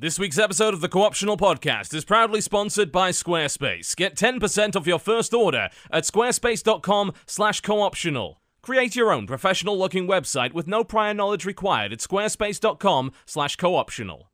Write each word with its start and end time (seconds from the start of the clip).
This 0.00 0.18
week's 0.18 0.38
episode 0.38 0.72
of 0.72 0.80
the 0.80 0.88
Co-optional 0.88 1.36
Podcast 1.36 1.92
is 1.92 2.06
proudly 2.06 2.40
sponsored 2.40 2.90
by 2.90 3.10
Squarespace. 3.10 3.94
Get 3.94 4.16
10% 4.16 4.74
off 4.74 4.86
your 4.86 4.98
first 4.98 5.34
order 5.34 5.68
at 5.90 6.04
squarespace.com 6.04 7.12
slash 7.26 7.60
co-optional. 7.60 8.40
Create 8.62 8.96
your 8.96 9.12
own 9.12 9.26
professional-looking 9.26 10.08
website 10.08 10.54
with 10.54 10.66
no 10.66 10.84
prior 10.84 11.12
knowledge 11.12 11.44
required 11.44 11.92
at 11.92 11.98
squarespace.com 11.98 13.12
slash 13.26 13.56
co-optional. 13.56 14.30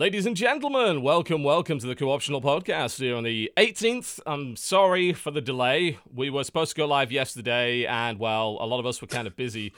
Ladies 0.00 0.24
and 0.24 0.34
gentlemen, 0.34 1.02
welcome, 1.02 1.44
welcome 1.44 1.78
to 1.78 1.86
the 1.86 1.94
Co-optional 1.94 2.40
Podcast 2.40 2.98
here 2.98 3.14
on 3.14 3.22
the 3.22 3.52
18th. 3.58 4.18
I'm 4.24 4.56
sorry 4.56 5.12
for 5.12 5.30
the 5.30 5.42
delay. 5.42 5.98
We 6.14 6.30
were 6.30 6.42
supposed 6.42 6.70
to 6.70 6.76
go 6.78 6.86
live 6.86 7.12
yesterday, 7.12 7.84
and 7.84 8.18
well, 8.18 8.56
a 8.62 8.64
lot 8.64 8.80
of 8.80 8.86
us 8.86 9.02
were 9.02 9.08
kind 9.08 9.26
of 9.26 9.36
busy, 9.36 9.74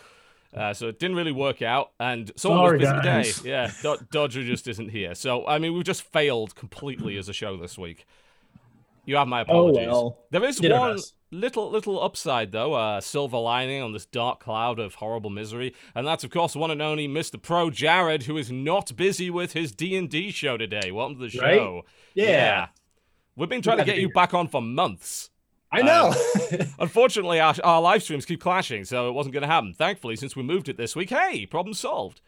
uh, 0.57 0.75
so 0.75 0.87
it 0.87 1.01
didn't 1.01 1.17
really 1.17 1.33
work 1.33 1.61
out. 1.61 1.91
And 1.99 2.31
someone 2.37 2.61
Sorry, 2.61 2.79
was 2.79 2.89
busy 2.89 3.03
guys. 3.03 3.37
today. 3.39 3.51
Yeah, 3.51 3.73
Do- 3.83 4.07
Dodger 4.13 4.45
just 4.45 4.69
isn't 4.69 4.91
here. 4.91 5.17
So 5.17 5.45
I 5.45 5.59
mean, 5.59 5.75
we've 5.75 5.83
just 5.83 6.03
failed 6.03 6.55
completely 6.55 7.17
as 7.19 7.29
a 7.29 7.33
show 7.33 7.57
this 7.57 7.77
week. 7.77 8.07
You 9.05 9.17
have 9.17 9.29
my 9.29 9.41
Oh, 9.41 9.43
apologies. 9.69 9.87
well. 9.89 10.19
There 10.31 10.45
is 10.45 10.57
Did 10.59 10.73
one 10.73 10.99
little 11.33 11.71
little 11.71 12.03
upside 12.03 12.53
though, 12.53 12.77
a 12.77 13.03
silver 13.03 13.39
lining 13.39 13.83
on 13.83 13.93
this 13.93 14.07
dark 14.07 14.41
cloud 14.41 14.79
of 14.79 14.95
horrible 14.97 15.31
misery, 15.31 15.75
and 15.95 16.07
that's 16.07 16.23
of 16.25 16.31
course 16.31 16.55
one 16.55 16.71
and 16.71 16.81
only 16.83 17.09
Mr. 17.09 17.41
Pro 17.41 17.71
Jared, 17.71 18.25
who 18.25 18.37
is 18.37 18.53
not 18.53 18.95
busy 18.97 19.29
with 19.31 19.55
his 19.55 19.73
D 19.73 19.97
and 19.97 20.09
D 20.09 20.31
show 20.31 20.57
today. 20.57 20.93
Welcome 20.93 21.19
to 21.19 21.29
the 21.29 21.39
Right? 21.41 21.57
show. 21.57 21.83
Yeah. 22.15 22.69
We've 23.35 23.49
been 23.49 23.63
trying 23.63 23.79
to 23.79 23.85
get 23.85 23.97
you 23.99 24.11
back 24.13 24.35
on 24.35 24.47
for 24.47 24.61
months. 24.63 25.31
I 25.75 25.81
know. 25.81 26.09
Um, 26.53 26.67
unfortunately, 26.81 27.41
our, 27.41 27.55
our 27.65 27.81
live 27.81 28.03
streams 28.03 28.27
keep 28.27 28.41
clashing, 28.43 28.85
so 28.85 29.09
it 29.09 29.13
wasn't 29.13 29.33
going 29.33 29.41
to 29.43 29.49
happen. 29.49 29.73
Thankfully, 29.73 30.17
since 30.17 30.37
we 30.37 30.43
moved 30.43 30.69
it 30.69 30.77
this 30.77 30.95
week, 30.95 31.09
hey, 31.09 31.47
problem 31.47 31.73
solved. 31.73 32.21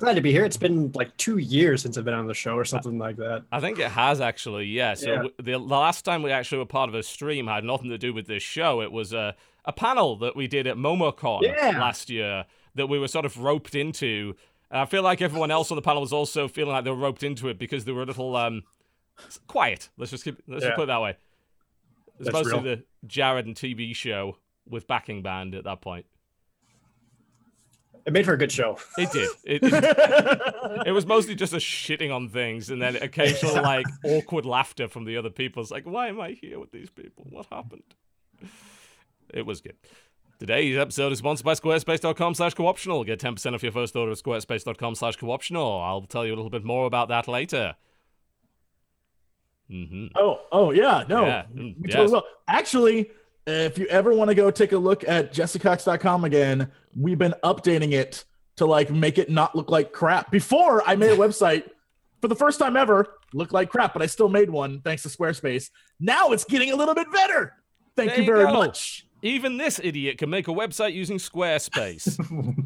Glad 0.00 0.14
to 0.14 0.20
be 0.22 0.32
here. 0.32 0.44
It's 0.44 0.56
been 0.56 0.90
like 0.94 1.14
two 1.18 1.36
years 1.38 1.82
since 1.82 1.96
I've 1.98 2.04
been 2.06 2.14
on 2.14 2.26
the 2.26 2.34
show 2.34 2.54
or 2.56 2.64
something 2.64 2.98
like 2.98 3.16
that. 3.16 3.44
I 3.52 3.60
think 3.60 3.78
it 3.78 3.90
has 3.90 4.20
actually, 4.20 4.64
yeah. 4.66 4.94
So 4.94 5.12
Yeah. 5.12 5.22
the, 5.36 5.42
the 5.52 5.58
last 5.58 6.04
time 6.04 6.22
we 6.22 6.32
actually 6.32 6.58
were 6.58 6.64
part 6.66 6.88
of 6.88 6.94
a 6.94 7.02
stream 7.02 7.46
had 7.46 7.64
nothing 7.64 7.90
to 7.90 7.98
do 7.98 8.12
with 8.14 8.26
this 8.26 8.42
show. 8.42 8.80
It 8.80 8.90
was 8.90 9.12
a, 9.12 9.36
a 9.66 9.72
panel 9.72 10.16
that 10.16 10.34
we 10.34 10.46
did 10.46 10.66
at 10.66 10.76
MomoCon 10.76 11.42
Yeah. 11.42 11.78
last 11.78 12.08
year 12.10 12.46
that 12.76 12.86
we 12.86 12.98
were 12.98 13.08
sort 13.08 13.26
of 13.26 13.36
roped 13.38 13.74
into. 13.74 14.34
And 14.70 14.80
I 14.80 14.86
feel 14.86 15.02
like 15.02 15.20
everyone 15.20 15.50
else 15.50 15.70
on 15.70 15.76
the 15.76 15.82
panel 15.82 16.00
was 16.00 16.12
also 16.14 16.48
feeling 16.48 16.72
like 16.72 16.84
they 16.84 16.90
were 16.90 16.96
roped 16.96 17.22
into 17.22 17.48
it 17.48 17.58
because 17.58 17.84
they 17.84 17.92
were 17.92 18.02
a 18.02 18.06
little 18.06 18.34
um, 18.36 18.62
quiet. 19.48 19.90
Let's 19.98 20.10
just 20.12 20.24
keep, 20.24 20.40
let's 20.48 20.64
just 20.64 20.76
put 20.76 20.84
it 20.84 20.86
that 20.86 21.02
way. 21.02 21.16
It's 22.18 22.32
mostly 22.32 22.52
real. 22.54 22.62
the 22.62 22.84
Jared 23.06 23.46
and 23.46 23.54
TV 23.54 23.94
show 23.94 24.36
with 24.68 24.86
backing 24.86 25.22
band 25.22 25.54
at 25.54 25.64
that 25.64 25.80
point. 25.82 26.06
It 28.06 28.12
made 28.12 28.24
for 28.24 28.32
a 28.32 28.38
good 28.38 28.52
show. 28.52 28.78
It 28.96 29.12
did. 29.12 29.28
It, 29.44 29.62
it, 29.62 30.82
it 30.86 30.92
was 30.92 31.06
mostly 31.06 31.34
just 31.34 31.52
a 31.52 31.56
shitting 31.56 32.14
on 32.14 32.28
things 32.28 32.70
and 32.70 32.80
then 32.80 32.96
occasional 32.96 33.54
like 33.62 33.86
awkward 34.04 34.46
laughter 34.46 34.88
from 34.88 35.04
the 35.04 35.16
other 35.16 35.30
people. 35.30 35.62
It's 35.62 35.70
like, 35.70 35.84
why 35.84 36.08
am 36.08 36.20
I 36.20 36.32
here 36.32 36.58
with 36.58 36.72
these 36.72 36.90
people? 36.90 37.26
What 37.28 37.46
happened? 37.50 37.82
It 39.32 39.46
was 39.46 39.60
good. 39.60 39.76
Today's 40.38 40.78
episode 40.78 41.12
is 41.12 41.18
sponsored 41.18 41.44
by 41.44 41.52
squarespace.com 41.52 42.34
slash 42.34 42.54
co-optional. 42.54 43.04
Get 43.04 43.20
10% 43.20 43.54
off 43.54 43.62
your 43.62 43.72
first 43.72 43.94
order 43.94 44.12
at 44.12 44.18
squarespace.com 44.18 44.94
slash 44.94 45.16
co-optional. 45.16 45.80
I'll 45.82 46.02
tell 46.02 46.24
you 46.24 46.32
a 46.32 46.36
little 46.36 46.50
bit 46.50 46.64
more 46.64 46.86
about 46.86 47.08
that 47.08 47.28
later. 47.28 47.76
Mm-hmm. 49.70 50.06
Oh, 50.16 50.40
oh 50.50 50.70
yeah, 50.72 51.04
no, 51.08 51.26
Yeah, 51.26 51.42
mm, 51.54 51.74
yes. 51.84 52.10
Actually, 52.48 53.10
if 53.46 53.78
you 53.78 53.86
ever 53.86 54.12
want 54.14 54.28
to 54.28 54.34
go 54.34 54.50
take 54.50 54.72
a 54.72 54.78
look 54.78 55.06
at 55.08 55.32
jessecox.com 55.32 56.24
again, 56.24 56.70
we've 56.96 57.18
been 57.18 57.34
updating 57.42 57.92
it 57.92 58.24
to 58.56 58.66
like 58.66 58.90
make 58.90 59.18
it 59.18 59.30
not 59.30 59.56
look 59.56 59.70
like 59.70 59.92
crap. 59.92 60.30
Before 60.30 60.82
I 60.86 60.96
made 60.96 61.12
a 61.12 61.16
website 61.16 61.68
for 62.20 62.28
the 62.28 62.36
first 62.36 62.58
time 62.58 62.76
ever, 62.76 63.18
look 63.32 63.52
like 63.52 63.70
crap, 63.70 63.92
but 63.92 64.02
I 64.02 64.06
still 64.06 64.28
made 64.28 64.50
one 64.50 64.80
thanks 64.82 65.02
to 65.04 65.08
Squarespace. 65.08 65.70
Now 65.98 66.32
it's 66.32 66.44
getting 66.44 66.72
a 66.72 66.76
little 66.76 66.94
bit 66.94 67.10
better. 67.12 67.54
Thank 67.96 68.10
There 68.10 68.20
you 68.20 68.26
very 68.26 68.44
much. 68.44 69.06
Even 69.22 69.58
this 69.58 69.80
idiot 69.82 70.18
can 70.18 70.30
make 70.30 70.48
a 70.48 70.52
website 70.52 70.94
using 70.94 71.18
Squarespace. 71.18 72.16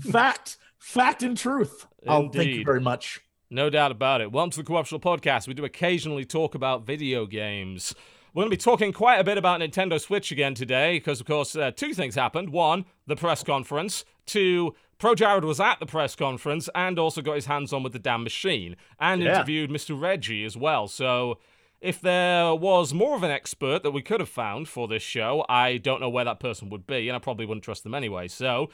Fact, 0.12 0.56
fact, 0.78 1.22
and 1.22 1.36
truth. 1.36 1.86
Oh, 2.06 2.28
thank 2.28 2.50
you 2.50 2.64
very 2.64 2.80
much. 2.80 3.20
No 3.50 3.70
doubt 3.70 3.91
about 3.91 4.20
it. 4.20 4.30
Welcome 4.32 4.50
to 4.52 4.58
the 4.58 4.64
Co-optional 4.64 5.00
Podcast. 5.00 5.46
We 5.48 5.54
do 5.54 5.64
occasionally 5.64 6.24
talk 6.24 6.54
about 6.54 6.86
video 6.86 7.26
games. 7.26 7.94
We're 8.34 8.41
going 8.43 8.50
to 8.50 8.56
be 8.56 8.61
talking 8.61 8.93
quite 8.93 9.19
a 9.21 9.25
bit 9.25 9.39
about 9.39 9.61
Nintendo 9.61 10.00
Switch 10.00 10.33
again 10.33 10.55
today 10.55 10.97
because, 10.97 11.21
of 11.21 11.27
course, 11.27 11.55
uh, 11.55 11.71
two 11.71 11.95
things 11.95 12.17
happened. 12.17 12.50
One, 12.50 12.84
the 13.06 13.15
press 13.15 13.45
conference. 13.45 14.05
Two, 14.27 14.75
Pro 14.99 15.15
Jared 15.15 15.45
was 15.45 15.61
at 15.61 15.78
the 15.78 15.87
press 15.87 16.17
conference 16.17 16.69
and 16.75 16.99
also 16.99 17.22
got 17.22 17.37
his 17.37 17.47
hands 17.47 17.72
on 17.72 17.84
with 17.84 17.93
the 17.93 18.00
damn 18.00 18.25
machine 18.25 18.75
and 18.99 19.22
Yeah. 19.22 19.37
interviewed 19.37 19.71
Mr. 19.71 19.99
Reggie 20.00 20.45
as 20.45 20.56
well. 20.56 20.89
So, 20.89 21.39
if 21.81 22.00
there 22.00 22.55
was 22.56 22.93
more 22.93 23.15
of 23.15 23.22
an 23.22 23.31
expert 23.31 23.84
that 23.84 23.93
we 23.93 24.03
could 24.03 24.19
have 24.19 24.28
found 24.28 24.69
for 24.69 24.89
this 24.89 25.03
show, 25.03 25.45
I 25.49 25.77
don't 25.77 26.01
know 26.01 26.09
where 26.09 26.25
that 26.25 26.41
person 26.41 26.71
would 26.71 26.89
be, 26.89 27.09
and 27.09 27.15
I 27.15 27.21
probably 27.21 27.47
wouldn't 27.47 27.62
trust 27.62 27.84
them 27.84 27.95
anyway. 27.95 28.27
So, 28.27 28.69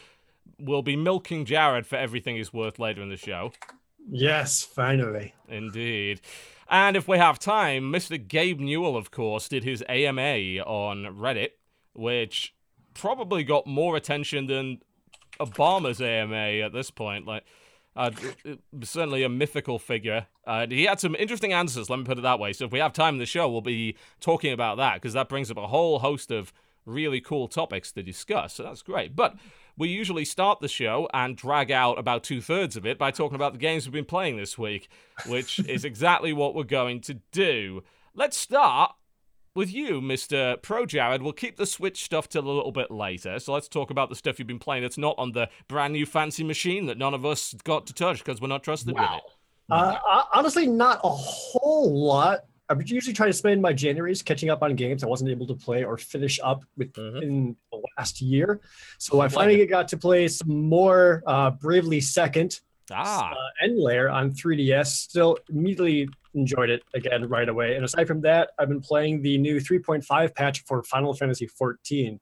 we'll 0.59 0.81
be 0.83 0.97
milking 0.97 1.45
Jared 1.45 1.87
for 1.87 1.97
everything 1.97 2.37
he's 2.37 2.51
worth 2.53 2.79
later 2.79 3.03
in 3.03 3.11
the 3.11 3.17
show. 3.19 3.53
Yes, 4.11 4.63
finally. 4.63 5.35
Indeed. 5.49 6.23
And 6.71 6.97
if 6.97 7.09
we 7.09 7.19
have 7.19 7.41
time, 7.41 7.93
Mr. 7.93 8.17
Gabe 8.17 8.61
Newell, 8.61 8.97
of 8.97 9.11
course, 9.11 9.49
did 9.49 9.65
his 9.65 9.83
AMA 9.89 10.63
on 10.65 11.17
Reddit, 11.19 11.51
which 11.95 12.55
probably 12.95 13.43
got 13.43 13.67
more 13.67 13.97
attention 13.97 14.47
than 14.47 14.79
Obama's 15.41 16.01
AMA 16.01 16.65
at 16.65 16.73
this 16.73 16.93
point. 16.93 17.27
Like, 17.27 17.45
uh, 17.97 18.13
certainly 18.85 19.25
a 19.25 19.29
mythical 19.29 19.81
figure. 19.81 20.29
Uh, 20.47 20.67
he 20.69 20.85
had 20.85 21.01
some 21.01 21.17
interesting 21.17 21.53
answers, 21.53 21.91
let 21.91 21.99
me 21.99 22.05
put 22.05 22.19
it 22.19 22.23
that 22.23 22.39
way. 22.39 22.53
So 22.53 22.67
if 22.67 22.73
we 22.73 22.79
have 22.79 22.93
time 22.93 23.17
in 23.17 23.19
the 23.19 23.27
show, 23.27 23.51
we'll 23.51 23.63
be 23.63 23.97
talking 24.21 24.53
about 24.53 24.77
that 24.77 24.95
because 24.95 25.15
that 25.15 25.29
brings 25.29 25.51
up 25.51 25.57
a 25.57 25.67
whole 25.67 25.99
host 25.99 26.31
of 26.31 26.53
really 26.91 27.21
cool 27.21 27.49
topics 27.49 27.93
to 27.93 28.03
discuss. 28.03 28.55
So 28.55 28.63
that's 28.65 28.83
great. 28.83 29.17
But 29.17 29.37
we 29.77 29.89
usually 29.89 30.25
start 30.25 30.61
the 30.61 30.69
show 30.69 31.09
and 31.15 31.37
drag 31.37 31.71
out 31.71 31.99
about 31.99 32.23
two 32.23 32.41
thirds 32.41 32.77
of 32.77 32.85
it 32.85 32.99
by 32.99 33.11
talking 33.11 33.37
about 33.37 33.53
the 33.53 33.59
games 33.59 33.87
we've 33.87 33.93
been 33.93 34.05
playing 34.05 34.37
this 34.37 34.59
week, 34.59 34.89
which 35.27 35.59
is 35.69 35.85
exactly 35.85 36.33
what 36.33 36.55
we're 36.55 36.65
going 36.65 37.01
to 37.03 37.15
do. 37.33 37.83
Let's 38.15 38.37
start 38.37 38.93
with 39.55 39.73
you, 39.73 40.01
Mr. 40.01 40.61
Pro 40.63 40.87
Jared. 40.87 41.23
We'll 41.23 41.33
keep 41.33 41.57
the 41.57 41.67
Switch 41.67 42.05
stuff 42.05 42.29
till 42.29 42.45
a 42.45 42.53
little 42.53 42.73
bit 42.73 42.91
later. 42.91 43.39
So 43.39 43.53
let's 43.53 43.69
talk 43.69 43.91
about 43.91 44.09
the 44.09 44.15
stuff 44.15 44.39
you've 44.39 44.49
been 44.49 44.59
playing 44.59 44.83
that's 44.83 44.99
not 44.99 45.15
on 45.19 45.33
the 45.33 45.49
brand 45.69 45.93
new 45.93 46.07
fancy 46.07 46.45
machine 46.45 46.87
that 46.87 46.99
none 46.99 47.15
of 47.15 47.25
us 47.25 47.55
got 47.65 47.87
to 47.87 47.95
touch 47.95 48.19
because 48.19 48.41
we're 48.41 48.49
not 48.49 48.63
trusted 48.63 48.95
with 48.95 49.03
it. 49.03 49.23
Uh, 49.71 49.97
uh, 50.07 50.25
honestly, 50.35 50.67
not 50.67 51.01
a 51.05 51.09
whole 51.09 52.07
lot. 52.07 52.41
I 52.71 52.73
would 52.73 52.89
usually 52.89 53.13
try 53.13 53.27
to 53.27 53.33
spend 53.33 53.61
my 53.61 53.73
Januaries 53.75 54.25
catching 54.25 54.49
up 54.49 54.63
on 54.63 54.77
games 54.77 55.03
I 55.03 55.09
wasn't 55.09 55.31
able 55.31 55.47
to 55.49 55.55
play 55.55 55.83
or 55.83 55.99
finish 55.99 56.39
up 56.43 56.65
with 56.77 56.93
Mhm. 56.93 57.23
in 57.23 57.57
the 57.73 57.83
last 57.99 58.23
year. 58.23 58.61
So 58.99 59.21
I 59.21 59.27
finally 59.29 59.67
got 59.67 59.89
to 59.89 59.97
play 59.97 60.29
some 60.29 60.49
more 60.69 61.23
uh, 61.27 61.51
Bravely 61.51 62.01
Second 62.01 62.61
Ah, 62.93 63.33
uh, 63.33 63.65
End 63.65 63.77
Layer 63.79 64.09
on 64.09 64.33
3DS. 64.33 64.87
Still 64.97 65.37
immediately 65.49 66.09
enjoyed 66.35 66.71
it 66.71 66.83
again 66.95 67.29
right 67.29 67.49
away. 67.49 67.75
And 67.75 67.85
aside 67.85 68.07
from 68.07 68.21
that, 68.23 68.51
I've 68.59 68.69
been 68.69 68.81
playing 68.81 69.23
the 69.23 69.37
new 69.39 69.59
3.5 69.61 70.35
patch 70.35 70.63
for 70.65 70.83
Final 70.85 71.13
Fantasy 71.13 71.47
14, 71.47 72.21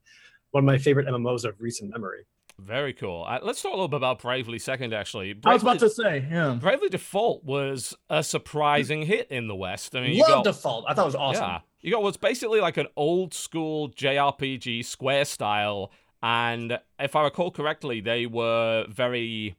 one 0.52 0.64
of 0.64 0.66
my 0.66 0.78
favorite 0.78 1.06
MMOs 1.06 1.44
of 1.44 1.60
recent 1.60 1.90
memory. 1.90 2.24
Very 2.58 2.92
cool. 2.92 3.24
Uh, 3.26 3.38
let's 3.42 3.62
talk 3.62 3.72
a 3.72 3.74
little 3.74 3.88
bit 3.88 3.98
about 3.98 4.20
Bravely 4.20 4.58
Second, 4.58 4.92
actually. 4.92 5.38
I 5.44 5.52
was 5.54 5.62
about 5.62 5.78
to 5.80 5.90
say, 5.90 6.26
yeah. 6.30 6.56
Bravely 6.60 6.88
Default 6.88 7.44
was 7.44 7.94
a 8.10 8.22
surprising 8.22 9.02
hit 9.02 9.30
in 9.30 9.48
the 9.48 9.54
West. 9.54 9.94
I 9.94 10.00
mean, 10.00 10.14
you 10.14 10.22
Love 10.22 10.44
got, 10.44 10.44
Default. 10.44 10.84
I 10.88 10.94
thought 10.94 11.02
it 11.02 11.06
was 11.06 11.14
awesome. 11.14 11.44
Yeah. 11.44 11.60
You 11.80 11.92
got 11.92 12.02
what's 12.02 12.16
basically 12.16 12.60
like 12.60 12.76
an 12.76 12.88
old 12.96 13.32
school 13.32 13.90
JRPG 13.90 14.84
square 14.84 15.24
style. 15.24 15.92
And 16.22 16.78
if 16.98 17.14
I 17.14 17.22
recall 17.22 17.50
correctly, 17.52 18.00
they 18.00 18.26
were 18.26 18.86
very 18.88 19.56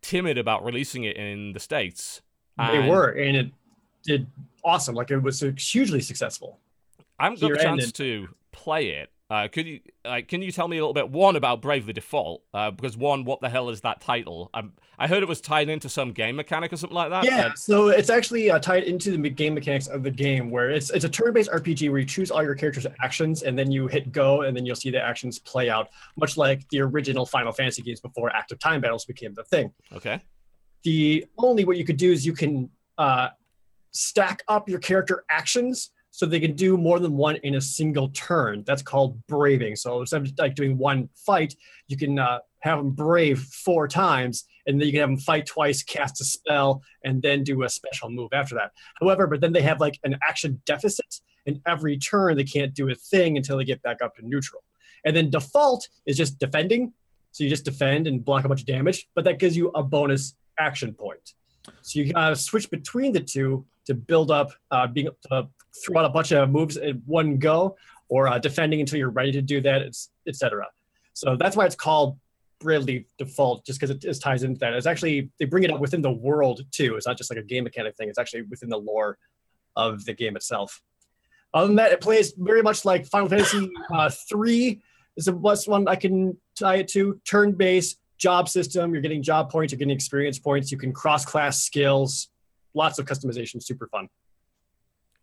timid 0.00 0.38
about 0.38 0.64
releasing 0.64 1.04
it 1.04 1.16
in 1.16 1.52
the 1.52 1.60
States. 1.60 2.22
They 2.58 2.88
were, 2.88 3.08
and 3.08 3.36
it 3.36 3.52
did 4.04 4.26
awesome. 4.62 4.94
Like 4.94 5.10
it 5.10 5.18
was 5.18 5.40
hugely 5.40 6.00
successful. 6.00 6.58
I 7.18 7.24
haven't 7.24 7.40
got 7.40 7.52
a 7.52 7.56
chance 7.56 7.82
ended. 7.82 7.94
to 7.96 8.28
play 8.52 8.90
it. 8.90 9.10
Uh, 9.30 9.46
could 9.46 9.64
you 9.64 9.78
like 10.04 10.26
can 10.26 10.42
you 10.42 10.50
tell 10.50 10.66
me 10.66 10.76
a 10.76 10.80
little 10.80 10.92
bit 10.92 11.08
one 11.08 11.36
about 11.36 11.62
Bravely 11.62 11.92
Default? 11.92 12.42
Uh, 12.52 12.72
because 12.72 12.96
one, 12.96 13.24
what 13.24 13.40
the 13.40 13.48
hell 13.48 13.68
is 13.70 13.80
that 13.82 14.00
title? 14.00 14.50
Um, 14.52 14.72
I 14.98 15.06
heard 15.06 15.22
it 15.22 15.28
was 15.28 15.40
tied 15.40 15.68
into 15.68 15.88
some 15.88 16.10
game 16.10 16.34
mechanic 16.34 16.72
or 16.72 16.76
something 16.76 16.96
like 16.96 17.10
that. 17.10 17.24
Yeah, 17.24 17.52
so 17.54 17.88
it's 17.88 18.10
actually 18.10 18.50
uh, 18.50 18.58
tied 18.58 18.82
into 18.82 19.16
the 19.16 19.30
game 19.30 19.54
mechanics 19.54 19.86
of 19.86 20.02
the 20.02 20.10
game, 20.10 20.50
where 20.50 20.70
it's 20.70 20.90
it's 20.90 21.04
a 21.04 21.08
turn-based 21.08 21.48
RPG 21.48 21.90
where 21.90 22.00
you 22.00 22.06
choose 22.06 22.32
all 22.32 22.42
your 22.42 22.56
characters' 22.56 22.88
actions, 23.00 23.44
and 23.44 23.56
then 23.56 23.70
you 23.70 23.86
hit 23.86 24.10
go, 24.10 24.42
and 24.42 24.56
then 24.56 24.66
you'll 24.66 24.74
see 24.74 24.90
the 24.90 25.00
actions 25.00 25.38
play 25.38 25.70
out, 25.70 25.90
much 26.16 26.36
like 26.36 26.68
the 26.70 26.80
original 26.80 27.24
Final 27.24 27.52
Fantasy 27.52 27.82
games 27.82 28.00
before 28.00 28.34
active 28.34 28.58
time 28.58 28.80
battles 28.80 29.04
became 29.04 29.32
the 29.34 29.44
thing. 29.44 29.72
Okay. 29.92 30.20
The 30.82 31.24
only 31.38 31.64
what 31.64 31.76
you 31.76 31.84
could 31.84 31.98
do 31.98 32.10
is 32.10 32.26
you 32.26 32.32
can 32.32 32.68
uh, 32.98 33.28
stack 33.92 34.42
up 34.48 34.68
your 34.68 34.80
character 34.80 35.24
actions 35.30 35.90
so 36.10 36.26
they 36.26 36.40
can 36.40 36.54
do 36.54 36.76
more 36.76 36.98
than 36.98 37.16
one 37.16 37.36
in 37.36 37.54
a 37.54 37.60
single 37.60 38.08
turn. 38.10 38.64
That's 38.66 38.82
called 38.82 39.24
braving. 39.26 39.76
So 39.76 40.00
instead 40.00 40.22
of 40.22 40.32
like 40.38 40.54
doing 40.54 40.76
one 40.76 41.08
fight, 41.14 41.54
you 41.88 41.96
can 41.96 42.18
uh, 42.18 42.40
have 42.60 42.78
them 42.78 42.90
brave 42.90 43.40
four 43.40 43.88
times, 43.88 44.44
and 44.66 44.80
then 44.80 44.86
you 44.86 44.92
can 44.92 45.00
have 45.00 45.08
them 45.10 45.18
fight 45.18 45.46
twice, 45.46 45.82
cast 45.82 46.20
a 46.20 46.24
spell, 46.24 46.82
and 47.04 47.22
then 47.22 47.44
do 47.44 47.62
a 47.62 47.68
special 47.68 48.10
move 48.10 48.30
after 48.32 48.54
that. 48.56 48.72
However, 49.00 49.26
but 49.26 49.40
then 49.40 49.52
they 49.52 49.62
have 49.62 49.80
like 49.80 49.98
an 50.04 50.16
action 50.26 50.60
deficit, 50.66 51.20
and 51.46 51.60
every 51.66 51.96
turn 51.96 52.36
they 52.36 52.44
can't 52.44 52.74
do 52.74 52.90
a 52.90 52.94
thing 52.94 53.36
until 53.36 53.56
they 53.56 53.64
get 53.64 53.82
back 53.82 54.02
up 54.02 54.16
to 54.16 54.26
neutral. 54.26 54.62
And 55.04 55.16
then 55.16 55.30
default 55.30 55.88
is 56.06 56.16
just 56.16 56.38
defending. 56.38 56.92
So 57.32 57.44
you 57.44 57.50
just 57.50 57.64
defend 57.64 58.06
and 58.08 58.24
block 58.24 58.44
a 58.44 58.48
bunch 58.48 58.60
of 58.60 58.66
damage, 58.66 59.08
but 59.14 59.24
that 59.24 59.38
gives 59.38 59.56
you 59.56 59.68
a 59.74 59.82
bonus 59.82 60.34
action 60.58 60.92
point. 60.92 61.34
So 61.82 62.00
you 62.00 62.12
uh, 62.14 62.34
switch 62.34 62.70
between 62.70 63.12
the 63.12 63.20
two 63.20 63.66
to 63.86 63.94
build 63.94 64.30
up, 64.30 64.50
uh, 64.70 64.86
being 64.86 65.08
to 65.30 65.48
throw 65.84 66.00
out 66.00 66.04
a 66.04 66.10
bunch 66.10 66.32
of 66.32 66.50
moves 66.50 66.76
in 66.76 67.02
one 67.06 67.38
go, 67.38 67.76
or 68.08 68.28
uh, 68.28 68.38
defending 68.38 68.80
until 68.80 68.98
you're 68.98 69.10
ready 69.10 69.32
to 69.32 69.42
do 69.42 69.60
that, 69.60 69.82
etc. 70.26 70.66
So 71.14 71.36
that's 71.36 71.56
why 71.56 71.66
it's 71.66 71.76
called 71.76 72.18
Bravely 72.60 73.06
Default, 73.18 73.64
just 73.64 73.80
because 73.80 73.90
it 73.90 74.00
just 74.00 74.22
ties 74.22 74.42
into 74.42 74.58
that. 74.60 74.74
It's 74.74 74.86
actually 74.86 75.30
they 75.38 75.44
bring 75.44 75.64
it 75.64 75.70
up 75.70 75.80
within 75.80 76.02
the 76.02 76.10
world 76.10 76.62
too. 76.70 76.96
It's 76.96 77.06
not 77.06 77.16
just 77.16 77.30
like 77.30 77.38
a 77.38 77.42
game 77.42 77.64
mechanic 77.64 77.96
thing. 77.96 78.08
It's 78.08 78.18
actually 78.18 78.42
within 78.42 78.68
the 78.68 78.78
lore 78.78 79.18
of 79.76 80.04
the 80.04 80.12
game 80.12 80.36
itself. 80.36 80.82
Other 81.52 81.66
than 81.66 81.76
that, 81.76 81.92
it 81.92 82.00
plays 82.00 82.32
very 82.36 82.62
much 82.62 82.84
like 82.84 83.06
Final 83.06 83.28
Fantasy 83.28 83.68
uh, 83.92 84.10
three 84.28 84.82
is 85.16 85.24
the 85.24 85.32
best 85.32 85.68
one 85.68 85.88
I 85.88 85.96
can 85.96 86.36
tie 86.56 86.76
it 86.76 86.88
to. 86.88 87.20
Turn-based 87.28 87.98
job 88.20 88.48
system. 88.48 88.92
You're 88.92 89.02
getting 89.02 89.22
job 89.22 89.50
points. 89.50 89.72
You're 89.72 89.78
getting 89.78 89.94
experience 89.94 90.38
points. 90.38 90.70
You 90.70 90.78
can 90.78 90.92
cross-class 90.92 91.60
skills. 91.62 92.28
Lots 92.74 93.00
of 93.00 93.06
customization. 93.06 93.60
Super 93.60 93.88
fun. 93.88 94.08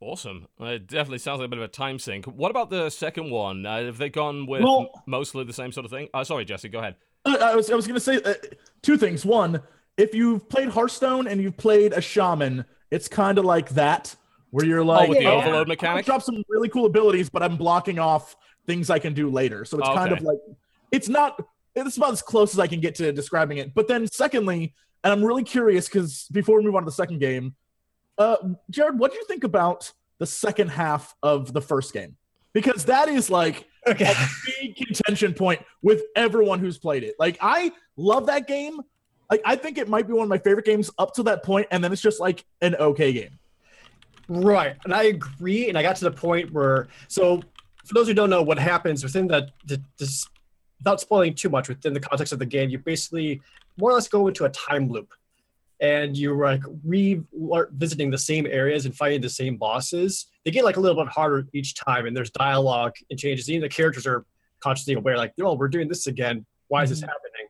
Awesome. 0.02 0.48
Uh, 0.62 0.66
It 0.66 0.88
definitely 0.88 1.20
sounds 1.20 1.40
like 1.40 1.46
a 1.48 1.50
bit 1.50 1.60
of 1.60 1.64
a 1.66 1.70
time 1.70 1.98
sink. 1.98 2.26
What 2.26 2.52
about 2.52 2.70
the 2.70 2.90
second 2.90 3.32
one? 3.32 3.66
Uh, 3.66 3.86
have 3.86 3.98
they 3.98 4.10
gone 4.10 4.46
with 4.46 4.62
Well- 4.64 4.90
mostly 5.06 5.44
the 5.46 5.54
same 5.54 5.72
sort 5.72 5.86
of 5.86 5.92
thing? 5.92 6.10
Uh, 6.14 6.24
sorry, 6.24 6.44
Jesse, 6.46 6.70
go 6.70 6.80
ahead. 6.80 6.96
I, 7.26 7.36
I 7.38 7.56
was 7.56 7.70
I 7.72 7.76
was 7.76 7.88
gonna 7.88 8.00
say 8.00 8.22
uh, 8.24 8.34
two 8.82 8.96
things. 8.98 9.26
One, 9.26 9.62
if 9.98 10.14
you've 10.14 10.48
played 10.50 10.70
Hearthstone 10.70 11.28
and 11.28 11.42
you've 11.42 11.58
played 11.58 11.94
a 11.94 12.00
shaman, 12.02 12.64
it's 12.92 13.08
kind 13.08 13.38
of 13.38 13.44
like 13.44 13.70
that, 13.70 14.16
where 14.52 14.66
you're 14.66 14.84
like, 14.86 15.08
oh, 15.08 15.10
with 15.10 15.18
the 15.18 15.24
yeah. 15.26 15.32
overload 15.32 15.68
I 15.68 15.70
mechanic? 15.70 16.06
drop 16.06 16.22
some 16.22 16.42
really 16.48 16.70
cool 16.70 16.86
abilities, 16.86 17.30
but 17.30 17.42
I'm 17.44 17.58
blocking 17.58 18.00
off 18.00 18.36
things 18.66 18.90
I 18.90 19.00
can 19.00 19.14
do 19.14 19.30
later. 19.30 19.66
So 19.66 19.78
it's 19.80 19.90
kind 19.90 20.12
Okay. 20.14 20.20
of 20.20 20.24
like 20.24 20.38
it's 20.92 21.10
not. 21.10 21.44
It's 21.86 21.98
about 21.98 22.14
as 22.14 22.22
close 22.22 22.54
as 22.54 22.60
I 22.60 22.68
can 22.68 22.80
get 22.80 22.96
to 22.96 23.12
describing 23.12 23.58
it. 23.60 23.74
But 23.74 23.88
then, 23.88 24.08
secondly, 24.08 24.74
and 25.04 25.14
I'm 25.14 25.24
really 25.24 25.44
curious 25.44 25.88
because 25.88 26.28
before 26.32 26.58
we 26.58 26.66
move 26.66 26.76
on 26.76 26.82
to 26.82 26.86
the 26.86 26.92
second 26.92 27.20
game, 27.20 27.56
uh, 28.18 28.38
Jared, 28.70 28.98
what 28.98 29.12
do 29.12 29.18
you 29.18 29.26
think 29.26 29.44
about 29.44 29.92
the 30.18 30.26
second 30.26 30.70
half 30.70 31.16
of 31.22 31.54
the 31.54 31.62
first 31.62 31.94
game? 31.94 32.16
Because 32.54 32.86
that 32.86 33.08
is 33.10 33.30
like 33.30 33.68
Okay. 33.88 34.12
a 34.12 34.28
big 34.60 34.76
contention 34.76 35.34
point 35.34 35.64
with 35.82 36.02
everyone 36.16 36.60
who's 36.60 36.78
played 36.78 37.04
it. 37.04 37.16
Like 37.18 37.38
I 37.40 37.72
love 37.96 38.26
that 38.26 38.48
game. 38.48 38.82
Like 39.32 39.42
I 39.46 39.56
think 39.56 39.78
it 39.78 39.88
might 39.88 40.08
be 40.08 40.14
one 40.14 40.24
of 40.24 40.30
my 40.30 40.40
favorite 40.40 40.66
games 40.66 40.90
up 40.98 41.14
to 41.16 41.24
that 41.24 41.44
point, 41.44 41.68
and 41.72 41.84
then 41.84 41.94
it's 41.94 42.02
just 42.02 42.20
like 42.20 42.44
an 42.62 42.76
okay 42.76 43.14
game. 43.14 43.40
Right, 44.28 44.76
and 44.84 44.94
I 44.94 45.04
agree. 45.04 45.70
And 45.70 45.78
I 45.78 45.82
got 45.84 45.96
to 45.98 46.06
the 46.06 46.12
point 46.12 46.52
where, 46.52 46.88
so 47.08 47.42
for 47.86 47.94
those 47.94 48.08
who 48.08 48.14
don't 48.14 48.30
know, 48.30 48.42
what 48.42 48.60
happens 48.60 49.04
within 49.04 49.28
the, 49.28 49.50
the 49.66 49.82
this, 49.98 50.28
without 50.80 51.02
spoiling 51.02 51.34
too 51.34 51.50
much 51.50 51.70
within 51.70 51.94
the 51.94 52.00
context 52.00 52.34
of 52.34 52.40
the 52.40 52.46
game, 52.46 52.70
you 52.70 52.78
basically 52.80 53.42
more 53.78 53.92
or 53.92 53.94
less 53.94 54.08
go 54.08 54.28
into 54.28 54.46
a 54.46 54.50
time 54.50 54.90
loop, 54.90 55.14
and 55.80 56.18
you're 56.18 56.44
like 56.44 56.64
revisiting 56.84 58.10
the 58.10 58.18
same 58.18 58.48
areas 58.48 58.86
and 58.86 58.96
fighting 58.96 59.22
the 59.22 59.30
same 59.30 59.58
bosses. 59.58 60.28
They 60.46 60.52
get 60.52 60.64
like 60.64 60.78
a 60.78 60.80
little 60.80 61.04
bit 61.04 61.12
harder 61.12 61.48
each 61.54 61.76
time, 61.76 62.06
and 62.06 62.16
there's 62.16 62.32
dialogue 62.32 62.96
and 63.10 63.20
changes. 63.20 63.50
Even 63.50 63.62
the 63.62 63.70
characters 63.70 64.08
are 64.08 64.26
consciously 64.60 64.96
aware, 64.96 65.18
like, 65.18 65.34
oh, 65.42 65.54
we're 65.54 65.68
doing 65.68 65.88
this 65.88 66.08
again. 66.08 66.46
Why 66.68 66.84
is 66.84 66.90
this 66.90 67.00
Mhm. 67.00 67.08
happening? 67.08 67.48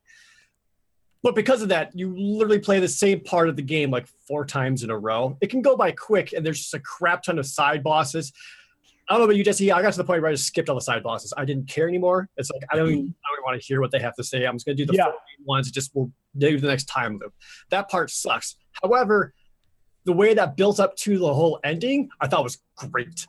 But 1.24 1.36
because 1.36 1.62
of 1.62 1.70
that, 1.70 1.98
you 1.98 2.16
literally 2.16 2.60
play 2.60 2.80
the 2.80 2.88
same 2.88 3.22
part 3.22 3.50
of 3.50 3.56
the 3.56 3.62
game 3.62 3.92
like 3.92 4.08
four 4.28 4.46
times 4.46 4.84
in 4.84 4.90
a 4.90 4.98
row. 4.98 5.38
It 5.42 5.50
can 5.50 5.62
go 5.62 5.76
by 5.76 5.92
quick, 5.92 6.34
and 6.34 6.46
there's 6.46 6.60
just 6.60 6.74
a 6.74 6.80
crap 6.80 7.24
ton 7.24 7.40
of 7.40 7.46
side 7.46 7.84
bosses. 7.84 8.32
I 9.10 9.14
don't 9.14 9.20
know 9.22 9.26
about 9.26 9.38
you, 9.38 9.44
Jesse. 9.44 9.72
I 9.72 9.82
got 9.82 9.92
to 9.94 9.98
the 9.98 10.04
point 10.04 10.22
where 10.22 10.30
I 10.30 10.34
just 10.34 10.48
skipped 10.48 10.68
all 10.70 10.76
the 10.76 10.82
side 10.82 11.02
bosses. 11.02 11.34
I 11.38 11.46
didn't 11.46 11.70
care 11.70 11.88
anymore. 11.88 12.28
It's 12.36 12.50
like 12.52 12.64
I 12.72 12.76
don't 12.76 12.90
even, 12.90 13.16
I 13.26 13.36
don't 13.36 13.46
want 13.46 13.60
to 13.62 13.66
hear 13.66 13.80
what 13.80 13.92
they 13.92 14.00
have 14.00 14.16
to 14.16 14.24
say. 14.24 14.46
I'm 14.46 14.56
just 14.56 14.66
gonna 14.66 14.76
do 14.76 14.86
the 14.86 14.94
Yeah. 14.94 15.12
ones. 15.46 15.72
Just 15.72 15.96
will 15.96 16.12
do 16.38 16.60
the 16.60 16.68
next 16.68 16.86
time 16.86 17.14
loop. 17.20 17.34
That 17.70 17.90
part 17.90 18.10
sucks. 18.12 18.56
However, 18.84 19.34
the 20.04 20.12
way 20.14 20.34
that 20.34 20.58
built 20.58 20.80
up 20.80 20.96
to 20.98 21.18
the 21.18 21.34
whole 21.34 21.60
ending, 21.64 22.10
I 22.20 22.28
thought 22.28 22.44
was 22.44 22.58
great. 22.76 23.28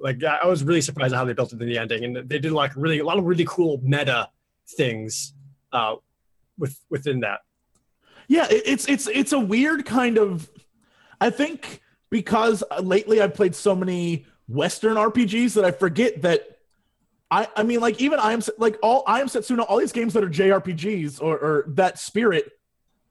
Like 0.00 0.22
I 0.24 0.46
was 0.46 0.64
really 0.64 0.80
surprised 0.80 1.14
at 1.14 1.16
how 1.18 1.24
they 1.24 1.32
built 1.34 1.52
it 1.52 1.62
in 1.62 1.68
the 1.68 1.78
ending, 1.78 2.04
and 2.04 2.28
they 2.28 2.40
did 2.40 2.50
like 2.50 2.72
really 2.74 2.98
a 2.98 3.04
lot 3.04 3.18
of 3.18 3.24
really 3.24 3.44
cool 3.46 3.80
meta 3.82 4.28
things 4.76 5.34
uh, 5.72 5.94
with 6.58 6.76
within 6.90 7.20
that. 7.20 7.40
Yeah, 8.26 8.46
it's 8.50 8.88
it's 8.88 9.06
it's 9.06 9.32
a 9.32 9.38
weird 9.38 9.84
kind 9.86 10.18
of. 10.18 10.50
I 11.20 11.30
think 11.30 11.80
because 12.10 12.64
lately 12.82 13.20
I've 13.20 13.34
played 13.34 13.54
so 13.54 13.76
many 13.76 14.26
Western 14.52 14.96
RPGs 14.96 15.54
that 15.54 15.64
I 15.64 15.70
forget 15.70 16.22
that. 16.22 16.46
I, 17.30 17.48
I 17.56 17.62
mean, 17.62 17.80
like 17.80 18.00
even 18.00 18.18
I 18.18 18.32
am 18.32 18.42
like 18.58 18.78
all 18.82 19.04
I 19.06 19.20
am 19.20 19.26
Setsuna, 19.26 19.64
all 19.66 19.78
these 19.78 19.92
games 19.92 20.12
that 20.12 20.22
are 20.22 20.28
JRPGs 20.28 21.22
or, 21.22 21.38
or 21.38 21.64
that 21.68 21.98
spirit, 21.98 22.50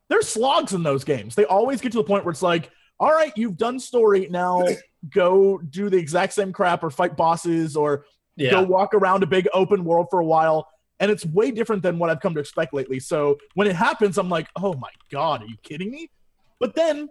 there's 0.10 0.28
slogs 0.28 0.74
in 0.74 0.84
those 0.84 1.04
games. 1.04 1.34
They 1.34 1.46
always 1.46 1.82
get 1.82 1.92
to 1.94 1.98
the 1.98 2.04
point 2.04 2.24
where 2.24 2.32
it's 2.32 2.44
like, 2.44 2.70
all 3.00 3.12
right, 3.12 3.34
you've 3.36 3.58
done 3.58 3.80
story 3.80 4.28
now, 4.30 4.64
go 5.10 5.58
do 5.58 5.90
the 5.90 5.98
exact 5.98 6.34
same 6.34 6.54
crap 6.54 6.84
or 6.84 6.92
fight 6.92 7.18
bosses 7.18 7.76
or 7.76 8.06
Yeah, 8.36 8.52
go 8.52 8.62
walk 8.62 8.94
around 8.94 9.24
a 9.24 9.26
big 9.26 9.48
open 9.54 9.84
world 9.84 10.08
for 10.12 10.20
a 10.20 10.26
while. 10.26 10.68
And 11.00 11.10
it's 11.10 11.26
way 11.26 11.50
different 11.50 11.82
than 11.82 11.98
what 11.98 12.12
I've 12.12 12.20
come 12.20 12.36
to 12.36 12.40
expect 12.40 12.76
lately. 12.76 13.00
So 13.00 13.40
when 13.56 13.66
it 13.66 13.76
happens, 13.76 14.20
I'm 14.20 14.30
like, 14.30 14.48
oh 14.56 14.76
my 14.76 14.92
God, 15.10 15.42
are 15.42 15.48
you 15.48 15.58
kidding 15.64 15.90
me? 15.90 16.12
But 16.60 16.76
then 16.76 17.10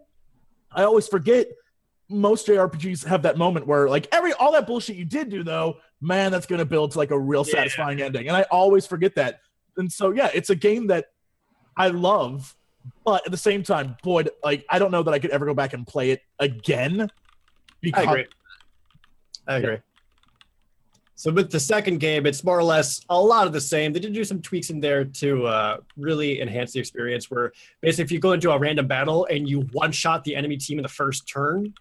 I 0.71 0.85
always 0.85 1.09
forget 1.09 1.49
most 2.11 2.47
JRPGs 2.49 3.05
have 3.07 3.23
that 3.23 3.39
moment 3.39 3.67
where 3.67 3.89
like 3.89 4.09
every 4.13 4.33
all 4.35 4.53
that 4.53 4.67
bullshit 4.67 4.97
you 4.97 5.05
did 5.05 5.29
do 5.31 5.43
though, 5.45 5.77
man, 6.01 6.33
that's 6.33 6.47
gonna 6.47 6.65
build 6.65 6.91
to 6.93 6.99
like 6.99 7.11
a 7.11 7.19
real 7.19 7.45
Yeah. 7.47 7.55
satisfying 7.55 8.03
ending. 8.03 8.29
And 8.29 8.37
I 8.37 8.43
always 8.51 8.87
forget 8.87 9.15
that. 9.15 9.41
And 9.77 9.91
so 9.91 10.11
yeah, 10.11 10.31
it's 10.35 10.51
a 10.51 10.57
game 10.57 10.89
that 10.89 11.07
I 11.77 11.89
love, 11.89 12.57
but 13.05 13.25
at 13.25 13.31
the 13.31 13.39
same 13.39 13.63
time, 13.63 13.97
boy, 14.03 14.25
like 14.43 14.65
I 14.69 14.79
don't 14.79 14.91
know 14.91 15.03
that 15.05 15.15
I 15.15 15.19
could 15.19 15.31
ever 15.31 15.47
go 15.47 15.55
back 15.55 15.73
and 15.73 15.87
play 15.87 16.11
it 16.11 16.23
again. 16.39 17.09
Because 17.81 18.07
I 18.07 18.11
agree. 18.11 18.27
I 19.47 19.57
agree. 19.57 19.79
So 21.15 21.31
with 21.31 21.51
the 21.51 21.61
second 21.61 21.99
game, 21.99 22.25
it's 22.25 22.43
more 22.43 22.59
or 22.59 22.65
less 22.65 23.03
a 23.11 23.21
lot 23.21 23.47
of 23.47 23.53
the 23.53 23.61
same. 23.61 23.93
They 23.93 24.01
did 24.01 24.15
do 24.15 24.25
some 24.25 24.41
tweaks 24.41 24.71
in 24.71 24.81
there 24.81 25.05
to 25.05 25.47
uh, 25.47 25.77
really 25.99 26.41
enhance 26.41 26.73
the 26.73 26.81
experience. 26.81 27.31
Where 27.31 27.53
basically, 27.83 28.05
if 28.05 28.13
you 28.13 28.19
go 28.19 28.33
into 28.33 28.51
a 28.51 28.59
random 28.59 28.87
battle 28.87 29.27
and 29.31 29.47
you 29.47 29.61
one 29.73 29.93
shot 29.93 30.25
the 30.25 30.35
enemy 30.35 30.57
team 30.57 30.79
in 30.79 30.83
the 30.83 30.89
first 30.89 31.29
turn, 31.29 31.75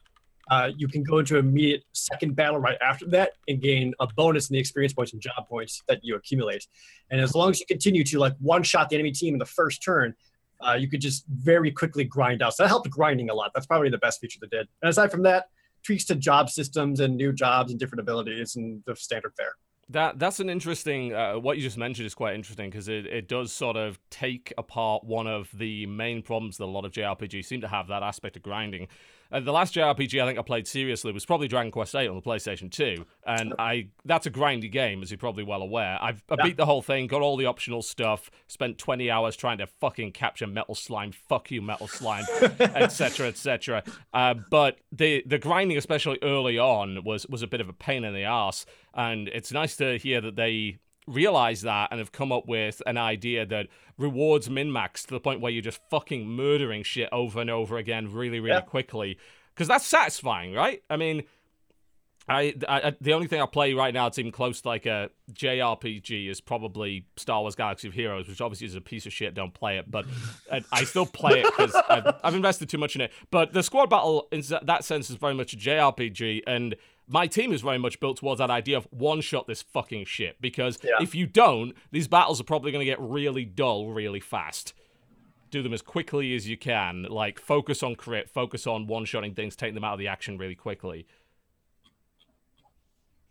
uh, 0.49 0.71
you 0.75 0.87
can 0.87 1.03
go 1.03 1.19
into 1.19 1.37
immediate 1.37 1.83
second 1.93 2.35
battle 2.35 2.59
right 2.59 2.77
after 2.81 3.05
that 3.07 3.33
and 3.47 3.61
gain 3.61 3.93
a 3.99 4.07
bonus 4.15 4.49
in 4.49 4.55
the 4.55 4.59
experience 4.59 4.93
points 4.93 5.13
and 5.13 5.21
job 5.21 5.47
points 5.47 5.83
that 5.87 5.99
you 6.03 6.15
accumulate. 6.15 6.65
And 7.11 7.21
as 7.21 7.35
long 7.35 7.51
as 7.51 7.59
you 7.59 7.65
continue 7.67 8.03
to 8.05 8.19
like 8.19 8.33
one 8.39 8.63
shot 8.63 8.89
the 8.89 8.95
enemy 8.95 9.11
team 9.11 9.35
in 9.35 9.39
the 9.39 9.45
first 9.45 9.83
turn, 9.83 10.15
uh, 10.61 10.73
you 10.73 10.89
could 10.89 11.01
just 11.01 11.25
very 11.27 11.71
quickly 11.71 12.03
grind 12.03 12.41
out. 12.41 12.55
So 12.55 12.63
that 12.63 12.69
helped 12.69 12.89
grinding 12.89 13.29
a 13.29 13.33
lot. 13.33 13.51
That's 13.53 13.67
probably 13.67 13.89
the 13.89 13.99
best 13.99 14.19
feature 14.19 14.39
they 14.41 14.47
did. 14.47 14.67
And 14.81 14.89
aside 14.89 15.11
from 15.11 15.23
that, 15.23 15.49
tweaks 15.83 16.05
to 16.05 16.15
job 16.15 16.49
systems 16.49 16.99
and 16.99 17.15
new 17.15 17.31
jobs 17.31 17.71
and 17.71 17.79
different 17.79 18.01
abilities 18.01 18.55
and 18.55 18.83
the 18.85 18.95
standard 18.95 19.33
fare. 19.37 19.53
That 19.91 20.19
that's 20.19 20.39
an 20.39 20.49
interesting. 20.49 21.15
Uh, 21.15 21.35
what 21.35 21.57
you 21.57 21.63
just 21.63 21.77
mentioned 21.77 22.05
is 22.05 22.13
quite 22.13 22.35
interesting 22.35 22.69
because 22.69 22.89
it, 22.89 23.07
it 23.07 23.27
does 23.27 23.51
sort 23.51 23.75
of 23.75 23.99
take 24.11 24.53
apart 24.57 25.03
one 25.03 25.25
of 25.25 25.49
the 25.57 25.87
main 25.87 26.21
problems 26.21 26.57
that 26.57 26.65
a 26.65 26.67
lot 26.67 26.85
of 26.85 26.91
JRPGs 26.91 27.45
seem 27.45 27.61
to 27.61 27.67
have. 27.67 27.87
That 27.87 28.03
aspect 28.03 28.35
of 28.35 28.43
grinding. 28.43 28.87
Uh, 29.31 29.39
the 29.39 29.51
last 29.51 29.75
JRPG 29.75 30.21
I 30.21 30.25
think 30.25 30.39
I 30.39 30.41
played 30.41 30.67
seriously 30.67 31.11
was 31.11 31.25
probably 31.25 31.47
Dragon 31.47 31.71
Quest 31.71 31.93
VIII 31.93 32.07
on 32.07 32.15
the 32.15 32.21
PlayStation 32.21 32.71
2, 32.71 33.05
and 33.25 33.53
I 33.59 33.89
that's 34.05 34.25
a 34.25 34.31
grindy 34.31 34.71
game, 34.71 35.01
as 35.01 35.11
you're 35.11 35.17
probably 35.17 35.43
well 35.43 35.61
aware. 35.61 35.97
I've 36.01 36.23
I 36.29 36.35
beat 36.43 36.57
the 36.57 36.65
whole 36.65 36.81
thing, 36.81 37.07
got 37.07 37.21
all 37.21 37.37
the 37.37 37.45
optional 37.45 37.81
stuff, 37.81 38.31
spent 38.47 38.77
20 38.77 39.11
hours 39.11 39.35
trying 39.35 39.59
to 39.59 39.67
fucking 39.67 40.13
capture 40.13 40.47
Metal 40.47 40.75
Slime, 40.75 41.11
fuck 41.11 41.51
you, 41.51 41.61
Metal 41.61 41.87
Slime, 41.87 42.25
etc., 42.59 43.27
etc. 43.27 43.83
Uh, 44.13 44.35
but 44.49 44.77
the 44.91 45.23
the 45.25 45.37
grinding, 45.37 45.77
especially 45.77 46.17
early 46.23 46.57
on, 46.57 47.03
was 47.03 47.27
was 47.27 47.43
a 47.43 47.47
bit 47.47 47.61
of 47.61 47.69
a 47.69 47.73
pain 47.73 48.03
in 48.03 48.13
the 48.13 48.23
ass, 48.23 48.65
and 48.93 49.27
it's 49.27 49.51
nice 49.51 49.75
to 49.77 49.97
hear 49.97 50.21
that 50.21 50.35
they 50.35 50.79
realize 51.09 51.61
that 51.63 51.89
and 51.91 51.99
have 51.99 52.11
come 52.11 52.31
up 52.31 52.47
with 52.47 52.81
an 52.85 52.97
idea 52.97 53.45
that 53.45 53.67
rewards 53.97 54.49
min-max 54.49 55.03
to 55.03 55.09
the 55.13 55.19
point 55.19 55.41
where 55.41 55.51
you're 55.51 55.61
just 55.61 55.81
fucking 55.89 56.27
murdering 56.27 56.83
shit 56.83 57.09
over 57.11 57.41
and 57.41 57.49
over 57.49 57.77
again 57.77 58.11
really 58.13 58.39
really 58.39 58.55
Yeah. 58.55 58.61
quickly 58.61 59.17
because 59.53 59.67
that's 59.67 59.85
satisfying 59.85 60.53
right 60.53 60.81
i 60.89 60.95
mean 60.95 61.23
I, 62.27 62.53
I 62.67 62.81
I- 62.89 62.95
the 63.01 63.13
only 63.13 63.25
thing 63.25 63.41
I 63.41 63.47
play 63.47 63.73
right 63.73 63.91
now 63.91 64.05
that's 64.05 64.19
even 64.19 64.31
close 64.31 64.61
to 64.61 64.67
like 64.67 64.85
a 64.85 65.09
JRPG 65.33 66.29
is 66.29 66.41
probably 66.41 67.07
Star 67.17 67.41
Wars 67.41 67.55
Galaxy 67.55 67.87
of 67.87 67.95
Heroes, 67.95 68.27
which 68.27 68.39
obviously 68.39 68.67
is 68.67 68.75
a 68.75 68.81
piece 68.81 69.07
of 69.07 69.13
shit. 69.13 69.33
Don't 69.33 69.51
play 69.51 69.79
it, 69.79 69.89
but 69.89 70.05
I, 70.51 70.61
I 70.71 70.83
still 70.83 71.07
play 71.07 71.39
it 71.39 71.45
because 71.45 71.73
I've, 71.89 72.13
I've 72.23 72.35
invested 72.35 72.69
too 72.69 72.77
much 72.77 72.93
in 72.95 73.01
it. 73.01 73.11
But 73.31 73.53
the 73.53 73.63
squad 73.63 73.89
battle 73.89 74.27
in 74.31 74.43
that 74.61 74.83
sense 74.83 75.09
is 75.09 75.15
very 75.15 75.33
much 75.33 75.53
a 75.53 75.57
JRPG, 75.57 76.41
and 76.45 76.75
my 77.09 77.25
team 77.27 77.51
is 77.51 77.61
very 77.61 77.79
much 77.79 77.99
built 77.99 78.17
towards 78.17 78.37
that 78.39 78.49
idea 78.51 78.77
of 78.77 78.87
one 78.91 79.19
shot 79.19 79.47
this 79.47 79.61
fucking 79.61 80.05
shit. 80.05 80.39
Because 80.39 80.77
Yeah. 80.83 80.91
if 81.01 81.13
you 81.15 81.25
don't, 81.25 81.73
these 81.91 82.07
battles 82.07 82.39
are 82.39 82.43
probably 82.43 82.71
going 82.71 82.85
to 82.85 82.89
get 82.89 82.99
really 83.01 83.43
dull 83.45 83.87
really 83.87 84.19
fast. 84.19 84.73
Do 85.49 85.63
them 85.63 85.73
as 85.73 85.81
quickly 85.81 86.35
as 86.35 86.47
you 86.47 86.55
can. 86.55 87.03
Like 87.09 87.39
focus 87.39 87.81
on 87.81 87.95
crit, 87.95 88.29
focus 88.29 88.67
on 88.67 88.85
one 88.85 89.05
shotting 89.05 89.33
things, 89.33 89.55
taking 89.55 89.73
them 89.73 89.83
out 89.83 89.93
of 89.93 89.99
the 89.99 90.07
action 90.07 90.37
really 90.37 90.53
quickly. 90.55 91.07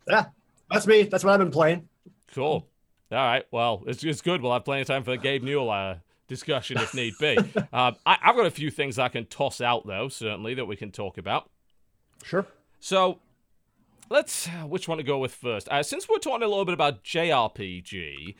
Yeah, 0.07 0.25
that's 0.69 0.85
me. 0.87 1.03
That's 1.03 1.23
what 1.23 1.33
I've 1.33 1.39
been 1.39 1.51
playing. 1.51 1.87
Cool. 2.33 2.67
All 3.11 3.17
right. 3.17 3.45
Well, 3.51 3.83
it's, 3.87 4.03
it's 4.03 4.21
good. 4.21 4.41
We'll 4.41 4.53
have 4.53 4.65
plenty 4.65 4.81
of 4.81 4.87
time 4.87 5.03
for 5.03 5.11
the 5.11 5.17
Gabe 5.17 5.43
Newell 5.43 5.69
uh, 5.69 5.95
discussion 6.27 6.77
if 6.77 6.93
need 6.93 7.13
be. 7.19 7.37
um, 7.73 7.95
I, 8.05 8.17
I've 8.21 8.35
got 8.35 8.45
a 8.45 8.51
few 8.51 8.69
things 8.71 8.99
I 8.99 9.07
can 9.09 9.25
toss 9.25 9.61
out, 9.61 9.87
though, 9.87 10.09
certainly, 10.09 10.53
that 10.55 10.65
we 10.65 10.75
can 10.75 10.91
talk 10.91 11.17
about. 11.17 11.49
Sure. 12.23 12.45
So, 12.79 13.19
let's. 14.09 14.47
Uh, 14.47 14.67
which 14.67 14.87
one 14.87 14.97
to 14.97 15.03
go 15.03 15.17
with 15.17 15.33
first? 15.33 15.67
Uh, 15.69 15.83
since 15.83 16.07
we're 16.07 16.17
talking 16.17 16.43
a 16.43 16.47
little 16.47 16.65
bit 16.65 16.73
about 16.73 17.03
JRPG, 17.03 18.35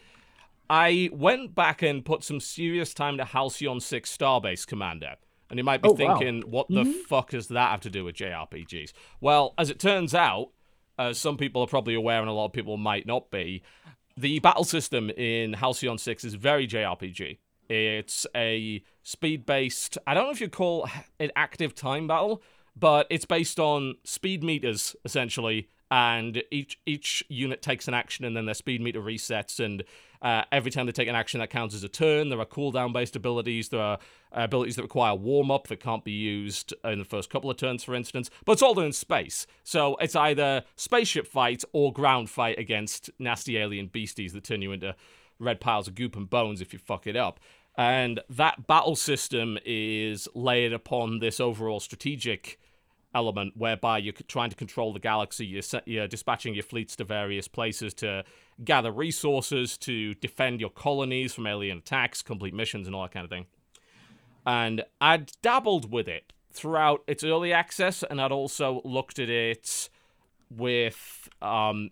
I 0.69 1.09
went 1.11 1.55
back 1.55 1.81
and 1.81 2.05
put 2.05 2.23
some 2.23 2.39
serious 2.39 2.93
time 2.93 3.17
to 3.17 3.25
Halcyon 3.25 3.79
6 3.79 4.17
Starbase 4.17 4.67
Commander. 4.67 5.15
And 5.49 5.57
you 5.57 5.63
might 5.63 5.81
be 5.81 5.89
Oh, 5.89 5.93
wow. 5.93 5.97
thinking, 5.97 6.43
what 6.49 6.67
the 6.67 6.83
mm-hmm. 6.83 6.91
fuck 7.07 7.31
does 7.31 7.47
that 7.47 7.71
have 7.71 7.81
to 7.81 7.89
do 7.89 8.05
with 8.05 8.15
JRPGs? 8.15 8.91
Well, 9.19 9.55
as 9.57 9.71
it 9.71 9.79
turns 9.79 10.13
out, 10.13 10.49
as 10.99 11.17
some 11.17 11.37
people 11.37 11.63
are 11.63 11.67
probably 11.67 11.95
aware 11.95 12.19
and 12.19 12.29
a 12.29 12.33
lot 12.33 12.45
of 12.45 12.53
people 12.53 12.77
might 12.77 13.07
not 13.07 13.31
be, 13.31 13.63
the 14.15 14.39
battle 14.39 14.63
system 14.63 15.09
in 15.11 15.53
Halcyon 15.53 15.97
6 15.97 16.23
is 16.23 16.35
very 16.35 16.67
JRPG. 16.67 17.39
It's 17.67 18.27
a 18.35 18.83
speed 19.01 19.45
based, 19.45 19.97
I 20.05 20.13
don't 20.13 20.25
know 20.25 20.31
if 20.31 20.41
you'd 20.41 20.51
call 20.51 20.87
it 21.19 21.31
active 21.35 21.73
time 21.73 22.07
battle, 22.07 22.43
but 22.79 23.07
it's 23.09 23.25
based 23.25 23.59
on 23.59 23.95
speed 24.03 24.43
meters, 24.43 24.95
essentially. 25.05 25.69
And 25.91 26.43
each 26.51 26.79
each 26.85 27.23
unit 27.29 27.63
takes 27.63 27.87
an 27.87 27.95
action, 27.95 28.23
and 28.23 28.37
then 28.37 28.45
their 28.45 28.53
speed 28.53 28.79
meter 28.79 29.01
resets. 29.01 29.59
And 29.59 29.83
uh, 30.21 30.43
every 30.51 30.69
time 30.69 30.85
they 30.85 30.91
take 30.91 31.07
an 31.07 31.15
action, 31.15 31.39
that 31.39 31.49
counts 31.49 31.73
as 31.73 31.83
a 31.83 31.89
turn. 31.89 32.29
There 32.29 32.39
are 32.39 32.45
cooldown 32.45 32.93
based 32.93 33.15
abilities. 33.15 33.69
There 33.69 33.81
are 33.81 33.97
uh, 34.31 34.43
abilities 34.43 34.75
that 34.75 34.83
require 34.83 35.15
warm 35.15 35.49
up 35.49 35.67
that 35.67 35.79
can't 35.79 36.03
be 36.03 36.11
used 36.11 36.75
in 36.83 36.99
the 36.99 37.05
first 37.05 37.31
couple 37.31 37.49
of 37.49 37.57
turns, 37.57 37.83
for 37.83 37.95
instance. 37.95 38.29
But 38.45 38.53
it's 38.53 38.61
all 38.61 38.75
done 38.75 38.85
in 38.85 38.93
space. 38.93 39.47
So 39.63 39.95
it's 39.95 40.15
either 40.15 40.63
spaceship 40.75 41.25
fight 41.25 41.63
or 41.73 41.91
ground 41.91 42.29
fight 42.29 42.59
against 42.59 43.09
nasty 43.17 43.57
alien 43.57 43.87
beasties 43.87 44.33
that 44.33 44.43
turn 44.43 44.61
you 44.61 44.71
into 44.71 44.95
red 45.39 45.59
piles 45.59 45.87
of 45.87 45.95
goop 45.95 46.15
and 46.15 46.29
bones 46.29 46.61
if 46.61 46.71
you 46.71 46.77
fuck 46.77 47.07
it 47.07 47.15
up. 47.15 47.39
And 47.75 48.19
that 48.29 48.67
battle 48.67 48.95
system 48.95 49.57
is 49.65 50.27
layered 50.35 50.73
upon 50.73 51.19
this 51.19 51.39
overall 51.39 51.79
strategic 51.79 52.59
element 53.13 53.53
whereby 53.55 53.97
you're 53.97 54.13
trying 54.27 54.49
to 54.49 54.55
control 54.55 54.93
the 54.93 54.99
galaxy. 54.99 55.45
You're, 55.45 55.63
you're 55.85 56.07
dispatching 56.07 56.53
your 56.53 56.63
fleets 56.63 56.95
to 56.97 57.03
various 57.03 57.47
places 57.47 57.93
to 57.95 58.23
gather 58.63 58.91
resources, 58.91 59.77
to 59.79 60.13
defend 60.15 60.59
your 60.59 60.69
colonies 60.69 61.33
from 61.33 61.47
alien 61.47 61.79
attacks, 61.79 62.21
complete 62.21 62.53
missions, 62.53 62.87
and 62.87 62.95
all 62.95 63.03
that 63.03 63.11
kind 63.11 63.23
of 63.23 63.29
thing. 63.29 63.47
And 64.45 64.83
I'd 65.01 65.31
dabbled 65.41 65.91
with 65.91 66.07
it 66.07 66.33
throughout 66.51 67.03
its 67.07 67.23
early 67.23 67.53
access, 67.53 68.03
and 68.03 68.21
I'd 68.21 68.31
also 68.31 68.81
looked 68.83 69.19
at 69.19 69.29
it 69.29 69.89
with 70.49 71.29
um, 71.41 71.91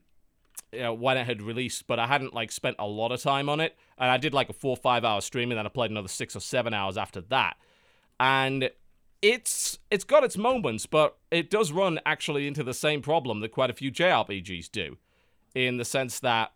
you 0.72 0.80
know, 0.80 0.94
when 0.94 1.18
it 1.18 1.26
had 1.26 1.42
released, 1.42 1.88
but 1.88 2.00
I 2.00 2.08
hadn't 2.08 2.34
like 2.34 2.52
spent 2.52 2.76
a 2.80 2.88
lot 2.88 3.12
of 3.12 3.22
time 3.22 3.50
on 3.50 3.60
it. 3.60 3.76
And 3.98 4.12
I 4.12 4.18
did 4.18 4.34
like 4.34 4.50
a 4.50 4.54
four 4.54 4.72
or 4.72 4.78
five 4.78 5.04
hour 5.06 5.22
stream, 5.22 5.52
and 5.52 5.58
then 5.58 5.66
I 5.66 5.70
played 5.70 5.92
another 5.92 6.08
six 6.08 6.36
or 6.36 6.40
seven 6.40 6.74
hours 6.74 6.98
after 6.98 7.22
that. 7.22 7.58
And 8.20 8.70
it's 9.22 9.80
it's 9.90 10.04
got 10.04 10.24
its 10.24 10.38
moments, 10.38 10.86
but 10.86 11.18
it 11.32 11.50
does 11.50 11.72
run 11.72 12.00
actually 12.06 12.48
into 12.48 12.64
the 12.64 12.74
same 12.74 13.02
problem 13.02 13.40
that 13.42 13.50
quite 13.50 13.70
a 13.70 13.74
few 13.74 13.92
JRPGs 13.92 14.72
do, 14.72 14.98
in 15.56 15.78
the 15.78 15.86
sense 15.86 16.20
that 16.20 16.54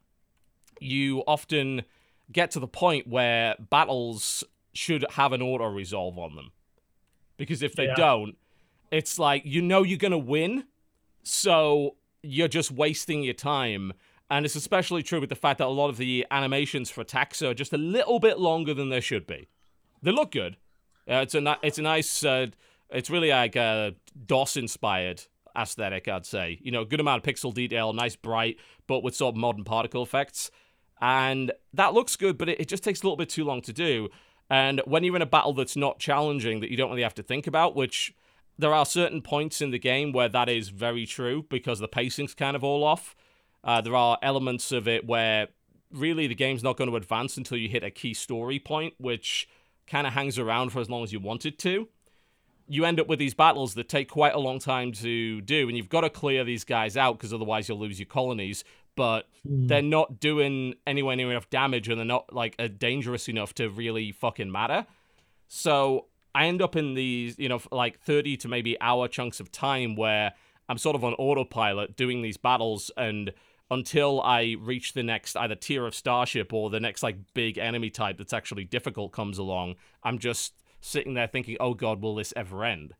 you 0.79 1.19
often 1.27 1.83
get 2.31 2.51
to 2.51 2.59
the 2.59 2.67
point 2.67 3.07
where 3.07 3.55
battles 3.69 4.43
should 4.73 5.05
have 5.11 5.33
an 5.33 5.41
auto 5.41 5.65
resolve 5.65 6.17
on 6.17 6.35
them, 6.35 6.51
because 7.37 7.61
if 7.61 7.75
they 7.75 7.85
Yeah. 7.85 7.95
don't, 7.95 8.37
it's 8.91 9.19
like 9.19 9.43
you 9.45 9.61
know 9.61 9.83
you're 9.83 9.97
gonna 9.97 10.17
win, 10.17 10.65
so 11.23 11.97
you're 12.23 12.47
just 12.47 12.71
wasting 12.71 13.23
your 13.23 13.33
time. 13.33 13.93
And 14.29 14.45
it's 14.45 14.55
especially 14.55 15.03
true 15.03 15.19
with 15.19 15.27
the 15.27 15.35
fact 15.35 15.57
that 15.57 15.65
a 15.65 15.69
lot 15.69 15.89
of 15.89 15.97
the 15.97 16.25
animations 16.31 16.89
for 16.89 17.01
attacks 17.01 17.41
are 17.41 17.53
just 17.53 17.73
a 17.73 17.77
little 17.77 18.17
bit 18.17 18.39
longer 18.39 18.73
than 18.73 18.87
they 18.87 19.01
should 19.01 19.27
be. 19.27 19.49
They 20.01 20.11
look 20.11 20.31
good. 20.31 20.55
Uh, 21.09 21.15
it's 21.15 21.35
a 21.35 21.41
ni- 21.41 21.55
it's 21.63 21.77
a 21.77 21.81
nice. 21.81 22.23
Uh, 22.23 22.47
it's 22.89 23.09
really 23.09 23.29
like 23.29 23.55
a 23.55 23.95
DOS 24.25 24.57
inspired 24.57 25.23
aesthetic, 25.55 26.07
I'd 26.07 26.25
say. 26.25 26.59
You 26.61 26.71
know, 26.71 26.85
good 26.85 26.99
amount 26.99 27.25
of 27.25 27.33
pixel 27.33 27.53
detail, 27.53 27.93
nice 27.93 28.15
bright, 28.15 28.57
but 28.87 29.03
with 29.03 29.15
sort 29.15 29.35
of 29.35 29.39
modern 29.39 29.63
particle 29.63 30.03
effects. 30.03 30.51
And 31.01 31.51
that 31.73 31.93
looks 31.93 32.15
good, 32.15 32.37
but 32.37 32.49
it, 32.49 32.61
it 32.61 32.67
just 32.67 32.83
takes 32.83 33.01
a 33.01 33.03
little 33.03 33.17
bit 33.17 33.29
too 33.29 33.43
long 33.43 33.61
to 33.63 33.73
do. 33.73 34.09
And 34.49 34.81
when 34.85 35.03
you're 35.03 35.15
in 35.15 35.21
a 35.21 35.27
battle 35.27 35.53
that's 35.53 35.75
not 35.75 35.99
challenging, 35.99 36.59
that 36.59 36.69
you 36.69 36.77
don't 36.77 36.89
really 36.89 37.03
have 37.03 37.15
to 37.15 37.23
think 37.23 37.47
about, 37.47 37.75
which 37.75 38.13
there 38.57 38.73
are 38.73 38.85
certain 38.85 39.21
points 39.21 39.61
in 39.61 39.71
the 39.71 39.79
game 39.79 40.11
where 40.11 40.29
that 40.29 40.49
is 40.49 40.69
very 40.69 41.05
true 41.05 41.45
because 41.49 41.79
the 41.79 41.87
pacing's 41.87 42.33
kind 42.33 42.55
of 42.55 42.63
all 42.63 42.83
off. 42.83 43.15
Uh, 43.63 43.81
there 43.81 43.95
are 43.95 44.17
elements 44.21 44.71
of 44.71 44.87
it 44.87 45.05
where 45.05 45.47
really 45.91 46.27
the 46.27 46.35
game's 46.35 46.63
not 46.63 46.77
going 46.77 46.89
to 46.89 46.95
advance 46.95 47.37
until 47.37 47.57
you 47.57 47.69
hit 47.69 47.83
a 47.83 47.91
key 47.91 48.13
story 48.13 48.59
point, 48.59 48.93
which 48.97 49.47
kind 49.87 50.07
of 50.07 50.13
hangs 50.13 50.39
around 50.39 50.71
for 50.71 50.79
as 50.79 50.89
long 50.89 51.03
as 51.03 51.11
you 51.13 51.19
want 51.19 51.45
it 51.45 51.59
to. 51.59 51.87
You 52.67 52.85
end 52.85 52.99
up 52.99 53.07
with 53.07 53.19
these 53.19 53.33
battles 53.33 53.73
that 53.73 53.89
take 53.89 54.09
quite 54.09 54.33
a 54.33 54.39
long 54.39 54.59
time 54.59 54.91
to 54.93 55.41
do, 55.41 55.67
and 55.67 55.75
you've 55.75 55.89
got 55.89 56.01
to 56.01 56.09
clear 56.09 56.43
these 56.43 56.63
guys 56.63 56.95
out 56.95 57.17
because 57.17 57.33
otherwise 57.33 57.67
you'll 57.67 57.79
lose 57.79 57.99
your 57.99 58.05
colonies. 58.05 58.63
But 58.95 59.27
they're 59.67 59.81
not 59.81 60.19
doing 60.19 60.75
anywhere 60.85 61.15
near 61.15 61.31
enough 61.31 61.49
damage, 61.49 61.89
and 61.89 61.97
they're 61.97 62.05
not 62.05 62.33
like 62.33 62.55
uh, 62.59 62.67
dangerous 62.67 63.27
enough 63.27 63.53
to 63.55 63.69
really 63.69 64.11
fucking 64.11 64.51
matter. 64.51 64.85
So 65.47 66.07
I 66.33 66.45
end 66.47 66.61
up 66.61 66.75
in 66.75 66.93
these, 66.93 67.37
you 67.37 67.49
know, 67.49 67.61
like 67.71 67.99
30 67.99 68.37
to 68.37 68.47
maybe 68.47 68.79
hour 68.79 69.07
chunks 69.07 69.39
of 69.39 69.51
time 69.51 69.95
where 69.95 70.33
I'm 70.69 70.77
sort 70.77 70.95
of 70.95 71.03
on 71.03 71.13
autopilot 71.15 71.97
doing 71.97 72.21
these 72.21 72.37
battles 72.37 72.91
and 72.95 73.33
until 73.71 74.21
I 74.21 74.57
reach 74.59 74.93
the 74.93 75.01
next 75.01 75.35
either 75.37 75.55
tier 75.55 75.87
of 75.87 75.95
starship 75.95 76.51
or 76.53 76.69
the 76.69 76.81
next 76.81 77.01
like 77.01 77.33
big 77.33 77.57
enemy 77.57 77.89
type 77.89 78.17
that's 78.17 78.33
actually 78.33 78.65
difficult 78.65 79.13
comes 79.13 79.37
along, 79.37 79.75
I'm 80.03 80.19
just 80.19 80.53
sitting 80.81 81.13
there 81.13 81.27
thinking, 81.27 81.57
"Oh 81.59 81.73
god, 81.73 82.01
will 82.01 82.13
this 82.13 82.33
ever 82.35 82.63
end?" 82.65 82.93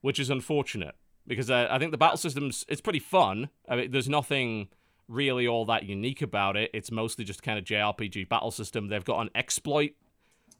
Which 0.00 0.18
is 0.18 0.30
unfortunate 0.30 0.96
because 1.26 1.50
uh, 1.50 1.68
I 1.70 1.78
think 1.78 1.92
the 1.92 1.98
battle 1.98 2.16
system's 2.16 2.64
it's 2.66 2.80
pretty 2.80 2.98
fun. 2.98 3.50
I 3.68 3.76
mean, 3.76 3.90
there's 3.90 4.08
nothing 4.08 4.68
really 5.06 5.46
all 5.46 5.66
that 5.66 5.84
unique 5.84 6.22
about 6.22 6.56
it. 6.56 6.70
It's 6.72 6.90
mostly 6.90 7.24
just 7.24 7.42
kind 7.42 7.58
of 7.58 7.64
JRPG 7.64 8.28
battle 8.28 8.50
system. 8.50 8.88
They've 8.88 9.04
got 9.04 9.20
an 9.20 9.30
exploit 9.34 9.92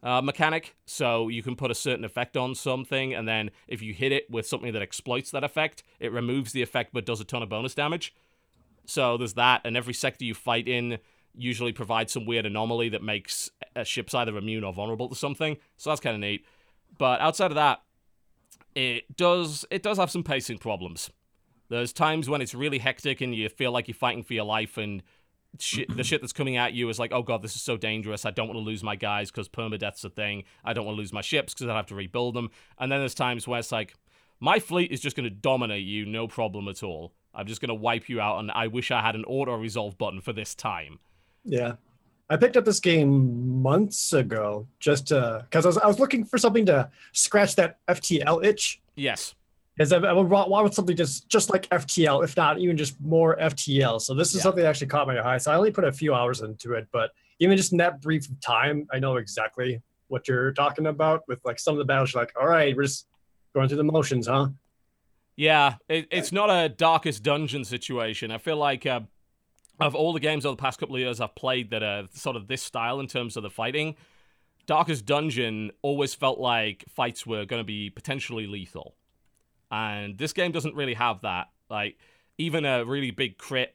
uh, 0.03 0.21
mechanic, 0.21 0.77
so 0.85 1.29
you 1.29 1.43
can 1.43 1.57
put 1.57 1.71
a 1.71 1.75
certain 1.75 2.05
effect 2.05 2.37
on 2.37 2.55
something, 2.55 3.15
and 3.15 3.27
then 3.27 3.51
if 3.69 3.81
you 3.81 3.95
hit 3.95 4.13
it 4.13 4.29
with 4.31 4.47
something 4.47 4.73
that 4.75 4.83
exploits 4.83 5.31
that 5.31 5.45
effect, 5.45 5.83
it 5.99 6.13
removes 6.13 6.53
the 6.53 6.61
effect 6.61 6.91
but 6.93 7.07
does 7.07 7.21
a 7.21 7.25
ton 7.25 7.43
of 7.43 7.49
bonus 7.49 7.75
damage. 7.75 8.15
So 8.91 9.17
there's 9.17 9.35
that, 9.35 9.61
and 9.65 9.77
every 9.77 9.95
sector 9.95 10.25
you 10.25 10.35
fight 10.35 10.67
in 10.67 10.99
usually 11.33 11.73
provides 11.73 12.13
some 12.13 12.27
weird 12.27 12.45
anomaly 12.45 12.89
that 12.89 13.05
makes 13.05 13.49
ships 13.85 14.15
either 14.15 14.37
immune 14.37 14.65
or 14.65 14.73
vulnerable 14.73 15.09
to 15.09 15.15
something. 15.15 15.57
So 15.77 15.91
that's 15.91 16.01
kind 16.01 16.15
of 16.15 16.21
neat. 16.21 16.45
But 16.99 17.21
outside 17.21 17.53
of 17.53 17.55
that, 17.55 17.83
it 18.75 19.17
does 19.17 19.65
it 19.71 19.85
does 19.85 19.97
have 19.99 20.11
some 20.11 20.25
pacing 20.25 20.59
problems. 20.59 21.09
There's 21.69 21.93
times 21.93 22.29
when 22.29 22.43
it's 22.43 22.53
really 22.53 22.79
hectic 22.79 23.21
and 23.21 23.33
you 23.33 23.49
feel 23.49 23.71
like 23.71 23.87
you're 23.87 23.95
fighting 23.95 24.25
for 24.25 24.35
your 24.35 24.45
life, 24.45 24.77
and 24.77 25.05
shit, 25.61 25.97
the 25.97 26.03
shit 26.03 26.21
that's 26.21 26.33
coming 26.33 26.57
at 26.57 26.73
you 26.73 26.89
is 26.89 26.99
like, 26.99 27.13
oh 27.13 27.23
god, 27.23 27.43
this 27.43 27.55
is 27.55 27.63
so 27.63 27.77
dangerous. 27.77 28.27
I 28.27 28.33
don't 28.33 28.49
want 28.49 28.59
to 28.59 28.65
lose 28.65 28.83
my 28.83 28.97
guys 28.97 29.31
because 29.31 29.49
permadeath's 29.49 30.05
a 30.05 30.11
thing. 30.11 30.43
I 30.65 30.73
don't 30.73 30.85
want 30.85 30.97
to 30.97 31.01
lose 31.01 31.13
my 31.13 31.21
ships 31.21 31.55
because 31.55 31.69
I 31.69 31.77
have 31.77 31.87
to 31.87 31.95
rebuild 31.95 32.35
them. 32.35 32.51
And 32.77 32.91
then 32.91 32.99
there's 32.99 33.15
times 33.15 33.47
where 33.47 33.61
it's 33.61 33.71
like, 33.71 33.95
my 34.41 34.59
fleet 34.59 34.91
is 34.91 35.01
just 35.01 35.15
going 35.15 35.29
to 35.29 35.31
dominate 35.31 35.85
you, 35.85 36.07
no 36.07 36.27
problem 36.27 36.67
at 36.67 36.83
all. 36.83 37.13
I'm 37.35 37.47
just 37.47 37.61
going 37.61 37.69
to 37.69 37.75
wipe 37.75 38.09
you 38.09 38.21
out, 38.21 38.39
and 38.41 38.51
I 38.51 38.67
wish 38.67 38.91
I 38.91 39.01
had 39.01 39.15
an 39.15 39.25
auto 39.25 39.57
resolve 39.57 39.97
button 39.99 40.21
for 40.21 40.33
this 40.33 40.55
time. 40.55 40.99
Yeah. 41.45 41.75
I 42.29 42.37
picked 42.37 42.57
up 42.57 42.65
this 42.65 42.79
game 42.81 43.61
months 43.61 44.13
ago 44.13 44.67
just 44.79 45.09
because 45.09 45.65
I 45.65 45.69
was, 45.69 45.79
I 45.79 45.87
was 45.89 45.99
looking 45.99 46.25
for 46.25 46.39
something 46.39 46.65
to 46.67 46.89
scratch 47.13 47.57
that 47.57 47.79
FTL 47.89 48.45
itch. 48.45 48.81
Yes. 48.95 49.35
Because 49.77 49.93
I, 49.93 49.99
I 49.99 50.13
would 50.13 50.75
something 50.75 50.97
just 50.97 51.29
just 51.29 51.51
like 51.51 51.69
FTL, 51.71 52.23
if 52.23 52.37
not 52.37 52.59
even 52.59 52.77
just 52.77 53.01
more 53.01 53.37
FTL. 53.39 54.01
So 54.01 54.15
this 54.15 54.29
is 54.29 54.37
Yeah. 54.37 54.43
something 54.43 54.63
that 54.63 54.69
actually 54.69 54.87
caught 54.89 55.09
my 55.09 55.21
eye. 55.27 55.39
So 55.39 55.51
I 55.51 55.57
only 55.57 55.73
put 55.73 55.85
a 55.85 55.93
few 55.93 56.15
hours 56.15 56.43
into 56.43 56.75
it, 56.75 56.87
but 56.93 57.11
even 57.41 57.57
just 57.57 57.73
in 57.73 57.79
that 57.79 58.01
brief 58.01 58.27
time, 58.41 58.87
I 58.93 58.99
know 59.01 59.17
exactly 59.17 59.81
what 60.09 60.29
you're 60.29 60.53
talking 60.53 60.87
about. 60.87 61.23
With 61.27 61.41
like 61.45 61.59
some 61.59 61.75
of 61.75 61.79
the 61.79 61.85
battles, 61.85 62.13
you're 62.15 62.23
like, 62.23 62.33
all 62.41 62.47
right, 62.47 62.77
we're 62.77 62.83
just 62.83 63.07
going 63.55 63.69
through 63.69 63.79
the 63.79 63.85
motions, 63.85 64.27
huh? 64.29 64.49
Yeah, 65.41 65.77
it, 65.89 66.07
it's 66.11 66.33
not 66.33 66.51
a 66.51 66.69
darkest 66.69 67.23
dungeon 67.23 67.65
situation. 67.65 68.31
I 68.31 68.37
feel 68.37 68.59
like 68.59 68.85
uh, 68.85 69.01
of 69.81 69.95
all 69.95 70.13
the 70.13 70.21
games 70.21 70.45
over 70.45 70.55
the 70.55 70.61
past 70.61 70.79
couple 70.79 70.97
of 70.97 71.01
years 71.01 71.19
I've 71.19 71.35
played 71.35 71.71
that 71.71 71.83
are 71.83 72.09
sort 72.13 72.37
of 72.37 72.47
this 72.47 72.63
style 72.63 73.01
in 73.01 73.07
terms 73.07 73.39
of 73.39 73.43
the 73.43 73.49
fighting, 73.49 73.97
Darkest 74.67 75.07
Dungeon 75.07 75.71
always 75.81 76.13
felt 76.13 76.39
like 76.39 76.85
fights 76.91 77.27
were 77.27 77.47
going 77.47 77.59
to 77.59 77.65
be 77.65 77.89
potentially 77.89 78.47
lethal. 78.47 78.97
And 79.71 80.19
this 80.19 80.35
game 80.35 80.53
doesn't 80.53 80.75
really 80.75 80.93
have 80.93 81.23
that. 81.23 81.47
Like, 81.71 81.97
even 82.37 82.67
a 82.67 82.85
really 82.85 83.11
big 83.11 83.39
crit, 83.39 83.75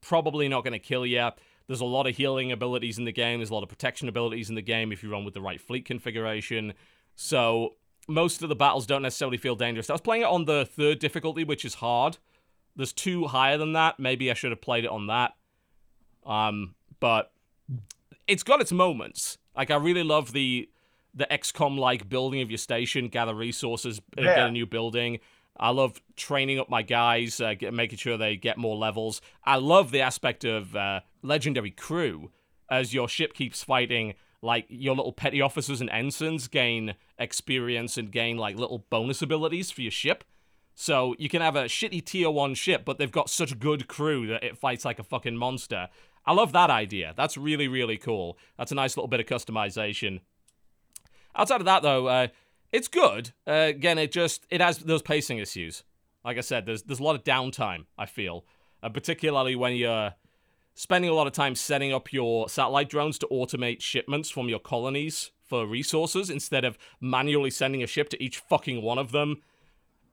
probably 0.00 0.48
not 0.48 0.64
going 0.64 0.72
to 0.72 0.80
kill 0.80 1.06
you. 1.06 1.30
There's 1.68 1.80
a 1.80 1.84
lot 1.84 2.08
of 2.08 2.16
healing 2.16 2.50
abilities 2.50 2.98
in 2.98 3.04
the 3.04 3.12
game, 3.12 3.38
there's 3.38 3.50
a 3.50 3.54
lot 3.54 3.62
of 3.62 3.68
protection 3.68 4.08
abilities 4.08 4.48
in 4.48 4.56
the 4.56 4.62
game 4.62 4.90
if 4.90 5.04
you 5.04 5.12
run 5.12 5.24
with 5.24 5.34
the 5.34 5.40
right 5.40 5.60
fleet 5.60 5.84
configuration. 5.84 6.74
So, 7.14 7.76
most 8.08 8.42
of 8.42 8.48
the 8.48 8.56
battles 8.56 8.86
don't 8.86 9.02
necessarily 9.02 9.36
feel 9.36 9.54
dangerous. 9.54 9.90
I 9.90 9.94
was 9.94 10.00
playing 10.00 10.22
it 10.22 10.28
on 10.28 10.44
the 10.44 10.64
third 10.64 10.98
difficulty, 10.98 11.44
which 11.44 11.64
is 11.64 11.74
hard. 11.74 12.18
There's 12.74 12.92
two 12.92 13.26
higher 13.26 13.58
than 13.58 13.72
that. 13.74 13.98
Maybe 14.00 14.30
I 14.30 14.34
should 14.34 14.50
have 14.50 14.60
played 14.60 14.84
it 14.84 14.90
on 14.90 15.06
that. 15.06 15.32
Um, 16.24 16.74
but 17.00 17.32
it's 18.26 18.42
got 18.42 18.60
its 18.60 18.72
moments. 18.72 19.38
Like 19.56 19.70
I 19.70 19.76
really 19.76 20.02
love 20.02 20.32
the 20.32 20.68
the 21.14 21.26
XCOM 21.30 21.78
like 21.78 22.08
building 22.08 22.40
of 22.40 22.50
your 22.50 22.58
station, 22.58 23.08
gather 23.08 23.34
resources, 23.34 24.00
uh, 24.16 24.22
get 24.22 24.38
a 24.38 24.50
new 24.50 24.64
building. 24.64 25.20
I 25.58 25.68
love 25.68 26.00
training 26.16 26.58
up 26.58 26.70
my 26.70 26.80
guys, 26.80 27.38
uh, 27.38 27.52
get, 27.52 27.74
making 27.74 27.98
sure 27.98 28.16
they 28.16 28.36
get 28.36 28.56
more 28.56 28.76
levels. 28.76 29.20
I 29.44 29.56
love 29.56 29.90
the 29.90 30.00
aspect 30.00 30.44
of 30.44 30.74
uh, 30.74 31.00
legendary 31.22 31.70
crew 31.70 32.30
as 32.70 32.94
your 32.94 33.08
ship 33.08 33.34
keeps 33.34 33.62
fighting. 33.62 34.14
Like 34.42 34.66
your 34.68 34.96
little 34.96 35.12
petty 35.12 35.40
officers 35.40 35.80
and 35.80 35.88
ensigns 35.90 36.48
gain 36.48 36.94
experience 37.18 37.96
and 37.96 38.10
gain 38.10 38.36
like 38.36 38.56
little 38.56 38.86
bonus 38.90 39.22
abilities 39.22 39.70
for 39.70 39.82
your 39.82 39.92
ship. 39.92 40.24
So 40.74 41.14
you 41.18 41.28
can 41.28 41.42
have 41.42 41.54
a 41.54 41.64
shitty 41.64 42.04
tier 42.04 42.30
one 42.30 42.54
ship, 42.54 42.84
but 42.84 42.98
they've 42.98 43.10
got 43.10 43.30
such 43.30 43.58
good 43.58 43.86
crew 43.88 44.26
that 44.26 44.42
it 44.42 44.58
fights 44.58 44.84
like 44.84 44.98
a 44.98 45.04
fucking 45.04 45.36
monster. 45.36 45.88
I 46.24 46.32
love 46.32 46.52
that 46.52 46.70
idea. 46.70 47.14
That's 47.16 47.36
really, 47.36 47.68
really 47.68 47.96
cool. 47.96 48.38
That's 48.56 48.72
a 48.72 48.76
nice 48.76 48.96
little 48.96 49.08
bit 49.08 49.20
of 49.20 49.26
customization. 49.26 50.20
Outside 51.36 51.60
of 51.60 51.66
that, 51.66 51.82
though, 51.82 52.06
uh, 52.06 52.28
it's 52.72 52.88
good. 52.88 53.32
Uh, 53.46 53.70
again, 53.70 53.98
it 53.98 54.12
just 54.12 54.46
it 54.50 54.60
has 54.60 54.78
those 54.78 55.02
pacing 55.02 55.38
issues. 55.38 55.84
Like 56.24 56.38
I 56.38 56.42
said, 56.42 56.66
there's 56.66 56.82
there's 56.82 57.00
a 57.00 57.04
lot 57.04 57.16
of 57.16 57.24
downtime. 57.24 57.86
I 57.98 58.06
feel, 58.06 58.44
uh, 58.82 58.88
particularly 58.88 59.56
when 59.56 59.74
you're 59.74 60.14
spending 60.74 61.10
a 61.10 61.14
lot 61.14 61.26
of 61.26 61.32
time 61.32 61.54
setting 61.54 61.92
up 61.92 62.12
your 62.12 62.48
satellite 62.48 62.88
drones 62.88 63.18
to 63.18 63.26
automate 63.28 63.80
shipments 63.80 64.30
from 64.30 64.48
your 64.48 64.58
colonies 64.58 65.30
for 65.46 65.66
resources 65.66 66.30
instead 66.30 66.64
of 66.64 66.78
manually 67.00 67.50
sending 67.50 67.82
a 67.82 67.86
ship 67.86 68.08
to 68.08 68.22
each 68.22 68.38
fucking 68.38 68.82
one 68.82 68.98
of 68.98 69.12
them. 69.12 69.42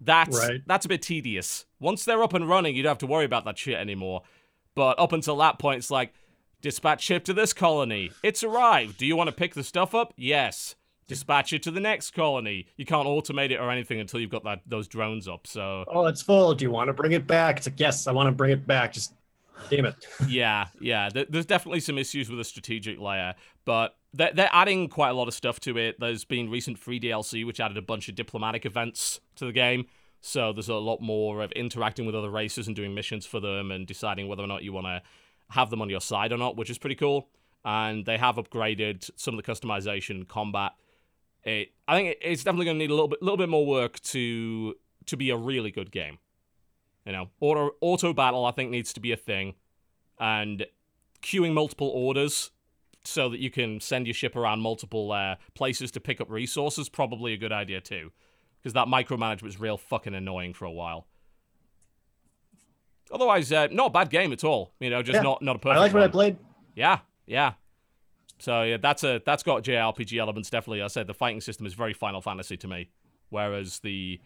That's 0.02 0.38
Right. 0.38 0.62
that's 0.66 0.86
a 0.86 0.90
bit 0.90 1.02
tedious. 1.02 1.66
Once 1.80 2.06
they're 2.06 2.24
up 2.24 2.34
and 2.34 2.48
running, 2.48 2.76
you 2.76 2.84
don't 2.84 2.92
have 2.92 2.98
to 3.00 3.08
worry 3.08 3.26
about 3.26 3.46
that 3.46 3.58
shit 3.58 3.76
anymore. 3.78 4.22
But 4.76 4.98
up 5.00 5.12
until 5.12 5.36
that 5.38 5.60
point, 5.60 5.80
it's 5.80 5.92
like 5.92 6.14
dispatch 6.62 7.04
ship 7.04 7.24
to 7.26 7.34
this 7.34 7.52
colony. 7.54 8.12
It's 8.24 8.44
arrived. 8.44 8.98
Do 8.98 9.06
you 9.06 9.16
want 9.16 9.30
to 9.30 9.36
pick 9.36 9.54
the 9.56 9.64
stuff 9.64 9.94
up? 9.94 10.14
Yes. 10.18 10.76
Dispatch 11.08 11.54
it 11.54 11.64
to 11.64 11.72
the 11.72 11.80
next 11.80 12.12
colony. 12.12 12.68
You 12.78 12.86
can't 12.86 13.08
automate 13.08 13.50
it 13.52 13.58
or 13.60 13.72
anything 13.72 14.00
until 14.00 14.20
you've 14.20 14.30
got 14.30 14.44
that 14.44 14.62
those 14.68 14.88
drones 14.88 15.28
up. 15.28 15.48
So 15.48 15.84
Oh, 15.88 16.06
it's 16.06 16.22
full. 16.22 16.54
Do 16.54 16.64
you 16.64 16.72
want 16.72 16.88
to 16.88 16.94
bring 16.94 17.14
it 17.14 17.26
back? 17.28 17.58
It's 17.58 17.68
like, 17.68 17.80
yes, 17.80 18.08
I 18.08 18.12
want 18.12 18.28
to 18.28 18.32
bring 18.32 18.52
it 18.52 18.68
back. 18.68 18.94
Just 18.94 19.14
damn 19.70 19.86
it. 19.86 19.96
yeah, 20.28 20.68
yeah. 20.80 21.10
There's 21.10 21.46
definitely 21.46 21.80
some 21.80 21.98
issues 21.98 22.30
with 22.30 22.38
the 22.38 22.44
strategic 22.44 23.00
layer, 23.00 23.36
but 23.66 23.96
they're, 24.14 24.32
they're 24.34 24.50
adding 24.52 24.88
quite 24.90 25.10
a 25.10 25.14
lot 25.14 25.28
of 25.28 25.34
stuff 25.34 25.60
to 25.62 25.78
it. 25.78 26.00
There's 26.00 26.26
been 26.26 26.50
recent 26.50 26.78
free 26.80 27.00
DLC 27.00 27.46
which 27.46 27.60
added 27.60 27.78
a 27.78 27.82
bunch 27.82 28.10
of 28.10 28.16
diplomatic 28.16 28.66
events 28.66 29.20
to 29.36 29.46
the 29.46 29.52
game. 29.52 29.86
So 30.22 30.52
there's 30.52 30.70
a 30.70 30.76
lot 30.76 31.02
more 31.02 31.42
of 31.42 31.52
interacting 31.54 32.06
with 32.06 32.16
other 32.16 32.30
races 32.30 32.68
and 32.68 32.76
doing 32.76 32.94
missions 32.94 33.26
for 33.26 33.40
them 33.40 33.72
and 33.72 33.88
deciding 33.88 34.28
whether 34.28 34.44
or 34.44 34.48
not 34.48 34.64
you 34.64 34.74
want 34.74 34.88
to 34.88 35.02
have 35.50 35.70
them 35.70 35.82
on 35.82 35.90
your 35.90 36.02
side 36.02 36.32
or 36.32 36.38
not, 36.38 36.58
which 36.58 36.70
is 36.70 36.78
pretty 36.78 36.96
cool. 36.96 37.30
And 37.64 38.06
they 38.06 38.18
have 38.18 38.36
upgraded 38.36 39.10
some 39.16 39.38
of 39.38 39.44
the 39.44 39.52
customization 39.52 40.28
combat. 40.28 40.74
It, 41.44 41.70
I 41.88 41.96
think 41.96 42.18
it's 42.22 42.44
definitely 42.44 42.66
going 42.66 42.78
to 42.78 42.80
need 42.80 42.92
a 42.92 42.94
little 42.94 43.08
bit, 43.08 43.22
little 43.22 43.38
bit 43.38 43.50
more 43.50 43.66
work 43.66 44.00
to 44.02 44.76
to 45.06 45.18
be 45.18 45.30
a 45.32 45.38
really 45.38 45.72
good 45.72 45.92
game. 45.92 46.20
You 47.10 47.14
know, 47.16 47.30
auto 47.40 47.72
auto 47.82 48.14
battle 48.14 48.46
I 48.46 48.52
think 48.52 48.70
needs 48.70 48.94
to 48.94 49.00
be 49.00 49.12
a 49.12 49.18
thing, 49.18 49.56
and 50.20 50.68
queuing 51.24 51.54
multiple 51.54 51.88
orders 51.88 52.52
so 53.04 53.30
that 53.30 53.40
you 53.40 53.50
can 53.50 53.80
send 53.80 54.06
your 54.06 54.14
ship 54.14 54.36
around 54.36 54.60
multiple 54.60 55.12
uh, 55.12 55.36
places 55.56 55.90
to 55.94 56.00
pick 56.00 56.22
up 56.22 56.30
resources 56.30 56.88
probably 56.88 57.34
a 57.34 57.38
good 57.38 57.52
idea 57.52 57.82
too, 57.82 58.12
because 58.60 58.74
that 58.74 58.88
micromanagement 58.88 59.42
was 59.42 59.60
real 59.60 59.76
fucking 59.76 60.14
annoying 60.14 60.54
for 60.54 60.66
a 60.66 60.72
while. 60.72 61.08
Otherwise, 63.12 63.52
uh, 63.52 63.68
not 63.72 63.88
a 63.88 63.90
bad 63.90 64.12
game 64.12 64.32
at 64.32 64.44
all. 64.44 64.72
You 64.80 64.92
know, 64.92 65.02
just 65.02 65.16
Yeah. 65.16 65.22
not 65.24 65.42
not 65.42 65.56
a 65.56 65.60
perfect. 65.60 65.78
I 65.80 65.82
like 65.82 65.94
what 65.96 66.04
I 66.04 66.08
played. 66.10 66.38
Yeah, 66.76 67.00
yeah. 67.26 67.54
So 68.38 68.62
yeah, 68.62 68.78
that's 68.78 69.04
a 69.04 69.20
that's 69.26 69.42
got 69.42 69.64
JRPG 69.64 70.20
elements 70.20 70.52
definitely. 70.52 70.84
I 70.84 70.88
said 70.88 71.08
the 71.08 71.16
fighting 71.16 71.42
system 71.42 71.66
is 71.66 71.74
very 71.74 71.94
Final 71.94 72.22
Fantasy 72.22 72.56
to 72.58 72.68
me, 72.68 72.92
whereas 73.30 73.80
the 73.80 74.22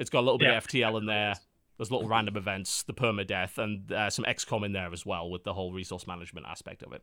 it's 0.00 0.10
got 0.10 0.18
a 0.18 0.22
little 0.26 0.38
bit 0.38 0.48
Yeah. 0.48 0.56
of 0.58 0.64
FTL 0.66 0.98
in 0.98 1.06
there. 1.06 1.36
There's 1.76 1.90
little 1.90 2.08
random 2.08 2.36
events, 2.36 2.82
the 2.82 2.94
permadeath, 2.94 3.58
and 3.58 3.90
uh, 3.90 4.10
some 4.10 4.24
XCOM 4.24 4.64
in 4.64 4.72
there 4.72 4.92
as 4.92 5.04
well 5.04 5.28
with 5.28 5.44
the 5.44 5.54
whole 5.54 5.72
resource 5.72 6.06
management 6.06 6.46
aspect 6.46 6.82
of 6.82 6.92
it. 6.92 7.02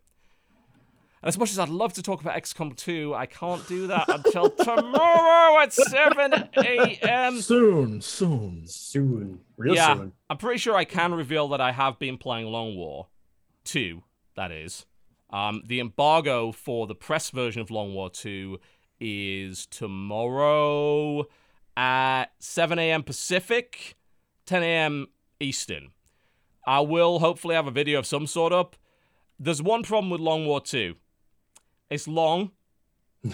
And 1.22 1.28
as 1.28 1.38
much 1.38 1.52
as 1.52 1.60
I'd 1.60 1.70
love 1.70 1.94
to 1.94 2.02
talk 2.02 2.22
about 2.22 2.36
XCOM 2.42 2.76
2, 2.76 3.14
I 3.14 3.28
can't 3.28 3.68
do 3.68 3.88
that 3.88 4.10
until 4.10 4.50
tomorrow 4.64 5.60
at 5.62 5.72
7 5.72 6.34
a.m. 6.58 7.42
Soon, 7.42 8.02
soon. 8.02 8.64
Soon, 8.66 9.40
real 9.58 9.76
yeah, 9.76 9.96
soon. 9.96 10.14
I'm 10.30 10.38
pretty 10.38 10.58
sure 10.58 10.76
I 10.76 10.86
can 10.86 11.14
reveal 11.14 11.50
that 11.50 11.62
I 11.62 11.74
have 11.74 12.00
been 12.00 12.18
playing 12.18 12.48
Long 12.48 12.76
War 12.76 13.08
2, 13.66 14.02
that 14.36 14.52
is. 14.52 14.88
Um, 15.30 15.62
the 15.66 15.80
embargo 15.80 16.52
for 16.52 16.88
the 16.88 16.96
press 16.96 17.30
version 17.30 17.62
of 17.62 17.70
Long 17.70 17.94
War 17.94 18.10
2 18.10 18.60
is 19.00 19.68
tomorrow 19.68 21.26
at 21.78 22.26
7 22.40 22.80
a.m. 22.80 23.04
Pacific, 23.04 23.96
10 24.52 24.64
a.m. 24.64 25.08
Eastern. 25.40 25.92
I 26.68 26.82
will 26.82 27.20
hopefully 27.20 27.56
have 27.56 27.68
a 27.68 27.72
video 27.72 28.00
of 28.00 28.06
some 28.06 28.28
sort 28.28 28.52
up. 28.52 28.76
There's 29.40 29.62
one 29.62 29.82
problem 29.82 30.10
with 30.10 30.20
Long 30.20 30.46
War 30.46 30.60
2. 30.60 30.96
It's 31.90 32.06
long. 32.06 32.52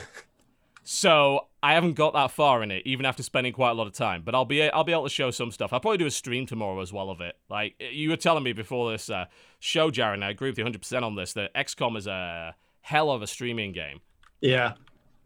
so 0.84 1.48
I 1.64 1.74
haven't 1.74 1.96
got 1.96 2.14
that 2.14 2.30
far 2.30 2.62
in 2.62 2.70
it, 2.70 2.84
even 2.86 3.04
after 3.04 3.24
spending 3.24 3.52
quite 3.52 3.72
a 3.72 3.74
lot 3.74 3.88
of 3.88 3.94
time. 3.94 4.22
But 4.24 4.36
I'll 4.36 4.46
be 4.46 4.70
I'll 4.70 4.84
be 4.84 4.92
able 4.92 5.06
to 5.06 5.10
show 5.10 5.32
some 5.32 5.50
stuff. 5.50 5.74
I'll 5.74 5.80
probably 5.80 5.98
do 5.98 6.06
a 6.06 6.12
stream 6.12 6.46
tomorrow 6.46 6.80
as 6.82 6.94
well 6.94 7.10
of 7.10 7.20
it. 7.20 7.36
Like 7.50 7.74
you 7.80 8.12
were 8.12 8.16
telling 8.16 8.44
me 8.44 8.54
before 8.54 8.92
this 8.92 9.10
uh, 9.10 9.26
show, 9.58 9.90
Jared, 9.90 10.20
and 10.20 10.24
I 10.24 10.30
agree 10.30 10.52
with 10.52 10.60
you 10.60 10.66
100 10.66 10.80
percent 10.80 11.04
on 11.04 11.16
this. 11.16 11.34
That 11.34 11.52
XCOM 11.56 11.98
is 11.98 12.06
a 12.06 12.54
hell 12.82 13.10
of 13.10 13.24
a 13.24 13.28
streaming 13.28 13.72
game. 13.72 14.02
Yeah, 14.40 14.74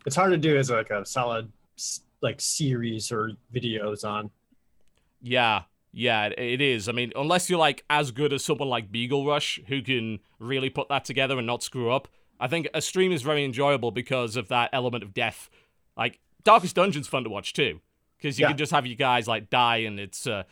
it's 0.05 0.15
hard 0.15 0.31
to 0.31 0.37
do 0.37 0.57
as 0.57 0.71
like 0.71 0.89
a 0.89 1.05
solid 1.05 1.51
like 2.21 2.39
series 2.39 3.11
or 3.11 3.33
videos 3.53 4.07
on. 4.07 4.31
Yeah, 5.21 5.63
yeah, 5.91 6.27
it- 6.37 6.61
is. 6.61 6.87
I 6.87 6.91
mean, 6.91 7.11
unless 7.15 7.49
you're 7.49 7.59
like 7.59 7.83
as 7.89 8.11
good 8.11 8.33
as 8.33 8.43
someone 8.43 8.69
like 8.69 8.91
Beaglerush, 8.91 9.65
who 9.67 9.81
can 9.81 10.19
really 10.39 10.69
put 10.69 10.89
that 10.89 11.05
together 11.05 11.37
and 11.37 11.45
not 11.47 11.63
screw 11.63 11.91
up, 11.91 12.07
I 12.39 12.47
think 12.47 12.67
a 12.73 12.81
stream 12.81 13.11
is 13.11 13.21
very 13.21 13.43
enjoyable 13.45 13.91
because 13.91 14.35
of 14.35 14.47
that 14.47 14.69
element 14.73 15.03
of 15.03 15.13
death. 15.13 15.49
Like 15.97 16.19
Darkest 16.43 16.75
Dungeon's 16.75 17.07
fun 17.07 17.23
to 17.23 17.29
watch 17.29 17.53
too, 17.53 17.81
because 18.17 18.39
you 18.39 18.43
Yeah. 18.43 18.49
can 18.49 18.57
just 18.57 18.71
have 18.71 18.85
you 18.87 18.95
guys 18.95 19.27
like 19.27 19.49
die, 19.49 19.77
and 19.77 19.99
it's, 19.99 20.25
uh, 20.25 20.43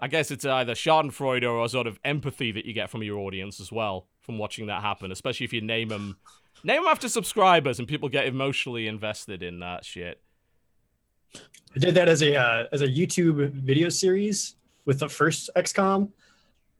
I 0.00 0.06
guess 0.08 0.30
it's 0.30 0.44
either 0.44 0.74
Schadenfreude 0.74 1.42
or 1.42 1.64
a 1.64 1.68
sort 1.68 1.86
of 1.86 1.98
empathy 2.04 2.52
that 2.52 2.64
you 2.64 2.72
get 2.72 2.88
from 2.88 3.02
your 3.02 3.18
audience 3.18 3.60
as 3.60 3.72
well 3.72 4.06
from 4.20 4.38
watching 4.38 4.66
that 4.66 4.80
happen. 4.82 5.10
Especially 5.10 5.44
if 5.44 5.52
you 5.52 5.60
name 5.60 5.88
them, 5.88 6.16
name 6.62 6.82
them 6.82 6.88
after 6.90 7.08
subscribers, 7.08 7.78
and 7.80 7.88
people 7.88 8.08
get 8.08 8.26
emotionally 8.26 8.86
invested 8.86 9.42
in 9.42 9.58
that 9.58 9.84
shit. 9.84 10.22
I 11.74 11.78
did 11.78 11.94
that 11.96 12.08
as 12.08 12.22
a 12.22 12.36
uh, 12.36 12.64
as 12.72 12.80
a 12.80 12.86
YouTube 12.88 13.50
video 13.52 13.88
series 13.88 14.54
with 14.88 14.98
the 14.98 15.08
first 15.08 15.50
XCOM. 15.54 16.10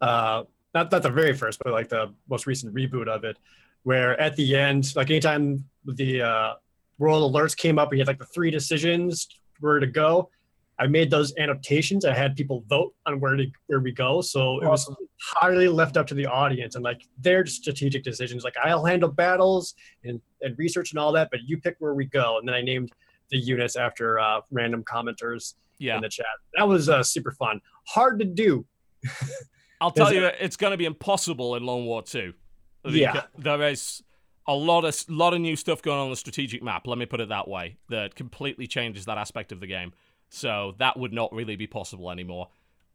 Uh, 0.01 0.43
not 0.75 0.91
not 0.91 1.03
the 1.03 1.11
very 1.11 1.35
first, 1.35 1.61
but 1.63 1.73
like 1.73 1.89
the 1.89 2.13
most 2.29 2.47
recent 2.47 2.75
reboot 2.75 3.07
of 3.07 3.23
it, 3.23 3.37
where 3.83 4.19
at 4.21 4.35
the 4.35 4.57
end, 4.57 4.97
like 4.97 5.11
anytime 5.11 5.65
the 5.85 6.23
uh, 6.23 6.55
world 6.99 7.33
alerts 7.33 7.57
came 7.57 7.79
up, 7.79 7.91
we 7.91 7.99
had 7.99 8.09
like 8.09 8.19
the 8.19 8.27
three 8.27 8.51
decisions 8.51 9.29
where 9.61 9.79
to 9.79 9.87
go. 9.87 10.31
I 10.81 10.87
made 10.87 11.11
those 11.11 11.35
annotations. 11.39 12.05
I 12.05 12.15
had 12.15 12.37
people 12.37 12.65
vote 12.69 12.95
on 13.05 13.21
where 13.21 13.37
to 13.37 13.47
where 13.67 13.81
we 13.81 13.93
go, 13.93 14.23
so 14.23 14.61
it 14.63 14.69
was 14.69 14.91
highly 15.21 15.69
left 15.69 15.97
up 15.99 16.07
to 16.07 16.15
the 16.15 16.27
audience 16.27 16.77
and 16.77 16.85
like 16.85 17.03
their 17.19 17.45
strategic 17.45 18.05
decisions. 18.05 18.43
Like 18.43 18.57
I'll 18.65 18.85
handle 18.85 19.11
battles 19.11 19.75
and, 20.05 20.21
and 20.41 20.57
research 20.57 20.93
and 20.93 20.99
all 20.99 21.13
that, 21.13 21.29
but 21.31 21.41
you 21.45 21.59
pick 21.59 21.77
where 21.79 21.95
we 21.95 22.07
go. 22.07 22.39
And 22.39 22.49
then 22.49 22.55
I 22.55 22.63
named 22.63 22.91
the 23.31 23.39
units 23.39 23.77
after 23.77 24.19
uh, 24.19 24.41
random 24.51 24.83
commenters 24.85 25.55
Yeah. 25.79 25.97
in 25.97 26.03
the 26.03 26.09
chat. 26.09 26.27
That 26.57 26.69
was 26.69 26.89
uh, 26.89 27.03
super 27.03 27.33
fun. 27.33 27.61
Hard 27.87 28.19
to 28.19 28.25
do. 28.25 28.67
I'll 29.81 29.93
tell 29.93 30.13
you, 30.13 30.25
it's 30.25 30.57
going 30.57 30.73
to 30.73 30.77
be 30.77 30.87
impossible 30.87 31.55
in 31.55 31.65
Long 31.65 31.87
War 31.87 32.03
2. 32.03 32.33
Yeah. 32.85 33.23
There 33.37 33.63
is 33.69 34.03
a 34.49 34.55
lot 34.55 34.85
of 34.85 35.05
lot 35.09 35.35
of 35.35 35.41
new 35.41 35.55
stuff 35.55 35.83
going 35.83 35.99
on, 35.99 36.05
on 36.05 36.11
the 36.11 36.17
strategic 36.17 36.63
map, 36.63 36.87
let 36.87 36.99
me 36.99 37.07
put 37.07 37.21
it 37.21 37.29
that 37.29 37.47
way, 37.47 37.77
that 37.91 38.15
completely 38.15 38.67
changes 38.67 39.05
that 39.05 39.19
aspect 39.19 39.53
of 39.53 39.61
the 39.61 39.67
game. 39.67 39.93
So 40.31 40.75
that 40.79 40.99
would 40.99 41.13
not 41.13 41.33
really 41.33 41.55
be 41.55 41.67
possible 41.67 42.11
anymore. 42.11 42.49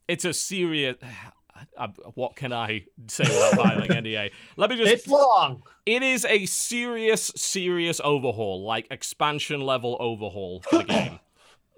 It's 0.08 0.26
a 0.26 0.34
serious. 0.34 0.98
uh, 1.78 1.88
What 2.15 2.36
can 2.36 2.52
I 2.52 2.86
say 3.08 3.24
without 3.24 3.56
violating 3.56 3.98
NDA? 4.04 4.32
Let 4.58 4.69
me 4.72 4.78
just. 4.78 4.91
It's 4.91 5.08
long. 5.08 5.63
It 5.86 6.02
is 6.02 6.26
a 6.26 6.46
serious, 6.48 7.32
serious 7.36 8.02
overhaul, 8.04 8.65
like 8.65 8.88
expansion 8.89 9.62
level 9.62 9.96
overhaul 10.00 10.62
for 10.67 10.80
the 10.80 10.84
game. 10.86 11.19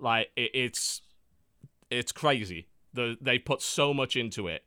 Like 0.06 0.30
it, 0.36 0.52
it's, 0.54 1.02
it's 1.89 2.12
crazy. 2.12 2.68
The 2.94 3.18
they 3.20 3.39
put 3.39 3.63
so 3.63 3.91
much 3.91 4.15
into 4.15 4.48
it. 4.48 4.63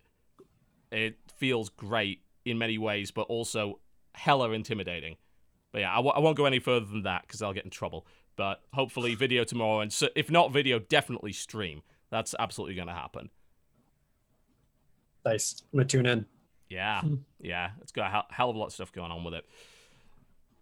It 0.90 1.16
feels 1.36 1.68
great 1.68 2.22
in 2.44 2.58
many 2.58 2.76
ways, 2.76 3.12
but 3.12 3.22
also 3.22 3.78
hella 4.14 4.50
intimidating. 4.50 5.16
But 5.70 5.82
yeah, 5.82 5.92
I 5.92 5.96
w- 5.96 6.12
I 6.12 6.18
won't 6.18 6.36
go 6.36 6.44
any 6.44 6.58
further 6.58 6.86
than 6.86 7.04
that 7.04 7.22
because 7.22 7.40
I'll 7.40 7.52
get 7.52 7.64
in 7.64 7.70
trouble. 7.70 8.04
But 8.34 8.62
hopefully, 8.74 9.14
video 9.14 9.44
tomorrow, 9.44 9.80
and 9.80 9.92
so, 9.92 10.08
if 10.16 10.28
not 10.28 10.52
video, 10.52 10.80
definitely 10.80 11.32
stream. 11.32 11.82
That's 12.10 12.34
absolutely 12.38 12.74
going 12.74 12.88
to 12.88 12.94
happen. 12.94 13.30
Nice. 15.24 15.62
I'm 15.72 15.78
gonna 15.78 15.88
tune 15.88 16.06
in. 16.06 16.26
Yeah, 16.68 17.00
hmm. 17.02 17.14
yeah, 17.40 17.70
it's 17.80 17.92
got 17.92 18.08
a 18.08 18.10
hell, 18.10 18.26
hell 18.30 18.50
of 18.50 18.56
a 18.56 18.58
lot 18.58 18.66
of 18.66 18.72
stuff 18.72 18.92
going 18.92 19.12
on 19.12 19.22
with 19.24 19.34
it. 19.34 19.44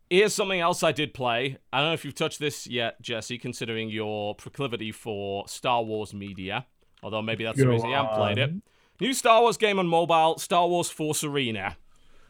Here's 0.08 0.34
something 0.34 0.60
else 0.60 0.82
I 0.82 0.92
did 0.92 1.14
play. 1.14 1.58
I 1.72 1.78
don't 1.78 1.88
know 1.88 1.94
if 1.94 2.04
you've 2.04 2.14
touched 2.14 2.38
this 2.38 2.66
yet, 2.66 3.00
Jesse, 3.02 3.38
considering 3.38 3.88
your 3.88 4.34
proclivity 4.36 4.92
for 4.92 5.48
Star 5.48 5.82
Wars 5.82 6.14
media. 6.14 6.66
Although 7.02 7.22
maybe 7.22 7.44
that's 7.44 7.58
the 7.58 7.64
Go 7.64 7.70
reason 7.70 7.90
you 7.90 7.96
haven't 7.96 8.14
played 8.14 8.38
it. 8.38 8.50
New 9.00 9.12
Star 9.12 9.42
Wars 9.42 9.56
game 9.56 9.78
on 9.78 9.86
mobile, 9.86 10.38
Star 10.38 10.66
Wars 10.68 10.88
Force 10.88 11.24
Arena. 11.24 11.76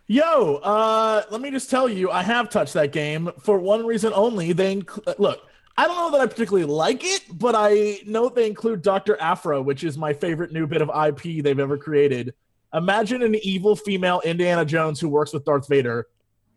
Yo, 0.08 0.56
uh, 0.56 1.22
let 1.30 1.40
me 1.40 1.50
just 1.50 1.68
tell 1.68 1.88
you, 1.88 2.10
I 2.10 2.22
have 2.22 2.48
touched 2.48 2.74
that 2.74 2.92
game 2.92 3.30
for 3.40 3.58
one 3.58 3.84
reason 3.84 4.12
only. 4.14 4.52
They 4.52 4.76
inc- 4.76 5.18
look. 5.18 5.42
I 5.78 5.86
don't 5.86 5.96
know 5.96 6.10
that 6.12 6.20
I 6.22 6.26
particularly 6.26 6.64
like 6.64 7.04
it, 7.04 7.24
but 7.30 7.54
I 7.54 8.00
know 8.06 8.30
they 8.30 8.46
include 8.46 8.80
Doctor 8.80 9.20
Aphra, 9.20 9.60
which 9.60 9.84
is 9.84 9.98
my 9.98 10.14
favorite 10.14 10.50
new 10.50 10.66
bit 10.66 10.80
of 10.80 10.88
IP 10.88 11.42
they've 11.44 11.58
ever 11.58 11.76
created. 11.76 12.32
Imagine 12.72 13.22
an 13.22 13.34
evil 13.42 13.76
female 13.76 14.22
Indiana 14.24 14.64
Jones 14.64 14.98
who 15.00 15.08
works 15.08 15.34
with 15.34 15.44
Darth 15.44 15.68
Vader. 15.68 16.06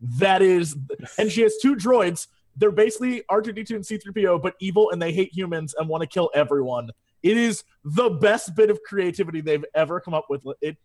That 0.01 0.41
is, 0.41 0.75
and 1.17 1.31
she 1.31 1.41
has 1.41 1.57
two 1.61 1.75
droids. 1.75 2.27
They're 2.55 2.71
basically 2.71 3.23
R2D2 3.29 3.69
and 3.71 3.83
C3PO, 3.83 4.41
but 4.41 4.55
evil 4.59 4.91
and 4.91 5.01
they 5.01 5.11
hate 5.13 5.33
humans 5.33 5.75
and 5.77 5.87
want 5.87 6.01
to 6.01 6.07
kill 6.07 6.29
everyone. 6.33 6.89
It 7.23 7.37
is 7.37 7.63
the 7.83 8.09
best 8.09 8.55
bit 8.55 8.69
of 8.69 8.79
creativity 8.83 9.41
they've 9.41 9.65
ever 9.75 9.99
come 9.99 10.13
up 10.13 10.25
with. 10.29 10.41
It. 10.61 10.77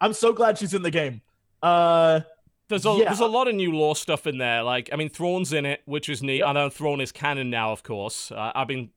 I'm 0.00 0.12
so 0.12 0.32
glad 0.32 0.58
she's 0.58 0.74
in 0.74 0.82
the 0.82 0.90
game. 0.90 1.20
Uh, 1.62 2.20
There's 2.68 2.86
a 2.86 2.90
Yeah. 2.92 3.04
there's 3.04 3.20
a 3.20 3.26
lot 3.26 3.48
of 3.48 3.54
new 3.54 3.72
lore 3.72 3.96
stuff 3.96 4.26
in 4.26 4.38
there. 4.38 4.62
Like 4.62 4.88
I 4.92 4.96
mean, 4.96 5.08
Thrawn's 5.10 5.52
in 5.52 5.66
it, 5.66 5.82
which 5.84 6.08
is 6.08 6.22
neat. 6.22 6.42
I 6.42 6.52
know 6.52 6.68
Thrawn 6.70 7.00
is 7.00 7.12
canon 7.12 7.50
now, 7.50 7.72
of 7.72 7.82
course. 7.82 8.32
Uh, 8.32 8.52
I've 8.54 8.68
been 8.68 8.90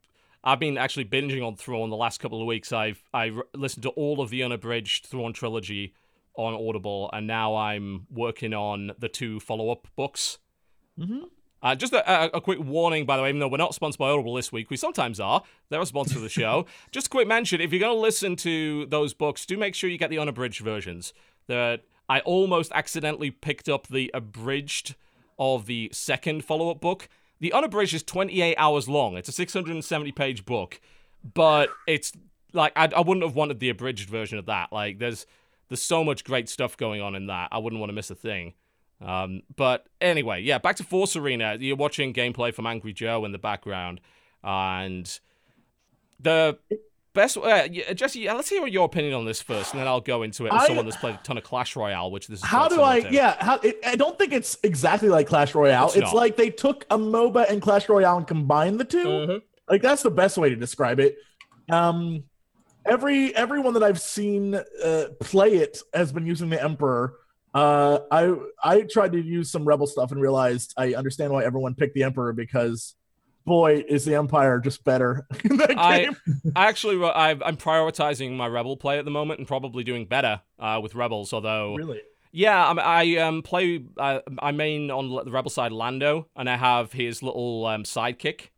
I've 0.43 0.59
been 0.59 0.77
actually 0.77 1.05
binging 1.05 1.45
on 1.45 1.55
Thrawn 1.57 1.89
the 1.89 1.97
last 1.97 2.19
couple 2.21 2.39
of 2.41 2.47
weeks. 2.47 2.71
I've 2.71 3.03
I 3.13 3.31
listened 3.53 3.83
to 3.83 3.89
all 3.89 4.21
of 4.21 4.29
the 4.29 4.43
unabridged 4.43 5.05
Thrawn 5.07 5.33
trilogy 5.33 5.93
on 6.37 6.53
Audible, 6.53 7.09
and 7.11 7.27
now 7.27 7.55
I'm 7.55 8.05
working 8.09 8.53
on 8.53 8.91
the 8.97 9.09
two 9.09 9.39
follow 9.39 9.69
up 9.69 9.87
books. 9.95 10.37
Mhm. 10.99 11.23
Uh, 11.61 11.73
just 11.75 11.91
a, 11.91 12.09
a, 12.09 12.37
a 12.37 12.41
quick 12.41 12.59
warning, 12.59 13.05
by 13.05 13.17
the 13.17 13.23
way, 13.23 13.29
even 13.29 13.39
though 13.39 13.47
we're 13.47 13.57
not 13.57 13.73
sponsored 13.73 13.97
by 13.97 14.09
Audible 14.09 14.35
this 14.35 14.51
week, 14.51 14.69
we 14.69 14.77
sometimes 14.77 15.19
are. 15.19 15.41
They're 15.69 15.81
a 15.81 15.85
sponsor 15.87 16.17
of 16.17 16.21
the 16.21 16.29
show. 16.29 16.67
just 16.91 17.07
a 17.07 17.09
quick 17.09 17.27
mention 17.27 17.59
if 17.59 17.73
you're 17.73 17.79
going 17.79 17.95
to 17.95 17.99
listen 17.99 18.35
to 18.37 18.85
those 18.85 19.13
books, 19.15 19.45
do 19.45 19.57
make 19.57 19.73
sure 19.73 19.89
you 19.89 19.97
get 19.97 20.11
the 20.11 20.19
unabridged 20.19 20.61
versions. 20.61 21.13
That 21.47 21.81
I 22.07 22.19
almost 22.21 22.71
accidentally 22.75 23.31
picked 23.31 23.67
up 23.67 23.87
the 23.87 24.11
abridged 24.13 24.95
of 25.39 25.65
the 25.65 25.89
second 25.91 26.45
follow 26.45 26.69
up 26.69 26.79
book. 26.79 27.09
The 27.39 27.53
unabridged 27.53 27.93
is 27.93 28.03
28 28.03 28.55
hours 28.57 28.87
long. 28.87 29.17
It's 29.17 29.29
a 29.29 29.31
670 29.31 30.11
page 30.11 30.45
book, 30.45 30.79
but 31.33 31.69
it's 31.87 32.11
like 32.53 32.73
I, 32.75 32.89
I 32.95 33.01
wouldn't 33.01 33.25
have 33.25 33.35
wanted 33.35 33.59
the 33.59 33.69
abridged 33.69 34.09
version 34.09 34.37
of 34.37 34.45
that. 34.45 34.71
Like 34.71 34.99
there's 34.99 35.25
there's 35.69 35.81
so 35.81 36.03
much 36.03 36.23
great 36.23 36.49
stuff 36.49 36.77
going 36.77 37.01
on 37.01 37.15
in 37.15 37.27
that. 37.27 37.49
I 37.51 37.57
wouldn't 37.57 37.79
want 37.79 37.89
to 37.89 37.93
miss 37.93 38.09
a 38.09 38.15
thing. 38.15 38.53
Um, 38.99 39.41
but 39.55 39.85
anyway, 40.01 40.41
yeah, 40.41 40.57
back 40.57 40.75
to 40.77 40.83
Force 40.83 41.15
Arena. 41.15 41.57
You're 41.59 41.75
watching 41.75 42.13
gameplay 42.13 42.53
from 42.53 42.65
Angry 42.65 42.93
Joe 42.93 43.25
in 43.25 43.31
the 43.31 43.37
background, 43.37 44.01
and 44.43 45.19
the 46.19 46.57
best. 47.13 47.37
Uh, 47.37 47.67
Jesse, 47.67 48.25
let's 48.27 48.49
hear 48.49 48.65
your 48.67 48.85
opinion 48.85 49.13
on 49.13 49.25
this 49.25 49.41
first, 49.41 49.73
and 49.73 49.79
then 49.79 49.87
I'll 49.87 50.01
go 50.01 50.23
into 50.23 50.45
it 50.47 50.53
as 50.53 50.63
I- 50.63 50.67
someone 50.67 50.85
that's 50.85 50.97
played 50.97 51.15
a 51.15 51.19
ton 51.23 51.37
of 51.37 51.43
Clash 51.43 51.75
Royale, 51.75 52.09
which 52.11 52.27
this 52.27 52.39
is 52.39 52.45
how 52.45 52.67
do 52.67 52.81
I? 52.81 53.01
to. 53.01 53.13
Yeah, 53.13 53.35
how, 53.43 53.59
it, 53.59 53.77
I 53.85 53.95
don't 53.95 54.17
think 54.17 54.33
it's 54.33 54.57
exactly 54.63 55.09
like 55.09 55.27
Clash 55.27 55.53
Royale. 55.53 55.87
It's 55.87 55.97
It's, 55.97 56.13
like 56.13 56.35
they 56.37 56.49
took 56.49 56.85
a 56.89 56.97
MOBA 56.97 57.49
and 57.49 57.61
Clash 57.61 57.87
Royale 57.89 58.17
and 58.17 58.27
combined 58.27 58.79
the 58.79 58.85
2 58.85 59.05
Mhm. 59.05 59.41
Like 59.69 59.81
that's 59.81 60.01
the 60.01 60.09
best 60.11 60.37
way 60.37 60.49
to 60.49 60.55
describe 60.55 60.99
it. 60.99 61.17
Um, 61.69 62.23
every 62.87 63.35
everyone 63.35 63.73
that 63.73 63.83
I've 63.83 63.99
seen 64.01 64.55
uh, 64.55 65.05
play 65.19 65.55
it 65.55 65.81
has 65.93 66.11
been 66.11 66.25
using 66.25 66.49
the 66.49 66.61
Emperor. 66.61 67.15
Uh, 67.53 67.99
I 68.11 68.33
I 68.63 68.81
tried 68.81 69.13
to 69.13 69.21
use 69.21 69.51
some 69.51 69.65
Rebel 69.65 69.87
stuff 69.87 70.11
and 70.11 70.21
realized 70.21 70.73
I 70.77 70.93
understand 70.93 71.33
why 71.33 71.43
everyone 71.43 71.75
picked 71.75 71.95
the 71.95 72.03
Emperor 72.03 72.33
because 72.33 72.95
boy 73.45 73.83
is 73.87 74.05
the 74.05 74.15
Empire 74.15 74.59
just 74.59 74.83
better 74.83 75.25
in 75.43 75.57
that 75.57 75.77
I- 75.77 76.03
game. 76.05 76.17
I 76.55 76.67
actually, 76.67 77.03
I, 77.03 77.31
I'm 77.31 77.57
prioritizing 77.57 78.35
my 78.35 78.47
Rebel 78.47 78.77
play 78.77 78.99
at 78.99 79.05
the 79.05 79.11
moment, 79.11 79.39
and 79.39 79.47
probably 79.47 79.83
doing 79.83 80.05
better 80.05 80.41
uh, 80.59 80.79
with 80.83 80.95
Rebels. 80.95 81.33
Although, 81.33 81.75
really. 81.75 82.01
Yeah, 82.33 82.67
I, 82.67 83.03
I 83.03 83.15
um 83.17 83.41
play 83.41 83.83
uh, 83.97 84.19
I 84.39 84.51
main 84.51 84.91
on 84.91 85.09
the 85.25 85.31
rebel 85.31 85.49
side 85.49 85.71
Lando, 85.71 86.27
and 86.35 86.49
I 86.49 86.57
have 86.57 86.91
his 86.91 87.23
little 87.23 87.65
um, 87.65 87.83
sidekick. 87.83 88.49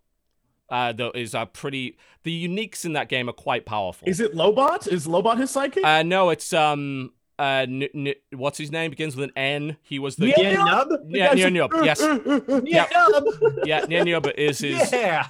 Uh, 0.69 0.91
that 0.93 1.15
is 1.15 1.33
uh, 1.35 1.45
pretty. 1.45 1.97
The 2.23 2.47
uniques 2.47 2.85
in 2.85 2.93
that 2.93 3.09
game 3.09 3.29
are 3.29 3.33
quite 3.33 3.65
powerful. 3.65 4.07
Is 4.07 4.19
it 4.19 4.33
Lobot? 4.35 4.87
Is 4.91 5.07
Lobot 5.07 5.37
his 5.39 5.51
sidekick? 5.51 5.83
uh, 5.83 6.03
no, 6.03 6.29
it's 6.29 6.51
um 6.53 7.11
uh 7.39 7.65
n- 7.67 7.87
n- 7.95 8.13
what's 8.33 8.57
his 8.57 8.71
name 8.71 8.89
begins 8.89 9.15
with 9.15 9.29
an 9.29 9.37
N. 9.37 9.77
He 9.81 9.97
was 9.99 10.15
the 10.17 10.27
Yeah. 10.27 10.39
Yeah, 10.41 10.63
Nub? 10.65 10.89
yeah 11.09 11.33
The 11.33 11.35
guy 11.35 11.35
Nyan 11.35 11.41
said, 11.41 11.53
Nub, 11.53 11.71
yes 11.85 12.63
Yeah, 12.65 12.85
Nub. 13.09 13.23
yeah 13.65 13.79
Nien 13.87 14.05
Nunb 14.05 14.33
is 14.35 14.59
his 14.59 14.91
Yeah. 14.91 15.27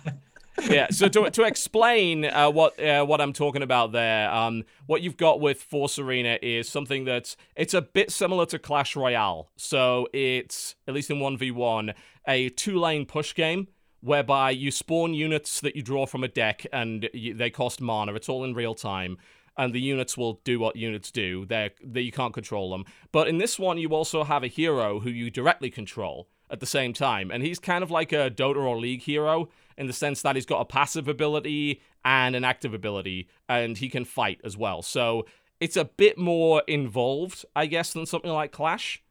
yeah. 0.68 0.88
So 0.90 1.08
to 1.08 1.30
to 1.30 1.44
explain 1.44 2.26
uh, 2.26 2.50
what 2.50 2.80
uh, 2.84 3.06
what 3.06 3.22
I'm 3.22 3.32
talking 3.32 3.62
about 3.62 3.92
there, 3.92 4.30
um, 4.32 4.64
what 4.88 5.02
you've 5.04 5.18
got 5.18 5.40
with 5.40 5.62
Force 5.62 6.00
Arena 6.00 6.38
is 6.42 6.68
something 6.68 7.06
that's 7.06 7.38
it's 7.56 7.74
a 7.76 7.82
bit 7.82 8.12
similar 8.12 8.46
to 8.48 8.58
Clash 8.60 8.96
Royale. 8.96 9.52
So 9.56 10.08
it's 10.12 10.76
at 10.88 10.94
least 10.96 11.12
in 11.12 11.20
one 11.20 11.38
v 11.38 11.52
one 11.52 11.94
a 12.28 12.50
two 12.50 12.80
lane 12.80 13.06
push 13.06 13.34
game 13.36 13.68
whereby 14.02 14.52
you 14.52 14.72
spawn 14.72 15.14
units 15.14 15.60
that 15.62 15.76
you 15.76 15.82
draw 15.82 16.06
from 16.06 16.24
a 16.24 16.28
deck 16.28 16.66
and 16.72 17.10
you, 17.14 17.34
they 17.34 17.50
cost 17.50 17.82
mana. 17.82 18.14
It's 18.14 18.30
all 18.30 18.44
in 18.44 18.54
real 18.54 18.76
time. 18.76 19.18
And 19.58 19.74
the 19.74 19.82
units 19.82 20.18
will 20.18 20.40
do 20.46 20.58
what 20.58 20.78
units 20.78 21.12
do. 21.12 21.46
They're, 21.46 21.72
they 21.84 22.02
you 22.02 22.14
can't 22.14 22.34
control 22.34 22.72
them. 22.72 22.86
But 23.12 23.28
in 23.28 23.40
this 23.40 23.60
one, 23.60 23.78
you 23.78 23.90
also 23.90 24.24
have 24.24 24.44
a 24.44 24.48
hero 24.48 25.02
who 25.02 25.10
you 25.10 25.30
directly 25.30 25.70
control 25.70 26.30
at 26.50 26.62
the 26.62 26.66
same 26.66 26.94
time. 26.94 27.30
And 27.30 27.44
he's 27.44 27.60
kind 27.60 27.84
of 27.84 27.92
like 27.92 28.14
a 28.14 28.32
Dota 28.32 28.64
or 28.64 28.80
League 28.80 29.02
hero 29.02 29.50
in 29.78 29.88
the 29.88 29.94
sense 29.94 30.22
that 30.22 30.36
he's 30.36 30.46
got 30.46 30.62
a 30.62 30.66
passive 30.66 31.08
ability 31.08 31.82
and 32.06 32.36
an 32.36 32.44
active 32.44 32.74
ability, 32.74 33.28
and 33.48 33.78
he 33.78 33.90
can 33.90 34.06
fight 34.06 34.40
as 34.44 34.56
well. 34.56 34.82
So 34.82 35.26
it's 35.60 35.78
a 35.78 35.86
bit 35.86 36.18
more 36.18 36.64
involved, 36.68 37.46
I 37.56 37.66
guess, 37.66 37.94
than 37.94 38.06
something 38.06 38.32
like 38.32 38.52
Clash. 38.52 39.04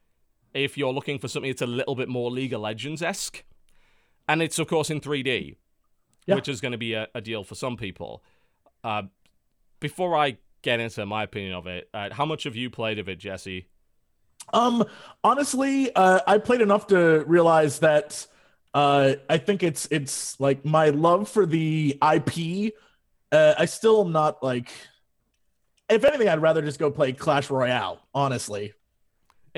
If 0.53 0.77
you're 0.77 0.93
looking 0.93 1.19
for 1.19 1.27
something 1.27 1.51
that's 1.51 1.61
a 1.61 1.67
little 1.67 1.95
bit 1.95 2.09
more 2.09 2.31
League 2.31 2.53
of 2.53 2.61
Legends 2.61 3.01
esque. 3.01 3.43
And 4.29 4.43
it's, 4.43 4.59
of 4.59 4.67
course, 4.67 4.91
in 4.91 5.01
3D, 5.01 5.57
Yeah. 6.27 6.35
which 6.35 6.47
is 6.47 6.61
going 6.61 6.71
to 6.73 6.77
be 6.77 6.93
a, 6.93 7.07
a 7.15 7.19
deal 7.19 7.43
for 7.43 7.55
some 7.55 7.75
people. 7.75 8.23
Uh, 8.83 9.03
before 9.79 10.15
I 10.15 10.37
get 10.61 10.79
into 10.79 11.03
my 11.05 11.23
opinion 11.23 11.55
of 11.55 11.65
it, 11.65 11.89
uh, 11.93 12.09
how 12.11 12.25
much 12.25 12.43
have 12.43 12.55
you 12.55 12.69
played 12.69 12.99
of 12.99 13.09
it, 13.09 13.17
Jesse? 13.17 13.67
Um, 14.53 14.85
honestly, 15.23 15.93
uh, 15.95 16.19
I 16.27 16.37
played 16.37 16.61
enough 16.61 16.87
to 16.87 17.23
realize 17.25 17.79
that 17.79 18.25
uh, 18.75 19.13
I 19.29 19.37
think 19.39 19.63
it's 19.63 19.87
it's 19.89 20.39
like 20.39 20.63
my 20.63 20.89
love 20.89 21.27
for 21.27 21.45
the 21.47 21.97
IP. 22.01 22.73
Uh, 23.31 23.55
I 23.57 23.65
still 23.65 24.01
am 24.05 24.11
not 24.11 24.43
like 24.43 24.71
if 25.89 26.03
anything, 26.03 26.29
I'd 26.29 26.41
rather 26.41 26.61
just 26.61 26.77
go 26.79 26.91
play 26.91 27.13
Clash 27.13 27.49
Royale. 27.49 27.99
Honestly, 28.13 28.73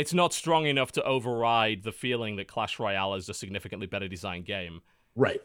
It's 0.02 0.16
not 0.16 0.34
strong 0.34 0.66
enough 0.66 0.92
to 0.94 1.04
override 1.04 1.84
the 1.84 1.92
feeling 1.92 2.36
that 2.38 2.48
Clash 2.48 2.80
Royale 2.80 3.14
is 3.14 3.30
a 3.30 3.36
significantly 3.36 3.86
better 3.86 4.08
designed 4.08 4.46
game. 4.46 4.82
right? 5.16 5.40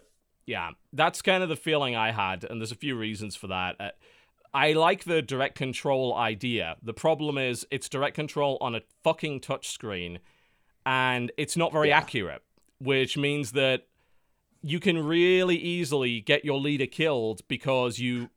Yeah, 0.47 0.71
that's 0.95 1.21
kind 1.21 1.42
of 1.42 1.49
the 1.51 1.57
feeling 1.57 1.95
I 1.95 2.11
had, 2.12 2.42
and 2.45 2.59
there's 2.61 2.73
a 2.73 2.77
few 2.77 2.97
reasons 2.97 3.37
for 3.37 3.49
that. 3.49 3.77
Uh, 3.79 3.90
I 4.55 4.73
like 4.73 5.05
the 5.05 5.21
direct 5.21 5.57
control 5.59 6.14
idea. 6.14 6.77
The 6.83 6.95
problem 6.95 7.37
is 7.37 7.66
it's 7.71 7.88
direct 7.90 8.14
control 8.14 8.57
on 8.62 8.75
a 8.75 8.81
fucking 9.05 9.40
touchscreen, 9.40 10.19
and 10.87 11.31
it's 11.37 11.57
not 11.57 11.71
very 11.73 11.88
Yeah. 11.88 11.99
accurate, 11.99 12.42
which 12.79 13.19
means 13.19 13.53
that 13.53 13.88
you 14.62 14.81
can 14.81 15.05
really 15.05 15.57
easily 15.57 16.21
get 16.21 16.45
your 16.45 16.59
leader 16.59 16.87
killed 16.87 17.42
because 17.49 17.99
you 17.99 18.31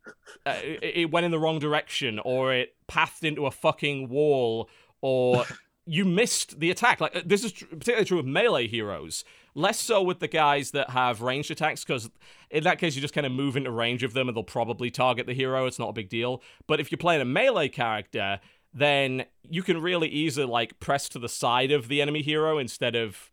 uh, 0.44 0.58
it, 0.62 1.10
went 1.10 1.24
in 1.24 1.30
the 1.30 1.38
wrong 1.38 1.58
direction 1.58 2.18
or 2.24 2.52
it 2.52 2.74
pathed 2.88 3.24
into 3.24 3.46
a 3.46 3.50
fucking 3.50 4.08
wall 4.08 4.68
or 5.00 5.44
you 5.90 6.04
missed 6.04 6.60
the 6.60 6.70
attack. 6.70 7.00
Like 7.00 7.16
uh, 7.16 7.22
this 7.26 7.42
is 7.42 7.50
tr- 7.50 7.64
particularly 7.66 8.04
true 8.04 8.20
of 8.20 8.26
melee 8.26 8.68
heroes. 8.68 9.24
Less 9.56 9.80
so 9.80 10.00
with 10.00 10.20
the 10.20 10.28
guys 10.28 10.70
that 10.70 10.90
have 10.90 11.20
ranged 11.20 11.50
attacks, 11.50 11.84
because 11.84 12.08
in 12.48 12.62
that 12.62 12.78
case 12.78 12.94
you 12.94 13.02
just 13.02 13.12
kind 13.12 13.26
of 13.26 13.32
move 13.32 13.56
into 13.56 13.72
range 13.72 14.04
of 14.04 14.12
them 14.12 14.28
and 14.28 14.36
they'll 14.36 14.44
probably 14.44 14.92
target 14.92 15.26
the 15.26 15.34
hero. 15.34 15.66
It's 15.66 15.80
not 15.80 15.88
a 15.88 15.92
big 15.92 16.08
deal. 16.08 16.42
But 16.68 16.78
if 16.78 16.92
you're 16.92 16.98
playing 16.98 17.22
a 17.22 17.24
melee 17.24 17.68
character, 17.68 18.38
then 18.72 19.24
you 19.42 19.64
can 19.64 19.80
really 19.80 20.08
easily 20.08 20.46
like 20.46 20.78
press 20.78 21.08
to 21.08 21.18
the 21.18 21.28
side 21.28 21.72
of 21.72 21.88
the 21.88 22.00
enemy 22.00 22.22
hero 22.22 22.58
instead 22.58 22.94
of 22.94 23.32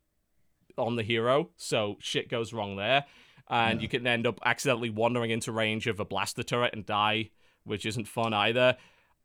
on 0.80 0.96
the 0.96 1.04
hero. 1.04 1.50
So 1.58 1.98
shit 2.00 2.28
goes 2.28 2.54
wrong 2.54 2.76
there, 2.76 3.06
and 3.48 3.84
you 3.84 3.88
can 3.88 4.08
end 4.08 4.26
up 4.26 4.39
accidentally 4.43 4.89
wandering 4.89 5.30
into 5.30 5.52
range 5.52 5.86
of 5.86 6.00
a 6.00 6.06
blaster 6.06 6.41
turret 6.41 6.74
and 6.74 6.88
die, 6.88 7.30
which 7.65 7.86
isn't 7.86 8.08
fun 8.08 8.34
either. 8.34 8.78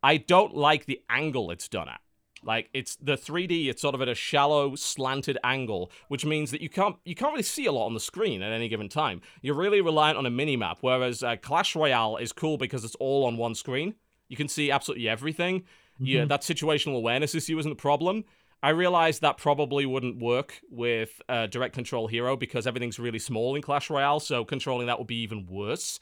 I 0.02 0.18
don't 0.18 0.54
like 0.54 0.84
the 0.84 1.00
angle 1.08 1.50
it's 1.50 1.68
done 1.68 1.88
at. 1.88 2.00
Like 2.44 2.70
it's 2.74 2.96
the 2.96 3.16
3D, 3.16 3.68
it's 3.68 3.82
sort 3.82 3.94
of 3.94 4.02
at 4.02 4.08
a 4.08 4.14
shallow, 4.14 4.74
slanted 4.74 5.38
angle, 5.44 5.90
which 6.08 6.24
means 6.24 6.50
that 6.50 6.60
you 6.60 6.68
can't 6.68 6.96
you 7.04 7.14
can't 7.14 7.32
really 7.32 7.42
see 7.42 7.66
a 7.66 7.72
lot 7.72 7.86
on 7.86 7.94
the 7.94 8.00
screen 8.00 8.42
at 8.42 8.52
any 8.52 8.68
given 8.68 8.88
time. 8.88 9.20
You're 9.42 9.54
really 9.54 9.80
reliant 9.80 10.18
on 10.18 10.26
a 10.26 10.30
mini 10.30 10.56
map, 10.56 10.78
whereas 10.80 11.22
uh, 11.22 11.36
Clash 11.36 11.76
Royale 11.76 12.16
is 12.16 12.32
cool 12.32 12.58
because 12.58 12.84
it's 12.84 12.96
all 12.96 13.24
on 13.24 13.36
one 13.36 13.54
screen. 13.54 13.94
You 14.28 14.36
can 14.36 14.48
see 14.48 14.70
absolutely 14.70 15.08
everything. 15.08 15.64
Yeah, 15.98 16.24
that 16.24 16.40
situational 16.40 16.96
awareness 16.96 17.34
issue 17.34 17.58
isn't 17.58 17.70
the 17.70 17.76
problem. 17.76 18.24
I 18.62 18.70
realized 18.70 19.22
that 19.22 19.38
probably 19.38 19.86
wouldn't 19.86 20.20
work 20.20 20.60
with 20.70 21.20
a 21.28 21.48
direct 21.48 21.74
control 21.74 22.06
hero 22.06 22.36
because 22.36 22.66
everything's 22.66 22.98
really 22.98 23.18
small 23.18 23.56
in 23.56 23.62
Clash 23.62 23.90
Royale, 23.90 24.20
so 24.20 24.44
controlling 24.44 24.86
that 24.86 24.98
would 24.98 25.08
be 25.08 25.22
even 25.22 25.46
worse. 25.46 25.98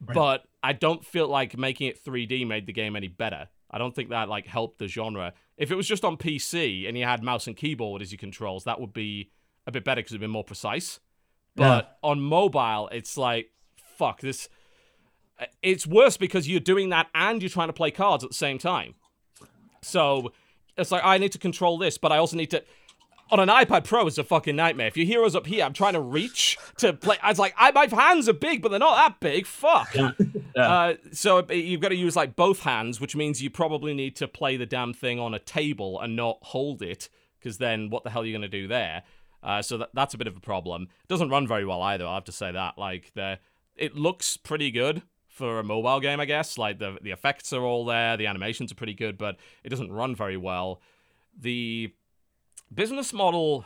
But 0.00 0.44
I 0.62 0.72
don't 0.72 1.04
feel 1.04 1.26
like 1.26 1.56
making 1.56 1.88
it 1.88 2.04
3D 2.04 2.46
made 2.46 2.66
the 2.66 2.72
game 2.72 2.96
any 2.96 3.08
better. 3.08 3.48
I 3.70 3.78
don't 3.78 3.94
think 3.94 4.10
that 4.10 4.28
like 4.28 4.46
helped 4.46 4.78
the 4.78 4.88
genre. 4.88 5.32
If 5.56 5.70
it 5.70 5.74
was 5.74 5.86
just 5.88 6.04
on 6.04 6.16
PC 6.16 6.86
and 6.86 6.98
you 6.98 7.04
had 7.04 7.22
mouse 7.22 7.46
and 7.46 7.56
keyboard 7.56 8.02
as 8.02 8.12
your 8.12 8.18
controls, 8.18 8.64
that 8.64 8.80
would 8.80 8.92
be 8.92 9.30
a 9.66 9.72
bit 9.72 9.84
better 9.84 10.00
because 10.00 10.12
it'd 10.12 10.20
be 10.20 10.26
more 10.26 10.44
precise. 10.44 11.00
But 11.54 11.96
on 12.02 12.20
mobile, 12.20 12.88
it's 12.92 13.16
like 13.16 13.50
fuck 13.96 14.20
this. 14.20 14.48
It's 15.62 15.86
worse 15.86 16.16
because 16.16 16.48
you're 16.48 16.60
doing 16.60 16.90
that 16.90 17.08
and 17.14 17.42
you're 17.42 17.48
trying 17.48 17.68
to 17.68 17.72
play 17.72 17.90
cards 17.90 18.24
at 18.24 18.30
the 18.30 18.36
same 18.36 18.58
time. 18.58 18.94
So 19.82 20.32
it's 20.76 20.90
like 20.90 21.02
I 21.04 21.18
need 21.18 21.32
to 21.32 21.38
control 21.38 21.78
this, 21.78 21.96
but 21.98 22.12
I 22.12 22.18
also 22.18 22.36
need 22.36 22.50
to. 22.50 22.62
On 23.28 23.40
an 23.40 23.48
iPad 23.48 23.84
Pro, 23.84 24.06
is 24.06 24.18
a 24.18 24.24
fucking 24.24 24.54
nightmare. 24.54 24.86
If 24.86 24.96
your 24.96 25.06
hero's 25.06 25.34
up 25.34 25.46
here, 25.46 25.64
I'm 25.64 25.72
trying 25.72 25.94
to 25.94 26.00
reach 26.00 26.56
to 26.78 26.92
play. 26.92 27.16
I 27.20 27.30
was 27.30 27.38
like, 27.40 27.54
I, 27.56 27.72
my 27.72 27.86
hands 27.86 28.28
are 28.28 28.32
big, 28.32 28.62
but 28.62 28.68
they're 28.68 28.78
not 28.78 28.94
that 28.96 29.18
big. 29.20 29.46
Fuck. 29.46 29.94
Yeah. 29.94 30.12
Uh, 30.56 30.94
so 31.12 31.44
you've 31.50 31.80
got 31.80 31.88
to 31.88 31.96
use 31.96 32.14
like 32.14 32.36
both 32.36 32.60
hands, 32.60 33.00
which 33.00 33.16
means 33.16 33.42
you 33.42 33.50
probably 33.50 33.94
need 33.94 34.14
to 34.16 34.28
play 34.28 34.56
the 34.56 34.64
damn 34.64 34.94
thing 34.94 35.18
on 35.18 35.34
a 35.34 35.40
table 35.40 36.00
and 36.00 36.14
not 36.14 36.38
hold 36.42 36.82
it, 36.82 37.08
because 37.38 37.58
then 37.58 37.90
what 37.90 38.04
the 38.04 38.10
hell 38.10 38.22
are 38.22 38.26
you 38.26 38.32
going 38.32 38.42
to 38.42 38.48
do 38.48 38.68
there? 38.68 39.02
Uh, 39.42 39.60
so 39.60 39.78
that, 39.78 39.90
that's 39.92 40.14
a 40.14 40.18
bit 40.18 40.26
of 40.26 40.36
a 40.36 40.40
problem. 40.40 40.82
It 40.82 41.08
doesn't 41.08 41.28
run 41.28 41.46
very 41.46 41.64
well 41.64 41.82
either. 41.82 42.06
I 42.06 42.14
have 42.14 42.24
to 42.24 42.32
say 42.32 42.52
that. 42.52 42.78
Like 42.78 43.12
the, 43.14 43.38
it 43.76 43.96
looks 43.96 44.36
pretty 44.36 44.70
good 44.70 45.02
for 45.28 45.58
a 45.58 45.64
mobile 45.64 46.00
game, 46.00 46.20
I 46.20 46.24
guess. 46.24 46.56
Like 46.58 46.78
the 46.78 46.96
the 47.02 47.10
effects 47.10 47.52
are 47.52 47.62
all 47.62 47.84
there, 47.84 48.16
the 48.16 48.26
animations 48.26 48.72
are 48.72 48.76
pretty 48.76 48.94
good, 48.94 49.18
but 49.18 49.36
it 49.62 49.68
doesn't 49.68 49.92
run 49.92 50.14
very 50.14 50.36
well. 50.36 50.80
The 51.38 51.92
business 52.72 53.12
model, 53.12 53.64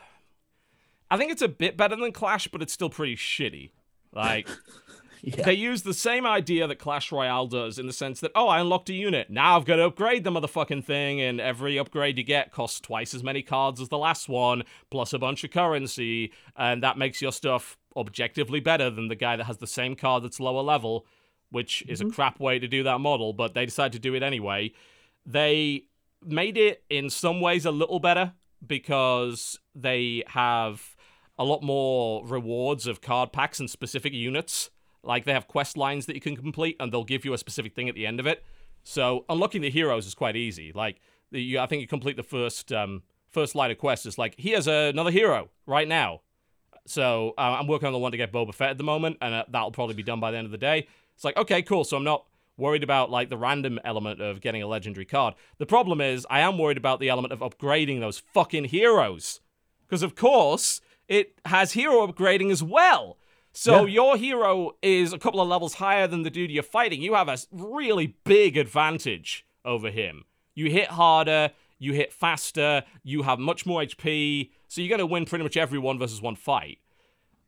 I 1.10 1.16
think 1.16 1.32
it's 1.32 1.42
a 1.42 1.48
bit 1.48 1.76
better 1.76 1.96
than 1.96 2.12
Clash, 2.12 2.48
but 2.48 2.62
it's 2.62 2.72
still 2.72 2.90
pretty 2.90 3.16
shitty. 3.16 3.70
Like 4.12 4.48
Yeah. 5.22 5.44
they 5.44 5.54
use 5.54 5.82
the 5.82 5.94
same 5.94 6.26
idea 6.26 6.66
that 6.66 6.78
Clash 6.78 7.12
Royale 7.12 7.46
does 7.46 7.78
in 7.78 7.86
the 7.86 7.92
sense 7.92 8.20
that, 8.20 8.32
oh, 8.34 8.48
I 8.48 8.60
unlocked 8.60 8.88
a 8.88 8.94
unit. 8.94 9.30
Now 9.30 9.56
I've 9.56 9.64
got 9.64 9.76
to 9.76 9.84
upgrade 9.86 10.24
the 10.24 10.30
motherfucking 10.30 10.84
thing, 10.84 11.20
and 11.20 11.40
every 11.40 11.78
upgrade 11.78 12.18
you 12.18 12.24
get 12.24 12.52
costs 12.52 12.80
twice 12.80 13.14
as 13.14 13.22
many 13.22 13.42
cards 13.42 13.80
as 13.80 13.88
the 13.88 13.98
last 13.98 14.28
one, 14.28 14.62
plus 14.90 15.12
a 15.12 15.18
bunch 15.18 15.44
of 15.44 15.50
currency, 15.50 16.32
and 16.56 16.82
that 16.82 16.98
makes 16.98 17.20
your 17.20 17.32
stuff 17.32 17.78
objectively 17.96 18.60
better 18.60 18.88
than 18.90 19.08
the 19.08 19.14
guy 19.14 19.36
that 19.36 19.44
has 19.44 19.58
the 19.58 19.66
same 19.66 19.94
card 19.94 20.24
that's 20.24 20.40
lower 20.40 20.62
level, 20.62 21.06
which 21.50 21.82
is 21.88 22.00
a 22.00 22.04
mm-hmm. 22.04 22.14
crap 22.14 22.40
way 22.40 22.58
to 22.58 22.68
do 22.68 22.82
that 22.82 23.00
model, 23.00 23.32
but 23.32 23.54
they 23.54 23.66
decided 23.66 23.92
to 23.92 23.98
do 23.98 24.14
it 24.14 24.22
anyway. 24.22 24.72
They 25.26 25.84
made 26.24 26.56
it 26.56 26.84
in 26.88 27.10
some 27.10 27.40
ways 27.40 27.66
a 27.66 27.70
little 27.70 27.98
better 27.98 28.32
because 28.66 29.59
they 29.75 30.23
have 30.29 30.96
a 31.38 31.44
lot 31.44 31.62
more 31.62 32.25
rewards 32.27 32.87
of 32.87 33.01
card 33.01 33.33
packs 33.33 33.61
and 33.61 33.70
specific 33.70 34.12
units. 34.12 34.70
Like 35.03 35.25
they 35.25 35.33
have 35.33 35.49
quest 35.49 35.77
lines 35.77 36.07
that 36.07 36.14
you 36.14 36.20
can 36.20 36.37
complete, 36.37 36.77
and 36.79 36.92
they'll 36.92 37.05
give 37.05 37.25
you 37.25 37.33
a 37.33 37.38
specific 37.38 37.75
thing 37.75 37.88
at 37.88 37.94
the 37.94 38.07
end 38.07 38.20
of 38.20 38.27
it. 38.27 38.44
So 38.83 39.25
unlocking 39.29 39.62
the 39.62 39.70
heroes 39.70 40.07
is 40.07 40.14
quite 40.14 40.37
easy. 40.37 40.73
Like 40.75 41.01
you, 41.31 41.59
I 41.59 41.66
think 41.66 41.81
you 41.81 41.88
complete 41.88 42.16
the 42.16 42.23
first 42.23 42.73
um, 42.73 43.03
first 43.31 43.55
line 43.55 43.70
of 43.70 43.79
quest 43.79 44.05
It's 44.07 44.18
like 44.18 44.35
here's 44.37 44.66
another 44.66 45.11
hero 45.11 45.49
right 45.66 45.88
now. 45.88 46.20
So 46.87 47.35
uh, 47.38 47.57
I'm 47.59 47.66
working 47.66 47.87
on 47.87 47.92
the 47.92 47.99
one 47.99 48.12
to 48.12 48.18
get 48.18 48.33
Boba 48.33 48.55
Fett 48.55 48.70
at 48.70 48.79
the 48.79 48.85
moment, 48.85 49.18
and 49.23 49.35
uh, 49.35 49.44
that'll 49.49 49.70
probably 49.70 49.94
be 49.94 50.03
done 50.03 50.20
by 50.20 50.31
the 50.31 50.38
end 50.38 50.46
of 50.46 50.51
the 50.51 50.59
day. 50.59 50.87
It's 51.14 51.25
like 51.25 51.37
okay, 51.37 51.62
cool. 51.62 51.85
So 51.85 51.96
I'm 51.96 52.05
not 52.05 52.27
worried 52.61 52.85
about 52.85 53.11
like 53.11 53.29
the 53.31 53.37
random 53.37 53.81
element 53.85 54.20
of 54.20 54.40
getting 54.40 54.62
a 54.62 54.66
legendary 54.68 55.05
card. 55.07 55.35
The 55.59 55.66
problem 55.66 56.01
is 56.01 56.27
I 56.31 56.40
am 56.40 56.59
worried 56.59 56.77
about 56.77 57.01
the 57.01 57.09
element 57.09 57.33
of 57.33 57.40
upgrading 57.40 58.01
those 58.01 58.18
fucking 58.18 58.66
heroes. 58.66 59.40
Because 59.88 60.03
of 60.03 60.14
course, 60.14 60.81
it 61.09 61.38
has 61.46 61.73
hero 61.73 62.07
upgrading 62.07 62.51
as 62.53 62.62
well. 62.62 63.16
So 63.53 63.85
Yeah. 63.85 63.92
your 63.92 64.16
hero 64.16 64.77
is 64.83 65.12
a 65.12 65.18
couple 65.18 65.40
of 65.40 65.49
levels 65.49 65.75
higher 65.75 66.07
than 66.07 66.23
the 66.23 66.31
dude 66.31 66.51
you're 66.53 66.62
fighting. 66.62 67.03
You 67.03 67.14
have 67.14 67.29
a 67.29 67.37
really 67.51 68.14
big 68.25 68.57
advantage 68.57 69.44
over 69.64 69.90
him. 69.90 70.25
You 70.55 70.70
hit 70.70 70.88
harder, 70.90 71.51
you 71.79 71.92
hit 71.94 72.12
faster, 72.12 72.85
you 73.03 73.23
have 73.23 73.38
much 73.40 73.66
more 73.66 73.83
HP, 73.83 74.51
so 74.68 74.81
you're 74.81 74.88
going 74.88 75.01
to 75.01 75.07
win 75.07 75.25
pretty 75.25 75.42
much 75.42 75.57
every 75.57 75.79
one 75.79 75.99
versus 75.99 76.23
one 76.23 76.37
fight. 76.37 76.79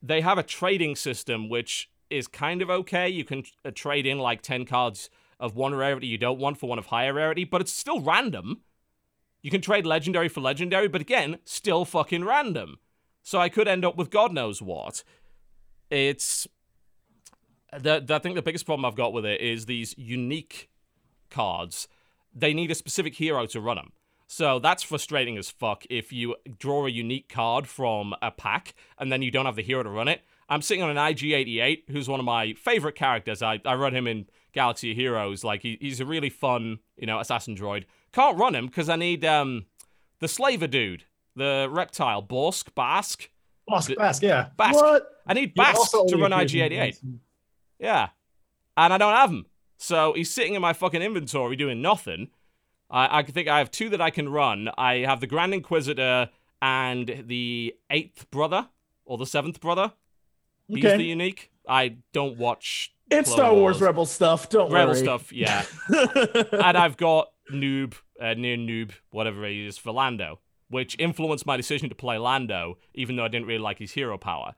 They 0.03 0.23
have 0.23 0.39
a 0.39 0.43
trading 0.43 0.97
system 0.97 1.49
which 1.49 1.89
is 2.13 2.29
kind 2.29 2.63
of 2.63 2.71
okay. 2.71 3.09
You 3.09 3.25
can 3.25 3.45
uh, 3.65 3.71
trade 3.75 4.07
in 4.07 4.19
like 4.19 4.43
10 4.43 4.65
cards 4.65 5.11
of 5.41 5.57
one 5.57 5.75
rarity 5.75 6.07
you 6.07 6.19
don't 6.19 6.39
want 6.39 6.59
for 6.59 6.69
one 6.69 6.79
of 6.79 6.87
higher 6.87 7.15
rarity, 7.15 7.45
but 7.45 7.61
it's 7.61 7.73
still 7.73 8.01
random. 8.01 8.61
You 9.43 9.51
can 9.51 9.61
trade 9.61 9.87
legendary 9.87 10.29
for 10.29 10.41
legendary, 10.41 10.87
but 10.87 11.01
again, 11.01 11.39
still 11.45 11.85
fucking 11.85 12.25
random. 12.25 12.77
So 13.23 13.41
I 13.41 13.49
could 13.49 13.67
end 13.67 13.85
up 13.85 13.97
with 13.97 14.11
God 14.11 14.33
knows 14.33 14.63
what. 14.63 15.03
It's. 15.91 16.47
The, 17.73 18.01
the, 18.01 18.15
I 18.15 18.19
think 18.19 18.35
the 18.35 18.43
biggest 18.43 18.67
problem 18.67 18.85
I've 18.85 18.95
got 18.95 19.13
with 19.13 19.25
it 19.25 19.41
is 19.41 19.67
these 19.67 19.95
unique 19.97 20.71
cards. 21.31 21.89
They 22.35 22.53
need 22.53 22.71
a 22.71 22.75
specific 22.75 23.15
hero 23.15 23.47
to 23.47 23.61
run 23.61 23.77
them. 23.77 23.93
So 24.27 24.59
that's 24.59 24.83
frustrating 24.83 25.37
as 25.37 25.51
fuck 25.51 25.85
if 25.91 26.13
you 26.13 26.37
draw 26.59 26.87
a 26.87 26.91
unique 26.91 27.29
card 27.29 27.67
from 27.67 28.15
a 28.23 28.31
pack 28.31 28.75
and 28.99 29.11
then 29.11 29.23
you 29.23 29.31
don't 29.31 29.47
have 29.47 29.57
the 29.57 29.63
hero 29.63 29.83
to 29.83 29.91
run 29.91 30.09
it. 30.09 30.23
I'm 30.53 30.61
sitting 30.61 30.83
on 30.83 30.91
an 30.91 30.99
IG88, 30.99 31.85
who's 31.89 32.11
one 32.11 32.21
of 32.21 32.27
my 32.27 32.53
favorite 32.53 32.95
characters. 32.95 33.43
I, 33.43 33.59
I 33.65 33.75
run 33.75 33.95
him 33.95 34.07
in 34.07 34.27
Galaxy 34.53 34.91
of 34.91 34.99
Heroes. 34.99 35.43
Like, 35.43 35.63
he, 35.63 35.79
he's 35.81 35.99
a 35.99 36.05
really 36.05 36.29
fun, 36.29 36.81
you 36.99 37.07
know, 37.07 37.21
assassin 37.21 37.57
droid. 37.57 37.85
Can't 38.13 38.37
run 38.37 38.55
him 38.55 38.67
because 38.67 38.91
I 38.91 38.97
need 38.97 39.25
um 39.25 39.65
the 40.19 40.29
slaver 40.29 40.67
dude, 40.67 41.05
the 41.35 41.69
reptile, 41.71 42.23
Borsk, 42.23 42.73
Bossk. 42.77 43.29
Lost 43.71 43.89
Bossk, 43.89 44.21
yeah. 44.21 44.49
Bossk. 44.59 44.75
What? 44.75 45.23
I 45.27 45.33
need 45.33 45.57
Bossk 45.57 46.09
to 46.09 46.17
run 46.19 46.33
IG88. 46.33 46.99
Yeah. 47.79 48.11
And 48.77 48.93
I 48.93 48.99
don't 48.99 49.15
have 49.15 49.31
him. 49.31 49.47
So 49.79 50.13
he's 50.13 50.31
sitting 50.31 50.53
in 50.55 50.61
my 50.61 50.75
fucking 50.75 51.01
inventory 51.01 51.57
doing 51.57 51.81
nothing. 51.81 52.29
I, 52.91 53.21
I 53.21 53.23
think 53.23 53.49
I 53.49 53.57
have 53.57 53.71
two 53.71 53.89
that 53.89 54.03
I 54.03 54.11
can 54.11 54.29
run. 54.29 54.69
I 54.77 54.99
have 54.99 55.21
the 55.21 55.27
Grand 55.27 55.55
Inquisitor 55.55 56.29
and 56.61 57.25
the 57.27 57.75
eighth 57.91 58.31
brother, 58.31 58.69
or 59.07 59.17
the 59.17 59.27
seventh 59.27 59.59
brother. 59.59 59.95
He's 60.69 60.85
Okay. 60.85 60.97
the 60.97 61.05
unique. 61.05 61.51
I 61.69 61.97
don't 62.13 62.39
watch 62.39 62.95
It's 63.11 63.29
Clone 63.29 63.37
Star 63.39 63.51
Wars 63.55 63.75
Wars. 63.75 63.81
Rebel 63.83 64.07
stuff. 64.07 64.49
Don't 64.49 64.73
Rebel 64.73 64.95
worry. 64.95 65.03
stuff, 65.03 65.33
yeah. 65.33 65.65
and 65.89 66.77
I've 66.77 66.97
got 66.97 67.29
Noob, 67.53 67.95
uh, 68.21 68.35
near 68.35 68.57
Noob, 68.57 68.93
whatever 69.11 69.47
he 69.47 69.67
is, 69.67 69.77
for 69.79 69.93
Lando, 69.93 70.41
which 70.69 70.97
influenced 70.99 71.45
my 71.47 71.57
decision 71.57 71.89
to 71.89 71.95
play 71.95 72.19
Lando, 72.19 72.79
even 72.95 73.17
though 73.17 73.25
I 73.25 73.29
didn't 73.29 73.47
really 73.47 73.59
like 73.61 73.79
his 73.79 73.93
hero 73.93 74.17
power. 74.19 74.55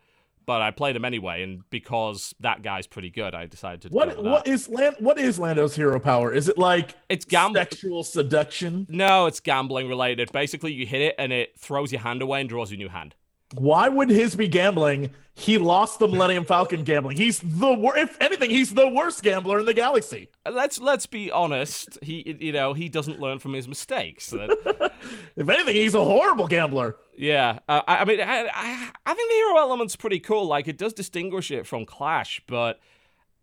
but 0.47 0.61
I 0.61 0.71
played 0.73 0.95
him 0.95 1.07
anyway, 1.07 1.43
and 1.43 1.63
because 1.71 2.35
that 2.41 2.63
guy's 2.63 2.87
pretty 2.87 3.09
good, 3.11 3.35
I 3.35 3.47
decided 3.47 3.81
to. 3.83 3.89
What 3.89 4.23
what 4.23 4.47
is 4.47 4.69
Land, 4.69 4.97
what 4.99 5.19
is 5.19 5.39
Lando's 5.39 5.75
hero 5.75 5.99
power? 5.99 6.33
Is 6.35 6.49
it 6.51 6.59
like 6.59 6.95
it's 7.09 7.25
gambling, 7.25 7.65
sexual 7.65 8.05
seduction? 8.05 8.87
No, 8.91 9.25
it's 9.25 9.41
gambling 9.41 9.89
related. 9.89 10.31
Basically, 10.33 10.73
you 10.75 10.85
hit 10.87 11.01
it 11.01 11.15
and 11.19 11.33
it 11.33 11.59
throws 11.59 11.93
your 11.93 12.03
hand 12.03 12.21
away 12.21 12.41
and 12.41 12.49
draws 12.51 12.71
you 12.71 12.75
a 12.77 12.79
new 12.79 12.91
hand. 12.91 13.15
Why 13.59 13.89
would 13.89 14.11
his 14.11 14.37
be 14.37 14.49
gambling? 14.49 15.11
He 15.37 15.59
lost 15.59 15.99
the 15.99 16.07
Millennium 16.07 16.45
Falcon 16.45 16.85
gambling. 16.85 17.17
He's 17.17 17.41
the 17.41 17.73
worst. 17.75 17.99
If 17.99 18.17
anything, 18.21 18.51
he's 18.51 18.73
the 18.73 18.89
worst 18.89 19.23
gambler 19.23 19.59
in 19.59 19.67
the 19.67 19.75
galaxy. 19.75 20.29
Let's 20.49 20.81
let's 20.81 21.07
be 21.07 21.31
honest. 21.31 21.99
He 22.03 22.37
you 22.39 22.53
know 22.53 22.73
he 22.73 22.89
doesn't 22.89 23.21
learn 23.21 23.41
from 23.41 23.53
his 23.53 23.67
mistakes. 23.67 24.33
if 25.37 25.49
anything, 25.49 25.75
he's 25.75 25.95
a 25.95 26.05
horrible 26.05 26.47
gambler. 26.47 26.97
Yeah, 27.17 27.59
uh, 27.69 27.83
I, 27.87 27.97
I, 27.99 28.05
mean, 28.05 28.21
I, 28.21 28.49
I 28.53 28.91
I 29.07 29.15
think 29.15 29.31
the 29.31 29.35
hero 29.35 29.59
element's 29.59 29.97
pretty 29.97 30.21
cool. 30.21 30.47
Like 30.47 30.69
it 30.69 30.79
does 30.79 30.93
distinguish 30.93 31.51
it 31.51 31.67
from 31.67 31.85
Clash, 31.85 32.41
but 32.47 32.79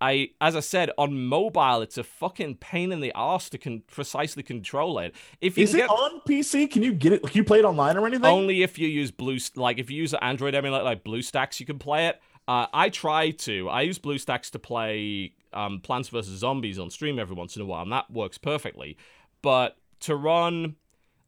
I, 0.01 0.31
as 0.41 0.55
I 0.55 0.61
said, 0.61 0.89
on 0.97 1.27
mobile, 1.27 1.81
it's 1.81 1.97
a 1.97 2.03
fucking 2.03 2.55
pain 2.55 2.91
in 2.91 3.01
the 3.01 3.11
ass 3.15 3.49
to 3.49 3.59
con- 3.59 3.83
precisely 3.85 4.41
control 4.41 4.97
it. 4.97 5.13
If 5.39 5.59
you 5.59 5.63
is 5.63 5.75
it 5.75 5.87
on 5.87 6.21
PC? 6.27 6.71
Can 6.71 6.81
you 6.81 6.91
get 6.91 7.13
it? 7.13 7.21
Can 7.21 7.37
you 7.37 7.43
play 7.43 7.59
it 7.59 7.65
online 7.65 7.97
or 7.97 8.07
anything? 8.07 8.25
Only 8.25 8.63
if 8.63 8.79
you 8.79 8.87
use 8.87 9.11
Blue, 9.11 9.37
like 9.55 9.77
if 9.77 9.91
you 9.91 9.97
use 9.97 10.13
an 10.13 10.19
Android 10.23 10.55
emulator 10.55 10.83
like 10.83 11.03
BlueStacks, 11.03 11.59
you 11.59 11.67
can 11.67 11.77
play 11.77 12.07
it. 12.07 12.19
Uh, 12.47 12.65
I 12.73 12.89
try 12.89 13.29
to. 13.29 13.69
I 13.69 13.81
use 13.81 13.99
BlueStacks 13.99 14.49
to 14.51 14.59
play 14.59 15.33
um, 15.53 15.79
Plants 15.79 16.09
vs 16.09 16.39
Zombies 16.39 16.79
on 16.79 16.89
stream 16.89 17.19
every 17.19 17.35
once 17.35 17.55
in 17.55 17.61
a 17.61 17.65
while, 17.65 17.83
and 17.83 17.91
that 17.91 18.09
works 18.09 18.39
perfectly. 18.39 18.97
But 19.43 19.77
to 20.01 20.15
run 20.15 20.77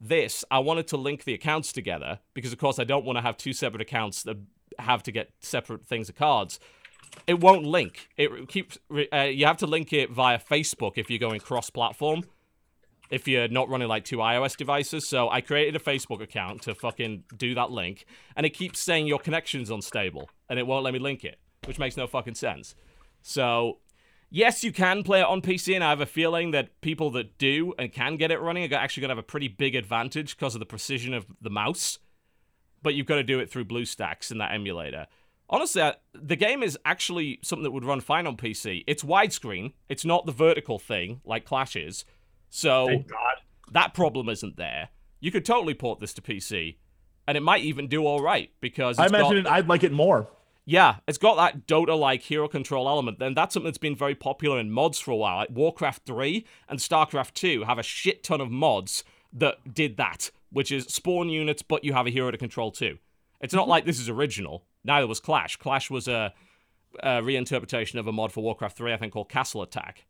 this, 0.00 0.44
I 0.50 0.58
wanted 0.58 0.88
to 0.88 0.96
link 0.96 1.22
the 1.22 1.34
accounts 1.34 1.72
together 1.72 2.18
because, 2.34 2.52
of 2.52 2.58
course, 2.58 2.80
I 2.80 2.84
don't 2.84 3.04
want 3.04 3.18
to 3.18 3.22
have 3.22 3.36
two 3.36 3.52
separate 3.52 3.82
accounts 3.82 4.24
that 4.24 4.38
have 4.80 5.04
to 5.04 5.12
get 5.12 5.30
separate 5.40 5.86
things 5.86 6.08
of 6.08 6.16
cards 6.16 6.58
it 7.26 7.40
won't 7.40 7.64
link. 7.64 8.08
It 8.16 8.48
keeps. 8.48 8.78
Uh, 9.12 9.22
you 9.22 9.46
have 9.46 9.58
to 9.58 9.66
link 9.66 9.92
it 9.92 10.10
via 10.10 10.38
Facebook 10.38 10.92
if 10.96 11.10
you're 11.10 11.18
going 11.18 11.40
cross-platform. 11.40 12.24
If 13.10 13.28
you're 13.28 13.48
not 13.48 13.68
running 13.68 13.88
like 13.88 14.04
two 14.04 14.16
iOS 14.16 14.56
devices, 14.56 15.08
so 15.08 15.28
I 15.28 15.40
created 15.40 15.76
a 15.76 15.78
Facebook 15.78 16.22
account 16.22 16.62
to 16.62 16.74
fucking 16.74 17.24
do 17.36 17.54
that 17.54 17.70
link, 17.70 18.06
and 18.34 18.46
it 18.46 18.50
keeps 18.50 18.80
saying 18.80 19.06
your 19.06 19.18
connection's 19.18 19.70
unstable, 19.70 20.30
and 20.48 20.58
it 20.58 20.66
won't 20.66 20.84
let 20.84 20.94
me 20.94 20.98
link 20.98 21.22
it, 21.22 21.38
which 21.66 21.78
makes 21.78 21.96
no 21.96 22.06
fucking 22.06 22.34
sense. 22.34 22.74
So, 23.20 23.78
yes, 24.30 24.64
you 24.64 24.72
can 24.72 25.02
play 25.02 25.20
it 25.20 25.26
on 25.26 25.42
PC, 25.42 25.74
and 25.74 25.84
I 25.84 25.90
have 25.90 26.00
a 26.00 26.06
feeling 26.06 26.50
that 26.52 26.80
people 26.80 27.10
that 27.12 27.36
do 27.36 27.74
and 27.78 27.92
can 27.92 28.16
get 28.16 28.30
it 28.30 28.40
running 28.40 28.72
are 28.72 28.76
actually 28.76 29.02
going 29.02 29.10
to 29.10 29.16
have 29.16 29.24
a 29.24 29.26
pretty 29.26 29.48
big 29.48 29.74
advantage 29.74 30.36
because 30.36 30.54
of 30.54 30.60
the 30.60 30.66
precision 30.66 31.12
of 31.12 31.26
the 31.40 31.50
mouse. 31.50 31.98
But 32.82 32.94
you've 32.94 33.06
got 33.06 33.16
to 33.16 33.22
do 33.22 33.38
it 33.38 33.50
through 33.50 33.66
BlueStacks 33.66 34.30
in 34.30 34.38
that 34.38 34.52
emulator. 34.52 35.06
Honestly, 35.50 35.82
the 36.14 36.36
game 36.36 36.62
is 36.62 36.78
actually 36.84 37.38
something 37.42 37.64
that 37.64 37.70
would 37.70 37.84
run 37.84 38.00
fine 38.00 38.26
on 38.26 38.36
PC. 38.36 38.84
It's 38.86 39.02
widescreen. 39.02 39.74
It's 39.88 40.04
not 40.04 40.26
the 40.26 40.32
vertical 40.32 40.78
thing 40.78 41.20
like 41.24 41.44
Clash 41.44 41.76
is. 41.76 42.04
So 42.50 43.04
that 43.72 43.94
problem 43.94 44.28
isn't 44.28 44.56
there. 44.56 44.88
You 45.20 45.30
could 45.30 45.44
totally 45.44 45.74
port 45.74 46.00
this 46.00 46.14
to 46.14 46.22
PC, 46.22 46.76
and 47.26 47.36
it 47.36 47.40
might 47.40 47.62
even 47.62 47.88
do 47.88 48.04
all 48.06 48.20
right 48.20 48.50
because 48.60 48.98
I 48.98 49.06
imagine 49.06 49.44
got, 49.44 49.52
I'd 49.52 49.68
like 49.68 49.82
it 49.82 49.92
more. 49.92 50.28
Yeah, 50.66 50.96
it's 51.06 51.18
got 51.18 51.36
that 51.36 51.66
Dota-like 51.66 52.22
hero 52.22 52.48
control 52.48 52.88
element. 52.88 53.18
Then 53.18 53.34
that's 53.34 53.52
something 53.52 53.66
that's 53.66 53.78
been 53.78 53.96
very 53.96 54.14
popular 54.14 54.58
in 54.58 54.70
mods 54.70 54.98
for 54.98 55.10
a 55.10 55.16
while. 55.16 55.36
Like 55.36 55.50
Warcraft 55.50 56.06
3 56.06 56.44
and 56.68 56.78
StarCraft 56.78 57.34
2 57.34 57.64
have 57.64 57.78
a 57.78 57.82
shit 57.82 58.22
ton 58.22 58.40
of 58.40 58.50
mods 58.50 59.04
that 59.32 59.74
did 59.74 59.96
that, 59.98 60.30
which 60.50 60.72
is 60.72 60.84
spawn 60.84 61.28
units, 61.28 61.62
but 61.62 61.84
you 61.84 61.92
have 61.92 62.06
a 62.06 62.10
hero 62.10 62.30
to 62.30 62.38
control 62.38 62.70
too. 62.70 62.98
It's 63.40 63.52
not 63.52 63.62
mm-hmm. 63.62 63.70
like 63.70 63.84
this 63.84 64.00
is 64.00 64.08
original. 64.08 64.64
Neither 64.84 65.06
was 65.06 65.20
Clash. 65.20 65.56
Clash 65.56 65.90
was 65.90 66.08
a, 66.08 66.32
a 67.02 67.22
reinterpretation 67.22 67.98
of 67.98 68.06
a 68.06 68.12
mod 68.12 68.32
for 68.32 68.42
Warcraft 68.42 68.76
3, 68.76 68.92
I 68.92 68.96
think, 68.96 69.12
called 69.12 69.28
Castle 69.28 69.62
Attack. 69.62 70.04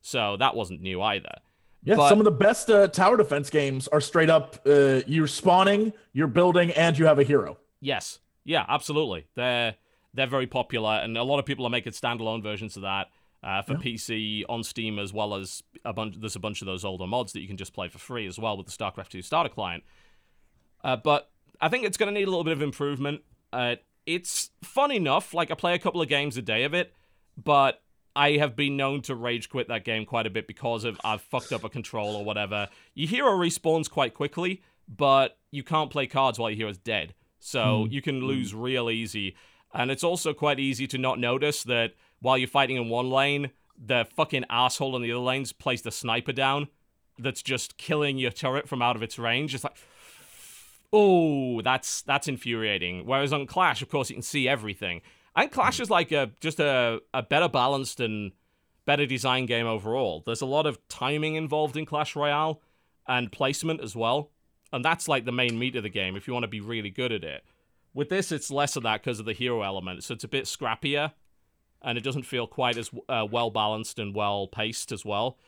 So 0.00 0.36
that 0.38 0.54
wasn't 0.54 0.80
new 0.80 1.00
either. 1.02 1.34
Yeah, 1.82 1.96
but, 1.96 2.08
some 2.08 2.18
of 2.18 2.24
the 2.24 2.30
best 2.30 2.70
uh, 2.70 2.88
tower 2.88 3.16
defense 3.16 3.50
games 3.50 3.88
are 3.88 4.00
straight 4.00 4.30
up 4.30 4.58
uh, 4.66 5.02
you're 5.06 5.26
spawning, 5.26 5.92
you're 6.12 6.26
building, 6.26 6.70
and 6.72 6.98
you 6.98 7.04
have 7.04 7.18
a 7.18 7.24
hero. 7.24 7.58
Yes. 7.80 8.20
Yeah, 8.44 8.64
absolutely. 8.68 9.26
They're 9.34 9.76
they're 10.14 10.26
very 10.26 10.46
popular, 10.46 10.92
and 11.02 11.16
a 11.18 11.22
lot 11.24 11.38
of 11.38 11.44
people 11.44 11.66
are 11.66 11.70
making 11.70 11.92
standalone 11.92 12.42
versions 12.42 12.76
of 12.76 12.82
that 12.82 13.08
uh, 13.42 13.62
for 13.62 13.74
yeah. 13.74 13.78
PC 13.78 14.44
on 14.48 14.62
Steam, 14.62 14.98
as 14.98 15.12
well 15.12 15.34
as 15.34 15.62
a 15.84 15.92
bunch. 15.92 16.16
There's 16.18 16.36
a 16.36 16.40
bunch 16.40 16.62
of 16.62 16.66
those 16.66 16.84
older 16.84 17.06
mods 17.06 17.32
that 17.32 17.40
you 17.40 17.48
can 17.48 17.56
just 17.56 17.74
play 17.74 17.88
for 17.88 17.98
free 17.98 18.26
as 18.26 18.38
well 18.38 18.56
with 18.56 18.66
the 18.66 18.72
StarCraft 18.72 19.08
2 19.08 19.22
starter 19.22 19.50
client. 19.50 19.82
Uh, 20.82 20.96
but 20.96 21.30
I 21.60 21.68
think 21.68 21.84
it's 21.84 21.96
going 21.96 22.12
to 22.12 22.18
need 22.18 22.26
a 22.28 22.30
little 22.30 22.44
bit 22.44 22.52
of 22.52 22.62
improvement. 22.62 23.22
It's 24.06 24.50
fun 24.62 24.92
enough. 24.92 25.34
Like 25.34 25.50
I 25.50 25.54
play 25.54 25.74
a 25.74 25.78
couple 25.78 26.02
of 26.02 26.08
games 26.08 26.36
a 26.36 26.42
day 26.42 26.64
of 26.64 26.74
it, 26.74 26.92
but 27.42 27.82
I 28.16 28.32
have 28.32 28.54
been 28.54 28.76
known 28.76 29.02
to 29.02 29.14
rage 29.14 29.48
quit 29.48 29.68
that 29.68 29.84
game 29.84 30.04
quite 30.06 30.26
a 30.26 30.30
bit 30.30 30.46
because 30.46 30.84
of 30.84 31.00
I've 31.04 31.22
fucked 31.22 31.52
up 31.52 31.64
a 31.64 31.68
control 31.68 32.14
or 32.14 32.24
whatever. 32.24 32.68
Your 32.94 33.08
hero 33.08 33.32
respawns 33.32 33.90
quite 33.90 34.14
quickly, 34.14 34.62
but 34.88 35.38
you 35.50 35.62
can't 35.62 35.90
play 35.90 36.06
cards 36.06 36.38
while 36.38 36.50
your 36.50 36.56
hero's 36.56 36.78
dead. 36.78 37.14
So 37.40 37.84
hmm. 37.84 37.92
you 37.92 38.02
can 38.02 38.20
lose 38.20 38.52
hmm. 38.52 38.60
real 38.60 38.90
easy. 38.90 39.36
And 39.72 39.90
it's 39.90 40.04
also 40.04 40.32
quite 40.32 40.60
easy 40.60 40.86
to 40.88 40.98
not 40.98 41.18
notice 41.18 41.64
that 41.64 41.94
while 42.20 42.38
you're 42.38 42.48
fighting 42.48 42.76
in 42.76 42.88
one 42.88 43.10
lane, 43.10 43.50
the 43.76 44.06
fucking 44.14 44.44
asshole 44.48 44.94
in 44.94 45.02
the 45.02 45.10
other 45.10 45.20
lanes 45.20 45.52
placed 45.52 45.84
a 45.84 45.90
sniper 45.90 46.32
down 46.32 46.68
that's 47.18 47.42
just 47.42 47.76
killing 47.76 48.18
your 48.18 48.30
turret 48.30 48.68
from 48.68 48.82
out 48.82 48.94
of 48.94 49.02
its 49.02 49.18
range. 49.18 49.54
It's 49.54 49.64
like 49.64 49.76
oh, 50.94 51.60
that's 51.60 52.02
that's 52.02 52.28
infuriating. 52.28 53.04
Whereas 53.04 53.32
on 53.32 53.46
Clash, 53.46 53.82
of 53.82 53.88
course, 53.90 54.08
you 54.08 54.16
can 54.16 54.22
see 54.22 54.48
everything. 54.48 55.02
And 55.34 55.50
Clash 55.50 55.80
is 55.80 55.90
like 55.90 56.12
a 56.12 56.30
just 56.40 56.60
a, 56.60 57.00
a 57.12 57.22
better 57.22 57.48
balanced 57.48 57.98
and 57.98 58.32
better 58.86 59.04
design 59.04 59.46
game 59.46 59.66
overall. 59.66 60.22
There's 60.24 60.40
a 60.40 60.46
lot 60.46 60.66
of 60.66 60.78
timing 60.88 61.34
involved 61.34 61.76
in 61.76 61.84
Clash 61.84 62.14
Royale 62.14 62.60
and 63.08 63.32
placement 63.32 63.80
as 63.80 63.96
well. 63.96 64.30
And 64.72 64.84
that's 64.84 65.08
like 65.08 65.24
the 65.24 65.32
main 65.32 65.58
meat 65.58 65.76
of 65.76 65.82
the 65.82 65.88
game 65.88 66.16
if 66.16 66.26
you 66.26 66.32
want 66.32 66.44
to 66.44 66.48
be 66.48 66.60
really 66.60 66.90
good 66.90 67.12
at 67.12 67.24
it. 67.24 67.44
With 67.92 68.08
this, 68.08 68.32
it's 68.32 68.50
less 68.50 68.76
of 68.76 68.82
that 68.84 69.02
because 69.02 69.20
of 69.20 69.26
the 69.26 69.32
hero 69.32 69.62
element. 69.62 70.04
So 70.04 70.14
it's 70.14 70.24
a 70.24 70.28
bit 70.28 70.44
scrappier 70.44 71.12
and 71.82 71.98
it 71.98 72.02
doesn't 72.02 72.24
feel 72.24 72.46
quite 72.46 72.76
as 72.76 72.90
uh, 73.08 73.26
well 73.30 73.50
balanced 73.50 73.98
and 73.98 74.14
well 74.14 74.46
paced 74.46 74.92
as 74.92 75.04
well. 75.04 75.38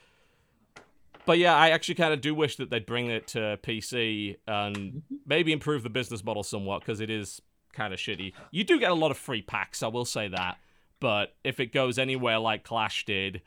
But 1.27 1.39
yeah, 1.39 1.55
I 1.55 1.71
actually 1.71 1.97
kind 1.97 2.15
of 2.15 2.21
do 2.21 2.35
wish 2.35 2.57
that 2.57 2.71
they'd 2.71 2.87
bring 2.87 3.11
it 3.11 3.27
to 3.29 3.59
PC 3.63 4.37
and 4.47 4.77
mm-hmm. 4.77 5.17
maybe 5.27 5.53
improve 5.53 5.83
the 5.83 5.91
business 5.91 6.25
model 6.25 6.43
somewhat 6.43 6.81
because 6.81 7.01
it 7.01 7.11
is 7.11 7.43
kind 7.73 7.93
of 7.93 7.99
shitty. 7.99 8.33
You 8.51 8.65
do 8.65 8.79
get 8.79 8.91
a 8.91 8.95
lot 8.95 9.11
of 9.11 9.19
free 9.19 9.43
packs, 9.43 9.83
I 9.83 9.89
will 9.89 10.05
say 10.05 10.29
that. 10.29 10.59
But 11.01 11.35
if 11.45 11.61
it 11.61 11.73
goes 11.73 11.99
anywhere 11.99 12.39
like 12.39 12.65
Clash 12.65 13.05
did, 13.05 13.43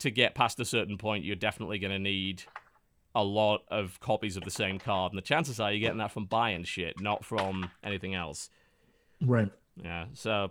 to 0.00 0.10
get 0.10 0.34
past 0.34 0.58
a 0.60 0.64
certain 0.64 0.98
point, 0.98 1.24
you're 1.24 1.36
definitely 1.36 1.78
going 1.78 1.92
to 1.92 1.98
need 1.98 2.42
a 3.14 3.22
lot 3.22 3.62
of 3.68 4.00
copies 4.00 4.36
of 4.36 4.44
the 4.44 4.50
same 4.50 4.78
card. 4.78 5.12
And 5.12 5.18
the 5.18 5.22
chances 5.22 5.60
are 5.60 5.70
you're 5.70 5.80
getting 5.80 5.98
that 5.98 6.10
from 6.10 6.24
buying 6.24 6.64
shit, 6.64 7.00
not 7.00 7.24
from 7.24 7.70
anything 7.84 8.14
else. 8.14 8.50
Right. 9.20 9.50
Yeah. 9.76 10.06
So 10.14 10.50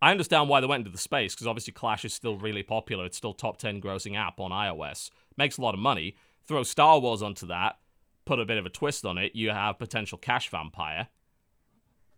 I 0.00 0.10
understand 0.10 0.48
why 0.48 0.60
they 0.60 0.66
went 0.66 0.82
into 0.82 0.92
the 0.92 0.98
space 0.98 1.34
because 1.34 1.46
obviously 1.46 1.72
Clash 1.72 2.04
is 2.04 2.14
still 2.14 2.36
really 2.36 2.62
popular. 2.62 3.04
It's 3.04 3.16
still 3.16 3.34
top 3.34 3.58
10 3.58 3.80
grossing 3.80 4.16
app 4.16 4.38
on 4.38 4.50
iOS 4.50 5.10
makes 5.38 5.56
a 5.56 5.62
lot 5.62 5.72
of 5.72 5.80
money. 5.80 6.16
Throw 6.46 6.62
Star 6.64 6.98
Wars 6.98 7.22
onto 7.22 7.46
that, 7.46 7.78
put 8.26 8.40
a 8.40 8.44
bit 8.44 8.58
of 8.58 8.66
a 8.66 8.70
twist 8.70 9.06
on 9.06 9.16
it. 9.16 9.34
You 9.34 9.50
have 9.50 9.78
potential 9.78 10.18
cash 10.18 10.50
vampire, 10.50 11.08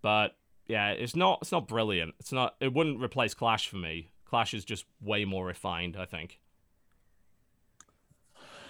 but 0.02 0.36
yeah, 0.66 0.90
it's 0.90 1.14
not 1.14 1.38
it's 1.42 1.52
not 1.52 1.68
brilliant. 1.68 2.14
It's 2.18 2.32
not. 2.32 2.56
It 2.60 2.72
wouldn't 2.72 3.00
replace 3.00 3.34
Clash 3.34 3.68
for 3.68 3.76
me. 3.76 4.10
Clash 4.24 4.54
is 4.54 4.64
just 4.64 4.84
way 5.00 5.24
more 5.24 5.46
refined. 5.46 5.96
I 5.96 6.06
think. 6.06 6.40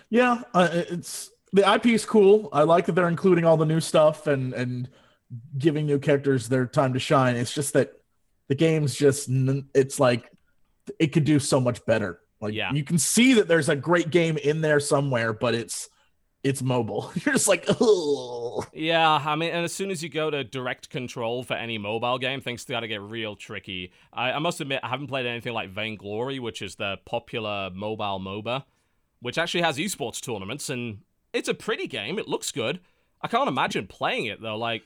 Yeah, 0.08 0.42
uh, 0.54 0.68
it's 0.72 1.30
the 1.52 1.72
IP 1.72 1.86
is 1.86 2.04
cool. 2.04 2.48
I 2.52 2.62
like 2.62 2.86
that 2.86 2.92
they're 2.92 3.08
including 3.08 3.44
all 3.44 3.56
the 3.56 3.66
new 3.66 3.80
stuff 3.80 4.26
and 4.26 4.52
and 4.54 4.88
giving 5.58 5.86
new 5.86 5.98
characters 5.98 6.48
their 6.48 6.66
time 6.66 6.94
to 6.94 6.98
shine. 6.98 7.36
It's 7.36 7.54
just 7.54 7.74
that 7.74 7.99
the 8.50 8.56
game's 8.56 8.96
just 8.96 9.28
it's 9.74 10.00
like 10.00 10.28
it 10.98 11.12
could 11.12 11.24
do 11.24 11.38
so 11.38 11.60
much 11.60 11.86
better. 11.86 12.20
Like 12.40 12.52
yeah. 12.52 12.72
you 12.72 12.82
can 12.82 12.98
see 12.98 13.34
that 13.34 13.46
there's 13.46 13.68
a 13.68 13.76
great 13.76 14.10
game 14.10 14.36
in 14.38 14.60
there 14.60 14.80
somewhere, 14.80 15.32
but 15.32 15.54
it's 15.54 15.88
it's 16.42 16.60
mobile. 16.60 17.12
You're 17.24 17.34
just 17.34 17.46
like, 17.46 17.64
oh. 17.80 18.64
Yeah, 18.72 19.22
I 19.24 19.36
mean, 19.36 19.50
and 19.52 19.64
as 19.64 19.72
soon 19.72 19.92
as 19.92 20.02
you 20.02 20.08
go 20.08 20.30
to 20.30 20.42
direct 20.42 20.90
control 20.90 21.44
for 21.44 21.54
any 21.54 21.78
mobile 21.78 22.18
game, 22.18 22.40
things 22.40 22.62
start 22.62 22.82
to 22.82 22.88
get 22.88 23.00
real 23.00 23.36
tricky. 23.36 23.92
I, 24.12 24.32
I 24.32 24.38
must 24.40 24.60
admit, 24.60 24.80
I 24.82 24.88
haven't 24.88 25.06
played 25.06 25.26
anything 25.26 25.52
like 25.52 25.70
Vainglory, 25.70 26.40
which 26.40 26.60
is 26.60 26.74
the 26.74 26.96
popular 27.04 27.70
mobile 27.72 28.18
MOBA, 28.18 28.64
which 29.20 29.38
actually 29.38 29.62
has 29.62 29.76
esports 29.76 30.20
tournaments, 30.20 30.70
and 30.70 31.02
it's 31.32 31.48
a 31.48 31.54
pretty 31.54 31.86
game. 31.86 32.18
It 32.18 32.26
looks 32.26 32.50
good. 32.50 32.80
I 33.22 33.28
can't 33.28 33.48
imagine 33.48 33.86
playing 33.86 34.26
it 34.26 34.42
though. 34.42 34.56
Like 34.56 34.82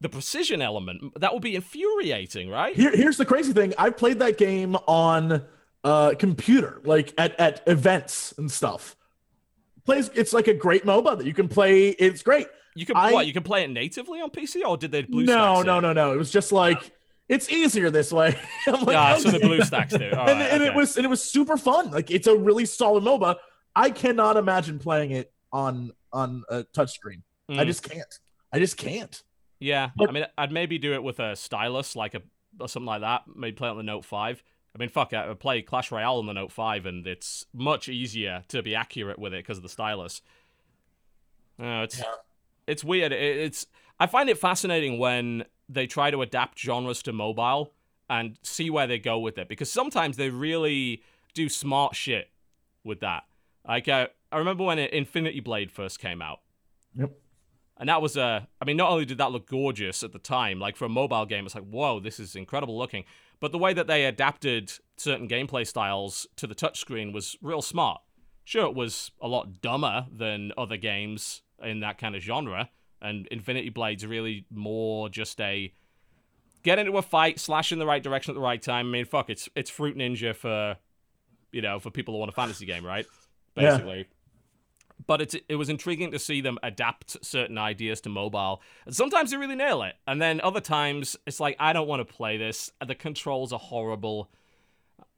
the 0.00 0.08
precision 0.08 0.60
element, 0.60 1.18
that 1.20 1.32
would 1.32 1.42
be 1.42 1.54
infuriating, 1.56 2.48
right? 2.50 2.74
Here, 2.76 2.94
here's 2.94 3.16
the 3.16 3.24
crazy 3.26 3.52
thing: 3.52 3.72
I've 3.78 3.96
played 3.96 4.18
that 4.18 4.36
game 4.38 4.76
on 4.86 5.42
uh, 5.84 6.14
computer, 6.18 6.80
like 6.84 7.14
at, 7.18 7.38
at 7.40 7.62
events 7.66 8.34
and 8.38 8.50
stuff. 8.50 8.96
Plays 9.84 10.10
it's 10.14 10.32
like 10.32 10.48
a 10.48 10.54
great 10.54 10.84
MOBA 10.84 11.18
that 11.18 11.26
you 11.26 11.34
can 11.34 11.48
play. 11.48 11.88
It's 11.90 12.22
great. 12.22 12.46
You 12.74 12.84
can 12.84 12.96
I, 12.96 13.12
what? 13.12 13.26
You 13.26 13.32
can 13.32 13.42
play 13.42 13.64
it 13.64 13.70
natively 13.70 14.20
on 14.20 14.30
PC, 14.30 14.62
or 14.66 14.76
did 14.76 14.90
they 14.90 15.02
blue? 15.02 15.24
No, 15.24 15.62
no, 15.62 15.80
no, 15.80 15.92
no. 15.92 16.12
It 16.12 16.16
was 16.16 16.30
just 16.30 16.52
like 16.52 16.92
it's 17.28 17.48
easier 17.50 17.90
this 17.90 18.12
way. 18.12 18.38
I'm 18.66 18.84
like, 18.84 18.88
yeah, 18.94 19.16
so 19.16 19.30
the 19.30 19.38
okay. 19.38 19.48
BlueStacks 19.48 19.98
do. 19.98 20.10
All 20.16 20.28
and, 20.28 20.40
right, 20.40 20.52
and 20.52 20.62
it 20.62 20.74
was 20.74 20.96
and 20.96 21.06
it 21.06 21.08
was 21.08 21.22
super 21.22 21.56
fun. 21.56 21.90
Like 21.90 22.10
it's 22.10 22.26
a 22.26 22.36
really 22.36 22.66
solid 22.66 23.02
MOBA. 23.04 23.36
I 23.74 23.90
cannot 23.90 24.36
imagine 24.36 24.78
playing 24.78 25.12
it 25.12 25.32
on 25.52 25.92
on 26.12 26.44
a 26.50 26.64
touchscreen. 26.64 27.22
I 27.48 27.52
Mm. 27.52 27.66
just 27.66 27.82
can't. 27.84 28.18
I 28.52 28.58
just 28.58 28.76
can't. 28.76 29.22
Yeah, 29.58 29.90
But- 29.96 30.08
I 30.08 30.12
mean, 30.12 30.26
I'd 30.36 30.52
maybe 30.52 30.78
do 30.78 30.92
it 30.94 31.02
with 31.02 31.18
a 31.18 31.34
stylus, 31.36 31.96
like 31.96 32.14
a 32.14 32.22
or 32.60 32.68
something 32.68 32.86
like 32.86 33.00
that. 33.02 33.22
Maybe 33.34 33.54
play 33.54 33.68
it 33.68 33.72
on 33.72 33.76
the 33.78 33.82
Note 33.82 34.04
Five. 34.04 34.42
I 34.74 34.78
mean, 34.78 34.88
fuck, 34.90 35.12
I 35.14 35.32
play 35.34 35.62
Clash 35.62 35.90
Royale 35.90 36.18
on 36.18 36.26
the 36.26 36.32
Note 36.34 36.52
Five, 36.52 36.84
and 36.86 37.06
it's 37.06 37.46
much 37.54 37.88
easier 37.88 38.44
to 38.48 38.62
be 38.62 38.74
accurate 38.74 39.18
with 39.18 39.32
it 39.32 39.38
because 39.44 39.56
of 39.56 39.62
the 39.62 39.68
stylus. 39.70 40.20
No, 41.58 41.82
it's 41.82 41.98
Yeah. 41.98 42.04
it's 42.66 42.84
weird. 42.84 43.12
It, 43.12 43.22
it's 43.38 43.66
I 43.98 44.06
find 44.06 44.28
it 44.28 44.38
fascinating 44.38 44.98
when 44.98 45.44
they 45.68 45.86
try 45.86 46.10
to 46.10 46.20
adapt 46.22 46.58
genres 46.58 47.02
to 47.04 47.12
mobile 47.12 47.72
and 48.08 48.38
see 48.42 48.68
where 48.70 48.86
they 48.86 48.98
go 48.98 49.18
with 49.18 49.38
it 49.38 49.48
because 49.48 49.70
sometimes 49.70 50.16
they 50.16 50.28
really 50.30 51.02
do 51.34 51.48
smart 51.48 51.96
shit 51.96 52.30
with 52.84 53.00
that. 53.00 53.24
Like 53.66 53.88
uh, 53.88 54.08
I 54.30 54.38
remember 54.38 54.64
when 54.64 54.78
Infinity 54.78 55.40
Blade 55.40 55.72
first 55.72 55.98
came 55.98 56.20
out. 56.22 56.40
Yep. 56.94 57.10
And 57.78 57.88
that 57.88 58.00
was 58.00 58.16
a, 58.16 58.48
I 58.60 58.64
mean, 58.64 58.76
not 58.76 58.90
only 58.90 59.04
did 59.04 59.18
that 59.18 59.32
look 59.32 59.48
gorgeous 59.48 60.02
at 60.02 60.12
the 60.12 60.18
time, 60.18 60.58
like 60.58 60.76
for 60.76 60.86
a 60.86 60.88
mobile 60.88 61.26
game, 61.26 61.44
it's 61.44 61.54
like, 61.54 61.64
whoa, 61.64 62.00
this 62.00 62.18
is 62.18 62.34
incredible 62.34 62.78
looking. 62.78 63.04
But 63.38 63.52
the 63.52 63.58
way 63.58 63.74
that 63.74 63.86
they 63.86 64.06
adapted 64.06 64.72
certain 64.96 65.28
gameplay 65.28 65.66
styles 65.66 66.26
to 66.36 66.46
the 66.46 66.54
touchscreen 66.54 67.12
was 67.12 67.36
real 67.42 67.60
smart. 67.60 68.00
Sure, 68.44 68.64
it 68.64 68.74
was 68.74 69.10
a 69.20 69.28
lot 69.28 69.60
dumber 69.60 70.06
than 70.10 70.52
other 70.56 70.78
games 70.78 71.42
in 71.62 71.80
that 71.80 71.98
kind 71.98 72.16
of 72.16 72.22
genre. 72.22 72.70
And 73.02 73.26
Infinity 73.26 73.68
Blade's 73.68 74.06
really 74.06 74.46
more 74.50 75.10
just 75.10 75.38
a 75.40 75.72
get 76.62 76.78
into 76.78 76.96
a 76.96 77.02
fight, 77.02 77.38
slash 77.38 77.72
in 77.72 77.78
the 77.78 77.86
right 77.86 78.02
direction 78.02 78.30
at 78.32 78.34
the 78.34 78.40
right 78.40 78.60
time. 78.60 78.86
I 78.86 78.90
mean, 78.90 79.04
fuck, 79.04 79.28
it's 79.28 79.50
it's 79.54 79.68
Fruit 79.68 79.96
Ninja 79.96 80.34
for, 80.34 80.76
you 81.52 81.60
know, 81.60 81.78
for 81.78 81.90
people 81.90 82.14
who 82.14 82.20
want 82.20 82.30
a 82.30 82.34
fantasy 82.34 82.64
game, 82.64 82.86
right? 82.86 83.06
Yeah. 83.56 84.02
But 85.06 85.20
it's 85.20 85.36
it 85.48 85.56
was 85.56 85.68
intriguing 85.68 86.10
to 86.10 86.18
see 86.18 86.40
them 86.40 86.58
adapt 86.62 87.24
certain 87.24 87.58
ideas 87.58 88.00
to 88.02 88.08
mobile. 88.08 88.60
Sometimes 88.90 89.30
they 89.30 89.36
really 89.36 89.54
nail 89.54 89.82
it, 89.82 89.94
and 90.06 90.20
then 90.20 90.40
other 90.40 90.60
times 90.60 91.16
it's 91.26 91.40
like 91.40 91.56
I 91.60 91.72
don't 91.72 91.86
want 91.86 92.06
to 92.06 92.14
play 92.14 92.36
this. 92.36 92.72
The 92.84 92.94
controls 92.94 93.52
are 93.52 93.58
horrible. 93.58 94.30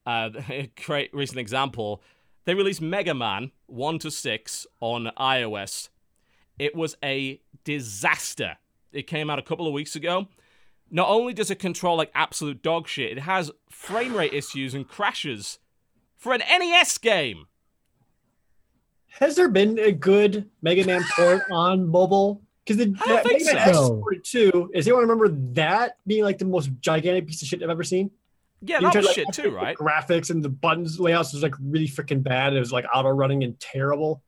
Uh, 0.06 0.30
a 0.48 0.70
great 0.86 1.12
recent 1.14 1.38
example: 1.38 2.02
they 2.44 2.54
released 2.54 2.82
Mega 2.82 3.14
Man 3.14 3.52
one 3.66 3.98
to 4.00 4.10
six 4.10 4.66
on 4.80 5.10
iOS. 5.18 5.88
It 6.58 6.74
was 6.74 6.96
a 7.02 7.40
disaster. 7.64 8.56
It 8.92 9.06
came 9.06 9.30
out 9.30 9.38
a 9.38 9.42
couple 9.42 9.66
of 9.66 9.72
weeks 9.72 9.94
ago. 9.94 10.28
Not 10.90 11.08
only 11.08 11.32
does 11.32 11.50
it 11.50 11.58
control 11.58 11.96
like 11.96 12.10
absolute 12.14 12.62
dog 12.62 12.88
shit, 12.88 13.12
it 13.12 13.20
has 13.20 13.50
frame 13.68 14.16
rate 14.16 14.32
issues 14.32 14.74
and 14.74 14.88
crashes 14.88 15.58
for 16.16 16.32
an 16.32 16.40
NES 16.40 16.98
game. 16.98 17.46
Has 19.20 19.34
there 19.36 19.48
been 19.48 19.78
a 19.78 19.92
good 19.92 20.48
Mega 20.62 20.84
Man 20.86 21.02
port 21.16 21.42
on 21.50 21.88
mobile? 21.88 22.42
Because 22.64 22.76
the 22.84 22.94
I 23.06 23.22
think 23.22 23.44
Mega 23.44 23.54
Man 23.56 23.74
so. 23.74 24.02
X42, 24.24 24.68
is 24.74 24.86
anyone 24.86 25.02
remember 25.08 25.28
that 25.54 25.96
being 26.06 26.22
like 26.24 26.38
the 26.38 26.44
most 26.44 26.70
gigantic 26.80 27.26
piece 27.26 27.42
of 27.42 27.48
shit 27.48 27.62
I've 27.62 27.70
ever 27.70 27.84
seen? 27.84 28.10
Yeah, 28.60 28.76
You 28.80 28.90
that 28.90 28.96
was 28.96 29.06
like, 29.06 29.14
shit 29.14 29.26
too, 29.32 29.50
right? 29.50 29.76
Graphics 29.78 30.30
and 30.30 30.42
the 30.42 30.48
buttons 30.48 30.98
layouts 31.00 31.32
was 31.32 31.42
like 31.42 31.54
really 31.60 31.88
freaking 31.88 32.22
bad. 32.22 32.52
It 32.54 32.58
was 32.58 32.72
like 32.72 32.84
auto 32.94 33.08
running 33.10 33.44
and 33.44 33.58
terrible. 33.60 34.22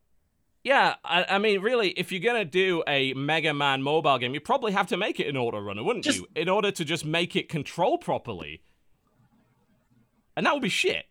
Yeah, 0.62 0.94
I, 1.04 1.24
I 1.30 1.38
mean, 1.38 1.62
really, 1.62 1.88
if 1.90 2.12
you're 2.12 2.20
gonna 2.20 2.44
do 2.44 2.82
a 2.86 3.12
Mega 3.14 3.52
Man 3.54 3.82
mobile 3.82 4.18
game, 4.18 4.34
you 4.34 4.40
probably 4.40 4.72
have 4.72 4.86
to 4.88 4.96
make 4.96 5.18
it 5.18 5.26
an 5.26 5.36
auto 5.36 5.58
runner, 5.58 5.82
wouldn't 5.82 6.04
Just- 6.04 6.18
you? 6.18 6.26
In 6.36 6.48
order 6.48 6.70
to 6.70 6.84
just 6.84 7.04
make 7.04 7.34
it 7.36 7.48
control 7.48 7.96
properly, 7.98 8.62
and 10.36 10.46
that 10.46 10.52
would 10.54 10.62
be 10.62 10.68
shit. 10.68 11.04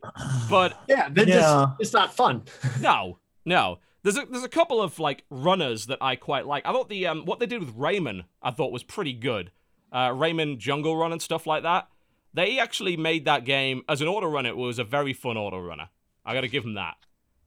But 0.49 0.79
Yeah, 0.87 1.09
that 1.09 1.27
Yeah. 1.27 1.35
just 1.35 1.67
it's 1.79 1.93
not 1.93 2.13
fun. 2.15 2.43
no, 2.81 3.19
no. 3.45 3.79
There's 4.01 4.17
a 4.17 4.25
there's 4.25 4.43
a 4.43 4.49
couple 4.49 4.81
of 4.81 4.97
like 4.99 5.25
runners 5.29 5.87
that 5.87 5.97
I 6.01 6.15
quite 6.15 6.45
like. 6.45 6.65
I 6.65 6.71
thought 6.71 6.89
the 6.89 7.05
um 7.07 7.25
what 7.25 7.39
they 7.39 7.45
did 7.45 7.59
with 7.59 7.75
Rayman 7.75 8.23
I 8.41 8.51
thought 8.51 8.71
was 8.71 8.83
pretty 8.83 9.13
good. 9.13 9.51
Uh, 9.91 10.09
Rayman 10.09 10.57
Jungle 10.57 10.95
Run 10.95 11.11
and 11.11 11.21
stuff 11.21 11.47
like 11.47 11.63
that. 11.63 11.89
They 12.33 12.59
actually 12.59 12.95
made 12.95 13.25
that 13.25 13.43
game 13.43 13.81
as 13.89 14.01
an 14.01 14.07
auto 14.07 14.27
run. 14.27 14.45
It 14.45 14.55
was 14.55 14.77
a 14.77 14.83
very 14.83 15.13
fun 15.13 15.35
auto 15.35 15.59
runner. 15.59 15.89
I 16.23 16.33
got 16.33 16.41
to 16.41 16.47
give 16.47 16.63
them 16.63 16.75
that. 16.75 16.95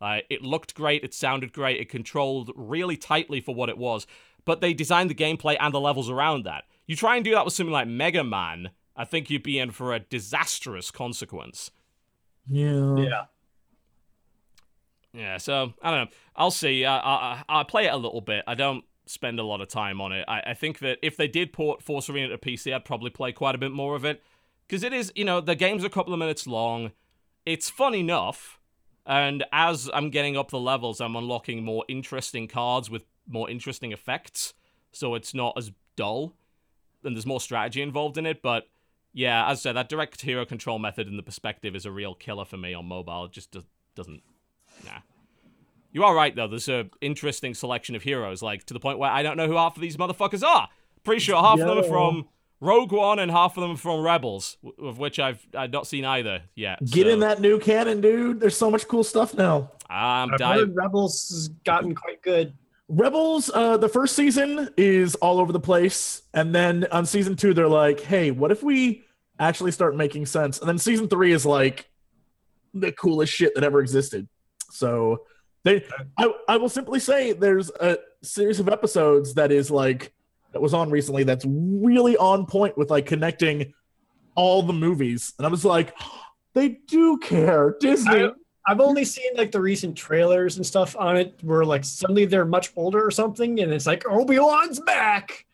Uh, 0.01 0.19
it 0.29 0.43
looked 0.43 0.75
great. 0.75 1.05
It 1.05 1.15
sounded 1.15 1.53
great. 1.53 1.81
It 1.81 1.89
controlled 1.89 2.51
really 2.57 2.97
tightly 2.97 3.41
for 3.41 3.55
what 3.55 3.69
it 3.69 3.79
was. 3.79 4.09
But 4.45 4.61
they 4.61 4.75
designed 4.75 5.09
the 5.09 5.15
gameplay 5.15 5.57
and 5.61 5.73
the 5.73 5.81
levels 5.81 6.11
around 6.11 6.45
that. 6.45 6.65
You 6.89 6.97
try 6.97 7.15
and 7.15 7.25
do 7.25 7.31
that 7.31 7.45
with 7.45 7.55
something 7.55 7.73
like 7.73 7.87
Mega 7.87 8.25
Man, 8.25 8.71
I 8.97 9.05
think 9.05 9.31
you'd 9.31 9.45
be 9.45 9.61
in 9.61 9.71
for 9.71 9.95
a 9.95 10.01
disastrous 10.01 10.91
consequence. 10.91 11.71
Yeah. 12.49 12.97
Yeah. 12.97 13.25
Yeah, 15.13 15.37
so 15.39 15.75
I 15.83 15.91
don't 15.91 16.05
know. 16.05 16.17
I'll 16.37 16.51
see. 16.51 16.85
I, 16.85 16.97
I, 16.97 17.43
I'll 17.49 17.65
play 17.65 17.87
it 17.87 17.93
a 17.93 17.97
little 17.97 18.21
bit. 18.21 18.45
I 18.47 18.55
don't 18.55 18.85
spend 19.07 19.39
a 19.39 19.45
lot 19.45 19.61
of 19.61 19.69
time 19.69 20.01
on 20.01 20.13
it. 20.13 20.25
I, 20.27 20.41
I 20.49 20.55
think 20.55 20.79
that 20.79 20.99
if 21.03 21.17
they 21.17 21.29
did 21.29 21.53
port 21.53 21.83
Force 21.83 22.09
Arena 22.09 22.29
to 22.29 22.39
PC, 22.39 22.75
I'd 22.75 22.85
probably 22.85 23.11
play 23.11 23.33
quite 23.33 23.55
a 23.55 23.59
bit 23.59 23.73
more 23.73 23.95
of 23.95 24.05
it. 24.05 24.23
Because 24.67 24.83
it 24.83 24.93
is, 24.93 25.13
you 25.15 25.25
know, 25.25 25.41
the 25.41 25.55
game's 25.55 25.85
a 25.85 25.91
couple 25.91 26.13
of 26.13 26.19
minutes 26.19 26.47
long. 26.47 26.93
It's 27.45 27.69
fun 27.69 27.95
enough. 27.95 28.59
And 29.05 29.45
as 29.53 29.91
I'm 29.93 30.11
getting 30.11 30.37
up 30.37 30.51
the 30.51 30.61
levels, 30.61 31.01
I'm 31.01 31.17
unlocking 31.17 31.65
more 31.65 31.85
interesting 31.89 32.49
cards 32.49 32.89
with 32.89 33.05
more 33.27 33.51
interesting 33.51 33.93
effects. 33.93 34.55
So 34.93 35.15
it's 35.15 35.35
not 35.35 35.55
as 35.59 35.73
dull. 35.97 36.35
And 37.05 37.17
there's 37.17 37.27
more 37.27 37.41
strategy 37.41 37.83
involved 37.83 38.17
in 38.17 38.25
it. 38.25 38.41
But 38.41 38.69
yeah, 39.13 39.47
as 39.49 39.59
I 39.59 39.61
said, 39.61 39.73
that 39.77 39.89
direct 39.89 40.23
hero 40.23 40.47
control 40.47 40.79
method 40.79 41.09
in 41.09 41.17
the 41.17 41.23
perspective 41.23 41.75
is 41.75 41.85
a 41.85 41.91
real 41.91 42.15
killer 42.15 42.45
for 42.45 42.57
me 42.57 42.73
on 42.73 42.87
mobile. 42.87 43.27
It 43.27 43.33
just 43.33 43.51
does, 43.51 43.67
doesn't 43.95 44.23
Nah. 44.85 44.99
You 45.93 46.05
are 46.05 46.15
right 46.15 46.35
though. 46.35 46.49
There's 46.49 46.69
a 46.69 46.89
interesting 47.01 47.55
selection 47.55 47.95
of 47.95 48.03
heroes, 48.03 48.43
like 48.43 48.65
to 48.67 48.75
the 48.75 48.81
point 48.81 48.99
where 48.99 49.11
I 49.11 49.23
don't 49.23 49.37
know 49.37 49.47
who 49.47 49.57
half 49.57 49.77
of 49.77 49.83
these 49.83 49.97
motherfuckers 49.97 50.43
are. 50.43 50.69
Pretty 51.05 51.21
sure 51.21 51.41
half 51.41 51.59
of 51.61 51.67
them 51.67 51.79
are 51.79 51.83
from 51.83 52.29
Rogue 52.61 52.93
One 52.93 53.19
and 53.19 53.31
half 53.31 53.57
of 53.57 53.63
them 53.63 53.73
are 53.73 53.77
from 53.77 54.03
Rebels, 54.03 54.57
w- 54.63 54.89
of 54.89 54.99
which 54.99 55.19
I've 55.19 55.45
I've 55.55 55.73
not 55.73 55.87
seen 55.87 56.05
either 56.05 56.43
yet. 56.55 56.79
Get 56.85 57.07
so 57.07 57.13
in 57.13 57.21
that 57.21 57.41
new 57.41 57.59
canon, 57.59 58.01
dude. 58.01 58.41
There's 58.41 58.57
so 58.57 58.71
much 58.71 58.87
cool 58.87 59.03
stuff 59.05 59.35
now. 59.35 59.73
I'm 59.91 60.33
I've 60.33 60.39
dying. 60.39 60.61
heard 60.61 60.77
Rebels 60.77 61.29
has 61.29 61.49
gotten 61.65 61.95
quite 61.95 62.23
good. 62.23 62.55
Rebels, 62.89 63.51
uh, 63.53 63.79
the 63.79 63.89
first 63.89 64.15
season 64.15 64.69
is 64.77 65.15
all 65.17 65.41
over 65.41 65.53
the 65.53 65.61
place, 65.61 66.23
and 66.35 66.55
then 66.55 66.87
on 66.93 67.05
season 67.05 67.37
two, 67.37 67.53
they're 67.53 67.69
like, 67.69 68.01
"Hey, 68.01 68.31
what 68.31 68.53
if 68.53 68.63
we 68.63 69.05
actually 69.39 69.73
start 69.73 69.97
making 69.97 70.27
sense?" 70.27 70.61
And 70.61 70.69
then 70.69 70.79
season 70.79 71.09
three 71.09 71.33
is 71.33 71.45
like 71.45 71.91
the 72.75 72.93
coolest 72.93 73.33
shit 73.33 73.55
that 73.57 73.65
ever 73.65 73.81
existed. 73.81 74.29
So 74.73 75.25
they, 75.65 75.85
I, 76.17 76.33
I 76.49 76.57
will 76.57 76.69
simply 76.69 76.99
say, 76.99 77.33
there's 77.33 77.71
a 77.71 77.99
series 78.23 78.59
of 78.59 78.69
episodes 78.69 79.35
that 79.35 79.53
is 79.53 79.71
like 79.71 80.13
that 80.53 80.61
was 80.61 80.75
on 80.75 80.91
recently 80.91 81.25
that's 81.25 81.45
really 81.47 82.17
on 82.17 82.47
point 82.47 82.77
with 82.77 82.91
like 82.91 83.07
connecting 83.07 83.75
all 84.35 84.63
the 84.63 84.73
movies, 84.73 85.35
and 85.39 85.47
I 85.47 85.51
was 85.51 85.65
like, 85.65 85.95
they 86.55 86.69
do 86.89 87.19
care, 87.19 87.77
Disney. 87.81 88.25
I, 88.25 88.31
I've 88.67 88.81
only 88.81 89.05
seen 89.05 89.33
like 89.37 89.51
the 89.51 89.61
recent 89.61 89.97
trailers 89.97 90.57
and 90.57 90.65
stuff 90.65 90.97
on 90.97 91.17
it 91.17 91.35
where 91.43 91.65
like 91.65 91.85
suddenly 91.85 92.25
they're 92.25 92.45
much 92.45 92.73
older 92.77 93.05
or 93.05 93.11
something, 93.11 93.61
and 93.61 93.73
it's 93.73 93.87
like 93.87 94.05
Obi 94.09 94.39
Wan's 94.39 94.81
back. 94.81 95.47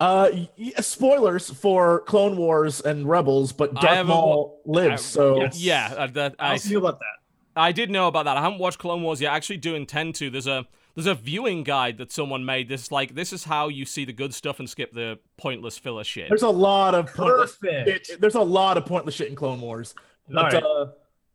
Uh, 0.00 0.30
y- 0.32 0.72
spoilers 0.80 1.50
for 1.50 2.00
Clone 2.00 2.36
Wars 2.36 2.80
and 2.80 3.08
Rebels, 3.08 3.52
but 3.52 3.74
Darth 3.74 3.86
haven't 3.86 4.08
Maul 4.08 4.60
lives. 4.66 4.92
I- 4.92 4.96
so 4.96 5.36
yes. 5.38 5.60
Yeah, 5.60 6.06
that, 6.08 6.34
How 6.38 6.52
I, 6.52 6.56
do 6.58 6.62
you 6.68 6.70
feel 6.80 6.86
about 6.86 7.00
that? 7.00 7.17
I 7.58 7.72
did 7.72 7.90
know 7.90 8.08
about 8.08 8.24
that. 8.24 8.36
I 8.36 8.42
haven't 8.42 8.58
watched 8.58 8.78
Clone 8.78 9.02
Wars 9.02 9.20
yet. 9.20 9.32
I 9.32 9.36
actually 9.36 9.56
do 9.58 9.74
intend 9.74 10.14
to. 10.16 10.30
There's 10.30 10.46
a 10.46 10.66
there's 10.94 11.06
a 11.06 11.14
viewing 11.14 11.62
guide 11.64 11.98
that 11.98 12.10
someone 12.12 12.44
made. 12.44 12.68
This 12.68 12.90
like 12.90 13.14
this 13.14 13.32
is 13.32 13.44
how 13.44 13.68
you 13.68 13.84
see 13.84 14.04
the 14.04 14.12
good 14.12 14.32
stuff 14.34 14.58
and 14.58 14.68
skip 14.68 14.92
the 14.92 15.18
pointless 15.36 15.78
filler 15.78 16.04
shit. 16.04 16.28
there's 16.28 16.42
a 16.42 16.48
lot 16.48 16.94
of 16.94 17.12
pointless. 17.14 17.56
Perfect. 17.56 17.88
It, 17.88 18.08
it- 18.10 18.20
there's 18.20 18.34
a 18.34 18.40
lot 18.40 18.76
of 18.76 18.86
pointless 18.86 19.14
shit 19.14 19.28
in 19.28 19.34
Clone 19.36 19.60
Wars. 19.60 19.94
But 20.28 20.54
Alright. 20.54 20.62
uh, 20.62 20.86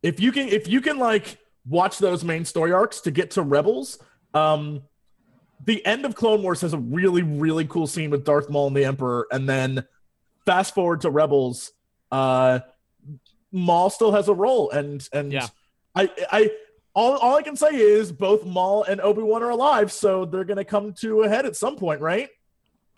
if 0.01 0.19
you 0.19 0.31
can, 0.31 0.47
if 0.49 0.67
you 0.67 0.81
can 0.81 0.97
like 0.99 1.37
watch 1.67 1.97
those 1.97 2.23
main 2.23 2.45
story 2.45 2.71
arcs 2.71 3.01
to 3.01 3.11
get 3.11 3.31
to 3.31 3.41
Rebels, 3.41 3.97
um, 4.33 4.83
the 5.65 5.85
end 5.85 6.05
of 6.05 6.13
Clone 6.15 6.43
Wars 6.43 6.61
has 6.61 6.73
a 6.73 6.77
really 6.77 7.23
really 7.23 7.65
cool 7.65 7.87
scene 7.87 8.09
with 8.11 8.23
Darth 8.25 8.49
Maul 8.49 8.67
and 8.67 8.75
the 8.75 8.85
Emperor, 8.85 9.27
and 9.31 9.47
then 9.49 9.85
fast 10.45 10.75
forward 10.75 11.01
to 11.01 11.09
Rebels, 11.09 11.71
uh, 12.11 12.59
Maul 13.51 13.89
still 13.89 14.11
has 14.11 14.27
a 14.27 14.33
role, 14.33 14.69
and 14.71 15.07
and 15.13 15.31
Yeah. 15.31 15.47
I 15.95 16.09
I. 16.31 16.51
All, 16.95 17.17
all 17.17 17.35
I 17.35 17.41
can 17.41 17.55
say 17.55 17.69
is 17.69 18.11
both 18.11 18.45
Maul 18.45 18.83
and 18.83 19.01
Obi 19.01 19.23
Wan 19.23 19.41
are 19.41 19.49
alive, 19.49 19.91
so 19.91 20.25
they're 20.25 20.43
gonna 20.43 20.63
come 20.63 20.93
to 20.99 21.23
a 21.23 21.29
head 21.29 21.47
at 21.47 21.55
some 21.55 21.75
point, 21.75 22.01
right? 22.01 22.29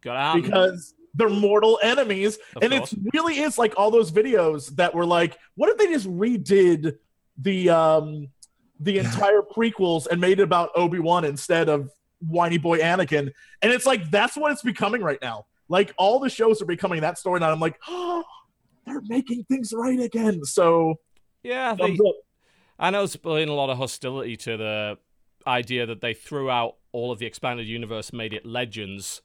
Gotta 0.01 0.19
happen. 0.19 0.41
because 0.41 0.95
they're 1.15 1.29
mortal 1.29 1.79
enemies. 1.81 2.37
Of 2.55 2.63
and 2.63 2.73
course. 2.73 2.93
it 2.93 2.99
really 3.13 3.39
is 3.39 3.57
like 3.57 3.73
all 3.77 3.89
those 3.89 4.11
videos 4.11 4.75
that 4.75 4.93
were 4.93 5.05
like, 5.05 5.37
what 5.55 5.69
if 5.69 5.77
they 5.77 5.87
just 5.87 6.07
redid 6.07 6.97
the 7.37 7.69
um 7.69 8.27
the 8.79 8.99
entire 8.99 9.41
prequels 9.41 10.07
and 10.07 10.19
made 10.19 10.39
it 10.39 10.43
about 10.43 10.71
Obi-Wan 10.75 11.25
instead 11.25 11.69
of 11.69 11.89
whiny 12.19 12.57
boy 12.57 12.79
Anakin? 12.79 13.31
And 13.61 13.73
it's 13.73 13.85
like 13.85 14.11
that's 14.11 14.35
what 14.35 14.51
it's 14.51 14.61
becoming 14.61 15.01
right 15.01 15.19
now. 15.21 15.45
Like 15.67 15.93
all 15.97 16.19
the 16.19 16.29
shows 16.29 16.61
are 16.61 16.65
becoming 16.65 17.01
that 17.01 17.17
story, 17.17 17.37
and 17.37 17.45
I'm 17.45 17.59
like, 17.59 17.79
oh, 17.87 18.23
they're 18.85 19.01
making 19.07 19.45
things 19.45 19.73
right 19.73 19.99
again. 19.99 20.43
So 20.43 20.99
Yeah, 21.43 21.75
they, 21.75 21.93
up. 21.93 22.15
I 22.77 22.89
know 22.89 22.99
there's 22.99 23.15
been 23.15 23.49
a 23.49 23.53
lot 23.53 23.69
of 23.69 23.77
hostility 23.77 24.35
to 24.37 24.57
the 24.57 24.97
idea 25.47 25.85
that 25.85 26.01
they 26.01 26.13
threw 26.13 26.49
out 26.49 26.75
all 26.91 27.11
of 27.11 27.19
the 27.19 27.25
expanded 27.25 27.67
universe, 27.67 28.11
made 28.11 28.33
it 28.33 28.45
Legends, 28.45 29.21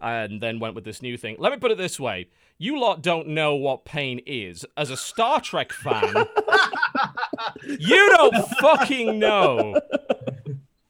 and 0.00 0.40
then 0.40 0.58
went 0.58 0.74
with 0.74 0.84
this 0.84 1.00
new 1.00 1.16
thing. 1.16 1.36
Let 1.38 1.52
me 1.52 1.58
put 1.58 1.70
it 1.70 1.78
this 1.78 1.98
way: 1.98 2.28
you 2.58 2.78
lot 2.78 3.02
don't 3.02 3.28
know 3.28 3.54
what 3.54 3.84
pain 3.84 4.20
is. 4.26 4.66
As 4.76 4.90
a 4.90 4.96
Star 4.96 5.40
Trek 5.40 5.72
fan, 5.72 6.14
you 7.66 8.10
don't 8.16 8.48
fucking 8.60 9.18
know. 9.18 9.80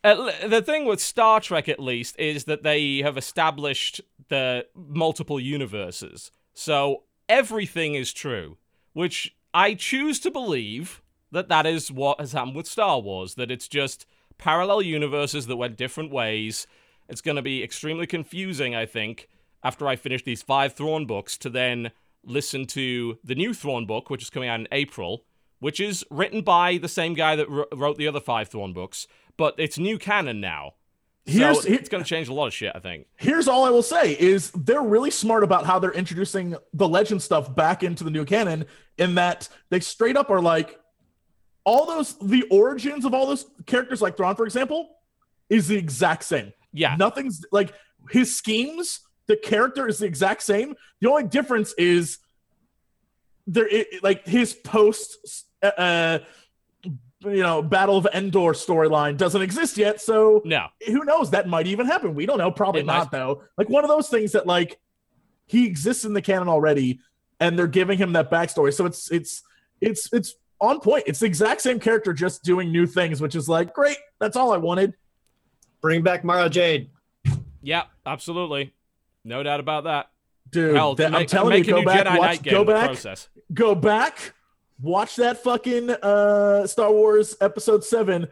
The 0.03 0.63
thing 0.65 0.85
with 0.85 1.01
Star 1.01 1.41
Trek, 1.41 1.69
at 1.69 1.81
least, 1.81 2.19
is 2.19 2.45
that 2.45 2.63
they 2.63 2.99
have 2.99 3.17
established 3.17 4.01
the 4.29 4.67
multiple 4.75 5.41
universes. 5.41 6.31
So 6.53 7.05
everything 7.29 7.95
is 7.95 8.13
true, 8.13 8.59
which 8.93 9.35
I 9.55 9.75
choose 9.75 10.19
to 10.21 10.31
believe 10.31 11.01
that 11.35 11.49
that 11.49 11.67
is 11.67 11.93
what 11.93 12.19
has 12.21 12.33
happened 12.33 12.57
with 12.57 12.67
Star 12.67 12.99
Wars, 13.01 13.35
that 13.35 13.51
it's 13.51 13.69
just 13.69 14.07
parallel 14.39 14.83
universes 14.83 15.47
that 15.47 15.57
went 15.57 15.77
different 15.77 16.11
ways. 16.11 16.67
It's 17.09 17.21
going 17.21 17.37
to 17.37 17.43
be 17.43 17.63
extremely 17.63 18.07
confusing, 18.07 18.75
I 18.75 18.87
think, 18.87 19.29
after 19.63 19.87
I 19.87 19.97
finish 19.97 20.25
these 20.25 20.43
five 20.43 20.73
Thrawn 20.75 21.07
books 21.07 21.37
to 21.39 21.51
then 21.51 21.91
listen 22.25 22.67
to 22.69 23.19
the 23.23 23.35
new 23.35 23.53
Thrawn 23.53 23.85
book, 23.87 24.09
which 24.11 24.23
is 24.23 24.31
coming 24.31 24.49
out 24.49 24.61
in 24.61 24.69
April, 24.73 25.25
which 25.59 25.79
is 25.81 26.05
written 26.11 26.41
by 26.43 26.79
the 26.79 26.89
same 26.89 27.15
guy 27.15 27.37
that 27.37 27.51
wr- 27.51 27.63
wrote 27.75 27.99
the 27.99 28.09
other 28.09 28.21
five 28.21 28.49
Thrawn 28.49 28.73
books, 28.73 29.07
but 29.37 29.55
it's 29.59 29.79
new 29.79 29.99
canon 29.99 30.41
now. 30.41 30.73
Here's- 31.27 31.63
so 31.63 31.69
it's 31.73 31.89
going 31.89 32.03
to 32.05 32.09
change 32.09 32.29
a 32.29 32.35
lot 32.35 32.47
of 32.47 32.55
shit, 32.55 32.73
I 32.75 32.81
think. 32.81 33.07
Here's 33.17 33.49
all 33.49 33.65
I 33.65 33.71
will 33.71 33.83
say 33.83 34.13
is 34.19 34.51
they're 34.51 34.83
really 34.83 35.11
smart 35.11 35.43
about 35.43 35.65
how 35.65 35.79
they're 35.79 35.93
introducing 35.93 36.57
the 36.75 36.89
legend 36.89 37.23
stuff 37.23 37.55
back 37.55 37.83
into 37.83 38.05
the 38.05 38.11
new 38.11 38.25
canon 38.27 38.67
in 38.99 39.15
that 39.15 39.49
they 39.71 39.81
straight 39.81 40.17
up 40.19 40.31
are 40.31 40.43
like 40.43 40.79
all 41.65 41.87
those 41.87 42.17
the 42.19 42.43
origins 42.51 43.05
of 43.05 43.15
all 43.15 43.27
those 43.27 43.47
characters 43.67 44.03
like 44.03 44.17
Thrawn 44.17 44.37
for 44.37 44.45
example 44.45 44.91
is 45.49 45.69
the 45.69 45.77
exact 45.77 46.25
same. 46.25 46.53
Yeah. 46.73 46.97
Nothing's 46.99 47.45
like 47.53 47.73
his 48.11 48.35
schemes, 48.37 49.01
the 49.27 49.37
character 49.37 49.87
is 49.89 49.99
the 49.99 50.07
exact 50.07 50.43
same. 50.43 50.75
The 51.01 51.09
only 51.11 51.25
difference 51.25 51.73
is 51.79 52.19
there 53.47 53.69
it, 53.69 54.03
like 54.03 54.27
his 54.27 54.53
post 54.55 55.45
uh, 55.63 55.67
uh 55.67 56.19
you 57.23 57.43
know 57.43 57.63
Battle 57.63 57.97
of 57.97 58.07
Endor 58.13 58.53
storyline 58.53 59.17
doesn't 59.17 59.41
exist 59.41 59.79
yet, 59.79 60.01
so 60.01 60.43
No. 60.45 60.67
who 60.87 61.05
knows 61.05 61.31
that 61.31 61.49
might 61.49 61.67
even 61.67 61.87
happen 61.87 62.15
we 62.15 62.27
don't 62.27 62.39
know 62.39 62.51
probably 62.51 62.81
It 62.83 62.87
might. 62.87 62.99
not 62.99 63.11
though 63.11 63.43
like 63.57 63.69
one 63.71 63.85
of 63.85 63.89
those 63.89 64.09
things 64.09 64.33
that 64.33 64.47
like 64.47 64.79
he 65.47 65.67
exists 65.67 66.05
in 66.05 66.13
the 66.15 66.23
canon 66.23 66.49
already 66.49 67.01
and 67.41 67.59
they're 67.59 67.67
giving 67.67 67.97
him 67.99 68.13
that 68.13 68.31
backstory 68.31 68.73
so 68.75 68.85
it's 68.87 69.11
it's 69.11 69.43
it's 69.81 70.13
it's 70.13 70.35
on 70.65 70.81
point 70.81 71.05
it's 71.07 71.21
the 71.21 71.27
exact 71.27 71.61
same 71.61 71.79
character 71.79 72.13
just 72.13 72.43
doing 72.43 72.71
new 72.73 72.87
things 72.87 73.21
which 73.21 73.35
is 73.35 73.49
like 73.49 73.73
great 73.75 73.97
that's 74.21 74.37
all 74.37 74.53
i 74.53 74.57
wanted 74.57 74.93
Bring 75.81 76.01
back 76.03 76.25
Mara 76.25 76.49
Jade. 76.49 76.89
Yeah, 77.63 77.83
absolutely. 78.07 78.73
No 79.23 79.43
doubt 79.43 79.61
about 79.61 79.85
that. 79.85 80.11
dude 80.51 80.75
Hell, 80.75 80.95
that- 80.95 81.09
i'm 81.09 81.13
make, 81.13 81.29
telling 81.29 81.59
you 81.59 81.65
go 81.65 81.85
back 81.85 82.07
Jedi 82.07 82.19
watch 82.19 82.43
go 82.43 82.65
back 82.65 82.87
process. 82.87 83.29
go 83.53 83.75
back 83.75 84.33
watch 84.81 85.17
that 85.17 85.43
fucking 85.43 85.91
uh 85.91 86.67
star 86.67 86.91
wars 86.91 87.37
episode 87.43 87.85
7 87.85 88.27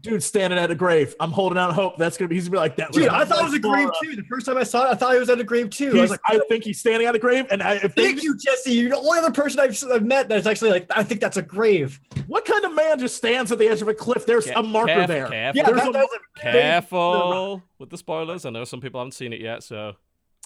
dude 0.00 0.22
standing 0.22 0.58
at 0.58 0.70
a 0.70 0.74
grave 0.74 1.14
i'm 1.20 1.32
holding 1.32 1.58
out 1.58 1.72
hope 1.72 1.96
that's 1.96 2.16
gonna 2.16 2.28
be 2.28 2.34
he's 2.34 2.48
gonna 2.48 2.56
be 2.56 2.58
like 2.60 2.76
that 2.76 2.88
was 2.88 2.96
Dude, 2.96 3.08
I 3.08 3.24
thought 3.24 3.40
it 3.40 3.44
was 3.44 3.54
a 3.54 3.56
oh 3.56 3.70
grave 3.70 3.88
too. 4.02 4.16
The 4.16 4.22
first 4.24 4.46
time 4.46 4.56
I 4.56 4.62
saw 4.62 4.86
it, 4.86 4.90
I 4.90 4.94
thought 4.94 5.12
he 5.12 5.18
was 5.18 5.28
at 5.30 5.38
a 5.40 5.44
grave 5.44 5.70
too. 5.70 5.96
I 5.96 6.00
was 6.02 6.10
like, 6.10 6.20
I 6.26 6.40
think 6.48 6.64
he's 6.64 6.78
standing 6.78 7.06
at 7.06 7.14
a 7.14 7.18
grave, 7.18 7.46
and 7.50 7.62
I, 7.62 7.74
if 7.74 7.94
they 7.94 8.04
thank 8.04 8.22
you, 8.22 8.36
Jesse. 8.36 8.72
You're 8.72 8.90
the 8.90 8.96
only 8.96 9.18
other 9.18 9.30
person 9.30 9.60
I've, 9.60 9.82
I've 9.90 10.04
met 10.04 10.28
that's 10.28 10.46
actually 10.46 10.70
like, 10.70 10.86
I 10.90 11.02
think 11.02 11.20
that's 11.20 11.36
a 11.36 11.42
grave. 11.42 12.00
What 12.26 12.44
kind 12.44 12.64
of 12.64 12.74
man 12.74 12.98
just 12.98 13.16
stands 13.16 13.50
at 13.52 13.58
the 13.58 13.68
edge 13.68 13.82
of 13.82 13.88
a 13.88 13.94
cliff? 13.94 14.26
There's 14.26 14.46
Ca- 14.46 14.60
a 14.60 14.62
marker 14.62 14.92
caref- 14.92 15.06
there. 15.08 15.28
Careful, 15.28 15.56
Yeah, 15.56 15.66
There's 15.66 15.76
that, 15.80 15.88
a- 15.88 15.92
that 15.92 16.02
was 16.02 16.18
a 16.36 16.40
careful 16.40 17.62
with 17.78 17.90
the 17.90 17.98
spoilers. 17.98 18.44
I 18.44 18.50
know 18.50 18.64
some 18.64 18.80
people 18.80 19.00
haven't 19.00 19.12
seen 19.12 19.32
it 19.32 19.40
yet, 19.40 19.62
so 19.62 19.94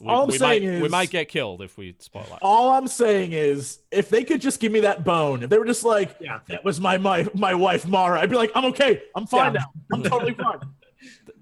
we, 0.02 0.08
All 0.08 0.22
I'm 0.22 0.28
we 0.28 0.38
saying 0.38 0.68
might, 0.74 0.82
we 0.82 0.88
might 0.88 1.10
get 1.10 1.28
killed 1.28 1.62
if 1.62 1.78
we 1.78 1.94
spoil 2.00 2.26
that. 2.30 2.40
All 2.42 2.70
I'm 2.70 2.88
saying 2.88 3.32
is, 3.32 3.78
if 3.90 4.08
they 4.10 4.24
could 4.24 4.40
just 4.40 4.58
give 4.58 4.72
me 4.72 4.80
that 4.80 5.04
bone, 5.04 5.42
if 5.44 5.50
they 5.50 5.58
were 5.58 5.64
just 5.64 5.84
like, 5.84 6.16
Yeah. 6.20 6.40
"That 6.48 6.64
was 6.64 6.80
my 6.80 6.98
my 6.98 7.28
my 7.34 7.54
wife 7.54 7.86
Mara," 7.86 8.20
I'd 8.20 8.28
be 8.30 8.36
like, 8.36 8.50
"I'm 8.54 8.64
okay. 8.66 9.02
I'm 9.14 9.26
fine 9.26 9.54
Yeah. 9.54 9.60
now. 9.60 9.72
I'm 9.92 10.02
totally 10.02 10.34
fine." 10.34 10.58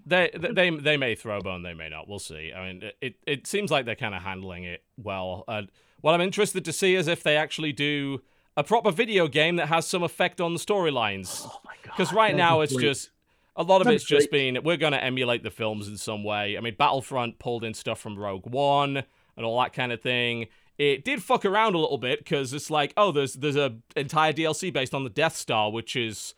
They, 0.06 0.30
they 0.32 0.70
they 0.70 0.96
may 0.96 1.14
throw 1.14 1.38
a 1.38 1.40
bone, 1.40 1.62
they 1.62 1.74
may 1.74 1.88
not. 1.88 2.08
We'll 2.08 2.18
see. 2.18 2.52
I 2.52 2.66
mean, 2.72 2.90
it 3.00 3.14
it 3.26 3.46
seems 3.46 3.70
like 3.70 3.84
they're 3.84 3.94
kind 3.94 4.14
of 4.14 4.22
handling 4.22 4.64
it 4.64 4.82
well. 4.96 5.44
And 5.46 5.70
what 6.00 6.14
I'm 6.14 6.20
interested 6.20 6.64
to 6.64 6.72
see 6.72 6.96
is 6.96 7.06
if 7.06 7.22
they 7.22 7.36
actually 7.36 7.72
do 7.72 8.20
a 8.56 8.64
proper 8.64 8.90
video 8.90 9.28
game 9.28 9.56
that 9.56 9.68
has 9.68 9.86
some 9.86 10.02
effect 10.02 10.40
on 10.40 10.52
the 10.52 10.58
storylines. 10.58 11.42
Oh 11.46 11.60
my 11.64 11.74
god! 11.84 11.92
Because 11.96 12.12
right 12.12 12.34
now 12.34 12.60
it's 12.62 12.72
great. 12.74 12.82
just 12.86 13.10
a 13.56 13.62
lot 13.62 13.80
of 13.80 13.88
it's 13.88 14.04
just 14.04 14.30
been 14.30 14.58
we're 14.62 14.76
going 14.76 14.92
to 14.92 15.02
emulate 15.02 15.42
the 15.42 15.50
films 15.50 15.88
in 15.88 15.96
some 15.96 16.24
way. 16.24 16.56
I 16.56 16.60
mean, 16.60 16.74
Battlefront 16.78 17.38
pulled 17.38 17.64
in 17.64 17.74
stuff 17.74 18.00
from 18.00 18.18
Rogue 18.18 18.46
One 18.46 19.02
and 19.36 19.46
all 19.46 19.60
that 19.60 19.72
kind 19.72 19.92
of 19.92 20.00
thing. 20.00 20.46
It 20.78 21.04
did 21.04 21.22
fuck 21.22 21.44
around 21.44 21.74
a 21.74 21.78
little 21.78 21.98
bit 21.98 22.20
because 22.20 22.54
it's 22.54 22.70
like, 22.70 22.92
oh, 22.96 23.12
there's 23.12 23.34
there's 23.34 23.56
a 23.56 23.76
entire 23.96 24.32
DLC 24.32 24.72
based 24.72 24.94
on 24.94 25.04
the 25.04 25.10
Death 25.10 25.36
Star, 25.36 25.70
which 25.70 25.94
is 25.94 26.34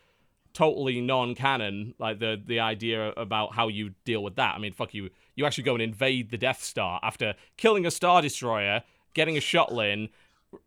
totally 0.52 1.00
non-canon. 1.00 1.94
Like 1.98 2.18
the 2.18 2.40
the 2.44 2.60
idea 2.60 3.10
about 3.10 3.54
how 3.54 3.68
you 3.68 3.94
deal 4.04 4.22
with 4.22 4.36
that. 4.36 4.54
I 4.54 4.58
mean, 4.58 4.72
fuck 4.72 4.94
you. 4.94 5.10
You 5.34 5.46
actually 5.46 5.64
go 5.64 5.74
and 5.74 5.82
invade 5.82 6.30
the 6.30 6.38
Death 6.38 6.62
Star 6.62 6.98
after 7.02 7.34
killing 7.56 7.86
a 7.86 7.90
Star 7.90 8.20
Destroyer, 8.20 8.82
getting 9.14 9.36
a 9.36 9.40
shuttle 9.40 9.80
in, 9.80 10.08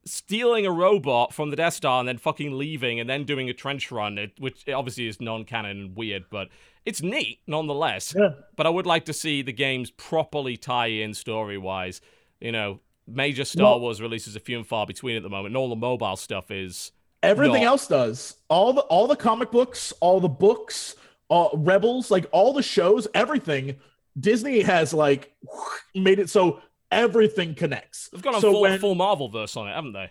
stealing 0.05 0.65
a 0.65 0.71
robot 0.71 1.33
from 1.33 1.49
the 1.49 1.55
Death 1.55 1.73
Star 1.73 1.99
and 1.99 2.07
then 2.07 2.17
fucking 2.17 2.57
leaving 2.57 2.99
and 2.99 3.09
then 3.09 3.23
doing 3.23 3.49
a 3.49 3.53
trench 3.53 3.91
run, 3.91 4.17
it, 4.17 4.31
which 4.39 4.67
obviously 4.69 5.07
is 5.07 5.19
non-canon 5.21 5.71
and 5.71 5.95
weird, 5.95 6.25
but 6.29 6.49
it's 6.85 7.01
neat 7.01 7.39
nonetheless. 7.47 8.13
Yeah. 8.17 8.29
But 8.55 8.65
I 8.65 8.69
would 8.69 8.85
like 8.85 9.05
to 9.05 9.13
see 9.13 9.41
the 9.41 9.53
games 9.53 9.91
properly 9.91 10.57
tie 10.57 10.87
in 10.87 11.13
story-wise. 11.13 12.01
You 12.39 12.51
know, 12.51 12.79
major 13.07 13.45
Star 13.45 13.71
Well- 13.71 13.81
Wars 13.81 14.01
releases 14.01 14.35
are 14.35 14.39
few 14.39 14.57
and 14.57 14.67
far 14.67 14.85
between 14.85 15.15
at 15.17 15.23
the 15.23 15.29
moment, 15.29 15.47
and 15.47 15.57
all 15.57 15.69
the 15.69 15.75
mobile 15.75 16.15
stuff 16.15 16.51
is 16.51 16.91
Everything 17.23 17.63
No. 17.63 17.69
else 17.69 17.87
does. 17.87 18.35
All 18.49 18.71
the 18.71 18.81
all 18.81 19.07
the 19.07 19.15
comic 19.15 19.49
books, 19.49 19.91
all 19.99 20.19
the 20.19 20.29
books, 20.29 20.95
all, 21.27 21.49
Rebels, 21.57 22.11
like 22.11 22.27
all 22.31 22.53
the 22.53 22.61
shows, 22.61 23.07
everything. 23.15 23.77
Disney 24.19 24.61
has 24.61 24.93
like 24.93 25.33
made 25.95 26.19
it 26.19 26.29
so 26.29 26.61
everything 26.91 27.55
connects. 27.55 28.09
they've 28.09 28.21
got 28.21 28.35
a 28.35 28.41
so 28.41 28.51
full, 28.51 28.61
when, 28.61 28.79
full 28.79 28.95
Marvel 28.95 29.29
verse 29.29 29.55
on 29.57 29.67
it, 29.67 29.73
haven't 29.73 29.93
they? 29.93 30.09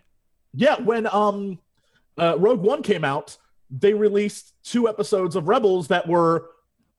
Yeah, 0.53 0.81
when 0.81 1.07
um 1.07 1.59
uh, 2.17 2.37
Rogue 2.39 2.61
One 2.61 2.83
came 2.83 3.05
out, 3.05 3.37
they 3.71 3.93
released 3.93 4.53
two 4.63 4.89
episodes 4.89 5.37
of 5.37 5.49
Rebels 5.49 5.89
that 5.89 6.07
were 6.07 6.51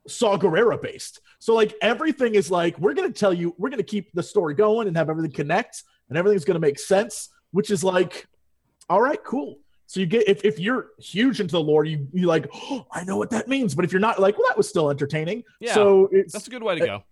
Saw 0.07 0.37
Gerrera 0.37 0.81
based. 0.81 1.21
So 1.39 1.53
like 1.53 1.73
everything 1.81 2.35
is 2.35 2.51
like 2.51 2.77
we're 2.79 2.93
gonna 2.93 3.11
tell 3.11 3.33
you, 3.33 3.55
we're 3.57 3.69
gonna 3.69 3.83
keep 3.83 4.11
the 4.13 4.23
story 4.23 4.53
going 4.53 4.87
and 4.87 4.97
have 4.97 5.09
everything 5.09 5.31
connect, 5.31 5.83
and 6.09 6.17
everything's 6.17 6.45
gonna 6.45 6.59
make 6.59 6.79
sense. 6.79 7.29
Which 7.51 7.71
is 7.71 7.83
like, 7.83 8.27
all 8.89 9.01
right, 9.01 9.23
cool. 9.23 9.59
So 9.87 9.99
you 9.99 10.05
get 10.05 10.27
if, 10.27 10.43
if 10.43 10.59
you're 10.59 10.87
huge 10.99 11.39
into 11.39 11.53
the 11.53 11.61
lore, 11.61 11.85
you 11.85 12.07
you 12.13 12.27
like, 12.27 12.47
oh, 12.53 12.85
I 12.91 13.03
know 13.03 13.17
what 13.17 13.29
that 13.29 13.47
means. 13.47 13.75
But 13.75 13.85
if 13.85 13.91
you're 13.91 14.01
not, 14.01 14.19
like, 14.19 14.37
well, 14.37 14.47
that 14.49 14.57
was 14.57 14.67
still 14.67 14.89
entertaining. 14.89 15.43
Yeah, 15.59 15.73
So 15.73 16.09
it's 16.11 16.33
That's 16.33 16.47
a 16.47 16.51
good 16.51 16.63
way 16.63 16.79
to 16.79 16.85
go. 16.85 17.03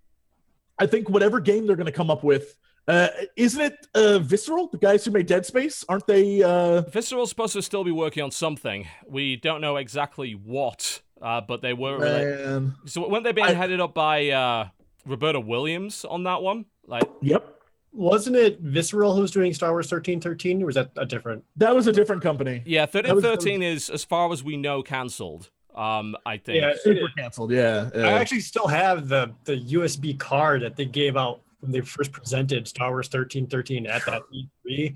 I 0.80 0.86
think 0.88 1.10
whatever 1.10 1.40
game 1.40 1.68
they're 1.68 1.76
gonna 1.76 1.92
come 1.92 2.10
up 2.10 2.24
with. 2.24 2.58
Uh, 2.88 3.08
isn't 3.38 3.62
it 3.62 3.88
uh, 3.96 4.20
Visceral, 4.20 4.68
the 4.68 4.78
guys 4.78 5.06
who 5.06 5.12
made 5.12 5.26
Dead 5.26 5.46
Space? 5.46 5.86
Aren't 5.88 6.06
they? 6.06 6.44
Uh, 6.44 6.82
Visceral's 6.82 7.30
supposed 7.30 7.54
to 7.54 7.62
still 7.62 7.84
be 7.86 7.92
working 7.92 8.24
on 8.24 8.32
something. 8.32 8.86
We 9.08 9.38
don't 9.38 9.62
know 9.62 9.78
exactly 9.78 10.34
what, 10.34 11.02
uh, 11.22 11.40
but 11.42 11.62
they 11.62 11.74
were. 11.74 12.00
man. 12.00 12.76
So 12.86 13.08
weren't 13.08 13.24
they 13.24 13.32
being 13.32 13.48
I- 13.48 13.54
headed 13.54 13.80
up 13.80 13.94
by 13.94 14.30
uh, 14.32 14.68
Roberta 15.06 15.40
Williams 15.40 16.04
on 16.04 16.24
that 16.24 16.42
one? 16.42 16.66
Like, 16.86 17.10
Yep. 17.22 17.52
Wasn't 17.96 18.36
it 18.36 18.60
Visceral 18.60 19.16
who's 19.16 19.30
doing 19.30 19.54
Star 19.54 19.70
Wars 19.72 19.86
1313? 19.86 20.64
Or 20.64 20.66
was 20.66 20.76
that 20.76 20.90
a 20.98 21.06
different? 21.06 21.44
That 21.58 21.76
was 21.76 21.86
a 21.88 21.94
different 21.94 22.24
company. 22.24 22.64
yeah, 22.66 22.88
thirteen 22.88 23.10
That 23.10 23.16
was- 23.16 23.24
thirteen 23.24 23.62
is, 23.62 23.90
as 23.92 24.04
far 24.04 24.34
as 24.34 24.44
we 24.44 24.58
know, 24.58 24.82
cancelled. 24.82 25.52
Um, 25.76 26.16
I 26.26 26.38
think. 26.38 26.62
Yeah, 26.62 26.74
Super 26.82 27.08
canceled. 27.18 27.52
Yeah. 27.52 27.90
I 27.96 28.12
actually 28.14 28.42
still 28.42 28.68
have 28.68 29.08
the 29.08 29.34
the 29.46 29.56
USB 29.74 30.18
card 30.18 30.62
that 30.64 30.76
they 30.76 30.86
gave 30.86 31.18
out 31.18 31.42
when 31.62 31.72
they 31.72 31.82
first 31.82 32.12
presented 32.12 32.68
Star 32.68 32.90
Wars 32.92 33.08
1313 33.08 33.88
at 33.88 34.06
that 34.06 34.22
E3. 34.34 34.96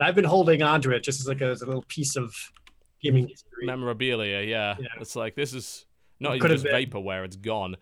I've 0.00 0.14
been 0.14 0.24
holding 0.24 0.62
on 0.62 0.80
to 0.82 0.92
it 0.92 1.02
just 1.02 1.20
as 1.20 1.26
like 1.28 1.40
a, 1.40 1.46
as 1.46 1.62
a 1.62 1.66
little 1.66 1.84
piece 1.88 2.16
of 2.16 2.34
gaming 3.02 3.28
history. 3.28 3.66
memorabilia. 3.66 4.42
Yeah. 4.42 4.76
Yeah. 4.80 4.86
it's 5.00 5.16
like 5.16 5.34
this 5.34 5.52
is 5.54 5.86
not 6.20 6.32
It 6.32 6.36
even 6.36 6.50
just 6.52 6.64
been. 6.64 6.74
vaporware; 6.90 7.24
it's 7.24 7.36
gone. 7.36 7.76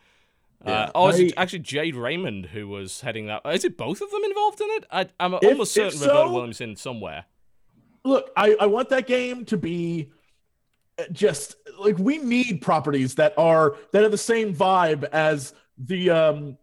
Yeah. 0.64 0.72
Uh, 0.72 0.90
oh, 0.94 1.08
is 1.08 1.20
it 1.20 1.34
I- 1.36 1.42
actually 1.42 1.58
Jade 1.60 1.94
Raymond 1.96 2.46
who 2.46 2.68
was 2.68 3.00
heading 3.02 3.26
that? 3.26 3.42
Is 3.46 3.64
it 3.64 3.76
both 3.76 4.00
of 4.00 4.10
them 4.10 4.24
involved 4.24 4.60
in 4.60 4.68
it? 4.70 4.84
I, 4.90 5.06
I'm 5.20 5.34
If- 5.34 5.44
almost 5.44 5.76
if 5.76 5.92
certain 5.92 6.00
Roberta 6.08 6.26
so- 6.28 6.32
Williams 6.32 6.60
in 6.60 6.76
somewhere. 6.76 7.24
Look, 8.04 8.30
I, 8.36 8.56
I 8.60 8.66
want 8.66 8.88
that 8.90 9.06
game 9.08 9.44
to 9.46 9.56
be 9.56 10.08
uh, 10.10 10.15
just 11.12 11.56
like 11.78 11.98
we 11.98 12.18
need 12.18 12.60
properties 12.62 13.14
that 13.16 13.34
are 13.36 13.76
that 13.92 14.02
have 14.02 14.10
the 14.12 14.18
same 14.18 14.54
vibe 14.54 15.04
as 15.12 15.52
the 15.78 16.10
um 16.10 16.56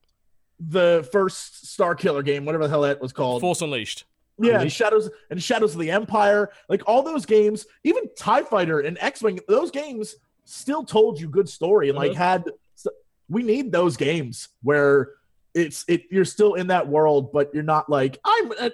the 0.60 1.08
first 1.12 1.68
Star 1.68 1.94
Killer 1.96 2.24
game, 2.24 2.46
whatever 2.46 2.64
the 2.64 2.70
hell 2.70 2.82
that 2.82 3.02
was 3.02 3.12
called. 3.14 3.42
Force 3.42 3.62
Unleashed. 3.62 4.06
Yeah, 4.40 4.50
and 4.54 4.58
Unleashed. 4.62 4.78
Shadows 4.78 5.10
and 5.30 5.42
Shadows 5.42 5.74
of 5.74 5.80
the 5.82 5.92
Empire, 5.92 6.50
like 6.70 6.82
all 6.88 7.04
those 7.04 7.26
games, 7.26 7.66
even 7.84 8.04
Tie 8.18 8.44
Fighter 8.44 8.80
and 8.80 8.98
X 9.00 9.22
Wing, 9.22 9.40
those 9.48 9.72
games 9.72 10.16
still 10.46 10.84
told 10.84 11.20
you 11.20 11.28
good 11.28 11.48
story 11.50 11.90
and 11.90 11.98
like 11.98 12.12
Mhm. 12.12 12.16
had. 12.16 12.44
We 13.30 13.42
need 13.44 13.72
those 13.72 13.96
games 13.98 14.50
where 14.64 15.12
it's 15.54 15.86
it 15.88 16.04
you're 16.12 16.26
still 16.26 16.56
in 16.56 16.68
that 16.68 16.88
world, 16.88 17.32
but 17.32 17.54
you're 17.54 17.64
not 17.64 17.90
like 17.90 18.20
I'm 18.26 18.52
uh, 18.60 18.70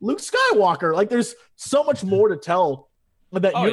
Luke 0.00 0.18
Skywalker. 0.20 0.94
Like 0.94 1.08
there's 1.08 1.34
so 1.56 1.84
much 1.84 2.02
more 2.02 2.28
to 2.28 2.36
tell 2.36 2.88
in 3.32 3.42
that 3.42 3.52
Oh, 3.54 3.64
yeah. 3.64 3.70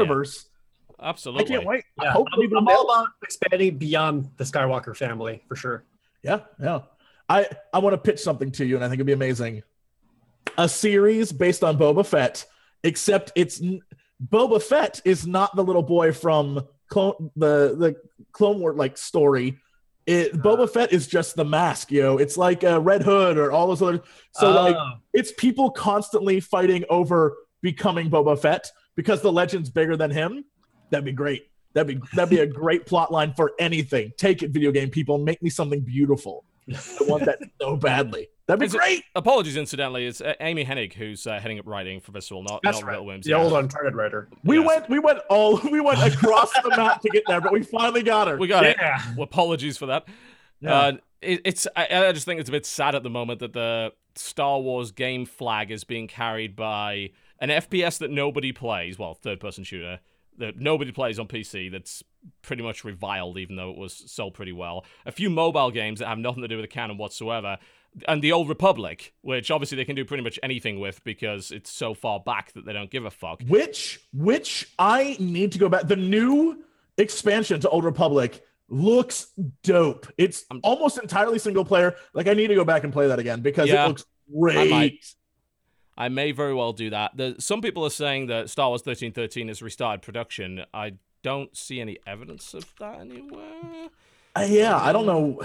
Universe. 0.98 1.10
Absolutely. 1.10 1.46
I 1.46 1.48
can't 1.48 1.66
wait. 1.68 1.84
I 2.00 2.06
Yeah, 2.06 2.12
hope 2.14 2.28
I'm, 2.34 2.58
I'm 2.58 2.66
nail 2.66 2.76
all 2.78 2.84
about 2.84 3.08
expanding 3.24 3.78
beyond 3.78 4.30
the 4.38 4.44
Skywalker 4.44 4.96
family 4.96 5.44
for 5.48 5.56
sure. 5.56 5.84
Yeah, 6.24 6.40
yeah. 6.60 6.82
I 7.30 7.48
I 7.74 7.80
want 7.80 7.94
to 7.94 7.98
pitch 7.98 8.20
something 8.20 8.52
to 8.54 8.66
you, 8.66 8.76
and 8.76 8.84
I 8.84 8.88
think 8.88 8.98
it'd 8.98 9.08
be 9.08 9.14
amazing. 9.14 9.64
A 10.58 10.68
series 10.70 11.32
based 11.32 11.64
on 11.64 11.78
Boba 11.78 12.06
Fett, 12.06 12.46
except 12.84 13.32
it's 13.36 13.62
n- 13.62 13.82
Boba 14.30 14.62
Fett 14.62 15.02
is 15.06 15.26
not 15.26 15.56
the 15.56 15.64
little 15.64 15.82
boy 15.84 16.12
from 16.12 16.66
Clone, 16.90 17.32
the 17.36 17.76
the 17.78 17.96
Clone 18.34 18.60
War 18.60 18.74
like 18.74 18.98
story. 18.98 19.58
It, 20.06 20.34
Boba 20.34 20.70
Fett 20.70 20.92
is 20.92 21.08
just 21.08 21.38
the 21.38 21.46
mask, 21.46 21.90
yo. 21.90 22.18
It's 22.18 22.36
like 22.36 22.64
uh, 22.66 22.82
Red 22.82 23.04
Hood 23.04 23.38
or 23.38 23.54
all 23.54 23.68
those 23.68 23.82
other. 23.82 24.02
So 24.34 24.52
like 24.52 24.76
Oh, 24.76 24.92
it's 25.14 25.32
people 25.32 25.72
constantly 25.72 26.42
fighting 26.42 26.84
over 26.90 27.38
becoming 27.62 28.10
Boba 28.10 28.38
Fett 28.38 28.70
because 28.96 29.22
the 29.22 29.32
legend's 29.32 29.70
bigger 29.70 29.96
than 29.96 30.12
him. 30.12 30.44
That'd 30.94 31.06
be 31.06 31.12
great. 31.12 31.50
That'd 31.74 32.00
be 32.00 32.08
that'd 32.16 32.30
be 32.30 32.40
a 32.40 32.46
great 32.46 32.86
plot 32.86 33.12
line 33.12 33.34
for 33.34 33.54
anything. 33.60 34.14
Take 34.16 34.44
it, 34.44 34.52
video 34.52 34.72
game 34.72 34.92
people, 34.92 35.18
make 35.18 35.42
me 35.42 35.50
something 35.50 35.82
beautiful. 35.82 36.46
I 36.70 36.80
want 37.08 37.26
that 37.26 37.40
so 37.62 37.76
badly. 37.76 38.30
That'd 38.46 38.60
be 38.60 38.68
Is 38.68 38.76
it- 38.76 38.78
great. 38.78 39.04
Apologies, 39.16 39.58
incidentally. 39.58 40.06
It's 40.06 40.22
uh, 40.22 40.36
Amy 40.40 40.64
Hennig 40.66 40.94
who's 40.94 41.26
uh, 41.26 41.40
heading 41.40 41.58
up 41.58 41.66
writing 41.66 42.00
for 42.00 42.12
this. 42.12 42.26
Visceral, 42.26 42.44
not, 42.44 42.62
that's 42.64 42.82
not 42.82 42.86
right. 42.88 42.92
Little 42.94 43.08
Wims. 43.08 43.26
The 43.26 43.32
yeah. 43.32 43.38
old 43.38 43.54
Uncharted 43.54 43.96
writer. 43.96 44.30
We 44.44 44.60
Yes. 44.60 44.68
went 44.68 44.90
we 44.90 45.00
went 45.00 45.20
all 45.32 45.60
we 45.72 45.80
went 45.82 46.00
across 46.04 46.52
the 46.62 46.70
map 46.70 47.02
to 47.02 47.10
get 47.10 47.24
there, 47.28 47.42
but 47.42 47.52
we 47.52 47.64
finally 47.64 48.04
got 48.04 48.28
her. 48.28 48.38
We 48.38 48.48
got 48.48 48.68
it. 48.68 48.78
Yeah. 48.80 49.02
Well, 49.16 49.24
apologies 49.24 49.78
for 49.78 49.88
that. 49.88 50.08
Yeah. 50.62 50.76
Uh, 50.78 50.92
it, 51.24 51.42
it's 51.44 51.68
I, 51.76 51.88
I 52.08 52.12
just 52.12 52.26
think 52.28 52.40
it's 52.40 52.50
a 52.50 52.52
bit 52.52 52.68
sad 52.68 52.94
at 52.94 53.02
the 53.02 53.10
moment 53.10 53.40
that 53.40 53.54
the 53.54 53.94
Star 54.14 54.60
Wars 54.60 54.92
game 54.92 55.26
flag 55.26 55.72
is 55.72 55.84
being 55.86 56.08
carried 56.08 56.56
by 56.56 57.10
an 57.40 57.50
FPS 57.50 57.98
that 57.98 58.12
nobody 58.12 58.52
plays. 58.52 59.00
Well, 59.00 59.16
third-person 59.16 59.64
shooter 59.64 60.00
that 60.40 60.58
nobody 60.60 60.92
plays 60.92 61.20
on 61.20 61.28
PC. 61.28 61.72
That's 61.72 62.04
pretty 62.42 62.64
much 62.64 62.84
reviled, 62.84 63.38
even 63.38 63.56
though 63.56 63.70
it 63.72 63.78
was 63.78 64.12
sold 64.12 64.34
pretty 64.34 64.52
well. 64.54 64.86
A 65.06 65.12
few 65.12 65.30
mobile 65.30 65.72
games 65.72 66.00
that 66.00 66.08
have 66.08 66.18
nothing 66.18 66.42
to 66.42 66.48
do 66.48 66.56
with 66.58 66.64
the 66.64 66.68
canon 66.70 66.98
whatsoever. 66.98 67.58
And 68.08 68.22
the 68.24 68.32
Old 68.32 68.50
Republic, 68.50 69.14
which 69.22 69.52
obviously 69.52 69.76
they 69.76 69.86
can 69.86 69.96
do 69.96 70.04
pretty 70.06 70.24
much 70.24 70.40
anything 70.42 70.80
with 70.80 71.04
because 71.04 71.52
it's 71.52 71.70
so 71.72 71.94
far 71.94 72.20
back 72.20 72.52
that 72.54 72.66
they 72.66 72.74
don't 72.74 72.90
give 72.90 73.06
a 73.06 73.12
fuck. 73.12 73.42
which 73.48 74.00
which 74.14 74.68
I 74.80 75.16
need 75.20 75.52
to 75.52 75.60
go 75.60 75.70
back. 75.70 75.88
The 75.88 75.96
new 75.96 76.64
expansion 76.98 77.60
to 77.62 77.70
Old 77.70 77.84
Republic 77.84 78.44
looks 78.70 79.28
dope. 79.62 80.08
It's 80.18 80.44
I'm- 80.50 80.62
almost 80.64 80.98
entirely 80.98 81.38
single 81.38 81.66
player. 81.66 81.96
Like 82.16 82.28
I 82.28 82.34
need 82.34 82.48
to 82.48 82.56
go 82.56 82.66
back 82.66 82.84
and 82.84 82.92
play 82.92 83.08
that 83.10 83.20
again 83.20 83.42
because 83.42 83.70
Yeah. 83.70 83.86
it 83.86 83.88
looks 83.90 84.06
great. 84.40 85.06
I 85.98 86.10
may 86.10 86.32
very 86.32 86.54
well 86.54 86.74
do 86.74 86.90
that. 86.90 87.16
The, 87.16 87.36
some 87.40 87.62
people 87.62 87.86
are 87.86 87.90
saying 87.92 88.28
that 88.28 88.50
Star 88.50 88.70
Wars 88.70 88.80
1313 88.82 89.48
has 89.48 89.62
restarted 89.62 90.02
production. 90.02 90.66
I 90.74 90.94
don't 91.22 91.56
see 91.56 91.80
any 91.80 91.98
evidence 92.08 92.54
of 92.54 92.66
that 92.80 93.00
anywhere. 93.00 93.90
Uh, 94.36 94.48
yeah, 94.50 94.76
I 94.78 94.92
don't 94.92 95.06
know. 95.06 95.42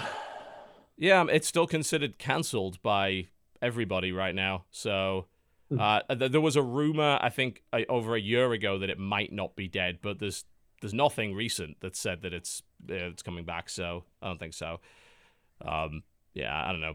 Yeah, 0.97 1.21
um, 1.21 1.31
it's 1.31 1.47
still 1.47 1.67
considered 1.67 2.19
cancelled 2.19 2.83
by 2.83 3.27
everybody 3.63 4.11
right 4.13 4.35
now. 4.35 4.65
So 4.71 5.27
Hmm. 5.71 5.81
uh, 5.81 6.01
th- 6.15 6.33
there 6.33 6.41
was 6.41 6.57
a 6.57 6.63
rumor, 6.63 7.19
I 7.21 7.29
think, 7.29 7.63
uh, 7.75 7.83
over 7.91 8.17
a 8.17 8.21
year 8.21 8.53
ago 8.53 8.79
that 8.79 8.89
it 8.89 8.99
might 8.99 9.33
not 9.35 9.55
be 9.55 9.69
dead, 9.69 9.99
but 10.01 10.19
there's 10.19 10.45
there's 10.81 10.95
nothing 10.95 11.35
recent 11.35 11.79
that 11.81 11.95
said 11.95 12.23
that 12.23 12.33
it's 12.33 12.63
uh, 12.89 12.95
it's 12.95 13.23
coming 13.23 13.45
back. 13.45 13.69
So 13.69 14.05
I 14.23 14.29
don't 14.29 14.39
think 14.41 14.55
so. 14.55 14.81
Um, 15.61 16.05
yeah, 16.33 16.57
I 16.67 16.73
don't 16.73 16.81
know. 16.81 16.95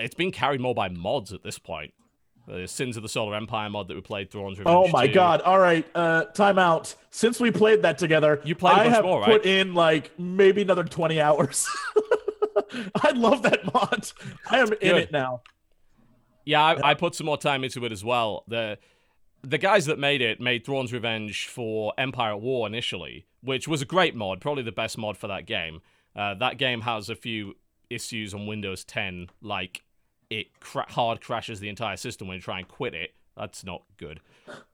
It's 0.00 0.14
being 0.14 0.32
carried 0.32 0.60
more 0.60 0.74
by 0.74 0.88
mods 0.88 1.32
at 1.32 1.42
this 1.42 1.58
point. 1.58 1.92
The 2.48 2.66
Sins 2.66 2.96
of 2.96 3.02
the 3.02 3.08
Solar 3.08 3.36
Empire 3.36 3.70
mod 3.70 3.88
that 3.88 3.94
we 3.94 4.00
played, 4.00 4.30
Thrawn's 4.30 4.58
Revenge. 4.58 4.74
Oh 4.76 4.88
my 4.88 5.06
2. 5.06 5.12
god! 5.12 5.40
All 5.42 5.58
right, 5.58 5.86
uh, 5.94 6.24
time 6.24 6.58
out. 6.58 6.94
Since 7.10 7.38
we 7.38 7.50
played 7.50 7.82
that 7.82 7.98
together, 7.98 8.40
You 8.44 8.54
played 8.54 8.74
I 8.74 8.88
have 8.88 9.04
more, 9.04 9.22
put 9.24 9.46
in 9.46 9.74
like 9.74 10.10
maybe 10.18 10.62
another 10.62 10.84
twenty 10.84 11.20
hours. 11.20 11.68
I 13.02 13.10
love 13.12 13.42
that 13.42 13.72
mod. 13.72 14.10
I 14.50 14.58
am 14.58 14.72
in 14.80 14.96
it 14.96 15.12
now. 15.12 15.42
Yeah, 16.44 16.64
I, 16.64 16.90
I 16.90 16.94
put 16.94 17.14
some 17.14 17.26
more 17.26 17.36
time 17.38 17.62
into 17.62 17.84
it 17.84 17.92
as 17.92 18.04
well. 18.04 18.44
The 18.48 18.78
the 19.42 19.58
guys 19.58 19.86
that 19.86 19.98
made 19.98 20.20
it 20.20 20.40
made 20.40 20.64
Thrawn's 20.64 20.92
Revenge 20.92 21.46
for 21.46 21.92
Empire 21.98 22.32
at 22.32 22.40
War 22.40 22.66
initially, 22.66 23.26
which 23.42 23.68
was 23.68 23.80
a 23.82 23.86
great 23.86 24.14
mod, 24.14 24.40
probably 24.40 24.62
the 24.62 24.72
best 24.72 24.98
mod 24.98 25.16
for 25.16 25.28
that 25.28 25.46
game. 25.46 25.80
Uh, 26.16 26.34
that 26.34 26.58
game 26.58 26.80
has 26.82 27.08
a 27.08 27.14
few 27.14 27.54
issues 27.88 28.34
on 28.34 28.46
Windows 28.46 28.84
10, 28.84 29.28
like 29.40 29.82
it 30.30 30.58
cra- 30.60 30.90
hard 30.90 31.20
crashes 31.20 31.60
the 31.60 31.68
entire 31.68 31.96
system 31.96 32.28
when 32.28 32.36
you 32.36 32.40
try 32.40 32.58
and 32.58 32.68
quit 32.68 32.94
it. 32.94 33.14
That's 33.36 33.64
not 33.64 33.82
good. 33.96 34.20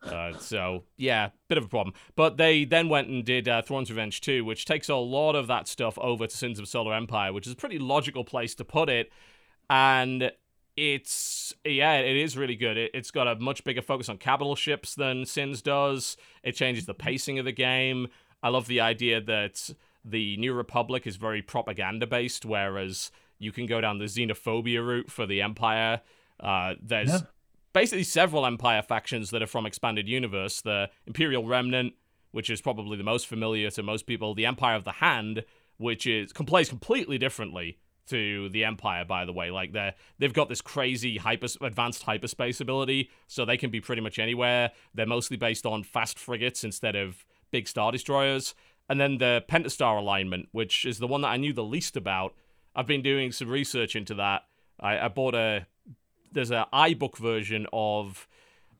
Uh, 0.02 0.32
so 0.38 0.84
yeah, 0.96 1.30
bit 1.48 1.58
of 1.58 1.64
a 1.64 1.68
problem. 1.68 1.94
But 2.14 2.36
they 2.36 2.64
then 2.64 2.88
went 2.88 3.08
and 3.08 3.24
did 3.24 3.48
uh, 3.48 3.62
Thrawn's 3.62 3.90
Revenge 3.90 4.20
2, 4.20 4.44
which 4.44 4.64
takes 4.64 4.88
a 4.88 4.96
lot 4.96 5.34
of 5.34 5.46
that 5.48 5.68
stuff 5.68 5.98
over 5.98 6.26
to 6.26 6.36
Sins 6.36 6.58
of 6.58 6.68
Solar 6.68 6.94
Empire, 6.94 7.32
which 7.32 7.46
is 7.46 7.52
a 7.52 7.56
pretty 7.56 7.78
logical 7.78 8.24
place 8.24 8.54
to 8.56 8.64
put 8.64 8.88
it. 8.88 9.10
And 9.68 10.32
it's 10.76 11.54
yeah, 11.64 11.94
it 11.94 12.16
is 12.16 12.36
really 12.36 12.56
good. 12.56 12.76
It, 12.76 12.90
it's 12.94 13.10
got 13.10 13.26
a 13.26 13.36
much 13.36 13.64
bigger 13.64 13.82
focus 13.82 14.08
on 14.08 14.18
capital 14.18 14.56
ships 14.56 14.94
than 14.94 15.24
Sins 15.24 15.62
does. 15.62 16.16
It 16.42 16.52
changes 16.52 16.86
the 16.86 16.94
pacing 16.94 17.38
of 17.38 17.44
the 17.44 17.52
game. 17.52 18.08
I 18.42 18.48
love 18.50 18.66
the 18.66 18.80
idea 18.80 19.20
that 19.20 19.70
the 20.04 20.36
New 20.36 20.52
Republic 20.52 21.06
is 21.06 21.16
very 21.16 21.42
propaganda 21.42 22.06
based, 22.06 22.44
whereas 22.44 23.10
you 23.38 23.52
can 23.52 23.66
go 23.66 23.80
down 23.80 23.98
the 23.98 24.04
xenophobia 24.06 24.84
route 24.86 25.10
for 25.10 25.26
the 25.26 25.42
Empire. 25.42 26.00
Uh, 26.40 26.74
there's 26.82 27.08
Yeah. 27.10 27.20
basically 27.72 28.02
several 28.04 28.46
Empire 28.46 28.82
factions 28.82 29.30
that 29.30 29.42
are 29.42 29.46
from 29.46 29.66
Expanded 29.66 30.08
Universe. 30.08 30.60
The 30.60 30.90
Imperial 31.06 31.44
Remnant, 31.44 31.94
which 32.32 32.50
is 32.50 32.60
probably 32.60 32.96
the 32.96 33.04
most 33.04 33.26
familiar 33.26 33.70
to 33.70 33.82
most 33.82 34.06
people. 34.06 34.34
The 34.34 34.46
Empire 34.46 34.76
of 34.76 34.84
the 34.84 34.92
Hand, 34.92 35.44
which 35.78 36.06
is 36.06 36.32
plays 36.32 36.68
completely 36.68 37.18
differently 37.18 37.78
to 38.08 38.48
the 38.50 38.64
Empire, 38.64 39.04
by 39.04 39.24
the 39.24 39.32
way. 39.32 39.50
Like 39.50 39.72
they 39.72 39.92
they've 40.18 40.32
got 40.32 40.48
this 40.48 40.60
crazy 40.60 41.18
hyper 41.18 41.48
advanced 41.60 42.04
hyperspace 42.04 42.60
ability, 42.60 43.10
so 43.26 43.44
they 43.44 43.56
can 43.56 43.70
be 43.70 43.80
pretty 43.80 44.00
much 44.02 44.18
anywhere. 44.18 44.70
They're 44.94 45.06
mostly 45.06 45.36
based 45.36 45.66
on 45.66 45.82
fast 45.82 46.18
frigates 46.18 46.64
instead 46.64 46.94
of 46.96 47.24
big 47.50 47.66
star 47.68 47.92
destroyers. 47.92 48.54
And 48.88 49.00
then 49.00 49.18
the 49.18 49.44
Pentastar 49.48 49.98
alignment, 49.98 50.48
which 50.52 50.84
is 50.84 50.98
the 50.98 51.08
one 51.08 51.22
that 51.22 51.28
I 51.28 51.36
knew 51.36 51.52
the 51.52 51.64
least 51.64 51.96
about. 51.96 52.34
I've 52.76 52.86
been 52.86 53.02
doing 53.02 53.32
some 53.32 53.48
research 53.48 53.96
into 53.96 54.14
that. 54.14 54.44
I, 54.78 54.98
I 54.98 55.08
bought 55.08 55.34
a 55.34 55.66
there's 56.30 56.50
a 56.50 56.66
iBook 56.72 57.16
version 57.16 57.66
of 57.72 58.28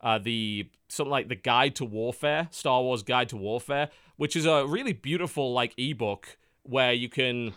uh, 0.03 0.19
the 0.19 0.69
something 0.89 1.11
like 1.11 1.29
the 1.29 1.35
Guide 1.35 1.75
to 1.77 1.85
Warfare, 1.85 2.49
Star 2.51 2.83
Wars 2.83 3.03
Guide 3.03 3.31
to 3.31 3.37
Warfare, 3.37 3.89
which 4.17 4.37
is 4.37 4.45
a 4.45 4.67
really 4.67 4.93
beautiful 4.93 5.53
like 5.53 5.73
ebook 5.79 6.37
where 6.63 6.93
you 6.93 7.09
can 7.09 7.55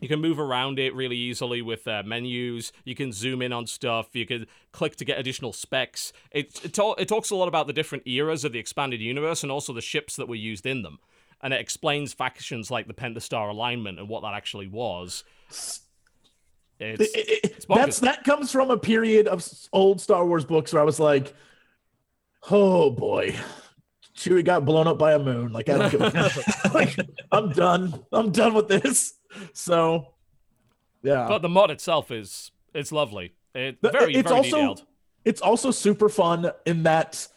you 0.00 0.08
can 0.08 0.20
move 0.20 0.38
around 0.38 0.78
it 0.78 0.94
really 0.94 1.16
easily 1.16 1.62
with 1.62 1.88
uh, 1.88 2.02
menus. 2.04 2.72
You 2.84 2.94
can 2.94 3.12
zoom 3.12 3.42
in 3.42 3.52
on 3.52 3.66
stuff. 3.66 4.08
You 4.12 4.26
can 4.26 4.46
click 4.70 4.94
to 4.96 5.04
get 5.04 5.18
additional 5.18 5.52
specs. 5.52 6.12
It 6.30 6.64
it, 6.64 6.74
ta- 6.74 6.92
it 6.92 7.08
talks 7.08 7.30
a 7.30 7.36
lot 7.36 7.48
about 7.48 7.66
the 7.66 7.72
different 7.72 8.06
eras 8.06 8.44
of 8.44 8.52
the 8.52 8.60
expanded 8.60 9.00
universe 9.00 9.42
and 9.42 9.50
also 9.50 9.72
the 9.72 9.80
ships 9.80 10.14
that 10.14 10.28
were 10.28 10.36
used 10.36 10.64
in 10.64 10.82
them. 10.82 11.00
And 11.46 11.54
it 11.54 11.60
explains 11.60 12.12
factions 12.12 12.72
like 12.72 12.88
the 12.88 12.92
Pentastar 12.92 13.48
alignment 13.50 14.00
and 14.00 14.08
what 14.08 14.22
that 14.22 14.34
actually 14.34 14.66
was. 14.66 15.22
It's, 15.48 15.80
It- 16.80 17.00
it- 17.00 17.44
it- 17.44 17.66
bonkers. 17.68 17.76
that's 17.76 18.00
that 18.00 18.24
comes 18.24 18.50
from 18.50 18.72
a 18.72 18.76
period 18.76 19.28
of 19.28 19.48
old 19.72 20.00
Star 20.00 20.26
Wars 20.26 20.44
books 20.44 20.72
where 20.72 20.82
I 20.82 20.84
was 20.84 20.98
like, 20.98 21.32
"Oh 22.50 22.90
boy, 22.90 23.36
Chewie 24.16 24.44
got 24.44 24.64
blown 24.64 24.88
up 24.88 24.98
by 24.98 25.12
a 25.12 25.20
moon." 25.20 25.52
Like, 25.52 25.68
I 25.68 25.78
don't 25.78 25.90
give 25.92 26.00
a 26.00 26.30
like, 26.74 26.96
I'm 27.30 27.50
done. 27.52 27.94
I'm 28.10 28.32
done 28.32 28.52
with 28.54 28.66
this. 28.66 29.14
So, 29.52 30.14
yeah, 31.04 31.28
but 31.28 31.42
the 31.42 31.48
mod 31.48 31.70
itself 31.70 32.10
is 32.10 32.50
it's 32.74 32.90
lovely. 32.90 33.34
It 33.54 33.78
very 33.80 34.14
it's 34.16 34.28
very 34.28 34.36
also- 34.40 34.56
detailed. 34.56 34.82
it's 35.24 35.40
also 35.40 35.70
super 35.70 36.08
fun 36.08 36.50
in 36.66 36.82
that 36.82 37.28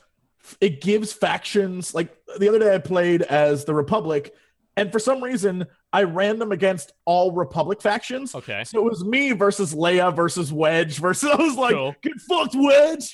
it 0.61 0.81
gives 0.81 1.11
factions 1.13 1.93
like 1.93 2.15
the 2.37 2.47
other 2.49 2.59
day 2.59 2.73
I 2.73 2.77
played 2.77 3.21
as 3.23 3.65
the 3.65 3.73
Republic, 3.73 4.33
and 4.77 4.91
for 4.91 4.99
some 4.99 5.23
reason 5.23 5.65
I 5.91 6.03
ran 6.03 6.37
them 6.39 6.51
against 6.51 6.93
all 7.05 7.31
Republic 7.31 7.81
factions. 7.81 8.35
Okay. 8.35 8.63
So 8.63 8.79
it 8.79 8.83
was 8.83 9.03
me 9.03 9.31
versus 9.31 9.73
Leia 9.73 10.15
versus 10.15 10.53
Wedge 10.53 10.99
versus 10.99 11.29
I 11.33 11.35
was 11.41 11.55
like, 11.55 11.73
Cool. 11.75 11.95
get 12.01 12.13
fucked, 12.27 12.55
Wedge. 12.55 13.09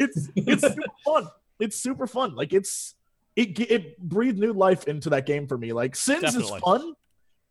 it's 0.00 0.28
it's 0.34 0.62
super 0.62 0.82
fun. 1.04 1.28
It's 1.60 1.76
super 1.76 2.06
fun. 2.06 2.34
Like 2.34 2.52
it's 2.52 2.94
it 3.36 3.58
it 3.60 3.98
breathed 3.98 4.38
new 4.38 4.52
life 4.52 4.88
into 4.88 5.10
that 5.10 5.26
game 5.26 5.46
for 5.46 5.58
me. 5.58 5.72
Like 5.72 5.96
Sins 5.96 6.22
Definitely. 6.22 6.56
is 6.56 6.62
fun, 6.62 6.94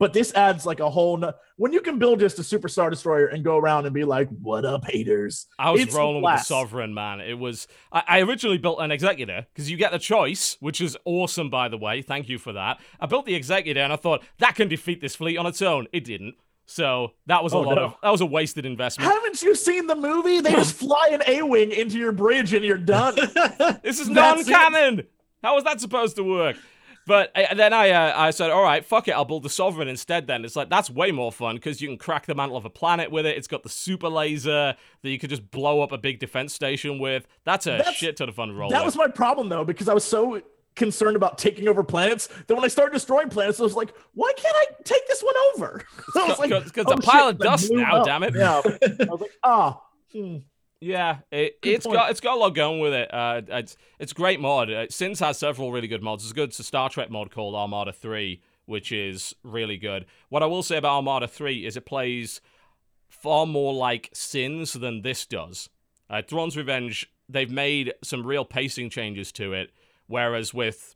But 0.04 0.12
this 0.12 0.34
adds 0.34 0.66
like 0.66 0.82
a 0.82 0.90
whole. 0.90 1.16
No- 1.16 1.32
when 1.56 1.72
you 1.72 1.80
can 1.80 1.98
build 1.98 2.20
just 2.20 2.38
a 2.40 2.42
superstar 2.42 2.90
destroyer 2.90 3.28
and 3.28 3.42
go 3.42 3.58
around 3.58 3.86
and 3.86 3.94
be 3.94 4.04
like, 4.04 4.28
"What 4.42 4.66
up, 4.66 4.84
haters?" 4.90 5.48
I 5.58 5.72
was 5.72 5.80
It's 5.82 5.96
rolling 5.96 6.22
with 6.22 6.34
the 6.40 6.44
sovereign 6.44 6.94
man. 6.94 7.22
It 7.22 7.40
was 7.40 7.68
I, 7.92 8.04
I 8.08 8.20
originally 8.22 8.58
built 8.58 8.80
an 8.82 8.92
executor 8.92 9.48
because 9.54 9.72
you 9.72 9.78
get 9.78 9.94
the 9.94 10.00
choice, 10.00 10.58
which 10.60 10.82
is 10.82 10.98
awesome 11.06 11.50
by 11.50 11.70
the 11.70 11.78
way. 11.78 12.02
Thank 12.02 12.28
you 12.28 12.38
for 12.38 12.52
that. 12.52 12.82
I 13.00 13.06
built 13.06 13.26
the 13.26 13.36
executor 13.36 13.80
and 13.80 13.94
I 13.94 13.96
thought 13.96 14.24
that 14.40 14.56
can 14.56 14.68
defeat 14.68 15.00
this 15.00 15.16
fleet 15.16 15.38
on 15.38 15.46
its 15.46 15.62
own. 15.62 15.88
It 15.94 16.04
didn't. 16.04 16.36
So 16.66 17.14
that 17.28 17.44
was 17.44 17.54
a 17.54 17.58
Oh, 17.58 17.62
lot 17.62 17.76
no. 17.76 17.84
of 17.86 17.96
that 18.04 18.10
was 18.10 18.20
a 18.22 18.26
wasted 18.26 18.66
investment. 18.66 19.10
Haven't 19.10 19.42
you 19.42 19.56
seen 19.56 19.88
the 19.88 19.96
movie? 19.96 20.42
They 20.42 20.52
just 20.52 20.76
fly 20.84 21.12
an 21.14 21.22
A 21.28 21.44
wing 21.44 21.72
into 21.72 21.98
your 21.98 22.12
bridge 22.12 22.54
and 22.54 22.66
you're 22.66 22.78
done. 22.78 23.16
This 23.84 24.00
is 24.02 24.10
non-canon. 24.10 25.04
How 25.42 25.56
was 25.56 25.64
that 25.66 25.80
supposed 25.82 26.16
to 26.18 26.24
work? 26.24 26.58
But 27.06 27.32
uh, 27.36 27.54
then 27.56 27.74
I 27.74 27.90
uh, 27.90 28.14
I 28.16 28.32
said, 28.32 28.50
all 28.50 28.64
right, 28.64 28.84
fuck 28.86 29.08
it, 29.08 29.12
I'll 29.12 29.26
build 29.26 29.44
the 29.44 29.50
sovereign 29.50 29.88
instead. 29.88 30.28
Then 30.28 30.46
it's 30.46 30.56
like 30.56 30.70
that's 30.70 30.90
way 30.90 31.12
more 31.12 31.32
fun 31.32 31.56
because 31.56 31.82
you 31.82 31.88
can 31.90 31.98
crack 31.98 32.26
the 32.26 32.36
mantle 32.36 32.56
of 32.58 32.66
a 32.66 32.70
planet 32.70 33.12
with 33.12 33.26
it. 33.26 33.38
It's 33.38 33.48
got 33.48 33.64
the 33.64 33.70
super 33.70 34.08
laser 34.10 34.76
that 35.02 35.10
you 35.10 35.20
could 35.20 35.30
just 35.30 35.52
blow 35.52 35.82
up 35.82 35.92
a 35.92 35.98
big 35.98 36.20
defense 36.20 36.54
station 36.54 37.00
with. 37.00 37.28
That's 37.44 37.68
a 37.68 37.72
That's- 37.72 37.96
shit 37.96 38.18
ton 38.18 38.30
of 38.30 38.36
fun 38.36 38.48
to 38.50 38.54
roll. 38.54 38.70
that 38.70 38.80
with. 38.86 38.86
was 38.86 38.96
my 38.96 39.08
problem 39.08 39.50
though, 39.50 39.66
because 39.66 39.90
I 39.90 39.94
was 39.94 40.04
so 40.06 40.42
concerned 40.76 41.16
about 41.16 41.38
taking 41.38 41.68
over 41.68 41.84
planets 41.84 42.28
that 42.48 42.56
when 42.56 42.64
I 42.64 42.68
started 42.68 42.94
destroying 42.94 43.30
planets, 43.30 43.60
I 43.60 43.64
was 43.64 43.76
like, 43.76 43.94
"Why 44.16 44.32
can't 44.38 44.56
I 44.56 44.66
take 44.84 45.08
this 45.08 45.22
one 45.22 45.36
over?" 45.56 45.84
I 46.16 46.28
was 46.28 46.40
It's 46.40 46.52
'cause- 46.52 46.72
'cause 46.72 46.86
"Oh, 46.88 46.94
it's 46.98 47.06
a 47.08 47.12
pile 47.12 47.26
shit," 47.28 47.34
of 47.36 47.40
dust 47.40 47.72
now, 47.72 47.96
up. 47.98 48.06
damn 48.06 48.24
it. 48.24 48.34
Yeah, 48.36 48.62
I 49.02 49.06
was 49.12 49.22
like, 49.22 49.32
"Ah." 49.44 49.82
hmm. 50.12 50.38
Yeah, 50.84 51.20
it, 51.32 51.58
it's 51.64 51.86
point. 51.86 51.98
got 51.98 52.12
it's 52.12 52.20
got 52.20 52.36
a 52.36 52.40
lot 52.40 52.54
going 52.54 52.80
with 52.82 52.94
it. 52.94 53.14
Uh, 53.14 53.42
it's 53.48 53.78
it's 54.00 54.12
great 54.12 54.42
mod. 54.42 54.70
Uh, 54.70 54.88
Sins 54.90 55.20
has 55.22 55.38
several 55.38 55.72
really 55.72 55.88
good 55.88 56.04
mods. 56.04 56.24
There's 56.24 56.32
a 56.32 56.36
good 56.36 56.50
it's 56.50 56.66
Star 56.66 56.90
Trek 56.90 57.10
mod 57.10 57.32
called 57.32 57.56
Armada 57.56 57.94
Three, 57.94 58.42
which 58.66 58.92
is 58.92 59.34
really 59.44 59.78
good. 59.78 60.06
What 60.28 60.44
I 60.44 60.46
will 60.46 60.62
say 60.62 60.76
about 60.78 60.98
Armada 60.98 61.28
Three 61.28 61.66
is 61.66 61.78
it 61.78 61.86
plays 61.86 62.42
far 63.08 63.46
more 63.46 63.74
like 63.74 64.10
Sins 64.14 64.74
than 64.74 65.04
this 65.04 65.26
does. 65.26 65.70
Uh, 66.10 66.22
Thrawn's 66.22 66.58
Revenge, 66.58 67.10
they've 67.30 67.50
made 67.50 67.94
some 68.04 68.28
real 68.28 68.44
pacing 68.44 68.90
changes 68.90 69.32
to 69.34 69.54
it, 69.54 69.72
whereas 70.08 70.54
with 70.54 70.96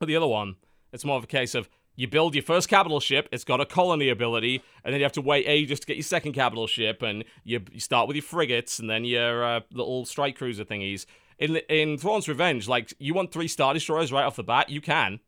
the 0.00 0.14
other 0.14 0.28
one, 0.28 0.54
it's 0.92 1.04
more 1.04 1.16
of 1.16 1.24
a 1.24 1.26
case 1.26 1.56
of 1.56 1.68
you 2.00 2.08
build 2.08 2.34
your 2.34 2.42
first 2.42 2.70
capital 2.70 2.98
ship, 2.98 3.28
it's 3.30 3.44
got 3.44 3.60
a 3.60 3.66
colony 3.66 4.08
ability, 4.08 4.62
and 4.82 4.94
then 4.94 5.00
you 5.00 5.04
have 5.04 5.12
to 5.12 5.20
wait 5.20 5.44
ages 5.46 5.78
to 5.80 5.86
get 5.86 5.96
your 5.96 6.02
second 6.02 6.32
capital 6.32 6.66
ship, 6.66 7.02
and 7.02 7.24
you, 7.44 7.60
you 7.70 7.78
start 7.78 8.08
with 8.08 8.16
your 8.16 8.22
frigates 8.22 8.78
and 8.78 8.88
then 8.88 9.04
your 9.04 9.44
uh, 9.44 9.60
little 9.70 10.06
strike 10.06 10.34
cruiser 10.34 10.64
thingies. 10.64 11.04
In 11.38 11.56
in 11.68 11.98
Thrawn's 11.98 12.26
Revenge, 12.26 12.68
like 12.68 12.94
you 12.98 13.12
want 13.12 13.32
three 13.32 13.48
star 13.48 13.74
destroyers 13.74 14.10
right 14.12 14.24
off 14.24 14.36
the 14.36 14.42
bat, 14.42 14.70
you 14.70 14.80
can, 14.80 15.20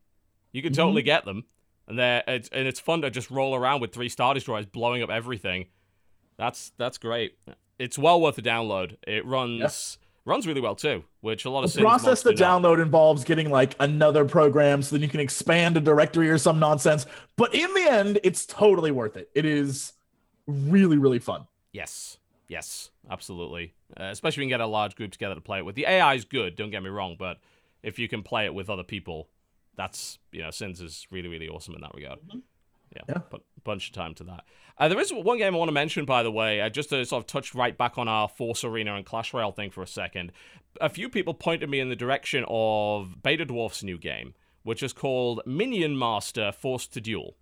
you 0.50 0.62
can 0.62 0.72
totally 0.72 1.02
get 1.02 1.26
them, 1.26 1.44
and 1.86 1.98
they're 1.98 2.22
it's, 2.26 2.48
and 2.48 2.66
it's 2.66 2.80
fun 2.80 3.02
to 3.02 3.10
just 3.10 3.30
roll 3.30 3.54
around 3.54 3.82
with 3.82 3.92
three 3.92 4.08
star 4.08 4.32
destroyers 4.32 4.64
blowing 4.64 5.02
up 5.02 5.10
everything. 5.10 5.66
That's 6.38 6.72
that's 6.78 6.96
great. 6.96 7.36
It's 7.78 7.98
well 7.98 8.18
worth 8.18 8.36
the 8.36 8.42
download. 8.42 8.96
It 9.06 9.26
runs 9.26 9.98
runs 10.24 10.46
really 10.46 10.60
well 10.60 10.74
too, 10.74 11.04
which 11.20 11.44
a 11.44 11.50
lot 11.50 11.64
of 11.64 11.72
The 11.72 11.80
process 11.80 12.22
the 12.22 12.30
to 12.30 12.36
do 12.36 12.42
not. 12.44 12.62
download 12.62 12.82
involves 12.82 13.24
getting 13.24 13.50
like 13.50 13.74
another 13.80 14.24
program 14.24 14.82
so 14.82 14.94
then 14.94 15.02
you 15.02 15.08
can 15.08 15.20
expand 15.20 15.76
a 15.76 15.80
directory 15.80 16.30
or 16.30 16.38
some 16.38 16.58
nonsense. 16.58 17.06
But 17.36 17.54
in 17.54 17.72
the 17.74 17.86
end, 17.90 18.20
it's 18.22 18.46
totally 18.46 18.90
worth 18.90 19.16
it. 19.16 19.30
It 19.34 19.44
is 19.44 19.92
really, 20.46 20.98
really 20.98 21.18
fun. 21.18 21.46
Yes, 21.72 22.18
yes, 22.48 22.90
absolutely. 23.10 23.74
Uh, 23.98 24.04
especially 24.04 24.42
when 24.42 24.48
you 24.48 24.54
get 24.54 24.60
a 24.60 24.66
large 24.66 24.94
group 24.96 25.10
together 25.10 25.34
to 25.34 25.40
play 25.40 25.58
it 25.58 25.64
with. 25.64 25.74
The 25.74 25.86
AI 25.86 26.14
is 26.14 26.24
good, 26.24 26.56
don't 26.56 26.70
get 26.70 26.82
me 26.82 26.90
wrong, 26.90 27.16
but 27.18 27.38
if 27.82 27.98
you 27.98 28.08
can 28.08 28.22
play 28.22 28.44
it 28.44 28.54
with 28.54 28.70
other 28.70 28.84
people, 28.84 29.28
that's 29.76 30.18
you 30.30 30.42
know, 30.42 30.50
Sins 30.50 30.80
is 30.80 31.06
really, 31.10 31.28
really 31.28 31.48
awesome 31.48 31.74
in 31.74 31.80
that 31.80 31.94
regard. 31.94 32.18
Yeah, 32.95 33.03
Yeah. 33.09 33.18
but 33.30 33.43
bunch 33.64 33.88
of 33.88 33.95
time 33.95 34.14
to 34.14 34.24
that. 34.24 34.45
Uh, 34.78 34.88
there 34.88 34.99
is 35.01 35.12
one 35.12 35.38
game 35.38 35.55
I 35.55 35.59
want 35.59 35.68
to 35.68 35.72
mention, 35.72 36.05
by 36.05 36.22
the 36.22 36.32
way, 36.32 36.61
uh, 36.61 36.68
just 36.68 36.90
to 36.90 37.05
sort 37.07 37.22
of 37.22 37.26
touch 37.26 37.55
right 37.55 37.76
back 37.78 37.97
on 37.97 38.09
our 38.09 38.28
Force 38.28 38.64
Arena 38.64 38.97
and 38.97 39.07
Clash 39.07 39.32
Royale 39.32 39.53
thing 39.53 39.70
for 39.70 39.82
a 39.82 39.86
second. 39.86 40.32
A 40.80 40.88
few 40.88 41.09
people 41.09 41.32
pointed 41.32 41.70
me 41.70 41.78
in 41.78 41.88
the 41.88 41.97
direction 41.97 42.45
of 42.49 43.16
BetaDwarf's 43.22 43.84
new 43.84 43.99
game, 43.99 44.34
which 44.64 44.82
is 44.82 44.93
called 44.93 45.40
Minion 45.47 45.97
Master 45.99 46.51
Forced 46.53 46.93
to 46.95 47.01
Duel. 47.01 47.36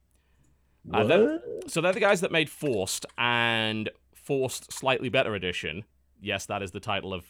Uh, 0.92 1.05
they're- 1.05 1.42
so 1.66 1.80
they're 1.80 1.92
the 1.92 2.01
guys 2.01 2.20
that 2.20 2.32
made 2.32 2.51
Forced 2.51 3.07
and 3.18 3.88
Forced 4.14 4.72
Slightly 4.72 5.09
Better 5.09 5.34
Edition. 5.34 5.84
Yes, 6.20 6.44
that 6.46 6.62
is 6.62 6.72
the 6.72 6.80
title 6.80 7.14
of 7.14 7.24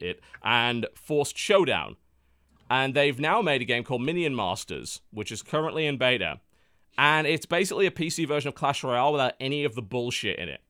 it. 0.00 0.20
And 0.44 0.86
Forced 0.94 1.36
Showdown. 1.36 1.96
And 2.68 2.94
they've 2.94 3.18
now 3.18 3.42
made 3.42 3.62
a 3.62 3.64
game 3.64 3.84
called 3.84 4.02
Minion 4.02 4.34
Masters, 4.34 5.00
which 5.10 5.30
is 5.32 5.42
currently 5.42 5.86
in 5.86 5.96
beta. 5.98 6.40
And 6.98 7.26
it's 7.26 7.46
basically 7.46 7.86
a 7.86 7.90
PC 7.90 8.26
version 8.26 8.48
of 8.48 8.54
Clash 8.54 8.82
Royale 8.82 9.12
without 9.12 9.34
any 9.38 9.64
of 9.64 9.74
the 9.74 9.82
bullshit 9.82 10.38
in 10.38 10.48
it. 10.48 10.62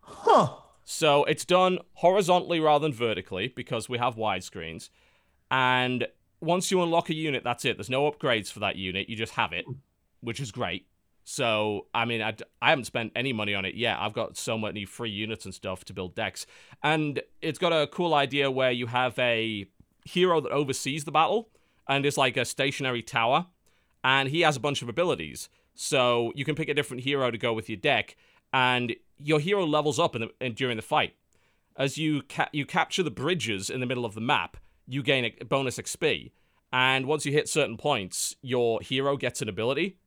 Huh. 0.00 0.54
So 0.84 1.24
it's 1.24 1.44
done 1.44 1.78
horizontally 1.94 2.60
rather 2.60 2.84
than 2.84 2.92
vertically 2.92 3.48
because 3.48 3.88
we 3.88 3.98
have 3.98 4.16
widescreens. 4.16 4.88
And 5.50 6.06
once 6.40 6.70
you 6.70 6.82
unlock 6.82 7.10
a 7.10 7.14
unit, 7.14 7.44
that's 7.44 7.64
it. 7.64 7.76
There's 7.76 7.90
no 7.90 8.10
upgrades 8.10 8.50
for 8.50 8.60
that 8.60 8.76
unit. 8.76 9.08
You 9.08 9.16
just 9.16 9.34
have 9.34 9.52
it, 9.52 9.64
which 10.20 10.40
is 10.40 10.52
great. 10.52 10.86
So, 11.24 11.86
I 11.92 12.04
mean, 12.04 12.22
I 12.22 12.34
haven't 12.62 12.84
spent 12.84 13.10
any 13.16 13.32
money 13.32 13.52
on 13.52 13.64
it 13.64 13.74
yet. 13.74 13.98
I've 13.98 14.12
got 14.12 14.36
so 14.36 14.56
many 14.56 14.84
free 14.84 15.10
units 15.10 15.44
and 15.44 15.52
stuff 15.52 15.84
to 15.86 15.92
build 15.92 16.14
decks. 16.14 16.46
And 16.84 17.20
it's 17.42 17.58
got 17.58 17.72
a 17.72 17.88
cool 17.88 18.14
idea 18.14 18.48
where 18.48 18.70
you 18.70 18.86
have 18.86 19.18
a 19.18 19.66
hero 20.04 20.40
that 20.40 20.52
oversees 20.52 21.04
the 21.04 21.10
battle 21.10 21.48
and 21.88 22.06
is 22.06 22.16
like 22.16 22.36
a 22.36 22.44
stationary 22.44 23.02
tower. 23.02 23.46
And 24.04 24.28
he 24.28 24.42
has 24.42 24.56
a 24.56 24.60
bunch 24.60 24.82
of 24.82 24.88
abilities. 24.88 25.48
So 25.74 26.32
you 26.34 26.44
can 26.44 26.54
pick 26.54 26.68
a 26.68 26.74
different 26.74 27.02
hero 27.02 27.30
to 27.30 27.38
go 27.38 27.52
with 27.52 27.68
your 27.68 27.76
deck. 27.76 28.16
And 28.52 28.94
your 29.18 29.40
hero 29.40 29.66
levels 29.66 29.98
up 29.98 30.14
in 30.14 30.22
the, 30.22 30.30
in, 30.40 30.54
during 30.54 30.76
the 30.76 30.82
fight 30.82 31.14
as 31.76 31.98
you 31.98 32.22
ca- 32.22 32.48
you 32.52 32.66
capture 32.66 33.02
the 33.02 33.10
bridges 33.10 33.70
in 33.70 33.80
the 33.80 33.86
middle 33.86 34.04
of 34.04 34.14
the 34.14 34.20
map, 34.20 34.56
you 34.86 35.02
gain 35.02 35.24
a 35.24 35.44
bonus 35.44 35.78
XP. 35.78 36.32
And 36.72 37.06
once 37.06 37.24
you 37.24 37.32
hit 37.32 37.48
certain 37.48 37.76
points, 37.76 38.36
your 38.42 38.80
hero 38.80 39.16
gets 39.16 39.40
an 39.40 39.48
ability. 39.48 39.98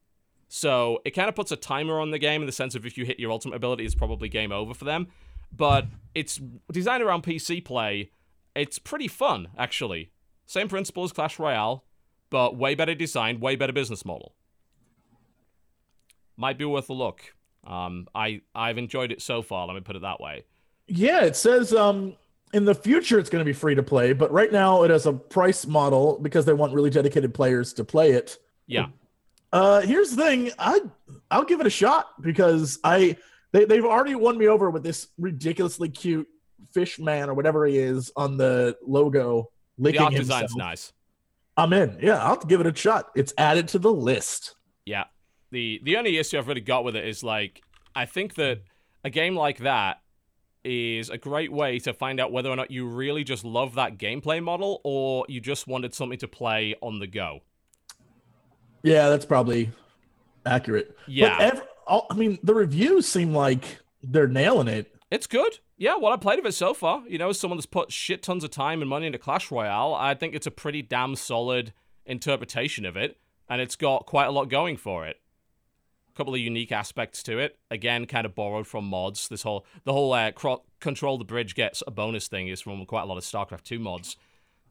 So 0.48 1.00
it 1.06 1.12
kind 1.12 1.30
of 1.30 1.36
puts 1.36 1.52
a 1.52 1.56
timer 1.56 2.00
on 2.00 2.12
the 2.12 2.20
game 2.20 2.42
in 2.42 2.46
the 2.46 2.52
sense 2.52 2.76
of 2.76 2.86
if 2.86 2.98
you 2.98 3.06
hit 3.06 3.20
your 3.20 3.32
ultimate 3.32 3.56
ability, 3.56 3.86
it's 3.86 3.96
probably 3.96 4.30
game 4.30 4.52
over 4.52 4.74
for 4.74 4.86
them. 4.86 5.08
But 5.56 5.88
it's 6.16 6.40
designed 6.72 7.04
around 7.04 7.24
PC 7.24 7.64
play. 7.64 8.12
It's 8.56 8.80
pretty 8.80 9.08
fun, 9.08 9.50
actually. 9.58 10.12
Same 10.46 10.68
principle 10.68 11.04
as 11.04 11.12
Clash 11.12 11.38
Royale, 11.38 11.84
but 12.30 12.56
way 12.58 12.76
better 12.76 12.96
design, 12.96 13.40
way 13.40 13.56
better 13.56 13.74
business 13.74 14.06
model. 14.06 14.34
Might 16.38 16.58
be 16.58 16.66
worth 16.66 16.90
a 16.90 16.94
look. 16.94 17.22
Um, 17.66 18.08
I 18.16 18.42
I've 18.56 18.78
enjoyed 18.78 19.12
it 19.12 19.22
so 19.22 19.42
far. 19.42 19.68
Let 19.68 19.74
me 19.76 19.82
put 19.82 19.96
it 19.96 20.02
that 20.04 20.20
way. 20.22 20.46
Yeah, 20.88 21.24
it 21.24 21.36
says 21.36 21.74
um 21.74 22.16
in 22.54 22.66
the 22.66 22.74
future 22.74 23.20
it's 23.20 23.30
going 23.30 23.42
to 23.42 23.46
be 23.46 23.54
free 23.54 23.76
to 23.76 23.84
play, 23.84 24.14
but 24.14 24.32
right 24.32 24.52
now 24.52 24.84
it 24.84 24.90
has 24.90 25.06
a 25.06 25.14
price 25.14 25.68
model 25.68 26.18
because 26.22 26.46
they 26.46 26.54
want 26.54 26.74
really 26.74 26.90
dedicated 26.90 27.34
players 27.34 27.74
to 27.74 27.84
play 27.84 28.12
it. 28.12 28.38
Yeah. 28.66 28.88
Uh, 29.52 29.82
here's 29.82 30.12
the 30.16 30.24
thing, 30.24 30.52
I 30.58 30.80
I'll 31.30 31.44
give 31.44 31.60
it 31.60 31.68
a 31.68 31.72
shot 31.72 32.22
because 32.22 32.80
I 32.84 33.18
they 33.52 33.66
they've 33.66 33.86
already 33.86 34.16
won 34.16 34.38
me 34.38 34.48
over 34.48 34.70
with 34.70 34.84
this 34.84 35.08
ridiculously 35.18 35.90
cute 35.90 36.28
fish 36.72 37.00
man 37.00 37.30
or 37.30 37.34
whatever 37.34 37.66
he 37.66 37.78
is 37.78 38.12
on 38.16 38.38
the 38.38 38.78
logo 38.86 39.50
Licking 39.78 40.00
The 40.00 40.06
art 40.06 40.14
himself. 40.14 40.42
design's 40.42 40.56
nice. 40.56 40.94
I'm 41.60 41.74
in. 41.74 41.98
Yeah, 42.02 42.24
I'll 42.24 42.38
give 42.38 42.62
it 42.62 42.68
a 42.68 42.76
shot. 42.76 43.10
It's 43.16 43.34
added 43.38 43.68
to 43.70 43.80
the 43.80 43.92
list. 43.92 44.56
Yeah. 44.86 45.06
The 45.52 45.80
the 45.84 45.98
only 45.98 46.18
issue 46.18 46.38
I've 46.38 46.48
really 46.48 46.62
got 46.62 46.84
with 46.84 46.96
it 46.96 47.08
is 47.08 47.24
like 47.24 47.62
I 47.96 48.06
think 48.06 48.36
that 48.36 48.62
a 49.04 49.10
game 49.10 49.36
like 49.36 49.60
that 49.60 49.98
is 50.64 51.10
a 51.10 51.18
great 51.18 51.52
way 51.52 51.80
to 51.80 51.94
find 51.94 52.20
out 52.20 52.32
whether 52.32 52.50
or 52.50 52.56
not 52.56 52.70
you 52.70 52.88
really 52.88 53.24
just 53.24 53.44
love 53.44 53.76
that 53.76 53.98
gameplay 53.98 54.44
model 54.44 54.82
or 54.84 55.26
you 55.28 55.40
just 55.40 55.68
wanted 55.68 55.94
something 55.94 56.20
to 56.20 56.28
play 56.28 56.76
on 56.82 57.00
the 57.00 57.08
go. 57.08 57.40
Yeah, 58.84 59.10
that's 59.10 59.26
probably 59.26 59.72
accurate. 60.46 60.96
Yeah. 61.08 61.38
Ev- 61.40 61.68
I 61.88 62.14
mean, 62.14 62.38
the 62.44 62.54
reviews 62.54 63.08
seem 63.08 63.34
like 63.34 63.80
they're 64.04 64.28
nailing 64.28 64.68
it. 64.68 64.94
It's 65.12 65.26
good. 65.28 65.60
Yeah, 65.78 65.98
what 65.98 66.14
I 66.14 66.18
played 66.18 66.40
of 66.40 66.46
it 66.46 66.54
so 66.54 66.74
far, 66.74 67.04
you 67.08 67.18
know, 67.18 67.30
as 67.30 67.40
someone 67.40 67.58
that's 67.58 67.66
put 67.66 67.92
shit 67.92 68.22
tons 68.22 68.44
of 68.44 68.52
time 68.52 68.82
and 68.82 68.90
money 68.90 69.08
into 69.08 69.18
Clash 69.18 69.50
Royale, 69.50 69.96
I 69.96 70.14
think 70.14 70.36
it's 70.36 70.46
a 70.46 70.52
pretty 70.52 70.84
damn 70.84 71.16
solid 71.16 71.74
interpretation 72.06 72.86
of 72.86 72.96
it, 72.96 73.18
and 73.50 73.60
it's 73.60 73.76
got 73.76 74.06
quite 74.06 74.28
a 74.28 74.32
lot 74.32 74.50
going 74.50 74.78
for 74.78 75.08
it. 75.08 75.18
A 76.10 76.18
couple 76.18 76.36
of 76.36 76.40
unique 76.40 76.72
aspects 76.72 77.24
to 77.24 77.40
it. 77.40 77.58
Again, 77.72 78.06
kind 78.06 78.26
of 78.26 78.36
borrowed 78.36 78.68
from 78.68 78.86
mods. 78.86 79.30
This 79.30 79.44
whole 79.44 79.66
the 79.84 79.94
whole 79.94 80.14
uh, 80.14 80.32
cro- 80.32 80.64
control 80.80 81.18
the 81.18 81.26
bridge 81.26 81.56
gets 81.56 81.82
a 81.88 81.92
bonus 81.92 82.28
thing 82.28 82.48
is 82.48 82.62
from 82.62 82.86
quite 82.86 83.04
a 83.04 83.06
lot 83.06 83.18
of 83.18 83.24
StarCraft 83.24 83.64
2 83.64 83.80
mods. 83.80 84.16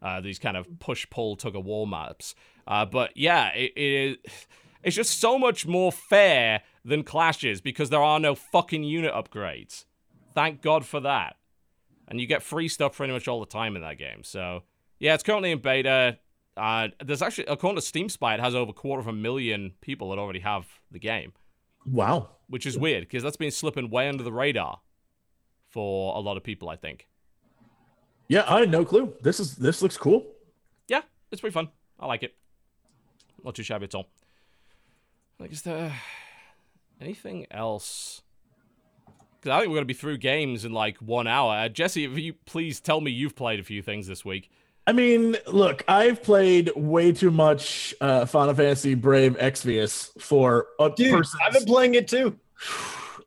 Uh, 0.01 0.21
these 0.21 0.39
kind 0.39 0.57
of 0.57 0.79
push 0.79 1.09
pull 1.11 1.35
tug 1.35 1.57
of 1.57 1.65
war 1.65 1.87
maps. 1.87 2.37
Uh, 2.67 2.85
but 2.85 3.17
yeah, 3.17 3.49
it, 3.55 3.73
it 3.75 4.21
is. 4.25 4.47
It's 4.85 4.95
just 4.95 5.19
so 5.21 5.39
much 5.39 5.67
more 5.67 5.91
fair 5.91 6.63
than 6.85 7.03
Clashes 7.03 7.61
because 7.61 7.91
there 7.91 8.03
are 8.03 8.21
no 8.21 8.37
fucking 8.37 8.85
unit 8.85 9.13
upgrades. 9.13 9.85
Thank 10.39 10.63
God 10.63 10.87
for 10.87 11.01
that. 11.01 11.35
And 12.07 12.21
you 12.21 12.29
get 12.29 12.45
free 12.45 12.69
stuff 12.69 12.97
pretty 12.97 13.13
much 13.13 13.27
all 13.27 13.41
the 13.41 13.47
time 13.47 13.75
in 13.75 13.83
that 13.83 13.99
game. 13.99 14.23
So, 14.23 14.63
yeah, 15.01 15.15
it's 15.15 15.25
currently 15.25 15.51
in 15.51 15.59
beta. 15.59 16.19
Uh, 16.57 16.89
there's 17.05 17.23
actually, 17.23 17.47
according 17.49 17.75
to 17.75 17.83
Steam 17.83 18.09
Spy, 18.09 18.35
it 18.35 18.41
has 18.41 18.55
over 18.55 18.71
a 18.71 18.73
quarter 18.73 19.01
of 19.01 19.09
a 19.09 19.13
million 19.13 19.73
people 19.81 20.11
that 20.11 20.19
already 20.21 20.39
have 20.39 20.65
the 20.93 21.01
game, 21.01 21.33
Wow. 21.85 22.29
which 22.47 22.67
is 22.67 22.79
weird 22.79 23.03
because 23.03 23.25
that's 23.25 23.37
been 23.37 23.51
slipping 23.51 23.91
way 23.91 24.09
under 24.09 24.23
the 24.23 24.31
radar 24.31 24.79
for 25.71 26.15
a 26.17 26.21
lot 26.21 26.37
of 26.37 26.45
people. 26.45 26.69
I 26.69 26.77
think. 26.77 27.09
Yeah, 28.29 28.45
I 28.47 28.61
had 28.61 28.71
no 28.71 28.85
clue. 28.85 29.15
This 29.21 29.41
is 29.41 29.57
this 29.57 29.83
looks 29.83 29.97
cool. 29.97 30.25
Yeah, 30.87 31.03
it's 31.33 31.41
pretty 31.41 31.55
fun. 31.55 31.69
I 31.99 32.07
like 32.07 32.23
it. 32.23 32.37
Not 33.43 33.57
too 33.57 33.65
shabby 33.65 33.87
at 33.87 33.95
all. 33.97 34.07
Like, 35.41 35.51
is 35.51 35.63
there 35.63 35.93
anything 37.01 37.47
else? 37.51 38.23
Because 39.41 39.57
I 39.57 39.61
think 39.61 39.71
we're 39.71 39.77
going 39.77 39.83
to 39.85 39.87
be 39.87 39.95
through 39.95 40.19
games 40.19 40.65
in 40.65 40.73
like 40.73 40.97
one 40.99 41.27
hour. 41.27 41.55
Uh, 41.55 41.69
Jesse, 41.69 42.05
if 42.05 42.19
you 42.19 42.35
please 42.45 42.81
tell 42.81 43.01
me 43.01 43.11
you've 43.11 43.37
played 43.37 43.61
a 43.61 43.63
few 43.65 43.83
things 43.83 44.07
this 44.07 44.25
week. 44.25 44.51
I 44.87 44.93
mean, 44.93 45.37
look, 45.47 45.85
I've 45.87 46.23
played 46.23 46.73
way 46.75 47.13
too 47.13 47.31
much 47.31 47.95
uh, 48.01 48.25
Final 48.27 48.55
Fantasy 48.55 48.95
Brave 48.95 49.37
Exvius 49.39 50.11
for 50.21 50.67
a 50.81 50.89
Dude, 50.91 51.13
person. 51.15 51.39
I've 51.47 51.53
been 51.53 51.67
playing 51.67 51.95
it 51.95 52.09
too. 52.09 52.39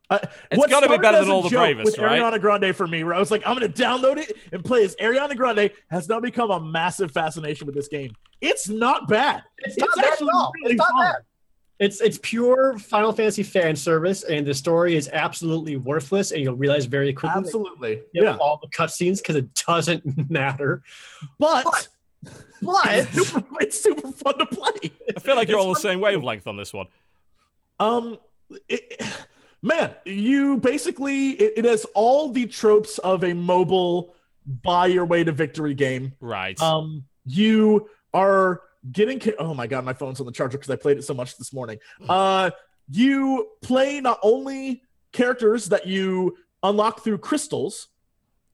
Uh, 0.09 0.20
It's 0.51 0.59
what 0.59 0.70
gotta 0.70 0.89
be 0.89 0.97
better 0.97 1.22
than 1.22 1.30
all 1.30 1.41
the 1.41 1.47
joke 1.47 1.59
bravest, 1.62 1.97
with 1.97 1.97
right? 2.05 2.20
Ariana 2.22 2.41
Grande 2.41 2.76
for 2.76 2.86
me, 2.86 3.01
where 3.05 3.14
I 3.14 3.20
was 3.20 3.32
like, 3.32 3.43
I'm 3.45 3.57
going 3.57 3.72
to 3.72 3.82
download 3.82 4.18
it 4.18 4.36
and 4.51 4.62
play 4.62 4.84
as 4.84 4.93
Ariana 4.97 5.38
Grande, 5.38 5.72
has 5.89 6.09
now 6.09 6.20
become 6.20 6.51
a 6.51 6.59
massive 6.59 7.14
fascination 7.14 7.66
with 7.66 7.76
this 7.76 7.88
game. 7.88 8.14
It's 8.41 8.68
not 8.68 9.07
bad. 9.07 9.41
It's, 9.59 9.78
It's 9.78 9.86
not 9.86 9.95
bad 9.95 10.03
at 10.03 10.12
actually 10.12 10.30
all. 10.36 10.51
really 10.62 10.74
it's 10.74 10.80
not 10.80 10.89
fun. 10.89 11.01
bad. 11.14 11.16
It's 11.82 11.99
it's 11.99 12.19
pure 12.21 12.77
Final 12.77 13.11
Fantasy 13.11 13.41
fan 13.41 13.75
service, 13.75 14.23
and 14.23 14.45
the 14.45 14.53
story 14.53 14.95
is 14.95 15.09
absolutely 15.11 15.77
worthless, 15.77 16.32
and 16.32 16.39
you'll 16.41 16.55
realize 16.55 16.86
very 16.86 17.11
quickly. 17.11 17.39
Absolutely. 17.39 18.01
you 18.13 18.23
Yeah. 18.23 18.38
all 18.38 18.59
the 18.61 18.67
cutscenes 18.67 19.17
because 19.17 19.36
it 19.36 19.51
doesn't 19.67 20.29
matter. 20.29 20.84
But, 21.39 21.88
But 22.61 22.86
it's, 22.86 23.11
super, 23.27 23.43
it's 23.59 23.82
super 23.82 24.11
fun 24.11 24.38
to 24.38 24.45
play. 24.45 24.91
I 25.15 25.19
feel 25.19 25.36
like 25.36 25.49
you're 25.49 25.57
It's 25.57 25.65
all 25.65 25.73
the 25.73 25.79
same 25.79 25.99
wavelength 25.99 26.45
on 26.45 26.55
this 26.55 26.71
one. 26.71 26.86
Um, 27.79 28.19
it, 28.69 29.01
man, 29.63 29.95
you 30.05 30.57
basically 30.57 31.29
it, 31.32 31.53
it 31.57 31.65
has 31.65 31.86
all 31.95 32.29
the 32.29 32.45
tropes 32.45 32.99
of 32.99 33.23
a 33.23 33.34
mobile 33.34 34.13
buy 34.45 34.86
your 34.86 35.05
way 35.05 35.23
to 35.23 35.32
victory 35.32 35.73
game. 35.73 36.13
Right. 36.19 36.61
Um, 36.61 37.05
you 37.25 37.89
are 38.13 38.61
getting. 38.91 39.21
Oh 39.39 39.53
my 39.53 39.67
god, 39.67 39.86
my 39.86 39.93
phone's 39.93 40.19
on 40.19 40.25
the 40.25 40.32
charger 40.32 40.57
because 40.57 40.69
I 40.69 40.75
played 40.75 40.97
it 40.97 41.03
so 41.03 41.13
much 41.13 41.38
this 41.38 41.53
morning. 41.53 41.79
Uh, 42.07 42.51
you 42.89 43.49
play 43.61 44.01
not 44.01 44.19
only 44.21 44.84
characters 45.11 45.69
that 45.69 45.88
you 45.88 46.38
unlock 46.63 47.03
through 47.03 47.19
crystals, 47.19 47.88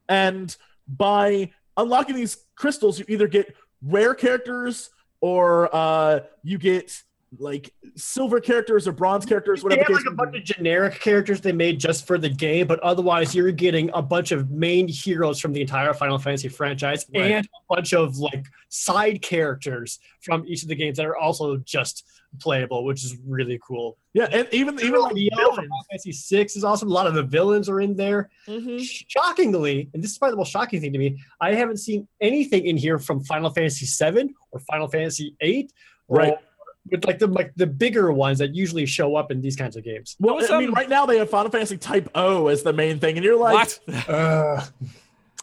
and 0.10 0.56
by 0.88 1.52
unlocking 1.76 2.16
these 2.16 2.38
crystals, 2.56 3.00
you 3.00 3.06
either 3.08 3.28
get 3.28 3.56
rare 3.82 4.16
characters 4.16 4.90
or 5.22 5.74
uh, 5.76 6.20
you 6.44 6.58
get 6.58 7.04
like 7.40 7.74
silver 7.96 8.40
characters 8.40 8.88
or 8.88 8.92
bronze 8.94 9.26
characters, 9.26 9.62
they 9.64 9.78
have 9.78 9.90
like 9.90 10.06
a 10.08 10.12
bunch 10.12 10.36
of 10.38 10.44
generic 10.44 11.00
characters 11.00 11.42
they 11.42 11.52
made 11.52 11.80
just 11.80 12.08
for 12.08 12.18
the 12.18 12.30
game, 12.30 12.68
but 12.68 12.80
otherwise 12.80 13.36
you're 13.36 13.52
getting 13.52 13.90
a 13.94 14.02
bunch 14.02 14.32
of 14.32 14.50
main 14.50 14.88
heroes 14.88 15.40
from 15.40 15.52
the 15.54 15.60
entire 15.62 15.94
Final 15.94 16.18
Fantasy 16.18 16.48
franchise 16.48 17.06
Right. 17.14 17.32
and 17.32 17.46
a 17.46 17.76
bunch 17.76 17.94
of 17.94 18.18
like 18.18 18.46
side 18.70 19.22
characters 19.22 20.00
from 20.22 20.46
each 20.48 20.64
of 20.64 20.70
the 20.70 20.76
games 20.76 20.98
that 20.98 21.06
are 21.06 21.18
also 21.18 21.58
just 21.58 22.06
playable, 22.40 22.86
which 22.86 23.04
is 23.04 23.18
really 23.28 23.60
cool. 23.66 23.98
yeah, 24.14 24.28
and 24.32 24.48
even 24.52 24.80
even 24.80 25.02
like 25.02 25.14
Leo 25.14 25.30
from. 25.36 25.56
Final 25.56 25.86
Fantasy 25.90 26.12
Six 26.14 26.56
is 26.56 26.64
awesome. 26.64 26.90
A 26.90 26.94
lot 26.94 27.08
of 27.08 27.14
the 27.14 27.24
villains 27.24 27.68
are 27.68 27.82
in 27.82 27.96
there. 27.96 28.30
Mhm. 28.48 28.80
Shockingly, 29.08 29.90
and 29.94 30.02
this 30.04 30.12
is 30.12 30.18
probably 30.18 30.34
the 30.34 30.38
most 30.38 30.52
shocking 30.52 30.80
thing 30.80 30.94
to 30.94 31.00
me, 31.00 31.18
I 31.42 31.54
haven't 31.56 31.78
seen 31.78 32.08
anything 32.22 32.66
in 32.66 32.78
here 32.78 33.00
from 33.00 33.22
Final 33.24 33.50
Fantasy 33.50 33.86
Seven 33.86 34.34
or 34.52 34.60
Final 34.62 34.88
Fantasy 34.88 35.36
Eight, 35.42 35.74
or 36.08 36.18
Right. 36.20 36.34
With 36.92 37.06
like 37.06 37.20
the 37.20 37.28
like 37.28 37.54
the 37.56 37.68
bigger 37.68 38.12
ones 38.12 38.40
that 38.40 38.56
usually 38.56 38.86
show 38.86 39.16
up 39.16 39.32
in 39.32 39.42
these 39.42 39.56
kinds 39.56 39.76
of 39.76 39.84
games. 39.84 40.16
Well, 40.20 40.36
was, 40.36 40.50
I 40.50 40.60
mean, 40.60 40.70
um, 40.70 40.74
right 40.74 40.90
now 40.90 41.06
they 41.06 41.18
have 41.18 41.30
Final 41.30 41.52
Fantasy 41.52 41.78
Type 41.78 42.10
O 42.16 42.48
as 42.48 42.64
the 42.64 42.74
main 42.74 43.00
thing, 43.00 43.18
and 43.18 43.24
you're 43.26 43.38
like, 43.38 43.54
what? 43.54 44.08
Uh, 44.10 44.66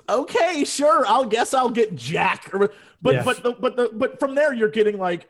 okay, 0.09 0.65
sure, 0.65 1.05
I'll 1.07 1.25
guess 1.25 1.55
I'll 1.55 1.71
get 1.71 1.95
Jack. 1.95 2.51
Or, 2.53 2.71
but 3.03 3.15
Yeah. 3.15 3.23
but 3.25 3.43
the, 3.43 3.53
but 3.53 3.77
the, 3.77 3.91
but 3.93 4.19
from 4.19 4.35
there 4.35 4.53
you're 4.53 4.71
getting 4.71 4.99
like, 4.99 5.29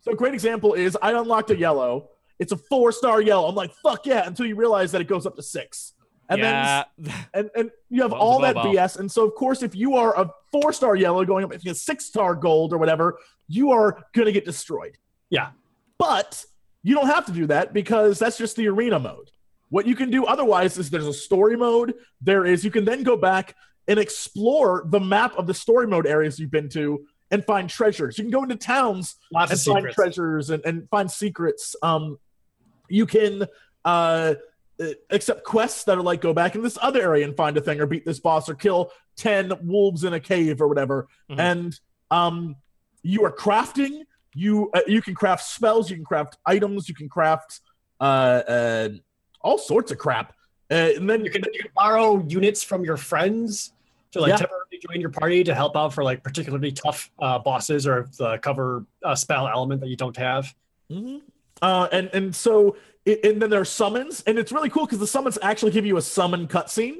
so 0.00 0.12
a 0.12 0.14
great 0.14 0.34
example 0.34 0.74
is 0.74 0.96
I 1.00 1.12
unlocked 1.12 1.50
a 1.50 1.56
yellow. 1.56 2.10
It's 2.38 2.52
a 2.52 2.56
four 2.56 2.92
star 2.92 3.20
yellow. 3.20 3.48
I'm 3.48 3.54
like, 3.54 3.72
fuck 3.82 4.06
yeah, 4.06 4.26
until 4.26 4.46
you 4.46 4.54
realize 4.54 4.92
that 4.92 5.00
it 5.00 5.08
goes 5.08 5.26
up 5.26 5.34
to 5.36 5.42
six, 5.42 5.94
and 6.28 6.40
yeah. 6.40 6.84
then 6.98 7.14
and 7.34 7.50
and 7.56 7.70
you 7.90 8.02
have 8.02 8.12
Well, 8.12 8.20
all 8.20 8.40
that 8.42 8.54
mobile. 8.54 8.72
BS. 8.74 8.98
And 8.98 9.10
so 9.10 9.26
of 9.26 9.34
course, 9.34 9.62
if 9.62 9.74
you 9.74 9.96
are 9.96 10.18
a 10.18 10.30
four 10.52 10.72
star 10.72 10.94
yellow 10.94 11.24
going 11.24 11.44
up 11.44 11.52
to 11.52 11.70
a 11.70 11.74
six 11.74 12.04
star 12.04 12.34
gold 12.34 12.72
or 12.72 12.78
whatever, 12.78 13.18
you 13.48 13.72
are 13.72 14.04
gonna 14.12 14.32
get 14.32 14.44
destroyed. 14.44 14.96
Yeah. 15.30 15.50
But 15.98 16.44
you 16.82 16.94
don't 16.94 17.06
have 17.08 17.26
to 17.26 17.32
do 17.32 17.46
that 17.46 17.72
because 17.72 18.18
that's 18.18 18.38
just 18.38 18.56
the 18.56 18.68
arena 18.68 18.98
mode. 18.98 19.30
What 19.70 19.86
you 19.86 19.94
can 19.94 20.10
do 20.10 20.24
otherwise 20.24 20.78
is 20.78 20.90
there's 20.90 21.06
a 21.06 21.12
story 21.12 21.56
mode. 21.56 21.94
There 22.22 22.46
is 22.46 22.64
you 22.64 22.70
can 22.70 22.84
then 22.84 23.02
go 23.02 23.16
back 23.16 23.54
and 23.86 23.98
explore 23.98 24.84
the 24.86 25.00
map 25.00 25.36
of 25.36 25.46
the 25.46 25.54
story 25.54 25.86
mode 25.86 26.06
areas 26.06 26.38
you've 26.38 26.50
been 26.50 26.68
to 26.70 27.04
and 27.30 27.44
find 27.44 27.68
treasures. 27.68 28.16
You 28.16 28.24
can 28.24 28.30
go 28.30 28.42
into 28.42 28.56
towns 28.56 29.16
lots 29.32 29.50
and 29.50 29.60
find 29.60 29.76
secrets. 29.78 29.94
treasures 29.94 30.50
and, 30.50 30.64
and 30.64 30.88
find 30.88 31.10
secrets. 31.10 31.76
Um, 31.82 32.18
you 32.88 33.04
can 33.04 33.46
uh, 33.84 34.34
accept 35.10 35.44
quests 35.44 35.84
that 35.84 35.98
are 35.98 36.02
like 36.02 36.20
go 36.22 36.32
back 36.32 36.54
in 36.54 36.62
this 36.62 36.78
other 36.80 37.02
area 37.02 37.26
and 37.26 37.36
find 37.36 37.56
a 37.58 37.60
thing 37.60 37.80
or 37.80 37.86
beat 37.86 38.06
this 38.06 38.20
boss 38.20 38.48
or 38.48 38.54
kill 38.54 38.90
10 39.16 39.52
wolves 39.62 40.04
in 40.04 40.14
a 40.14 40.20
cave 40.20 40.62
or 40.62 40.68
whatever. 40.68 41.08
Mhm. 41.30 41.38
And 41.38 41.80
um, 42.10 42.56
you 43.02 43.24
are 43.24 43.32
crafting. 43.32 44.02
You 44.38 44.70
uh, 44.74 44.80
you 44.86 45.02
can 45.02 45.14
craft 45.14 45.44
spells. 45.44 45.90
You 45.90 45.96
can 45.96 46.04
craft 46.04 46.38
items. 46.46 46.88
You 46.88 46.94
can 46.94 47.08
craft 47.08 47.60
uh, 48.00 48.04
uh, 48.56 48.88
all 49.40 49.58
sorts 49.58 49.90
of 49.90 49.98
crap. 49.98 50.32
Uh, 50.70 50.90
and 50.96 51.08
then 51.10 51.24
You 51.24 51.30
can, 51.30 51.42
you 51.52 51.60
can 51.62 51.70
borrow 51.74 52.24
units 52.28 52.62
from 52.62 52.84
your 52.84 52.96
friends 52.96 53.72
to 54.12 54.20
like 54.20 54.30
Yeah. 54.30 54.36
temporarily 54.36 54.78
join 54.86 55.00
your 55.00 55.10
party 55.10 55.42
to 55.44 55.54
help 55.54 55.76
out 55.76 55.92
for 55.94 56.04
like 56.04 56.22
particularly 56.22 56.70
tough 56.72 57.10
uh, 57.20 57.38
bosses 57.38 57.86
or 57.86 58.08
the 58.18 58.38
cover 58.38 58.84
uh, 59.04 59.14
spell 59.14 59.48
element 59.48 59.80
that 59.80 59.88
you 59.88 59.96
don't 59.96 60.16
have. 60.16 60.54
Mhm. 60.90 61.22
Uh, 61.60 61.88
and 61.90 62.08
and 62.12 62.36
so 62.36 62.76
it, 63.04 63.24
and 63.24 63.42
then 63.42 63.50
there 63.50 63.60
are 63.60 63.64
summons, 63.82 64.22
and 64.26 64.38
it's 64.38 64.52
really 64.52 64.70
cool 64.70 64.84
because 64.86 65.00
the 65.00 65.06
summons 65.16 65.38
actually 65.42 65.72
give 65.72 65.84
you 65.86 65.96
a 65.96 66.02
summon 66.02 66.46
cutscene, 66.46 66.98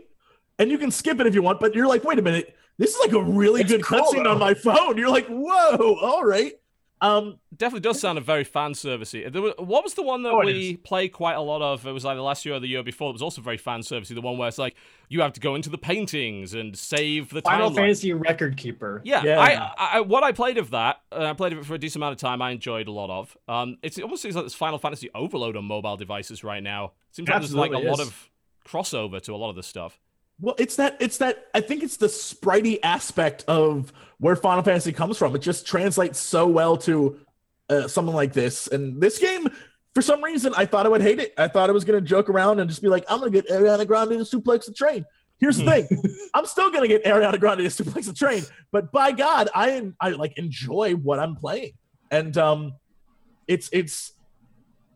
and 0.58 0.70
you 0.72 0.78
can 0.78 0.90
skip 0.90 1.20
it 1.20 1.26
if 1.26 1.34
you 1.36 1.42
want. 1.42 1.60
But 1.60 1.74
you're 1.74 1.86
like, 1.86 2.02
wait 2.04 2.18
a 2.18 2.22
minute, 2.22 2.56
this 2.78 2.94
is 2.94 3.00
like 3.00 3.12
a 3.12 3.22
really 3.22 3.60
It's 3.60 3.70
good 3.70 3.84
cool, 3.84 4.00
cutscene 4.00 4.26
on 4.28 4.38
my 4.38 4.54
phone. 4.54 4.98
You're 4.98 5.10
like, 5.10 5.28
whoa, 5.28 5.96
all 6.02 6.24
right. 6.24 6.52
Um, 7.00 7.38
Definitely 7.56 7.80
does 7.88 8.00
sound 8.00 8.18
a 8.18 8.20
very 8.20 8.44
fan 8.44 8.72
servicey. 8.72 9.24
Was, 9.32 9.54
what 9.58 9.84
was 9.84 9.94
the 9.94 10.02
one 10.02 10.22
that 10.24 10.32
Oh, 10.32 10.44
we 10.44 10.76
played 10.76 11.10
quite 11.10 11.34
a 11.34 11.40
lot 11.40 11.62
of? 11.62 11.86
It 11.86 11.92
was 11.92 12.04
either 12.04 12.20
last 12.20 12.44
year 12.44 12.56
or 12.56 12.60
the 12.60 12.66
year 12.68 12.82
before. 12.82 13.10
It 13.10 13.12
was 13.12 13.22
also 13.22 13.40
very 13.40 13.56
fan 13.56 13.80
servicey. 13.80 14.14
The 14.14 14.20
one 14.20 14.36
where 14.38 14.48
it's 14.48 14.58
like 14.58 14.74
you 15.08 15.20
have 15.20 15.32
to 15.34 15.40
go 15.40 15.54
into 15.54 15.70
the 15.70 15.78
paintings 15.78 16.54
and 16.54 16.76
save 16.76 17.30
the 17.30 17.42
Final 17.42 17.70
timeline. 17.70 17.74
Fantasy 17.76 18.12
Record 18.12 18.56
Keeper. 18.56 19.00
Yeah, 19.04 19.22
Yeah. 19.24 19.40
I, 19.40 19.96
I 19.98 20.00
what 20.00 20.22
I 20.24 20.32
played 20.32 20.58
of 20.58 20.70
that, 20.70 21.00
uh, 21.12 21.24
I 21.24 21.32
played 21.34 21.52
of 21.52 21.58
it 21.60 21.66
for 21.66 21.74
a 21.74 21.78
decent 21.78 22.00
amount 22.02 22.12
of 22.12 22.18
time. 22.18 22.42
I 22.42 22.50
enjoyed 22.50 22.88
a 22.88 22.92
lot 22.92 23.10
of. 23.10 23.36
Um, 23.48 23.78
it's, 23.82 23.96
it 23.98 24.02
almost 24.02 24.22
seems 24.22 24.34
like 24.36 24.44
this 24.44 24.54
Final 24.54 24.78
Fantasy 24.78 25.08
overload 25.14 25.56
on 25.56 25.64
mobile 25.64 25.96
devices 25.96 26.42
right 26.44 26.62
now. 26.62 26.92
It 27.10 27.16
seems 27.16 27.28
like 27.28 27.40
there's 27.40 27.54
like 27.54 27.70
a 27.70 27.74
Absolutely 27.74 27.90
lot 27.90 28.00
of 28.00 28.30
crossover 28.66 29.20
to 29.22 29.34
a 29.34 29.36
lot 29.36 29.50
of 29.50 29.56
this 29.56 29.66
stuff. 29.66 29.98
well, 30.40 30.54
it's 30.58 30.76
that 30.76 30.96
it's 31.00 31.18
that 31.18 31.46
I 31.54 31.60
think 31.60 31.82
it's 31.82 31.96
the 31.96 32.06
spritey 32.06 32.78
aspect 32.82 33.44
of 33.48 33.92
where 34.20 34.36
Final 34.36 34.62
Fantasy 34.62 34.92
comes 34.92 35.16
from. 35.18 35.34
It 35.36 35.40
just 35.40 35.66
translates 35.66 36.18
so 36.18 36.46
well 36.46 36.76
to 36.78 37.18
uh, 37.70 37.86
something 37.88 38.14
like 38.14 38.32
this. 38.32 38.66
And 38.66 39.00
this 39.00 39.18
game, 39.18 39.48
for 39.94 40.02
some 40.02 40.22
reason, 40.22 40.52
I 40.56 40.64
thought 40.66 40.86
I 40.86 40.88
would 40.88 41.02
hate 41.02 41.18
it. 41.20 41.34
I 41.38 41.48
thought 41.48 41.68
I 41.70 41.72
was 41.72 41.84
going 41.84 42.02
to 42.02 42.06
joke 42.06 42.28
around 42.28 42.60
and 42.60 42.68
just 42.68 42.82
be 42.82 42.88
like, 42.88 43.04
I'm 43.08 43.20
going 43.20 43.32
to 43.32 43.42
get 43.42 43.50
Ariana 43.50 43.86
Grande 43.86 44.10
to 44.10 44.16
suplex 44.18 44.66
the 44.66 44.72
train. 44.72 45.04
Here's 45.40 45.56
the 45.58 45.64
thing, 45.70 46.02
I'm 46.34 46.46
still 46.46 46.68
going 46.70 46.82
to 46.82 46.88
get 46.88 47.04
Ariana 47.04 47.38
Grande 47.38 47.60
to 47.60 47.66
suplex 47.66 48.06
the 48.06 48.12
train, 48.12 48.42
but 48.72 48.90
by 48.90 49.12
God, 49.12 49.48
I 49.54 49.92
I 50.00 50.10
like 50.10 50.36
enjoy 50.36 50.94
what 50.94 51.20
I'm 51.20 51.36
playing, 51.36 51.74
and 52.10 52.36
um, 52.36 52.72
it's 53.46 53.68
it's 53.72 54.14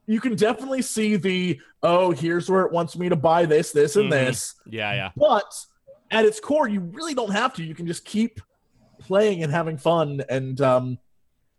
you 0.09 0.21
can 0.21 0.35
definitely 0.35 0.83
see 0.83 1.15
the 1.15 1.61
oh 1.85 2.11
here's 2.11 2.51
where 2.51 2.63
it 2.63 2.73
wants 2.73 2.99
me 2.99 3.09
to 3.09 3.15
buy 3.15 3.47
this 3.47 3.71
this 3.71 3.95
and 3.95 4.07
Mhm. 4.07 4.11
this 4.11 4.55
Yeah, 4.67 4.93
yeah. 4.95 5.11
but 5.17 5.45
at 6.11 6.25
its 6.25 6.41
core 6.41 6.67
you 6.69 6.81
really 6.81 7.15
don't 7.15 7.31
have 7.31 7.55
to 7.55 7.63
you 7.65 7.77
can 7.77 7.87
just 7.87 8.05
keep 8.05 8.41
playing 9.03 9.43
and 9.43 9.53
having 9.53 9.77
fun 9.77 10.23
and 10.29 10.61
um 10.61 10.99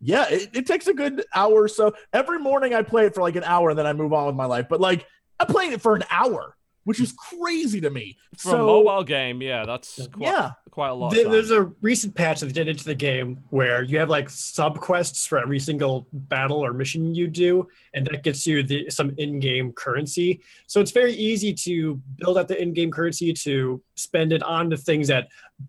yeah 0.00 0.26
it, 0.28 0.50
it 0.54 0.66
takes 0.66 0.86
a 0.86 0.94
good 0.94 1.24
hour 1.34 1.62
or 1.64 1.68
so. 1.68 1.94
Every 2.12 2.38
morning 2.38 2.74
i 2.74 2.82
play 2.82 3.06
it 3.06 3.14
for 3.14 3.22
like 3.22 3.36
an 3.36 3.44
hour 3.44 3.70
and 3.70 3.78
then 3.78 3.86
i 3.86 3.92
move 3.92 4.12
on 4.12 4.26
with 4.26 4.34
my 4.36 4.46
life 4.46 4.66
but 4.68 4.80
like 4.80 5.06
i'm 5.38 5.46
playing 5.46 5.72
it 5.72 5.80
for 5.80 5.94
an 5.94 6.04
hour 6.10 6.56
which 6.84 7.00
is 7.00 7.12
crazy 7.12 7.80
to 7.80 7.90
me. 7.90 8.18
For 8.36 8.50
so 8.50 8.62
a 8.62 8.66
mobile 8.66 9.04
game, 9.04 9.42
yeah, 9.42 9.64
that's 9.64 10.06
quite, 10.08 10.28
yeah 10.28 10.52
quite 10.74 10.88
a 10.88 10.94
lot. 10.94 11.12
There- 11.12 11.28
There's 11.30 11.52
a 11.52 11.62
recent 11.82 12.16
patch 12.16 12.40
that 12.40 12.46
they 12.46 12.52
did 12.52 12.66
into 12.66 12.84
the 12.84 12.96
game 12.96 13.38
where 13.50 13.84
you 13.84 13.96
have 14.00 14.10
like 14.10 14.28
sub 14.28 14.80
quests 14.80 15.24
for 15.24 15.38
every 15.38 15.60
single 15.60 16.08
battle 16.12 16.58
or 16.64 16.72
mission 16.72 17.14
you 17.14 17.28
do, 17.28 17.68
and 17.94 18.04
that 18.08 18.24
gets 18.24 18.44
you 18.44 18.64
the 18.64 18.90
some 18.90 19.14
in-game 19.16 19.72
currency. 19.74 20.40
So 20.66 20.80
it's 20.80 20.90
very 20.90 21.12
easy 21.14 21.54
to 21.54 22.00
build 22.16 22.38
up 22.38 22.48
the 22.48 22.60
in-game 22.60 22.90
currency 22.90 23.32
to 23.32 23.80
spend 23.94 24.32
it 24.32 24.42
on 24.42 24.68
the 24.68 24.76
things 24.76 25.06
that 25.08 25.28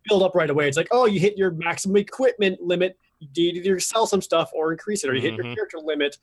build 0.10 0.24
up 0.24 0.34
right 0.34 0.50
away. 0.50 0.68
It's 0.68 0.76
like, 0.78 0.88
oh, 0.90 1.06
you 1.06 1.20
hit 1.20 1.38
your 1.38 1.52
maximum 1.52 1.98
equipment 1.98 2.60
limit. 2.62 2.98
you 3.20 3.28
need 3.54 3.54
to 3.54 3.60
either 3.70 3.80
sell 3.80 4.06
some 4.08 4.22
stuff 4.22 4.50
or 4.54 4.72
increase 4.72 5.04
it, 5.04 5.10
or 5.10 5.16
you 5.16 5.22
hit 5.22 5.34
Mhm. 5.36 5.44
your 5.46 5.56
character 5.56 5.78
limit. 5.80 6.18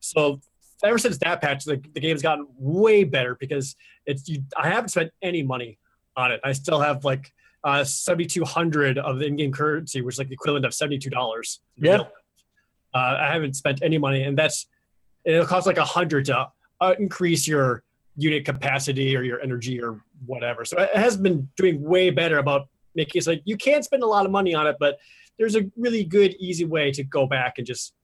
So 0.00 0.40
ever 0.82 0.98
since 0.98 1.16
that 1.18 1.40
patch, 1.40 1.64
the, 1.64 1.80
the 1.94 2.00
game's 2.00 2.20
gotten 2.20 2.46
way 2.58 3.04
better 3.04 3.36
because 3.36 3.74
it's 4.06 4.28
you, 4.28 4.42
I 4.56 4.68
haven't 4.68 4.88
spent 4.90 5.10
any 5.22 5.42
money 5.42 5.78
on 6.16 6.32
it. 6.32 6.40
I 6.44 6.52
still 6.52 6.80
have 6.80 7.04
like 7.04 7.32
uh, 7.64 7.82
7,200 7.82 8.98
of 8.98 9.18
the 9.18 9.26
in-game 9.26 9.52
currency, 9.52 10.02
which 10.02 10.16
is 10.16 10.18
like 10.18 10.28
the 10.28 10.34
equivalent 10.34 10.66
of 10.66 10.72
$72. 10.72 11.58
Yeah. 11.76 12.00
Uh, 12.94 12.98
I 13.20 13.32
haven't 13.32 13.56
spent 13.56 13.82
any 13.82 13.98
money, 13.98 14.22
and 14.22 14.38
that's 14.38 14.66
it'll 15.24 15.46
cost 15.46 15.66
like 15.66 15.78
a 15.78 15.84
hundred 15.84 16.26
to 16.26 16.48
uh, 16.80 16.94
increase 16.98 17.48
your 17.48 17.82
unit 18.16 18.44
capacity 18.44 19.16
or 19.16 19.22
your 19.22 19.40
energy 19.40 19.82
or 19.82 20.00
whatever. 20.26 20.64
So 20.64 20.78
it 20.78 20.94
has 20.94 21.16
been 21.16 21.48
doing 21.56 21.82
way 21.82 22.10
better 22.10 22.38
about 22.38 22.68
making 22.94 23.20
it 23.20 23.26
like 23.26 23.42
you 23.44 23.56
can't 23.56 23.84
spend 23.84 24.02
a 24.02 24.06
lot 24.06 24.26
of 24.26 24.30
money 24.30 24.54
on 24.54 24.66
it, 24.66 24.76
but 24.78 24.98
there's 25.38 25.56
a 25.56 25.68
really 25.76 26.04
good, 26.04 26.36
easy 26.38 26.64
way 26.64 26.92
to 26.92 27.02
go 27.02 27.26
back 27.26 27.54
and 27.58 27.66
just 27.66 27.94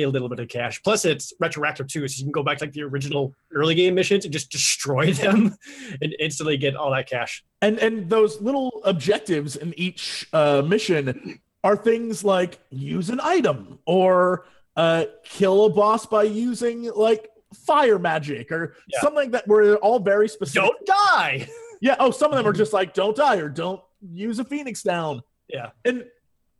a 0.00 0.08
little 0.08 0.28
bit 0.30 0.40
of 0.40 0.48
cash. 0.48 0.82
Plus, 0.82 1.04
it's 1.04 1.34
retroactive 1.38 1.86
too, 1.88 2.08
so 2.08 2.18
you 2.18 2.24
can 2.24 2.32
go 2.32 2.42
back 2.42 2.56
to 2.58 2.64
like 2.64 2.72
the 2.72 2.82
original 2.82 3.34
early 3.52 3.74
game 3.74 3.94
missions 3.94 4.24
and 4.24 4.32
just 4.32 4.50
destroy 4.50 5.12
them 5.12 5.54
and 6.00 6.14
instantly 6.18 6.56
get 6.56 6.74
all 6.74 6.90
that 6.90 7.06
cash. 7.08 7.44
and 7.60 7.78
and 7.78 8.08
those 8.08 8.40
little 8.40 8.80
objectives 8.84 9.56
in 9.56 9.74
each 9.78 10.26
uh, 10.32 10.62
mission 10.62 11.38
are 11.62 11.76
things 11.76 12.24
like 12.24 12.58
use 12.70 13.10
an 13.10 13.20
item 13.22 13.78
or 13.86 14.46
uh, 14.76 15.04
kill 15.22 15.66
a 15.66 15.70
boss 15.70 16.06
by 16.06 16.22
using 16.22 16.90
like 16.96 17.28
fire 17.66 17.98
magic 17.98 18.50
or 18.50 18.74
Yeah. 18.88 19.00
something 19.00 19.16
like 19.24 19.30
that 19.32 19.46
where 19.46 19.66
they're 19.66 19.76
all 19.76 19.98
very 19.98 20.26
specific 20.28 20.70
Don't 20.70 20.86
die. 20.86 21.46
yeah 21.82 21.96
oh 22.00 22.10
some 22.10 22.30
of 22.32 22.38
them 22.38 22.46
are 22.46 22.52
just 22.64 22.72
like 22.72 22.94
don't 22.94 23.14
die 23.14 23.36
or 23.36 23.48
don't 23.50 23.80
use 24.12 24.38
a 24.38 24.44
phoenix 24.44 24.82
down 24.82 25.22
Yeah. 25.48 25.70
and 25.84 26.06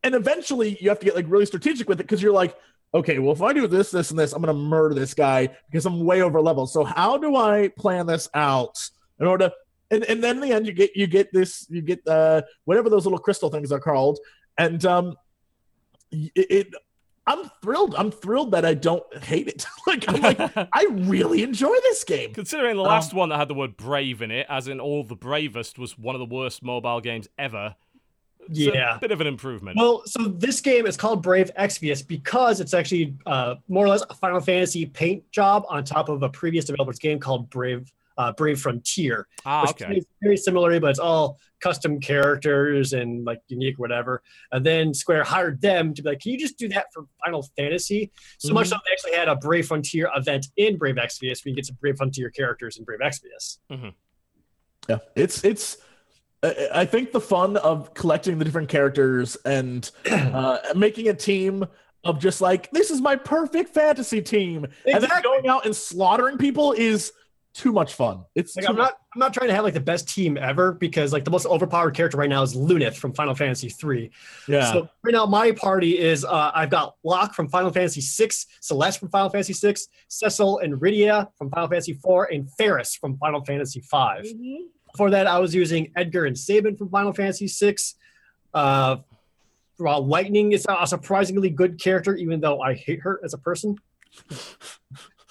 and 0.04 0.14
eventually 0.14 0.76
you 0.80 0.88
have 0.90 0.98
to 0.98 1.04
get 1.06 1.16
like 1.16 1.24
really 1.28 1.46
strategic 1.46 1.88
with 1.88 1.98
it 2.00 2.02
because 2.04 2.22
you're 2.22 2.32
like 2.32 2.54
okay 2.95 3.18
well 3.18 3.32
if 3.32 3.43
i 3.43 3.53
do 3.53 3.66
this 3.66 3.90
this 3.90 4.11
and 4.11 4.18
this 4.18 4.32
i'm 4.32 4.43
gonna 4.43 4.53
murder 4.53 4.95
this 4.95 5.14
guy 5.14 5.49
because 5.70 5.86
i'm 5.86 6.05
way 6.05 6.22
over 6.22 6.40
level. 6.40 6.66
So 6.66 6.84
how 6.84 7.16
do 7.18 7.36
i 7.36 7.68
plan 7.76 8.07
this 8.07 8.28
out 8.34 8.78
in 9.20 9.26
order 9.26 9.49
to 9.49 9.55
and, 9.90 10.05
and 10.05 10.22
then 10.22 10.36
in 10.36 10.43
the 10.43 10.53
end 10.53 10.66
you 10.66 10.72
get 10.72 10.90
you 10.97 11.07
get 11.07 11.32
this 11.32 11.66
you 11.70 11.82
get 11.82 12.07
uh 12.07 12.43
whatever 12.64 12.88
those 12.90 13.05
little 13.05 13.18
crystal 13.18 13.51
things 13.51 13.72
are 13.72 13.80
called. 13.80 14.18
And 14.59 14.84
um 14.84 15.16
it, 16.11 16.32
it 16.34 16.74
i'm 17.26 17.51
thrilled. 17.62 17.95
I'm 17.95 18.11
thrilled 18.11 18.53
that 18.53 18.64
i 18.64 18.74
don't 18.74 19.05
hate 19.22 19.49
it. 19.49 19.66
Like 19.86 20.05
i'm 20.09 20.20
like 20.20 20.40
i 20.57 20.86
really 20.90 21.43
enjoy 21.43 21.74
this 21.82 22.05
game. 22.05 22.32
Considering 22.32 22.76
the 22.76 22.82
last 22.82 23.14
one 23.14 23.28
that 23.28 23.38
had 23.38 23.49
the 23.49 23.55
word 23.55 23.76
brave 23.76 24.22
in 24.22 24.30
it, 24.30 24.47
as 24.49 24.68
in 24.68 24.80
all 24.80 25.05
the 25.05 25.16
bravest, 25.16 25.78
was 25.78 25.99
one 25.99 26.14
of 26.14 26.18
the 26.18 26.34
worst 26.34 26.62
mobile 26.62 27.01
games 27.01 27.28
ever. 27.38 27.74
It's 28.49 28.59
a 28.59 28.72
Yeah. 28.72 28.99
bit 29.01 29.12
of 29.12 29.20
an 29.20 29.26
improvement. 29.26 29.76
Well, 29.76 30.03
so 30.07 30.24
this 30.24 30.61
game 30.61 30.86
is 30.86 30.97
called 30.97 31.22
Brave 31.22 31.51
Exvius 31.59 32.07
because 32.07 32.61
it's 32.61 32.74
actually 32.74 33.14
uh, 33.26 33.57
more 33.68 33.84
or 33.84 33.88
less 33.88 34.03
a 34.11 34.14
Final 34.14 34.40
Fantasy 34.40 34.86
paint 34.86 35.30
job 35.30 35.64
on 35.68 35.84
top 35.84 36.09
of 36.09 36.22
a 36.22 36.28
previous 36.28 36.64
developer's 36.64 36.99
game 36.99 37.18
called 37.18 37.49
Brave 37.51 37.93
uh, 38.18 38.30
Brave 38.32 38.61
Frontier. 38.61 39.26
ah, 39.47 39.62
which 39.62 39.82
okay. 39.82 39.97
is 39.97 40.07
very 40.22 40.36
similar, 40.36 40.78
but 40.80 40.90
it's 40.90 40.99
all 40.99 41.38
custom 41.61 41.99
characters 41.99 42.93
and 42.93 43.24
like 43.24 43.40
unique, 43.49 43.78
whatever. 43.78 44.22
And 44.51 44.66
then 44.66 44.93
Square 44.93 45.24
hired 45.24 45.62
them 45.62 45.95
to 45.95 46.03
be 46.03 46.11
like, 46.11 46.20
"Can 46.20 46.32
you 46.32 46.38
just 46.38 46.59
do 46.59 46.68
that 46.68 46.86
for 46.93 47.07
Final 47.24 47.43
Fantasy?" 47.57 48.11
So 48.38 48.53
much 48.53 48.68
so 48.68 48.76
they 48.84 48.93
actually 48.93 49.14
had 49.14 49.28
a 49.28 49.36
Brave 49.36 49.66
Frontier 49.66 50.11
event 50.14 50.49
in 50.59 50.76
Brave 50.76 50.97
Exvius. 50.97 51.45
We 51.45 51.53
can 51.53 51.55
get 51.57 51.66
some 51.66 51.76
Brave 51.80 51.97
Frontier 51.97 52.28
characters 52.30 52.76
in 52.76 52.84
Brave 52.84 53.01
Exvius. 53.01 53.59
Yeah, 54.88 54.99
it's 55.16 55.43
it's. 55.45 55.78
I 56.43 56.68
I 56.74 56.84
think 56.84 57.12
the 57.12 57.20
fun 57.20 57.57
of 57.59 57.95
collecting 57.95 58.38
the 58.38 58.45
different 58.45 58.68
characters 58.68 59.36
and 59.45 59.90
uh, 60.11 60.59
making 60.74 61.09
a 61.09 61.14
team 61.14 61.66
of 62.05 62.18
just 62.18 62.40
like 62.40 62.70
this 62.72 62.90
is 62.90 63.01
my 63.01 63.16
perfect 63.16 63.74
fantasy 63.74 64.20
team, 64.20 64.66
and 64.86 65.03
then 65.03 65.22
going 65.22 65.47
out 65.47 65.64
and 65.64 65.74
slaughtering 65.74 66.38
people 66.38 66.72
is 66.72 67.12
too 67.55 67.72
much 67.72 67.95
fun. 67.95 68.24
It's 68.34 68.57
Like 68.57 68.68
I'm 68.68 68.76
not, 68.76 68.95
I'm 69.14 69.18
not 69.18 69.34
trying 69.34 69.49
to 69.49 69.55
have 69.55 69.64
like 69.64 69.74
the 69.74 69.80
best 69.80 70.09
team 70.09 70.38
ever 70.38 70.72
because 70.72 71.12
like 71.12 71.24
the 71.24 71.30
most 71.30 71.47
overpowered 71.47 71.95
character 71.95 72.16
right 72.16 72.28
now 72.28 72.43
is 72.43 72.55
Luneth 72.55 72.95
from 72.95 73.12
Final 73.12 73.34
Fantasy 73.34 73.72
III. 73.82 74.11
yeah. 74.49 74.72
So 74.72 74.88
right 75.03 75.12
now, 75.12 75.26
my 75.26 75.53
party 75.53 75.99
is 75.99 76.24
uh, 76.24 76.51
I've 76.55 76.70
got 76.70 76.97
Locke 77.05 77.34
from 77.34 77.49
Final 77.49 77.70
Fantasy 77.70 78.01
VI, 78.01 78.30
Celeste 78.61 79.01
from 79.01 79.11
Final 79.11 79.28
Fantasy 79.28 79.53
VI, 79.53 79.74
Cecil 80.09 80.59
and 80.61 80.74
Rydia 80.74 81.28
from 81.36 81.51
Final 81.51 81.68
Fantasy 81.68 81.93
IV, 81.93 82.26
and 82.30 82.51
Faris 82.53 82.97
from 82.97 83.18
Final 83.18 83.45
Fantasy 83.45 83.80
V. 83.80 83.86
Mm-hmm. 83.90 84.62
Before 84.93 85.11
that, 85.11 85.26
I 85.26 85.38
was 85.38 85.55
using 85.55 85.90
Edgar 85.97 86.26
and 86.26 86.38
Sabin 86.38 86.76
from 86.76 86.90
Final 86.90 87.12
Fantasy 87.12 87.47
VI. 87.47 87.76
Uh, 88.55 88.97
while 89.78 90.07
Lightning 90.07 90.53
is 90.53 90.66
a 90.68 90.86
surprisingly 90.86 91.51
good 91.51 91.80
character, 91.80 92.14
even 92.14 92.40
though 92.40 92.61
I 92.61 92.74
hate 92.74 93.01
her 93.01 93.20
as 93.24 93.34
a 93.34 93.38
person. 93.38 93.76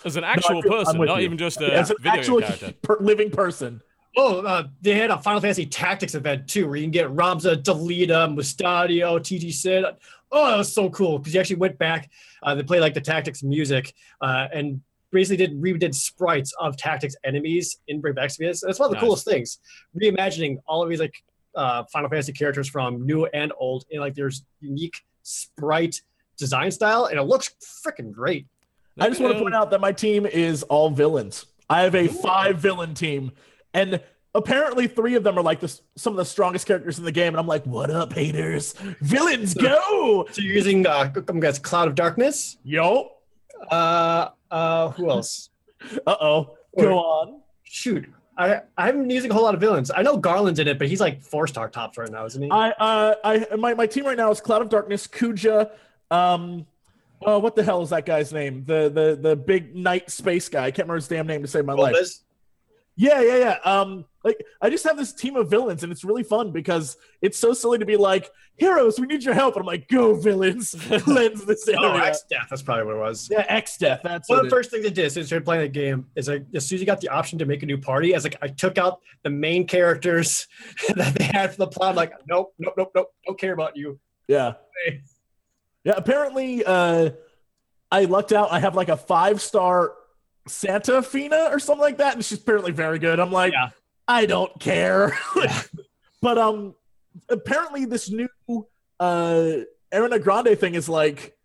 As 0.04 0.16
an 0.16 0.24
actual 0.24 0.58
I'm 0.58 0.64
person, 0.64 1.06
not 1.06 1.20
you. 1.20 1.26
even 1.26 1.38
just 1.38 1.62
a 1.62 1.74
As 1.74 1.92
an 1.92 1.98
video 2.00 2.20
actual 2.20 2.40
game 2.40 2.50
character. 2.50 2.74
per- 2.82 3.00
living 3.00 3.30
person. 3.30 3.82
Oh, 4.18 4.40
uh, 4.42 4.64
they 4.82 4.98
had 4.98 5.10
a 5.12 5.18
Final 5.20 5.40
Fantasy 5.40 5.66
Tactics 5.66 6.16
event 6.16 6.48
too, 6.48 6.68
where 6.68 6.76
you 6.76 6.84
can 6.84 6.92
get 6.92 7.08
Ramza, 7.08 7.62
Delita, 7.62 8.28
Mustadio, 8.36 9.20
TG 9.20 9.54
Cid. 9.54 9.86
Oh, 10.32 10.50
that 10.50 10.58
was 10.58 10.74
so 10.74 10.90
cool 10.90 11.20
because 11.20 11.34
you 11.34 11.40
actually 11.40 11.58
went 11.58 11.78
back. 11.78 12.10
Uh, 12.44 12.56
they 12.56 12.64
played 12.64 12.82
like 12.82 12.94
the 12.94 13.02
Tactics 13.02 13.44
music 13.44 13.94
uh, 14.22 14.48
and 14.52 14.82
basically 15.12 15.38
did 15.46 15.62
redid 15.62 15.94
sprites 15.94 16.54
of 16.60 16.78
Tactics 16.78 17.16
enemies 17.24 17.78
in 17.88 18.00
Brave 18.02 18.16
Exvius. 18.16 18.62
That's 18.66 18.80
one 18.80 18.88
of 18.88 18.92
the 18.92 18.96
Nice. 18.96 19.02
coolest 19.04 19.26
things. 19.26 19.60
Reimagining 20.00 20.58
all 20.68 20.82
of 20.84 20.90
these 20.90 21.00
like 21.00 21.16
uh, 21.56 21.84
Final 21.92 22.10
Fantasy 22.10 22.32
characters 22.34 22.70
from 22.70 23.06
new 23.06 23.26
and 23.28 23.52
old 23.60 23.86
in 23.90 24.00
like 24.00 24.16
there's 24.16 24.44
unique 24.62 25.02
sprite 25.24 26.02
design 26.38 26.72
style, 26.72 27.06
and 27.06 27.20
it 27.20 27.24
looks 27.24 27.52
freaking 27.86 28.12
great. 28.12 28.48
I 29.00 29.08
just 29.10 29.22
want 29.22 29.34
to 29.36 29.40
point 29.42 29.56
out 29.56 29.72
that 29.72 29.80
my 29.82 29.92
team 29.92 30.26
is 30.26 30.64
all 30.64 30.90
villains. 30.90 31.46
I 31.70 31.82
have 31.82 31.96
a 31.96 32.08
five 32.08 32.58
villain 32.60 32.94
team, 32.94 33.32
and 33.74 34.02
apparently 34.36 34.88
three 34.88 35.16
of 35.16 35.24
them 35.24 35.38
are 35.38 35.42
like 35.44 35.60
this, 35.60 35.82
some 35.96 36.14
of 36.14 36.18
the 36.18 36.26
strongest 36.26 36.68
characters 36.68 37.00
in 37.00 37.06
the 37.06 37.12
game. 37.12 37.30
And 37.30 37.38
I'm 37.38 37.48
like, 37.48 37.66
what 37.66 37.90
up, 37.90 38.14
haters? 38.14 38.74
Villains, 39.02 39.54
go! 39.54 40.26
So 40.32 40.42
you're 40.42 40.56
using 40.56 40.86
uh, 40.88 41.12
I'm 41.28 41.40
guess 41.40 41.60
Cloud 41.60 41.88
of 41.88 41.96
Darkness. 41.96 42.58
Yo, 42.64 43.12
Uh, 43.70 44.30
uh, 44.52 44.90
who 44.90 45.10
else? 45.10 45.50
uh 46.08 46.16
oh, 46.22 46.58
go 46.78 47.00
on. 47.00 47.42
shoot 47.64 48.08
I, 48.38 48.62
I 48.78 48.86
haven't 48.86 49.02
been 49.04 49.12
using 49.12 49.30
a 49.30 49.34
whole 49.34 49.44
lot 49.44 49.54
of 49.54 49.60
villains. 49.60 49.92
I 49.94 50.02
know 50.02 50.18
Garland's 50.18 50.60
in 50.60 50.68
it, 50.68 50.80
but 50.80 50.88
he's 50.88 51.00
like 51.00 51.22
four 51.22 51.48
star 51.48 51.70
tops 51.70 51.98
right 51.98 52.10
now, 52.10 52.26
isn't 52.26 52.42
he? 52.42 52.50
I, 52.50 52.72
uh, 52.72 53.16
I, 53.24 53.56
my, 53.56 53.74
my 53.74 53.86
team 53.86 54.06
right 54.06 54.18
now 54.18 54.32
is 54.32 54.42
Cloud 54.42 54.62
of 54.62 54.70
Darkness, 54.70 55.06
Kuja. 55.06 55.70
Um, 56.10 56.66
oh, 57.22 57.40
what 57.40 57.56
the 57.56 57.64
hell 57.64 57.82
is 57.82 57.90
that 57.90 58.06
guy's 58.06 58.34
name? 58.34 58.64
The, 58.66 58.90
the, 58.90 59.20
the 59.30 59.36
big 59.36 59.76
night 59.76 60.10
space 60.10 60.50
guy. 60.50 60.66
I 60.66 60.72
can't 60.72 60.88
remember 60.88 60.96
his 60.96 61.08
damn 61.08 61.28
name 61.28 61.42
to 61.42 61.48
save 61.48 61.66
my 61.66 61.74
life. 61.74 61.96
Yeah, 63.02 63.20
yeah, 63.22 63.38
yeah. 63.38 63.58
Um, 63.66 64.06
like 64.24 64.46
I 64.62 64.70
just 64.70 64.84
have 64.84 64.96
this 64.96 65.12
team 65.12 65.36
of 65.36 65.50
villains, 65.50 65.82
and 65.82 65.92
it's 65.92 66.04
really 66.04 66.22
fun 66.22 66.52
because 66.52 66.98
it's 67.20 67.36
so 67.36 67.52
silly 67.52 67.80
to 67.80 67.86
be 67.86 67.98
like, 67.98 68.30
heroes, 68.58 69.00
we 69.00 69.08
need 69.08 69.24
your 69.24 69.34
help, 69.34 69.56
and 69.56 69.62
I'm 69.62 69.66
like, 69.66 69.88
go 69.88 70.14
villains, 70.14 70.76
cleanse 71.00 71.44
this 71.46 71.68
area. 71.68 71.80
Oh, 71.82 71.98
X 71.98 72.26
Death. 72.30 72.46
That's 72.52 72.62
probably 72.62 72.86
what 72.86 72.98
it 72.98 73.00
was. 73.00 73.28
yeah, 73.32 73.60
Exdeath. 73.60 74.04
That's 74.04 74.30
of 74.30 74.44
the 74.44 74.52
first 74.52 74.70
things 74.70 74.86
I 74.86 74.90
did 74.90 75.12
since 75.12 75.26
started 75.26 75.46
playing 75.46 75.64
the 75.64 75.70
game 75.70 76.06
is 76.16 76.28
like 76.28 76.46
as 76.54 76.68
soon 76.68 76.76
as 76.76 76.82
you 76.82 76.86
got 76.86 77.02
the 77.02 77.10
option 77.10 77.40
to 77.40 77.46
make 77.46 77.64
a 77.64 77.66
new 77.66 77.80
party, 77.80 78.14
as 78.14 78.24
like 78.24 78.36
I 78.40 78.50
took 78.50 78.78
out 78.78 79.00
the 79.24 79.32
main 79.32 79.66
characters 79.66 80.48
that 80.96 81.16
they 81.16 81.24
had 81.24 81.54
for 81.54 81.58
the 81.58 81.68
plot. 81.68 81.90
I'm 81.90 81.96
like, 81.96 82.14
nope, 82.28 82.54
nope, 82.60 82.76
nope, 82.78 82.92
nope, 82.94 83.08
don't 83.26 83.40
care 83.40 83.54
about 83.54 83.76
you. 83.76 84.00
Yeah. 84.28 84.54
Yeah, 85.84 85.94
apparently 85.98 86.64
uh 86.64 87.10
I 87.92 88.06
lucked 88.06 88.32
out. 88.32 88.52
I 88.52 88.60
have 88.60 88.76
like 88.76 88.90
a 88.90 88.98
five 88.98 89.42
star 89.42 89.96
Santa 90.48 91.02
Fina 91.02 91.48
or 91.52 91.60
something 91.60 91.82
like 91.82 91.98
that, 91.98 92.16
and 92.16 92.26
she's 92.26 92.40
apparently 92.40 92.72
very 92.72 93.00
good. 93.00 93.20
I'm 93.20 93.32
like, 93.32 93.54
Yeah. 93.54 93.70
I 94.08 94.26
don't 94.26 94.58
care. 94.60 95.18
Yeah. 95.36 95.62
but 96.22 96.38
um 96.38 96.76
apparently 97.30 97.86
this 97.86 98.10
new 98.10 98.28
uh 99.00 99.52
Ariana 99.94 100.22
Grande 100.22 100.58
thing 100.58 100.76
is 100.76 100.88
like 100.88 101.38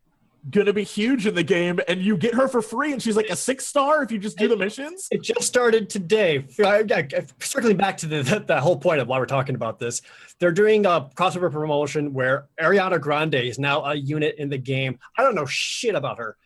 gonna 0.51 0.73
be 0.73 0.85
huge 0.85 1.27
in 1.27 1.35
the 1.35 1.43
game, 1.43 1.81
and 1.89 2.01
you 2.01 2.17
get 2.17 2.35
her 2.35 2.47
for 2.47 2.63
free, 2.63 2.93
and 2.93 3.03
she's 3.03 3.17
like 3.17 3.29
a 3.31 3.37
six 3.37 3.67
star 3.67 4.03
if 4.05 4.13
you 4.13 4.19
just 4.19 4.39
do 4.39 4.47
the 4.47 4.57
missions. 4.57 5.09
It 5.11 5.23
just 5.23 5.43
started 5.43 5.91
today. 5.91 6.47
I, 6.65 6.85
I, 6.89 7.09
circling 7.41 7.77
back 7.77 7.97
to 7.99 8.07
the, 8.07 8.23
the, 8.23 8.41
the 8.41 8.61
whole 8.61 8.77
point 8.77 9.01
of 9.01 9.09
why 9.09 9.19
we're 9.19 9.27
talking 9.27 9.57
about 9.57 9.81
this, 9.81 10.03
they're 10.39 10.53
doing 10.53 10.87
a 10.87 11.09
crossover 11.17 11.51
promotion 11.51 12.13
where 12.13 12.47
Ariana 12.61 13.01
Grande 13.01 13.35
is 13.35 13.59
now 13.59 13.85
a 13.85 13.95
unit 13.97 14.37
in 14.39 14.49
the 14.49 14.59
game. 14.59 14.99
I 15.19 15.23
don't 15.23 15.35
know 15.35 15.47
shit 15.47 15.97
about 15.97 16.19
her, 16.19 16.37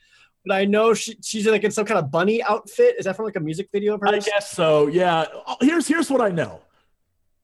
but 0.45 0.55
I 0.55 0.64
know 0.64 0.95
she, 0.95 1.16
she's 1.22 1.47
like 1.47 1.64
in 1.64 1.70
some 1.70 1.84
kind 1.84 1.99
of 1.99 2.11
bunny 2.11 2.43
outfit. 2.43 2.97
Is 2.99 3.05
that 3.05 3.16
from 3.16 3.26
like 3.26 3.36
a 3.36 3.41
music 3.41 3.68
video 3.72 3.95
of 3.95 4.01
hers? 4.01 4.11
I 4.12 4.18
guess 4.18 4.51
so. 4.51 4.86
Yeah. 4.86 5.26
Here's 5.61 5.86
here's 5.86 6.11
what 6.11 6.20
I 6.20 6.30
know. 6.30 6.61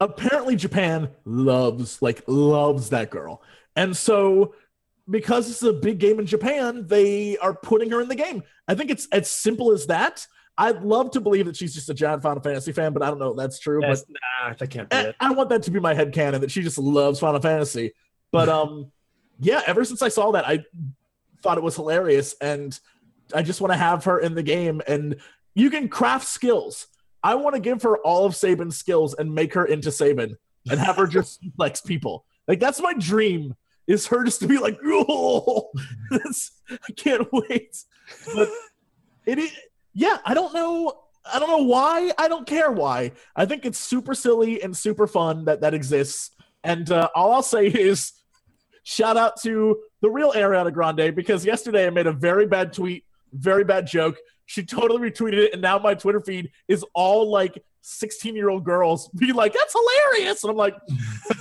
Apparently, 0.01 0.57
Japan 0.57 1.09
loves 1.25 2.03
like 2.03 2.23
loves 2.27 2.91
that 2.91 3.11
girl, 3.11 3.43
and 3.77 3.97
so 3.97 4.55
because 5.09 5.49
it's 5.49 5.63
a 5.63 5.73
big 5.73 5.99
game 5.99 6.19
in 6.19 6.27
Japan, 6.27 6.87
they 6.87 7.39
are 7.39 7.55
putting 7.55 7.91
her 7.91 8.01
in 8.01 8.09
the 8.09 8.15
game. 8.15 8.43
I 8.69 8.75
think 8.75 8.91
it's 8.91 9.07
as 9.13 9.31
simple 9.31 9.73
as 9.73 9.87
that. 9.87 10.27
I'd 10.59 10.83
love 10.83 11.11
to 11.13 11.21
believe 11.21 11.47
that 11.47 11.57
she's 11.57 11.75
just 11.75 11.91
a 11.91 11.95
giant 11.95 12.23
Final 12.23 12.43
Fantasy 12.43 12.73
fan, 12.73 12.93
but 12.93 13.03
I 13.03 13.09
don't 13.09 13.19
know 13.19 13.31
if 13.31 13.37
that's 13.37 13.59
true. 13.59 13.81
That's- 13.81 14.05
nah, 14.09 14.55
that 14.55 14.71
can't 14.71 14.89
be 14.89 14.97
but 14.97 15.07
it. 15.07 15.17
I, 15.21 15.29
I 15.29 15.33
want 15.33 15.51
that 15.51 15.63
to 15.65 15.71
be 15.71 15.81
my 15.81 15.95
head 15.95 16.13
canon 16.13 16.41
that 16.41 16.51
she 16.51 16.63
just 16.63 16.79
loves 16.79 17.21
Final 17.21 17.41
Fantasy. 17.41 17.93
But 18.33 18.49
um, 18.49 18.91
yeah, 19.39 19.63
ever 19.67 19.85
since 19.85 20.03
I 20.03 20.09
saw 20.09 20.33
that, 20.33 20.49
I 20.49 20.65
thought 21.47 21.59
it 21.59 21.65
was 21.65 21.77
hilarious, 21.77 22.35
and 22.41 22.77
I 23.33 23.43
just 23.43 23.61
want 23.61 23.73
to 23.73 23.77
have 23.77 24.05
her 24.05 24.19
in 24.19 24.35
the 24.35 24.43
game. 24.43 24.83
And 24.89 25.17
you 25.55 25.71
can 25.71 25.89
craft 25.89 26.27
skills. 26.27 26.89
I 27.23 27.37
want 27.37 27.55
to 27.55 27.61
give 27.61 27.83
her 27.83 27.99
all 27.99 28.27
of 28.27 28.35
Sabin's 28.35 28.77
skills 28.77 29.15
and 29.15 29.33
make 29.33 29.55
her 29.55 29.65
into 29.65 29.93
Sabin 29.93 30.37
and 30.69 30.81
have 30.81 30.97
her 30.97 31.07
just 31.07 31.41
flex 31.57 31.81
people. 31.81 32.25
Like 32.49 32.59
that's 32.59 32.81
my 32.81 32.95
dream. 32.95 33.55
Is 33.87 34.09
her 34.09 34.25
just 34.25 34.41
to 34.41 34.49
be 34.49 34.59
like, 34.59 34.77
oh, 34.85 35.71
I 36.11 36.93
can't 36.97 37.29
wait. 37.33 37.77
But 38.35 38.49
it 39.25 39.39
is, 39.39 39.53
yeah, 39.95 40.19
I 40.25 40.35
don't 40.35 40.53
know. 40.53 41.03
I 41.33 41.39
don't 41.39 41.49
know 41.49 41.65
why. 41.65 42.11
I 42.19 42.27
don't 42.27 42.47
care 42.47 42.73
why. 42.73 43.13
I 43.37 43.47
think 43.47 43.65
it's 43.65 43.79
super 43.79 44.15
silly 44.15 44.63
and 44.63 44.77
super 44.77 45.07
fun 45.07 45.45
that 45.45 45.61
that 45.61 45.75
exists. 45.75 46.33
And 46.65 46.91
uh, 46.91 47.09
all 47.15 47.33
I'll 47.33 47.43
say 47.45 47.69
is 47.69 48.13
shout 48.87 49.17
out 49.17 49.41
to 49.43 49.81
the 50.01 50.09
real 50.09 50.33
Ariana 50.33 50.73
Grande 50.73 51.13
because 51.13 51.45
yesterday 51.45 51.89
I 51.89 51.91
made 51.91 52.07
a 52.07 52.13
very 52.13 52.47
bad 52.47 52.73
tweet, 52.73 53.05
very 53.33 53.65
bad 53.65 53.87
joke. 53.87 54.17
She 54.47 54.63
totally 54.63 55.11
retweeted 55.11 55.39
it, 55.39 55.53
and 55.55 55.61
now 55.61 55.77
my 55.81 55.95
Twitter 55.95 56.21
feed 56.21 56.53
is 56.69 56.85
all 56.95 57.29
like 57.29 57.61
16 57.83 58.37
year 58.37 58.49
old 58.49 58.65
girls 58.65 59.09
be 59.09 59.33
like, 59.33 59.53
that's 59.53 59.73
hilarious. 59.73 60.45
And 60.45 60.53
I'm 60.53 60.57
like, 60.57 60.77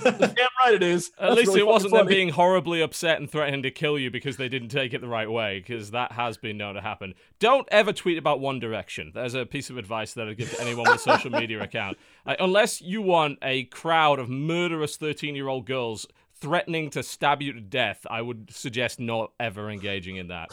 damn 0.04 0.48
right 0.64 0.74
it 0.74 0.82
is. 0.82 1.12
At 1.20 1.34
least 1.34 1.48
really 1.48 1.60
it 1.60 1.66
wasn't 1.66 1.92
fucking 1.92 2.06
them 2.06 2.12
being 2.12 2.28
horribly 2.30 2.82
upset 2.82 3.20
and 3.20 3.30
threatening 3.30 3.62
to 3.62 3.70
kill 3.70 3.96
you 3.96 4.10
because 4.10 4.36
they 4.36 4.48
didn't 4.48 4.68
take 4.68 4.92
it 4.92 5.00
the 5.00 5.08
right 5.08 5.30
way, 5.30 5.60
because 5.60 5.92
that 5.92 6.12
has 6.12 6.36
been 6.36 6.56
known 6.56 6.74
to 6.74 6.80
happen. 6.80 7.14
Don't 7.38 7.68
ever 7.70 7.92
tweet 7.92 8.18
about 8.18 8.40
One 8.40 8.58
Direction. 8.58 9.12
There's 9.14 9.34
a 9.34 9.46
piece 9.46 9.70
of 9.70 9.76
advice 9.76 10.14
that 10.14 10.28
I'd 10.28 10.36
give 10.36 10.50
to 10.50 10.60
anyone 10.60 10.84
with 10.88 10.96
a 10.96 11.02
social 11.02 11.30
media 11.30 11.62
account. 11.62 11.96
Like, 12.26 12.38
unless 12.40 12.82
you 12.82 13.02
want 13.02 13.38
a 13.40 13.64
crowd 13.66 14.18
of 14.18 14.28
murderous 14.28 14.96
13 14.96 15.36
year 15.36 15.46
old 15.46 15.64
girls 15.64 16.08
threatening 16.40 16.90
to 16.90 17.02
stab 17.02 17.42
you 17.42 17.52
to 17.52 17.60
death, 17.60 18.06
I 18.08 18.22
would 18.22 18.50
suggest 18.50 19.00
not 19.00 19.32
ever 19.40 19.70
engaging 19.70 20.16
in 20.16 20.28
that. 20.28 20.50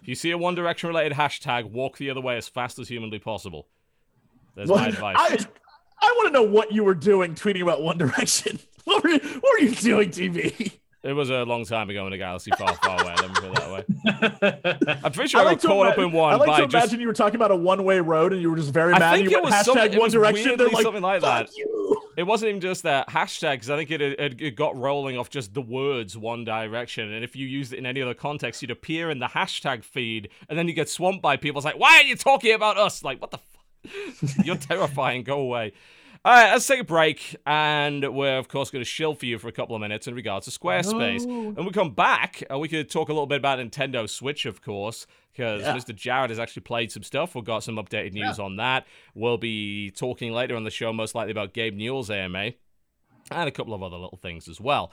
If 0.00 0.08
you 0.08 0.14
see 0.14 0.30
a 0.30 0.38
One 0.38 0.54
Direction 0.54 0.88
related 0.88 1.12
hashtag, 1.12 1.70
walk 1.70 1.98
the 1.98 2.10
other 2.10 2.20
way 2.20 2.36
as 2.36 2.48
fast 2.48 2.78
as 2.78 2.88
humanly 2.88 3.18
possible. 3.18 3.68
There's 4.54 4.68
my 4.68 4.88
advice. 4.88 5.16
I, 5.18 5.38
I 6.00 6.14
want 6.18 6.28
to 6.28 6.32
know 6.32 6.42
what 6.42 6.72
you 6.72 6.84
were 6.84 6.94
doing 6.94 7.34
tweeting 7.34 7.62
about 7.62 7.82
One 7.82 7.98
Direction. 7.98 8.58
What 8.84 9.04
were 9.04 9.10
you, 9.10 9.20
what 9.20 9.60
were 9.60 9.64
you 9.64 9.74
doing, 9.76 10.10
TV? 10.10 10.72
It 11.04 11.14
was 11.14 11.30
a 11.30 11.42
long 11.44 11.64
time 11.64 11.90
ago 11.90 12.06
in 12.06 12.12
a 12.12 12.18
galaxy 12.18 12.52
far, 12.56 12.74
far 12.76 13.02
away. 13.02 13.14
Let 13.16 13.28
me 13.28 13.34
put 13.34 13.44
it 13.44 13.54
that 13.56 14.86
way. 14.92 14.96
I'm 15.04 15.10
pretty 15.12 15.28
sure 15.30 15.40
I 15.40 15.42
I, 15.42 15.46
like 15.46 15.56
got 15.56 15.62
to, 15.62 15.68
caught 15.68 15.86
up 15.88 15.98
in 15.98 16.12
one 16.12 16.32
I 16.32 16.36
like 16.36 16.56
to 16.58 16.68
just. 16.68 16.74
imagine 16.74 17.00
you 17.00 17.08
were 17.08 17.12
talking 17.12 17.34
about 17.34 17.50
a 17.50 17.56
one-way 17.56 17.98
road 17.98 18.32
and 18.32 18.40
you 18.40 18.48
were 18.50 18.56
just 18.56 18.72
very 18.72 18.92
mad. 18.92 19.02
I 19.02 19.16
think 19.16 19.30
you 19.30 19.38
it 19.38 19.42
went 19.42 19.56
was 19.56 19.64
something- 19.64 19.90
hashtag 19.90 19.98
One 19.98 20.02
was 20.04 20.12
Direction. 20.12 20.44
They're 20.44 20.56
weirdly 20.58 20.74
like 20.74 20.82
something 20.84 21.02
like 21.02 21.22
that. 21.22 21.50
You." 21.56 22.02
It 22.16 22.22
wasn't 22.24 22.50
even 22.50 22.60
just 22.60 22.82
that 22.84 23.08
hashtag, 23.08 23.54
because 23.54 23.70
I 23.70 23.76
think 23.76 23.90
it, 23.90 24.00
it, 24.02 24.40
it 24.40 24.50
got 24.54 24.76
rolling 24.76 25.16
off 25.18 25.28
just 25.30 25.54
the 25.54 25.62
words 25.62 26.16
One 26.16 26.44
Direction. 26.44 27.10
And 27.12 27.24
if 27.24 27.34
you 27.34 27.46
used 27.48 27.72
it 27.72 27.78
in 27.78 27.86
any 27.86 28.00
other 28.02 28.14
context, 28.14 28.62
you'd 28.62 28.70
appear 28.70 29.10
in 29.10 29.18
the 29.18 29.26
hashtag 29.26 29.82
feed, 29.82 30.28
and 30.48 30.56
then 30.58 30.68
you 30.68 30.74
get 30.74 30.88
swamped 30.88 31.22
by 31.22 31.36
people. 31.36 31.58
It's 31.58 31.64
like, 31.64 31.78
why 31.78 31.96
are 31.96 32.02
you 32.04 32.14
talking 32.14 32.52
about 32.54 32.76
us? 32.78 33.02
Like, 33.02 33.20
what 33.20 33.30
the 33.32 33.38
fuck? 33.38 34.36
You're 34.46 34.56
terrifying. 34.56 35.24
Go 35.24 35.40
away. 35.40 35.72
All 36.24 36.32
right, 36.32 36.52
let's 36.52 36.68
take 36.68 36.78
a 36.78 36.84
break, 36.84 37.34
and 37.46 38.14
we're 38.14 38.38
of 38.38 38.46
course 38.46 38.70
going 38.70 38.80
to 38.84 38.88
shill 38.88 39.12
for 39.14 39.26
you 39.26 39.40
for 39.40 39.48
a 39.48 39.52
couple 39.52 39.74
of 39.74 39.80
minutes 39.80 40.06
in 40.06 40.14
regards 40.14 40.46
to 40.46 40.56
Squarespace. 40.56 41.22
Oh. 41.24 41.26
No. 41.26 41.48
And 41.56 41.66
we 41.66 41.72
come 41.72 41.90
back, 41.94 42.44
and 42.48 42.60
we 42.60 42.68
could 42.68 42.88
talk 42.88 43.08
a 43.08 43.12
little 43.12 43.26
bit 43.26 43.38
about 43.38 43.58
Nintendo 43.58 44.08
Switch, 44.08 44.46
of 44.46 44.62
course, 44.62 45.08
because 45.32 45.62
Yeah. 45.62 45.74
Mr. 45.76 45.92
Jared 45.92 46.30
has 46.30 46.38
actually 46.38 46.62
played 46.62 46.92
some 46.92 47.02
stuff. 47.02 47.34
We've 47.34 47.42
got 47.42 47.64
some 47.64 47.74
updated 47.74 48.12
news 48.12 48.38
on 48.38 48.54
that. 48.56 48.86
We'll 49.16 49.36
be 49.36 49.90
talking 49.90 50.32
later 50.32 50.54
on 50.54 50.62
the 50.62 50.70
show, 50.70 50.92
most 50.92 51.16
likely 51.16 51.32
about 51.32 51.54
Gabe 51.54 51.74
Newell's 51.76 52.08
AMA, 52.08 52.52
and 53.32 53.48
a 53.48 53.50
couple 53.50 53.74
of 53.74 53.82
other 53.82 53.96
little 53.96 54.18
things 54.22 54.46
as 54.48 54.60
well. 54.60 54.92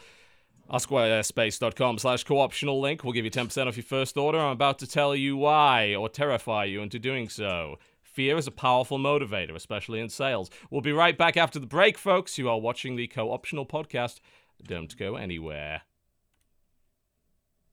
Our 0.68 0.80
squarespace.com 0.80 2.00
slash 2.00 2.24
co-optional 2.24 2.82
link 2.82 3.04
will 3.04 3.14
give 3.14 3.26
you 3.26 3.32
10% 3.32 3.68
off 3.68 3.78
your 3.78 3.84
first 3.84 4.18
order. 4.18 4.40
I'm 4.40 4.52
about 4.52 4.80
to 4.80 4.88
tell 4.88 5.16
you 5.16 5.38
why, 5.38 5.94
or 5.94 6.10
terrify 6.10 6.64
you 6.66 6.82
into 6.82 6.98
doing 6.98 7.30
so. 7.30 7.78
Fear 8.20 8.38
is 8.38 8.48
a 8.48 8.52
powerful 8.52 9.00
motivator, 9.00 9.56
especially 9.56 10.02
in 10.02 10.10
sales. 10.10 10.50
We'll 10.70 10.82
be 10.82 10.92
right 10.92 11.18
back 11.18 11.38
after 11.38 11.58
the 11.58 11.66
break, 11.66 11.98
folks. 11.98 12.38
You 12.38 12.50
are 12.50 12.60
watching 12.60 12.98
the 12.98 13.08
co-optional 13.08 13.66
podcast. 13.66 14.20
Don't 14.62 14.98
go 14.98 15.16
anywhere. 15.16 15.84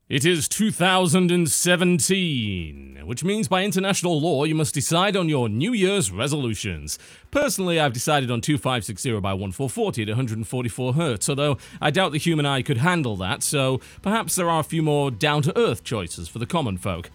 It 0.09 0.25
is 0.25 0.47
2017, 0.47 3.01
which 3.03 3.25
means 3.25 3.49
by 3.49 3.65
international 3.65 4.21
law 4.21 4.45
you 4.45 4.55
must 4.55 4.73
decide 4.73 5.17
on 5.17 5.29
your 5.29 5.49
New 5.49 5.73
Year's 5.73 6.13
resolutions. 6.13 6.97
Personally, 7.33 7.81
I've 7.81 7.93
decided 7.93 8.31
on 8.31 8.41
2560 8.41 9.19
by 9.19 9.35
1440 9.35 10.03
at 10.03 10.09
144 10.11 10.95
hertz, 10.95 11.29
although 11.29 11.59
I 11.81 11.91
doubt 11.91 12.13
the 12.13 12.19
human 12.19 12.47
eye 12.47 12.63
could 12.63 12.77
handle 12.77 13.17
that, 13.17 13.43
so 13.43 13.81
perhaps 14.01 14.37
there 14.37 14.49
are 14.49 14.61
a 14.61 14.63
few 14.63 14.85
more 14.85 15.11
down 15.11 15.43
to 15.43 15.59
earth 15.59 15.83
choices 15.83 16.29
for 16.29 16.39
the 16.39 16.47
common 16.47 16.79
folk. 16.79 17.11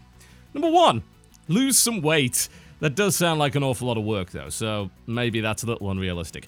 Number 0.53 0.69
one, 0.69 1.03
lose 1.47 1.77
some 1.77 2.01
weight. 2.01 2.49
That 2.81 2.95
does 2.95 3.15
sound 3.15 3.39
like 3.39 3.53
an 3.55 3.63
awful 3.63 3.87
lot 3.87 3.97
of 3.97 4.03
work, 4.03 4.31
though, 4.31 4.49
so 4.49 4.89
maybe 5.05 5.39
that's 5.39 5.61
a 5.63 5.67
little 5.67 5.91
unrealistic. 5.91 6.47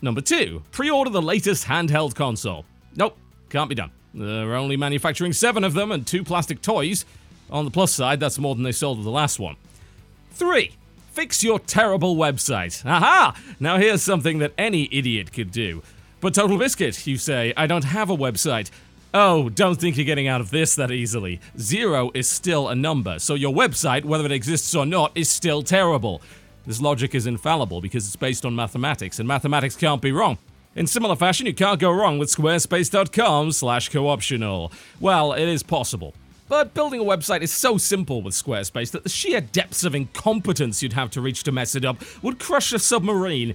Number 0.00 0.20
two, 0.20 0.62
pre 0.70 0.88
order 0.90 1.10
the 1.10 1.20
latest 1.20 1.66
handheld 1.66 2.14
console. 2.14 2.64
Nope, 2.94 3.18
can't 3.50 3.68
be 3.68 3.74
done. 3.74 3.90
They're 4.14 4.54
only 4.54 4.76
manufacturing 4.76 5.32
seven 5.32 5.64
of 5.64 5.74
them 5.74 5.90
and 5.90 6.06
two 6.06 6.22
plastic 6.22 6.62
toys. 6.62 7.04
On 7.50 7.64
the 7.64 7.70
plus 7.70 7.92
side, 7.92 8.20
that's 8.20 8.38
more 8.38 8.54
than 8.54 8.62
they 8.62 8.72
sold 8.72 8.98
with 8.98 9.04
the 9.04 9.10
last 9.10 9.40
one. 9.40 9.56
Three, 10.30 10.72
fix 11.10 11.42
your 11.42 11.58
terrible 11.58 12.14
website. 12.14 12.86
Aha! 12.86 13.36
Now 13.58 13.78
here's 13.78 14.02
something 14.02 14.38
that 14.38 14.52
any 14.56 14.88
idiot 14.92 15.32
could 15.32 15.50
do. 15.50 15.82
But 16.20 16.34
Total 16.34 16.56
Biscuit, 16.56 17.06
you 17.06 17.18
say, 17.18 17.52
I 17.56 17.66
don't 17.66 17.84
have 17.84 18.08
a 18.08 18.16
website. 18.16 18.70
Oh, 19.18 19.48
don't 19.48 19.80
think 19.80 19.96
you're 19.96 20.04
getting 20.04 20.28
out 20.28 20.42
of 20.42 20.50
this 20.50 20.74
that 20.74 20.90
easily. 20.90 21.40
Zero 21.58 22.10
is 22.12 22.28
still 22.28 22.68
a 22.68 22.74
number, 22.74 23.18
so 23.18 23.32
your 23.32 23.50
website, 23.50 24.04
whether 24.04 24.26
it 24.26 24.30
exists 24.30 24.74
or 24.74 24.84
not, 24.84 25.10
is 25.14 25.30
still 25.30 25.62
terrible. 25.62 26.20
This 26.66 26.82
logic 26.82 27.14
is 27.14 27.26
infallible 27.26 27.80
because 27.80 28.06
it's 28.06 28.14
based 28.14 28.44
on 28.44 28.54
mathematics, 28.54 29.18
and 29.18 29.26
mathematics 29.26 29.74
can't 29.74 30.02
be 30.02 30.12
wrong. 30.12 30.36
In 30.74 30.86
similar 30.86 31.16
fashion, 31.16 31.46
you 31.46 31.54
can't 31.54 31.80
go 31.80 31.90
wrong 31.90 32.18
with 32.18 32.28
squarespace.com 32.28 33.52
slash 33.52 33.88
co-optional. 33.88 34.70
Well, 35.00 35.32
it 35.32 35.48
is 35.48 35.62
possible. 35.62 36.12
But 36.46 36.74
building 36.74 37.00
a 37.00 37.02
website 37.02 37.40
is 37.40 37.54
so 37.54 37.78
simple 37.78 38.20
with 38.20 38.34
Squarespace 38.34 38.90
that 38.90 39.02
the 39.02 39.08
sheer 39.08 39.40
depths 39.40 39.82
of 39.82 39.94
incompetence 39.94 40.82
you'd 40.82 40.92
have 40.92 41.10
to 41.12 41.22
reach 41.22 41.42
to 41.44 41.52
mess 41.52 41.74
it 41.74 41.86
up 41.86 41.96
would 42.22 42.38
crush 42.38 42.70
a 42.74 42.78
submarine. 42.78 43.54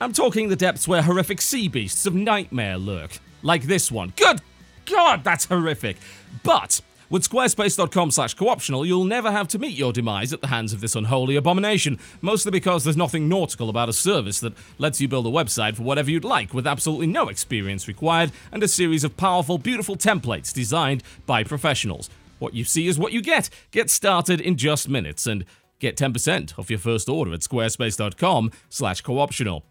I'm 0.00 0.14
talking 0.14 0.48
the 0.48 0.56
depths 0.56 0.88
where 0.88 1.02
horrific 1.02 1.42
sea 1.42 1.68
beasts 1.68 2.06
of 2.06 2.14
nightmare 2.14 2.78
lurk. 2.78 3.18
Like 3.42 3.64
this 3.64 3.92
one. 3.92 4.14
Good 4.16 4.40
God, 4.86 5.24
that's 5.24 5.46
horrific. 5.46 5.96
But 6.42 6.80
with 7.12 7.28
squarespace.com 7.28 8.10
slash 8.10 8.32
co-optional, 8.32 8.86
you'll 8.86 9.04
never 9.04 9.30
have 9.30 9.46
to 9.48 9.58
meet 9.58 9.76
your 9.76 9.92
demise 9.92 10.32
at 10.32 10.40
the 10.40 10.46
hands 10.46 10.72
of 10.72 10.80
this 10.80 10.96
unholy 10.96 11.36
abomination, 11.36 11.98
mostly 12.22 12.50
because 12.50 12.84
there's 12.84 12.96
nothing 12.96 13.28
nautical 13.28 13.68
about 13.68 13.90
a 13.90 13.92
service 13.92 14.40
that 14.40 14.54
lets 14.78 14.98
you 14.98 15.08
build 15.08 15.26
a 15.26 15.30
website 15.30 15.76
for 15.76 15.82
whatever 15.82 16.10
you'd 16.10 16.24
like 16.24 16.54
with 16.54 16.66
absolutely 16.66 17.06
no 17.06 17.28
experience 17.28 17.86
required 17.86 18.32
and 18.50 18.62
a 18.62 18.68
series 18.68 19.04
of 19.04 19.16
powerful, 19.18 19.58
beautiful 19.58 19.94
templates 19.94 20.54
designed 20.54 21.02
by 21.26 21.44
professionals. 21.44 22.08
What 22.38 22.54
you 22.54 22.64
see 22.64 22.88
is 22.88 22.98
what 22.98 23.12
you 23.12 23.20
get. 23.20 23.50
Get 23.72 23.90
started 23.90 24.40
in 24.40 24.56
just 24.56 24.88
minutes 24.88 25.26
and 25.26 25.44
get 25.80 25.98
10% 25.98 26.58
off 26.58 26.70
your 26.70 26.78
first 26.78 27.10
order 27.10 27.34
at 27.34 27.40
squarespace.com 27.40 28.52
slash 28.70 29.02
co-optional. 29.02 29.64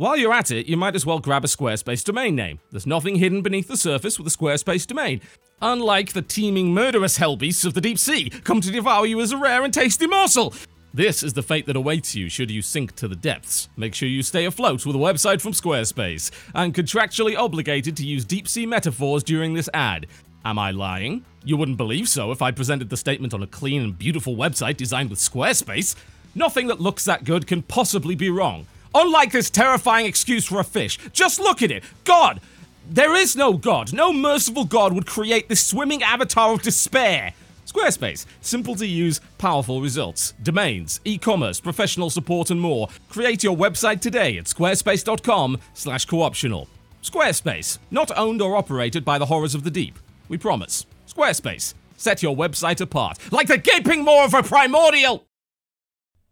While 0.00 0.16
you're 0.16 0.32
at 0.32 0.50
it, 0.50 0.64
you 0.64 0.78
might 0.78 0.94
as 0.94 1.04
well 1.04 1.18
grab 1.18 1.44
a 1.44 1.46
Squarespace 1.46 2.02
domain 2.02 2.34
name. 2.34 2.58
There's 2.70 2.86
nothing 2.86 3.16
hidden 3.16 3.42
beneath 3.42 3.68
the 3.68 3.76
surface 3.76 4.18
with 4.18 4.26
a 4.26 4.34
Squarespace 4.34 4.86
domain. 4.86 5.20
Unlike 5.60 6.14
the 6.14 6.22
teeming 6.22 6.72
murderous 6.72 7.18
hellbeasts 7.18 7.66
of 7.66 7.74
the 7.74 7.82
deep 7.82 7.98
sea, 7.98 8.30
come 8.30 8.62
to 8.62 8.70
devour 8.70 9.04
you 9.04 9.20
as 9.20 9.32
a 9.32 9.36
rare 9.36 9.62
and 9.62 9.74
tasty 9.74 10.06
morsel. 10.06 10.54
This 10.94 11.22
is 11.22 11.34
the 11.34 11.42
fate 11.42 11.66
that 11.66 11.76
awaits 11.76 12.14
you 12.14 12.30
should 12.30 12.50
you 12.50 12.62
sink 12.62 12.96
to 12.96 13.08
the 13.08 13.14
depths. 13.14 13.68
Make 13.76 13.94
sure 13.94 14.08
you 14.08 14.22
stay 14.22 14.46
afloat 14.46 14.86
with 14.86 14.96
a 14.96 14.98
website 14.98 15.42
from 15.42 15.52
Squarespace. 15.52 16.30
I'm 16.54 16.72
contractually 16.72 17.36
obligated 17.36 17.94
to 17.98 18.06
use 18.06 18.24
deep 18.24 18.48
sea 18.48 18.64
metaphors 18.64 19.22
during 19.22 19.52
this 19.52 19.68
ad. 19.74 20.06
Am 20.46 20.58
I 20.58 20.70
lying? 20.70 21.26
You 21.44 21.58
wouldn't 21.58 21.76
believe 21.76 22.08
so 22.08 22.32
if 22.32 22.40
I 22.40 22.52
presented 22.52 22.88
the 22.88 22.96
statement 22.96 23.34
on 23.34 23.42
a 23.42 23.46
clean 23.46 23.82
and 23.82 23.98
beautiful 23.98 24.34
website 24.34 24.78
designed 24.78 25.10
with 25.10 25.18
Squarespace. 25.18 25.94
Nothing 26.34 26.68
that 26.68 26.80
looks 26.80 27.04
that 27.04 27.24
good 27.24 27.46
can 27.46 27.60
possibly 27.60 28.14
be 28.14 28.30
wrong. 28.30 28.66
Unlike 28.94 29.32
this 29.32 29.50
terrifying 29.50 30.06
excuse 30.06 30.44
for 30.44 30.60
a 30.60 30.64
fish, 30.64 30.98
just 31.12 31.40
look 31.40 31.62
at 31.62 31.70
it. 31.70 31.84
God! 32.04 32.40
There 32.88 33.14
is 33.14 33.36
no 33.36 33.52
God. 33.52 33.92
No 33.92 34.12
merciful 34.12 34.64
God 34.64 34.92
would 34.92 35.06
create 35.06 35.48
this 35.48 35.64
swimming 35.64 36.02
avatar 36.02 36.52
of 36.52 36.62
despair. 36.62 37.34
Squarespace. 37.64 38.26
Simple 38.40 38.74
to 38.74 38.86
use, 38.86 39.20
powerful 39.38 39.80
results. 39.80 40.34
Domains, 40.42 41.00
e-commerce, 41.04 41.60
professional 41.60 42.10
support, 42.10 42.50
and 42.50 42.60
more. 42.60 42.88
Create 43.08 43.44
your 43.44 43.56
website 43.56 44.00
today 44.00 44.36
at 44.38 44.46
squarespace.com 44.46 45.58
slash 45.74 46.04
co-optional. 46.06 46.68
Squarespace. 47.04 47.78
Not 47.92 48.10
owned 48.18 48.42
or 48.42 48.56
operated 48.56 49.04
by 49.04 49.18
the 49.18 49.26
horrors 49.26 49.54
of 49.54 49.62
the 49.62 49.70
deep. 49.70 49.96
We 50.28 50.36
promise. 50.36 50.84
Squarespace. 51.06 51.74
Set 51.96 52.24
your 52.24 52.34
website 52.34 52.80
apart. 52.80 53.18
Like 53.30 53.46
the 53.46 53.58
gaping 53.58 54.04
maw 54.04 54.24
of 54.24 54.34
a 54.34 54.42
primordial! 54.42 55.29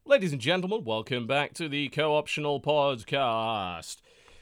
Ladies 0.08 0.32
and 0.32 0.40
gentlemen, 0.40 0.84
welcome 0.84 1.26
back 1.26 1.52
to 1.52 1.68
the 1.68 1.90
Co-optional 1.90 2.62
Podcast. 2.62 3.98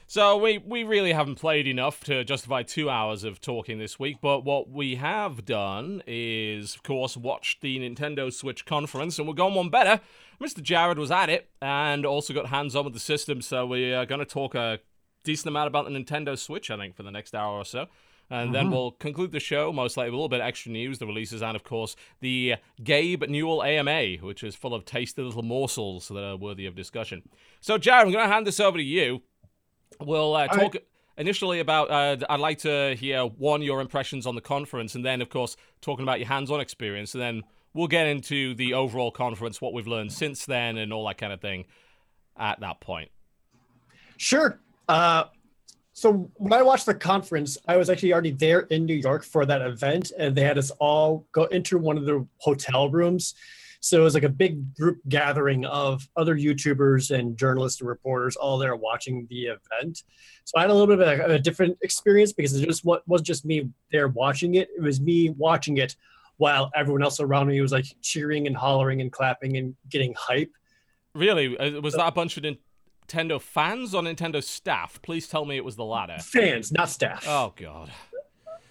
So 0.07 0.37
we 0.37 0.59
we 0.59 0.85
really 0.85 1.11
haven't 1.11 1.35
played 1.35 1.67
enough 1.67 2.05
to 2.05 2.23
justify 2.23 2.63
two 2.63 2.89
hours 2.89 3.25
of 3.25 3.41
talking 3.41 3.77
this 3.77 3.99
week. 3.99 4.19
But 4.21 4.45
what 4.45 4.69
we 4.69 4.95
have 4.95 5.43
done 5.43 6.03
is, 6.07 6.73
of 6.73 6.83
course, 6.83 7.17
watched 7.17 7.59
the 7.59 7.79
Nintendo 7.79 8.31
Switch 8.31 8.65
conference, 8.65 9.19
and 9.19 9.27
we're 9.27 9.33
going 9.33 9.55
one 9.55 9.69
better. 9.69 9.99
Mr. 10.41 10.63
Jared 10.63 10.97
was 10.97 11.11
at 11.11 11.29
it 11.29 11.49
and 11.61 12.05
also 12.05 12.33
got 12.33 12.45
hands 12.45 12.73
on 12.73 12.85
with 12.85 12.93
the 12.93 12.99
system, 13.01 13.41
so 13.41 13.65
we 13.65 13.93
are 13.93 14.05
going 14.05 14.19
to 14.19 14.25
talk 14.25 14.55
a 14.55 14.79
decent 15.25 15.49
amount 15.49 15.67
about 15.67 15.83
the 15.83 15.91
Nintendo 15.91 16.37
Switch, 16.37 16.71
I 16.71 16.77
think, 16.77 16.95
for 16.95 17.03
the 17.03 17.11
next 17.11 17.35
hour 17.35 17.57
or 17.57 17.65
so. 17.65 17.87
And 18.29 18.53
then 18.53 18.71
we'll 18.71 18.91
conclude 18.91 19.31
the 19.31 19.39
show, 19.39 19.71
most 19.71 19.95
likely 19.95 20.09
with 20.09 20.15
a 20.15 20.17
little 20.17 20.29
bit 20.29 20.41
of 20.41 20.47
extra 20.47 20.71
news, 20.71 20.99
the 20.99 21.07
releases, 21.07 21.41
and 21.41 21.55
of 21.55 21.63
course, 21.63 21.95
the 22.19 22.55
Gabe 22.83 23.23
Newell 23.29 23.63
AMA, 23.63 24.17
which 24.21 24.43
is 24.43 24.53
full 24.53 24.73
of 24.73 24.83
tasty 24.83 25.21
little 25.21 25.43
morsels 25.43 26.09
that 26.09 26.21
are 26.21 26.35
worthy 26.35 26.65
of 26.65 26.75
discussion. 26.75 27.23
So, 27.61 27.77
Jared, 27.77 28.05
I'm 28.05 28.11
going 28.11 28.27
to 28.27 28.33
hand 28.33 28.45
this 28.45 28.59
over 28.59 28.77
to 28.77 28.83
you. 28.83 29.21
We'll 30.01 30.35
uh, 30.35 30.47
talk 30.47 30.75
initially 31.17 31.61
about, 31.61 31.89
uh, 31.89 32.17
I'd 32.29 32.41
like 32.41 32.59
to 32.59 32.95
hear, 32.95 33.23
one, 33.23 33.61
your 33.61 33.79
impressions 33.79 34.27
on 34.27 34.35
the 34.35 34.41
conference, 34.41 34.93
and 34.93 35.05
then, 35.05 35.21
of 35.21 35.29
course, 35.29 35.55
talking 35.79 36.03
about 36.03 36.19
your 36.19 36.27
hands 36.27 36.51
on 36.51 36.59
experience, 36.59 37.13
and 37.13 37.21
then 37.21 37.43
we'll 37.73 37.87
get 37.87 38.07
into 38.07 38.53
the 38.55 38.73
overall 38.73 39.11
conference, 39.11 39.61
what 39.61 39.73
we've 39.73 39.87
learned 39.87 40.11
since 40.11 40.45
then, 40.45 40.77
and 40.77 40.91
all 40.91 41.07
that 41.07 41.17
kind 41.17 41.31
of 41.31 41.39
thing 41.39 41.63
at 42.37 42.59
that 42.59 42.81
point. 42.81 43.09
Sure. 44.17 44.59
Uh, 44.89 45.25
so 45.97 46.29
when 46.35 46.53
I 46.53 46.61
watched 46.61 46.85
the 46.85 46.93
conference, 46.93 47.57
I 47.67 47.75
was 47.75 47.89
actually 47.89 48.13
already 48.13 48.29
there 48.29 48.59
in 48.69 48.85
New 48.85 48.93
York 48.93 49.23
for 49.23 49.47
that 49.47 49.63
event, 49.63 50.11
and 50.15 50.35
they 50.35 50.43
had 50.43 50.59
us 50.59 50.69
all 50.79 51.25
go 51.31 51.45
into 51.45 51.79
one 51.79 51.97
of 51.97 52.05
the 52.05 52.23
hotel 52.37 52.91
rooms. 52.91 53.33
So 53.79 54.01
it 54.01 54.03
was 54.03 54.13
like 54.13 54.21
a 54.21 54.29
big 54.29 54.75
group 54.75 54.99
gathering 55.09 55.65
of 55.65 56.07
other 56.15 56.35
YouTubers 56.35 57.09
and 57.09 57.35
journalists 57.35 57.81
and 57.81 57.89
reporters 57.89 58.35
all 58.35 58.59
there 58.59 58.75
watching 58.75 59.25
the 59.31 59.45
event. 59.45 60.03
So 60.43 60.59
I 60.59 60.61
had 60.61 60.69
a 60.69 60.73
little 60.75 60.95
bit 60.95 60.99
of 60.99 61.31
a, 61.31 61.33
a 61.33 61.39
different 61.39 61.79
experience 61.81 62.31
because 62.31 62.53
it 62.53 62.67
just 62.67 62.85
wa- 62.85 62.99
wasn't 63.07 63.25
just 63.25 63.43
me 63.43 63.67
there 63.91 64.07
watching 64.07 64.53
it; 64.53 64.69
it 64.77 64.83
was 64.83 65.01
me 65.01 65.31
watching 65.31 65.77
it 65.77 65.95
while 66.37 66.69
everyone 66.75 67.01
else 67.01 67.19
around 67.19 67.47
me 67.47 67.59
was 67.59 67.71
like 67.71 67.87
cheering 68.03 68.45
and 68.45 68.55
hollering 68.55 69.01
and 69.01 69.11
clapping 69.11 69.57
and 69.57 69.75
getting 69.89 70.13
hype. 70.15 70.51
Really? 71.15 71.57
Uh, 71.57 71.81
Was 71.81 71.95
that 71.95 72.05
a 72.05 72.11
bunch 72.11 72.37
of 72.37 72.43
Nintendo 73.07 73.39
fans 73.41 73.93
or 73.95 74.01
Nintendo 74.01 74.43
staff? 74.43 75.01
Please 75.01 75.27
tell 75.27 75.45
me 75.45 75.57
it 75.57 75.65
was 75.65 75.75
the 75.75 75.85
latter. 75.85 76.17
Fans, 76.19 76.71
not 76.71 76.89
staff. 76.89 77.25
Oh, 77.27 77.53
God. 77.55 77.91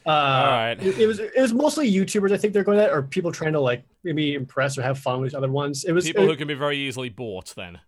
Uh, 0.07 0.11
All 0.11 0.47
right. 0.47 0.75
It, 0.81 0.99
it 1.01 1.07
was 1.09 1.19
it 1.19 1.41
was 1.41 1.53
mostly 1.53 1.93
YouTubers. 1.93 2.33
I 2.33 2.37
think 2.37 2.53
they're 2.53 2.63
going 2.63 2.79
at, 2.79 2.91
or 2.91 3.03
people 3.03 3.33
trying 3.33 3.55
to 3.55 3.61
like 3.61 3.83
maybe 4.05 4.35
impress 4.35 4.79
or 4.79 4.83
have 4.83 4.99
fun 5.01 5.21
with 5.21 5.35
other 5.35 5.51
ones. 5.51 5.85
It 5.85 5.93
was 5.93 6.05
People 6.07 6.25
it- 6.25 6.27
who 6.29 6.37
can 6.37 6.47
be 6.47 6.55
very 6.55 6.77
easily 6.79 7.09
bought, 7.09 7.53
then. 7.57 7.81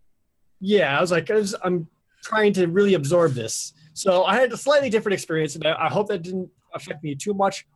yeah. 0.61 0.97
I 0.99 1.01
was 1.01 1.12
like, 1.12 1.31
I 1.31 1.35
was, 1.35 1.55
I'm 1.62 1.87
trying 2.25 2.53
to 2.55 2.66
really 2.66 2.95
absorb 2.95 3.35
this. 3.35 3.73
So 3.95 4.25
I 4.25 4.35
had 4.41 4.53
a 4.53 4.57
slightly 4.57 4.91
different 4.91 5.15
experience, 5.15 5.55
and 5.55 5.65
I, 5.66 5.87
I 5.87 5.89
hope 5.89 6.09
that 6.09 6.23
didn't 6.23 6.49
affect 6.75 7.05
me 7.05 7.15
too 7.15 7.35
much, 7.35 7.66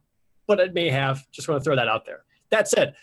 but 0.49 0.59
it 0.59 0.74
may 0.74 0.89
have. 0.90 1.24
Just 1.31 1.49
want 1.49 1.61
to 1.61 1.65
throw 1.65 1.77
that 1.77 1.86
out 1.89 2.05
there. 2.05 2.24
That 2.51 2.69
said, 2.69 2.94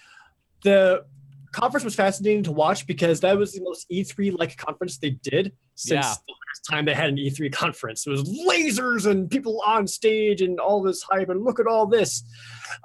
the 0.64 1.06
conference 1.52 1.84
was 1.84 1.96
fascinating 1.96 2.44
to 2.44 2.52
watch 2.52 2.86
because 2.88 3.20
that 3.22 3.38
was 3.38 3.54
the 3.54 3.62
most 3.62 3.90
E3 3.90 4.38
like 4.38 4.56
conference 4.58 4.98
they 4.98 5.12
did 5.12 5.54
since 5.76 6.06
Yeah. 6.06 6.14
the 6.28 6.34
last 6.48 6.62
time 6.70 6.86
they 6.86 6.94
had 6.94 7.10
an 7.10 7.18
E3 7.18 7.52
conference. 7.52 8.06
It 8.06 8.12
was 8.12 8.24
lasers 8.24 9.10
and 9.10 9.30
people 9.30 9.62
on 9.66 9.88
stage 9.88 10.42
and 10.42 10.60
all 10.60 10.82
this 10.82 11.02
hype 11.04 11.30
and 11.30 11.44
look 11.44 11.60
at 11.60 11.68
all 11.68 11.86
this. 11.88 12.24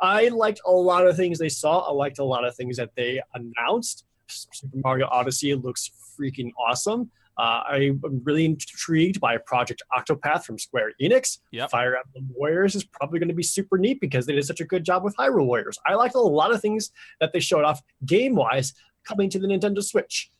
I 0.00 0.28
liked 0.28 0.60
a 0.66 0.70
lot 0.72 1.06
of 1.06 1.16
things 1.16 1.38
they 1.38 1.48
saw. 1.48 1.80
I 1.80 1.92
liked 1.92 2.18
a 2.18 2.24
lot 2.24 2.44
of 2.44 2.54
things 2.56 2.76
that 2.76 2.90
they 2.96 3.20
announced. 3.34 4.04
Super 4.28 4.78
Mario 4.82 5.06
Odyssey 5.10 5.54
looks 5.54 5.90
freaking 6.18 6.50
awesome. 6.58 7.10
Uh, 7.36 7.62
I'm 7.66 8.00
really 8.22 8.44
intrigued 8.44 9.20
by 9.20 9.36
Project 9.38 9.82
Octopath 9.96 10.44
from 10.44 10.58
Square 10.58 10.92
Enix. 11.02 11.38
Yep. 11.50 11.70
Fire 11.70 11.96
Emblem 11.96 12.34
Warriors 12.34 12.74
is 12.74 12.84
probably 12.84 13.18
going 13.18 13.28
to 13.28 13.34
be 13.34 13.42
super 13.42 13.78
neat 13.78 14.00
because 14.00 14.26
they 14.26 14.34
did 14.34 14.44
such 14.44 14.60
a 14.60 14.64
good 14.64 14.84
job 14.84 15.02
with 15.02 15.16
Hyrule 15.16 15.46
Warriors. 15.46 15.78
I 15.86 15.94
liked 15.94 16.14
a 16.14 16.20
lot 16.20 16.52
of 16.52 16.60
things 16.60 16.90
that 17.20 17.32
they 17.32 17.40
showed 17.40 17.64
off 17.64 17.82
game 18.06 18.34
wise 18.34 18.74
coming 19.04 19.28
to 19.30 19.38
the 19.38 19.46
Nintendo 19.46 19.82
Switch. 19.82 20.30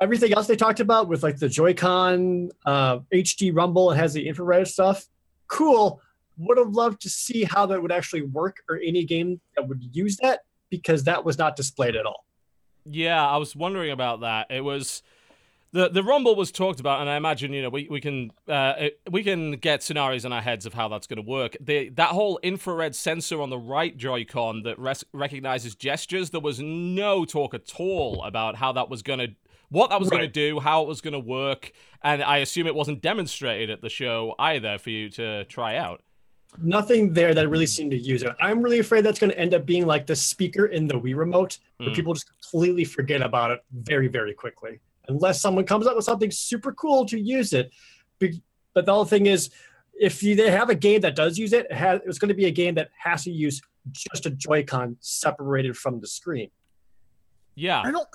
Everything 0.00 0.32
else 0.34 0.46
they 0.46 0.56
talked 0.56 0.80
about 0.80 1.08
with 1.08 1.22
like 1.22 1.38
the 1.38 1.48
Joy-Con, 1.48 2.50
uh, 2.66 2.98
HD 3.12 3.54
Rumble, 3.54 3.92
it 3.92 3.96
has 3.96 4.12
the 4.12 4.26
infrared 4.26 4.66
stuff. 4.66 5.06
Cool. 5.46 6.00
Would 6.36 6.58
have 6.58 6.70
loved 6.70 7.00
to 7.02 7.08
see 7.08 7.44
how 7.44 7.66
that 7.66 7.80
would 7.80 7.92
actually 7.92 8.22
work 8.22 8.56
or 8.68 8.80
any 8.84 9.04
game 9.04 9.40
that 9.56 9.68
would 9.68 9.82
use 9.92 10.16
that 10.16 10.40
because 10.68 11.04
that 11.04 11.24
was 11.24 11.38
not 11.38 11.54
displayed 11.54 11.94
at 11.94 12.06
all. 12.06 12.24
Yeah, 12.84 13.24
I 13.24 13.36
was 13.36 13.54
wondering 13.54 13.92
about 13.92 14.20
that. 14.20 14.50
It 14.50 14.62
was 14.62 15.02
the 15.74 15.88
the 15.90 16.02
rumble 16.02 16.34
was 16.36 16.50
talked 16.50 16.80
about, 16.80 17.00
and 17.02 17.10
I 17.10 17.16
imagine 17.16 17.52
you 17.52 17.60
know 17.62 17.68
we 17.68 17.86
we 17.90 18.00
can 18.00 18.30
uh, 18.48 18.74
we 19.10 19.22
can 19.22 19.52
get 19.52 19.82
scenarios 19.82 20.24
in 20.24 20.32
our 20.32 20.40
heads 20.40 20.64
of 20.66 20.72
how 20.72 20.88
that's 20.88 21.06
going 21.06 21.22
to 21.22 21.28
work. 21.28 21.56
The 21.60 21.90
that 21.90 22.10
whole 22.10 22.38
infrared 22.42 22.94
sensor 22.94 23.42
on 23.42 23.50
the 23.50 23.58
right 23.58 23.94
Joy-Con 23.96 24.62
that 24.62 24.78
res- 24.78 25.04
recognizes 25.12 25.74
gestures. 25.74 26.30
There 26.30 26.40
was 26.40 26.60
no 26.60 27.24
talk 27.24 27.52
at 27.54 27.70
all 27.78 28.22
about 28.24 28.56
how 28.56 28.72
that 28.72 28.88
was 28.88 29.02
going 29.02 29.18
to. 29.18 29.28
What 29.70 29.90
that 29.90 29.98
was 29.98 30.08
going 30.08 30.22
to 30.22 30.28
do, 30.28 30.60
how 30.60 30.82
it 30.82 30.88
was 30.88 31.00
going 31.00 31.14
to 31.14 31.18
work, 31.18 31.72
and 32.02 32.22
I 32.22 32.38
assume 32.38 32.68
it 32.68 32.74
wasn't 32.76 33.02
demonstrated 33.02 33.70
at 33.70 33.80
the 33.82 33.88
show 33.88 34.36
either 34.38 34.78
for 34.78 34.90
you 34.90 35.10
to 35.10 35.44
try 35.46 35.76
out. 35.76 36.02
nothing 36.62 37.12
there 37.12 37.34
that 37.34 37.48
really 37.48 37.66
seemed 37.66 37.90
to 37.90 37.96
use 37.98 38.22
it. 38.22 38.32
I'm 38.40 38.62
really 38.62 38.78
afraid 38.78 39.04
that's 39.04 39.18
going 39.18 39.30
to 39.32 39.38
end 39.38 39.54
up 39.54 39.66
being 39.66 39.86
like 39.86 40.06
the 40.06 40.14
speaker 40.14 40.66
in 40.66 40.86
the 40.86 40.94
Wii 40.94 41.16
remote, 41.16 41.58
where 41.78 41.88
Mm. 41.88 41.96
people 41.96 42.14
just 42.14 42.28
completely 42.30 42.84
forget 42.84 43.22
about 43.22 43.50
it 43.50 43.60
very, 43.72 44.06
very 44.06 44.32
quickly, 44.34 44.78
unless 45.08 45.40
someone 45.40 45.64
comes 45.64 45.86
up 45.86 45.96
with 45.96 46.04
something 46.04 46.30
super 46.30 46.72
cool 46.72 47.04
to 47.06 47.18
use 47.18 47.52
it. 47.52 47.72
But 48.18 48.86
the 48.86 48.94
other 48.94 49.08
thing 49.08 49.26
is, 49.26 49.50
if 49.94 50.22
you, 50.22 50.34
they 50.34 50.50
have 50.50 50.70
a 50.70 50.74
game 50.74 51.00
that 51.02 51.14
does 51.14 51.38
use 51.38 51.52
it, 51.52 51.66
it 51.70 51.72
has, 51.72 52.00
it's 52.04 52.18
going 52.18 52.28
to 52.28 52.34
be 52.34 52.46
a 52.46 52.50
game 52.50 52.74
that 52.74 52.90
has 52.98 53.24
to 53.24 53.30
use 53.30 53.60
just 53.92 54.26
a 54.26 54.30
Joy-Con 54.30 54.96
separated 55.00 55.76
from 55.76 56.00
the 56.00 56.06
screen. 56.06 56.50
Yeah, 57.54 57.82
I 57.82 57.90
don't. 57.92 58.08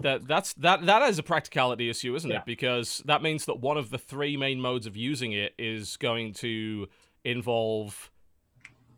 That 0.00 0.26
that's 0.26 0.54
that 0.54 0.86
that 0.86 1.02
is 1.10 1.18
a 1.18 1.22
practicality 1.22 1.90
issue, 1.90 2.14
isn't 2.14 2.30
Yeah. 2.30 2.38
it? 2.38 2.46
Because 2.46 3.02
that 3.04 3.20
means 3.20 3.44
that 3.44 3.60
one 3.60 3.76
of 3.76 3.90
the 3.90 3.98
three 3.98 4.34
main 4.38 4.58
modes 4.58 4.86
of 4.86 4.96
using 4.96 5.32
it 5.32 5.52
is 5.58 5.98
going 5.98 6.32
to 6.34 6.88
involve 7.22 8.10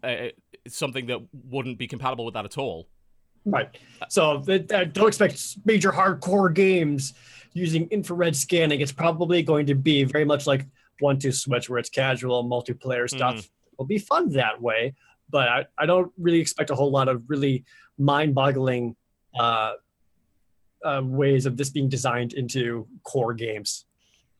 uh, 0.04 0.28
something 0.68 1.06
that 1.06 1.18
wouldn't 1.32 1.78
be 1.78 1.88
compatible 1.88 2.24
with 2.24 2.34
that 2.34 2.44
at 2.44 2.56
all. 2.56 2.86
Right. 3.44 3.76
So 4.08 4.40
th- 4.40 4.68
th- 4.68 4.92
don't 4.92 5.08
expect 5.08 5.58
major 5.64 5.90
hardcore 5.90 6.52
games 6.54 7.14
using 7.54 7.88
infrared 7.90 8.36
scanning. 8.36 8.80
It's 8.80 8.92
probably 8.92 9.42
going 9.42 9.66
to 9.66 9.74
be 9.74 10.04
very 10.04 10.24
much 10.24 10.46
like 10.46 10.66
one 11.00 11.18
two 11.18 11.32
switch, 11.32 11.68
where 11.68 11.78
it's 11.78 11.90
casual 11.90 12.44
multiplayer 12.44 13.08
stuff. 13.08 13.38
It 13.38 13.50
will 13.76 13.86
be 13.86 13.98
fun 13.98 14.30
that 14.30 14.62
way, 14.62 14.94
but 15.28 15.48
I, 15.48 15.66
I 15.76 15.86
don't 15.86 16.12
really 16.18 16.40
expect 16.40 16.70
a 16.70 16.74
whole 16.74 16.90
lot 16.90 17.08
of 17.08 17.22
really 17.26 17.64
mind-boggling 17.98 18.94
uh, 19.38 19.72
uh, 20.84 21.02
ways 21.04 21.46
of 21.46 21.56
this 21.56 21.70
being 21.70 21.88
designed 21.88 22.34
into 22.34 22.86
core 23.02 23.34
games. 23.34 23.86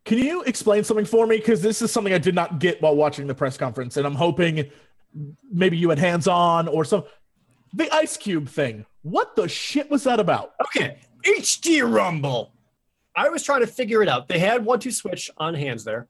Can 0.05 0.19
you 0.19 0.43
explain 0.43 0.85
something 0.85 1.05
for 1.05 1.27
me? 1.27 1.37
Because 1.37 1.63
this 1.63 1.83
is 1.83 1.93
something 1.93 2.13
I 2.13 2.19
did 2.19 2.35
not 2.35 2.61
get 2.61 2.81
while 2.81 2.95
watching 2.95 3.27
the 3.27 3.35
press 3.35 3.57
conference, 3.57 3.97
and 3.97 4.07
I'm 4.07 4.15
hoping 4.15 4.71
maybe 5.51 5.77
you 5.77 5.89
had 5.91 5.99
hands 5.99 6.29
on 6.29 6.69
or 6.69 6.85
some. 6.85 7.05
The 7.75 7.93
Ice 7.95 8.17
Cube 8.17 8.49
thing. 8.49 8.87
What 9.03 9.35
the 9.37 9.49
shit 9.49 9.91
was 9.91 10.05
that 10.05 10.21
about? 10.21 10.55
Okay, 10.67 10.99
HD 11.25 11.83
Rumble. 11.89 12.53
I 13.15 13.29
was 13.29 13.43
trying 13.43 13.61
to 13.61 13.67
figure 13.67 14.03
it 14.03 14.09
out. 14.09 14.29
They 14.29 14.39
had 14.39 14.65
one 14.65 14.79
two 14.79 14.91
switch 14.91 15.31
on 15.37 15.55
hands 15.55 15.85
there, 15.85 16.09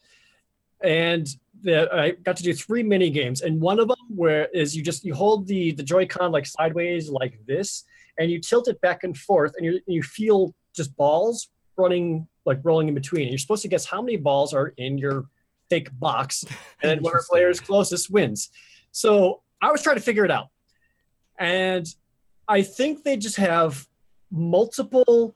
and 0.82 1.26
the, 1.62 1.92
I 1.92 2.10
got 2.10 2.36
to 2.36 2.42
do 2.42 2.52
three 2.52 2.82
mini 2.82 3.10
games. 3.10 3.40
And 3.40 3.60
one 3.60 3.78
of 3.80 3.88
them 3.88 3.96
where 4.08 4.46
is 4.52 4.76
you 4.76 4.82
just 4.82 5.04
you 5.04 5.14
hold 5.14 5.46
the 5.46 5.72
the 5.72 5.82
Joy-Con 5.82 6.32
like 6.32 6.46
sideways 6.46 7.08
like 7.08 7.38
this, 7.46 7.84
and 8.18 8.30
you 8.30 8.40
tilt 8.40 8.68
it 8.68 8.80
back 8.80 9.04
and 9.04 9.16
forth, 9.16 9.54
and 9.56 9.64
you 9.64 9.80
you 9.86 10.02
feel 10.02 10.54
just 10.74 10.94
balls 10.96 11.48
running 11.76 12.26
like 12.44 12.60
rolling 12.62 12.88
in 12.88 12.94
between. 12.94 13.22
And 13.22 13.30
you're 13.30 13.38
supposed 13.38 13.62
to 13.62 13.68
guess 13.68 13.86
how 13.86 14.02
many 14.02 14.16
balls 14.16 14.52
are 14.52 14.68
in 14.76 14.98
your 14.98 15.26
fake 15.70 15.88
box, 15.98 16.44
and 16.82 17.00
whoever 17.00 17.24
player 17.28 17.48
is 17.48 17.58
closest 17.58 18.10
wins. 18.10 18.50
So 18.90 19.42
I 19.62 19.72
was 19.72 19.82
trying 19.82 19.96
to 19.96 20.02
figure 20.02 20.26
it 20.26 20.30
out, 20.30 20.48
and 21.38 21.86
I 22.48 22.62
think 22.62 23.04
they 23.04 23.16
just 23.16 23.36
have 23.36 23.86
multiple 24.30 25.34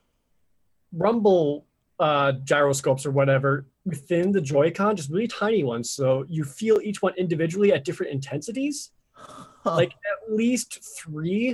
rumble 0.92 1.66
uh, 1.98 2.32
gyroscopes 2.44 3.06
or 3.06 3.10
whatever 3.10 3.66
within 3.84 4.32
the 4.32 4.40
Joy-Con, 4.40 4.96
just 4.96 5.10
really 5.10 5.28
tiny 5.28 5.62
ones. 5.64 5.90
So 5.90 6.24
you 6.28 6.44
feel 6.44 6.80
each 6.82 7.02
one 7.02 7.14
individually 7.16 7.72
at 7.72 7.84
different 7.84 8.12
intensities, 8.12 8.90
Huh. 9.14 9.76
like 9.76 9.92
at 9.92 10.34
least 10.34 10.78
three. 10.98 11.50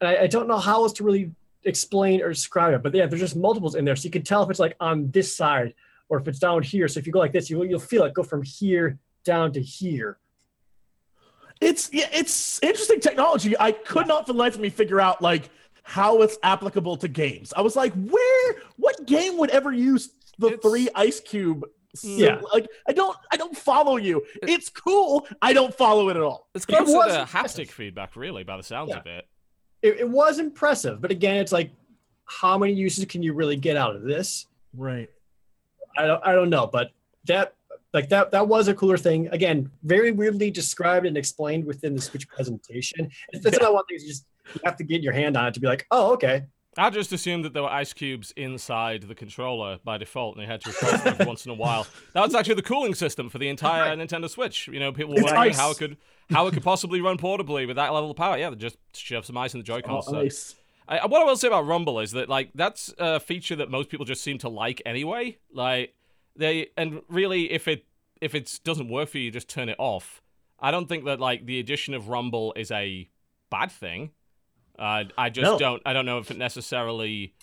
And 0.00 0.08
I, 0.08 0.22
I 0.22 0.26
don't 0.26 0.46
know 0.48 0.58
how 0.58 0.82
else 0.82 0.92
to 0.94 1.04
really 1.04 1.32
explain 1.64 2.20
or 2.20 2.28
describe 2.28 2.74
it, 2.74 2.82
but 2.82 2.94
yeah, 2.94 3.06
there's 3.06 3.20
just 3.20 3.36
multiples 3.36 3.74
in 3.74 3.84
there, 3.84 3.96
so 3.96 4.04
you 4.04 4.10
can 4.10 4.22
tell 4.22 4.42
if 4.42 4.50
it's 4.50 4.60
like 4.60 4.76
on 4.80 5.10
this 5.10 5.34
side 5.34 5.74
or 6.08 6.20
if 6.20 6.28
it's 6.28 6.38
down 6.38 6.62
here. 6.62 6.86
So 6.88 7.00
if 7.00 7.06
you 7.06 7.12
go 7.12 7.18
like 7.18 7.32
this, 7.32 7.48
you, 7.48 7.62
you'll 7.64 7.80
feel 7.80 8.04
it 8.04 8.12
go 8.12 8.22
from 8.22 8.42
here 8.42 8.98
down 9.24 9.52
to 9.52 9.62
here. 9.62 10.18
It's 11.60 11.90
yeah, 11.92 12.08
it's 12.12 12.60
interesting 12.62 13.00
technology. 13.00 13.54
I 13.58 13.72
could 13.72 14.06
not 14.06 14.26
for 14.26 14.32
the 14.32 14.38
life 14.38 14.54
of 14.54 14.60
me 14.60 14.70
figure 14.70 15.00
out 15.00 15.22
like 15.22 15.50
how 15.82 16.22
it's 16.22 16.36
applicable 16.42 16.96
to 16.98 17.08
games. 17.08 17.52
I 17.56 17.60
was 17.60 17.76
like, 17.76 17.92
where 17.94 18.54
what 18.76 19.06
game 19.06 19.36
would 19.38 19.50
ever 19.50 19.72
use 19.72 20.10
the 20.38 20.48
It's- 20.48 20.60
three 20.62 20.88
ice 20.94 21.20
cube. 21.20 21.64
Yeah. 22.02 22.40
like 22.52 22.66
I 22.88 22.92
don't, 22.92 23.16
I 23.30 23.36
don't 23.36 23.56
follow 23.56 23.98
you. 23.98 24.24
It's 24.42 24.68
cool. 24.68 25.28
I 25.40 25.52
don't 25.52 25.72
follow 25.72 26.08
it 26.08 26.16
at 26.16 26.22
all. 26.24 26.48
It's 26.52 26.64
It 26.64 26.68
close 26.74 26.88
to 26.90 26.96
was 26.96 27.12
the 27.12 27.20
impressive. 27.20 27.68
haptic 27.68 27.70
feedback, 27.70 28.16
really, 28.16 28.42
by 28.42 28.56
the 28.56 28.64
sounds 28.64 28.88
Yeah. 28.90 28.98
of 28.98 29.06
it. 29.06 29.28
It, 29.80 30.00
it 30.00 30.08
was 30.08 30.40
impressive, 30.40 31.00
but 31.00 31.12
again, 31.12 31.36
it's 31.36 31.52
like, 31.52 31.70
how 32.24 32.58
many 32.58 32.72
uses 32.72 33.04
can 33.04 33.22
you 33.22 33.32
really 33.32 33.54
get 33.56 33.76
out 33.76 33.94
of 33.94 34.02
this? 34.02 34.46
Right. 34.76 35.08
I 35.96 36.06
don't, 36.08 36.26
I 36.26 36.32
don't 36.32 36.50
know, 36.50 36.66
but 36.66 36.90
that 37.26 37.54
like 37.94 38.10
that 38.10 38.30
that 38.32 38.46
was 38.46 38.68
a 38.68 38.74
cooler 38.74 38.98
thing. 38.98 39.28
Again, 39.32 39.70
very 39.84 40.10
weirdly 40.12 40.50
described 40.50 41.06
and 41.06 41.16
explained 41.16 41.64
within 41.64 41.94
the 41.94 42.02
Switch 42.02 42.28
presentation. 42.28 43.08
It's, 43.32 43.42
that's 43.42 43.56
Yeah. 43.58 43.64
not 43.64 43.74
one 43.74 43.84
thing. 43.86 43.98
You 44.00 44.08
just 44.08 44.26
you 44.54 44.60
have 44.64 44.76
to 44.76 44.84
get 44.84 45.00
your 45.02 45.14
hand 45.14 45.36
on 45.38 45.46
it 45.46 45.54
to 45.54 45.60
be 45.60 45.66
like, 45.66 45.86
oh, 45.90 46.12
okay. 46.12 46.42
I 46.76 46.90
just 46.90 47.12
assumed 47.12 47.44
that 47.44 47.52
there 47.54 47.62
were 47.62 47.70
ice 47.70 47.92
cubes 47.92 48.32
inside 48.36 49.02
the 49.04 49.14
controller 49.14 49.78
by 49.84 49.96
default, 49.96 50.34
and 50.36 50.42
they 50.42 50.46
had 50.50 50.60
to 50.62 50.70
replace 50.70 51.02
them 51.02 51.26
once 51.28 51.46
in 51.46 51.52
a 51.52 51.54
while. 51.54 51.86
That 52.14 52.22
was 52.22 52.34
actually 52.34 52.56
the 52.56 52.62
cooling 52.62 52.94
system 52.96 53.30
for 53.30 53.38
the 53.38 53.48
entire 53.48 53.96
Nintendo 53.96 54.28
Switch. 54.28 54.66
You 54.66 54.80
know, 54.80 54.90
people 54.92 55.14
were 55.14 55.22
wondering 55.22 55.54
how 55.54 55.70
it 55.70 55.78
could 55.78 55.96
how 56.30 56.46
it 56.48 56.52
could 56.52 56.64
possibly 56.64 57.00
run 57.00 57.16
portably 57.16 57.66
with 57.66 57.76
that 57.76 57.92
level 57.92 58.10
of 58.10 58.16
power. 58.16 58.36
Yeah, 58.36 58.50
they 58.50 58.56
just 58.56 58.76
shove 58.92 59.24
some 59.24 59.36
ice 59.36 59.54
in 59.54 59.60
the 59.60 59.72
Oh, 59.72 59.78
Joy-Cons. 59.80 60.06
so- 60.36 60.56
I, 60.88 61.06
what 61.06 61.22
I 61.22 61.24
will 61.24 61.36
say 61.36 61.46
about 61.48 61.64
Rumble 61.64 62.00
is 62.00 62.10
that 62.12 62.28
like 62.28 62.50
that's 62.54 62.92
a 62.98 63.18
feature 63.20 63.56
that 63.56 63.70
most 63.70 63.88
people 63.88 64.04
just 64.04 64.22
seem 64.22 64.36
to 64.38 64.48
like 64.50 64.82
anyway. 64.84 65.38
Like 65.52 65.94
they 66.36 66.68
and 66.76 67.02
really, 67.08 67.52
if 67.52 67.68
it 67.68 67.84
if 68.20 68.34
it 68.34 68.60
doesn't 68.64 68.88
work 68.88 69.08
for 69.10 69.18
you, 69.18 69.30
just 69.30 69.48
turn 69.48 69.68
it 69.68 69.76
off. 69.78 70.22
I 70.58 70.70
don't 70.70 70.88
think 70.88 71.04
that 71.04 71.20
like 71.20 71.46
the 71.46 71.58
addition 71.58 71.94
of 71.94 72.08
Rumble 72.08 72.52
is 72.56 72.70
a 72.70 73.08
bad 73.50 73.70
thing. 73.70 74.10
Uh, 74.78 75.04
I 75.16 75.30
just 75.30 75.52
No. 75.52 75.58
don't. 75.58 75.82
I 75.84 75.92
don't 75.92 76.06
know 76.06 76.18
if 76.18 76.30
it 76.30 76.38
necessarily 76.38 77.34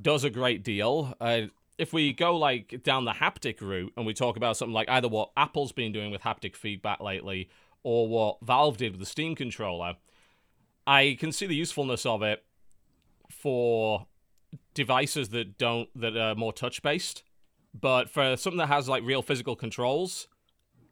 does 0.00 0.24
a 0.24 0.30
great 0.30 0.62
deal. 0.62 1.14
Uh, 1.20 1.42
if 1.78 1.92
we 1.92 2.12
go 2.12 2.36
like 2.36 2.82
down 2.82 3.04
the 3.04 3.12
haptic 3.12 3.60
route 3.60 3.92
and 3.96 4.06
we 4.06 4.14
talk 4.14 4.36
about 4.36 4.56
something 4.56 4.74
like 4.74 4.88
either 4.88 5.08
what 5.08 5.30
Apple's 5.36 5.72
been 5.72 5.92
doing 5.92 6.10
with 6.10 6.20
haptic 6.22 6.54
feedback 6.54 7.00
lately 7.00 7.48
or 7.82 8.06
what 8.06 8.38
Valve 8.42 8.76
did 8.76 8.92
with 8.92 9.00
the 9.00 9.06
Steam 9.06 9.34
controller, 9.34 9.96
I 10.86 11.16
can 11.18 11.32
see 11.32 11.46
the 11.46 11.56
usefulness 11.56 12.06
of 12.06 12.22
it 12.22 12.44
for 13.30 14.06
devices 14.74 15.30
that 15.30 15.58
don't 15.58 15.88
that 15.98 16.16
are 16.16 16.34
more 16.34 16.52
touch 16.52 16.82
based. 16.82 17.22
But 17.78 18.10
for 18.10 18.36
something 18.36 18.58
that 18.58 18.66
has 18.68 18.88
like 18.88 19.02
real 19.04 19.22
physical 19.22 19.56
controls, 19.56 20.28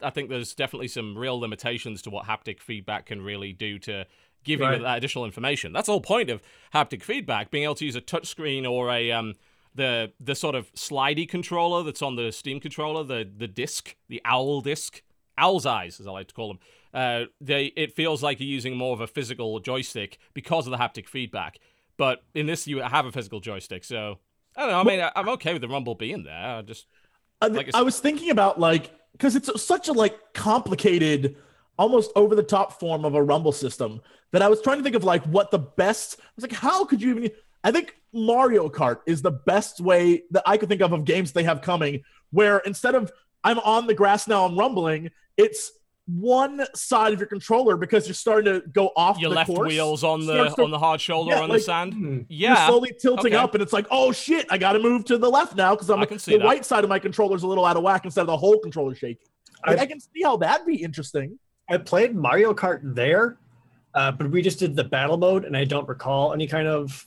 I 0.02 0.10
think 0.10 0.30
there's 0.30 0.54
definitely 0.54 0.88
some 0.88 1.16
real 1.16 1.38
limitations 1.38 2.02
to 2.02 2.10
what 2.10 2.26
haptic 2.26 2.60
feedback 2.60 3.06
can 3.06 3.20
really 3.22 3.52
do 3.52 3.78
to 3.80 4.06
give 4.44 4.60
Right. 4.60 4.78
you 4.78 4.82
that 4.84 4.96
additional 4.96 5.26
information. 5.26 5.72
That's 5.72 5.86
the 5.86 5.92
whole 5.92 6.00
point 6.00 6.30
of 6.30 6.40
haptic 6.74 7.02
feedback, 7.02 7.50
being 7.50 7.64
able 7.64 7.74
to 7.76 7.84
use 7.84 7.96
a 7.96 8.00
touchscreen 8.00 8.68
or 8.68 8.90
a 8.90 9.12
um 9.12 9.34
the 9.74 10.12
the 10.18 10.34
sort 10.34 10.54
of 10.54 10.72
slidey 10.74 11.28
controller 11.28 11.82
that's 11.82 12.02
on 12.02 12.16
the 12.16 12.32
Steam 12.32 12.58
controller, 12.60 13.04
the 13.04 13.30
the 13.36 13.46
disc, 13.46 13.94
the 14.08 14.20
owl 14.24 14.62
disc, 14.62 15.02
owl's 15.36 15.66
eyes 15.66 16.00
as 16.00 16.06
I 16.06 16.10
like 16.12 16.28
to 16.28 16.34
call 16.34 16.48
them. 16.48 16.58
Uh, 16.92 17.24
they 17.40 17.66
it 17.76 17.94
feels 17.94 18.22
like 18.22 18.40
you're 18.40 18.48
using 18.48 18.76
more 18.76 18.94
of 18.94 19.00
a 19.00 19.06
physical 19.06 19.60
joystick 19.60 20.18
because 20.34 20.66
of 20.66 20.70
the 20.70 20.78
haptic 20.78 21.06
feedback. 21.06 21.58
But 21.98 22.24
in 22.34 22.46
this, 22.46 22.66
you 22.66 22.78
have 22.78 23.04
a 23.04 23.12
physical 23.12 23.40
joystick, 23.40 23.84
so 23.84 24.18
I 24.56 24.62
don't 24.62 24.70
know. 24.70 24.80
I 24.80 24.84
mean, 24.84 25.00
I, 25.00 25.12
I'm 25.16 25.28
okay 25.30 25.52
with 25.52 25.62
the 25.62 25.68
rumble 25.68 25.94
being 25.94 26.24
there. 26.24 26.34
I 26.34 26.62
just 26.62 26.86
I, 27.40 27.46
Like 27.46 27.74
I 27.74 27.82
was 27.82 28.00
thinking 28.00 28.30
about 28.30 28.58
like 28.58 28.92
because 29.12 29.36
it's 29.36 29.50
such 29.62 29.88
a 29.88 29.92
like 29.92 30.16
complicated, 30.34 31.36
almost 31.78 32.10
over 32.16 32.34
the 32.34 32.42
top 32.42 32.78
form 32.78 33.04
of 33.04 33.14
a 33.14 33.22
rumble 33.22 33.52
system 33.52 34.00
that 34.32 34.42
I 34.42 34.48
was 34.48 34.60
trying 34.60 34.78
to 34.78 34.82
think 34.82 34.96
of 34.96 35.04
like 35.04 35.24
what 35.24 35.50
the 35.50 35.58
best. 35.58 36.16
I 36.20 36.24
was 36.36 36.42
like, 36.42 36.52
how 36.52 36.84
could 36.84 37.02
you 37.02 37.10
even? 37.16 37.30
I 37.62 37.70
think 37.72 37.94
Mario 38.12 38.68
Kart 38.68 39.00
is 39.06 39.22
the 39.22 39.30
best 39.30 39.80
way 39.80 40.22
that 40.30 40.42
I 40.46 40.56
could 40.56 40.68
think 40.68 40.80
of 40.80 40.92
of 40.92 41.04
games 41.04 41.32
they 41.32 41.44
have 41.44 41.62
coming, 41.62 42.02
where 42.30 42.58
instead 42.58 42.94
of 42.94 43.12
I'm 43.44 43.58
on 43.60 43.86
the 43.86 43.94
grass 43.94 44.28
now, 44.28 44.44
I'm 44.44 44.58
rumbling. 44.58 45.10
It's 45.36 45.72
one 46.06 46.64
side 46.74 47.12
of 47.12 47.20
your 47.20 47.28
controller 47.28 47.76
because 47.76 48.06
you're 48.08 48.14
starting 48.14 48.52
to 48.60 48.66
go 48.68 48.90
off 48.96 49.18
your 49.18 49.30
the 49.30 49.36
left 49.36 49.48
course. 49.48 49.68
wheels 49.68 50.02
on 50.02 50.26
the 50.26 50.34
Starts 50.34 50.54
to- 50.56 50.62
on 50.64 50.70
the 50.70 50.78
hard 50.78 51.00
shoulder 51.00 51.32
Yeah, 51.32 51.42
on 51.42 51.48
like- 51.48 51.58
the 51.60 51.64
sand. 51.64 51.94
Hmm. 51.94 52.18
You're 52.28 52.50
Yeah, 52.52 52.66
slowly 52.66 52.92
tilting 53.00 53.34
okay. 53.34 53.36
up, 53.36 53.54
and 53.54 53.62
it's 53.62 53.72
like, 53.72 53.86
oh 53.90 54.10
shit, 54.10 54.46
I 54.50 54.58
got 54.58 54.72
to 54.72 54.80
move 54.80 55.04
to 55.06 55.18
the 55.18 55.30
left 55.30 55.54
now 55.56 55.74
because 55.74 55.88
I'm 55.90 56.00
I 56.00 56.06
can 56.06 56.18
see 56.18 56.32
the 56.32 56.38
that. 56.38 56.44
right 56.44 56.64
side 56.64 56.82
of 56.84 56.90
my 56.90 56.98
controller's 56.98 57.42
a 57.44 57.46
little 57.46 57.64
out 57.64 57.76
of 57.76 57.82
whack 57.84 58.04
instead 58.04 58.22
of 58.22 58.26
the 58.26 58.36
whole 58.36 58.58
controller 58.58 58.94
shaking. 58.94 59.26
I- 59.62 59.76
I, 59.76 59.86
can 59.86 60.00
see 60.00 60.22
how 60.24 60.36
that'd 60.38 60.66
be 60.66 60.82
interesting. 60.82 61.38
I 61.68 61.76
played 61.76 62.16
Mario 62.16 62.54
Kart 62.54 62.80
there, 62.82 63.36
uh, 63.94 64.10
but 64.10 64.30
we 64.30 64.42
just 64.42 64.58
did 64.58 64.74
the 64.74 64.84
battle 64.84 65.18
mode, 65.18 65.44
and 65.44 65.56
I 65.56 65.64
don't 65.64 65.86
recall 65.86 66.32
any 66.32 66.46
kind 66.46 66.66
of 66.66 67.06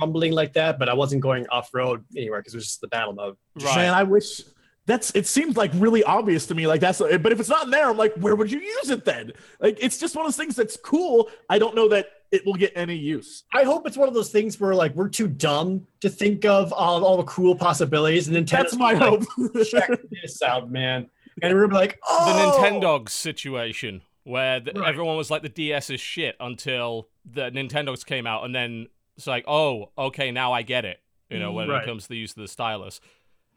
rumbling 0.00 0.32
like 0.32 0.52
that. 0.54 0.78
But 0.78 0.88
I 0.88 0.94
wasn't 0.94 1.22
going 1.22 1.46
off 1.48 1.72
road 1.72 2.04
anywhere 2.16 2.40
because 2.40 2.54
it 2.54 2.56
was 2.58 2.66
just 2.66 2.80
the 2.80 2.88
battle 2.88 3.12
mode. 3.14 3.36
right. 3.60 3.76
Man, 3.76 3.94
I 3.94 4.02
wish 4.02 4.42
that's. 4.86 5.10
It 5.14 5.26
seems 5.26 5.56
like 5.56 5.70
really 5.74 6.02
obvious 6.04 6.46
to 6.46 6.54
me. 6.54 6.66
Like 6.66 6.80
that's. 6.80 6.98
But 6.98 7.32
if 7.32 7.40
it's 7.40 7.48
not 7.48 7.64
in 7.64 7.70
there, 7.70 7.88
I'm 7.88 7.96
like, 7.96 8.14
where 8.14 8.34
would 8.36 8.50
you 8.50 8.60
use 8.60 8.90
it 8.90 9.04
then? 9.04 9.32
Like 9.60 9.78
it's 9.80 9.98
just 9.98 10.14
one 10.16 10.24
of 10.24 10.28
those 10.32 10.36
things 10.36 10.56
that's 10.56 10.76
cool. 10.76 11.30
I 11.48 11.58
don't 11.58 11.74
know 11.74 11.88
that 11.88 12.06
it 12.32 12.44
will 12.46 12.54
get 12.54 12.72
any 12.74 12.96
use. 12.96 13.44
I 13.54 13.62
hope 13.64 13.86
it's 13.86 13.96
one 13.96 14.08
of 14.08 14.14
those 14.14 14.30
things 14.30 14.58
where 14.58 14.74
like 14.74 14.94
we're 14.94 15.08
too 15.10 15.28
dumb 15.28 15.86
to 16.00 16.08
think 16.08 16.44
of 16.44 16.72
all, 16.72 17.04
all 17.04 17.16
the 17.18 17.24
cool 17.24 17.54
possibilities, 17.54 18.28
and 18.28 18.36
Nintendo's 18.36 18.50
That's 18.50 18.76
my 18.76 18.92
like, 18.94 19.02
hope. 19.36 19.64
Check 19.70 19.90
this 20.10 20.42
out, 20.42 20.70
man. 20.70 21.08
And 21.42 21.54
we're 21.54 21.66
gonna 21.66 21.68
be 21.68 21.74
like, 21.76 21.92
the 21.92 22.00
oh, 22.08 22.58
Nintendogs 22.60 23.10
situation 23.10 24.02
where 24.24 24.60
the, 24.60 24.72
Right. 24.74 24.88
everyone 24.88 25.16
was 25.16 25.30
like 25.30 25.42
the 25.42 25.48
DS 25.48 25.90
is 25.90 26.00
shit 26.00 26.36
until 26.40 27.08
the 27.24 27.50
Nintendogs 27.50 28.04
came 28.04 28.26
out, 28.26 28.44
and 28.44 28.54
then 28.54 28.86
it's 29.16 29.26
like, 29.26 29.44
oh, 29.46 29.90
okay, 29.98 30.30
now 30.30 30.52
I 30.52 30.62
get 30.62 30.84
it. 30.84 31.00
You 31.28 31.38
know, 31.38 31.52
when 31.52 31.68
Right. 31.68 31.82
it 31.82 31.86
comes 31.86 32.04
to 32.04 32.08
the 32.10 32.16
use 32.16 32.30
of 32.32 32.36
the 32.42 32.48
stylus. 32.48 33.00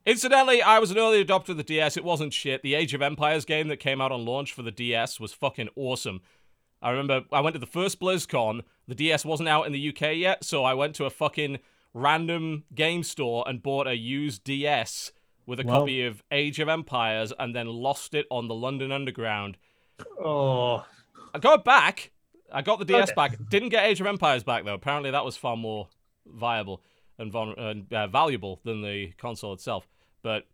Incidentally, 0.06 0.62
I 0.62 0.78
was 0.80 0.92
an 0.92 0.98
early 1.00 1.24
adopter 1.24 1.50
of 1.50 1.58
the 1.58 1.64
DS. 1.64 1.98
It 1.98 2.04
wasn't 2.04 2.32
shit. 2.34 2.62
The 2.62 2.76
Age 2.76 2.94
of 2.94 3.02
Empires 3.02 3.44
game 3.46 3.68
that 3.70 3.78
came 3.78 4.00
out 4.02 4.12
on 4.12 4.24
launch 4.26 4.54
for 4.54 4.62
the 4.62 4.72
DS 4.72 5.20
was 5.20 5.34
fucking 5.34 5.70
awesome. 5.76 6.22
I 6.82 6.92
remember 6.92 7.24
I 7.32 7.42
went 7.42 7.56
to 7.56 7.60
the 7.60 7.66
first 7.66 8.00
BlizzCon. 8.00 8.62
The 8.88 8.94
DS 8.96 9.26
wasn't 9.26 9.50
out 9.50 9.66
in 9.66 9.74
the 9.74 9.90
UK 9.90 10.16
yet, 10.16 10.44
so 10.44 10.64
I 10.64 10.76
went 10.76 10.94
to 10.96 11.06
a 11.06 11.10
fucking 11.10 11.58
random 11.94 12.66
game 12.76 13.02
store 13.02 13.44
and 13.48 13.64
bought 13.64 13.88
a 13.88 13.96
used 13.98 14.44
DS 14.44 15.12
with 15.48 15.60
a 15.60 15.64
Wow. 15.64 15.80
copy 15.80 16.04
of 16.06 16.24
Age 16.32 16.60
of 16.60 16.70
Empires 16.70 17.34
and 17.40 17.56
then 17.56 17.68
lost 17.68 18.14
it 18.14 18.28
on 18.30 18.48
the 18.48 18.54
London 18.56 18.92
Underground. 18.92 19.58
oh, 20.24 20.86
I 21.34 21.40
got 21.40 21.60
it 21.60 21.66
back. 21.66 22.12
I 22.52 22.62
got 22.62 22.78
the 22.80 22.86
DS 22.86 23.12
back. 23.14 23.38
Didn't 23.50 23.70
get 23.70 23.86
Age 23.86 24.02
of 24.02 24.08
Empires 24.08 24.44
back 24.44 24.66
though. 24.66 24.74
Apparently 24.76 25.10
that 25.10 25.26
was 25.26 25.36
far 25.36 25.58
more 25.58 25.88
viable 26.28 26.82
and 27.18 27.34
uh, 27.94 28.08
valuable 28.08 28.60
than 28.66 28.82
the 28.82 29.14
console 29.18 29.54
itself. 29.54 29.88
But 30.26 30.48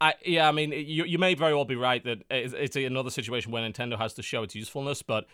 I 0.00 0.14
yeah, 0.24 0.48
I 0.48 0.52
mean 0.52 0.72
you 0.72 1.04
you 1.04 1.18
may 1.18 1.34
very 1.34 1.52
well 1.54 1.66
be 1.66 1.76
right 1.76 2.02
that 2.04 2.22
it's, 2.30 2.54
it's 2.54 2.76
another 2.76 3.10
situation 3.10 3.52
where 3.52 3.62
Nintendo 3.62 3.98
has 3.98 4.14
to 4.14 4.22
show 4.22 4.42
its 4.42 4.54
usefulness, 4.54 5.02
but 5.02 5.26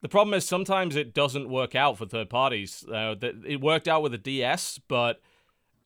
the 0.00 0.08
problem 0.08 0.32
is 0.32 0.46
sometimes 0.46 0.94
it 0.94 1.12
doesn't 1.12 1.48
work 1.48 1.74
out 1.74 1.98
for 1.98 2.06
third 2.06 2.30
parties. 2.30 2.84
Uh, 2.88 3.16
it 3.20 3.60
worked 3.60 3.88
out 3.88 4.00
with 4.00 4.12
the 4.12 4.18
DS, 4.18 4.78
but 4.86 5.20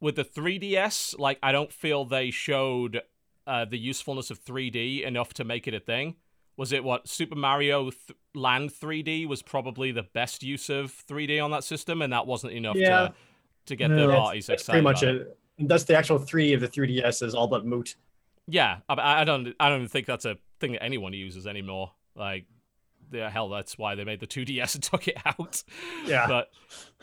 with 0.00 0.16
the 0.16 0.22
3DS, 0.24 1.18
like 1.18 1.38
I 1.42 1.50
don't 1.50 1.72
feel 1.72 2.04
they 2.04 2.30
showed 2.30 3.00
uh, 3.46 3.64
the 3.64 3.78
usefulness 3.78 4.30
of 4.30 4.38
3D 4.44 5.02
enough 5.02 5.32
to 5.34 5.44
make 5.44 5.66
it 5.66 5.72
a 5.72 5.80
thing. 5.80 6.16
Was 6.58 6.72
it 6.72 6.84
what 6.84 7.08
Super 7.08 7.34
Mario 7.36 7.90
th- 7.90 8.16
Land 8.34 8.70
3D 8.70 9.26
was 9.26 9.40
probably 9.42 9.90
the 9.92 10.04
best 10.04 10.42
use 10.42 10.68
of 10.68 10.92
3D 11.08 11.42
on 11.42 11.50
that 11.52 11.64
system, 11.64 12.02
and 12.02 12.12
that 12.12 12.26
wasn't 12.26 12.52
enough 12.52 12.76
Yeah. 12.76 13.08
to 13.08 13.14
to 13.66 13.76
get 13.76 13.90
No. 13.90 13.96
third 13.96 14.08
That's- 14.10 14.20
parties 14.24 14.46
that's 14.46 14.62
excited. 14.62 14.72
pretty 14.74 14.84
much 14.84 15.02
about 15.02 15.14
it. 15.16 15.38
And 15.58 15.68
that's 15.68 15.84
the 15.84 15.96
actual 15.96 16.18
three 16.18 16.52
of 16.52 16.60
the 16.60 16.68
3DS 16.68 17.22
is 17.22 17.34
all 17.34 17.46
but 17.46 17.64
moot. 17.64 17.94
Yeah, 18.46 18.78
I, 18.88 19.22
I 19.22 19.24
don't 19.24 19.54
I 19.58 19.68
don't 19.70 19.88
think 19.88 20.06
that's 20.06 20.24
a 20.24 20.36
thing 20.60 20.72
that 20.72 20.82
anyone 20.82 21.12
uses 21.12 21.46
anymore. 21.46 21.92
Like, 22.14 22.44
the 23.10 23.30
hell, 23.30 23.48
that's 23.48 23.78
why 23.78 23.94
they 23.94 24.04
made 24.04 24.20
the 24.20 24.26
2DS 24.26 24.74
and 24.74 24.82
took 24.90 25.08
it 25.08 25.16
out. 25.24 25.62
Yeah. 26.04 26.26
But 26.26 26.50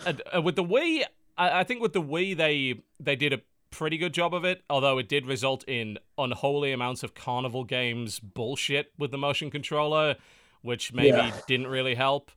and, 0.06 0.22
uh, 0.36 0.41
with 0.41 0.56
the 0.56 0.64
Wii, 0.64 1.03
I, 1.38 1.61
I 1.61 1.64
think 1.64 1.82
with 1.82 1.94
the 1.94 2.02
Wii 2.02 2.36
they 2.38 2.82
they 2.99 3.15
did 3.15 3.34
a 3.34 3.41
pretty 3.72 3.98
good 3.98 4.14
job 4.14 4.34
of 4.36 4.44
it. 4.45 4.61
Although 4.69 4.98
it 4.98 5.07
did 5.10 5.26
result 5.26 5.64
in 5.68 5.98
unholy 6.18 6.73
amounts 6.73 7.03
of 7.03 7.14
Carnival 7.15 7.64
Games 7.64 8.19
bullshit 8.19 8.91
with 8.99 9.11
the 9.11 9.18
motion 9.18 9.49
controller, 9.49 10.18
which 10.61 10.94
maybe 10.94 11.18
Yeah. 11.18 11.32
didn't 11.48 11.68
really 11.68 11.95
help. 11.95 12.32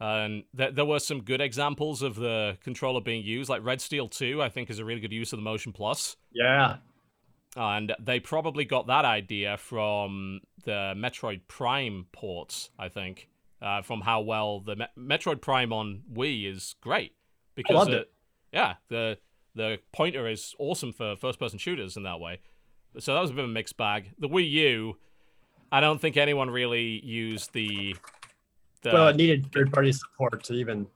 And 0.00 0.44
th- 0.56 0.74
there 0.74 0.84
were 0.84 0.98
some 0.98 1.22
good 1.22 1.40
examples 1.40 2.02
of 2.02 2.16
the 2.16 2.58
controller 2.62 3.00
being 3.00 3.24
used, 3.24 3.48
like 3.48 3.64
Red 3.64 3.80
Steel 3.80 4.08
2, 4.08 4.42
I 4.42 4.48
think 4.50 4.68
is 4.68 4.78
a 4.78 4.84
really 4.84 5.00
good 5.00 5.12
use 5.12 5.32
of 5.32 5.38
the 5.38 5.42
Motion 5.42 5.72
Plus 5.72 6.16
Yeah. 6.34 6.76
and 7.56 7.94
they 7.98 8.20
probably 8.20 8.64
got 8.66 8.86
that 8.88 9.04
idea 9.06 9.56
from 9.56 10.40
the 10.64 10.92
Metroid 10.96 11.40
Prime 11.48 12.06
ports. 12.12 12.68
I 12.78 12.88
think 12.90 13.28
uh, 13.62 13.80
from 13.80 14.02
how 14.02 14.20
well 14.20 14.60
the 14.60 14.76
Me- 14.76 14.86
Metroid 14.98 15.40
Prime 15.40 15.72
on 15.72 16.02
Wii 16.12 16.50
is 16.52 16.74
great 16.82 17.12
because 17.54 17.74
loved 17.74 17.90
uh, 17.92 17.96
it. 18.00 18.10
yeah 18.52 18.74
the 18.90 19.16
the 19.54 19.78
pointer 19.92 20.28
is 20.28 20.54
awesome 20.58 20.92
for 20.92 21.16
first 21.16 21.38
person 21.38 21.58
shooters 21.58 21.96
in 21.96 22.02
that 22.02 22.20
way. 22.20 22.40
So 22.98 23.14
that 23.14 23.20
was 23.20 23.30
a 23.30 23.32
bit 23.32 23.44
of 23.44 23.50
a 23.50 23.52
mixed 23.54 23.78
bag. 23.78 24.10
The 24.18 24.28
Wii 24.28 24.50
U, 24.50 24.96
I 25.72 25.80
don't 25.80 25.98
think 25.98 26.18
anyone 26.18 26.50
really 26.50 27.02
used 27.02 27.54
the. 27.54 27.96
The 28.90 28.92
well, 28.94 29.08
it 29.08 29.16
needed 29.16 29.52
third 29.52 29.72
party 29.72 29.92
support 29.92 30.42
to 30.44 30.54
even. 30.54 30.86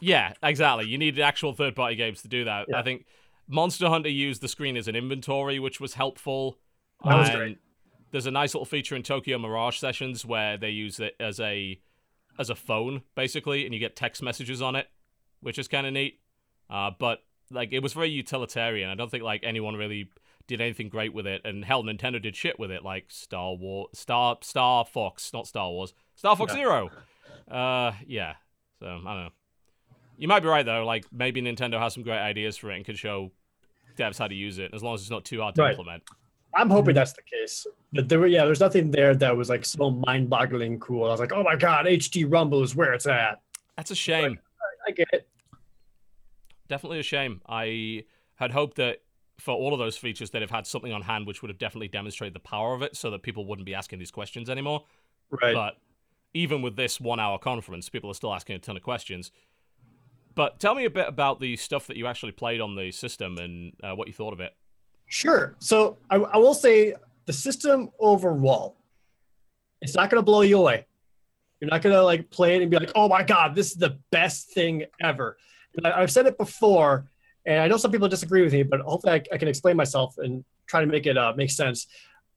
yeah, 0.00 0.32
exactly. 0.42 0.86
You 0.86 0.98
needed 0.98 1.20
actual 1.20 1.52
third 1.52 1.74
party 1.76 1.96
games 1.96 2.22
to 2.22 2.28
do 2.28 2.44
that. 2.44 2.66
Yeah. 2.68 2.78
I 2.78 2.82
think 2.82 3.06
Monster 3.48 3.88
Hunter 3.88 4.08
used 4.08 4.40
the 4.40 4.48
screen 4.48 4.76
as 4.76 4.88
an 4.88 4.96
inventory, 4.96 5.58
which 5.58 5.80
was 5.80 5.94
helpful. 5.94 6.58
That 7.04 7.16
was 7.18 7.30
great. 7.30 7.58
There's 8.12 8.26
a 8.26 8.30
nice 8.30 8.54
little 8.54 8.64
feature 8.66 8.96
in 8.96 9.02
Tokyo 9.02 9.38
Mirage 9.38 9.78
sessions 9.78 10.24
where 10.24 10.56
they 10.56 10.70
use 10.70 11.00
it 11.00 11.14
as 11.20 11.38
a 11.40 11.80
as 12.38 12.50
a 12.50 12.54
phone 12.54 13.02
basically, 13.14 13.64
and 13.64 13.74
you 13.74 13.80
get 13.80 13.96
text 13.96 14.22
messages 14.22 14.60
on 14.62 14.74
it, 14.76 14.88
which 15.40 15.58
is 15.58 15.68
kind 15.68 15.86
of 15.86 15.92
neat. 15.92 16.20
Uh, 16.68 16.90
but 16.98 17.22
like 17.50 17.72
it 17.72 17.80
was 17.80 17.92
very 17.92 18.10
utilitarian. 18.10 18.90
I 18.90 18.94
don't 18.94 19.10
think 19.10 19.22
like 19.24 19.42
anyone 19.44 19.74
really 19.76 20.08
did 20.46 20.60
anything 20.60 20.88
great 20.88 21.14
with 21.14 21.26
it. 21.26 21.42
And 21.44 21.64
hell, 21.64 21.82
Nintendo 21.84 22.20
did 22.20 22.34
shit 22.34 22.58
with 22.58 22.70
it, 22.72 22.84
like 22.84 23.06
Star 23.08 23.54
War, 23.54 23.86
Star 23.92 24.38
Star 24.42 24.84
Fox, 24.84 25.32
not 25.32 25.46
Star 25.46 25.70
Wars, 25.70 25.94
Star 26.16 26.36
Fox 26.36 26.52
Yeah. 26.52 26.58
Zero. 26.58 26.90
Uh, 27.50 27.92
yeah. 28.06 28.34
So 28.78 28.86
I 28.86 28.90
don't 28.90 29.04
know. 29.04 29.28
You 30.16 30.28
might 30.28 30.40
be 30.40 30.48
right 30.48 30.64
though. 30.64 30.84
Like 30.84 31.04
maybe 31.12 31.40
Nintendo 31.42 31.78
has 31.80 31.94
some 31.94 32.02
great 32.02 32.18
ideas 32.18 32.56
for 32.56 32.70
it 32.70 32.76
and 32.76 32.84
could 32.84 32.98
show 32.98 33.32
devs 33.96 34.18
how 34.18 34.28
to 34.28 34.34
use 34.34 34.58
it, 34.58 34.72
as 34.74 34.82
long 34.82 34.94
as 34.94 35.00
it's 35.02 35.10
not 35.10 35.24
too 35.24 35.40
hard 35.40 35.54
to 35.56 35.62
Right. 35.62 35.70
implement. 35.70 36.02
I'm 36.54 36.68
hoping 36.70 36.94
that's 36.94 37.12
the 37.12 37.22
case. 37.22 37.66
But 37.92 38.08
there 38.08 38.18
were 38.18 38.26
yeah, 38.26 38.44
there's 38.44 38.60
nothing 38.60 38.90
there 38.90 39.14
that 39.14 39.36
was 39.36 39.48
like 39.48 39.64
so 39.64 39.90
mind-boggling 39.90 40.80
cool. 40.80 41.04
I 41.06 41.10
was 41.10 41.20
like, 41.20 41.32
oh 41.32 41.42
my 41.42 41.56
god, 41.56 41.86
HD 41.86 42.30
Rumble 42.30 42.62
is 42.62 42.74
where 42.74 42.92
it's 42.92 43.06
at. 43.06 43.40
That's 43.76 43.90
a 43.90 43.94
shame. 43.94 44.38
I 44.86 44.90
get 44.92 45.08
it. 45.12 45.28
Definitely 46.68 47.00
a 47.00 47.04
shame. 47.04 47.40
I 47.48 48.04
had 48.36 48.50
hoped 48.50 48.76
that 48.76 48.98
for 49.38 49.54
all 49.54 49.72
of 49.72 49.78
those 49.78 49.96
features 49.96 50.30
they'd 50.30 50.42
have 50.42 50.50
had 50.50 50.66
something 50.66 50.92
on 50.92 51.00
hand 51.02 51.26
which 51.26 51.40
would 51.42 51.48
have 51.50 51.58
definitely 51.58 51.88
demonstrated 51.88 52.34
the 52.34 52.40
power 52.40 52.74
of 52.74 52.82
it 52.82 52.94
so 52.96 53.10
that 53.10 53.22
people 53.22 53.46
wouldn't 53.46 53.64
be 53.66 53.74
asking 53.74 53.98
these 53.98 54.10
questions 54.10 54.50
anymore. 54.50 54.84
Right. 55.30 55.54
But 55.54 55.76
even 56.34 56.62
with 56.62 56.76
this 56.76 57.00
one 57.00 57.20
hour 57.20 57.38
conference, 57.38 57.88
people 57.88 58.10
are 58.10 58.14
still 58.14 58.32
asking 58.32 58.56
a 58.56 58.58
ton 58.58 58.76
of 58.76 58.82
questions. 58.82 59.30
But 60.34 60.60
tell 60.60 60.74
me 60.74 60.84
a 60.84 60.90
bit 60.90 61.08
about 61.08 61.40
the 61.40 61.56
stuff 61.56 61.86
that 61.88 61.96
you 61.96 62.06
actually 62.06 62.32
played 62.32 62.60
on 62.60 62.76
the 62.76 62.92
system 62.92 63.36
and 63.38 63.72
uh, 63.82 63.94
what 63.94 64.08
you 64.08 64.14
thought 64.14 64.32
of 64.32 64.40
it. 64.40 64.54
Sure. 65.06 65.56
So 65.58 65.98
I, 66.08 66.16
I 66.16 66.36
will 66.36 66.54
say 66.54 66.94
the 67.26 67.32
system 67.32 67.90
overall, 67.98 68.76
it's 69.82 69.94
not 69.94 70.08
going 70.08 70.20
to 70.20 70.24
blow 70.24 70.42
you 70.42 70.58
away. 70.58 70.86
You're 71.60 71.70
not 71.70 71.82
going 71.82 71.94
to 71.94 72.02
like 72.02 72.30
play 72.30 72.56
it 72.56 72.62
and 72.62 72.70
be 72.70 72.78
like, 72.78 72.92
oh 72.94 73.08
my 73.08 73.22
God, 73.22 73.54
this 73.54 73.72
is 73.72 73.76
the 73.76 73.98
best 74.10 74.52
thing 74.52 74.84
ever. 75.00 75.36
And 75.76 75.86
I, 75.86 76.00
I've 76.00 76.12
said 76.12 76.26
it 76.26 76.38
before, 76.38 77.10
and 77.44 77.60
I 77.60 77.68
know 77.68 77.76
some 77.76 77.90
people 77.90 78.08
disagree 78.08 78.42
with 78.42 78.52
me, 78.52 78.62
but 78.62 78.80
hopefully 78.80 79.14
I, 79.14 79.34
I 79.34 79.38
can 79.38 79.48
explain 79.48 79.76
myself 79.76 80.16
and 80.18 80.44
try 80.66 80.80
to 80.80 80.86
make 80.86 81.06
it 81.06 81.18
uh, 81.18 81.32
make 81.36 81.50
sense. 81.50 81.86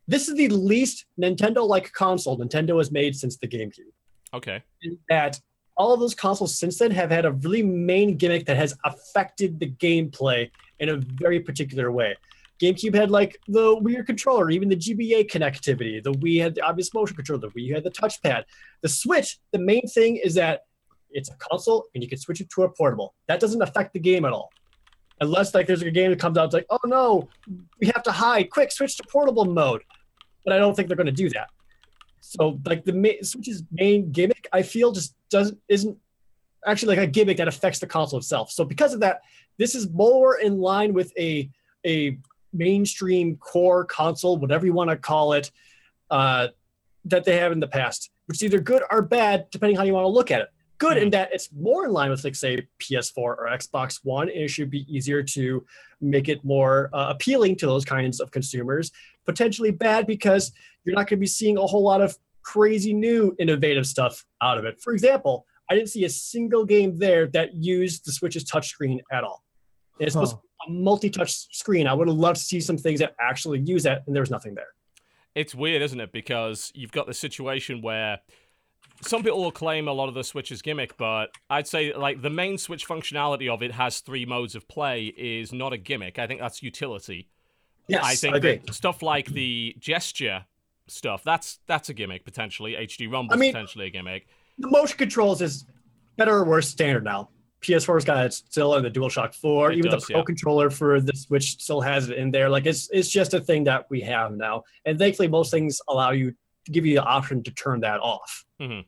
This 0.08 0.28
is 0.28 0.36
the 0.36 0.50
least 0.50 1.06
Nintendo 1.20 1.68
like 1.68 1.92
console 1.94 2.38
Nintendo 2.38 2.78
has 2.78 2.92
made 2.92 3.16
since 3.16 3.38
the 3.38 3.48
GameCube. 3.48 3.92
Okay. 4.34 4.64
in 4.82 4.98
that 5.10 5.40
all 5.78 5.94
of 5.94 6.00
those 6.00 6.16
consoles 6.16 6.58
since 6.58 6.78
then 6.80 6.92
have 6.92 7.12
had 7.12 7.26
a 7.26 7.32
really 7.32 7.64
main 7.64 8.18
gimmick 8.18 8.46
that 8.46 8.58
has 8.58 8.76
affected 8.86 9.60
the 9.60 9.70
gameplay 9.72 10.50
in 10.80 10.90
a 10.90 10.98
very 10.98 11.40
particular 11.40 11.92
way. 11.92 12.16
GameCube 12.62 12.96
had 12.96 13.10
like 13.12 13.40
the 13.48 13.76
weird 13.80 14.06
controller, 14.06 14.50
even 14.50 14.70
the 14.70 14.76
GBA 14.76 15.30
connectivity. 15.30 16.02
The 16.04 16.14
Wii 16.14 16.42
had 16.42 16.56
the 16.56 16.62
obvious 16.62 16.94
motion 16.94 17.16
control. 17.16 17.40
The 17.40 17.50
Wii 17.50 17.74
had 17.74 17.84
the 17.84 17.92
touchpad. 17.92 18.44
The 18.82 18.90
Switch, 18.90 19.40
the 19.52 19.60
main 19.60 19.88
thing 19.88 20.18
is 20.18 20.36
that 20.36 20.66
it's 21.10 21.30
a 21.30 21.36
console 21.36 21.86
and 21.94 22.04
you 22.04 22.10
can 22.10 22.18
switch 22.18 22.42
it 22.42 22.50
to 22.52 22.64
a 22.64 22.70
portable. 22.70 23.16
That 23.28 23.40
doesn't 23.40 23.62
affect 23.62 23.94
the 23.94 24.00
game 24.00 24.26
at 24.26 24.34
all. 24.34 24.50
Unless 25.22 25.54
like 25.54 25.68
there's 25.68 25.82
a 25.82 25.92
game 25.92 26.12
that 26.12 26.20
comes 26.20 26.38
out, 26.38 26.46
it's 26.46 26.54
like, 26.54 26.66
oh 26.70 26.80
no, 26.86 27.30
we 27.80 27.88
have 27.88 28.04
to 28.04 28.12
hide. 28.12 28.50
Quick, 28.50 28.72
switch 28.72 28.98
to 28.98 29.04
portable 29.04 29.46
mode. 29.46 29.84
But 30.44 30.54
I 30.54 30.58
don't 30.58 30.76
think 30.76 30.88
they're 30.88 30.98
going 30.98 31.06
to 31.06 31.12
do 31.12 31.30
that. 31.30 31.50
So 32.20 32.60
like 32.66 32.84
the 32.84 33.18
Switch's 33.22 33.64
main 33.72 34.12
gimmick, 34.12 34.48
I 34.52 34.62
feel 34.64 34.92
just 34.92 35.16
doesn't 35.30 35.60
isn't 35.68 35.98
actually 36.66 36.96
like 36.96 37.08
a 37.08 37.12
gimmick 37.12 37.38
that 37.38 37.48
affects 37.48 37.80
the 37.80 37.88
console 37.88 38.20
itself. 38.20 38.52
So 38.52 38.66
because 38.66 38.94
of 38.94 39.02
that, 39.02 39.22
this 39.58 39.76
is 39.76 39.90
more 39.90 40.40
in 40.40 40.60
line 40.60 40.94
with 40.94 41.12
a 41.18 41.50
a 41.86 42.18
mainstream 42.54 43.36
core 43.38 43.84
console, 43.84 44.38
whatever 44.38 44.66
you 44.66 44.74
want 44.74 44.90
to 44.90 44.96
call 44.96 45.34
it, 45.34 45.52
uh, 46.10 46.48
that 47.06 47.24
they 47.24 47.38
have 47.38 47.52
in 47.52 47.60
the 47.60 47.68
past, 47.68 48.10
which 48.28 48.38
is 48.38 48.44
either 48.44 48.60
good 48.60 48.84
or 48.90 49.02
bad 49.02 49.48
depending 49.52 49.76
how 49.76 49.84
you 49.84 49.94
want 49.94 50.06
to 50.06 50.10
look 50.10 50.32
at 50.32 50.42
it. 50.42 50.53
Good 50.84 50.98
in 50.98 51.10
that 51.12 51.30
it's 51.32 51.50
more 51.54 51.86
in 51.86 51.92
line 51.92 52.10
with 52.10 52.24
like 52.24 52.36
say 52.36 52.68
PS4 52.80 53.18
or 53.18 53.48
Xbox 53.52 54.00
One, 54.04 54.28
and 54.30 54.38
it 54.38 54.50
should 54.50 54.70
be 54.70 54.86
easier 54.94 55.24
to 55.24 55.66
make 56.02 56.28
it 56.28 56.44
more 56.44 56.90
uh, 56.94 57.08
appealing 57.10 57.56
to 57.58 57.66
those 57.66 57.86
kinds 57.86 58.20
of 58.20 58.32
consumers. 58.32 58.92
Potentially 59.26 59.72
bad 59.72 60.06
because 60.06 60.52
you're 60.84 60.96
not 60.96 61.08
going 61.08 61.18
to 61.18 61.22
be 61.22 61.28
seeing 61.28 61.58
a 61.58 61.66
whole 61.66 61.84
lot 61.84 62.02
of 62.02 62.18
crazy 62.42 62.94
new 62.94 63.34
innovative 63.40 63.86
stuff 63.86 64.26
out 64.42 64.58
of 64.58 64.66
it. 64.66 64.82
For 64.82 64.92
example, 64.92 65.46
I 65.70 65.76
didn't 65.76 65.90
see 65.90 66.04
a 66.04 66.10
single 66.10 66.66
game 66.66 66.98
there 66.98 67.28
that 67.28 67.54
used 67.54 68.06
the 68.06 68.12
Switch's 68.12 68.44
touchscreen 68.44 69.00
at 69.12 69.24
all. 69.24 69.44
And 70.00 70.08
it's 70.08 70.14
supposed 70.14 70.32
to 70.32 70.38
be 70.38 70.74
a 70.74 70.84
multi-touch 70.84 71.32
screen. 71.56 71.88
I 71.88 71.94
would 71.94 72.10
have 72.10 72.18
loved 72.18 72.40
to 72.40 72.44
see 72.44 72.60
some 72.60 72.78
things 72.78 73.00
that 73.00 73.16
actually 73.22 73.60
use 73.62 73.84
that, 73.84 74.04
and 74.06 74.14
there 74.16 74.22
was 74.22 74.32
nothing 74.32 74.54
there. 74.54 74.68
It's 75.36 75.56
weird, 75.56 75.82
isn't 75.82 76.00
it? 76.00 76.12
Because 76.12 76.72
you've 76.76 76.92
got 76.92 77.08
the 77.08 77.14
situation 77.14 77.82
where 77.82 78.20
some 79.04 79.24
people 79.24 79.42
will 79.42 79.52
claim 79.52 79.88
a 79.88 79.92
lot 79.94 80.08
of 80.10 80.14
the 80.16 80.24
Switch's 80.24 80.62
gimmick, 80.62 80.98
but 80.98 81.32
I'd 81.50 81.68
say 81.68 81.94
like 81.94 82.22
the 82.22 82.30
main 82.30 82.58
Switch 82.58 82.88
functionality 82.88 83.50
of 83.50 83.62
it 83.64 83.72
has 83.72 84.00
three 84.00 84.26
modes 84.26 84.56
of 84.56 84.68
play 84.68 85.06
is 85.18 85.54
not 85.54 85.74
a 85.74 85.78
gimmick. 85.78 86.20
I 86.20 86.28
think 86.28 86.40
that's 86.40 86.62
utility. 86.64 87.28
Yes, 87.88 88.04
I 88.04 88.16
think 88.16 88.36
agree. 88.36 88.62
stuff 88.72 89.02
like 89.02 89.28
the 89.28 89.76
gesture 89.80 90.46
stuff 90.88 91.24
that's 91.24 91.60
that's 91.66 91.90
a 91.90 91.94
gimmick 91.94 92.26
potentially. 92.26 92.74
HD 92.74 93.12
Rumble 93.12 93.34
I 93.34 93.38
mean- 93.38 93.54
potentially 93.54 93.88
a 93.88 93.90
gimmick. 93.90 94.28
the 94.58 94.68
motion 94.70 94.98
controls 94.98 95.42
is 95.42 95.66
better 96.18 96.36
or 96.38 96.46
worse 96.46 96.70
standard 96.70 97.04
now. 97.04 97.30
PS4's 97.62 98.04
got 98.04 98.26
it 98.26 98.34
still 98.34 98.76
in 98.76 98.84
the 98.84 98.92
DualShock 98.92 99.34
4. 99.36 99.72
It 99.72 99.78
Even 99.78 99.92
does, 99.92 100.06
the 100.06 100.14
Pro 100.14 100.20
yeah. 100.20 100.26
controller 100.26 100.70
for 100.70 101.00
the 101.00 101.16
Switch 101.16 101.62
still 101.62 101.80
has 101.80 102.10
it 102.10 102.18
in 102.18 102.30
there. 102.30 102.50
Like 102.50 102.66
it's 102.66 102.90
it's 102.92 103.10
just 103.10 103.34
a 103.34 103.40
thing 103.40 103.64
that 103.66 103.86
we 103.90 104.02
have 104.02 104.34
now. 104.34 104.64
And 104.86 105.00
thankfully 105.00 105.30
most 105.30 105.50
things 105.52 105.80
allow 105.88 106.12
you 106.12 106.32
to 106.66 106.72
give 106.72 106.86
you 106.86 106.96
the 106.96 107.04
option 107.04 107.42
to 107.44 107.52
turn 107.52 107.80
that 107.82 108.00
off. 108.02 108.44
Mm-hmm. 108.62 108.82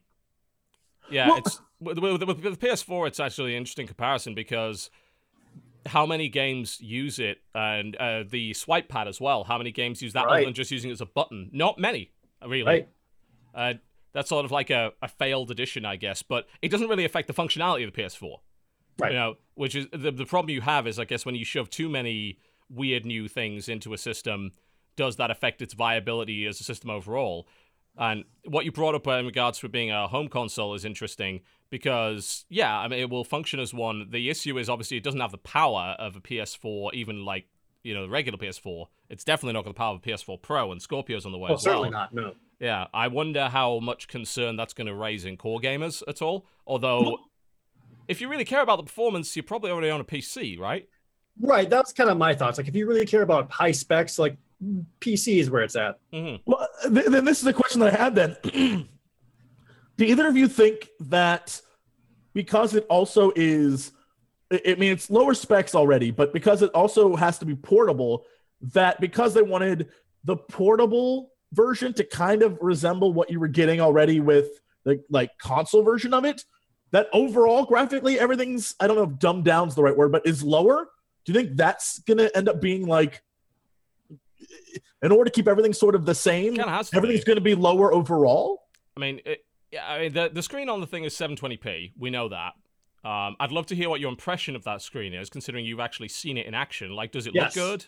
Yeah, 1.10 1.28
Well- 1.30 1.38
it's 1.38 1.62
with, 1.80 2.00
with, 2.00 2.24
with, 2.24 2.44
with 2.44 2.60
PS4. 2.60 3.08
It's 3.08 3.20
actually 3.20 3.52
an 3.54 3.58
interesting 3.60 3.88
comparison 3.88 4.34
because 4.34 4.90
how 5.86 6.06
many 6.06 6.30
games 6.30 6.80
use 6.82 7.20
it, 7.20 7.40
and 7.54 7.96
uh, 7.98 8.24
the 8.28 8.54
swipe 8.54 8.90
pad 8.90 9.08
as 9.08 9.22
well. 9.22 9.44
How 9.44 9.58
many 9.58 9.72
games 9.72 10.02
use 10.02 10.14
that 10.14 10.26
other 10.26 10.44
than 10.46 10.54
just 10.54 10.72
using 10.72 10.90
it 10.90 10.94
as 10.94 11.02
a 11.02 11.06
button? 11.06 11.50
Not 11.54 11.78
many, 11.78 12.12
really. 12.46 12.64
Right. 12.64 12.90
Uh, 13.54 13.74
that's 14.14 14.30
sort 14.30 14.46
of 14.46 14.52
like 14.52 14.70
a, 14.70 14.94
a 15.02 15.08
failed 15.08 15.52
edition, 15.52 15.86
I 15.86 15.98
guess, 15.98 16.24
but 16.24 16.48
it 16.62 16.70
doesn't 16.72 16.88
really 16.88 17.06
affect 17.06 17.28
the 17.28 17.34
functionality 17.34 17.86
of 17.88 17.94
the 17.94 18.02
PS4. 18.02 18.38
Right. 18.98 19.12
You 19.12 19.18
know, 19.18 19.36
which 19.56 19.76
is 19.76 19.88
the 19.92 20.12
the 20.12 20.26
problem 20.26 20.50
you 20.52 20.62
have 20.62 20.88
is, 20.88 20.98
I 20.98 21.06
guess, 21.06 21.26
when 21.26 21.36
you 21.36 21.44
shove 21.46 21.70
too 21.70 21.90
many 21.90 22.40
weird 22.70 23.06
new 23.06 23.28
things 23.28 23.68
into 23.70 23.94
a 23.94 23.98
system, 23.98 24.52
does 24.96 25.18
that 25.18 25.30
affect 25.30 25.62
its 25.62 25.74
viability 25.74 26.46
as 26.48 26.60
a 26.62 26.64
system 26.64 26.90
overall? 26.90 27.48
And 27.98 28.26
what 28.46 28.66
you 28.66 28.72
brought 28.72 28.96
up 28.96 29.08
in 29.08 29.26
regards 29.26 29.60
to 29.60 29.70
being 29.70 29.92
a 29.92 30.08
home 30.08 30.28
console 30.28 30.74
is 30.74 30.84
interesting 30.86 31.42
because, 31.70 32.46
yeah, 32.50 32.78
I 32.78 32.88
mean, 32.88 33.00
it 33.00 33.10
will 33.10 33.24
function 33.24 33.60
as 33.60 33.74
one. 33.74 34.08
The 34.12 34.30
issue 34.30 34.58
is 34.58 34.70
obviously 34.70 34.98
it 34.98 35.04
doesn't 35.04 35.20
have 35.22 35.32
the 35.32 35.38
power 35.38 35.96
of 35.98 36.16
a 36.16 36.20
PS4, 36.20 36.94
even 36.94 37.24
like 37.26 37.46
you 37.84 37.94
know 37.94 38.04
the 38.04 38.10
regular 38.10 38.38
PS4. 38.38 38.88
It's 39.10 39.24
definitely 39.24 39.54
not 39.54 39.64
got 39.64 39.72
the 39.72 39.78
power 39.78 39.96
of 39.96 40.02
a 40.04 40.10
PS4 40.10 40.42
Pro, 40.42 40.72
and 40.72 40.82
Scorpio's 40.82 41.26
on 41.26 41.32
the 41.32 41.38
way 41.38 41.52
Oh, 41.52 41.56
as 41.56 41.62
certainly 41.62 41.90
well. 41.90 42.00
not. 42.00 42.14
No. 42.14 42.34
Yeah, 42.60 42.88
I 42.94 43.08
wonder 43.10 43.48
how 43.50 43.80
much 43.80 44.08
concern 44.08 44.56
that's 44.56 44.74
going 44.74 44.88
to 44.88 44.96
raise 44.96 45.26
in 45.26 45.38
core 45.38 45.60
gamers 45.60 46.02
at 46.08 46.22
all. 46.22 46.46
Although, 46.66 47.18
if 48.08 48.22
you 48.22 48.30
really 48.30 48.46
care 48.46 48.62
about 48.62 48.78
the 48.78 48.84
performance, 48.84 49.36
you're 49.36 49.44
probably 49.44 49.72
already 49.72 49.90
on 49.90 50.00
a 50.02 50.06
PC, 50.06 50.58
right? 50.60 50.88
Right. 51.42 51.70
That's 51.70 51.92
kind 51.92 52.10
of 52.10 52.18
my 52.18 52.34
thoughts. 52.34 52.58
Like 52.58 52.68
if 52.70 52.76
you 52.76 52.88
really 52.88 53.06
care 53.06 53.22
about 53.24 53.52
high 53.52 53.72
specs, 53.74 54.18
like 54.18 54.38
PC 55.02 55.40
is 55.40 55.50
where 55.50 55.64
it's 55.64 55.76
at. 55.76 56.00
hmm 56.14 56.36
Well, 56.46 56.68
th- 56.84 57.08
then 57.08 57.26
this 57.26 57.42
is 57.42 57.48
a 57.48 57.54
question 57.54 57.80
that 57.82 57.94
I 57.94 57.98
had 58.04 58.16
then. 58.16 58.38
Do 59.98 60.04
either 60.06 60.28
of 60.28 60.36
you 60.36 60.48
think 60.48 60.90
that 61.02 61.62
because 62.34 62.76
it 62.76 62.86
also 62.90 63.32
is, 63.36 63.92
I 64.52 64.62
I 64.68 64.76
mean, 64.76 64.92
it's 64.92 65.10
lower 65.10 65.34
specs 65.34 65.74
already, 65.76 66.12
but 66.12 66.34
because 66.34 66.62
it 66.62 66.72
also 66.72 67.16
has 67.16 67.38
to 67.40 67.46
be 67.46 67.56
portable, 67.56 68.26
that 68.74 69.00
because 69.00 69.34
they 69.34 69.42
wanted 69.42 69.90
the 70.24 70.36
portable 70.36 71.32
version 71.54 71.94
to 71.94 72.04
kind 72.04 72.42
of 72.44 72.58
resemble 72.62 73.14
what 73.14 73.30
you 73.30 73.40
were 73.40 73.48
getting 73.48 73.80
already 73.80 74.20
with 74.20 74.50
the 74.84 75.02
like 75.10 75.32
console 75.38 75.84
version 75.84 76.14
of 76.14 76.26
it, 76.26 76.44
that 76.92 77.08
overall 77.14 77.66
graphically 77.66 78.20
everything's, 78.20 78.76
I 78.80 78.88
don't 78.88 78.98
know 78.98 79.04
if 79.04 79.20
dumbed 79.20 79.46
down's 79.46 79.76
the 79.76 79.84
right 79.84 79.96
word, 79.96 80.12
but 80.12 80.26
is 80.26 80.44
lower? 80.44 80.90
Do 81.24 81.32
you 81.34 81.40
think 81.40 81.58
that's 81.58 82.00
going 82.00 82.18
to 82.18 82.36
end 82.38 82.50
up 82.50 82.62
being 82.62 82.86
like, 82.86 83.22
in 85.02 85.12
order 85.12 85.30
to 85.30 85.32
keep 85.36 85.48
everything 85.48 85.74
sort 85.74 85.96
of 85.96 86.06
the 86.06 86.16
same, 86.16 86.56
Kind 86.56 86.70
of 86.70 86.76
has 86.76 86.90
to. 86.90 86.98
everything's 86.98 87.24
going 87.24 87.38
to 87.38 87.42
be 87.42 87.56
lower 87.56 87.94
overall. 87.94 88.64
I 88.98 89.00
mean, 89.00 89.20
it, 89.26 89.46
yeah, 89.72 89.86
I 89.88 90.00
mean, 90.00 90.14
the 90.14 90.30
the 90.34 90.42
screen 90.44 90.70
on 90.70 90.80
the 90.82 90.88
thing 90.88 91.04
is 91.04 91.14
720p. 91.14 91.94
We 91.98 92.10
know 92.10 92.30
that. 92.30 92.54
Um, 93.04 93.36
I'd 93.40 93.52
love 93.52 93.68
to 93.68 93.76
hear 93.76 93.90
what 93.90 94.00
your 94.00 94.10
impression 94.10 94.56
of 94.56 94.64
that 94.64 94.82
screen 94.82 95.14
is, 95.14 95.30
considering 95.30 95.64
you've 95.66 95.80
actually 95.80 96.08
seen 96.08 96.38
it 96.38 96.48
in 96.48 96.54
action. 96.56 96.92
Like, 96.96 97.12
does 97.12 97.28
it 97.28 97.36
Yes. 97.36 97.56
look 97.56 97.66
good? 97.80 97.86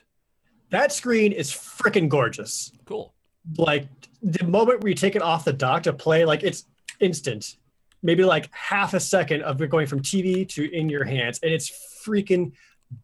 That 0.69 0.91
screen 0.91 1.31
is 1.31 1.51
freaking 1.51 2.07
gorgeous. 2.09 2.71
Cool. 2.85 3.13
Like 3.57 3.87
the 4.21 4.45
moment 4.45 4.81
where 4.81 4.89
you 4.89 4.95
take 4.95 5.15
it 5.15 5.21
off 5.21 5.45
the 5.45 5.53
dock 5.53 5.83
to 5.83 5.93
play, 5.93 6.25
like 6.25 6.43
it's 6.43 6.65
instant. 6.99 7.55
Maybe 8.03 8.23
like 8.23 8.49
half 8.53 8.93
a 8.93 8.99
second 8.99 9.41
of 9.43 9.59
it 9.61 9.69
going 9.69 9.87
from 9.87 10.01
TV 10.01 10.47
to 10.49 10.71
in 10.75 10.87
your 10.89 11.03
hands, 11.05 11.39
and 11.41 11.51
it's 11.51 11.71
freaking 12.05 12.51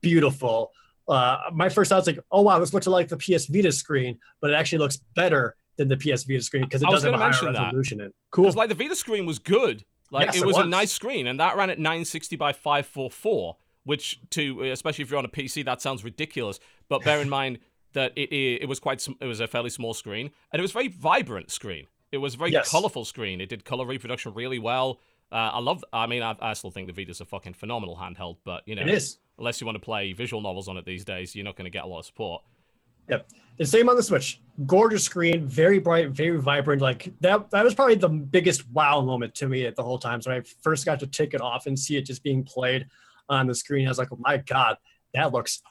beautiful. 0.02 0.72
Uh, 1.08 1.38
my 1.54 1.70
first 1.70 1.90
thought 1.90 1.98
was 1.98 2.08
like, 2.08 2.20
oh 2.32 2.42
wow, 2.42 2.60
this 2.60 2.74
looks 2.74 2.88
like 2.88 3.08
the 3.10 3.18
PS 3.18 3.48
Vita 3.48 3.72
screen, 3.72 4.18
but 4.42 4.50
it 4.50 4.54
actually 4.54 4.80
looks 4.80 4.98
better 5.16 5.56
than 5.78 5.88
the 5.88 5.98
PS 5.98 6.24
Vita 6.24 6.42
screen 6.42 6.64
because 6.64 6.82
it 6.82 6.88
was 6.88 7.02
does 7.02 7.04
have 7.04 7.14
a 7.14 7.18
higher 7.18 7.30
mention 7.30 7.54
that. 7.54 7.64
resolution 7.64 8.02
in. 8.02 8.14
Cool. 8.32 8.46
Because 8.46 8.56
like 8.56 8.70
the 8.70 8.76
Vita 8.76 8.96
screen 8.96 9.26
was 9.26 9.40
good. 9.40 9.84
Like 10.12 10.28
Yes, 10.28 10.36
it 10.38 10.42
it 10.44 10.46
was, 10.46 10.58
a 10.58 10.66
nice 10.66 10.92
screen, 10.92 11.26
and 11.28 11.40
that 11.40 11.58
ran 11.58 11.70
at 11.72 11.80
960 11.80 12.36
by 12.36 12.54
544, 12.54 13.58
which 13.84 14.20
to 14.32 14.62
especially 14.66 15.04
if 15.04 15.10
you're 15.10 15.18
on 15.18 15.26
a 15.26 15.30
PC, 15.30 15.66
that 15.66 15.82
sounds 15.82 16.04
ridiculous. 16.04 16.60
But 16.90 17.04
bear 17.04 17.20
in 17.20 17.30
mind 17.40 17.60
that 17.94 18.12
it, 18.16 18.32
it 18.32 18.62
it 18.64 18.70
was 18.70 18.80
quite 18.80 19.06
it 19.20 19.26
was 19.26 19.40
a 19.40 19.48
fairly 19.48 19.70
small 19.72 19.94
screen, 19.94 20.30
and 20.52 20.60
it 20.60 20.62
was 20.62 20.72
a 20.72 20.74
very 20.74 20.88
vibrant 20.88 21.52
screen. 21.52 21.88
It 22.12 22.18
was 22.20 22.36
a 22.36 22.38
very 22.38 22.52
Yes. 22.52 22.70
colorful 22.70 23.06
screen. 23.06 23.42
It 23.42 23.50
did 23.50 23.66
color 23.66 23.86
reproduction 23.88 24.36
really 24.36 24.60
well. 24.60 25.00
Uh, 25.32 25.50
I 25.54 25.60
love. 25.60 25.84
I 25.92 26.06
mean, 26.06 26.22
I, 26.22 26.36
I 26.40 26.54
still 26.54 26.70
think 26.70 26.86
the 26.86 26.94
Vita's 26.94 27.20
a 27.20 27.26
fucking 27.26 27.54
phenomenal 27.54 27.98
handheld, 27.98 28.38
but 28.46 28.62
you 28.68 28.76
know, 28.76 28.84
It 28.84 28.90
is. 28.90 29.18
Unless 29.38 29.60
you 29.60 29.66
want 29.66 29.76
to 29.76 29.84
play 29.84 30.14
visual 30.14 30.42
novels 30.42 30.68
on 30.68 30.78
it 30.78 30.86
these 30.86 31.06
days, 31.06 31.36
you're 31.36 31.46
not 31.46 31.56
going 31.56 31.66
to 31.66 31.72
get 31.72 31.84
a 31.84 31.88
lot 31.88 32.00
of 32.00 32.06
support. 32.06 32.44
Yep. 33.10 33.28
The 33.58 33.66
same 33.66 33.90
on 33.90 33.96
the 33.96 34.04
Switch. 34.04 34.42
Gorgeous 34.66 35.04
screen, 35.04 35.46
very 35.46 35.80
bright, 35.80 36.10
very 36.10 36.40
vibrant. 36.40 36.82
Like 36.82 37.12
that 37.22 37.50
that 37.52 37.64
was 37.64 37.74
probably 37.74 37.96
the 37.96 38.10
biggest 38.10 38.70
wow 38.72 39.02
moment 39.02 39.36
to 39.36 39.48
me 39.48 39.66
at 39.66 39.76
the 39.76 39.84
whole 39.84 39.98
time. 40.00 40.22
So 40.22 40.32
I 40.32 40.42
first 40.62 40.86
got 40.86 41.00
to 41.02 41.08
take 41.08 41.34
it 41.34 41.42
off 41.42 41.66
and 41.66 41.78
see 41.78 41.98
it 41.98 42.04
just 42.04 42.24
being 42.24 42.44
played 42.44 42.88
on 43.30 43.48
the 43.48 43.56
screen, 43.56 43.86
I 43.88 43.90
was 43.90 43.98
like, 43.98 44.12
oh 44.12 44.20
my 44.20 44.38
God, 44.38 44.78
that 45.14 45.32
looks 45.32 45.62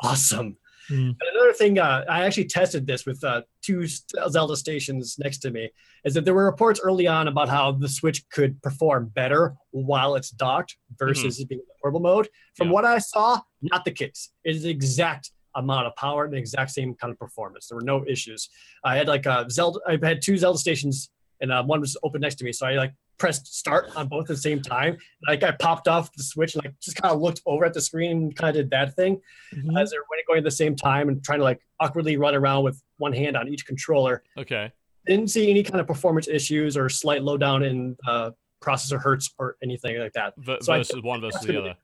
awesome. 0.00 0.56
And 0.90 1.16
another 1.34 1.52
thing, 1.52 1.78
uh, 1.78 2.04
I 2.08 2.24
actually 2.24 2.46
tested 2.46 2.86
this 2.86 3.04
with 3.06 3.22
uh, 3.22 3.42
two 3.62 3.86
Zelda 3.86 4.56
stations 4.56 5.16
next 5.18 5.38
to 5.38 5.50
me, 5.50 5.70
is 6.04 6.14
that 6.14 6.24
there 6.24 6.34
were 6.34 6.46
reports 6.46 6.80
early 6.82 7.06
on 7.06 7.28
about 7.28 7.48
how 7.48 7.72
the 7.72 7.88
Switch 7.88 8.28
could 8.30 8.60
perform 8.62 9.10
better 9.14 9.54
while 9.70 10.14
it's 10.14 10.30
docked 10.30 10.76
versus 10.98 11.40
it 11.40 11.48
being 11.48 11.60
in 11.60 11.66
portable 11.82 12.00
mode. 12.00 12.28
From 12.56 12.68
Yeah. 12.68 12.74
what 12.74 12.84
I 12.84 12.98
saw, 12.98 13.40
not 13.62 13.84
the 13.84 13.92
case. 13.92 14.30
It 14.44 14.56
is 14.56 14.62
the 14.62 14.70
exact 14.70 15.30
amount 15.54 15.86
of 15.86 15.96
power 15.96 16.24
and 16.24 16.32
the 16.32 16.38
exact 16.38 16.70
same 16.70 16.94
kind 16.94 17.12
of 17.12 17.18
performance. 17.18 17.68
There 17.68 17.76
were 17.76 17.82
no 17.82 18.04
issues. 18.06 18.48
I 18.84 18.96
had 18.96 19.08
like 19.08 19.26
a 19.26 19.46
Zelda. 19.50 19.80
I 19.86 19.98
had 20.02 20.22
two 20.22 20.36
Zelda 20.38 20.58
stations, 20.58 21.10
and 21.40 21.52
uh, 21.52 21.64
one 21.64 21.80
was 21.80 21.96
open 22.02 22.20
next 22.20 22.36
to 22.36 22.44
me. 22.44 22.52
So 22.52 22.66
I 22.66 22.72
like 22.74 22.92
pressed 23.18 23.46
start 23.54 23.90
on 23.96 24.08
both 24.08 24.22
at 24.22 24.28
the 24.28 24.36
same 24.36 24.62
time. 24.62 24.96
Like 25.26 25.42
I 25.42 25.50
popped 25.52 25.88
off 25.88 26.12
the 26.12 26.22
switch, 26.22 26.54
and 26.54 26.64
like 26.64 26.74
just 26.80 26.96
kind 27.00 27.12
of 27.14 27.20
looked 27.20 27.42
over 27.46 27.64
at 27.64 27.74
the 27.74 27.80
screen, 27.80 28.10
and 28.12 28.36
kind 28.36 28.50
of 28.56 28.62
did 28.62 28.70
that 28.70 28.94
thing 28.94 29.20
Mhm. 29.54 29.80
as 29.80 29.90
they're 29.90 30.00
going 30.26 30.38
at 30.38 30.44
the 30.44 30.50
same 30.50 30.76
time 30.76 31.08
and 31.08 31.22
trying 31.24 31.38
to 31.38 31.44
like 31.44 31.60
awkwardly 31.80 32.16
run 32.16 32.34
around 32.34 32.64
with 32.64 32.82
one 32.98 33.12
hand 33.12 33.36
on 33.36 33.48
each 33.48 33.66
controller. 33.66 34.22
Okay. 34.36 34.70
Didn't 35.06 35.28
see 35.30 35.50
any 35.50 35.62
kind 35.62 35.80
of 35.80 35.86
performance 35.86 36.28
issues 36.28 36.76
or 36.76 36.88
slight 36.88 37.22
lowdown 37.22 37.62
in 37.62 37.96
uh, 38.06 38.30
processor 38.62 39.00
hertz 39.00 39.32
or 39.38 39.56
anything 39.62 39.98
like 39.98 40.12
that. 40.12 40.34
V- 40.38 40.58
So 40.60 40.74
versus 40.76 41.02
one 41.02 41.20
versus 41.20 41.40
the 41.42 41.58
other. 41.60 41.76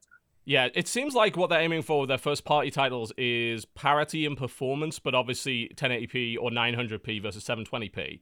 Yeah, 0.46 0.68
it 0.74 0.86
seems 0.88 1.14
like 1.14 1.38
what 1.38 1.48
they're 1.48 1.60
aiming 1.60 1.80
for 1.82 2.00
with 2.00 2.08
their 2.08 2.18
first 2.18 2.44
party 2.44 2.70
titles 2.70 3.12
is 3.16 3.64
parity 3.64 4.26
in 4.26 4.36
performance, 4.36 4.98
but 4.98 5.14
obviously 5.14 5.70
1080p 5.74 6.36
or 6.38 6.50
900p 6.50 7.22
versus 7.22 7.44
720p. 7.44 8.20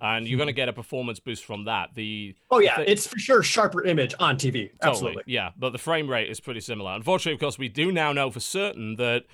And 0.00 0.26
you're 0.26 0.36
going 0.36 0.48
to 0.48 0.52
get 0.52 0.68
a 0.68 0.72
performance 0.72 1.18
boost 1.20 1.44
from 1.44 1.64
that. 1.64 1.94
The 1.94 2.34
Oh 2.50 2.58
yeah, 2.58 2.78
the- 2.78 2.90
it's 2.90 3.06
for 3.06 3.18
sure 3.18 3.42
sharper 3.42 3.82
image 3.84 4.14
on 4.18 4.36
TV. 4.36 4.70
Totally, 4.72 4.72
Absolutely. 4.82 5.22
yeah, 5.26 5.50
but 5.56 5.70
the 5.70 5.78
frame 5.78 6.08
rate 6.10 6.28
is 6.28 6.40
pretty 6.40 6.60
similar. 6.60 6.92
Unfortunately, 6.92 7.34
of 7.34 7.40
course, 7.40 7.58
we 7.58 7.68
do 7.68 7.90
now 7.92 8.12
know 8.12 8.30
for 8.30 8.40
certain 8.40 8.96
that 8.96 9.24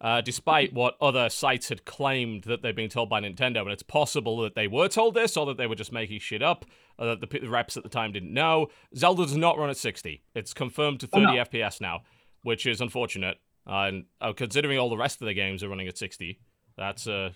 uh, 0.00 0.20
despite 0.20 0.72
what 0.72 0.96
other 1.00 1.28
sites 1.28 1.68
had 1.68 1.84
claimed 1.84 2.44
that 2.44 2.62
they've 2.62 2.76
been 2.76 2.88
told 2.88 3.10
by 3.10 3.20
Nintendo, 3.20 3.60
and 3.62 3.70
it's 3.70 3.82
possible 3.82 4.38
that 4.42 4.54
they 4.54 4.66
were 4.66 4.88
told 4.88 5.14
this 5.14 5.36
or 5.36 5.44
that 5.46 5.56
they 5.58 5.66
were 5.66 5.74
just 5.74 5.92
making 5.92 6.18
shit 6.20 6.42
up, 6.42 6.64
or 6.98 7.06
that 7.06 7.20
the, 7.20 7.38
the 7.38 7.48
reps 7.50 7.76
at 7.76 7.82
the 7.82 7.88
time 7.90 8.12
didn't 8.12 8.32
know, 8.32 8.68
Zelda 8.96 9.24
does 9.24 9.36
not 9.36 9.58
run 9.58 9.68
at 9.68 9.76
60. 9.76 10.22
It's 10.34 10.54
confirmed 10.54 11.00
to 11.00 11.08
Oh, 11.12 11.20
30 11.20 11.26
no. 11.36 11.44
FPS 11.44 11.80
now, 11.82 12.00
which 12.44 12.64
is 12.66 12.80
unfortunate. 12.80 13.38
and 13.66 14.04
uh, 14.22 14.32
considering 14.32 14.78
all 14.78 14.88
the 14.90 14.96
rest 14.96 15.20
of 15.20 15.26
the 15.26 15.34
games 15.34 15.62
are 15.62 15.68
running 15.68 15.88
at 15.88 15.98
60, 15.98 16.38
that's 16.78 17.06
uh, 17.06 17.30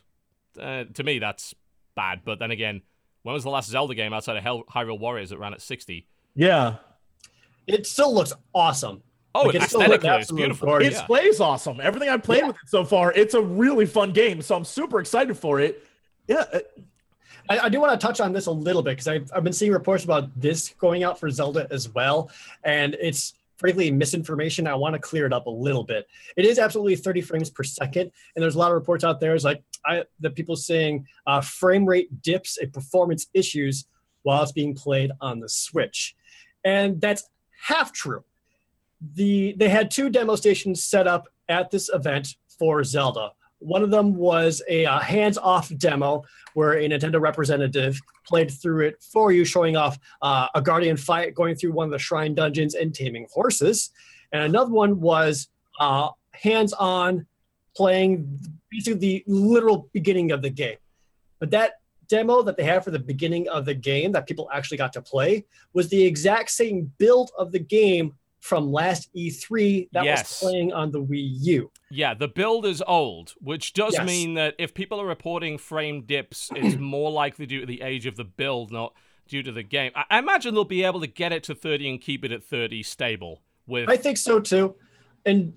uh, 0.59 0.85
to 0.95 1.03
me 1.03 1.19
that's 1.19 1.55
bad. 1.95 2.21
But 2.25 2.39
then 2.39 2.51
again, 2.51 2.83
when 3.23 3.33
was 3.35 3.45
the 3.45 3.51
last 3.51 3.69
Zelda 3.71 3.95
game 3.95 4.13
outside 4.13 4.37
of 4.37 4.43
Hell- 4.43 4.65
Hyrule 4.73 4.99
Warriors 4.99 5.31
that 5.31 5.39
ran 5.39 5.53
at 5.55 5.61
60? 5.63 6.07
Yeah. 6.35 6.77
It 7.67 7.87
still 7.87 8.15
looks 8.15 8.33
awesome. 8.55 9.03
Oh, 9.35 9.43
Like, 9.47 9.57
it's 9.57 9.67
still 9.67 9.81
looks 9.81 9.89
aesthetically, 9.95 10.09
it's 10.11 10.19
absolutely 10.23 10.43
beautiful. 10.47 10.69
gorgeous. 10.69 10.95
It 10.95 11.01
Yeah. 11.01 11.07
plays 11.07 11.41
awesome. 11.41 11.81
Everything 11.81 12.09
I've 12.09 12.23
played 12.23 12.41
Yeah. 12.43 12.47
with 12.49 12.57
it 12.57 12.69
so 12.69 12.85
far, 12.85 13.13
it's 13.13 13.35
a 13.35 13.41
really 13.41 13.87
fun 13.87 14.13
game. 14.13 14.43
So 14.43 14.55
I'm 14.55 14.65
super 14.65 15.01
excited 15.01 15.37
for 15.37 15.61
it. 15.61 15.83
Yeah. 16.29 16.45
uh, 16.53 16.61
I, 17.49 17.59
I 17.61 17.69
do 17.69 17.81
want 17.81 17.99
to 18.01 18.07
touch 18.07 18.21
on 18.21 18.33
this 18.33 18.47
a 18.47 18.51
little 18.51 18.83
bit 18.83 18.93
because 18.93 19.09
I've, 19.09 19.31
I've 19.35 19.45
been 19.45 19.53
seeing 19.53 19.73
reports 19.73 20.05
about 20.05 20.29
this 20.41 20.71
going 20.79 21.03
out 21.05 21.19
for 21.19 21.29
Zelda 21.31 21.67
as 21.71 21.89
well, 21.91 22.31
and 22.63 22.97
it's 23.01 23.35
frankly 23.59 23.91
misinformation. 23.91 24.67
I 24.67 24.75
want 24.75 24.95
to 24.95 24.99
clear 24.99 25.27
it 25.27 25.33
up 25.33 25.47
a 25.47 25.51
little 25.51 25.85
bit. 25.85 26.07
It 26.37 26.47
is 26.47 26.59
absolutely 26.59 26.97
30 26.97 27.21
frames 27.21 27.51
per 27.51 27.63
second, 27.63 28.11
and 28.35 28.43
there's 28.43 28.55
a 28.55 28.59
lot 28.59 28.69
of 28.71 28.75
reports 28.75 29.05
out 29.05 29.21
there. 29.21 29.35
It's 29.35 29.45
like 29.45 29.63
I, 29.87 30.05
the 30.21 30.31
people 30.31 30.57
saying 30.57 31.07
uh, 31.27 31.41
frame 31.41 31.85
rate 31.87 32.23
dips 32.23 32.59
and 32.59 32.73
performance 32.73 33.27
issues 33.35 33.87
while 34.23 34.43
it's 34.43 34.53
being 34.53 34.75
played 34.75 35.11
on 35.21 35.41
the 35.41 35.49
Switch, 35.49 36.15
and 36.65 37.01
that's 37.01 37.29
half 37.63 37.93
true. 37.93 38.25
The 39.15 39.55
they 39.59 39.69
had 39.69 39.91
two 39.91 40.09
demo 40.09 40.37
stations 40.37 40.85
set 40.85 41.07
up 41.07 41.29
at 41.49 41.71
this 41.71 41.91
event 41.93 42.37
for 42.59 42.83
Zelda. 42.85 43.33
One 43.59 43.83
of 43.83 43.91
them 43.91 44.15
was 44.15 44.63
a 44.69 44.85
uh, 44.85 44.99
hands-off 44.99 45.75
demo 45.79 46.23
where 46.53 46.75
a 46.75 46.89
Nintendo 46.89 47.21
representative 47.21 47.99
played 48.27 48.51
through 48.51 48.87
it 48.87 49.03
for 49.03 49.33
you, 49.33 49.45
showing 49.45 49.77
off 49.77 49.99
uh, 50.23 50.49
a 50.55 50.61
Guardian 50.61 50.97
fight, 50.97 51.35
going 51.35 51.55
through 51.55 51.73
one 51.73 51.87
of 51.87 51.91
the 51.91 51.99
shrine 51.99 52.35
dungeons, 52.35 52.75
and 52.75 52.95
taming 52.95 53.27
horses. 53.33 53.91
And 54.33 54.43
another 54.43 54.71
one 54.71 55.01
was 55.01 55.49
uh, 55.81 56.11
hands-on, 56.33 57.27
playing 57.77 58.39
basically 58.75 58.99
the 58.99 59.25
literal 59.27 59.89
beginning 59.93 60.33
of 60.33 60.43
the 60.43 60.51
game. 60.51 60.77
But 61.39 61.51
that 61.51 61.75
demo 62.09 62.43
that 62.43 62.57
they 62.57 62.65
had 62.65 62.85
for 62.85 62.91
the 62.91 62.99
beginning 62.99 63.49
of 63.49 63.65
the 63.65 63.75
game 63.75 64.13
that 64.13 64.27
people 64.27 64.49
actually 64.53 64.77
got 64.77 64.93
to 64.93 65.03
play 65.03 65.45
was 65.73 65.89
the 65.89 66.05
exact 66.05 66.51
same 66.51 66.93
build 66.99 67.31
of 67.39 67.53
the 67.53 67.59
game 67.59 68.15
from 68.41 68.71
last 68.71 69.09
E3 69.17 69.89
that 69.93 70.05
Yes. 70.05 70.31
was 70.43 70.51
playing 70.51 70.73
on 70.73 70.91
the 70.91 71.01
Wii 71.03 71.29
U. 71.41 71.71
Yeah, 71.91 72.13
the 72.13 72.29
build 72.29 72.67
is 72.67 72.83
old, 72.87 73.33
which 73.41 73.73
does 73.73 73.95
Yes. 73.95 74.07
mean 74.07 74.35
that 74.35 74.55
if 74.59 74.75
people 74.75 75.01
are 75.01 75.07
reporting 75.07 75.57
frame 75.57 76.03
dips, 76.03 76.51
it's 76.55 76.77
more 76.79 77.11
likely 77.11 77.47
due 77.47 77.61
to 77.61 77.67
the 77.67 77.81
age 77.81 78.05
of 78.05 78.17
the 78.17 78.25
build, 78.25 78.71
not 78.71 78.93
due 79.29 79.43
to 79.43 79.51
the 79.53 79.63
game. 79.63 79.93
I, 79.95 80.05
I 80.11 80.19
imagine 80.19 80.53
they'll 80.55 80.65
be 80.65 80.85
able 80.85 81.01
to 81.01 81.07
get 81.07 81.33
it 81.33 81.43
to 81.45 81.55
30 81.55 81.89
and 81.89 82.01
keep 82.01 82.23
it 82.25 82.33
at 82.33 82.45
30 82.45 82.83
stable. 82.83 83.41
With 83.67 83.89
I 83.89 83.97
think 83.97 84.19
so 84.19 84.41
too. 84.41 84.75
And 85.25 85.55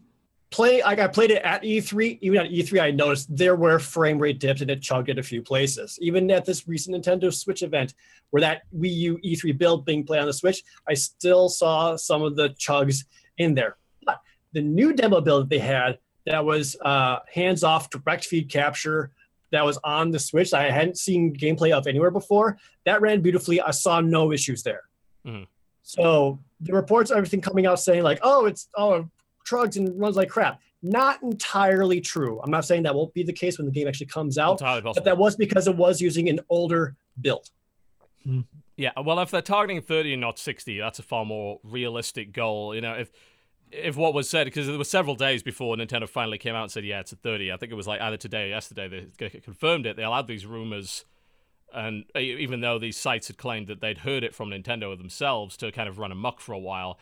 play 0.49 0.81
like 0.81 0.99
I 0.99 1.07
played 1.07 1.31
it 1.31 1.41
at 1.43 1.63
E3. 1.63 2.19
Even 2.21 2.39
at 2.39 2.49
E3, 2.49 2.81
I 2.81 2.91
noticed 2.91 3.35
there 3.35 3.55
were 3.55 3.79
frame 3.79 4.17
rate 4.17 4.39
dips 4.39 4.61
and 4.61 4.71
it 4.71 4.81
chugged 4.81 5.09
in 5.09 5.19
a 5.19 5.23
few 5.23 5.41
places. 5.41 5.97
Even 6.01 6.29
at 6.31 6.45
this 6.45 6.67
recent 6.67 6.95
Nintendo 6.95 7.33
Switch 7.33 7.63
event, 7.63 7.93
where 8.29 8.41
that 8.41 8.61
Wii 8.75 8.95
U 8.95 9.19
E3 9.23 9.57
build 9.57 9.85
being 9.85 10.05
played 10.05 10.19
on 10.19 10.27
the 10.27 10.33
Switch, 10.33 10.63
I 10.87 10.93
still 10.93 11.49
saw 11.49 11.95
some 11.95 12.21
of 12.21 12.35
the 12.35 12.49
chugs 12.51 13.05
in 13.37 13.55
there. 13.55 13.77
But 14.05 14.19
the 14.53 14.61
new 14.61 14.93
demo 14.93 15.21
build 15.21 15.43
that 15.43 15.49
they 15.49 15.59
had 15.59 15.99
that 16.25 16.43
was 16.43 16.75
uh, 16.83 17.19
hands 17.33 17.63
off 17.63 17.89
direct 17.89 18.25
feed 18.25 18.49
capture 18.49 19.11
that 19.51 19.63
was 19.63 19.77
on 19.83 20.11
the 20.11 20.19
Switch 20.19 20.51
that 20.51 20.61
I 20.61 20.71
hadn't 20.71 20.97
seen 20.97 21.33
gameplay 21.33 21.71
of 21.71 21.87
anywhere 21.87 22.11
before, 22.11 22.57
that 22.85 23.01
ran 23.01 23.21
beautifully. 23.21 23.61
I 23.61 23.71
saw 23.71 24.01
no 24.01 24.33
issues 24.33 24.61
there. 24.63 24.83
Mhm. 25.25 25.47
So 25.83 26.39
the 26.59 26.73
reports, 26.73 27.11
everything 27.11 27.39
coming 27.39 27.65
out 27.65 27.79
saying 27.79 28.03
like, 28.03 28.19
oh, 28.23 28.45
it's 28.45 28.67
oh 28.75 29.07
trucks 29.47 29.77
and 29.77 29.99
runs 29.99 30.15
like 30.15 30.29
crap. 30.29 30.59
Not 30.83 31.23
entirely 31.23 32.01
true. 32.01 32.39
I'm 32.43 32.51
not 32.51 32.65
saying 32.65 32.83
that 32.83 32.93
won't 32.93 33.13
be 33.13 33.23
the 33.23 33.33
case 33.33 33.57
when 33.57 33.65
the 33.65 33.71
game 33.71 33.87
actually 33.87 34.07
comes 34.07 34.37
out, 34.37 34.61
entirely 34.61 34.81
but 34.81 35.03
that 35.03 35.17
was 35.17 35.35
because 35.35 35.67
it 35.67 35.75
was 35.75 36.01
using 36.01 36.29
an 36.29 36.39
older 36.49 36.95
build. 37.19 37.49
Hmm. 38.23 38.41
Yeah, 38.75 38.91
well, 39.03 39.19
if 39.19 39.31
they're 39.31 39.41
targeting 39.41 39.81
30 39.81 40.13
and 40.13 40.21
not 40.21 40.37
60, 40.37 40.79
that's 40.79 40.99
a 40.99 41.03
far 41.03 41.25
more 41.25 41.59
realistic 41.63 42.31
goal. 42.31 42.75
You 42.75 42.81
know, 42.81 42.93
if 42.93 43.11
if 43.71 43.95
what 43.97 44.13
was 44.13 44.29
said, 44.29 44.45
because 44.45 44.67
there 44.67 44.77
were 44.77 44.83
several 44.83 45.15
days 45.15 45.41
before 45.43 45.75
Nintendo 45.75 46.07
finally 46.07 46.37
came 46.37 46.55
out 46.55 46.63
and 46.63 46.71
said, 46.71 46.85
yeah, 46.85 46.99
it's 46.99 47.11
a 47.11 47.15
30. 47.15 47.51
I 47.51 47.57
think 47.57 47.71
it 47.71 47.75
was 47.75 47.87
like 47.87 47.99
either 47.99 48.17
today 48.17 48.45
or 48.45 48.47
yesterday 48.47 49.07
they 49.17 49.29
confirmed 49.29 49.85
it. 49.85 49.97
They 49.97 50.03
allowed 50.03 50.27
these 50.27 50.45
rumors, 50.45 51.05
and 51.73 52.05
e- 52.15 52.37
even 52.39 52.61
though 52.61 52.77
these 52.77 52.97
sites 52.97 53.27
had 53.27 53.37
claimed 53.37 53.67
that 53.67 53.81
they'd 53.81 53.99
heard 53.99 54.23
it 54.23 54.35
from 54.35 54.51
Nintendo 54.51 54.95
themselves 54.95 55.57
to 55.57 55.71
kind 55.71 55.89
of 55.89 55.97
run 55.97 56.11
amok 56.11 56.39
for 56.39 56.53
a 56.53 56.59
while, 56.59 56.99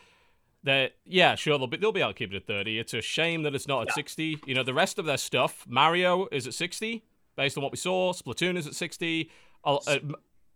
that 0.65 0.93
yeah, 1.05 1.35
sure 1.35 1.57
they'll 1.57 1.67
be 1.67 1.77
they'll 1.77 1.91
be 1.91 2.01
able 2.01 2.11
to 2.11 2.17
keep 2.17 2.33
it 2.33 2.35
at 2.35 2.45
30. 2.45 2.77
It's 2.79 2.93
a 2.93 3.01
shame 3.01 3.43
that 3.43 3.55
it's 3.55 3.67
not 3.67 3.87
at 3.87 3.93
60. 3.93 4.39
You 4.45 4.53
know, 4.55 4.63
the 4.63 4.73
rest 4.73 4.99
of 4.99 5.05
their 5.05 5.17
stuff, 5.17 5.63
Mario 5.67 6.27
is 6.31 6.45
at 6.47 6.53
60 6.53 7.03
based 7.35 7.57
on 7.57 7.63
what 7.63 7.71
we 7.71 7.77
saw. 7.77 8.11
Splatoon 8.13 8.57
is 8.57 8.67
at 8.67 8.75
60. 8.75 9.29
Uh, 9.63 9.77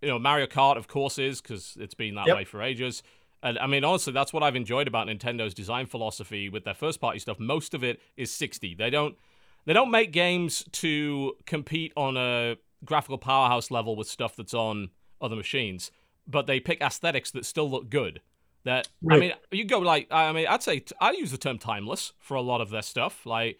you 0.01 0.07
know, 0.07 0.19
Mario 0.19 0.47
Kart, 0.47 0.77
of 0.77 0.87
course, 0.87 1.17
is 1.17 1.41
because 1.41 1.77
it's 1.79 1.93
been 1.93 2.15
that 2.15 2.27
Yep. 2.27 2.35
way 2.35 2.43
for 2.45 2.61
ages. 2.61 3.03
And 3.41 3.57
I 3.59 3.67
mean, 3.67 3.83
honestly, 3.83 4.11
that's 4.13 4.33
what 4.33 4.43
I've 4.43 4.55
enjoyed 4.55 4.87
about 4.87 5.07
Nintendo's 5.07 5.53
design 5.53 5.85
philosophy 5.85 6.49
with 6.49 6.65
their 6.65 6.73
first 6.73 6.99
party 6.99 7.19
stuff. 7.19 7.39
Most 7.39 7.73
of 7.73 7.83
it 7.83 8.01
is 8.17 8.31
60. 8.31 8.75
They 8.75 8.89
don't 8.89 9.15
they 9.65 9.73
don't 9.73 9.91
make 9.91 10.11
games 10.11 10.65
to 10.73 11.35
compete 11.45 11.93
on 11.95 12.17
a 12.17 12.57
graphical 12.83 13.17
powerhouse 13.17 13.69
level 13.69 13.95
with 13.95 14.07
stuff 14.07 14.35
that's 14.35 14.53
on 14.53 14.89
other 15.21 15.35
machines, 15.35 15.91
but 16.25 16.47
they 16.47 16.59
pick 16.59 16.81
aesthetics 16.81 17.29
that 17.31 17.45
still 17.45 17.69
look 17.69 17.89
good. 17.89 18.21
That 18.69 18.87
I 19.09 19.17
mean, 19.17 19.33
you 19.51 19.65
go 19.65 19.79
like 19.79 20.07
I 20.11 20.31
mean, 20.31 20.45
I'd 20.47 20.61
say 20.61 20.83
I 21.01 21.11
use 21.11 21.31
the 21.31 21.37
term 21.39 21.57
timeless 21.57 22.13
for 22.19 22.35
a 22.35 22.41
lot 22.41 22.61
of 22.61 22.69
their 22.69 22.83
stuff. 22.83 23.25
Like, 23.25 23.57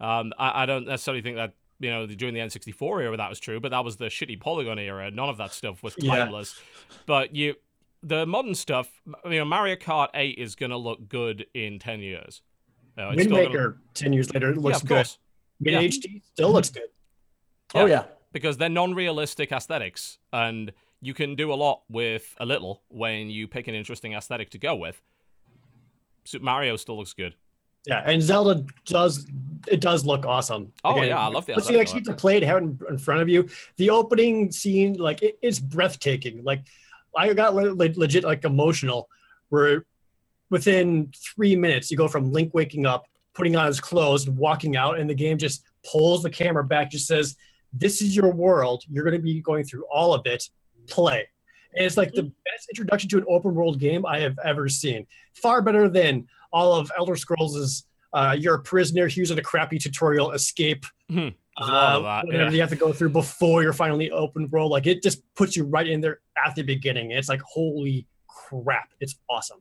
um, 0.00 0.32
I, 0.36 0.62
I 0.64 0.66
don't 0.66 0.84
necessarily 0.86 1.22
think 1.22 1.36
that 1.36 1.54
you 1.78 1.90
know 1.90 2.06
during 2.06 2.34
the 2.34 2.40
N64 2.40 3.02
era 3.02 3.16
that 3.16 3.30
was 3.30 3.38
true, 3.38 3.60
but 3.60 3.70
that 3.70 3.84
was 3.84 3.96
the 3.98 4.06
shitty 4.06 4.40
Polygon 4.40 4.78
era. 4.80 5.10
None 5.12 5.28
of 5.28 5.36
that 5.36 5.52
stuff 5.52 5.82
was 5.84 5.94
Yeah. 5.96 6.16
timeless. 6.16 6.60
But 7.06 7.36
you, 7.36 7.54
the 8.02 8.26
modern 8.26 8.56
stuff, 8.56 8.88
you 9.24 9.38
know, 9.38 9.44
Mario 9.44 9.76
Kart 9.76 10.08
8 10.14 10.36
is 10.38 10.56
gonna 10.56 10.76
look 10.76 11.08
good 11.08 11.46
in 11.54 11.78
10 11.78 12.00
years. 12.00 12.42
Uh, 12.98 13.10
it's 13.10 13.16
Wind 13.18 13.30
still 13.30 13.52
gonna- 13.52 13.74
10 13.94 14.12
years 14.12 14.34
later, 14.34 14.50
yeah, 14.50 14.60
looks 14.60 14.82
of 14.82 14.88
good. 14.88 15.08
Mid 15.60 15.74
Yeah. 15.74 15.80
HD 15.82 16.20
still 16.32 16.52
looks 16.52 16.70
good. 16.70 16.88
Oh 17.74 17.86
yeah. 17.86 18.04
because 18.32 18.56
they're 18.58 18.68
non-realistic 18.68 19.52
aesthetics 19.52 20.18
and 20.32 20.72
you 21.00 21.14
can 21.14 21.34
do 21.36 21.52
a 21.52 21.54
lot 21.54 21.82
with 21.88 22.34
a 22.38 22.46
little 22.46 22.82
when 22.88 23.30
you 23.30 23.46
pick 23.48 23.68
an 23.68 23.74
interesting 23.74 24.14
aesthetic 24.14 24.50
to 24.50 24.58
go 24.58 24.74
with 24.74 25.00
super 26.24 26.44
mario 26.44 26.76
still 26.76 26.96
looks 26.98 27.12
good 27.12 27.34
Yeah, 27.86 28.02
and 28.04 28.20
Zelda 28.22 28.64
does 28.84 29.26
it 29.66 29.80
does 29.80 30.04
look 30.04 30.26
awesome. 30.26 30.72
Oh, 30.84 31.00
yeah, 31.02 31.18
I 31.18 31.28
love 31.28 31.46
the 31.46 31.52
Once 31.54 31.70
you 31.70 31.78
actually 31.78 32.00
get 32.00 32.10
to 32.10 32.16
play 32.16 32.36
it, 32.36 32.42
have 32.42 32.58
it 32.58 32.64
in- 32.64 32.80
in 32.90 32.98
front 32.98 33.20
of 33.22 33.28
you, 33.28 33.48
the 33.76 33.90
opening 33.90 34.50
scene, 34.52 34.94
like 34.94 35.22
it, 35.22 35.38
it's 35.42 35.58
breathtaking. 35.58 36.42
Like 36.44 36.62
I 37.16 37.32
got 37.34 37.54
le- 37.54 37.72
le- 37.72 37.94
legit 37.96 38.24
like 38.24 38.44
emotional, 38.44 39.08
where 39.48 39.86
within 40.50 41.12
three 41.16 41.56
minutes 41.56 41.90
you 41.90 41.96
go 41.96 42.08
from 42.08 42.32
Link 42.32 42.52
waking 42.54 42.84
up, 42.86 43.06
putting 43.34 43.56
on 43.56 43.66
his 43.66 43.80
clothes, 43.80 44.26
and 44.26 44.36
walking 44.36 44.76
out, 44.76 44.98
and 44.98 45.08
the 45.08 45.14
game 45.14 45.38
just 45.38 45.64
pulls 45.90 46.22
the 46.22 46.30
camera 46.30 46.64
back, 46.64 46.90
just 46.90 47.06
says, 47.06 47.36
"This 47.72 48.02
is 48.02 48.14
your 48.14 48.30
world. 48.32 48.84
You're 48.90 49.04
going 49.04 49.16
to 49.16 49.22
be 49.22 49.40
going 49.40 49.64
through 49.64 49.84
all 49.92 50.12
of 50.14 50.26
it. 50.26 50.48
Play." 50.88 51.28
And 51.74 51.84
it's 51.84 51.96
like 51.96 52.12
the 52.12 52.22
best 52.22 52.68
introduction 52.70 53.08
to 53.10 53.18
an 53.18 53.24
open 53.28 53.54
world 53.54 53.78
game 53.78 54.06
I 54.06 54.20
have 54.20 54.36
ever 54.44 54.68
seen. 54.68 55.06
Far 55.34 55.62
better 55.62 55.88
than 55.88 56.26
all 56.52 56.74
of 56.74 56.90
Elder 56.96 57.16
Scrolls' 57.16 57.84
uh, 58.12 58.36
"You're 58.38 58.56
a 58.56 58.62
prisoner. 58.62 59.08
Here's 59.08 59.30
a 59.30 59.42
crappy 59.42 59.78
tutorial. 59.78 60.32
Escape." 60.32 60.84
Hmm. 61.10 61.28
There's 61.58 61.70
lot 61.70 61.96
uh, 61.96 62.00
that, 62.02 62.26
whatever 62.26 62.44
yeah. 62.44 62.50
you 62.50 62.60
have 62.60 62.70
to 62.70 62.76
go 62.76 62.92
through 62.92 63.10
before 63.10 63.62
you're 63.62 63.72
finally 63.72 64.10
open 64.12 64.48
world. 64.50 64.70
Like 64.70 64.86
it 64.86 65.02
just 65.02 65.22
puts 65.34 65.56
you 65.56 65.64
right 65.64 65.88
in 65.88 66.00
there 66.00 66.20
at 66.44 66.54
the 66.54 66.62
beginning. 66.62 67.10
It's 67.10 67.28
like 67.28 67.40
holy 67.42 68.06
crap! 68.28 68.90
It's 69.00 69.16
awesome. 69.28 69.58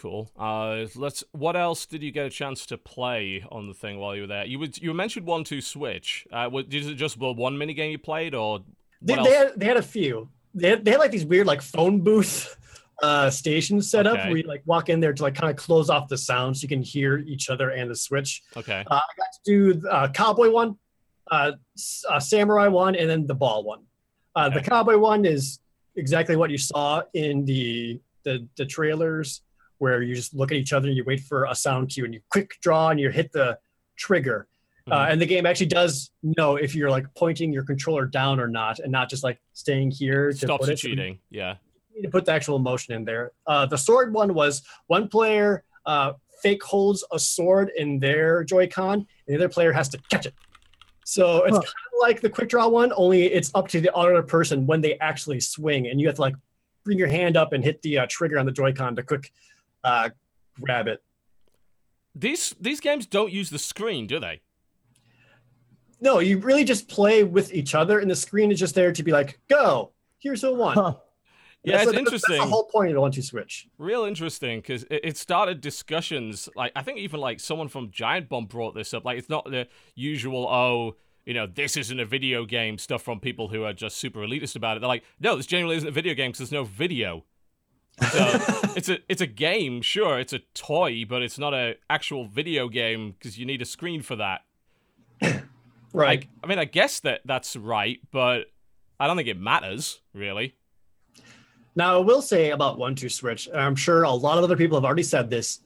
Cool 0.00 0.30
uh 0.38 0.86
let's 0.96 1.22
what 1.32 1.56
else 1.56 1.84
did 1.86 2.02
you 2.02 2.10
get 2.10 2.24
a 2.26 2.30
chance 2.30 2.64
to 2.66 2.78
play 2.78 3.44
on 3.50 3.68
the 3.68 3.74
thing 3.74 3.98
while 3.98 4.14
you 4.16 4.22
were 4.22 4.26
there 4.26 4.46
you 4.46 4.58
would 4.58 4.76
you 4.78 4.94
mentioned 4.94 5.26
one 5.26 5.44
two 5.44 5.60
switch 5.60 6.26
uh 6.32 6.48
was, 6.50 6.64
it 6.70 6.94
just 6.94 7.18
the 7.18 7.32
one 7.32 7.56
mini 7.58 7.74
game 7.74 7.90
you 7.90 7.98
played 7.98 8.34
or 8.34 8.60
They, 9.02 9.14
they, 9.14 9.30
had, 9.32 9.52
they 9.56 9.66
had 9.66 9.76
a 9.76 9.82
few. 9.82 10.28
They 10.54 10.70
had, 10.70 10.84
they 10.84 10.90
had 10.92 11.00
like 11.00 11.10
these 11.10 11.24
weird 11.26 11.46
like 11.46 11.62
phone 11.62 12.00
booth 12.00 12.56
uh, 13.02 13.30
stations 13.30 13.90
set 13.90 14.06
up 14.06 14.18
Okay. 14.18 14.28
where 14.28 14.36
you 14.38 14.42
like 14.44 14.62
walk 14.66 14.88
in 14.88 15.00
there 15.00 15.12
to 15.12 15.22
like 15.22 15.34
kind 15.34 15.50
of 15.50 15.56
close 15.56 15.88
off 15.90 16.08
the 16.08 16.18
sound 16.18 16.56
so 16.56 16.62
you 16.64 16.68
can 16.68 16.82
hear 16.82 17.18
each 17.18 17.48
other 17.50 17.70
and 17.70 17.90
the 17.90 17.96
switch. 17.96 18.42
okay 18.56 18.84
Uh, 18.90 18.94
I 19.08 19.12
got 19.16 19.28
to 19.32 19.40
do 19.44 19.88
uh, 19.88 20.08
cowboy 20.08 20.50
one, 20.50 20.76
uh, 21.30 21.52
uh, 22.08 22.20
samurai 22.20 22.68
one, 22.68 22.94
and 22.96 23.08
then 23.08 23.26
the 23.26 23.34
ball 23.34 23.64
one. 23.64 23.82
Uh, 24.34 24.48
The 24.48 24.60
cowboy 24.60 24.98
one 24.98 25.24
is 25.24 25.60
exactly 25.96 26.36
what 26.36 26.50
you 26.50 26.58
saw 26.58 27.02
in 27.14 27.44
the, 27.44 28.00
the 28.24 28.46
the 28.56 28.66
trailers, 28.66 29.42
where 29.80 30.02
you 30.02 30.14
just 30.14 30.34
look 30.34 30.52
at 30.52 30.58
each 30.58 30.72
other, 30.72 30.86
and 30.88 30.96
you 30.96 31.02
wait 31.04 31.20
for 31.20 31.46
a 31.46 31.54
sound 31.54 31.88
cue, 31.88 32.04
and 32.04 32.14
you 32.14 32.20
quick 32.30 32.52
draw 32.62 32.90
and 32.90 33.00
you 33.00 33.08
hit 33.10 33.32
the 33.32 33.58
trigger. 33.96 34.46
Uh, 34.90 35.06
Mhm. 35.06 35.12
and 35.12 35.20
the 35.20 35.26
game 35.26 35.46
actually 35.46 35.66
does 35.66 36.10
know 36.22 36.56
if 36.56 36.74
you're 36.74 36.90
like 36.90 37.06
pointing 37.14 37.52
your 37.52 37.64
controller 37.64 38.04
down 38.06 38.38
or 38.38 38.48
not, 38.48 38.78
and 38.78 38.92
not 38.92 39.08
just 39.10 39.24
like 39.24 39.38
staying 39.52 39.90
here 39.90 40.30
to 40.32 40.36
stops 40.36 40.66
put 40.66 40.68
you 40.68 40.72
it. 40.74 40.76
Cheating 40.78 41.18
yeah 41.30 41.56
need 41.94 42.02
to 42.02 42.10
put 42.10 42.24
the 42.24 42.32
actual 42.32 42.58
motion 42.58 42.94
in 42.94 43.04
there. 43.04 43.32
Uh, 43.46 43.66
the 43.66 43.76
sword 43.76 44.12
one 44.12 44.32
was 44.34 44.62
one 44.86 45.08
player 45.08 45.64
uh, 45.86 46.12
fake 46.42 46.62
holds 46.62 47.04
a 47.12 47.18
sword 47.18 47.70
in 47.76 47.98
their 47.98 48.44
Joy-Con, 48.44 48.94
and 48.98 49.06
the 49.26 49.34
other 49.34 49.48
player 49.48 49.72
has 49.72 49.88
to 49.90 49.98
catch 50.10 50.26
it. 50.26 50.34
So 51.04 51.44
it's 51.44 51.56
Huh. 51.56 51.62
kind 51.62 51.86
of 51.94 52.00
like 52.00 52.20
the 52.20 52.30
quick 52.30 52.48
draw 52.50 52.68
one, 52.68 52.92
only 52.96 53.24
it's 53.26 53.50
up 53.54 53.68
to 53.68 53.80
the 53.80 53.92
other 53.94 54.22
person 54.22 54.66
when 54.66 54.80
they 54.80 54.98
actually 54.98 55.40
swing, 55.40 55.88
and 55.88 56.00
you 56.00 56.06
have 56.06 56.16
to 56.16 56.20
like 56.22 56.36
bring 56.84 56.98
your 56.98 57.08
hand 57.08 57.36
up 57.36 57.52
and 57.52 57.62
hit 57.62 57.82
the 57.82 57.98
uh, 57.98 58.06
trigger 58.08 58.38
on 58.38 58.46
the 58.46 58.52
Joy-Con 58.52 58.96
to 58.96 59.02
quick 59.02 59.30
uh, 59.84 60.10
grab 60.60 60.88
it. 60.88 61.02
these 62.14 62.54
these 62.60 62.80
games 62.80 63.06
don't 63.06 63.32
use 63.32 63.50
the 63.50 63.58
screen 63.58 64.06
do 64.06 64.18
they 64.20 64.40
No, 66.00 66.18
you 66.18 66.38
really 66.38 66.64
just 66.64 66.88
play 66.88 67.24
with 67.24 67.52
each 67.52 67.74
other, 67.74 67.98
and 67.98 68.10
the 68.10 68.16
screen 68.16 68.50
is 68.50 68.58
just 68.58 68.74
there 68.74 68.92
to 68.92 69.02
be 69.02 69.12
like, 69.12 69.38
"Go, 69.48 69.92
here's 70.18 70.44
a 70.44 70.52
one." 70.52 70.74
Huh. 70.74 70.94
yeah 71.62 71.72
That's 71.76 71.82
it's 71.84 71.92
the- 71.92 71.98
interesting 71.98 72.36
That's 72.38 72.44
the 72.46 72.50
whole 72.50 72.64
point 72.64 72.88
of 72.88 72.94
the 72.94 73.00
one-two 73.02 73.20
switch. 73.22 73.68
real 73.78 74.04
interesting 74.04 74.60
because 74.60 74.84
it, 74.84 75.00
it 75.04 75.16
started 75.18 75.60
discussions 75.60 76.48
like 76.56 76.72
i 76.74 76.82
think 76.82 76.96
even 76.98 77.20
like 77.20 77.38
someone 77.38 77.68
from 77.68 77.90
giant 77.90 78.30
bomb 78.30 78.46
brought 78.46 78.74
this 78.74 78.94
up 78.94 79.04
like 79.04 79.18
it's 79.18 79.28
not 79.28 79.44
the 79.44 79.68
usual 79.94 80.48
oh 80.48 80.96
you 81.26 81.34
know 81.34 81.46
this 81.46 81.76
isn't 81.76 82.00
a 82.00 82.04
video 82.06 82.46
game 82.46 82.78
stuff 82.78 83.02
from 83.02 83.20
people 83.20 83.48
who 83.48 83.62
are 83.64 83.74
just 83.74 83.98
super 83.98 84.20
elitist 84.20 84.56
about 84.56 84.78
it 84.78 84.80
they're 84.80 84.88
like 84.88 85.04
no 85.20 85.36
this 85.36 85.44
genuinely 85.46 85.76
isn't 85.76 85.88
a 85.90 85.92
video 85.92 86.14
game 86.14 86.30
because 86.30 86.38
there's 86.38 86.52
no 86.52 86.64
video 86.64 87.26
it's 88.02 88.88
a 88.88 88.98
it's 89.08 89.20
a 89.20 89.26
game 89.26 89.82
sure 89.82 90.18
it's 90.18 90.32
a 90.32 90.40
toy 90.54 91.04
but 91.08 91.22
it's 91.22 91.38
not 91.38 91.52
an 91.54 91.74
actual 91.88 92.26
video 92.26 92.68
game 92.68 93.12
because 93.12 93.38
you 93.38 93.44
need 93.46 93.60
a 93.62 93.66
screen 93.66 94.02
for 94.02 94.16
that 94.16 94.40
Right. 95.92 96.28
I, 96.42 96.46
I 96.46 96.48
mean 96.48 96.58
i 96.58 96.64
guess 96.64 97.00
that 97.00 97.20
that's 97.24 97.56
right 97.56 97.98
but 98.12 98.46
i 98.98 99.06
don't 99.06 99.16
think 99.16 99.28
it 99.28 99.38
matters 99.38 100.00
really 100.14 100.54
Now, 101.76 101.96
I 101.96 101.98
will 101.98 102.20
say 102.22 102.50
about 102.50 102.78
One 102.78 102.94
Two 102.94 103.08
Switch, 103.08 103.46
and 103.46 103.56
I'm 103.60 103.76
sure 103.76 104.02
a 104.02 104.10
lot 104.10 104.38
of 104.38 104.44
other 104.44 104.56
people 104.56 104.76
have 104.76 104.84
already 104.84 105.04
said 105.04 105.30
this. 105.30 105.60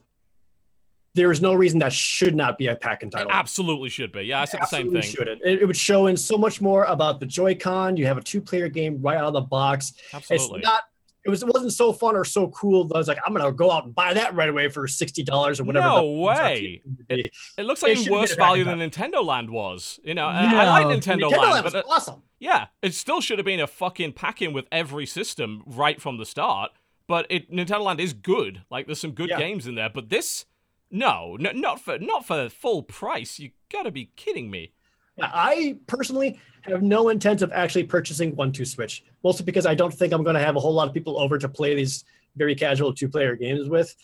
There 1.15 1.31
is 1.31 1.41
no 1.41 1.53
reason 1.53 1.79
that 1.79 1.91
should 1.93 2.35
not 2.35 2.57
be 2.57 2.67
a 2.67 2.75
pack 2.75 3.01
it 3.01 3.05
entitled. 3.05 3.31
absolutely 3.33 3.89
should 3.89 4.11
be 4.11 4.21
yeah 4.23 4.41
i 4.41 4.45
said 4.45 4.59
the 4.61 4.65
same 4.67 4.91
thing 4.91 5.01
Shouldn't. 5.01 5.41
It, 5.43 5.61
it 5.61 5.65
would 5.65 5.75
show 5.77 6.07
in 6.07 6.15
so 6.17 6.37
much 6.37 6.61
more 6.61 6.83
about 6.85 7.19
the 7.19 7.25
Joy-Con. 7.25 7.97
You 7.97 8.05
have 8.05 8.17
a 8.17 8.21
two-player 8.21 8.69
game 8.69 9.01
right 9.01 9.17
out 9.17 9.25
of 9.25 9.33
the 9.33 9.41
box. 9.41 9.93
absolutely 10.13 10.59
It's 10.59 10.65
not. 10.67 10.83
It 11.25 11.29
was. 11.29 11.41
It 11.41 11.47
wasn't 11.51 11.73
so 11.73 11.91
fun 11.91 12.15
or 12.15 12.23
so 12.23 12.49
cool. 12.49 12.85
That 12.85 12.95
I 12.95 12.97
was 12.99 13.07
like, 13.07 13.17
I'm 13.25 13.33
gonna 13.33 13.51
go 13.51 13.71
out 13.71 13.85
and 13.85 13.95
buy 13.95 14.13
that 14.13 14.35
right 14.35 14.47
away 14.49 14.69
for 14.69 14.87
sixty 14.87 15.23
dollars 15.23 15.59
or 15.59 15.63
whatever. 15.63 15.87
No 15.87 16.11
way. 16.11 16.81
It, 17.09 17.31
It 17.57 17.63
looks 17.65 17.81
like 17.81 17.97
It 17.97 18.09
worse 18.09 18.29
been 18.29 18.37
a 18.37 18.41
back 18.41 18.47
value 18.47 18.63
than 18.63 18.79
Nintendo 18.79 19.25
Land 19.25 19.49
was. 19.49 19.99
You 20.03 20.13
know, 20.13 20.27
and 20.29 20.55
I 20.55 20.63
Yeah. 20.63 20.69
like 20.71 20.85
Nintendo, 20.85 21.29
Nintendo 21.29 21.31
Land, 21.31 21.51
Land 21.51 21.63
was 21.63 21.73
but 21.73 21.85
awesome. 21.89 22.21
yeah, 22.39 22.67
it 22.83 22.93
still 22.93 23.21
should 23.21 23.39
have 23.39 23.45
been 23.45 23.59
a 23.59 23.65
fucking 23.67 24.13
pack-in 24.13 24.53
with 24.53 24.65
every 24.71 25.07
system 25.07 25.63
right 25.65 25.99
from 25.99 26.17
the 26.17 26.25
start. 26.25 26.71
But 27.07 27.25
it 27.31 27.51
Nintendo 27.51 27.81
Land 27.81 27.99
is 27.99 28.13
good. 28.13 28.61
Like 28.69 28.85
there's 28.85 29.01
some 29.01 29.11
good 29.11 29.29
Yeah. 29.29 29.39
games 29.39 29.65
in 29.65 29.73
there. 29.75 29.89
But 29.89 30.09
this, 30.09 30.45
no, 30.91 31.37
no, 31.39 31.51
not 31.53 31.81
for 31.81 31.97
not 31.97 32.25
for 32.27 32.49
full 32.49 32.83
price. 32.83 33.39
You 33.39 33.49
gotta 33.71 33.89
be 33.89 34.11
kidding 34.15 34.51
me. 34.51 34.73
I 35.21 35.77
personally 35.87 36.39
have 36.63 36.81
no 36.81 37.09
intent 37.09 37.41
of 37.41 37.51
actually 37.51 37.83
purchasing 37.83 38.35
one 38.35 38.51
two 38.51 38.65
Switch, 38.65 39.03
mostly 39.23 39.45
because 39.45 39.65
I 39.65 39.75
don't 39.75 39.93
think 39.93 40.13
I'm 40.13 40.23
going 40.23 40.35
to 40.35 40.41
have 40.41 40.55
a 40.55 40.59
whole 40.59 40.73
lot 40.73 40.87
of 40.87 40.93
people 40.93 41.19
over 41.19 41.37
to 41.37 41.47
play 41.47 41.75
these 41.75 42.03
very 42.35 42.55
casual 42.55 42.93
two 42.93 43.07
player 43.07 43.35
games 43.35 43.69
with. 43.69 43.95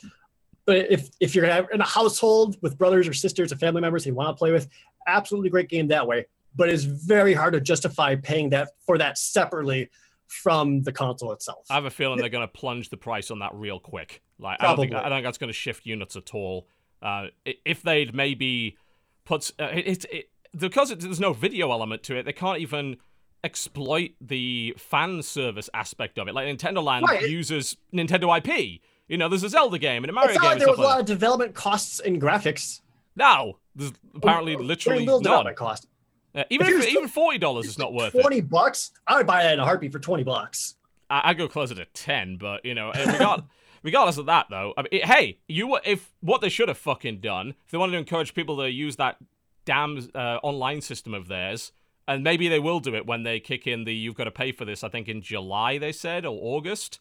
But 0.65 0.91
if 0.91 1.09
if 1.19 1.35
you're 1.35 1.45
in 1.45 1.81
a 1.81 1.85
household 1.85 2.57
with 2.61 2.77
brothers 2.77 3.07
or 3.07 3.13
sisters 3.13 3.51
or 3.51 3.57
family 3.57 3.81
members 3.81 4.05
you 4.05 4.13
want 4.13 4.29
to 4.29 4.39
play 4.39 4.51
with, 4.51 4.67
absolutely 5.07 5.49
great 5.49 5.69
game 5.69 5.87
that 5.89 6.07
way. 6.07 6.25
But 6.55 6.69
it's 6.69 6.83
very 6.83 7.33
hard 7.33 7.53
to 7.53 7.61
justify 7.61 8.15
paying 8.15 8.49
that 8.51 8.69
for 8.85 8.97
that 8.97 9.17
separately 9.17 9.89
from 10.27 10.81
the 10.83 10.91
console 10.91 11.33
itself. 11.33 11.65
I 11.69 11.75
have 11.75 11.85
a 11.85 11.89
feeling 11.89 12.19
they're 12.19 12.29
gonna 12.29 12.47
plunge 12.47 12.89
the 12.89 12.97
price 12.97 13.31
on 13.31 13.39
that 13.39 13.53
real 13.53 13.79
quick. 13.79 14.21
Like 14.39 14.61
I 14.61 14.67
don't 14.67 14.77
think 14.77 14.91
Probably. 14.91 15.05
I 15.05 15.09
don't 15.09 15.17
think 15.17 15.25
that's 15.25 15.37
gonna 15.37 15.53
shift 15.53 15.85
units 15.85 16.15
at 16.15 16.33
all. 16.33 16.67
Uh, 17.01 17.27
if 17.43 17.81
they'd 17.81 18.13
maybe 18.13 18.77
put 19.25 19.51
uh, 19.59 19.69
it, 19.73 19.87
it, 19.87 20.05
it 20.11 20.30
because 20.57 20.91
it, 20.91 20.99
there's 20.99 21.19
no 21.19 21.33
video 21.33 21.71
element 21.71 22.03
to 22.03 22.15
it, 22.17 22.23
they 22.23 22.33
can't 22.33 22.59
even 22.59 22.97
exploit 23.43 24.11
the 24.21 24.73
fan 24.77 25.21
service 25.23 25.69
aspect 25.73 26.17
of 26.19 26.27
it. 26.27 26.33
Like 26.35 26.47
Nintendo 26.47 26.83
Land 26.83 27.05
Right. 27.07 27.27
uses 27.29 27.77
Nintendo 27.93 28.37
IP. 28.37 28.81
You 29.07 29.17
know, 29.17 29.27
there's 29.27 29.43
a 29.43 29.49
Zelda 29.49 29.77
game 29.77 30.03
and 30.03 30.09
a 30.09 30.13
Mario 30.13 30.31
it's 30.31 30.39
game 30.39 30.45
like 30.45 30.51
and 30.53 30.61
there 30.61 30.69
was 30.69 30.77
a 30.77 30.81
like 30.81 30.89
lot 30.91 30.99
of 31.01 31.05
development 31.05 31.53
costs 31.55 31.99
in 31.99 32.19
graphics. 32.19 32.81
No, 33.15 33.57
there's 33.75 33.91
apparently 34.15 34.53
Very 34.53 34.65
literally 34.65 34.99
little 34.99 35.19
none. 35.19 35.23
development 35.23 35.57
cost. 35.57 35.87
Uh, 36.33 36.43
even 36.49 36.67
If 36.67 36.83
if, 36.83 36.87
even 36.89 37.07
forty 37.09 37.37
dollars 37.37 37.65
is 37.65 37.77
not 37.77 37.93
worth 37.93 38.15
it. 38.15 38.21
Twenty 38.21 38.39
bucks, 38.39 38.91
I 39.05 39.17
would 39.17 39.27
buy 39.27 39.43
that 39.43 39.53
in 39.53 39.59
a 39.59 39.65
heartbeat 39.65 39.91
for 39.91 39.99
twenty 39.99 40.23
bucks. 40.23 40.75
I, 41.09 41.31
I 41.31 41.33
go 41.33 41.47
closer 41.49 41.75
to 41.75 41.83
ten, 41.85 42.37
but 42.37 42.63
you 42.63 42.73
know, 42.73 42.93
regard, 42.95 43.43
regardless 43.83 44.17
of 44.17 44.27
that, 44.27 44.45
though, 44.49 44.73
I 44.77 44.83
mean, 44.83 44.89
it- 44.93 45.05
hey, 45.05 45.39
you 45.49 45.77
if 45.83 46.09
what 46.21 46.39
they 46.39 46.47
should 46.47 46.69
have 46.69 46.77
fucking 46.77 47.19
done, 47.19 47.49
if 47.65 47.71
they 47.71 47.77
wanted 47.77 47.93
to 47.93 47.97
encourage 47.97 48.33
people 48.33 48.55
to 48.57 48.71
use 48.71 48.95
that 48.95 49.17
damn 49.65 50.09
uh, 50.15 50.39
online 50.43 50.81
system 50.81 51.13
of 51.13 51.27
theirs, 51.27 51.71
and 52.07 52.23
maybe 52.23 52.47
they 52.47 52.59
will 52.59 52.79
do 52.79 52.95
it 52.95 53.05
when 53.05 53.23
they 53.23 53.39
kick 53.39 53.67
in 53.67 53.83
the 53.85 53.93
you've 53.93 54.15
got 54.15 54.25
to 54.25 54.31
pay 54.31 54.51
for 54.51 54.65
this. 54.65 54.83
I 54.83 54.89
think 54.89 55.07
in 55.07 55.21
July 55.21 55.77
they 55.77 55.91
said 55.91 56.25
or 56.25 56.37
August. 56.41 56.99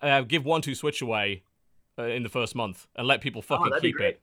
Uh, 0.00 0.22
give 0.22 0.44
one 0.44 0.62
two 0.62 0.74
switch 0.74 1.00
away 1.00 1.42
uh, 1.98 2.02
in 2.04 2.22
the 2.24 2.28
first 2.28 2.54
month 2.56 2.86
and 2.96 3.06
let 3.06 3.20
people 3.20 3.40
fucking 3.42 3.72
Oh, 3.72 3.78
keep 3.80 4.00
it. 4.00 4.20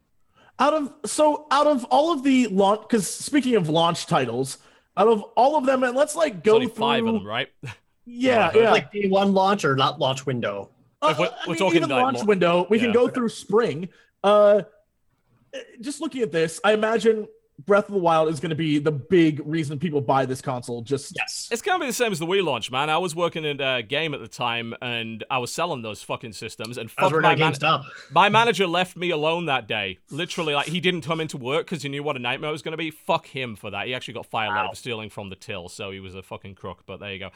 Out 0.60 0.74
of 0.74 0.92
so 1.06 1.48
out 1.52 1.68
of 1.68 1.86
all 1.86 2.12
of 2.12 2.24
the 2.24 2.48
launch, 2.48 2.82
because 2.82 3.08
speaking 3.10 3.56
of 3.56 3.70
launch 3.70 4.06
titles, 4.06 4.58
out 4.98 5.08
of 5.08 5.22
all 5.38 5.56
of 5.56 5.66
them, 5.66 5.84
and 5.84 5.96
let's 5.96 6.16
like 6.18 6.44
go 6.44 6.56
only 6.56 6.68
through 6.68 6.76
five 6.76 7.06
of 7.06 7.14
them, 7.14 7.26
right? 7.26 7.48
Yeah, 8.12 8.50
Yeah, 8.56 8.62
yeah. 8.64 8.72
Like 8.72 8.92
day 8.92 9.08
one 9.08 9.34
launch 9.34 9.64
or 9.64 9.76
not 9.76 10.00
launch 10.00 10.26
window. 10.26 10.72
Uh, 11.02 11.10
If 11.12 11.20
we're- 11.20 11.30
I 11.32 11.36
we're 11.48 11.54
mean, 11.54 11.60
talking 11.60 11.78
even 11.78 11.90
launch 11.90 12.18
more- 12.18 12.26
window. 12.26 12.66
We 12.70 12.80
can 12.80 12.92
go 12.92 13.08
through 13.08 13.30
spring. 13.30 13.88
Uh, 14.24 14.64
just 15.80 16.02
looking 16.02 16.22
at 16.24 16.32
this, 16.32 16.60
I 16.64 16.74
imagine 16.74 17.28
Breath 17.66 17.88
of 17.90 17.94
the 17.94 18.00
Wild 18.00 18.30
is 18.30 18.40
going 18.40 18.52
to 18.52 18.56
be 18.56 18.80
the 18.80 18.92
big 18.92 19.42
reason 19.46 19.80
people 19.80 20.00
buy 20.02 20.26
this 20.26 20.42
console. 20.42 20.82
Just 20.82 21.14
Yes. 21.16 21.50
It's 21.52 21.62
gonna 21.62 21.80
be 21.80 21.86
the 21.88 21.94
same 21.94 22.12
as 22.12 22.20
the 22.20 22.26
Wii 22.26 22.44
launch, 22.44 22.72
man. 22.72 22.90
I 22.90 22.98
was 22.98 23.16
working 23.16 23.44
in 23.44 23.60
a 23.60 23.84
game 23.84 24.14
at 24.14 24.22
the 24.22 24.28
time, 24.28 24.74
and 24.82 25.24
I 25.30 25.40
was 25.40 25.52
selling 25.52 25.82
those 25.82 26.02
fucking 26.02 26.34
systems, 26.34 26.78
and 26.78 26.90
fuck 26.90 27.12
my, 27.12 27.34
at 27.34 27.40
man- 27.40 27.82
my 28.12 28.30
manager 28.30 28.66
left 28.66 28.96
me 28.96 29.10
alone 29.10 29.46
that 29.48 29.68
day. 29.68 29.98
Literally, 30.10 30.54
like 30.54 30.68
he 30.68 30.80
didn't 30.80 31.02
come 31.02 31.20
into 31.20 31.38
work 31.38 31.66
because 31.66 31.84
he 31.84 31.90
knew 31.90 32.02
what 32.04 32.16
a 32.16 32.20
nightmare 32.20 32.50
it 32.50 32.54
was 32.54 32.62
gonna 32.62 32.78
be. 32.78 32.92
Fuck 32.92 33.28
him 33.28 33.56
for 33.56 33.70
that. 33.72 33.88
He 33.88 33.94
actually 33.94 34.14
got 34.14 34.26
fired 34.26 34.50
later 34.52 34.64
Wow. 34.66 34.70
for 34.70 34.76
stealing 34.76 35.10
from 35.10 35.30
the 35.30 35.36
till, 35.36 35.68
so 35.70 35.92
he 35.92 36.00
was 36.00 36.16
a 36.16 36.22
fucking 36.24 36.56
crook. 36.56 36.84
But 36.86 37.00
there 37.00 37.12
you 37.14 37.20
go. 37.20 37.30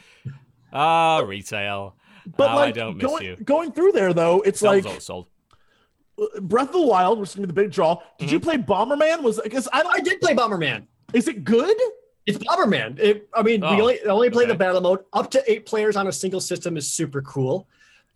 Ah, 0.72 1.18
retail. 1.18 1.94
but 2.36 2.48
How 2.48 2.56
like 2.56 2.68
I 2.68 2.72
don't 2.72 2.96
miss 2.96 3.06
going 3.06 3.24
you. 3.24 3.36
going 3.36 3.72
through 3.72 3.92
there 3.92 4.12
though, 4.14 4.40
it's 4.40 4.60
That 4.60 4.66
like 4.68 4.84
was 4.84 5.04
sold. 5.04 5.26
Breath 6.42 6.68
of 6.68 6.72
the 6.74 6.80
Wild, 6.86 7.18
which 7.18 7.30
is 7.30 7.34
going 7.34 7.46
to 7.48 7.52
be 7.52 7.60
the 7.60 7.66
big 7.66 7.72
draw. 7.72 7.96
Did 8.18 8.26
Mm-hmm. 8.26 8.32
you 8.34 8.40
play 8.40 8.56
Bomberman? 8.58 9.22
Was 9.22 9.40
because 9.42 9.68
I 9.72 9.80
I 9.80 9.82
don't. 9.82 10.04
did 10.04 10.20
play 10.20 10.34
Bomberman. 10.34 10.86
Is 11.12 11.28
it 11.28 11.44
good? 11.44 11.76
It's 12.26 12.38
Bomberman. 12.38 12.98
It, 12.98 13.28
I 13.34 13.42
mean, 13.42 13.62
Oh, 13.62 13.74
we 13.74 13.80
only, 13.82 14.00
only 14.04 14.30
play 14.30 14.46
the 14.46 14.54
battle 14.54 14.80
mode. 14.80 15.00
Up 15.12 15.30
to 15.32 15.50
eight 15.50 15.66
players 15.66 15.94
on 15.96 16.06
a 16.06 16.12
single 16.12 16.40
system 16.40 16.76
is 16.76 16.90
super 16.90 17.20
cool. 17.22 17.68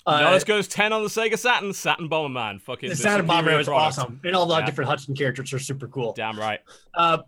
Uh, 0.06 0.20
Not 0.22 0.32
as 0.34 0.44
good 0.44 0.58
as 0.58 0.68
ten 0.68 0.92
on 0.94 1.02
the 1.02 1.08
Sega 1.10 1.38
Saturn. 1.38 1.72
Saturn 1.74 2.08
Bomberman. 2.08 2.60
Fucking 2.62 2.88
the 2.88 2.94
the 2.94 3.02
Saturn 3.02 3.26
Bomberman 3.26 3.58
was 3.58 3.68
awesome, 3.68 4.20
and 4.24 4.34
all 4.34 4.46
the 4.46 4.56
Yeah. 4.58 4.64
different 4.64 4.88
Hudson 4.88 5.14
characters 5.14 5.52
are 5.52 5.58
super 5.58 5.86
cool. 5.88 6.12
Damn 6.14 6.38
right. 6.38 6.60
Uh, 6.94 7.18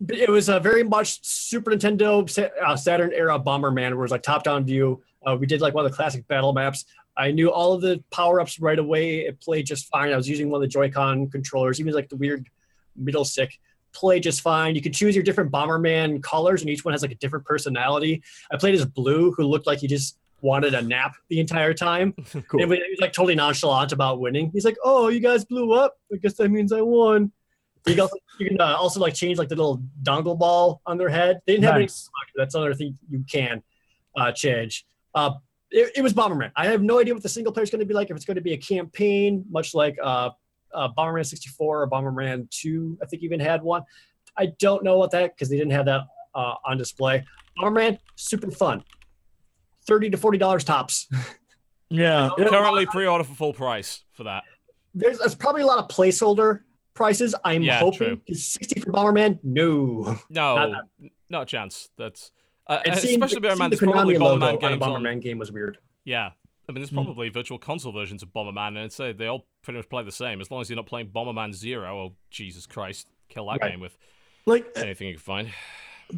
but 0.00 0.16
it 0.16 0.28
was 0.28 0.48
a 0.48 0.60
very 0.60 0.82
much 0.84 1.24
Super 1.24 1.70
Nintendo 1.70 2.50
uh, 2.64 2.76
Saturn 2.76 3.12
era 3.12 3.38
Bomberman, 3.38 3.74
where 3.74 3.92
it 3.92 3.96
was 3.96 4.10
like 4.10 4.22
top 4.22 4.44
down 4.44 4.64
view. 4.64 5.02
Uh, 5.26 5.36
we 5.40 5.46
did 5.46 5.60
like 5.60 5.74
one 5.74 5.84
of 5.86 5.90
the 5.90 5.96
classic 5.96 6.26
battle 6.28 6.52
maps. 6.52 6.84
I 7.18 7.32
knew 7.32 7.50
all 7.50 7.72
of 7.72 7.80
the 7.80 8.02
power 8.12 8.40
ups 8.40 8.60
right 8.60 8.78
away. 8.78 9.26
It 9.26 9.40
played 9.40 9.66
just 9.66 9.88
fine. 9.88 10.12
I 10.12 10.16
was 10.16 10.28
using 10.28 10.48
one 10.48 10.58
of 10.58 10.62
the 10.62 10.68
Joy-Con 10.68 11.28
controllers, 11.30 11.80
even 11.80 11.92
like 11.92 12.08
the 12.08 12.16
weird 12.16 12.48
middle 12.94 13.24
stick. 13.24 13.58
Played 13.92 14.22
just 14.22 14.40
fine. 14.40 14.76
You 14.76 14.80
could 14.80 14.94
choose 14.94 15.16
your 15.16 15.24
different 15.24 15.50
Bomberman 15.50 16.22
colors, 16.22 16.60
and 16.60 16.70
each 16.70 16.84
one 16.84 16.94
has 16.94 17.02
like 17.02 17.10
a 17.10 17.16
different 17.16 17.44
personality. 17.44 18.22
I 18.52 18.56
played 18.56 18.74
as 18.74 18.84
Blue, 18.84 19.32
who 19.32 19.44
looked 19.44 19.66
like 19.66 19.80
he 19.80 19.88
just 19.88 20.16
wanted 20.40 20.74
a 20.74 20.82
nap 20.82 21.16
the 21.28 21.40
entire 21.40 21.74
time. 21.74 22.14
Cool. 22.48 22.62
And 22.62 22.72
he 22.72 22.78
was 22.78 23.00
like 23.00 23.12
totally 23.12 23.34
nonchalant 23.34 23.92
about 23.92 24.20
winning. 24.20 24.50
He's 24.52 24.64
like, 24.64 24.76
"Oh, 24.84 25.08
you 25.08 25.20
guys 25.20 25.44
blew 25.44 25.72
up. 25.72 25.98
I 26.12 26.16
guess 26.16 26.34
that 26.34 26.50
means 26.50 26.72
I 26.72 26.82
won." 26.82 27.32
You 27.86 27.94
can 27.94 28.00
also, 28.00 28.16
you 28.38 28.48
can 28.48 28.60
uh, 28.60 28.76
also 28.76 29.00
like 29.00 29.14
change 29.14 29.38
like 29.38 29.48
the 29.48 29.56
little 29.56 29.82
dongle 30.02 30.38
ball 30.38 30.82
on 30.86 30.98
their 30.98 31.08
head. 31.08 31.40
They 31.46 31.54
didn't 31.54 31.64
have 31.64 31.76
any. 31.76 31.88
That's 32.36 32.54
another 32.54 32.74
thing 32.74 32.98
you 33.10 33.24
can 33.30 33.62
uh, 34.16 34.32
change. 34.32 34.86
Uh, 35.14 35.32
it, 35.70 35.92
it 35.96 36.02
was 36.02 36.12
Bomberman. 36.14 36.50
I 36.56 36.66
have 36.66 36.82
no 36.82 36.98
idea 37.00 37.14
what 37.14 37.22
the 37.22 37.28
single 37.28 37.52
player 37.52 37.64
is 37.64 37.70
going 37.70 37.80
to 37.80 37.86
be 37.86 37.94
like. 37.94 38.10
If 38.10 38.16
it's 38.16 38.24
going 38.24 38.36
to 38.36 38.40
be 38.40 38.52
a 38.52 38.58
campaign, 38.58 39.44
much 39.50 39.74
like 39.74 39.96
uh, 40.02 40.30
uh, 40.74 40.88
Bomberman 40.96 41.26
64 41.26 41.82
or 41.82 41.90
Bomberman 41.90 42.50
2, 42.50 42.98
I 43.02 43.06
think 43.06 43.22
even 43.22 43.40
had 43.40 43.62
one. 43.62 43.82
I 44.36 44.46
don't 44.58 44.84
know 44.84 44.98
what 44.98 45.10
that 45.12 45.34
because 45.34 45.48
they 45.48 45.56
didn't 45.56 45.72
have 45.72 45.86
that 45.86 46.02
uh, 46.34 46.54
on 46.64 46.78
display. 46.78 47.24
Bomberman, 47.58 47.98
super 48.16 48.50
fun. 48.50 48.84
Thirty 49.86 50.10
to 50.10 50.16
forty 50.18 50.36
dollars 50.38 50.64
tops. 50.64 51.08
Yeah. 51.90 52.28
yeah. 52.38 52.48
Currently 52.48 52.86
pre-order 52.86 53.24
for 53.24 53.34
full 53.34 53.52
price 53.54 54.02
for 54.12 54.24
that. 54.24 54.44
there's, 54.94 55.18
there's 55.18 55.34
probably 55.34 55.62
a 55.62 55.66
lot 55.66 55.78
of 55.78 55.88
placeholder 55.88 56.60
prices. 56.94 57.34
I'm 57.44 57.62
Yeah, 57.62 57.78
hoping. 57.78 58.20
60 58.30 58.80
for 58.80 58.92
Bomberman. 58.92 59.38
No, 59.42 60.18
No, 60.28 60.54
Not 60.68 60.84
not, 61.30 61.42
a 61.42 61.46
chance. 61.46 61.88
That's 61.96 62.30
uh, 62.68 62.80
and 62.84 62.94
especially 62.94 63.40
bear 63.40 63.52
in 63.52 63.58
mind 63.58 63.72
the 63.72 63.76
Konami 63.76 64.18
logo 64.18 64.36
Bomberman 64.38 64.42
on 64.42 64.54
a 64.54 64.58
games 64.58 64.82
on. 64.82 65.20
Game 65.20 65.38
was 65.38 65.52
weird. 65.52 65.78
Yeah. 66.04 66.30
I 66.68 66.72
mean, 66.72 66.80
there's 66.82 66.90
Hmm. 66.90 66.96
probably 66.96 67.30
virtual 67.30 67.58
console 67.58 67.92
versions 67.92 68.22
of 68.22 68.28
Bomberman, 68.30 68.76
and 68.76 68.92
say 68.92 69.12
they 69.12 69.26
all 69.26 69.46
pretty 69.62 69.78
much 69.78 69.88
play 69.88 70.02
the 70.02 70.12
same. 70.12 70.40
As 70.40 70.50
long 70.50 70.60
as 70.60 70.68
you're 70.68 70.76
not 70.76 70.86
playing 70.86 71.08
Bomberman 71.08 71.54
Zero, 71.54 71.98
oh 71.98 72.16
Jesus 72.30 72.66
Christ, 72.66 73.08
kill 73.30 73.46
that 73.46 73.60
Right. 73.62 73.70
game 73.72 73.80
with 73.80 73.96
Like, 74.44 74.66
anything 74.76 75.08
you 75.08 75.14
can 75.14 75.22
find. 75.22 75.48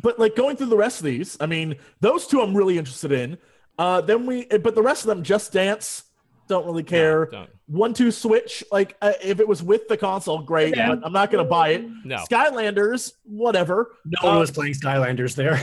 but 0.03 0.19
like 0.19 0.35
going 0.35 0.57
through 0.57 0.67
the 0.67 0.77
rest 0.77 0.99
of 0.99 1.05
these, 1.05 1.37
I 1.41 1.47
mean, 1.47 1.77
those 2.01 2.27
two 2.27 2.41
I'm 2.41 2.57
really 2.57 2.79
interested 2.79 3.13
in. 3.13 3.39
Uh, 3.79 4.01
then 4.01 4.27
we, 4.27 4.45
but 4.47 4.75
the 4.75 4.83
rest 4.83 5.03
of 5.05 5.09
them, 5.09 5.23
Just 5.23 5.53
Dance, 5.53 6.05
don't 6.51 6.67
really 6.67 6.83
care. 6.83 7.25
Don't. 7.27 7.49
One 7.67 7.95
Two 7.95 8.11
Switch, 8.11 8.63
like 8.71 8.97
uh, 9.01 9.13
if 9.25 9.41
it 9.41 9.49
was 9.49 9.63
with 9.63 9.89
the 9.89 9.97
console, 9.97 10.41
great. 10.43 10.77
Yeah. 10.77 10.89
But 10.95 11.07
I'm 11.07 11.13
not 11.13 11.31
gonna 11.31 11.45
buy 11.45 11.69
it. 11.71 11.85
No, 12.05 12.17
Skylanders, 12.31 13.13
whatever. 13.25 13.93
No 14.05 14.27
one 14.29 14.37
Uh, 14.37 14.41
was 14.41 14.51
playing 14.51 14.75
Skylanders 14.75 15.35
there. 15.35 15.55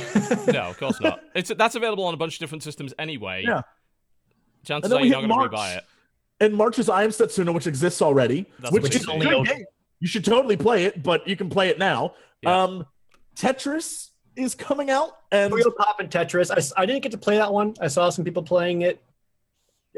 no, 0.53 0.69
of 0.69 0.77
course 0.80 0.99
not. 0.99 1.19
It's 1.35 1.51
that's 1.55 1.76
available 1.76 2.05
on 2.05 2.15
a 2.15 2.18
bunch 2.18 2.34
of 2.35 2.39
different 2.39 2.64
systems 2.64 2.93
anyway. 2.97 3.43
Yeah. 3.47 3.61
Chances 4.65 4.91
are 4.91 4.99
you're 5.01 5.22
not 5.22 5.27
going 5.27 5.30
to 5.30 5.35
March. 5.35 5.51
rebuy 5.51 5.77
it. 5.77 5.84
And 6.39 6.53
March's 6.55 6.89
I 6.89 7.03
Am 7.03 7.09
Setsuna, 7.11 7.53
which 7.53 7.68
exists 7.68 8.01
already, 8.01 8.45
That's 8.59 8.72
which 8.72 8.95
is 8.95 9.05
they 9.05 9.15
a 9.15 9.19
good 9.19 9.34
Only- 9.34 9.49
game. 9.49 9.65
You 9.99 10.07
should 10.07 10.23
totally 10.26 10.57
play 10.57 10.85
it, 10.85 11.01
but 11.03 11.27
you 11.27 11.35
can 11.35 11.49
play 11.49 11.69
it 11.69 11.80
now. 11.80 12.14
Yeah. 12.41 12.64
Um, 12.64 12.85
Tetris 13.35 14.09
is 14.35 14.53
coming 14.55 14.89
out, 14.91 15.11
and 15.31 15.51
Puyo 15.51 15.76
Pop 15.76 15.99
and 15.99 16.09
Tetris. 16.09 16.72
I 16.77 16.85
didn't 16.85 17.01
get 17.01 17.11
to 17.14 17.18
play 17.18 17.38
that 17.38 17.51
one. 17.51 17.73
I 17.81 17.88
saw 17.88 18.09
some 18.09 18.23
people 18.23 18.43
playing 18.43 18.84
it. 18.84 19.01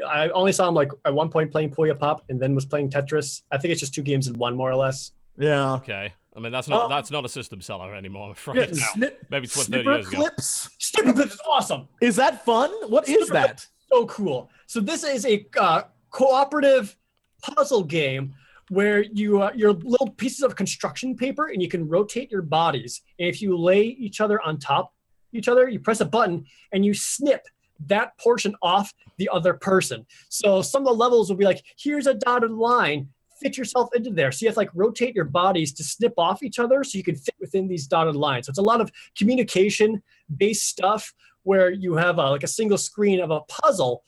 I 0.08 0.28
only 0.30 0.52
saw 0.52 0.68
him 0.68 0.74
like 0.74 0.90
at 1.04 1.12
one 1.14 1.28
point 1.30 1.50
playing 1.52 1.70
Puyo 1.70 1.98
Pop 1.98 2.24
and 2.28 2.40
then 2.40 2.54
was 2.54 2.64
playing 2.66 2.90
Tetris. 2.90 3.42
I 3.50 3.58
think 3.58 3.72
it's 3.72 3.80
just 3.80 3.94
two 3.94 4.02
games 4.02 4.26
in 4.28 4.34
one, 4.38 4.56
more 4.56 4.70
or 4.70 4.76
less. 4.76 5.12
yeah, 5.38 5.74
Okay. 5.74 6.12
I 6.36 6.38
mean, 6.38 6.52
that's 6.52 6.68
not 6.68 6.84
Um, 6.84 6.90
that's 6.90 7.10
not 7.10 7.24
a 7.24 7.28
system 7.28 7.60
seller 7.60 7.92
anymore. 7.94 8.26
I'm 8.26 8.30
afraid. 8.32 8.56
yeah, 8.76 8.84
snip, 8.92 9.26
Maybe 9.30 9.44
it's 9.46 9.56
what 9.56 9.66
30 9.66 9.82
snipper 9.82 9.92
years 9.96 10.08
ago. 10.08 10.16
clips. 10.18 10.70
Stupid 10.78 11.14
Clips 11.16 11.34
is 11.34 11.40
awesome. 11.48 11.88
Is 12.00 12.14
that 12.16 12.44
fun? 12.44 12.70
What 12.88 13.08
is 13.08 13.26
Snipper 13.26 13.32
that? 13.32 13.66
so 13.92 14.06
cool. 14.06 14.48
So 14.68 14.78
this 14.80 15.02
is 15.02 15.26
a 15.26 15.44
uh, 15.58 15.82
cooperative 16.10 16.96
puzzle 17.42 17.82
game 17.82 18.32
where 18.68 19.02
you 19.02 19.42
uh, 19.42 19.50
your 19.56 19.72
little 19.72 20.10
pieces 20.10 20.42
of 20.42 20.54
construction 20.54 21.16
paper 21.16 21.48
and 21.48 21.60
you 21.60 21.68
can 21.68 21.88
rotate 21.88 22.30
your 22.30 22.42
bodies. 22.42 23.02
And 23.18 23.26
if 23.28 23.42
you 23.42 23.58
lay 23.58 23.82
each 23.82 24.20
other 24.20 24.40
on 24.42 24.58
top 24.58 24.94
each 25.32 25.48
other, 25.48 25.68
you 25.68 25.80
press 25.80 26.00
a 26.00 26.04
button 26.04 26.44
and 26.72 26.84
you 26.84 26.94
snip 26.94 27.42
that 27.86 28.16
portion 28.18 28.54
off 28.62 28.92
the 29.16 29.28
other 29.32 29.54
person. 29.54 30.06
So 30.28 30.62
some 30.62 30.82
of 30.82 30.86
the 30.86 30.94
levels 30.94 31.28
will 31.28 31.36
be 31.36 31.44
like, 31.44 31.62
here's 31.78 32.06
a 32.06 32.14
dotted 32.14 32.50
line. 32.50 33.08
Fit 33.40 33.56
yourself 33.56 33.88
into 33.94 34.10
there. 34.10 34.32
So 34.32 34.44
you 34.44 34.48
have 34.48 34.54
to 34.54 34.60
like 34.60 34.70
rotate 34.74 35.14
your 35.14 35.24
bodies 35.24 35.72
to 35.74 35.84
snip 35.84 36.12
off 36.18 36.42
each 36.42 36.58
other 36.58 36.84
so 36.84 36.98
you 36.98 37.04
can 37.04 37.16
fit 37.16 37.34
within 37.40 37.68
these 37.68 37.86
dotted 37.86 38.16
lines. 38.16 38.46
So 38.46 38.50
it's 38.50 38.58
a 38.58 38.62
lot 38.62 38.80
of 38.80 38.92
communication 39.16 40.02
based 40.36 40.66
stuff 40.66 41.14
where 41.42 41.70
you 41.70 41.94
have 41.94 42.18
a, 42.18 42.30
like 42.30 42.42
a 42.42 42.48
single 42.48 42.76
screen 42.76 43.18
of 43.20 43.30
a 43.30 43.40
puzzle, 43.42 44.04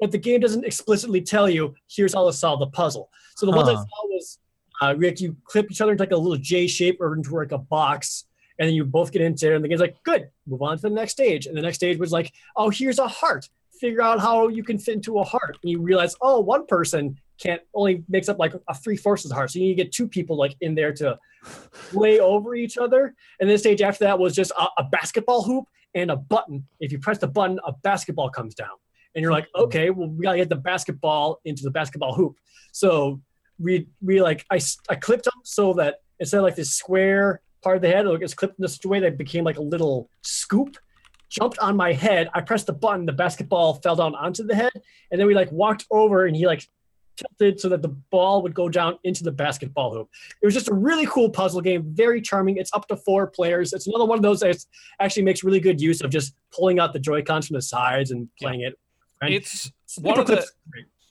but 0.00 0.10
the 0.10 0.18
game 0.18 0.40
doesn't 0.40 0.64
explicitly 0.64 1.20
tell 1.20 1.48
you 1.48 1.74
here's 1.90 2.14
how 2.14 2.26
to 2.26 2.32
solve 2.32 2.60
the 2.60 2.68
puzzle. 2.68 3.10
So 3.36 3.44
the 3.44 3.52
ones 3.52 3.68
I 3.68 3.74
saw 3.74 4.06
was 4.06 4.38
uh, 4.80 4.94
Rick, 4.96 5.20
you 5.20 5.36
clip 5.44 5.70
each 5.70 5.80
other 5.80 5.92
into 5.92 6.02
like 6.02 6.12
a 6.12 6.16
little 6.16 6.38
J 6.38 6.66
shape 6.66 7.00
or 7.00 7.14
into 7.14 7.36
like 7.36 7.52
a 7.52 7.58
box, 7.58 8.24
and 8.60 8.68
then 8.68 8.74
you 8.74 8.84
both 8.84 9.10
get 9.10 9.22
into 9.22 9.50
it, 9.50 9.56
and 9.56 9.64
the 9.64 9.68
game's 9.68 9.80
like, 9.80 10.00
good, 10.02 10.28
move 10.46 10.60
on 10.60 10.76
to 10.76 10.82
the 10.82 10.90
next 10.90 11.12
stage. 11.12 11.46
And 11.46 11.56
the 11.56 11.62
next 11.62 11.76
stage 11.78 11.98
was 11.98 12.12
like, 12.12 12.30
oh, 12.56 12.68
here's 12.68 12.98
a 12.98 13.08
heart. 13.08 13.48
Figure 13.80 14.02
out 14.02 14.20
how 14.20 14.48
you 14.48 14.62
can 14.62 14.78
fit 14.78 14.96
into 14.96 15.18
a 15.18 15.24
heart. 15.24 15.56
And 15.62 15.70
you 15.70 15.80
realize, 15.80 16.14
oh, 16.20 16.40
one 16.40 16.66
person 16.66 17.18
can't 17.38 17.62
only 17.72 18.04
makes 18.10 18.28
up 18.28 18.38
like 18.38 18.52
a 18.68 18.74
three 18.74 18.98
fourths 18.98 19.24
of 19.24 19.30
the 19.30 19.34
heart. 19.34 19.50
So 19.50 19.58
you 19.58 19.64
need 19.64 19.76
to 19.76 19.84
get 19.84 19.92
two 19.92 20.06
people 20.06 20.36
like 20.36 20.56
in 20.60 20.74
there 20.74 20.92
to 20.92 21.18
lay 21.94 22.20
over 22.20 22.54
each 22.54 22.76
other. 22.76 23.14
And 23.40 23.48
then 23.48 23.54
the 23.54 23.58
stage 23.58 23.80
after 23.80 24.04
that 24.04 24.18
was 24.18 24.34
just 24.34 24.52
a, 24.52 24.66
a 24.76 24.84
basketball 24.84 25.42
hoop 25.42 25.64
and 25.94 26.10
a 26.10 26.16
button. 26.16 26.66
If 26.80 26.92
you 26.92 26.98
press 26.98 27.16
the 27.16 27.28
button, 27.28 27.58
a 27.66 27.72
basketball 27.72 28.28
comes 28.28 28.54
down. 28.54 28.76
And 29.14 29.22
you're 29.22 29.32
like, 29.32 29.48
okay, 29.56 29.88
well, 29.88 30.10
we 30.10 30.22
gotta 30.22 30.36
get 30.36 30.50
the 30.50 30.56
basketball 30.56 31.40
into 31.46 31.62
the 31.62 31.70
basketball 31.70 32.14
hoop. 32.14 32.36
So 32.72 33.22
we 33.58 33.88
we 34.02 34.20
like 34.20 34.44
I, 34.50 34.60
I 34.90 34.96
clipped 34.96 35.24
them 35.24 35.40
so 35.44 35.72
that 35.74 36.00
instead 36.18 36.38
of 36.38 36.44
like 36.44 36.56
this 36.56 36.74
square 36.74 37.40
part 37.62 37.76
of 37.76 37.82
the 37.82 37.88
head, 37.88 38.06
it 38.06 38.20
was 38.20 38.34
clipped 38.34 38.58
in 38.58 38.68
such 38.68 38.84
a 38.84 38.88
way 38.88 39.00
that 39.00 39.06
it 39.06 39.18
became 39.18 39.44
like 39.44 39.58
a 39.58 39.62
little 39.62 40.08
scoop. 40.22 40.76
Jumped 41.28 41.58
on 41.60 41.76
my 41.76 41.92
head. 41.92 42.28
I 42.34 42.40
pressed 42.40 42.66
the 42.66 42.72
button. 42.72 43.06
The 43.06 43.12
basketball 43.12 43.74
fell 43.74 43.94
down 43.94 44.16
onto 44.16 44.44
the 44.44 44.54
head, 44.54 44.72
and 45.10 45.20
then 45.20 45.28
we 45.28 45.34
like 45.34 45.50
walked 45.52 45.86
over, 45.90 46.26
and 46.26 46.34
he 46.34 46.44
like 46.44 46.68
tilted 47.20 47.60
so 47.60 47.68
that 47.68 47.82
the 47.82 47.88
ball 47.88 48.42
would 48.42 48.54
go 48.54 48.68
down 48.68 48.98
into 49.04 49.22
the 49.22 49.30
basketball 49.30 49.92
hoop. 49.94 50.08
It 50.42 50.46
was 50.46 50.54
just 50.54 50.68
a 50.68 50.74
really 50.74 51.06
cool 51.06 51.30
puzzle 51.30 51.60
game, 51.60 51.84
very 51.86 52.20
charming. 52.20 52.56
It's 52.56 52.72
up 52.72 52.88
to 52.88 52.96
four 52.96 53.26
players. 53.28 53.72
It's 53.72 53.86
another 53.86 54.06
one 54.06 54.18
of 54.18 54.22
those 54.22 54.40
that 54.40 54.56
actually 55.00 55.22
makes 55.22 55.44
really 55.44 55.60
good 55.60 55.80
use 55.80 56.00
of 56.00 56.10
just 56.10 56.34
pulling 56.52 56.80
out 56.80 56.92
the 56.92 56.98
Joy 56.98 57.22
Cons 57.22 57.46
from 57.46 57.54
the 57.54 57.62
sides 57.62 58.10
and 58.10 58.28
playing 58.40 58.62
it. 58.62 58.74
And 59.22 59.34
It's 59.34 59.70
one 60.00 60.18
of 60.18 60.26
the. 60.26 60.44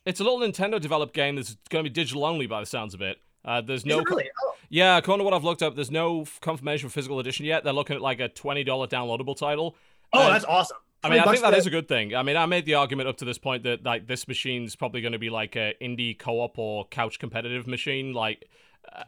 It's 0.06 0.20
a 0.20 0.24
little 0.24 0.40
Nintendo 0.40 0.82
developed 0.82 1.14
game 1.14 1.36
that's 1.36 1.56
going 1.70 1.84
to 1.84 1.90
be 1.90 1.94
digital 1.94 2.26
only 2.26 2.48
by 2.48 2.62
the 2.62 2.66
sounds 2.66 2.94
of 2.94 3.02
it. 3.02 3.18
Uh, 3.46 3.62
there's 3.62 3.86
no. 3.86 4.02
really? 4.02 4.30
Oh, 4.44 4.54
Yeah, 4.70 4.98
according 4.98 5.22
to 5.22 5.24
what 5.26 5.34
I've 5.34 5.44
looked 5.44 5.64
up, 5.64 5.76
there's 5.76 5.92
no 5.92 6.26
confirmation 6.42 6.90
for 6.90 6.94
physical 6.94 7.20
edition 7.20 7.46
yet. 7.46 7.64
They're 7.64 7.74
looking 7.74 7.96
at 7.96 8.02
like 8.02 8.20
a 8.20 8.30
twenty 8.30 8.64
dollar 8.64 8.88
downloadable 8.88 9.36
title. 9.38 9.76
oh, 10.14 10.22
And- 10.26 10.36
that's 10.36 10.46
awesome. 10.46 10.78
I 11.02 11.10
mean, 11.10 11.20
I 11.20 11.24
think 11.32 11.40
that 11.44 11.54
is 11.54 11.66
a 11.66 11.70
good 11.70 11.88
thing. 11.88 12.14
I 12.14 12.24
mean, 12.24 12.36
I 12.36 12.46
made 12.46 12.66
the 12.66 12.74
argument 12.74 13.08
up 13.08 13.16
to 13.20 13.26
this 13.26 13.38
point 13.38 13.64
that 13.64 13.86
like 13.86 14.06
this 14.08 14.28
machine's 14.28 14.76
probably 14.76 15.00
going 15.00 15.14
to 15.14 15.18
be 15.20 15.30
like 15.30 15.56
a 15.56 15.74
indie 15.82 16.18
co-op 16.20 16.60
or 16.60 16.86
couch 16.90 17.20
competitive 17.20 17.68
machine. 17.68 18.12
Like, 18.12 18.50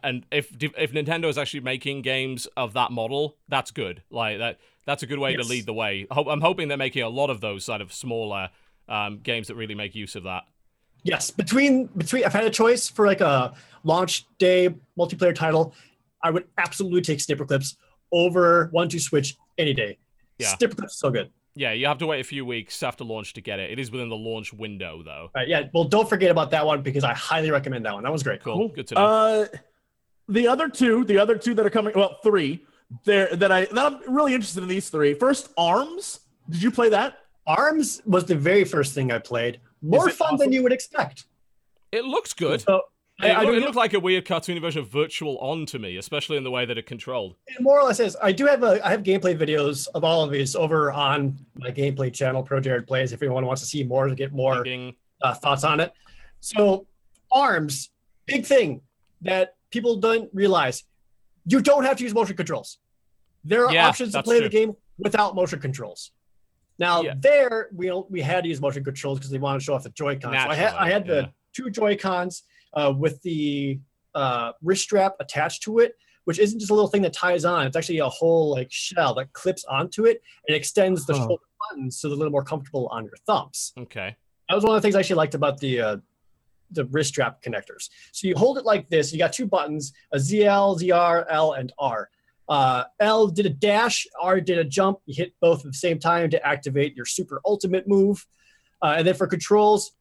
and 0.02 0.24
if 0.32 0.56
if 0.62 0.92
Nintendo 0.92 1.26
is 1.26 1.36
actually 1.36 1.60
making 1.60 2.00
games 2.00 2.46
of 2.56 2.72
that 2.72 2.92
model, 2.92 3.36
that's 3.46 3.70
good. 3.70 4.02
Like 4.10 4.38
that, 4.38 4.58
that's 4.86 5.02
a 5.02 5.06
good 5.06 5.18
way 5.18 5.32
Yes. 5.32 5.42
to 5.44 5.48
lead 5.50 5.66
the 5.66 5.74
way. 5.74 6.06
I'm 6.10 6.40
hoping 6.40 6.68
they're 6.68 6.78
making 6.78 7.02
a 7.02 7.10
lot 7.10 7.28
of 7.28 7.42
those 7.42 7.62
sort 7.66 7.82
of 7.82 7.92
smaller 7.92 8.48
um, 8.88 9.18
games 9.18 9.48
that 9.48 9.56
really 9.56 9.74
make 9.74 9.94
use 9.94 10.16
of 10.16 10.22
that. 10.22 10.44
Yes, 11.04 11.30
between 11.30 11.86
between 11.96 12.24
if 12.24 12.34
I 12.34 12.38
had 12.38 12.46
a 12.46 12.50
choice 12.50 12.88
for 12.88 13.06
like 13.06 13.20
a 13.20 13.54
launch 13.84 14.26
day 14.38 14.74
multiplayer 14.98 15.34
title, 15.34 15.74
I 16.22 16.30
would 16.30 16.44
absolutely 16.58 17.02
take 17.02 17.20
Snipper 17.20 17.44
Clips 17.44 17.76
over 18.12 18.68
One 18.72 18.88
Two 18.88 18.98
Switch 18.98 19.36
any 19.58 19.74
day. 19.74 19.98
Yeah. 20.38 20.56
Snipper 20.56 20.76
Clips 20.76 20.94
is 20.94 20.98
so 20.98 21.10
good. 21.10 21.30
Yeah, 21.54 21.72
you 21.72 21.86
have 21.86 21.98
to 21.98 22.06
wait 22.06 22.20
a 22.20 22.24
few 22.24 22.46
weeks 22.46 22.82
after 22.82 23.04
launch 23.04 23.34
to 23.34 23.42
get 23.42 23.58
it. 23.58 23.70
It 23.70 23.78
is 23.78 23.90
within 23.90 24.08
the 24.08 24.16
launch 24.16 24.54
window, 24.54 25.02
though. 25.04 25.10
All 25.10 25.30
right, 25.34 25.48
yeah. 25.48 25.64
Well, 25.74 25.84
don't 25.84 26.08
forget 26.08 26.30
about 26.30 26.50
that 26.52 26.64
one 26.64 26.80
because 26.82 27.04
I 27.04 27.12
highly 27.12 27.50
recommend 27.50 27.84
that 27.84 27.92
one. 27.92 28.04
That 28.04 28.12
was 28.12 28.22
great. 28.22 28.42
Cool, 28.42 28.68
good 28.68 28.86
to 28.88 28.94
know. 28.94 29.04
Uh, 29.04 29.46
the 30.28 30.48
other 30.48 30.68
two, 30.68 31.04
the 31.04 31.18
other 31.18 31.36
two 31.36 31.52
that 31.54 31.66
are 31.66 31.70
coming, 31.70 31.92
well, 31.94 32.18
three. 32.22 32.64
There 33.04 33.34
that 33.36 33.50
I 33.50 33.64
that 33.66 33.78
I'm 33.78 34.14
really 34.14 34.34
interested 34.34 34.62
in 34.62 34.68
these 34.68 34.88
three. 34.88 35.14
First, 35.14 35.50
Arms. 35.56 36.20
Did 36.48 36.62
you 36.62 36.70
play 36.70 36.88
that? 36.90 37.18
Arms 37.46 38.02
was 38.04 38.24
the 38.24 38.34
very 38.34 38.64
first 38.64 38.94
thing 38.94 39.10
I 39.10 39.18
played. 39.18 39.60
More 39.82 40.08
fun 40.10 40.26
awesome? 40.34 40.38
than 40.38 40.52
you 40.52 40.62
would 40.62 40.72
expect. 40.72 41.24
it 41.90 42.04
looks 42.04 42.32
good. 42.32 42.60
So 42.62 42.82
I, 43.20 43.26
It, 43.28 43.30
I 43.36 43.42
loo- 43.42 43.54
it 43.54 43.60
looked 43.60 43.76
like 43.76 43.92
a 43.94 44.00
weird 44.00 44.24
cartoony 44.24 44.60
version 44.60 44.80
of 44.80 44.88
Virtual 44.88 45.36
On 45.38 45.66
to 45.66 45.78
me, 45.78 45.96
especially 45.98 46.36
in 46.38 46.44
the 46.44 46.50
way 46.50 46.64
that 46.64 46.78
it 46.78 46.86
controlled. 46.86 47.36
it 47.46 47.60
more 47.60 47.78
or 47.78 47.84
less 47.84 48.00
is. 48.00 48.16
I 48.22 48.32
do 48.32 48.46
have 48.46 48.62
a 48.62 48.84
I 48.84 48.90
have 48.90 49.02
gameplay 49.02 49.36
videos 49.36 49.86
of 49.94 50.02
all 50.04 50.24
of 50.24 50.30
these 50.30 50.56
over 50.56 50.90
on 50.92 51.38
my 51.56 51.70
gameplay 51.70 52.12
channel, 52.12 52.42
Pro 52.42 52.60
Jared 52.60 52.86
Plays. 52.86 53.12
If 53.12 53.22
anyone 53.22 53.44
wants 53.46 53.60
to 53.62 53.66
see 53.68 53.84
more 53.84 54.06
to 54.08 54.14
get 54.14 54.32
more 54.32 54.64
uh, 55.22 55.34
thoughts 55.34 55.62
on 55.64 55.80
it. 55.80 55.92
So, 56.40 56.86
arms, 57.30 57.90
big 58.26 58.44
thing 58.46 58.80
that 59.20 59.56
people 59.70 59.96
don't 59.96 60.28
realize. 60.32 60.84
You 61.46 61.60
don't 61.60 61.84
have 61.84 61.96
to 61.98 62.04
use 62.04 62.14
motion 62.14 62.36
controls. 62.36 62.78
There 63.44 63.66
are 63.66 63.72
Yeah, 63.72 63.88
options 63.88 64.10
to 64.10 64.18
that's 64.18 64.26
play 64.26 64.40
the 64.40 64.48
game 64.48 64.74
without 64.98 65.34
motion 65.34 65.60
controls. 65.60 66.12
Now, 66.78 67.02
Yeah. 67.02 67.14
there 67.18 67.68
we 67.74 67.90
we 68.08 68.20
had 68.22 68.44
to 68.44 68.48
use 68.48 68.60
motion 68.60 68.82
controls 68.84 69.18
because 69.18 69.30
they 69.30 69.38
wanted 69.38 69.60
to 69.60 69.64
show 69.64 69.74
off 69.74 69.82
the 69.84 69.90
Joy 69.90 70.18
Cons. 70.18 70.42
So 70.42 70.48
I 70.50 70.54
had 70.54 70.74
I 70.74 70.88
had 70.90 71.06
the 71.06 71.14
Naturally, 71.14 71.34
two 71.54 71.70
Joy 71.70 71.96
Cons 71.96 72.42
uh, 72.74 72.92
with 72.96 73.20
the 73.22 73.78
uh, 74.14 74.52
wrist 74.62 74.82
strap 74.84 75.14
attached 75.20 75.62
to 75.64 75.78
it, 75.78 75.94
which 76.24 76.38
isn't 76.38 76.58
just 76.58 76.70
a 76.70 76.74
little 76.74 76.88
thing 76.88 77.02
that 77.02 77.12
ties 77.12 77.44
on. 77.44 77.66
It's 77.66 77.76
actually 77.76 77.98
a 77.98 78.08
whole 78.08 78.50
like 78.50 78.68
shell 78.70 79.14
that 79.14 79.32
clips 79.32 79.64
onto 79.64 80.04
it 80.06 80.22
and 80.48 80.56
extends 80.56 81.06
the 81.06 81.14
Oh. 81.14 81.18
shoulder 81.18 81.42
buttons 81.70 81.98
so 81.98 82.08
they're 82.08 82.16
a 82.16 82.18
little 82.18 82.32
more 82.32 82.42
comfortable 82.44 82.88
on 82.88 83.04
your 83.04 83.14
thumbs 83.26 83.72
Okay. 83.78 84.16
that 84.48 84.54
was 84.54 84.64
one 84.64 84.74
of 84.74 84.82
the 84.82 84.84
things 84.84 84.96
I 84.96 85.00
actually 85.00 85.16
liked 85.16 85.34
about 85.34 85.58
the 85.60 85.80
uh, 85.80 85.96
the 86.72 86.86
wrist 86.86 87.10
strap 87.10 87.42
connectors. 87.42 87.90
So 88.12 88.26
you 88.26 88.34
hold 88.34 88.56
it 88.56 88.64
like 88.64 88.88
this. 88.88 89.12
You 89.12 89.18
got 89.18 89.32
two 89.34 89.46
buttons: 89.46 89.92
a 90.12 90.16
ZL, 90.16 90.80
ZR, 90.80 91.26
L, 91.28 91.52
and 91.52 91.70
R. 91.78 92.08
Uh, 92.48 92.84
L 93.00 93.28
did 93.28 93.46
a 93.46 93.50
dash. 93.50 94.06
R 94.20 94.40
did 94.40 94.58
a 94.58 94.64
jump. 94.64 94.98
You 95.06 95.14
hit 95.16 95.34
both 95.40 95.60
at 95.60 95.72
the 95.72 95.78
same 95.78 95.98
time 95.98 96.30
to 96.30 96.46
activate 96.46 96.96
your 96.96 97.06
super 97.06 97.40
ultimate 97.46 97.88
move. 97.88 98.26
Uh, 98.82 98.94
and 98.98 99.06
then 99.06 99.14
for 99.14 99.26
controls, 99.26 99.92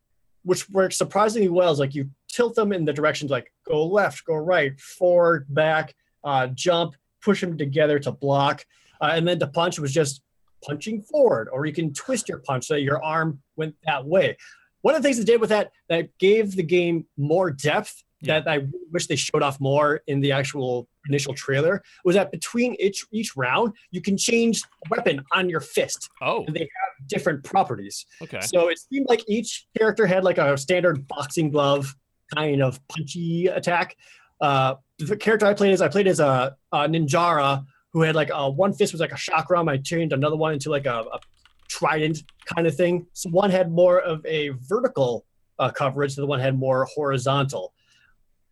which 0.43 0.67
works 0.69 0.97
surprisingly 0.97 1.49
well, 1.49 1.71
is 1.71 1.79
like 1.79 1.93
you 1.93 2.09
tilt 2.27 2.55
them 2.55 2.71
in 2.71 2.85
the 2.85 2.93
directions 2.93 3.29
like 3.29 3.51
go 3.67 3.85
left, 3.85 4.25
go 4.25 4.35
right, 4.35 4.79
forward, 4.79 5.45
back, 5.49 5.93
uh, 6.23 6.47
jump, 6.47 6.95
push 7.21 7.41
them 7.41 7.57
together 7.57 7.99
to 7.99 8.11
block. 8.11 8.65
Uh, 8.99 9.11
and 9.13 9.27
then 9.27 9.39
to 9.39 9.47
punch 9.47 9.79
was 9.79 9.93
just 9.93 10.21
punching 10.63 11.01
forward, 11.01 11.49
or 11.51 11.65
you 11.65 11.73
can 11.73 11.93
twist 11.93 12.29
your 12.29 12.39
punch 12.39 12.65
so 12.65 12.75
your 12.75 13.03
arm 13.03 13.41
went 13.55 13.75
that 13.85 14.05
way. 14.05 14.37
One 14.81 14.95
of 14.95 15.01
the 15.01 15.07
things 15.07 15.17
they 15.17 15.23
did 15.23 15.41
with 15.41 15.49
that 15.49 15.71
that 15.89 16.17
gave 16.17 16.55
the 16.55 16.63
game 16.63 17.05
more 17.17 17.51
depth 17.51 18.03
that 18.23 18.47
I 18.47 18.67
wish 18.91 19.07
they 19.07 19.15
showed 19.15 19.41
off 19.41 19.59
more 19.59 20.01
in 20.07 20.21
the 20.21 20.31
actual 20.31 20.87
initial 21.07 21.33
trailer 21.33 21.81
was 22.05 22.15
that 22.15 22.31
between 22.31 22.75
each 22.79 23.05
each 23.11 23.35
round 23.35 23.73
you 23.89 24.01
can 24.01 24.17
change 24.17 24.63
weapon 24.89 25.23
on 25.31 25.49
your 25.49 25.59
fist. 25.61 26.09
Oh, 26.21 26.45
they 26.47 26.59
have 26.59 27.07
different 27.07 27.43
properties. 27.43 28.05
okay. 28.21 28.41
So 28.41 28.69
it 28.69 28.79
seemed 28.79 29.07
like 29.09 29.23
each 29.27 29.65
character 29.77 30.05
had 30.05 30.23
like 30.23 30.37
a 30.37 30.57
standard 30.57 31.07
boxing 31.07 31.49
glove 31.49 31.95
kind 32.33 32.61
of 32.61 32.79
punchy 32.87 33.47
attack. 33.47 33.95
Uh, 34.39 34.75
the 34.99 35.17
character 35.17 35.45
I 35.45 35.53
played 35.53 35.73
as 35.73 35.81
I 35.81 35.87
played 35.87 36.07
as 36.07 36.19
a, 36.19 36.55
a 36.71 36.79
Ninjara 36.87 37.65
who 37.93 38.01
had 38.01 38.15
like 38.15 38.29
a 38.33 38.49
one 38.49 38.73
fist 38.73 38.93
was 38.93 39.01
like 39.01 39.11
a 39.11 39.15
chakram. 39.15 39.69
I 39.69 39.77
changed 39.77 40.13
another 40.13 40.35
one 40.35 40.53
into 40.53 40.69
like 40.69 40.85
a, 40.85 41.03
a 41.13 41.19
trident 41.67 42.23
kind 42.45 42.67
of 42.67 42.75
thing. 42.75 43.05
So 43.13 43.29
one 43.29 43.49
had 43.49 43.71
more 43.71 43.99
of 43.99 44.25
a 44.25 44.49
vertical 44.49 45.25
uh, 45.59 45.69
coverage, 45.69 46.15
the 46.15 46.25
one 46.25 46.39
had 46.39 46.57
more 46.57 46.85
horizontal. 46.93 47.73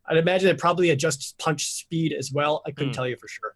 I'd 0.09 0.17
imagine 0.17 0.49
it 0.49 0.57
probably 0.57 0.89
adjusts 0.89 1.35
punch 1.37 1.65
speed 1.67 2.13
as 2.13 2.31
well. 2.31 2.61
I 2.65 2.71
couldn't 2.71 2.89
Hmm. 2.93 2.95
tell 2.97 3.07
you 3.07 3.15
for 3.17 3.27
sure. 3.27 3.55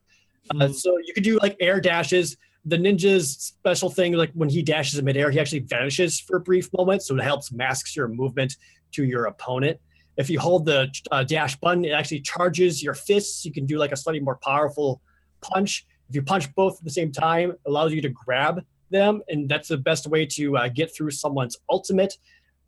Uh, 0.59 0.67
so 0.67 0.97
you 1.05 1.13
could 1.13 1.23
do 1.23 1.39
like 1.41 1.55
air 1.59 1.79
dashes. 1.81 2.37
The 2.65 2.77
ninja's 2.77 3.31
special 3.37 3.89
thing, 3.89 4.13
like 4.13 4.31
when 4.33 4.49
he 4.49 4.61
dashes 4.61 4.99
in 4.99 5.05
midair, 5.05 5.31
he 5.31 5.39
actually 5.39 5.59
vanishes 5.59 6.19
for 6.19 6.37
a 6.37 6.39
brief 6.39 6.69
moment, 6.77 7.01
so 7.01 7.15
it 7.17 7.23
helps 7.23 7.51
masks 7.51 7.95
your 7.95 8.07
movement 8.07 8.55
to 8.93 9.03
your 9.03 9.25
opponent. 9.25 9.79
If 10.15 10.29
you 10.29 10.39
hold 10.39 10.65
the 10.65 10.91
uh, 11.11 11.23
dash 11.23 11.55
button, 11.59 11.85
it 11.85 11.91
actually 11.91 12.21
charges 12.21 12.83
your 12.83 12.93
fists. 12.93 13.43
You 13.45 13.51
can 13.51 13.65
do 13.65 13.77
like 13.77 13.91
a 13.91 13.97
slightly 13.97 14.19
more 14.19 14.37
powerful 14.43 15.01
punch. 15.41 15.85
If 16.09 16.15
you 16.15 16.21
punch 16.21 16.53
both 16.55 16.77
at 16.77 16.83
the 16.83 16.91
same 16.91 17.11
time, 17.11 17.51
it 17.51 17.59
allows 17.65 17.93
you 17.93 18.01
to 18.01 18.09
grab 18.09 18.63
them, 18.91 19.21
and 19.27 19.49
that's 19.49 19.69
the 19.69 19.77
best 19.77 20.05
way 20.07 20.25
to 20.27 20.55
uh, 20.57 20.67
get 20.67 20.93
through 20.95 21.11
someone's 21.11 21.57
ultimate. 21.69 22.15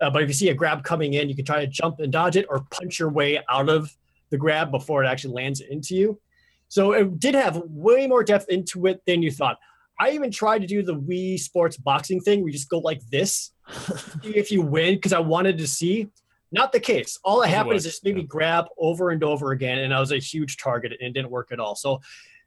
Uh, 0.01 0.09
but 0.09 0.21
if 0.21 0.27
you 0.27 0.33
see 0.33 0.49
a 0.49 0.53
grab 0.53 0.83
coming 0.83 1.13
in, 1.13 1.29
you 1.29 1.35
can 1.35 1.45
try 1.45 1.59
to 1.59 1.67
jump 1.67 1.99
and 1.99 2.11
dodge 2.11 2.35
it, 2.35 2.45
or 2.49 2.65
punch 2.71 2.99
your 2.99 3.09
way 3.09 3.39
out 3.49 3.69
of 3.69 3.95
the 4.29 4.37
grab 4.37 4.71
before 4.71 5.03
it 5.03 5.07
actually 5.07 5.33
lands 5.33 5.61
into 5.61 5.95
you. 5.95 6.19
So 6.67 6.93
it 6.93 7.19
did 7.19 7.35
have 7.35 7.57
way 7.67 8.07
more 8.07 8.23
depth 8.23 8.49
into 8.49 8.87
it 8.87 9.01
than 9.05 9.21
you 9.21 9.31
thought. 9.31 9.57
I 9.99 10.11
even 10.11 10.31
tried 10.31 10.59
to 10.59 10.67
do 10.67 10.83
the 10.83 10.95
Wii 10.95 11.39
Sports 11.39 11.77
boxing 11.77 12.19
thing 12.19 12.41
where 12.41 12.49
you 12.49 12.53
just 12.53 12.69
go 12.69 12.79
like 12.79 13.01
this 13.09 13.51
if 14.23 14.51
you 14.51 14.61
win 14.61 14.95
because 14.95 15.13
I 15.13 15.19
wanted 15.19 15.57
to 15.59 15.67
see. 15.67 16.09
Not 16.51 16.71
the 16.71 16.79
case. 16.79 17.17
All 17.23 17.41
that 17.41 17.49
happened 17.49 17.75
is 17.75 17.83
just 17.83 18.03
made 18.03 18.15
me 18.15 18.21
yeah. 18.21 18.27
grab 18.27 18.65
over 18.77 19.09
and 19.09 19.23
over 19.23 19.51
again, 19.51 19.79
and 19.79 19.93
I 19.93 19.99
was 19.99 20.11
a 20.11 20.19
huge 20.19 20.57
target, 20.57 20.93
and 20.93 21.09
it 21.09 21.13
didn't 21.13 21.31
work 21.31 21.51
at 21.51 21.59
all. 21.59 21.75
So 21.75 21.99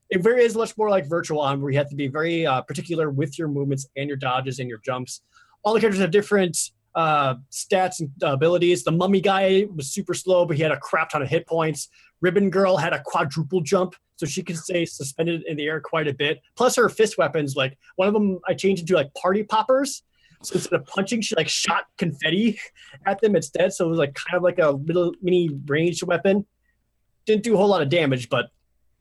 it 0.09 0.23
very 0.23 0.45
is 0.45 0.55
much 0.55 0.77
more 0.79 0.89
like 0.89 1.07
Virtual 1.07 1.41
On, 1.41 1.61
where 1.61 1.70
you 1.70 1.79
have 1.79 1.91
to 1.91 1.97
be 1.97 2.09
very 2.09 2.47
uh, 2.47 2.62
particular 2.62 3.11
with 3.11 3.39
your 3.39 3.49
movements 3.49 3.87
and 3.97 4.09
your 4.09 4.16
dodges 4.16 4.61
and 4.61 4.69
your 4.69 4.79
jumps. 4.79 5.23
All 5.62 5.75
the 5.75 5.81
characters 5.81 6.01
have 6.01 6.11
different 6.11 6.57
uh, 6.94 7.36
stats 7.51 8.01
and 8.01 8.10
abilities. 8.23 8.85
The 8.85 8.93
Mummy 8.93 9.20
guy 9.20 9.66
was 9.74 9.93
super 9.93 10.15
slow, 10.15 10.44
but 10.44 10.56
he 10.56 10.62
had 10.62 10.73
a 10.73 10.78
crap 10.78 11.10
ton 11.10 11.23
of 11.23 11.28
hit 11.28 11.47
points. 11.47 11.89
Ribbon 12.20 12.51
Girl 12.51 12.77
had 12.77 12.93
a 12.93 13.01
quadruple 13.05 13.60
jump, 13.60 13.94
so 14.16 14.27
she 14.27 14.43
could 14.43 14.56
stay 14.56 14.85
suspended 14.85 15.44
in 15.47 15.56
the 15.56 15.66
air 15.66 15.81
quite 15.81 16.09
a 16.09 16.15
bit. 16.15 16.40
Plus, 16.56 16.77
her 16.77 16.89
fist 16.89 17.19
weapons, 17.19 17.55
like 17.55 17.78
one 17.97 18.09
of 18.09 18.15
them, 18.15 18.40
I 18.47 18.55
changed 18.55 18.82
into 18.82 18.94
like 18.94 19.12
party 19.15 19.43
poppers. 19.44 20.02
So 20.43 20.55
instead 20.55 20.74
of 20.74 20.86
punching, 20.86 21.20
she 21.20 21.35
like 21.35 21.48
shot 21.48 21.85
confetti 21.97 22.59
at 23.06 23.20
them 23.20 23.35
instead. 23.36 23.73
So 23.73 23.86
it 23.86 23.89
was 23.89 23.98
like 23.98 24.15
kind 24.15 24.36
of 24.36 24.43
like 24.43 24.59
a 24.59 24.70
little 24.70 25.12
mini 25.23 25.51
ranged 25.66 26.02
weapon. 26.05 26.47
Didn't 27.27 27.43
do 27.43 27.55
a 27.55 27.56
whole 27.56 27.69
lot 27.69 27.82
of 27.82 27.89
damage, 27.89 28.28
but 28.28 28.47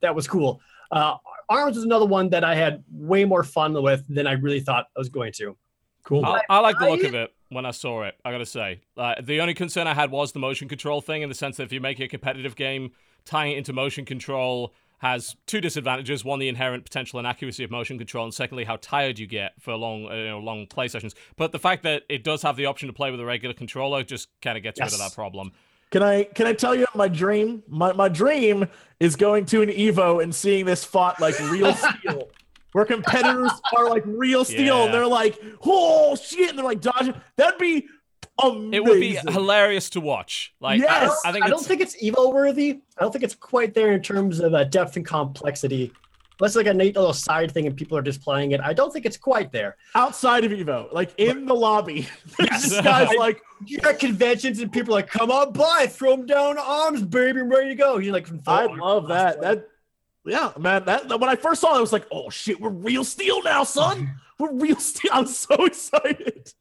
that 0.02 0.16
was 0.16 0.28
cool. 0.28 0.62
Uh, 0.92 1.16
Arms 1.50 1.76
was 1.76 1.86
another 1.86 2.06
one 2.06 2.30
that 2.30 2.44
I 2.44 2.56
had 2.56 2.84
way 2.92 3.24
more 3.24 3.44
fun 3.44 3.82
with 3.82 4.04
than 4.10 4.28
I 4.28 4.34
really 4.34 4.60
thought 4.60 4.86
I 4.96 5.00
was 5.00 5.10
going 5.10 5.32
to. 5.34 5.56
Cool. 6.04 6.26
I, 6.26 6.42
I 6.50 6.60
like 6.60 6.78
the 6.80 6.90
look 6.90 7.04
I- 7.04 7.08
of 7.08 7.16
it 7.16 7.34
when 7.50 7.66
I 7.66 7.72
saw 7.72 8.04
it. 8.04 8.16
I 8.26 8.32
gotta 8.32 8.46
say, 8.46 8.82
uh, 8.98 9.16
the 9.22 9.42
only 9.42 9.54
concern 9.54 9.88
I 9.88 9.94
had 9.94 10.12
was 10.12 10.32
the 10.32 10.40
motion 10.40 10.68
control 10.68 11.02
thing, 11.02 11.22
in 11.22 11.30
the 11.30 11.36
sense 11.36 11.58
that 11.58 11.64
if 11.64 11.72
you 11.72 11.82
make 11.82 12.00
a 12.00 12.08
competitive 12.08 12.56
game, 12.56 12.92
tying 13.26 13.54
it 13.54 13.58
into 13.58 13.74
motion 13.74 14.06
control 14.06 14.74
has 15.00 15.36
two 15.46 15.62
disadvantages: 15.62 16.26
one, 16.26 16.40
the 16.40 16.48
inherent 16.48 16.84
potential 16.84 17.20
inaccuracy 17.20 17.64
of 17.64 17.72
motion 17.72 17.98
control, 17.98 18.26
and 18.26 18.34
secondly, 18.34 18.64
how 18.64 18.78
tired 18.82 19.20
you 19.20 19.28
get 19.28 19.54
for 19.62 19.76
long, 19.76 20.08
uh, 20.08 20.16
you 20.16 20.30
know, 20.30 20.40
long 20.40 20.66
play 20.68 20.88
sessions. 20.88 21.16
But 21.36 21.52
the 21.52 21.60
fact 21.60 21.84
that 21.84 22.04
it 22.10 22.24
does 22.24 22.42
have 22.42 22.56
the 22.56 22.66
option 22.66 22.88
to 22.88 22.94
play 22.94 23.12
with 23.12 23.20
a 23.20 23.26
regular 23.26 23.54
controller 23.54 24.04
just 24.04 24.30
kind 24.42 24.58
of 24.58 24.64
gets 24.64 24.80
rid 24.80 24.92
of 24.92 25.00
that 25.00 25.14
problem. 25.14 25.52
Can 25.90 26.04
I 26.04 26.24
can 26.24 26.48
I 26.48 26.54
tell 26.54 26.76
you 26.76 26.86
my 26.96 27.08
dream? 27.08 27.64
My 27.68 27.94
my 27.94 28.10
dream 28.10 28.68
is 29.00 29.16
going 29.16 29.46
to 29.48 29.62
an 29.62 29.70
Evo 29.70 30.22
and 30.22 30.36
seeing 30.36 30.66
this 30.66 30.84
fought 30.84 31.20
like 31.22 31.40
real 31.50 31.74
steel. 31.76 32.30
Where 32.78 32.86
competitors 32.86 33.50
are 33.76 33.90
like 33.90 34.04
real 34.06 34.46
steel 34.46 34.78
Yeah. 34.78 34.84
and 34.86 34.94
they're 34.94 35.08
like, 35.08 35.42
oh 35.66 36.16
shit, 36.16 36.50
and 36.50 36.60
they're 36.60 36.64
like 36.64 36.80
dodging. 36.80 37.16
That'd 37.36 37.58
be 37.60 37.88
amazing. 38.40 38.74
It 38.76 38.84
would 38.84 39.00
be 39.00 39.16
hilarious 39.16 39.90
to 39.92 40.00
watch. 40.00 40.54
Like, 40.60 40.80
Yes! 40.80 41.20
I, 41.26 41.30
I 41.30 41.32
think 41.32 41.44
I 41.44 41.50
don't 41.50 41.66
think 41.66 41.82
it's 41.82 42.00
Evo 42.04 42.32
worthy. 42.32 42.82
I 42.96 43.02
don't 43.02 43.12
think 43.12 43.24
it's 43.24 43.34
quite 43.34 43.74
there 43.74 43.94
in 43.94 44.04
terms 44.04 44.40
of 44.40 44.54
uh, 44.54 44.64
depth 44.66 44.96
and 44.96 45.04
complexity. 45.04 45.92
Unless 46.40 46.56
like 46.56 46.68
a 46.68 46.74
neat 46.76 46.96
little 46.96 47.14
side 47.14 47.50
thing 47.52 47.66
and 47.66 47.76
people 47.76 47.98
are 47.98 48.04
just 48.04 48.22
playing 48.22 48.52
it. 48.52 48.62
I 48.62 48.74
don't 48.74 48.94
think 48.94 49.08
it's 49.08 49.18
quite 49.18 49.52
there. 49.52 49.76
outside 49.96 50.44
of 50.46 50.52
Evo, 50.52 50.94
like 50.94 51.12
in 51.18 51.48
the 51.48 51.56
lobby. 51.56 52.08
Yes. 52.40 52.62
this 52.70 52.80
guy's 52.82 53.12
like, 53.18 53.42
You 53.66 53.80
got 53.80 53.98
conventions 53.98 54.60
and 54.60 54.72
people 54.72 54.94
are 54.94 54.98
like, 55.00 55.10
come 55.10 55.32
on 55.32 55.52
by, 55.52 55.88
throw 55.90 56.16
them 56.16 56.28
down 56.28 56.60
arms, 56.60 57.02
baby, 57.02 57.40
I'm 57.40 57.50
ready 57.50 57.70
to 57.70 57.76
go. 57.76 57.98
You're 57.98 58.14
like, 58.14 58.28
I 58.46 58.68
love 58.68 59.08
that. 59.08 59.42
That 59.42 59.68
yeah, 60.28 60.52
man. 60.60 60.84
That 60.86 61.08
when 61.20 61.30
I 61.30 61.36
first 61.36 61.62
saw 61.62 61.74
it, 61.76 61.78
I 61.78 61.82
was 61.82 61.94
like, 61.94 62.06
oh 62.12 62.30
shit, 62.30 62.60
we're 62.60 62.70
real 62.70 63.04
steel 63.04 63.42
now, 63.44 63.64
son. 63.64 64.16
We're 64.40 64.54
real 64.54 64.76
steel. 64.76 65.10
I'm 65.16 65.26
so 65.26 65.56
excited. 65.66 66.54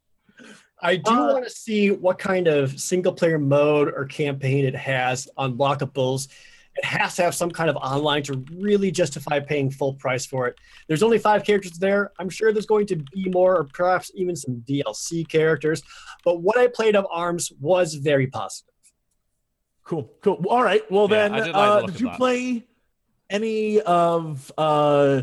I 0.81 0.97
do 0.97 1.11
Uh, 1.13 1.33
want 1.35 1.45
to 1.45 1.51
see 1.51 1.91
what 1.91 2.19
kind 2.19 2.49
of 2.49 2.81
single 2.81 3.13
player 3.13 3.39
mode 3.39 3.89
or 3.95 4.07
campaign 4.07 4.65
it 4.65 4.75
has 4.75 5.29
unlockables. 5.37 6.29
it 6.77 6.85
has 6.87 7.17
to 7.17 7.23
have 7.23 7.35
some 7.35 7.51
kind 7.51 7.69
of 7.69 7.77
online 7.77 8.23
to 8.23 8.43
really 8.55 8.91
justify 8.91 9.41
paying 9.41 9.71
full 9.71 9.93
price 9.95 10.25
for 10.25 10.47
it. 10.47 10.57
There's 10.89 11.03
only 11.03 11.19
five 11.19 11.45
characters 11.45 11.73
there. 11.79 12.13
I'm 12.19 12.31
sure 12.31 12.51
there's 12.51 12.65
going 12.65 12.87
to 12.87 12.97
be 12.97 13.29
more, 13.29 13.57
or 13.59 13.65
perhaps 13.65 14.11
even 14.15 14.35
some 14.37 14.63
DLC 14.67 15.29
characters. 15.29 15.83
But 16.25 16.41
what 16.41 16.57
I 16.57 16.67
played 16.69 16.97
of 16.97 17.07
Arms 17.11 17.53
was 17.61 17.95
very 17.97 18.27
positive. 18.27 18.73
Cool, 19.85 20.11
cool. 20.23 20.43
All 20.49 20.63
right. 20.65 20.83
Well, 20.91 21.09
Yeah, 21.11 21.29
then, 21.29 21.33
did 21.45 21.53
like 21.55 21.55
uh, 21.55 21.87
did 21.87 22.01
you 22.01 22.07
that. 22.09 22.17
play 22.17 22.67
any 23.31 23.81
of? 23.83 24.51
uh 24.57 25.23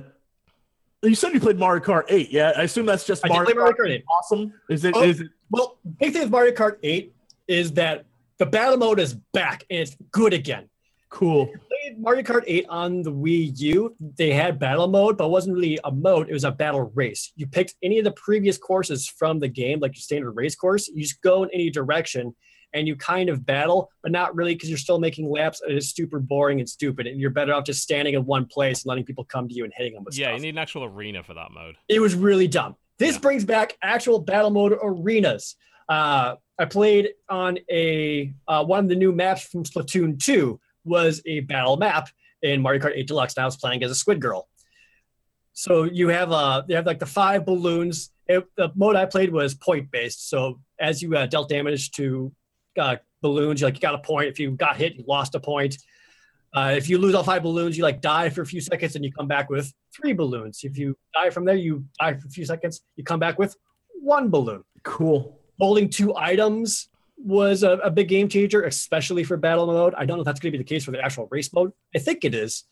You 1.01 1.15
said 1.15 1.33
you 1.33 1.39
played 1.39 1.57
Mario 1.59 1.83
Kart 1.83 2.03
8. 2.09 2.31
Yeah, 2.31 2.53
I 2.57 2.63
assume 2.63 2.85
that's 2.85 3.05
just 3.05 3.25
I 3.25 3.29
Mario, 3.29 3.45
play 3.45 3.53
Mario 3.53 3.73
Kart. 3.73 3.87
Kart 3.87 3.91
8. 3.91 4.03
Awesome. 4.17 4.53
Is 4.69 4.85
it? 4.85 4.95
Oh. 4.95 5.03
Is 5.03 5.21
it? 5.21 5.27
Well, 5.51 5.77
big 5.99 6.13
thing 6.13 6.23
with 6.23 6.31
Mario 6.31 6.53
Kart 6.53 6.77
8 6.81 7.13
is 7.47 7.73
that 7.73 8.05
the 8.37 8.45
battle 8.45 8.77
mode 8.77 8.99
is 8.99 9.13
back 9.13 9.65
and 9.69 9.79
it's 9.79 9.95
good 10.11 10.33
again. 10.33 10.69
Cool. 11.09 11.45
played 11.45 11.99
Mario 11.99 12.23
Kart 12.23 12.43
8 12.47 12.65
on 12.69 13.03
the 13.03 13.11
Wii 13.11 13.59
U. 13.59 13.95
They 14.17 14.31
had 14.31 14.57
battle 14.57 14.87
mode, 14.87 15.15
but 15.15 15.25
it 15.25 15.29
wasn't 15.29 15.55
really 15.55 15.79
a 15.83 15.91
mode. 15.91 16.27
It 16.27 16.33
was 16.33 16.43
a 16.43 16.51
battle 16.51 16.91
race. 16.95 17.31
You 17.35 17.45
picked 17.45 17.75
any 17.83 17.99
of 17.99 18.03
the 18.03 18.13
previous 18.13 18.57
courses 18.57 19.07
from 19.07 19.39
the 19.39 19.47
game, 19.47 19.79
like 19.79 19.93
your 19.95 20.01
standard 20.01 20.31
race 20.31 20.55
course. 20.55 20.87
You 20.87 21.03
just 21.03 21.21
go 21.21 21.43
in 21.43 21.51
any 21.53 21.69
direction 21.69 22.35
and 22.73 22.87
you 22.87 22.95
kind 22.95 23.29
of 23.29 23.45
battle, 23.45 23.89
but 24.01 24.11
not 24.11 24.35
really 24.35 24.55
because 24.55 24.69
you're 24.69 24.77
still 24.77 24.99
making 24.99 25.29
laps. 25.29 25.61
and 25.61 25.73
It's 25.73 25.93
super 25.95 26.19
boring 26.19 26.59
and 26.59 26.67
stupid. 26.67 27.07
And 27.07 27.19
you're 27.19 27.29
better 27.29 27.53
off 27.53 27.65
just 27.65 27.81
standing 27.81 28.13
in 28.15 28.25
one 28.25 28.45
place 28.45 28.83
and 28.83 28.89
letting 28.89 29.03
people 29.05 29.23
come 29.25 29.47
to 29.47 29.53
you 29.53 29.63
and 29.63 29.73
hitting 29.75 29.93
them 29.93 30.03
with 30.03 30.17
Yeah, 30.17 30.25
stuff. 30.27 30.31
Yeah, 30.31 30.35
you 30.37 30.41
need 30.41 30.49
an 30.55 30.57
actual 30.57 30.83
arena 30.85 31.23
for 31.23 31.33
that 31.35 31.51
mode. 31.51 31.75
it 31.87 31.99
was 31.99 32.15
really 32.15 32.47
dumb. 32.47 32.75
This 32.99 33.15
Yeah. 33.15 33.19
brings 33.21 33.45
back 33.45 33.77
actual 33.81 34.19
battle 34.19 34.49
mode 34.49 34.77
arenas. 34.81 35.55
Uh, 35.89 36.35
I 36.59 36.65
played 36.65 37.09
on 37.29 37.57
a 37.69 38.33
uh, 38.47 38.63
one 38.63 38.85
of 38.85 38.89
the 38.89 38.95
new 38.95 39.11
maps 39.11 39.43
from 39.43 39.63
Splatoon 39.63 40.23
2 40.23 40.59
was 40.85 41.21
a 41.25 41.41
battle 41.41 41.77
map 41.77 42.09
in 42.41 42.61
Mario 42.61 42.79
Kart 42.81 42.93
8 42.95 43.07
Deluxe, 43.07 43.35
and 43.35 43.43
I 43.43 43.45
was 43.45 43.55
playing 43.57 43.83
as 43.83 43.91
a 43.91 43.95
Squid 43.95 44.19
Girl. 44.21 44.47
So 45.53 45.83
you 45.83 46.07
have 46.09 46.31
uh, 46.31 46.63
you 46.67 46.75
have 46.75 46.85
like 46.85 46.99
the 46.99 47.05
five 47.05 47.45
balloons. 47.45 48.11
It, 48.27 48.45
the 48.55 48.71
mode 48.75 48.95
I 48.95 49.05
played 49.05 49.31
was 49.31 49.53
point 49.53 49.91
based. 49.91 50.29
So 50.29 50.59
as 50.79 51.01
you 51.01 51.15
uh, 51.15 51.25
dealt 51.25 51.49
damage 51.49 51.91
to 51.91 52.31
uh, 52.77 52.97
balloons, 53.21 53.61
you 53.61 53.67
like 53.67 53.75
you 53.75 53.81
got 53.81 53.95
a 53.95 53.99
point. 53.99 54.27
If 54.27 54.39
you 54.39 54.51
got 54.51 54.77
hit, 54.77 54.95
you 54.95 55.03
lost 55.07 55.35
a 55.35 55.39
point. 55.39 55.77
Uh, 56.53 56.73
if 56.77 56.87
you 56.87 56.99
lose 56.99 57.15
all 57.15 57.23
five 57.23 57.41
balloons, 57.41 57.75
you 57.75 57.83
like 57.83 57.99
die 57.99 58.29
for 58.29 58.41
a 58.43 58.45
few 58.45 58.61
seconds 58.61 58.95
and 58.95 59.03
you 59.03 59.11
come 59.11 59.27
back 59.27 59.49
with 59.49 59.73
three 59.95 60.13
balloons. 60.13 60.61
If 60.63 60.77
you 60.77 60.95
die 61.13 61.31
from 61.31 61.45
there, 61.45 61.55
you 61.55 61.85
die 61.99 62.13
for 62.13 62.27
a 62.27 62.29
few 62.29 62.45
seconds, 62.45 62.81
you 62.95 63.03
come 63.03 63.19
back 63.19 63.39
with 63.39 63.55
one 63.99 64.29
balloon. 64.29 64.63
Cool. 64.83 65.39
Holding 65.59 65.89
two 65.89 66.15
items 66.15 66.89
was 67.17 67.63
a, 67.63 67.71
a 67.77 67.89
big 67.89 68.07
game 68.07 68.27
changer, 68.29 68.63
especially 68.63 69.23
for 69.23 69.37
battle 69.37 69.65
mode. 69.65 69.95
I 69.95 70.05
don't 70.05 70.17
know 70.17 70.21
if 70.21 70.25
that's 70.25 70.39
going 70.39 70.51
to 70.51 70.57
be 70.57 70.63
the 70.63 70.67
case 70.67 70.83
for 70.83 70.91
the 70.91 71.01
actual 71.01 71.27
race 71.31 71.51
mode. 71.53 71.71
I 71.95 71.99
think 71.99 72.23
it 72.23 72.35
is, 72.35 72.65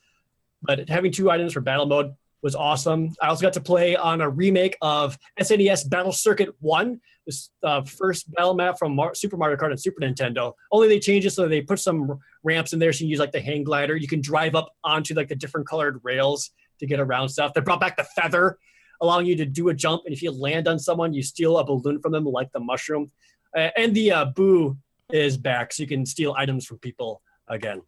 but 0.62 0.88
having 0.88 1.12
two 1.12 1.32
items 1.32 1.54
for 1.54 1.62
battle 1.62 1.88
mode 1.88 2.14
was 2.42 2.56
awesome. 2.56 3.14
I 3.22 3.28
also 3.28 3.42
got 3.42 3.54
to 3.54 3.62
play 3.62 3.96
on 3.96 4.22
a 4.22 4.30
remake 4.30 4.78
of 4.82 5.18
SNES 5.40 5.90
Battle 5.90 6.12
Circuit 6.12 6.50
1, 6.60 7.00
this 7.26 7.52
uh, 7.64 7.84
first 7.84 8.32
battle 8.34 8.54
map 8.54 8.80
from 8.80 8.96
Mar- 8.96 9.14
Super 9.14 9.38
Mario 9.38 9.58
Kart 9.58 9.70
and 9.70 9.80
Super 9.80 10.02
Nintendo. 10.02 10.54
Only 10.72 10.88
they 10.88 11.00
changed 11.00 11.28
it 11.28 11.32
so 11.32 11.48
they 11.48 11.62
put 11.62 11.80
some 11.80 12.20
ramps 12.44 12.74
in 12.74 12.80
there 12.80 12.92
so 12.92 12.98
you 12.98 13.06
can 13.06 13.10
use 13.10 13.20
like 13.20 13.32
the 13.32 13.42
hang 13.42 13.64
glider. 13.64 13.96
You 13.96 14.08
can 14.08 14.22
drive 14.22 14.56
up 14.56 14.72
onto 14.84 15.14
like 15.14 15.28
the 15.28 15.36
different 15.36 15.68
colored 15.68 16.00
rails 16.04 16.52
to 16.80 16.88
get 16.88 17.00
around 17.00 17.30
stuff. 17.30 17.54
They 17.54 17.62
brought 17.62 17.80
back 17.80 17.96
the 17.96 18.08
feather, 18.16 18.58
allowing 19.02 19.28
you 19.28 19.36
to 19.36 19.46
do 19.46 19.70
a 19.70 19.74
jump. 19.74 20.04
And 20.06 20.14
if 20.14 20.22
you 20.22 20.32
land 20.32 20.68
on 20.68 20.80
someone, 20.80 21.14
you 21.14 21.22
steal 21.22 21.58
a 21.58 21.64
balloon 21.64 22.02
from 22.02 22.12
them, 22.12 22.26
like 22.26 22.52
the 22.52 22.60
mushroom. 22.60 23.12
Uh, 23.56 23.70
and 23.78 23.94
the 23.96 24.12
uh, 24.12 24.26
boo 24.26 24.78
is 25.12 25.38
back, 25.38 25.74
so 25.74 25.84
you 25.84 25.88
can 25.88 26.06
steal 26.06 26.34
items 26.38 26.66
from 26.66 26.80
people 26.80 27.22
again. 27.48 27.82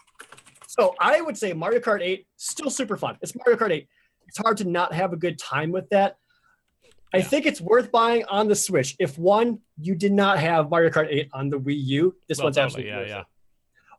So 0.68 0.96
I 1.00 1.22
would 1.22 1.38
say 1.38 1.54
Mario 1.54 1.80
Kart 1.80 2.02
8 2.02 2.26
still 2.36 2.70
super 2.70 2.98
fun. 2.98 3.18
It's 3.22 3.34
Mario 3.36 3.60
Kart 3.60 3.72
8. 3.72 3.88
It's 4.34 4.40
hard 4.40 4.58
to 4.58 4.66
not 4.66 4.94
have 4.96 5.14
a 5.14 5.16
good 5.16 5.38
time 5.38 5.72
with 5.72 5.88
that. 5.90 6.18
I 7.14 7.18
Yeah. 7.18 7.24
think 7.26 7.46
it's 7.46 7.62
worth 7.62 7.92
buying 7.92 8.26
on 8.26 8.48
the 8.48 8.56
Switch. 8.56 8.96
If 8.98 9.20
one, 9.20 9.60
you 9.80 9.94
did 9.94 10.12
not 10.12 10.40
have 10.40 10.72
Mario 10.72 10.90
Kart 10.90 11.06
8 11.12 11.30
on 11.34 11.50
the 11.52 11.60
Wii 11.60 11.78
U, 11.86 12.16
this 12.28 12.40
Well, 12.40 12.46
one's 12.48 12.56
totally, 12.56 12.90
absolutely 12.90 12.90
yeah, 12.90 12.98
worth 12.98 13.08
yeah. 13.10 13.20
it. 13.20 13.26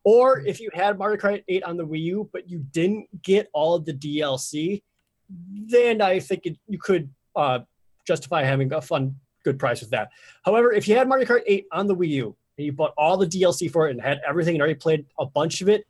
Or 0.02 0.40
if 0.40 0.60
you 0.60 0.70
had 0.74 0.98
Mario 0.98 1.18
Kart 1.18 1.44
8 1.46 1.62
on 1.62 1.76
the 1.76 1.86
Wii 1.86 2.00
U, 2.02 2.30
but 2.32 2.50
you 2.50 2.66
didn't 2.72 3.22
get 3.22 3.48
all 3.52 3.76
of 3.76 3.84
the 3.84 3.92
DLC, 3.94 4.82
then 5.30 6.02
I 6.02 6.18
think 6.18 6.46
it, 6.46 6.58
you 6.66 6.78
could 6.80 7.08
uh, 7.36 7.60
justify 8.04 8.42
having 8.42 8.72
a 8.72 8.80
fun, 8.82 9.14
good 9.44 9.56
price 9.60 9.82
with 9.82 9.90
that. 9.90 10.10
However, 10.44 10.72
if 10.72 10.88
you 10.88 10.96
had 10.96 11.08
Mario 11.08 11.26
Kart 11.26 11.42
8 11.46 11.66
on 11.70 11.86
the 11.86 11.94
Wii 11.94 12.08
U 12.08 12.36
and 12.58 12.66
you 12.66 12.72
bought 12.72 12.92
all 12.98 13.16
the 13.16 13.26
DLC 13.28 13.70
for 13.70 13.86
it 13.86 13.92
and 13.92 14.00
had 14.02 14.20
everything 14.26 14.56
and 14.56 14.62
already 14.62 14.74
played 14.74 15.06
a 15.16 15.26
bunch 15.26 15.60
of 15.60 15.68
it, 15.68 15.86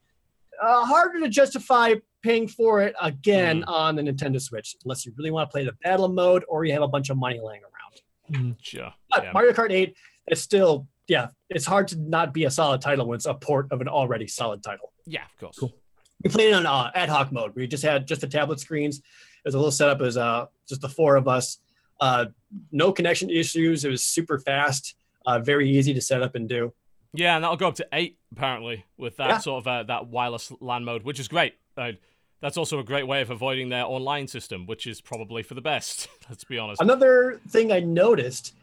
uh, 0.62 0.85
harder 0.85 1.19
to 1.21 1.31
justify 1.31 1.95
paying 2.25 2.49
for 2.49 2.81
it 2.83 2.95
again 3.01 3.63
on 3.65 3.95
the 3.97 4.03
Nintendo 4.03 4.41
Switch 4.41 4.75
unless 4.85 5.05
you 5.05 5.13
really 5.17 5.31
want 5.31 5.49
to 5.49 5.53
play 5.53 5.65
the 5.65 5.73
battle 5.85 6.09
mode 6.09 6.43
or 6.49 6.65
you 6.65 6.73
have 6.73 6.83
a 6.83 6.89
bunch 6.89 7.11
of 7.11 7.17
money 7.19 7.39
laying 7.39 7.61
around. 7.63 8.57
Sure. 8.63 8.93
But 9.11 9.25
Yeah. 9.25 9.33
Mario 9.33 9.53
Kart 9.53 9.71
8, 9.71 9.95
it's 10.29 10.41
still, 10.41 10.89
yeah, 11.07 11.29
it's 11.51 11.67
hard 11.67 11.87
to 11.89 11.97
not 12.01 12.33
be 12.33 12.45
a 12.45 12.51
solid 12.51 12.81
title 12.81 13.07
when 13.07 13.17
it's 13.17 13.27
a 13.27 13.35
port 13.35 13.69
of 13.71 13.81
an 13.83 13.89
already 13.89 14.27
solid 14.27 14.63
title. 14.63 14.93
Yeah, 15.07 15.25
of 15.25 15.39
course. 15.39 15.59
Cool. 15.59 15.75
We 16.23 16.31
played 16.31 16.49
it 16.49 16.55
on 16.55 16.65
uh, 16.65 16.91
ad 16.95 17.11
hoc 17.11 17.31
mode. 17.31 17.55
We 17.55 17.67
just 17.67 17.83
had 17.85 18.09
just 18.09 18.23
the 18.23 18.27
tablet 18.27 18.59
screens. 18.59 18.99
It 18.99 19.05
was 19.45 19.55
a 19.55 19.59
little 19.59 19.71
setup 19.71 20.01
as 20.01 20.17
uh, 20.17 20.47
just 20.67 20.81
the 20.81 20.89
four 20.89 21.17
of 21.17 21.29
us. 21.29 21.59
Uh, 22.01 22.27
no 22.73 22.91
connection 22.93 23.29
issues. 23.29 23.85
It 23.85 23.91
was 23.91 24.03
super 24.03 24.39
fast, 24.39 24.95
uh, 25.27 25.39
very 25.41 25.69
easy 25.69 25.93
to 25.93 26.01
set 26.01 26.23
up 26.23 26.35
and 26.35 26.49
do. 26.49 26.73
Yeah, 27.13 27.35
and 27.37 27.45
that'll 27.45 27.59
go 27.59 27.69
up 27.69 27.75
to 27.77 27.87
eight 27.93 28.19
apparently 28.33 28.85
with 28.97 29.19
that 29.19 29.29
Yeah. 29.29 29.39
sort 29.39 29.63
of 29.63 29.69
uh, 29.69 29.83
that 29.85 30.07
wireless 30.07 30.51
LAN 30.61 30.85
mode, 30.85 31.03
which 31.05 31.21
is 31.21 31.29
great. 31.29 31.55
Uh, 31.77 31.93
that's 32.40 32.56
also 32.56 32.78
a 32.78 32.85
great 32.85 33.06
way 33.06 33.20
of 33.23 33.31
avoiding 33.31 33.69
their 33.69 33.85
online 33.85 34.28
system, 34.28 34.66
which 34.66 34.86
is 34.86 35.01
probably 35.01 35.43
for 35.43 35.55
the 35.55 35.61
best. 35.61 36.09
Let's 36.28 36.44
be 36.44 36.59
honest. 36.59 36.81
Another 36.82 37.40
thing 37.48 37.73
I 37.73 37.81
noticed, 37.81 38.55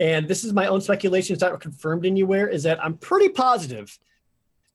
and 0.00 0.28
this 0.28 0.44
is 0.44 0.52
my 0.52 0.66
own 0.66 0.80
speculation, 0.80 1.34
it's 1.34 1.42
not 1.42 1.60
confirmed 1.60 2.06
anywhere, 2.06 2.48
is 2.48 2.62
that 2.64 2.82
I'm 2.84 2.96
pretty 2.98 3.28
positive 3.28 3.98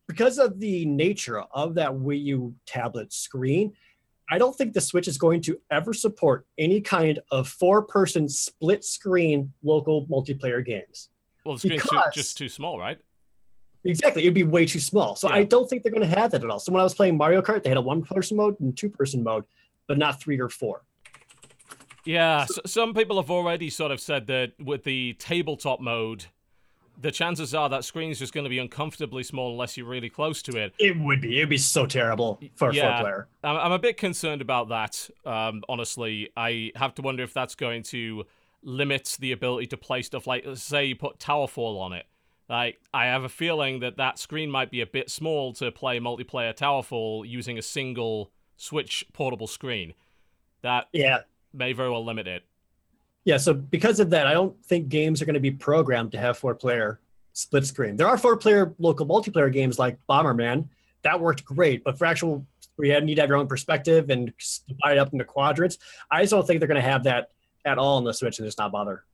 because 0.08 0.38
of 0.38 0.60
the 0.60 0.86
nature 0.86 1.40
of 1.40 1.76
that 1.76 1.92
Wii 1.92 2.24
U 2.26 2.56
tablet 2.66 3.14
screen. 3.14 3.74
I 4.30 4.38
don't 4.38 4.56
think 4.58 4.74
the 4.74 4.82
Switch 4.82 5.08
is 5.08 5.18
going 5.18 5.42
to 5.42 5.60
ever 5.72 5.94
support 5.94 6.46
any 6.58 6.80
kind 6.82 7.20
of 7.32 7.48
four 7.50 7.82
person 7.84 8.28
split 8.30 8.84
screen 8.84 9.52
local 9.64 10.06
multiplayer 10.08 10.66
games. 10.66 11.10
well, 11.46 11.56
the 11.56 11.60
screen's 11.60 11.84
too, 11.84 11.90
because- 11.92 12.14
just 12.14 12.38
too 12.38 12.50
small, 12.50 12.80
right? 12.80 12.98
Exactly. 13.84 14.24
It'd 14.24 14.34
be 14.34 14.44
way 14.44 14.66
too 14.66 14.80
small. 14.80 15.16
So 15.16 15.28
Yeah. 15.30 15.36
I 15.36 15.44
don't 15.44 15.70
think 15.70 15.84
they're 15.84 15.92
going 15.92 16.08
to 16.08 16.20
have 16.20 16.32
that 16.32 16.44
at 16.44 16.50
all. 16.50 16.60
So 16.60 16.72
when 16.72 16.80
I 16.82 16.84
was 16.84 16.94
playing 16.94 17.18
Mario 17.18 17.42
Kart, 17.42 17.64
they 17.64 17.70
had 17.70 17.78
a 17.78 17.82
one 17.82 18.04
person 18.04 18.38
mode 18.38 18.60
and 18.60 18.78
two 18.78 18.90
person 18.90 19.24
mode, 19.24 19.44
but 19.88 19.98
not 19.98 20.22
three 20.22 20.40
or 20.40 20.50
four. 20.50 20.84
Yeah, 22.04 22.44
s 22.50 22.60
some 22.66 22.94
people 22.96 23.22
have 23.22 23.30
already 23.30 23.70
sort 23.70 23.92
of 23.92 24.00
said 24.00 24.26
that 24.28 24.54
with 24.60 24.84
the 24.84 25.14
tabletop 25.20 25.80
mode, 25.80 26.26
the 27.00 27.12
chances 27.12 27.54
are 27.54 27.70
that 27.70 27.84
screen 27.84 28.10
is 28.10 28.18
just 28.20 28.34
going 28.34 28.44
to 28.44 28.50
be 28.50 28.58
uncomfortably 28.60 29.24
small 29.24 29.52
unless 29.52 29.78
you're 29.78 29.88
really 29.88 30.10
close 30.10 30.42
to 30.44 30.58
it. 30.58 30.74
It 30.80 31.00
would 31.00 31.22
be. 31.22 31.38
It'd 31.38 31.50
be 31.50 31.58
so 31.58 31.86
terrible 31.86 32.40
for 32.56 32.70
a 32.70 32.74
Yeah. 32.76 32.98
four 32.98 33.04
player. 33.04 33.28
I'm, 33.44 33.58
I'm 33.58 33.72
a 33.72 33.80
bit 33.80 33.98
concerned 33.98 34.42
about 34.42 34.70
that. 34.70 35.10
Um, 35.26 35.64
honestly, 35.70 36.30
I 36.36 36.72
have 36.76 36.96
to 36.96 37.02
wonder 37.04 37.24
if 37.24 37.34
that's 37.34 37.56
going 37.56 37.84
to 37.84 38.26
limit 38.64 39.18
the 39.20 39.32
ability 39.32 39.68
to 39.68 39.78
play 39.78 40.02
stuff 40.04 40.26
like, 40.28 40.46
say, 40.56 40.86
you 40.86 40.96
put 40.96 41.18
Towerfall 41.20 41.80
on 41.80 41.94
it. 41.94 42.06
Like, 42.52 42.82
I 42.94 43.06
have 43.06 43.24
a 43.24 43.30
feeling 43.30 43.80
that 43.80 43.96
that 43.96 44.20
screen 44.20 44.52
might 44.52 44.70
be 44.72 44.82
a 44.82 44.86
bit 44.86 45.10
small 45.10 45.54
to 45.54 45.72
play 45.72 46.00
multiplayer 46.00 46.54
Towerfall 46.54 47.26
using 47.26 47.58
a 47.58 47.62
single 47.62 48.30
Switch 48.58 49.06
portable 49.14 49.48
screen. 49.48 49.94
That 50.62 50.88
Yeah. 50.92 51.22
may 51.54 51.72
very 51.72 51.90
well 51.90 52.04
limit 52.04 52.28
it. 52.28 52.44
Yeah. 53.24 53.38
So 53.38 53.54
because 53.54 54.02
of 54.02 54.10
that, 54.10 54.28
I 54.28 54.34
don't 54.34 54.62
think 54.66 54.90
games 54.90 55.22
are 55.22 55.26
going 55.26 55.36
to 55.36 55.40
be 55.40 55.52
programmed 55.52 56.12
to 56.12 56.18
have 56.20 56.38
four 56.38 56.54
player 56.54 57.00
split 57.32 57.66
screen. 57.66 57.96
There 57.96 58.08
are 58.08 58.18
four 58.18 58.36
player 58.36 58.76
local 58.80 59.06
multiplayer 59.06 59.52
games 59.52 59.80
like 59.80 59.98
Bomberman. 60.10 60.68
That 61.04 61.22
worked 61.22 61.46
great. 61.46 61.86
But 61.86 61.98
for 61.98 62.06
actual, 62.06 62.46
where 62.76 62.90
you 62.90 63.02
need 63.06 63.16
to 63.16 63.22
have 63.22 63.30
your 63.30 63.38
own 63.38 63.48
perspective 63.48 64.10
and 64.10 64.34
divide 64.68 64.98
it 64.98 65.00
up 65.00 65.14
into 65.14 65.24
quadrants, 65.24 65.78
I 66.12 66.22
just 66.22 66.32
don't 66.32 66.46
think 66.46 66.60
they're 66.60 66.68
going 66.68 66.82
to 66.84 66.88
have 66.90 67.06
that 67.06 67.32
at 67.64 67.78
all 67.78 67.96
on 67.98 68.04
the 68.04 68.14
Switch 68.14 68.40
and 68.40 68.46
just 68.48 68.58
not 68.58 68.74
bother. 68.74 69.06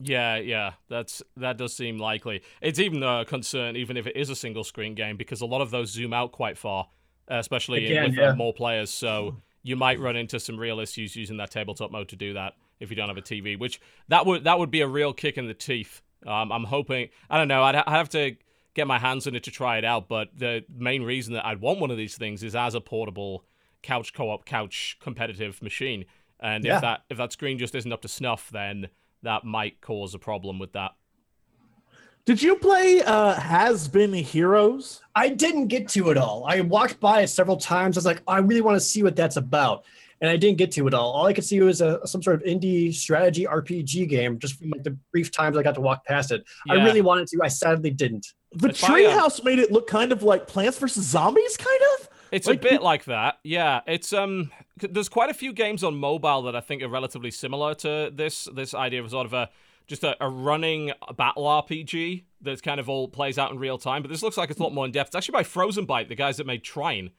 Yeah, 0.00 0.36
yeah, 0.36 0.72
that's 0.88 1.22
that 1.36 1.58
does 1.58 1.74
seem 1.74 1.98
likely. 1.98 2.42
It's 2.60 2.78
even 2.78 3.02
a 3.02 3.24
concern, 3.24 3.76
even 3.76 3.96
if 3.96 4.06
it 4.06 4.16
is 4.16 4.30
a 4.30 4.36
single 4.36 4.62
screen 4.64 4.94
game, 4.94 5.16
because 5.16 5.40
a 5.40 5.46
lot 5.46 5.60
of 5.60 5.70
those 5.70 5.90
zoom 5.90 6.12
out 6.12 6.30
quite 6.32 6.56
far, 6.56 6.88
especially 7.26 7.86
Again, 7.86 8.10
with 8.10 8.14
yeah. 8.18 8.28
uh, 8.30 8.34
more 8.36 8.52
players. 8.54 8.90
So 8.90 9.38
you 9.62 9.74
might 9.76 9.98
run 9.98 10.14
into 10.16 10.38
some 10.38 10.56
real 10.56 10.78
issues 10.78 11.16
using 11.16 11.36
that 11.38 11.50
tabletop 11.50 11.90
mode 11.90 12.08
to 12.10 12.16
do 12.16 12.34
that 12.34 12.54
if 12.78 12.90
you 12.90 12.96
don't 12.96 13.08
have 13.08 13.16
a 13.18 13.22
TV. 13.22 13.58
Which 13.58 13.80
that 14.06 14.24
would 14.24 14.44
that 14.44 14.58
would 14.58 14.70
be 14.70 14.82
a 14.82 14.88
real 14.88 15.12
kick 15.12 15.36
in 15.36 15.46
the 15.48 15.54
teeth. 15.54 16.00
Um, 16.26 16.52
I'm 16.52 16.64
hoping. 16.64 17.08
I 17.28 17.36
don't 17.38 17.48
know. 17.48 17.62
I'd, 17.64 17.74
I'd 17.76 17.88
have 17.88 18.08
to 18.10 18.36
get 18.74 18.86
my 18.86 18.98
hands 19.00 19.26
on 19.26 19.34
it 19.34 19.42
to 19.44 19.50
try 19.50 19.78
it 19.78 19.84
out. 19.84 20.08
But 20.08 20.28
the 20.36 20.64
main 20.72 21.02
reason 21.02 21.34
that 21.34 21.44
I'd 21.44 21.60
want 21.60 21.80
one 21.80 21.90
of 21.90 21.96
these 21.96 22.16
things 22.16 22.44
is 22.44 22.54
as 22.54 22.76
a 22.76 22.80
portable 22.80 23.44
couch 23.82 24.12
co-op, 24.14 24.44
couch 24.44 24.96
competitive 25.00 25.60
machine. 25.60 26.04
And 26.38 26.64
Yeah. 26.64 26.76
if 26.76 26.82
that 26.82 27.00
if 27.10 27.18
that 27.18 27.32
screen 27.32 27.58
just 27.58 27.74
isn't 27.74 27.92
up 27.92 28.02
to 28.02 28.08
snuff, 28.08 28.48
then 28.52 28.88
that 29.22 29.44
might 29.44 29.80
cause 29.80 30.14
a 30.14 30.18
problem 30.18 30.58
with 30.58 30.72
that. 30.72 30.92
Did 32.24 32.42
you 32.42 32.56
play 32.56 33.02
uh 33.02 33.34
Has 33.34 33.88
Been 33.88 34.12
Heroes? 34.12 35.00
I 35.14 35.30
didn't 35.30 35.68
get 35.68 35.88
to 35.90 36.10
it 36.10 36.18
all. 36.18 36.44
I 36.46 36.60
walked 36.60 37.00
by 37.00 37.22
it 37.22 37.28
several 37.28 37.56
times. 37.56 37.96
I 37.96 37.98
was 38.00 38.06
like, 38.06 38.22
I 38.28 38.38
really 38.38 38.60
want 38.60 38.76
to 38.76 38.80
see 38.80 39.02
what 39.02 39.16
that's 39.16 39.36
about. 39.36 39.84
And 40.20 40.28
I 40.28 40.36
didn't 40.36 40.58
get 40.58 40.72
to 40.72 40.86
it 40.88 40.94
all. 40.94 41.12
All 41.12 41.26
I 41.26 41.32
could 41.32 41.44
see 41.44 41.60
was 41.60 41.80
a 41.80 42.04
some 42.06 42.22
sort 42.22 42.36
of 42.36 42.42
indie 42.42 42.92
strategy 42.92 43.44
RPG 43.46 44.08
game, 44.08 44.38
just 44.38 44.58
from 44.58 44.70
like 44.70 44.82
the 44.82 44.98
brief 45.12 45.30
times 45.30 45.56
I 45.56 45.62
got 45.62 45.76
to 45.76 45.80
walk 45.80 46.04
past 46.04 46.32
it. 46.32 46.44
I 46.68 46.74
really 46.74 47.00
wanted 47.02 47.28
to. 47.28 47.40
I 47.42 47.48
sadly 47.48 47.90
didn't. 47.90 48.26
The 48.52 48.70
It's 48.70 48.80
by, 48.80 48.88
treehouse 49.02 49.44
made 49.44 49.58
it 49.60 49.70
look 49.70 49.86
kind 49.86 50.10
of 50.10 50.22
like 50.24 50.46
Plants 50.48 50.76
vs 50.78 51.04
Zombies, 51.04 51.56
kind 51.56 51.80
of. 52.00 52.08
It's 52.32 52.46
Like, 52.48 52.58
a 52.58 52.68
bit 52.68 52.82
like 52.82 53.04
that. 53.04 53.36
Yeah, 53.44 53.80
it's 53.86 54.12
um 54.12 54.50
c- 54.58 54.64
there's 54.82 55.08
quite 55.08 55.30
a 55.30 55.34
few 55.34 55.52
games 55.52 55.84
on 55.84 55.96
mobile 55.96 56.42
that 56.42 56.56
I 56.56 56.60
think 56.60 56.82
are 56.82 56.88
relatively 56.88 57.30
similar 57.30 57.74
to 57.76 58.10
this 58.12 58.48
this 58.54 58.74
idea 58.74 59.02
of 59.02 59.10
sort 59.10 59.26
of 59.26 59.32
a 59.32 59.50
just 59.86 60.04
a, 60.04 60.16
a 60.22 60.28
running 60.28 60.92
battle 61.16 61.44
RPG 61.44 62.24
that's 62.40 62.60
kind 62.60 62.78
of 62.78 62.88
all 62.88 63.08
plays 63.08 63.38
out 63.38 63.50
in 63.50 63.58
real 63.58 63.78
time. 63.78 64.02
But 64.02 64.10
this 64.10 64.22
looks 64.22 64.36
like 64.36 64.50
it's 64.50 64.60
a 64.60 64.62
lot 64.62 64.74
more 64.74 64.84
in 64.84 64.92
depth. 64.92 65.08
It's 65.08 65.16
actually 65.16 65.32
by 65.32 65.44
Frozenbyte, 65.44 66.08
the 66.08 66.14
guys 66.14 66.36
that 66.36 66.46
made 66.46 66.62
Trine. 66.62 67.10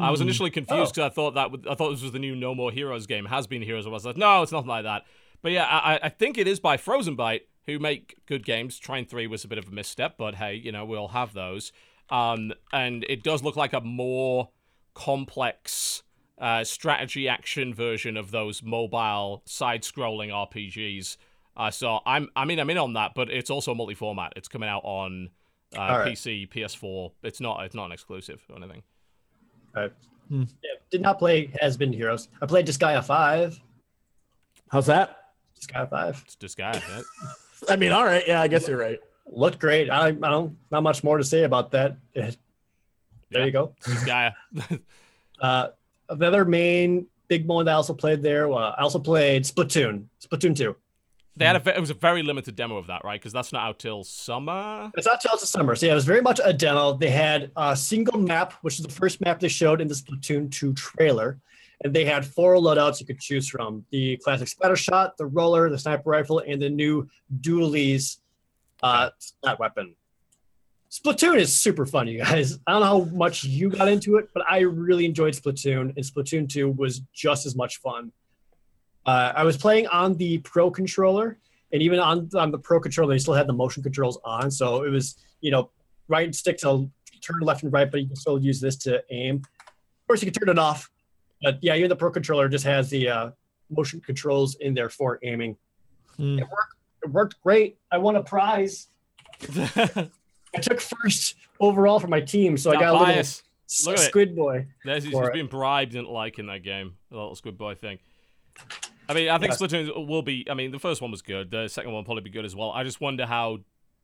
I 0.00 0.10
was 0.10 0.20
initially 0.20 0.50
confused 0.50 0.94
because 0.94 1.10
I 1.10 1.14
thought 1.14 1.34
that 1.34 1.50
would, 1.50 1.66
I 1.66 1.74
thought 1.74 1.90
this 1.90 2.02
was 2.02 2.12
the 2.12 2.18
new 2.18 2.34
No 2.34 2.54
More 2.54 2.70
Heroes 2.70 3.06
game. 3.06 3.26
Has 3.26 3.46
been 3.46 3.62
Heroes. 3.62 3.86
I 3.86 3.90
was 3.90 4.04
like, 4.04 4.16
no, 4.16 4.42
it's 4.42 4.52
nothing 4.52 4.68
like 4.68 4.84
that. 4.84 5.04
But 5.42 5.52
yeah, 5.52 5.64
I, 5.66 6.00
I 6.04 6.08
think 6.08 6.38
it 6.38 6.48
is 6.48 6.58
by 6.58 6.76
Frozenbyte, 6.76 7.42
who 7.66 7.78
make 7.78 8.16
good 8.26 8.44
games. 8.44 8.78
Trine 8.78 9.04
Three 9.04 9.26
was 9.26 9.44
a 9.44 9.48
bit 9.48 9.58
of 9.58 9.68
a 9.68 9.70
misstep, 9.70 10.16
but 10.16 10.36
hey, 10.36 10.54
you 10.54 10.72
know 10.72 10.84
we'll 10.84 11.08
have 11.08 11.34
those. 11.34 11.72
Um, 12.10 12.52
and 12.72 13.04
it 13.08 13.22
does 13.22 13.42
look 13.42 13.56
like 13.56 13.72
a 13.72 13.80
more 13.80 14.50
complex 14.94 16.02
uh, 16.38 16.64
strategy 16.64 17.28
action 17.28 17.72
version 17.74 18.16
of 18.16 18.30
those 18.30 18.62
mobile 18.62 19.42
side-scrolling 19.46 20.30
RPGs. 20.30 21.16
Uh, 21.56 21.70
so 21.70 22.00
I'm, 22.04 22.28
I 22.34 22.44
mean, 22.44 22.58
I'm 22.58 22.68
in 22.70 22.78
on 22.78 22.94
that, 22.94 23.12
but 23.14 23.30
it's 23.30 23.50
also 23.50 23.74
multi-format. 23.74 24.32
It's 24.36 24.48
coming 24.48 24.68
out 24.68 24.82
on 24.84 25.30
uh, 25.76 25.80
All 25.80 25.98
right. 26.00 26.12
PC, 26.12 26.48
PS4. 26.50 27.12
It's 27.22 27.40
not, 27.40 27.64
it's 27.64 27.74
not 27.74 27.86
an 27.86 27.92
exclusive 27.92 28.42
or 28.50 28.56
anything. 28.56 28.82
Uh, 29.74 29.88
Hmm. 30.28 30.44
yeah, 30.62 30.70
did 30.90 31.02
not 31.02 31.18
play 31.18 31.50
Has 31.60 31.76
Been 31.76 31.92
Heroes. 31.92 32.28
I 32.40 32.46
played 32.46 32.66
Disgaea 32.66 33.04
5. 33.04 33.60
How's 34.70 34.86
that? 34.86 35.18
Disgaea 35.60 35.90
5. 35.90 36.22
It's 36.24 36.36
this 36.36 36.54
guy. 36.54 36.72
Right? 36.72 37.04
I 37.68 37.76
mean, 37.76 37.92
all 37.92 38.04
right. 38.04 38.24
Yeah, 38.26 38.40
I 38.40 38.48
guess 38.48 38.66
you're 38.66 38.78
right. 38.78 38.98
Looked 39.26 39.58
great. 39.58 39.90
I, 39.90 40.06
I 40.08 40.12
don't 40.12 40.56
not 40.70 40.82
much 40.82 41.04
more 41.04 41.18
to 41.18 41.24
say 41.24 41.42
about 41.44 41.70
that. 41.72 41.98
There 42.14 42.32
Yeah. 43.30 43.44
you 43.44 43.50
go. 43.52 43.74
this 43.86 44.04
guy. 44.04 44.32
Uh, 45.40 45.68
the 46.08 46.26
other 46.26 46.44
main 46.44 47.06
big 47.28 47.46
one 47.46 47.64
that 47.66 47.72
I 47.72 47.74
also 47.74 47.94
played 47.94 48.22
there, 48.22 48.50
uh, 48.52 48.74
I 48.78 48.82
also 48.82 48.98
played 48.98 49.44
Splatoon. 49.44 50.04
Splatoon 50.22 50.56
2. 50.56 50.76
they 51.36 51.46
had 51.46 51.56
a, 51.56 51.76
it 51.76 51.80
was 51.80 51.90
a 51.90 51.94
very 51.94 52.22
limited 52.22 52.54
demo 52.56 52.76
of 52.76 52.86
that, 52.88 53.04
right? 53.04 53.20
Because 53.20 53.32
that's 53.32 53.52
not 53.52 53.62
out 53.62 53.78
till 53.78 54.04
summer. 54.04 54.90
It's 54.96 55.06
not 55.06 55.20
till 55.20 55.36
the 55.36 55.46
summer. 55.46 55.74
So 55.74 55.86
yeah, 55.86 55.92
it 55.92 55.96
was 55.96 56.04
very 56.04 56.20
much 56.20 56.40
a 56.44 56.52
demo. 56.52 56.94
They 56.94 57.10
had 57.10 57.50
a 57.56 57.76
single 57.76 58.18
map, 58.18 58.52
which 58.62 58.78
is 58.78 58.86
the 58.86 58.92
first 58.92 59.20
map 59.20 59.40
they 59.40 59.48
showed 59.48 59.80
in 59.80 59.88
the 59.88 59.94
Splatoon 59.94 60.50
2 60.50 60.74
trailer. 60.74 61.40
And 61.82 61.92
they 61.92 62.04
had 62.04 62.24
four 62.24 62.54
loadouts 62.54 63.00
you 63.00 63.06
could 63.06 63.20
choose 63.20 63.48
from. 63.48 63.84
The 63.90 64.16
classic 64.18 64.48
splatter 64.48 64.76
shot, 64.76 65.16
the 65.16 65.26
roller, 65.26 65.68
the 65.68 65.78
sniper 65.78 66.08
rifle, 66.08 66.38
and 66.46 66.62
the 66.62 66.70
new 66.70 67.08
dualies 67.40 68.18
uh 68.82 69.10
that 69.42 69.58
weapon. 69.58 69.94
Splatoon 70.94 71.38
is 71.38 71.52
super 71.52 71.86
fun, 71.86 72.06
you 72.06 72.18
guys. 72.18 72.56
I 72.68 72.72
don't 72.72 72.80
know 72.82 72.86
how 72.86 73.16
much 73.16 73.42
you 73.42 73.68
got 73.68 73.88
into 73.88 74.16
it, 74.16 74.28
but 74.32 74.44
I 74.48 74.60
really 74.60 75.04
enjoyed 75.04 75.34
Splatoon, 75.34 75.92
and 75.96 75.96
Splatoon 75.96 76.48
2 76.48 76.70
was 76.70 77.00
just 77.12 77.46
as 77.46 77.56
much 77.56 77.78
fun. 77.78 78.12
Uh, 79.04 79.32
I 79.34 79.42
was 79.42 79.56
playing 79.56 79.88
on 79.88 80.16
the 80.18 80.38
Pro 80.38 80.70
controller, 80.70 81.36
and 81.72 81.82
even 81.82 81.98
on, 81.98 82.30
on 82.36 82.52
the 82.52 82.58
Pro 82.58 82.78
controller, 82.78 83.12
they 83.12 83.18
still 83.18 83.34
had 83.34 83.48
the 83.48 83.52
motion 83.52 83.82
controls 83.82 84.20
on. 84.24 84.52
So 84.52 84.84
it 84.84 84.90
was, 84.90 85.16
you 85.40 85.50
know, 85.50 85.70
right 86.06 86.32
stick 86.32 86.58
to 86.58 86.88
turn 87.20 87.40
left 87.40 87.64
and 87.64 87.72
right, 87.72 87.90
but 87.90 88.00
you 88.00 88.06
can 88.06 88.14
still 88.14 88.40
use 88.40 88.60
this 88.60 88.76
to 88.76 89.02
aim. 89.10 89.38
Of 89.38 90.06
course, 90.06 90.22
you 90.22 90.30
can 90.30 90.40
turn 90.40 90.48
it 90.48 90.60
off, 90.60 90.88
but 91.42 91.58
yeah, 91.60 91.74
even 91.74 91.88
the 91.88 91.96
Pro 91.96 92.12
controller 92.12 92.48
just 92.48 92.64
has 92.66 92.88
the 92.88 93.08
uh, 93.08 93.30
motion 93.68 94.00
controls 94.00 94.54
in 94.60 94.74
there 94.74 94.90
for 94.90 95.18
aiming. 95.24 95.56
Hmm. 96.16 96.38
It 96.38 96.42
worked. 96.42 96.74
It 97.02 97.10
worked 97.10 97.42
great. 97.42 97.78
I 97.90 97.98
won 97.98 98.14
a 98.14 98.22
prize. 98.22 98.86
I 100.54 100.60
took 100.60 100.80
first 100.80 101.34
overall 101.60 102.00
for 102.00 102.08
my 102.08 102.20
team, 102.20 102.56
so 102.56 102.70
I 102.70 102.74
Got 102.74 102.82
a 102.82 102.92
little 102.92 103.06
bias. 103.06 103.42
Look 103.86 103.96
at 103.96 104.02
it. 104.02 104.06
squid 104.08 104.36
boy. 104.36 104.66
There's, 104.84 105.04
he's 105.04 105.12
for 105.12 105.22
he's 105.22 105.28
it. 105.30 105.34
being 105.34 105.46
bribed 105.46 105.94
and 105.94 106.06
like 106.06 106.38
in 106.38 106.46
that 106.46 106.62
game. 106.62 106.94
The 107.10 107.16
little 107.16 107.34
squid 107.34 107.58
boy 107.58 107.74
thing. 107.74 107.98
I 109.08 109.14
mean, 109.14 109.28
I 109.28 109.38
think 109.38 109.50
Yes. 109.50 109.60
Splatoon 109.60 110.06
will 110.06 110.22
be. 110.22 110.46
I 110.48 110.54
mean, 110.54 110.70
the 110.70 110.78
first 110.78 111.02
one 111.02 111.10
was 111.10 111.22
good. 111.22 111.50
The 111.50 111.68
second 111.68 111.90
one 111.90 112.00
will 112.00 112.04
probably 112.04 112.22
be 112.22 112.30
good 112.30 112.44
as 112.44 112.54
well. 112.54 112.70
I 112.70 112.84
just 112.84 113.00
wonder 113.00 113.26
how 113.26 113.58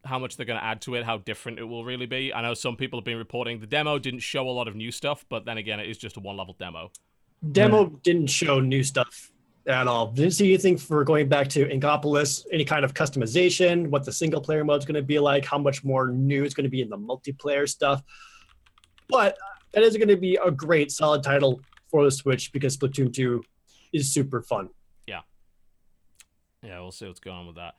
how 0.04 0.18
much 0.18 0.36
they're 0.36 0.46
going 0.46 0.58
to 0.58 0.64
add 0.64 0.80
to 0.80 0.94
it, 0.94 1.04
how 1.04 1.18
different 1.18 1.58
it 1.58 1.64
will 1.64 1.84
really 1.84 2.06
be. 2.06 2.32
I 2.32 2.40
know 2.40 2.54
some 2.54 2.74
people 2.74 2.98
have 2.98 3.04
been 3.04 3.18
reporting 3.18 3.60
the 3.60 3.66
demo 3.66 3.98
didn't 3.98 4.20
show 4.20 4.48
a 4.48 4.50
lot 4.50 4.66
of 4.66 4.74
new 4.74 4.90
stuff, 4.90 5.26
but 5.28 5.44
then 5.44 5.58
again, 5.58 5.78
it 5.78 5.88
is 5.90 5.98
just 5.98 6.16
a 6.16 6.20
one 6.20 6.36
level 6.38 6.56
demo. 6.58 6.90
Demo 7.52 7.86
didn't 8.02 8.28
show 8.28 8.60
new 8.60 8.82
stuff 8.82 9.30
at 9.66 9.86
all. 9.86 10.08
Didn't 10.12 10.32
see 10.32 10.48
anything 10.52 10.76
for 10.76 11.04
going 11.04 11.28
back 11.28 11.48
to 11.48 11.66
Inkopolis, 11.66 12.44
any 12.52 12.64
kind 12.64 12.84
of 12.84 12.94
customization, 12.94 13.88
what 13.88 14.04
the 14.04 14.12
single 14.12 14.40
player 14.40 14.64
mode 14.64 14.80
is 14.80 14.84
going 14.84 14.94
to 14.94 15.02
be 15.02 15.18
like, 15.18 15.44
how 15.44 15.58
much 15.58 15.84
more 15.84 16.08
new 16.08 16.44
is 16.44 16.54
going 16.54 16.64
to 16.64 16.70
be 16.70 16.82
in 16.82 16.88
the 16.88 16.98
multiplayer 16.98 17.68
stuff. 17.68 18.02
But 19.08 19.36
that 19.72 19.82
is 19.82 19.96
going 19.96 20.08
to 20.08 20.16
be 20.16 20.38
a 20.44 20.50
great, 20.50 20.90
solid 20.90 21.22
title 21.22 21.60
for 21.88 22.04
the 22.04 22.10
Switch 22.10 22.52
because 22.52 22.76
Splatoon 22.76 23.12
2 23.12 23.42
is 23.92 24.12
super 24.12 24.42
fun. 24.42 24.70
Yeah, 25.06 25.20
Yeah, 26.62 26.80
we'll 26.80 26.92
see 26.92 27.06
what's 27.06 27.20
going 27.20 27.36
on 27.36 27.46
with 27.46 27.56
that. 27.56 27.74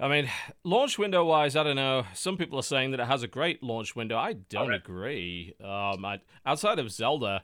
I 0.00 0.06
mean, 0.08 0.30
launch 0.62 0.96
window 0.96 1.24
wise, 1.24 1.56
I 1.56 1.64
don't 1.64 1.74
know. 1.76 2.04
Some 2.14 2.36
people 2.36 2.58
are 2.60 2.62
saying 2.62 2.92
that 2.92 3.00
it 3.00 3.06
has 3.06 3.24
a 3.24 3.26
great 3.26 3.62
launch 3.64 3.96
window. 3.96 4.16
I 4.16 4.34
don't 4.34 4.62
Alright. 4.62 4.80
agree. 4.80 5.54
Um, 5.60 6.04
I, 6.04 6.20
outside 6.46 6.78
of 6.78 6.90
Zelda, 6.92 7.42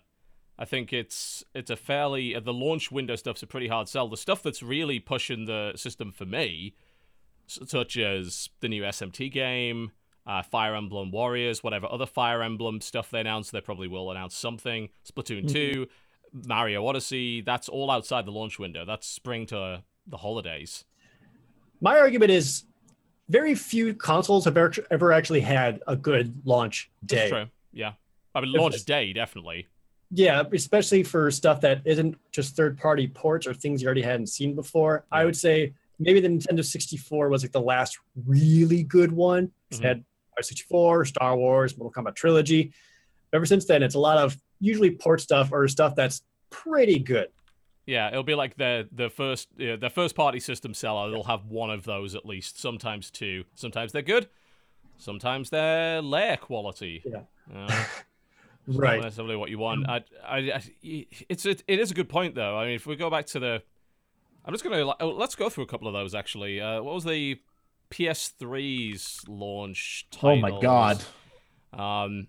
I 0.58 0.64
think 0.64 0.92
it's 0.92 1.44
it's 1.54 1.70
a 1.70 1.76
fairly 1.76 2.34
uh, 2.34 2.40
the 2.40 2.52
launch 2.52 2.92
window 2.92 3.16
stuff's 3.16 3.42
a 3.42 3.46
pretty 3.46 3.68
hard 3.68 3.88
sell. 3.88 4.08
The 4.08 4.16
stuff 4.16 4.42
that's 4.42 4.62
really 4.62 5.00
pushing 5.00 5.46
the 5.46 5.72
system 5.76 6.12
for 6.12 6.24
me, 6.24 6.74
such 7.46 7.96
as 7.96 8.50
the 8.60 8.68
new 8.68 8.82
SMT 8.82 9.32
game, 9.32 9.92
uh, 10.26 10.42
Fire 10.42 10.74
Emblem 10.74 11.10
Warriors, 11.10 11.64
whatever 11.64 11.86
other 11.90 12.06
Fire 12.06 12.42
Emblem 12.42 12.80
stuff 12.80 13.10
they 13.10 13.20
announce, 13.20 13.50
they 13.50 13.60
probably 13.60 13.88
will 13.88 14.10
announce 14.10 14.36
something. 14.36 14.90
Splatoon 15.04 15.50
two, 15.50 15.88
Mario 16.32 16.86
Odyssey, 16.86 17.40
that's 17.40 17.68
all 17.68 17.90
outside 17.90 18.24
the 18.24 18.32
launch 18.32 18.58
window. 18.58 18.84
That's 18.84 19.08
spring 19.08 19.46
to 19.46 19.82
the 20.06 20.16
holidays. 20.16 20.84
My 21.80 21.98
argument 21.98 22.30
is 22.30 22.64
very 23.28 23.54
few 23.54 23.94
consoles 23.94 24.44
have 24.44 24.56
ever, 24.56 24.72
ever 24.90 25.12
actually 25.12 25.40
had 25.40 25.82
a 25.86 25.96
good 25.96 26.42
launch 26.44 26.90
day. 27.04 27.16
That's 27.16 27.30
true. 27.30 27.46
Yeah. 27.72 27.92
I 28.34 28.40
mean, 28.40 28.52
launch 28.52 28.84
day, 28.84 29.12
definitely. 29.12 29.68
Yeah, 30.16 30.44
especially 30.52 31.02
for 31.02 31.28
stuff 31.32 31.60
that 31.62 31.82
isn't 31.84 32.16
just 32.30 32.54
third 32.54 32.78
party 32.78 33.08
ports 33.08 33.46
or 33.48 33.52
things 33.54 33.82
you 33.82 33.86
already 33.86 34.02
hadn't 34.02 34.28
seen 34.28 34.54
before. 34.54 35.04
I 35.10 35.24
would 35.24 35.36
say 35.36 35.72
maybe 35.98 36.20
the 36.20 36.28
Nintendo 36.28 36.64
64 36.64 37.28
was 37.28 37.42
like 37.42 37.50
the 37.50 37.60
last 37.60 37.98
really 38.24 38.84
good 38.84 39.10
one. 39.10 39.50
It's 39.70 39.80
Mhm. 39.80 39.84
had 39.84 39.96
Mario 40.30 40.42
64, 40.42 41.04
Star 41.06 41.36
Wars, 41.36 41.76
Mortal 41.76 42.02
Kombat 42.04 42.14
Trilogy. 42.14 42.72
Ever 43.32 43.44
since 43.44 43.64
then, 43.64 43.82
it's 43.82 43.96
a 43.96 43.98
lot 43.98 44.18
of 44.18 44.36
usually 44.60 44.92
port 44.92 45.20
stuff 45.20 45.50
or 45.50 45.66
stuff 45.66 45.96
that's 45.96 46.22
pretty 46.50 47.00
good. 47.00 47.28
Yeah, 47.86 48.08
it'll 48.08 48.22
be 48.22 48.36
like 48.36 48.56
their 48.56 48.84
the 48.92 49.10
first 49.10 49.48
yeah, 49.58 49.74
their 49.76 49.90
first 49.90 50.14
party 50.14 50.38
system 50.38 50.74
seller. 50.74 51.10
They'll 51.10 51.24
have 51.24 51.46
one 51.46 51.70
of 51.70 51.82
those 51.84 52.14
at 52.14 52.24
least. 52.24 52.58
Sometimes 52.60 53.10
two. 53.10 53.44
Sometimes 53.56 53.90
they're 53.90 54.00
good. 54.02 54.28
Sometimes 54.96 55.50
they're 55.50 56.00
layer 56.00 56.36
quality. 56.36 57.02
Yeah. 57.04 57.22
Uh, 57.52 57.84
Right. 58.66 58.96
Not 58.96 59.04
necessarily 59.04 59.36
what 59.36 59.50
you 59.50 59.58
want. 59.58 59.88
I, 59.88 60.04
I, 60.26 60.38
I, 60.38 60.62
it's 60.82 61.44
it, 61.44 61.62
it 61.68 61.78
is 61.78 61.90
a 61.90 61.94
good 61.94 62.08
point 62.08 62.34
though. 62.34 62.56
I 62.56 62.66
mean, 62.66 62.74
if 62.74 62.86
we 62.86 62.96
go 62.96 63.10
back 63.10 63.26
to 63.26 63.40
the, 63.40 63.62
I'm 64.44 64.54
just 64.54 64.64
gonna 64.64 64.94
oh, 65.00 65.08
let's 65.10 65.34
go 65.34 65.48
through 65.48 65.64
a 65.64 65.66
couple 65.66 65.86
of 65.86 65.94
those 65.94 66.14
actually. 66.14 66.60
Uh, 66.60 66.82
what 66.82 66.94
was 66.94 67.04
the 67.04 67.38
PS3's 67.90 69.24
launch? 69.28 70.06
Oh 70.22 70.36
my 70.36 70.50
god. 70.60 71.02
Um, 71.72 72.28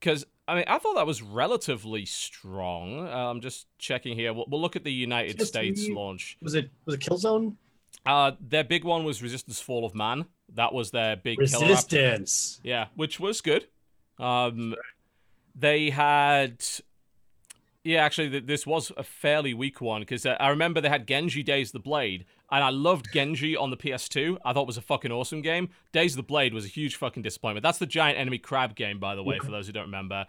because 0.00 0.24
I 0.46 0.54
mean, 0.54 0.64
I 0.66 0.78
thought 0.78 0.94
that 0.94 1.06
was 1.06 1.22
relatively 1.22 2.06
strong. 2.06 3.06
Uh, 3.06 3.30
I'm 3.30 3.40
just 3.40 3.66
checking 3.78 4.16
here. 4.16 4.32
We'll, 4.32 4.46
we'll 4.48 4.60
look 4.60 4.76
at 4.76 4.84
the 4.84 4.92
United 4.92 5.38
Just 5.38 5.50
States 5.50 5.88
launch. 5.88 6.38
Was 6.42 6.54
it 6.54 6.70
was 6.86 6.94
it 6.94 7.00
Killzone? 7.00 7.56
Uh, 8.06 8.32
their 8.40 8.64
big 8.64 8.84
one 8.84 9.04
was 9.04 9.22
Resistance: 9.22 9.60
Fall 9.60 9.84
of 9.84 9.94
Man. 9.94 10.24
That 10.54 10.72
was 10.72 10.90
their 10.90 11.16
big. 11.16 11.38
Resistance. 11.38 12.60
Yeah, 12.62 12.86
which 12.94 13.20
was 13.20 13.40
good. 13.40 13.66
Um, 14.18 14.74
they 15.58 15.90
had. 15.90 16.64
Yeah, 17.84 18.04
actually, 18.04 18.40
this 18.40 18.66
was 18.66 18.92
a 18.96 19.02
fairly 19.02 19.54
weak 19.54 19.80
one 19.80 20.02
because 20.02 20.26
uh, 20.26 20.36
I 20.38 20.48
remember 20.50 20.80
they 20.80 20.90
had 20.90 21.06
Genji 21.06 21.42
Days 21.42 21.68
of 21.68 21.72
the 21.74 21.78
Blade, 21.78 22.26
and 22.50 22.62
I 22.62 22.70
loved 22.70 23.06
Genji 23.12 23.56
on 23.56 23.70
the 23.70 23.76
PS2. 23.76 24.38
I 24.44 24.52
thought 24.52 24.62
it 24.62 24.66
was 24.66 24.76
a 24.76 24.82
fucking 24.82 25.10
awesome 25.10 25.40
game. 25.40 25.70
Days 25.92 26.12
of 26.12 26.16
the 26.18 26.22
Blade 26.24 26.52
was 26.52 26.64
a 26.64 26.68
huge 26.68 26.96
fucking 26.96 27.22
disappointment. 27.22 27.62
That's 27.62 27.78
the 27.78 27.86
giant 27.86 28.18
enemy 28.18 28.38
crab 28.38 28.74
game, 28.74 28.98
by 28.98 29.14
the 29.14 29.22
way, 29.22 29.38
for 29.38 29.50
those 29.50 29.66
who 29.66 29.72
don't 29.72 29.84
remember. 29.86 30.26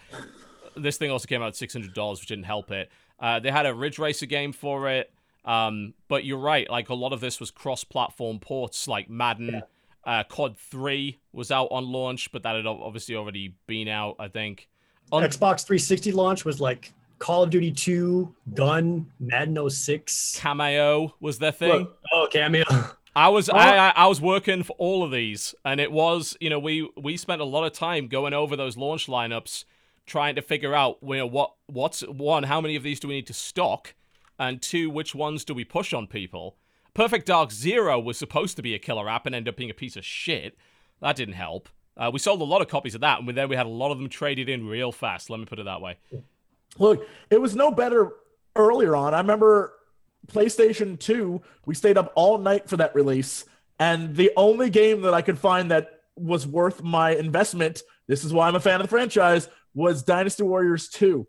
This 0.78 0.98
thing 0.98 1.12
also 1.12 1.28
came 1.28 1.42
out 1.42 1.50
at 1.50 1.56
six 1.56 1.74
hundred 1.74 1.94
dollars, 1.94 2.20
which 2.20 2.30
didn't 2.30 2.46
help 2.46 2.72
it. 2.72 2.90
Uh, 3.20 3.40
they 3.40 3.52
had 3.52 3.66
a 3.66 3.74
Ridge 3.74 4.00
Racer 4.00 4.28
game 4.28 4.54
for 4.54 4.90
it, 4.90 5.12
um, 5.44 5.94
but 6.08 6.24
you're 6.24 6.38
right. 6.38 6.70
Like 6.70 6.88
a 6.90 6.94
lot 6.94 7.12
of 7.12 7.20
this 7.20 7.40
was 7.40 7.52
cross-platform 7.52 8.40
ports, 8.40 8.88
like 8.88 9.10
Madden. 9.10 9.64
Uh, 10.06 10.24
COD 10.24 10.58
3 10.58 11.20
was 11.34 11.52
out 11.52 11.68
on 11.72 11.92
launch, 11.92 12.32
but 12.32 12.44
that 12.44 12.56
had 12.56 12.66
obviously 12.66 13.16
already 13.16 13.56
been 13.68 13.90
out, 13.90 14.16
I 14.18 14.30
think. 14.30 14.70
On- 15.12 15.24
Xbox 15.24 15.66
360 15.66 16.12
launch 16.12 16.46
was 16.46 16.60
like 16.62 16.94
Call 17.20 17.44
of 17.44 17.50
Duty 17.50 17.72
2, 17.72 18.34
Gun, 18.54 19.06
Madden 19.20 19.70
06. 19.70 20.40
Kameo 20.42 21.12
was 21.20 21.40
their 21.40 21.52
thing. 21.52 21.72
Look, 21.72 21.98
oh, 22.14 22.28
Kameo. 22.32 22.96
I 23.16 23.28
was 23.28 23.50
Oh. 23.50 23.54
I, 23.56 23.90
I 23.90 23.94
I 23.96 24.08
was 24.08 24.22
working 24.22 24.64
for 24.64 24.76
all 24.78 25.04
of 25.04 25.12
these, 25.12 25.54
and 25.66 25.80
it 25.82 25.92
was 25.92 26.38
you 26.40 26.50
know 26.50 26.60
we 26.60 26.90
we 26.96 27.18
spent 27.18 27.42
a 27.42 27.46
lot 27.46 27.66
of 27.66 27.74
time 27.74 28.08
going 28.08 28.34
over 28.34 28.56
those 28.56 28.78
launch 28.78 29.08
lineups, 29.08 29.66
trying 30.06 30.36
to 30.36 30.42
figure 30.42 30.74
out 30.76 31.00
you 31.02 31.18
know 31.18 31.26
what 31.26 31.54
what's 31.66 32.02
one 32.02 32.44
how 32.44 32.62
many 32.62 32.76
of 32.76 32.84
these 32.84 33.00
do 33.00 33.08
we 33.08 33.16
need 33.16 33.28
to 33.28 33.34
stock, 33.34 33.96
and 34.38 34.62
two 34.62 34.90
which 34.90 35.14
ones 35.16 35.44
do 35.44 35.54
we 35.54 35.66
push 35.66 35.92
on 35.92 36.08
people. 36.08 36.56
Perfect 36.94 37.26
Dark 37.28 37.52
Zero 37.52 38.00
was 38.00 38.18
supposed 38.18 38.56
to 38.58 38.62
be 38.62 38.74
a 38.74 38.80
killer 38.80 39.10
app 39.10 39.26
and 39.26 39.36
ended 39.36 39.54
up 39.54 39.58
being 39.58 39.70
a 39.70 39.74
piece 39.76 39.96
of 39.98 40.06
shit. 40.06 40.56
That 41.02 41.16
didn't 41.16 41.34
help. 41.36 41.68
Uh, 42.00 42.10
we 42.12 42.18
sold 42.18 42.40
a 42.42 42.46
lot 42.46 42.62
of 42.62 42.70
copies 42.70 42.96
of 42.96 43.02
that, 43.02 43.20
and 43.20 43.28
then 43.38 43.50
we 43.50 43.56
had 43.58 43.66
a 43.66 43.70
lot 43.70 43.92
of 43.92 43.98
them 43.98 44.08
traded 44.08 44.48
in 44.48 44.66
real 44.66 44.92
fast. 44.92 45.30
Let 45.30 45.40
me 45.40 45.46
put 45.46 45.60
it 45.60 45.66
that 45.66 45.82
way. 45.82 45.98
Look, 46.78 47.06
it 47.30 47.42
was 47.42 47.56
no 47.56 47.72
better 47.72 48.14
earlier 48.56 48.96
on. 48.96 49.14
I 49.14 49.18
remember 49.20 49.74
PlayStation 50.28 50.98
2, 51.00 51.42
we 51.66 51.76
stayed 51.76 51.98
up 51.98 52.12
all 52.16 52.38
night 52.38 52.70
for 52.70 52.78
that 52.78 52.96
release. 52.96 53.46
And 53.80 54.16
the 54.16 54.32
only 54.38 54.70
game 54.70 55.02
that 55.02 55.14
I 55.14 55.22
could 55.22 55.38
find 55.40 55.72
that 55.72 56.02
was 56.16 56.46
worth 56.48 56.84
my 56.84 57.12
investment, 57.16 57.82
this 58.08 58.24
is 58.24 58.34
why 58.34 58.48
I'm 58.48 58.56
a 58.56 58.60
fan 58.60 58.76
of 58.76 58.84
the 58.84 58.90
franchise, 58.90 59.48
was 59.74 60.04
Dynasty 60.04 60.44
Warriors 60.44 60.90
2. 60.90 61.28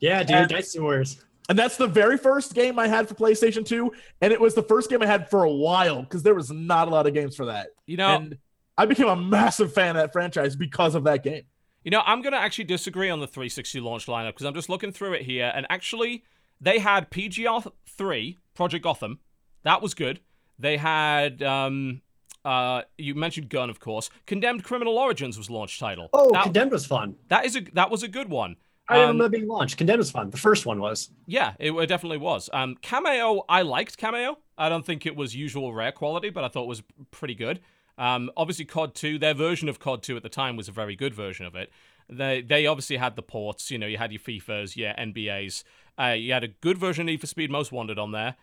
yeah, 0.00 0.22
dude, 0.22 0.36
And- 0.36 0.48
Dynasty 0.50 0.80
Warriors. 0.80 1.24
And 1.48 1.58
that's 1.58 1.76
the 1.76 1.88
very 1.88 2.16
first 2.16 2.54
game 2.54 2.78
I 2.78 2.86
had 2.86 3.08
for 3.08 3.14
PlayStation 3.14 3.66
2. 3.66 3.92
And 4.20 4.32
it 4.32 4.40
was 4.40 4.54
the 4.54 4.62
first 4.62 4.88
game 4.88 5.02
I 5.02 5.06
had 5.06 5.28
for 5.28 5.42
a 5.42 5.50
while 5.50 6.00
because 6.02 6.22
there 6.22 6.34
was 6.36 6.50
not 6.52 6.86
a 6.86 6.90
lot 6.90 7.06
of 7.08 7.14
games 7.14 7.34
for 7.34 7.46
that. 7.46 7.68
You 7.84 7.96
know, 7.96 8.16
And 8.16 8.38
I 8.78 8.86
became 8.86 9.08
a 9.08 9.16
massive 9.16 9.72
fan 9.72 9.90
of 9.96 10.02
that 10.02 10.12
franchise 10.12 10.56
because 10.56 10.94
of 10.94 11.04
that 11.04 11.22
game. 11.22 11.42
You 11.84 11.90
know, 11.90 12.02
I'm 12.06 12.22
going 12.22 12.32
to 12.32 12.38
actually 12.38 12.64
disagree 12.64 13.10
on 13.10 13.20
the 13.20 13.26
360 13.26 13.80
launch 13.80 14.06
lineup 14.06 14.28
because 14.30 14.46
I'm 14.46 14.54
just 14.54 14.68
looking 14.68 14.92
through 14.92 15.14
it 15.14 15.22
here, 15.22 15.50
and 15.54 15.66
actually, 15.68 16.24
they 16.60 16.78
had 16.78 17.10
PGR 17.10 17.70
3, 17.88 18.38
Project 18.54 18.84
Gotham. 18.84 19.18
That 19.64 19.82
was 19.82 19.94
good. 19.94 20.20
They 20.58 20.76
had, 20.76 21.42
um, 21.42 22.02
uh, 22.44 22.82
you 22.98 23.14
mentioned 23.14 23.48
Gun, 23.50 23.68
of 23.68 23.80
course. 23.80 24.10
Condemned 24.26 24.62
Criminal 24.64 24.96
Origins 24.96 25.36
was 25.36 25.50
launch 25.50 25.78
title. 25.80 26.08
Oh, 26.12 26.30
that, 26.32 26.44
Condemned 26.44 26.70
was 26.72 26.86
fun. 26.86 27.16
that 27.28 27.44
is 27.44 27.56
a 27.56 27.60
that 27.74 27.90
was 27.90 28.02
a 28.02 28.08
good 28.08 28.28
one. 28.30 28.56
I 28.88 28.94
didn't 28.96 29.10
Um, 29.10 29.16
remember 29.16 29.36
being 29.38 29.48
launched. 29.48 29.76
Condemned 29.76 29.98
was 29.98 30.10
fun. 30.10 30.30
The 30.30 30.36
first 30.36 30.66
one 30.66 30.80
was. 30.80 31.10
Yeah, 31.26 31.54
it, 31.58 31.72
it 31.72 31.86
definitely 31.86 32.18
was. 32.18 32.48
Um, 32.52 32.76
Kameo, 32.82 33.42
I 33.48 33.62
liked 33.62 33.98
Kameo. 33.98 34.36
I 34.58 34.68
don't 34.68 34.84
think 34.86 35.06
it 35.06 35.16
was 35.16 35.34
usual 35.34 35.72
rare 35.72 35.92
quality, 35.92 36.30
but 36.30 36.44
I 36.44 36.48
thought 36.48 36.64
it 36.64 36.68
was 36.68 36.82
pretty 37.10 37.34
good. 37.34 37.60
Um, 38.02 38.32
obviously, 38.36 38.64
COD 38.64 38.96
2, 38.96 39.18
their 39.20 39.32
version 39.32 39.68
of 39.68 39.78
COD 39.78 40.02
2 40.02 40.16
at 40.16 40.24
the 40.24 40.28
time 40.28 40.56
was 40.56 40.66
a 40.66 40.72
very 40.72 40.96
good 40.96 41.14
version 41.14 41.46
of 41.46 41.54
it. 41.54 41.70
They 42.08 42.42
they 42.42 42.66
obviously 42.66 42.96
had 42.96 43.14
the 43.14 43.22
ports. 43.22 43.70
You 43.70 43.78
know, 43.78 43.86
you 43.86 43.96
had 43.96 44.10
your 44.10 44.18
FIFAs, 44.18 44.74
your 44.76 44.92
NBAs. 44.94 45.62
Uh, 45.96 46.16
you 46.18 46.32
had 46.32 46.42
a 46.42 46.48
good 46.48 46.78
version 46.78 47.02
of 47.02 47.06
Need 47.06 47.20
for 47.20 47.28
Speed 47.28 47.48
Most 47.48 47.70
Wanted 47.70 48.00
on 48.00 48.10
there. 48.10 48.34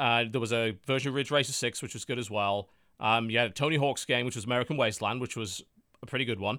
Uh, 0.00 0.24
there 0.28 0.40
was 0.40 0.52
a 0.52 0.76
version 0.84 1.10
of 1.10 1.14
Ridge 1.14 1.30
Racer 1.30 1.52
6, 1.52 1.80
which 1.80 1.94
was 1.94 2.04
good 2.04 2.18
as 2.18 2.28
well. 2.28 2.68
Um, 2.98 3.30
you 3.30 3.38
had 3.38 3.50
a 3.50 3.52
Tony 3.52 3.76
Hawk's 3.76 4.04
game, 4.04 4.26
which 4.26 4.34
was 4.34 4.44
American 4.44 4.76
Wasteland, 4.76 5.20
which 5.20 5.36
was 5.36 5.62
a 6.02 6.06
pretty 6.06 6.24
good 6.24 6.40
one. 6.40 6.58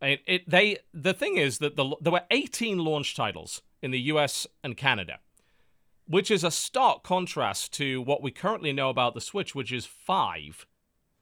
It, 0.00 0.20
it 0.28 0.48
they 0.48 0.78
the 0.94 1.12
thing 1.12 1.38
is 1.38 1.58
that 1.58 1.74
the, 1.74 1.96
there 2.00 2.12
were 2.12 2.22
18 2.30 2.78
launch 2.78 3.16
titles 3.16 3.62
in 3.82 3.90
the 3.90 4.00
US 4.12 4.46
and 4.62 4.76
Canada, 4.76 5.18
which 6.06 6.30
is 6.30 6.44
a 6.44 6.52
stark 6.52 7.02
contrast 7.02 7.72
to 7.74 8.00
what 8.00 8.22
we 8.22 8.30
currently 8.30 8.72
know 8.72 8.90
about 8.90 9.14
the 9.14 9.20
Switch, 9.20 9.56
which 9.56 9.72
is 9.72 9.86
five. 9.86 10.67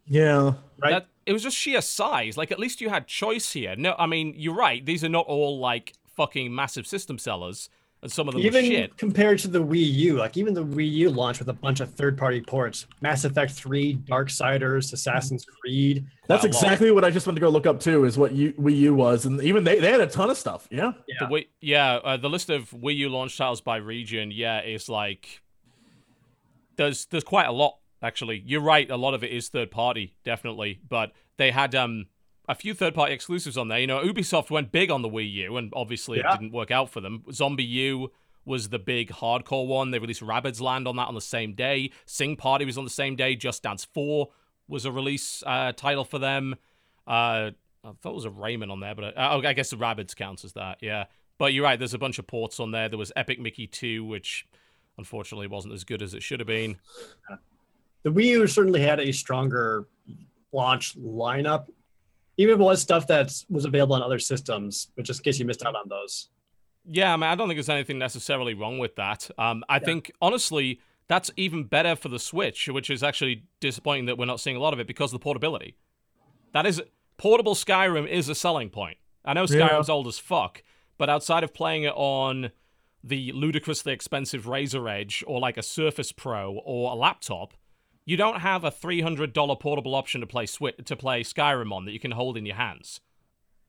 Yeah. 0.08 0.52
Right. 0.78 0.90
That 0.90 1.06
it 1.24 1.32
was 1.32 1.42
just 1.42 1.56
sheer 1.56 1.80
size. 1.80 2.36
Like 2.36 2.52
at 2.52 2.58
least 2.58 2.80
you 2.80 2.88
had 2.88 3.06
choice 3.06 3.52
here. 3.52 3.74
No, 3.76 3.94
I 3.98 4.06
mean 4.06 4.34
you're 4.36 4.54
right. 4.54 4.84
These 4.84 5.02
are 5.04 5.08
not 5.08 5.26
all 5.26 5.58
like 5.58 5.94
fucking 6.16 6.54
massive 6.54 6.86
system 6.86 7.18
sellers, 7.18 7.68
and 8.02 8.10
some 8.12 8.28
of 8.28 8.34
them 8.34 8.42
even 8.42 8.64
shit. 8.64 8.96
compared 8.96 9.38
to 9.40 9.48
the 9.48 9.62
Wii 9.62 9.92
U, 9.94 10.16
like 10.18 10.36
even 10.36 10.54
the 10.54 10.64
Wii 10.64 10.90
U 10.92 11.10
launched 11.10 11.40
with 11.40 11.48
a 11.48 11.52
bunch 11.52 11.80
of 11.80 11.92
third-party 11.94 12.42
ports: 12.42 12.86
Mass 13.00 13.24
Effect 13.24 13.52
3, 13.52 13.96
Darksiders, 14.04 14.92
Assassin's 14.92 15.44
Creed. 15.44 16.06
That's 16.28 16.42
Quite 16.42 16.52
a 16.52 16.54
lot. 16.54 16.62
exactly 16.62 16.90
what 16.92 17.04
I 17.04 17.10
just 17.10 17.26
went 17.26 17.36
to 17.36 17.40
go 17.40 17.48
look 17.48 17.66
up 17.66 17.80
too, 17.80 18.04
is 18.04 18.16
what 18.16 18.32
U- 18.32 18.52
Wii 18.54 18.76
U 18.76 18.94
was. 18.94 19.26
And 19.26 19.42
even 19.42 19.64
they, 19.64 19.78
they 19.80 19.90
had 19.90 20.00
a 20.00 20.06
ton 20.06 20.30
of 20.30 20.36
stuff. 20.38 20.68
Yeah. 20.70 20.92
The 21.18 21.26
Wii, 21.26 21.46
yeah, 21.60 21.94
uh, 21.96 22.16
the 22.16 22.30
list 22.30 22.48
of 22.50 22.70
Wii 22.70 22.96
U 22.96 23.08
launch 23.08 23.36
titles 23.36 23.60
by 23.60 23.76
region, 23.78 24.30
yeah, 24.30 24.62
is 24.62 24.88
like 24.88 25.42
there's 26.76 27.06
there's 27.06 27.24
quite 27.24 27.46
a 27.46 27.52
lot 27.52 27.78
actually. 28.06 28.42
You're 28.46 28.60
right, 28.60 28.88
a 28.90 28.96
lot 28.96 29.14
of 29.14 29.22
it 29.24 29.32
is 29.32 29.48
third 29.48 29.70
party, 29.70 30.14
definitely, 30.24 30.80
but 30.88 31.12
they 31.36 31.50
had 31.50 31.74
um 31.74 32.06
a 32.48 32.54
few 32.54 32.72
third 32.74 32.94
party 32.94 33.12
exclusives 33.12 33.58
on 33.58 33.68
there. 33.68 33.78
You 33.80 33.88
know, 33.88 33.98
Ubisoft 34.00 34.50
went 34.50 34.70
big 34.70 34.90
on 34.90 35.02
the 35.02 35.08
Wii 35.08 35.30
U, 35.32 35.56
and 35.56 35.72
obviously 35.74 36.18
Yeah. 36.18 36.32
it 36.34 36.38
didn't 36.40 36.52
work 36.52 36.70
out 36.70 36.88
for 36.90 37.00
them. 37.00 37.24
ZombiU 37.28 38.08
was 38.44 38.68
the 38.68 38.78
big 38.78 39.10
hardcore 39.10 39.66
one. 39.66 39.90
They 39.90 39.98
released 39.98 40.22
Rabbids 40.22 40.60
Land 40.60 40.86
on 40.86 40.94
that 40.96 41.08
on 41.08 41.14
the 41.16 41.20
same 41.20 41.54
day. 41.54 41.90
Sing 42.04 42.36
Party 42.36 42.64
was 42.64 42.78
on 42.78 42.84
the 42.84 42.90
same 42.90 43.16
day. 43.16 43.34
Just 43.34 43.64
Dance 43.64 43.84
4 43.92 44.28
was 44.68 44.84
a 44.84 44.92
release 44.92 45.42
uh, 45.44 45.72
title 45.72 46.04
for 46.04 46.20
them. 46.20 46.54
Uh, 47.08 47.50
I 47.84 47.90
thought 48.00 48.10
it 48.10 48.14
was 48.14 48.24
a 48.24 48.30
Rayman 48.30 48.70
on 48.70 48.78
there, 48.78 48.94
but 48.94 49.18
I, 49.18 49.32
oh, 49.34 49.42
I 49.42 49.52
guess 49.52 49.70
the 49.70 49.76
Rabbids 49.76 50.14
counts 50.14 50.44
as 50.44 50.52
that. 50.52 50.78
Yeah, 50.80 51.06
but 51.38 51.52
you're 51.52 51.64
right. 51.64 51.76
There's 51.76 51.94
a 51.94 51.98
bunch 51.98 52.20
of 52.20 52.28
ports 52.28 52.60
on 52.60 52.70
there. 52.70 52.88
There 52.88 52.98
was 52.98 53.10
Epic 53.16 53.40
Mickey 53.40 53.66
2, 53.66 54.04
which 54.04 54.46
unfortunately 54.96 55.48
wasn't 55.48 55.74
as 55.74 55.82
good 55.82 56.00
as 56.00 56.14
it 56.14 56.22
should 56.22 56.38
have 56.38 56.46
been. 56.46 56.78
The 58.06 58.12
Wii 58.12 58.26
U 58.26 58.46
certainly 58.46 58.80
had 58.80 59.00
a 59.00 59.10
stronger 59.10 59.88
launch 60.52 60.96
lineup. 60.96 61.66
Even 62.36 62.54
if 62.54 62.60
it 62.60 62.62
was 62.62 62.80
stuff 62.80 63.08
that 63.08 63.32
was 63.50 63.64
available 63.64 63.96
on 63.96 64.02
other 64.02 64.20
systems, 64.20 64.92
but 64.94 65.04
just 65.04 65.18
in 65.18 65.24
case 65.24 65.40
you 65.40 65.44
missed 65.44 65.66
out 65.66 65.74
on 65.74 65.88
those. 65.88 66.28
Yeah, 66.88 67.12
I 67.12 67.16
mean, 67.16 67.24
I 67.24 67.34
don't 67.34 67.48
think 67.48 67.56
there's 67.56 67.68
anything 67.68 67.98
necessarily 67.98 68.54
wrong 68.54 68.78
with 68.78 68.94
that. 68.94 69.28
Um, 69.38 69.64
I 69.68 69.80
think 69.80 70.12
honestly 70.22 70.78
that's 71.08 71.32
even 71.36 71.64
better 71.64 71.96
for 71.96 72.08
the 72.08 72.20
Switch, 72.20 72.68
which 72.68 72.90
is 72.90 73.02
actually 73.02 73.42
disappointing 73.58 74.06
that 74.06 74.16
we're 74.18 74.26
not 74.26 74.38
seeing 74.38 74.54
a 74.54 74.60
lot 74.60 74.72
of 74.72 74.78
it 74.78 74.86
because 74.86 75.12
of 75.12 75.18
the 75.18 75.24
portability. 75.24 75.74
That 76.52 76.64
is 76.64 76.80
portable 77.16 77.56
Skyrim 77.56 78.06
is 78.06 78.28
a 78.28 78.36
selling 78.36 78.70
point. 78.70 78.98
I 79.24 79.32
know 79.32 79.46
Yeah. 79.50 79.68
Skyrim's 79.68 79.88
old 79.88 80.06
as 80.06 80.20
fuck, 80.20 80.62
but 80.96 81.10
outside 81.10 81.42
of 81.42 81.52
playing 81.52 81.82
it 81.82 81.94
on 81.96 82.52
the 83.02 83.32
ludicrously 83.32 83.92
expensive 83.92 84.44
Razer 84.44 84.88
Edge 84.88 85.24
or 85.26 85.40
like 85.40 85.56
a 85.56 85.62
Surface 85.62 86.12
Pro 86.12 86.52
or 86.64 86.92
a 86.92 86.94
laptop, 86.94 87.54
you 88.06 88.16
don't 88.16 88.40
have 88.40 88.64
a 88.64 88.70
$300 88.70 89.60
portable 89.60 89.94
option 89.94 90.22
to 90.22 90.26
play 90.26 90.46
Switch 90.46 90.76
to 90.84 90.96
play 90.96 91.22
Skyrim 91.22 91.72
on 91.72 91.84
that 91.84 91.92
you 91.92 92.00
can 92.00 92.12
hold 92.12 92.38
in 92.38 92.46
your 92.46 92.56
hands. 92.56 93.00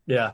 Yeah. 0.06 0.32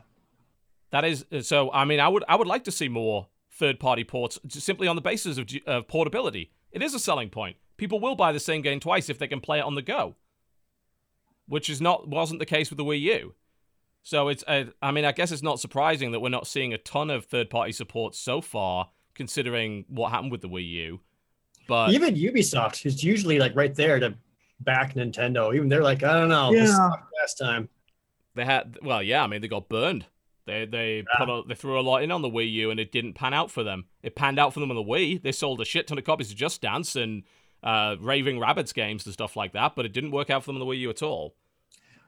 That 0.90 1.04
is 1.04 1.24
so. 1.40 1.72
I 1.72 1.84
mean, 1.84 1.98
I 1.98 2.06
would 2.06 2.22
I 2.28 2.36
would 2.36 2.46
like 2.46 2.62
to 2.64 2.70
see 2.70 2.88
more 2.88 3.26
third 3.50 3.80
party 3.80 4.04
ports 4.04 4.38
simply 4.48 4.86
on 4.86 4.94
the 4.94 5.02
basis 5.02 5.38
of, 5.38 5.48
of 5.66 5.88
portability. 5.88 6.52
It 6.70 6.82
is 6.82 6.94
a 6.94 7.00
selling 7.00 7.30
point. 7.30 7.56
People 7.76 7.98
will 7.98 8.14
buy 8.14 8.30
the 8.30 8.38
same 8.38 8.62
game 8.62 8.78
twice 8.78 9.08
if 9.08 9.18
they 9.18 9.26
can 9.26 9.40
play 9.40 9.58
it 9.58 9.64
on 9.64 9.74
the 9.74 9.82
go, 9.82 10.14
which 11.48 11.68
is 11.68 11.80
not 11.80 12.06
wasn't 12.06 12.38
the 12.38 12.46
case 12.46 12.70
with 12.70 12.76
the 12.76 12.84
Wii 12.84 13.00
U. 13.00 13.34
So 14.04 14.28
it's 14.28 14.44
uh, 14.46 14.66
I 14.82 14.92
mean, 14.92 15.04
I 15.04 15.12
guess 15.12 15.32
it's 15.32 15.42
not 15.42 15.58
surprising 15.58 16.12
that 16.12 16.20
we're 16.20 16.28
not 16.28 16.46
seeing 16.46 16.72
a 16.72 16.78
ton 16.78 17.10
of 17.10 17.24
third 17.24 17.50
party 17.50 17.72
support 17.72 18.14
so 18.14 18.40
far, 18.40 18.90
considering 19.14 19.86
what 19.88 20.10
happened 20.10 20.30
with 20.30 20.42
the 20.42 20.48
Wii 20.48 20.68
U. 20.68 21.00
But 21.66 21.90
Even 21.92 22.14
Ubisoft, 22.14 22.82
who's 22.82 23.02
usually 23.02 23.38
like 23.38 23.54
right 23.56 23.74
there 23.74 23.98
to 24.00 24.14
back 24.60 24.94
Nintendo, 24.94 25.54
even 25.54 25.68
they're 25.68 25.82
like, 25.82 26.02
I 26.02 26.12
don't 26.12 26.28
know, 26.28 26.52
Yeah. 26.52 26.66
sucked 26.66 27.12
last 27.20 27.34
time. 27.38 27.68
They 28.34 28.44
had 28.44 28.78
well, 28.82 29.02
yeah. 29.02 29.22
I 29.22 29.26
mean, 29.26 29.40
they 29.40 29.48
got 29.48 29.68
burned. 29.68 30.06
They 30.46 30.66
they 30.66 31.04
put 31.16 31.28
a, 31.30 31.42
they 31.48 31.54
threw 31.54 31.78
a 31.78 31.82
lot 31.82 32.02
in 32.02 32.10
on 32.10 32.20
the 32.20 32.28
Wii 32.28 32.50
U, 32.52 32.70
and 32.70 32.78
it 32.78 32.92
didn't 32.92 33.14
pan 33.14 33.32
out 33.32 33.50
for 33.50 33.62
them. 33.62 33.86
It 34.02 34.14
panned 34.14 34.38
out 34.38 34.52
for 34.52 34.60
them 34.60 34.70
on 34.70 34.76
the 34.76 34.82
Wii. 34.82 35.22
They 35.22 35.32
sold 35.32 35.60
a 35.60 35.64
shit 35.64 35.86
ton 35.86 35.96
of 35.98 36.04
copies 36.04 36.30
of 36.30 36.36
Just 36.36 36.60
Dance 36.60 36.96
and 36.96 37.22
uh, 37.62 37.96
Raving 38.00 38.38
Rabbids 38.38 38.74
games 38.74 39.06
and 39.06 39.12
stuff 39.12 39.36
like 39.36 39.52
that, 39.52 39.74
but 39.74 39.86
it 39.86 39.92
didn't 39.92 40.10
work 40.10 40.28
out 40.30 40.42
for 40.44 40.52
them 40.52 40.60
on 40.60 40.66
the 40.68 40.72
Wii 40.74 40.80
U 40.80 40.90
at 40.90 41.02
all. 41.02 41.34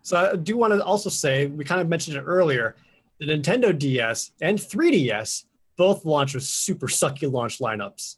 So 0.03 0.31
I 0.33 0.37
do 0.37 0.57
want 0.57 0.73
to 0.75 0.85
also 0.85 1.09
say, 1.11 1.47
we 1.47 1.65
kind 1.65 1.81
of 1.81 1.89
mentioned 1.89 2.17
it 2.17 2.21
earlier, 2.23 2.77
the 3.19 3.27
Nintendo 3.27 3.77
DS 3.77 4.33
and 4.43 4.59
3DS 4.59 5.45
both 5.77 6.05
launched 6.05 6.35
with 6.35 6.45
super 6.45 6.87
sucky 6.89 7.31
launch 7.31 7.59
lineups. 7.59 8.17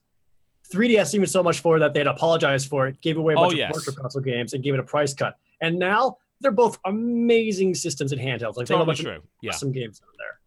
3DS 0.72 1.14
even 1.14 1.26
so 1.26 1.42
much 1.42 1.60
for 1.60 1.78
that 1.78 1.94
they 1.94 2.00
had 2.00 2.06
apologized 2.06 2.68
for 2.68 2.86
it, 2.88 3.00
gave 3.00 3.16
away 3.16 3.34
a 3.34 3.38
Oh, 3.38 3.42
bunch 3.48 3.56
yes. 3.56 3.70
of 3.70 3.84
virtual 3.84 4.02
console 4.02 4.22
games, 4.22 4.52
and 4.52 4.62
gave 4.62 4.74
it 4.74 4.80
a 4.80 4.82
price 4.84 5.14
cut. 5.14 5.36
And 5.60 5.78
now 5.78 6.18
they're 6.40 6.50
both 6.52 6.78
amazing 6.84 7.74
systems 7.74 8.12
and 8.12 8.20
handhelds. 8.20 8.56
Like 8.56 8.66
they 8.66 8.74
Totally 8.74 8.86
bunch 8.86 9.00
true. 9.00 9.16
of 9.16 9.22
Yeah, 9.42 9.50
awesome 9.52 9.72
games 9.72 10.00
on 10.02 10.08
there. 10.18 10.38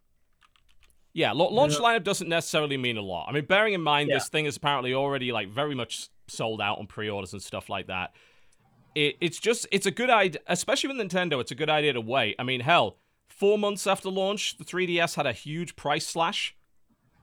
yeah. 1.14 1.32
Launch 1.34 1.74
Yeah. 1.74 1.80
lineup 1.80 2.04
doesn't 2.04 2.30
necessarily 2.30 2.78
mean 2.78 2.98
a 2.98 3.02
lot. 3.02 3.28
I 3.30 3.34
mean, 3.34 3.46
bearing 3.46 3.74
in 3.74 3.82
mind 3.82 4.10
Yeah. 4.10 4.16
this 4.16 4.30
thing 4.30 4.46
is 4.46 4.56
apparently 4.58 4.94
already 4.94 5.32
like 5.32 5.50
very 5.50 5.76
much 5.76 6.08
sold 6.28 6.62
out 6.62 6.80
on 6.80 6.88
pre-orders 6.88 7.34
and 7.34 7.42
stuff 7.42 7.68
like 7.70 7.88
that. 7.88 8.16
It, 8.96 9.16
it's 9.22 9.40
just 9.40 9.68
it's 9.72 9.86
a 9.86 9.92
good 9.92 10.10
idea, 10.10 10.42
especially 10.48 10.96
with 10.96 10.98
Nintendo. 11.06 11.40
It's 11.42 11.52
a 11.52 11.56
good 11.56 11.70
idea 11.70 11.94
to 11.94 12.02
wait. 12.02 12.36
I 12.40 12.44
mean, 12.44 12.62
hell, 12.62 12.98
four 13.28 13.58
months 13.58 13.88
after 13.88 14.10
launch, 14.10 14.58
the 14.58 14.66
3DS 14.66 15.16
had 15.16 15.26
a 15.26 15.34
huge 15.34 15.76
price 15.76 16.06
slash. 16.08 16.56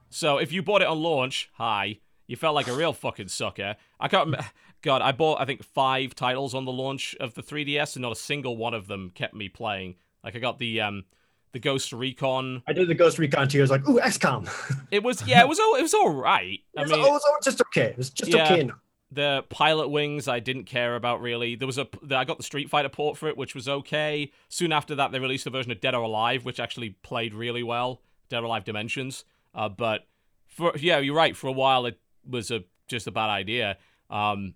So 0.09 0.37
if 0.37 0.51
you 0.51 0.61
bought 0.63 0.81
it 0.81 0.87
on 0.87 0.99
launch, 1.01 1.49
hi, 1.53 1.99
You 2.29 2.35
felt 2.35 2.53
like 2.53 2.67
a 2.67 2.73
real 2.73 2.93
fucking 2.93 3.29
sucker. 3.29 3.75
I 3.99 4.07
can't. 4.07 4.35
God, 4.83 5.01
I 5.01 5.11
bought 5.11 5.41
I 5.41 5.45
think 5.45 5.63
five 5.63 6.13
titles 6.13 6.53
on 6.53 6.63
the 6.65 6.71
launch 6.71 7.15
of 7.19 7.33
the 7.33 7.41
3DS, 7.41 7.95
and 7.95 8.03
not 8.03 8.11
a 8.11 8.15
single 8.15 8.55
one 8.55 8.75
of 8.75 8.85
them 8.87 9.09
kept 9.15 9.33
me 9.33 9.49
playing. 9.49 9.95
Like 10.23 10.35
I 10.35 10.39
got 10.39 10.59
the 10.59 10.79
um, 10.79 11.05
the 11.53 11.59
Ghost 11.59 11.91
Recon. 11.91 12.61
I 12.67 12.73
did 12.73 12.87
the 12.87 12.93
Ghost 12.93 13.17
Recon 13.17 13.47
too. 13.47 13.57
I 13.57 13.61
was 13.61 13.71
like, 13.71 13.89
ooh, 13.89 13.99
XCOM. 13.99 14.47
It 14.91 15.01
was 15.03 15.25
yeah, 15.25 15.41
it 15.41 15.47
was 15.49 15.59
all 15.59 15.73
it 15.75 15.81
was 15.81 15.95
all 15.95 16.09
right. 16.11 16.59
I 16.77 16.81
It 16.81 16.83
was, 16.83 16.91
mean, 16.91 16.99
it 16.99 17.09
was 17.09 17.23
just 17.43 17.61
okay. 17.61 17.85
It 17.85 17.97
was 17.97 18.11
just 18.11 18.31
Yeah. 18.31 18.43
okay 18.45 18.61
enough. 18.61 18.77
the 19.11 19.43
Pilotwings 19.49 20.27
I 20.27 20.39
didn't 20.39 20.65
care 20.65 20.95
about 20.95 21.21
really. 21.21 21.55
There 21.55 21.65
was 21.67 21.79
a 21.79 21.87
the, 22.03 22.15
I 22.15 22.25
got 22.25 22.37
the 22.37 22.43
Street 22.43 22.69
Fighter 22.69 22.89
port 22.89 23.17
for 23.17 23.27
it, 23.27 23.37
which 23.37 23.55
was 23.55 23.67
okay. 23.67 24.31
Soon 24.49 24.71
after 24.71 24.93
that, 24.93 25.11
they 25.11 25.17
released 25.19 25.47
a 25.47 25.49
version 25.49 25.71
of 25.71 25.81
Dead 25.81 25.95
or 25.95 26.03
Alive, 26.03 26.45
which 26.45 26.59
actually 26.59 26.91
played 27.01 27.33
really 27.33 27.63
well. 27.63 28.01
Dead 28.29 28.43
or 28.43 28.45
Alive 28.45 28.65
Dimensions. 28.65 29.25
Uh, 29.55 29.67
but 29.67 30.07
for 30.47 30.73
yeah, 30.77 30.99
you're 30.99 31.15
right. 31.15 31.35
For 31.35 31.47
a 31.47 31.51
while, 31.51 31.87
it 31.87 31.99
was 32.27 32.51
a 32.51 32.63
just 32.87 33.07
a 33.07 33.11
bad 33.11 33.29
idea. 33.29 33.77
Um, 34.09 34.55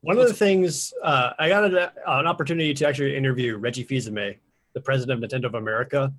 One 0.00 0.18
of 0.18 0.26
the 0.28 0.34
things 0.34 0.92
uh, 1.02 1.30
I 1.38 1.48
got 1.48 1.64
an, 1.64 1.76
an 1.76 2.26
opportunity 2.26 2.72
to 2.74 2.88
actually 2.88 3.16
interview 3.16 3.56
Reggie 3.56 3.84
Fils-Aimé, 3.84 4.38
the 4.72 4.80
president 4.80 5.22
of 5.22 5.30
Nintendo 5.30 5.46
of 5.46 5.54
America, 5.54 6.12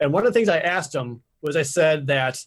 and 0.00 0.12
one 0.12 0.26
of 0.26 0.32
the 0.32 0.38
things 0.38 0.48
I 0.48 0.58
asked 0.58 0.94
him 0.94 1.22
was 1.42 1.56
I 1.56 1.62
said 1.62 2.06
that 2.08 2.38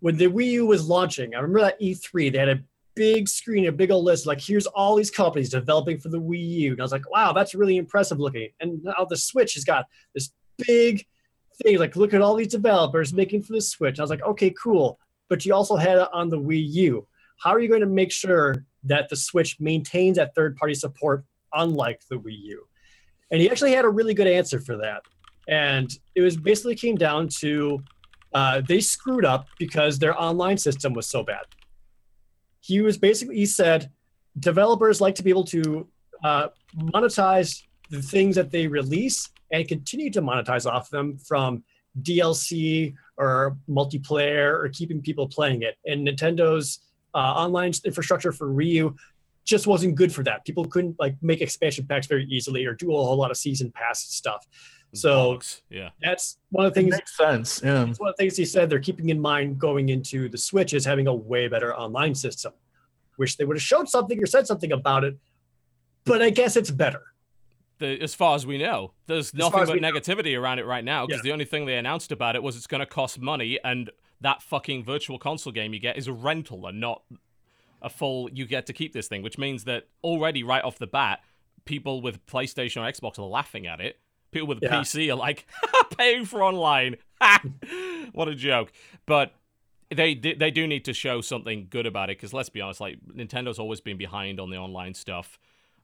when 0.00 0.16
the 0.16 0.26
Wii 0.26 0.46
U 0.52 0.66
was 0.66 0.88
launching, 0.88 1.34
I 1.34 1.38
remember 1.38 1.60
that 1.60 1.80
E3 1.80 2.32
they 2.32 2.38
had 2.38 2.48
a 2.48 2.60
big 2.94 3.28
screen, 3.28 3.66
a 3.66 3.72
big 3.72 3.90
old 3.90 4.04
list 4.04 4.26
like 4.26 4.40
here's 4.40 4.66
all 4.66 4.96
these 4.96 5.10
companies 5.10 5.50
developing 5.50 5.98
for 5.98 6.08
the 6.08 6.20
Wii 6.20 6.48
U, 6.48 6.72
and 6.72 6.80
I 6.80 6.84
was 6.84 6.92
like, 6.92 7.08
wow, 7.10 7.32
that's 7.32 7.54
really 7.54 7.76
impressive 7.76 8.18
looking. 8.18 8.48
And 8.60 8.82
now 8.82 9.06
the 9.08 9.16
Switch 9.16 9.54
has 9.54 9.64
got 9.64 9.86
this 10.14 10.32
big 10.66 11.06
thing 11.62 11.78
like 11.78 11.96
look 11.96 12.14
at 12.14 12.20
all 12.22 12.34
these 12.34 12.48
developers 12.48 13.12
making 13.12 13.42
for 13.42 13.52
the 13.52 13.60
Switch. 13.60 13.98
I 13.98 14.02
was 14.02 14.10
like, 14.10 14.22
okay, 14.22 14.50
cool, 14.50 14.98
but 15.32 15.46
you 15.46 15.54
also 15.54 15.76
had 15.76 15.96
it 15.96 16.08
on 16.12 16.28
the 16.28 16.38
Wii 16.38 16.62
U. 16.72 17.06
How 17.42 17.52
are 17.52 17.58
you 17.58 17.66
going 17.66 17.80
to 17.80 17.86
make 17.86 18.12
sure 18.12 18.66
that 18.84 19.08
the 19.08 19.16
Switch 19.16 19.58
maintains 19.58 20.18
that 20.18 20.34
third 20.34 20.58
party 20.58 20.74
support, 20.74 21.24
unlike 21.54 22.02
the 22.10 22.16
Wii 22.16 22.36
U? 22.38 22.66
And 23.30 23.40
he 23.40 23.48
actually 23.48 23.72
had 23.72 23.86
a 23.86 23.88
really 23.88 24.12
good 24.12 24.26
answer 24.26 24.60
for 24.60 24.76
that. 24.76 25.00
And 25.48 25.90
it 26.14 26.20
was 26.20 26.36
basically 26.36 26.74
came 26.74 26.96
down 26.96 27.28
to 27.40 27.82
uh, 28.34 28.60
they 28.68 28.80
screwed 28.80 29.24
up 29.24 29.46
because 29.58 29.98
their 29.98 30.20
online 30.20 30.58
system 30.58 30.92
was 30.92 31.08
so 31.08 31.22
bad. 31.22 31.46
He 32.60 32.82
was 32.82 32.98
basically, 32.98 33.36
he 33.36 33.46
said, 33.46 33.90
developers 34.38 35.00
like 35.00 35.14
to 35.14 35.22
be 35.22 35.30
able 35.30 35.44
to 35.44 35.88
uh, 36.22 36.48
monetize 36.76 37.62
the 37.88 38.02
things 38.02 38.36
that 38.36 38.50
they 38.50 38.66
release 38.66 39.30
and 39.50 39.66
continue 39.66 40.10
to 40.10 40.20
monetize 40.20 40.70
off 40.70 40.90
them 40.90 41.16
from 41.16 41.64
DLC 42.02 42.92
or 43.18 43.56
multiplayer 43.68 44.52
or 44.62 44.68
keeping 44.68 45.00
people 45.02 45.28
playing 45.28 45.62
it. 45.62 45.76
And 45.84 46.06
Nintendo's 46.06 46.80
uh, 47.14 47.18
online 47.18 47.72
infrastructure 47.84 48.32
for 48.32 48.48
Wii 48.52 48.66
U 48.68 48.96
just 49.44 49.66
wasn't 49.66 49.94
good 49.96 50.12
for 50.14 50.22
that. 50.22 50.44
People 50.44 50.64
couldn't 50.64 50.96
like 50.98 51.16
make 51.20 51.40
expansion 51.40 51.86
packs 51.86 52.06
very 52.06 52.24
easily 52.26 52.64
or 52.64 52.74
do 52.74 52.90
a 52.92 52.94
whole 52.94 53.16
lot 53.16 53.30
of 53.30 53.36
season 53.36 53.70
pass 53.72 54.00
stuff. 54.02 54.46
So 54.94 55.34
bollocks. 55.36 55.62
yeah, 55.70 55.88
that's 56.02 56.38
one 56.50 56.66
of 56.66 56.74
the 56.74 56.80
It 56.80 56.82
things. 56.84 56.94
makes 56.96 57.16
sense. 57.16 57.60
Yeah. 57.64 57.84
That's 57.84 57.98
one 57.98 58.10
of 58.10 58.16
the 58.16 58.22
things 58.22 58.36
he 58.36 58.44
said 58.44 58.68
they're 58.70 58.78
keeping 58.78 59.08
in 59.08 59.20
mind 59.20 59.58
going 59.58 59.88
into 59.88 60.28
the 60.28 60.36
Switch 60.38 60.74
is 60.74 60.84
having 60.84 61.06
a 61.06 61.14
way 61.14 61.48
better 61.48 61.74
online 61.74 62.14
system. 62.14 62.52
Wish 63.18 63.36
they 63.36 63.44
would 63.44 63.56
have 63.56 63.62
showed 63.62 63.88
something 63.88 64.22
or 64.22 64.26
said 64.26 64.46
something 64.46 64.72
about 64.72 65.04
it, 65.04 65.16
but 66.04 66.22
I 66.22 66.30
guess 66.30 66.56
it's 66.56 66.70
better. 66.70 67.02
The, 67.82 68.00
as 68.00 68.14
far 68.14 68.34
as 68.34 68.46
we 68.46 68.56
know, 68.58 68.92
there's 69.06 69.34
nothing 69.34 69.66
but 69.66 69.74
we 69.74 69.80
know. 69.80 69.90
negativity 69.92 70.38
around 70.38 70.58
it 70.58 70.66
right 70.66 70.84
now 70.84 71.06
because 71.06 71.20
Yeah. 71.20 71.30
the 71.30 71.32
only 71.32 71.44
thing 71.44 71.66
they 71.66 71.76
announced 71.76 72.10
about 72.12 72.34
it 72.36 72.42
was 72.42 72.56
it's 72.56 72.66
going 72.66 72.80
to 72.80 72.86
cost 72.86 73.20
money, 73.20 73.58
and 73.62 73.90
that 74.20 74.42
fucking 74.42 74.84
virtual 74.84 75.18
console 75.18 75.52
game 75.52 75.74
you 75.74 75.80
get 75.80 75.96
is 75.98 76.06
a 76.06 76.12
rental 76.12 76.66
and 76.66 76.80
not 76.80 77.02
a 77.82 77.90
full. 77.90 78.30
You 78.32 78.46
get 78.46 78.66
to 78.66 78.72
keep 78.72 78.92
this 78.92 79.08
thing, 79.08 79.22
which 79.22 79.36
means 79.38 79.64
that 79.64 79.88
already 80.04 80.42
right 80.42 80.62
off 80.64 80.78
the 80.78 80.86
bat, 80.86 81.20
people 81.64 82.00
with 82.00 82.24
PlayStation 82.26 82.76
or 82.82 82.90
Xbox 82.92 83.18
are 83.18 83.22
laughing 83.22 83.66
at 83.66 83.80
it. 83.80 83.98
People 84.30 84.48
with 84.48 84.58
a 84.62 84.66
Yeah. 84.66 84.80
PC 84.80 85.10
are 85.12 85.16
like 85.16 85.46
paying 85.98 86.24
for 86.24 86.42
online. 86.42 86.96
what 88.12 88.28
a 88.28 88.34
joke! 88.34 88.72
But 89.06 89.34
they 89.94 90.14
they 90.14 90.50
do 90.50 90.66
need 90.66 90.84
to 90.86 90.92
show 90.94 91.20
something 91.20 91.66
good 91.68 91.86
about 91.86 92.08
it 92.10 92.16
because 92.16 92.32
let's 92.32 92.48
be 92.48 92.60
honest, 92.60 92.80
like 92.80 92.98
Nintendo's 93.14 93.58
always 93.58 93.80
been 93.80 93.98
behind 93.98 94.40
on 94.40 94.50
the 94.50 94.56
online 94.56 94.94
stuff. 94.94 95.38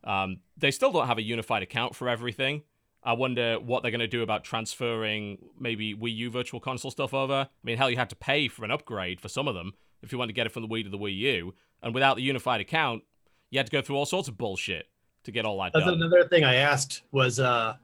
Um, 0.05 0.39
they 0.57 0.71
still 0.71 0.93
don't 0.93 1.07
have 1.07 1.19
a 1.19 1.23
unified 1.23 1.63
account 1.63 1.95
for 1.95 2.09
everything. 2.09 2.63
I 3.03 3.13
wonder 3.13 3.59
what 3.61 3.83
they're 3.83 3.91
going 3.93 4.01
to 4.01 4.09
do 4.09 4.23
about 4.23 4.45
transferring 4.45 5.39
maybe 5.59 5.95
Wii 5.95 6.15
U 6.17 6.31
Virtual 6.31 6.61
Console 6.61 6.91
stuff 6.91 7.15
over. 7.15 7.35
I 7.35 7.49
mean, 7.63 7.77
hell, 7.77 7.91
you 7.91 7.97
had 7.97 8.11
to 8.11 8.17
pay 8.17 8.49
for 8.49 8.65
an 8.65 8.71
upgrade 8.71 9.21
for 9.21 9.29
some 9.29 9.47
of 9.49 9.55
them 9.55 9.73
if 10.03 10.13
you 10.13 10.19
wanted 10.19 10.29
to 10.29 10.35
get 10.35 10.47
it 10.47 10.53
from 10.53 10.63
the 10.63 10.69
Wii 10.69 10.85
to 10.85 10.91
the 10.91 10.99
Wii 10.99 11.17
U, 11.17 11.55
and 11.83 11.95
without 11.95 12.17
the 12.17 12.23
unified 12.23 12.61
account, 12.61 13.03
you 13.51 13.59
had 13.59 13.67
to 13.67 13.73
go 13.73 13.83
through 13.83 13.97
all 13.97 14.07
sorts 14.07 14.29
of 14.29 14.39
bullshit 14.39 14.87
to 15.25 15.33
get 15.33 15.45
all 15.45 15.61
that 15.61 15.73
That's 15.73 15.87
done. 15.87 15.95
another 15.95 16.29
thing 16.29 16.45
I 16.45 16.57
asked 16.57 17.03
was 17.13 17.41
uh, 17.41 17.75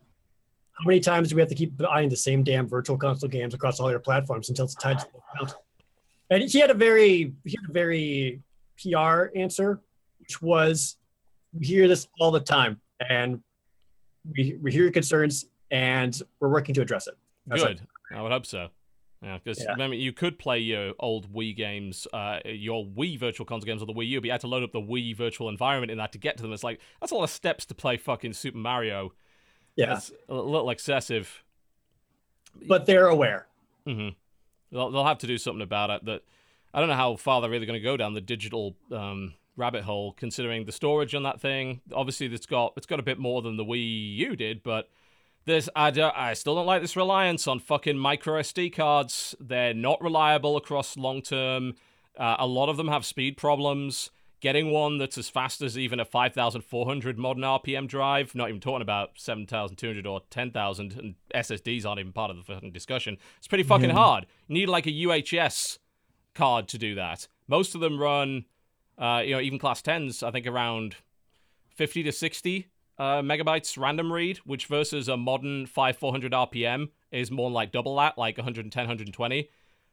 how 0.72 0.84
many 0.86 1.00
times 1.00 1.30
do 1.30 1.36
we 1.36 1.42
have 1.42 1.48
to 1.48 1.54
keep 1.54 1.76
buying 1.76 2.08
the 2.08 2.16
same 2.16 2.42
damn 2.42 2.66
virtual 2.66 2.96
console 2.96 3.28
games 3.28 3.54
across 3.54 3.80
all 3.80 3.90
your 3.90 3.98
platforms 4.00 4.48
until 4.48 4.64
it's 4.64 4.74
tied 4.74 4.98
to 5.00 5.06
the 5.12 5.18
account? 5.18 5.56
And 6.30 6.42
he 6.42 6.58
had 6.58 6.70
a 6.70 6.74
very 6.74 7.32
he 7.44 7.56
had 7.60 7.68
a 7.68 7.72
very 7.72 8.40
PR 8.80 9.26
answer, 9.36 9.80
which 10.18 10.40
was 10.40 10.96
we 11.58 11.66
hear 11.66 11.88
this 11.88 12.08
all 12.20 12.30
the 12.30 12.40
time 12.40 12.80
and 13.08 13.40
we, 14.36 14.56
we 14.62 14.72
hear 14.72 14.82
your 14.84 14.92
concerns 14.92 15.46
and 15.70 16.20
we're 16.40 16.48
working 16.48 16.74
to 16.74 16.80
address 16.82 17.06
it. 17.06 17.16
Like, 17.48 17.60
Good. 17.60 17.80
I 18.14 18.22
would 18.22 18.32
hope 18.32 18.46
so. 18.46 18.68
Yeah, 19.22 19.38
because 19.42 19.62
Yeah. 19.62 19.72
remember, 19.72 19.96
you 19.96 20.12
could 20.12 20.38
play 20.38 20.58
your 20.58 20.92
old 20.98 21.32
Wii 21.32 21.56
games, 21.56 22.06
uh, 22.12 22.40
your 22.44 22.84
Wii 22.84 23.18
Virtual 23.18 23.46
Console 23.46 23.66
games 23.66 23.80
on 23.82 23.86
the 23.86 23.94
Wii 23.94 24.08
U, 24.08 24.20
but 24.20 24.26
you 24.26 24.32
had 24.32 24.40
to 24.42 24.46
load 24.46 24.62
up 24.62 24.72
the 24.72 24.80
Wii 24.80 25.16
virtual 25.16 25.48
environment 25.48 25.90
in 25.90 25.98
that 25.98 26.12
to 26.12 26.18
get 26.18 26.36
to 26.36 26.42
them. 26.42 26.52
It's 26.52 26.64
like 26.64 26.80
that's 27.00 27.12
a 27.12 27.14
lot 27.14 27.24
of 27.24 27.30
steps 27.30 27.64
to 27.66 27.74
play 27.74 27.96
fucking 27.96 28.32
Super 28.34 28.58
Mario. 28.58 29.12
yeah, 29.76 29.86
That's 29.94 30.12
a 30.28 30.34
little 30.34 30.68
excessive. 30.70 31.42
but 32.66 32.86
they're 32.86 33.08
aware. 33.08 33.46
hmm 33.86 34.10
They'll, 34.70 34.90
they'll 34.90 35.04
have 35.04 35.18
to 35.18 35.26
do 35.26 35.38
something 35.38 35.62
about 35.62 35.90
it. 35.90 36.04
That 36.04 36.22
I 36.74 36.80
don't 36.80 36.88
know 36.88 36.94
how 36.96 37.16
far 37.16 37.40
they're 37.40 37.50
really 37.50 37.66
going 37.66 37.78
to 37.78 37.84
go 37.84 37.96
down 37.96 38.12
the 38.14 38.20
digital 38.20 38.74
um, 38.90 39.34
rabbit 39.56 39.84
hole, 39.84 40.12
considering 40.12 40.64
the 40.64 40.72
storage 40.72 41.14
on 41.14 41.22
that 41.24 41.40
thing. 41.40 41.80
Obviously, 41.92 42.26
it's 42.26 42.46
got 42.46 42.72
it's 42.76 42.86
got 42.86 43.00
a 43.00 43.02
bit 43.04 43.18
more 43.18 43.42
than 43.42 43.56
the 43.56 43.64
Wii 43.64 44.16
U 44.16 44.36
did, 44.36 44.62
but 44.62 44.88
this 45.44 45.68
I, 45.76 45.90
don't, 45.90 46.16
I 46.16 46.34
still 46.34 46.54
don't 46.54 46.66
like 46.66 46.82
this 46.82 46.96
reliance 46.96 47.46
on 47.46 47.58
fucking 47.58 47.98
micro 47.98 48.40
SD 48.40 48.74
cards. 48.74 49.34
They're 49.38 49.74
not 49.74 50.00
reliable 50.02 50.56
across 50.56 50.96
long 50.96 51.22
term. 51.22 51.74
Uh, 52.18 52.36
a 52.38 52.46
lot 52.46 52.68
of 52.68 52.76
them 52.76 52.88
have 52.88 53.04
speed 53.04 53.36
problems. 53.36 54.10
Getting 54.40 54.70
one 54.70 54.98
that's 54.98 55.16
as 55.16 55.30
fast 55.30 55.62
as 55.62 55.78
even 55.78 55.98
a 55.98 56.04
5,400 56.04 57.18
modern 57.18 57.42
RPM 57.44 57.88
drive, 57.88 58.34
not 58.34 58.50
even 58.50 58.60
talking 58.60 58.82
about 58.82 59.12
7,200 59.16 60.06
or 60.06 60.20
10,000, 60.28 60.92
and 60.92 61.14
SSDs 61.34 61.86
aren't 61.86 62.00
even 62.00 62.12
part 62.12 62.30
of 62.30 62.36
the 62.36 62.42
fucking 62.42 62.72
discussion. 62.72 63.16
It's 63.38 63.48
pretty 63.48 63.64
fucking 63.64 63.88
hard. 63.90 64.26
You 64.46 64.54
need 64.54 64.68
like 64.68 64.86
a 64.86 64.90
UHS 64.90 65.78
card 66.34 66.68
to 66.68 66.78
do 66.78 66.94
that. 66.94 67.26
Most 67.48 67.74
of 67.74 67.80
them 67.80 67.98
run, 67.98 68.44
uh, 68.98 69.22
you 69.24 69.34
know, 69.34 69.40
even 69.40 69.58
class 69.58 69.82
10s, 69.82 70.22
I 70.22 70.30
think 70.30 70.46
around 70.46 70.96
50 71.74 72.02
to 72.04 72.12
60 72.12 72.68
uh, 72.98 73.02
megabytes 73.22 73.76
random 73.76 74.12
read, 74.12 74.38
which 74.38 74.66
versus 74.66 75.08
a 75.08 75.16
modern 75.16 75.66
5400 75.66 76.32
RPM 76.32 76.88
is 77.10 77.30
more 77.30 77.50
like 77.50 77.72
double 77.72 77.96
that, 77.96 78.16
like 78.16 78.36
110, 78.36 78.82
120. 78.82 79.48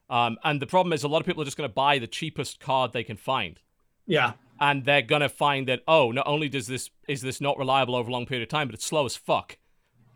Um, 0.09 0.37
and 0.43 0.61
the 0.61 0.67
problem 0.67 0.93
is 0.93 1.03
a 1.03 1.07
lot 1.07 1.19
of 1.19 1.25
people 1.25 1.41
are 1.41 1.45
just 1.45 1.57
going 1.57 1.69
to 1.69 1.73
buy 1.73 1.97
the 1.97 2.07
cheapest 2.07 2.59
card 2.59 2.91
they 2.91 3.03
can 3.03 3.17
find. 3.17 3.59
Yeah, 4.05 4.33
And 4.59 4.83
they're 4.85 5.01
gonna 5.01 5.29
find 5.29 5.67
that 5.67 5.81
oh, 5.87 6.11
not 6.11 6.27
only 6.27 6.49
does 6.49 6.67
this 6.67 6.89
is 7.07 7.21
this 7.21 7.39
not 7.39 7.57
reliable 7.57 7.95
over 7.95 8.09
a 8.09 8.11
long 8.11 8.25
period 8.25 8.43
of 8.43 8.49
time, 8.49 8.67
but 8.67 8.73
it's 8.75 8.85
slow 8.85 9.05
as 9.05 9.15
fuck. 9.15 9.57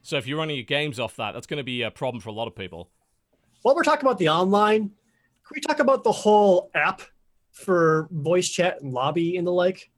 So 0.02 0.18
if 0.18 0.28
you're 0.28 0.38
running 0.38 0.58
your 0.58 0.66
games 0.66 1.00
off 1.00 1.16
that, 1.16 1.34
that's 1.34 1.48
gonna 1.48 1.64
be 1.64 1.82
a 1.82 1.92
problem 1.92 2.20
for 2.22 2.30
a 2.30 2.34
lot 2.34 2.48
of 2.48 2.56
people. 2.56 2.90
while 3.62 3.76
we're 3.76 3.84
talking 3.84 4.06
about 4.06 4.18
the 4.18 4.30
online, 4.30 4.82
can 4.82 5.54
we 5.54 5.62
talk 5.62 5.80
about 5.80 6.04
the 6.04 6.12
whole 6.12 6.70
app 6.76 7.02
for 7.56 8.08
voice 8.12 8.50
chat 8.50 8.82
and 8.82 8.94
lobby 8.94 9.38
and 9.38 9.48
the 9.48 9.52
like? 9.52 9.90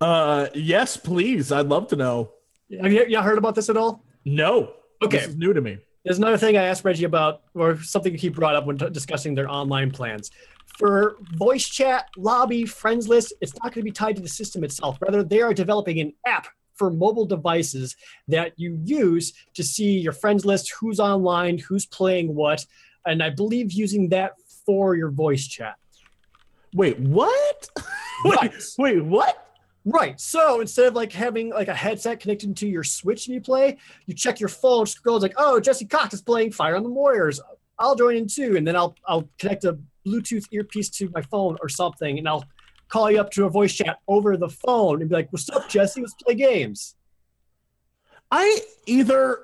Uh, 0.00 0.48
yes, 0.54 0.96
please. 0.96 1.50
I'd 1.50 1.66
love 1.66 1.88
to 1.88 1.96
know. 1.96 2.32
Have 2.80 2.92
you, 2.92 3.04
you 3.08 3.20
heard 3.20 3.38
about 3.38 3.54
this 3.54 3.68
at 3.68 3.76
all? 3.76 4.04
No. 4.24 4.74
Okay. 5.02 5.18
This 5.18 5.28
is 5.28 5.36
new 5.36 5.52
to 5.52 5.60
me. 5.60 5.78
There's 6.04 6.18
another 6.18 6.36
thing 6.36 6.56
I 6.56 6.64
asked 6.64 6.84
Reggie 6.84 7.04
about, 7.04 7.42
or 7.54 7.80
something 7.80 8.14
he 8.14 8.28
brought 8.28 8.54
up 8.54 8.66
when 8.66 8.76
t- 8.76 8.90
discussing 8.90 9.34
their 9.34 9.50
online 9.50 9.90
plans. 9.90 10.30
For 10.78 11.16
voice 11.32 11.66
chat, 11.66 12.08
lobby, 12.16 12.66
friends 12.66 13.08
list, 13.08 13.32
it's 13.40 13.54
not 13.54 13.72
going 13.72 13.82
to 13.82 13.82
be 13.82 13.90
tied 13.90 14.16
to 14.16 14.22
the 14.22 14.28
system 14.28 14.64
itself. 14.64 14.98
Rather, 15.00 15.22
they 15.22 15.40
are 15.40 15.54
developing 15.54 16.00
an 16.00 16.12
app 16.26 16.48
for 16.74 16.90
mobile 16.90 17.24
devices 17.24 17.96
that 18.28 18.52
you 18.56 18.78
use 18.84 19.32
to 19.54 19.62
see 19.62 19.98
your 19.98 20.12
friends 20.12 20.44
list, 20.44 20.72
who's 20.78 21.00
online, 21.00 21.56
who's 21.56 21.86
playing 21.86 22.34
what, 22.34 22.66
and 23.06 23.22
I 23.22 23.30
believe 23.30 23.72
using 23.72 24.08
that 24.10 24.32
for 24.66 24.96
your 24.96 25.10
voice 25.10 25.46
chat. 25.46 25.76
Wait, 26.74 26.98
what? 26.98 27.70
wait, 28.24 28.36
Right. 28.40 28.52
wait, 28.78 29.04
what? 29.04 29.40
Right. 29.86 30.18
So 30.20 30.60
instead 30.60 30.86
of 30.86 30.94
like 30.94 31.12
having 31.12 31.50
like 31.50 31.68
a 31.68 31.74
headset 31.74 32.18
connected 32.20 32.56
to 32.56 32.68
your 32.68 32.82
Switch 32.84 33.26
and 33.26 33.34
you 33.34 33.40
play, 33.40 33.76
you 34.06 34.14
check 34.14 34.40
your 34.40 34.48
phone, 34.48 34.86
scrolls 34.86 35.22
like, 35.22 35.34
oh, 35.36 35.60
Jesse 35.60 35.84
Cox 35.84 36.14
is 36.14 36.22
playing 36.22 36.52
Fire 36.52 36.74
Emblem 36.76 36.94
Warriors. 36.94 37.40
I'll 37.78 37.94
join 37.94 38.16
in 38.16 38.26
too, 38.26 38.56
and 38.56 38.66
then 38.66 38.76
I'll 38.76 38.94
I'll 39.06 39.28
connect 39.38 39.64
a 39.64 39.76
Bluetooth 40.06 40.46
earpiece 40.52 40.88
to 40.90 41.10
my 41.14 41.22
phone 41.22 41.56
or 41.60 41.68
something, 41.68 42.18
and 42.18 42.28
I'll 42.28 42.44
call 42.88 43.10
you 43.10 43.20
up 43.20 43.30
to 43.32 43.44
a 43.44 43.50
voice 43.50 43.74
chat 43.74 43.98
over 44.06 44.36
the 44.36 44.48
phone 44.48 45.00
and 45.00 45.10
be 45.10 45.16
like, 45.16 45.32
"What's 45.32 45.50
up, 45.50 45.68
Jesse? 45.68 46.00
Let's 46.00 46.14
play 46.14 46.34
games." 46.34 46.94
I 48.30 48.60
either 48.86 49.40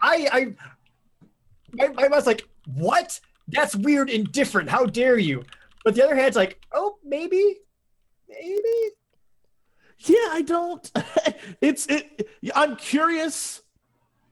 I, 0.00 0.28
I, 0.32 0.52
my, 1.72 1.88
my 1.88 2.08
mind's 2.08 2.26
like, 2.26 2.46
"What? 2.74 3.20
That's 3.48 3.74
weird 3.76 4.08
and 4.08 4.30
different. 4.30 4.70
How 4.70 4.86
dare 4.86 5.18
you?" 5.18 5.44
But 5.84 5.94
the 5.94 6.04
other 6.04 6.14
hand's 6.16 6.36
like, 6.36 6.60
"Oh, 6.72 6.96
maybe, 7.04 7.56
maybe." 8.28 8.90
yeah, 9.98 10.28
I 10.30 10.42
don't. 10.42 10.90
it's 11.60 11.86
it. 11.86 12.28
I'm 12.54 12.76
curious 12.76 13.62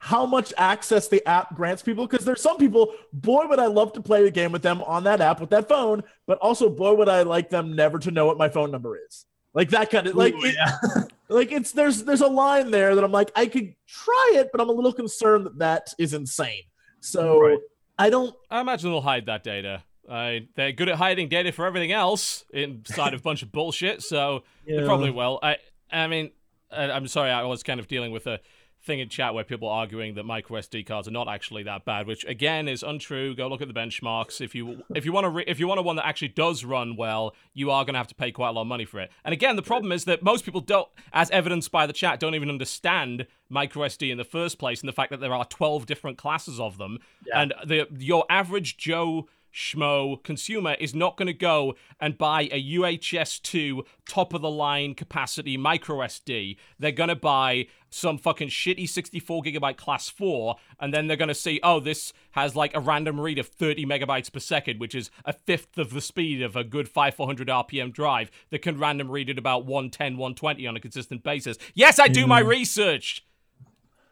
how 0.00 0.24
much 0.24 0.54
access 0.56 1.08
the 1.08 1.26
app 1.28 1.54
grants 1.56 1.82
people 1.82 2.06
because 2.06 2.24
there's 2.24 2.40
some 2.42 2.56
people. 2.56 2.92
Boy, 3.12 3.46
would 3.46 3.58
I 3.58 3.66
love 3.66 3.92
to 3.94 4.00
play 4.00 4.22
the 4.22 4.30
game 4.30 4.52
with 4.52 4.62
them 4.62 4.82
on 4.82 5.04
that 5.04 5.20
app 5.20 5.40
with 5.40 5.50
that 5.50 5.68
phone, 5.68 6.02
but 6.26 6.38
also 6.38 6.68
boy, 6.70 6.94
would 6.94 7.08
I 7.08 7.22
like 7.22 7.50
them 7.50 7.74
never 7.74 7.98
to 8.00 8.10
know 8.10 8.26
what 8.26 8.38
my 8.38 8.48
phone 8.48 8.70
number 8.70 8.98
is. 9.08 9.26
Like 9.54 9.70
that 9.70 9.90
kind 9.90 10.06
of 10.06 10.14
like 10.14 10.34
Ooh, 10.34 10.44
it- 10.44 10.54
yeah. 10.54 10.76
like 11.28 11.50
it's 11.50 11.72
there's 11.72 12.04
there's 12.04 12.20
a 12.20 12.28
line 12.28 12.70
there 12.70 12.94
that 12.94 13.02
I'm 13.02 13.10
like 13.12 13.32
I 13.34 13.46
could 13.46 13.74
try 13.86 14.32
it, 14.36 14.50
but 14.52 14.60
I'm 14.60 14.68
a 14.68 14.72
little 14.72 14.92
concerned 14.92 15.46
that 15.46 15.58
that 15.58 15.94
is 15.98 16.14
insane. 16.14 16.62
So 17.00 17.40
Right. 17.40 17.58
I 17.98 18.10
don't. 18.10 18.34
I 18.50 18.60
imagine 18.60 18.90
they'll 18.90 19.00
hide 19.00 19.26
that 19.26 19.42
data. 19.42 19.82
Uh, 20.08 20.40
they're 20.56 20.72
good 20.72 20.88
at 20.88 20.96
hiding 20.96 21.28
data 21.28 21.52
for 21.52 21.66
everything 21.66 21.92
else 21.92 22.44
inside 22.52 23.14
of 23.14 23.20
a 23.20 23.22
bunch 23.22 23.42
of 23.42 23.52
bullshit, 23.52 24.02
so 24.02 24.42
they 24.66 24.84
probably 24.84 25.10
will. 25.10 25.38
I, 25.42 25.56
I 25.92 26.06
mean, 26.06 26.30
I, 26.70 26.90
I'm 26.90 27.06
sorry, 27.08 27.30
I 27.30 27.42
was 27.44 27.62
kind 27.62 27.78
of 27.80 27.88
dealing 27.88 28.10
with 28.12 28.26
a 28.26 28.40
thing 28.80 29.00
in 29.00 29.08
chat 29.08 29.34
where 29.34 29.42
people 29.42 29.68
are 29.68 29.80
arguing 29.80 30.14
that 30.14 30.22
micro 30.22 30.60
SD 30.60 30.86
cards 30.86 31.08
are 31.08 31.10
not 31.10 31.28
actually 31.28 31.64
that 31.64 31.84
bad, 31.84 32.06
which 32.06 32.24
again 32.26 32.68
is 32.68 32.82
untrue. 32.84 33.34
Go 33.34 33.48
look 33.48 33.60
at 33.60 33.68
the 33.68 33.74
benchmarks. 33.74 34.40
If 34.40 34.54
you 34.54 34.82
if 34.94 35.04
you 35.04 35.12
want 35.12 35.24
to 35.24 35.30
re- 35.30 35.44
if 35.46 35.58
you 35.58 35.66
want 35.66 35.80
a 35.80 35.82
one 35.82 35.96
that 35.96 36.06
actually 36.06 36.28
does 36.28 36.64
run 36.64 36.94
well, 36.96 37.34
you 37.54 37.70
are 37.70 37.84
going 37.84 37.94
to 37.94 37.98
have 37.98 38.06
to 38.08 38.14
pay 38.14 38.30
quite 38.30 38.50
a 38.50 38.52
lot 38.52 38.62
of 38.62 38.66
money 38.68 38.84
for 38.84 39.00
it. 39.00 39.10
And 39.24 39.32
again, 39.32 39.56
the 39.56 39.62
problem 39.62 39.90
is 39.92 40.04
that 40.04 40.22
most 40.22 40.44
people 40.44 40.60
don't, 40.60 40.88
as 41.12 41.28
evidenced 41.30 41.72
by 41.72 41.86
the 41.86 41.92
chat, 41.92 42.20
don't 42.20 42.34
even 42.36 42.48
understand 42.48 43.26
micro 43.50 43.82
SD 43.82 44.10
in 44.12 44.16
the 44.16 44.24
first 44.24 44.58
place, 44.58 44.80
and 44.80 44.88
the 44.88 44.92
fact 44.92 45.10
that 45.10 45.20
there 45.20 45.34
are 45.34 45.44
12 45.44 45.84
different 45.84 46.16
classes 46.16 46.60
of 46.60 46.78
them, 46.78 46.98
Yeah. 47.26 47.42
and 47.42 47.54
the 47.66 47.88
your 47.98 48.24
average 48.30 48.76
Joe 48.76 49.26
schmo 49.52 50.22
consumer 50.22 50.76
is 50.78 50.94
not 50.94 51.16
going 51.16 51.26
to 51.26 51.32
go 51.32 51.74
and 52.00 52.18
buy 52.18 52.42
a 52.52 52.62
UHS2 52.74 53.80
top 54.08 54.34
of 54.34 54.42
the 54.42 54.50
line 54.50 54.94
capacity 54.94 55.56
micro 55.56 55.98
SD. 55.98 56.56
They're 56.78 56.92
going 56.92 57.08
to 57.08 57.16
buy 57.16 57.66
some 57.90 58.18
fucking 58.18 58.48
shitty 58.48 58.88
64 58.88 59.42
gigabyte 59.42 59.76
class 59.76 60.08
4 60.10 60.56
and 60.78 60.92
then 60.92 61.06
they're 61.06 61.16
going 61.16 61.28
to 61.28 61.34
see 61.34 61.58
oh 61.62 61.80
this 61.80 62.12
has 62.32 62.54
like 62.54 62.76
a 62.76 62.80
random 62.80 63.18
read 63.18 63.38
of 63.38 63.48
30 63.48 63.86
megabytes 63.86 64.30
per 64.30 64.40
second 64.40 64.78
which 64.78 64.94
is 64.94 65.10
a 65.24 65.32
fifth 65.32 65.78
of 65.78 65.94
the 65.94 66.02
speed 66.02 66.42
of 66.42 66.54
a 66.54 66.62
good 66.64 66.86
5400 66.86 67.48
rpm 67.48 67.90
drive 67.90 68.30
that 68.50 68.60
can 68.60 68.78
random 68.78 69.10
read 69.10 69.30
at 69.30 69.38
about 69.38 69.64
110 69.64 70.18
120 70.18 70.66
on 70.66 70.76
a 70.76 70.80
consistent 70.80 71.22
basis 71.22 71.56
yes 71.72 71.98
i 71.98 72.08
do 72.08 72.26
my 72.26 72.42
mm. 72.42 72.48
research 72.48 73.24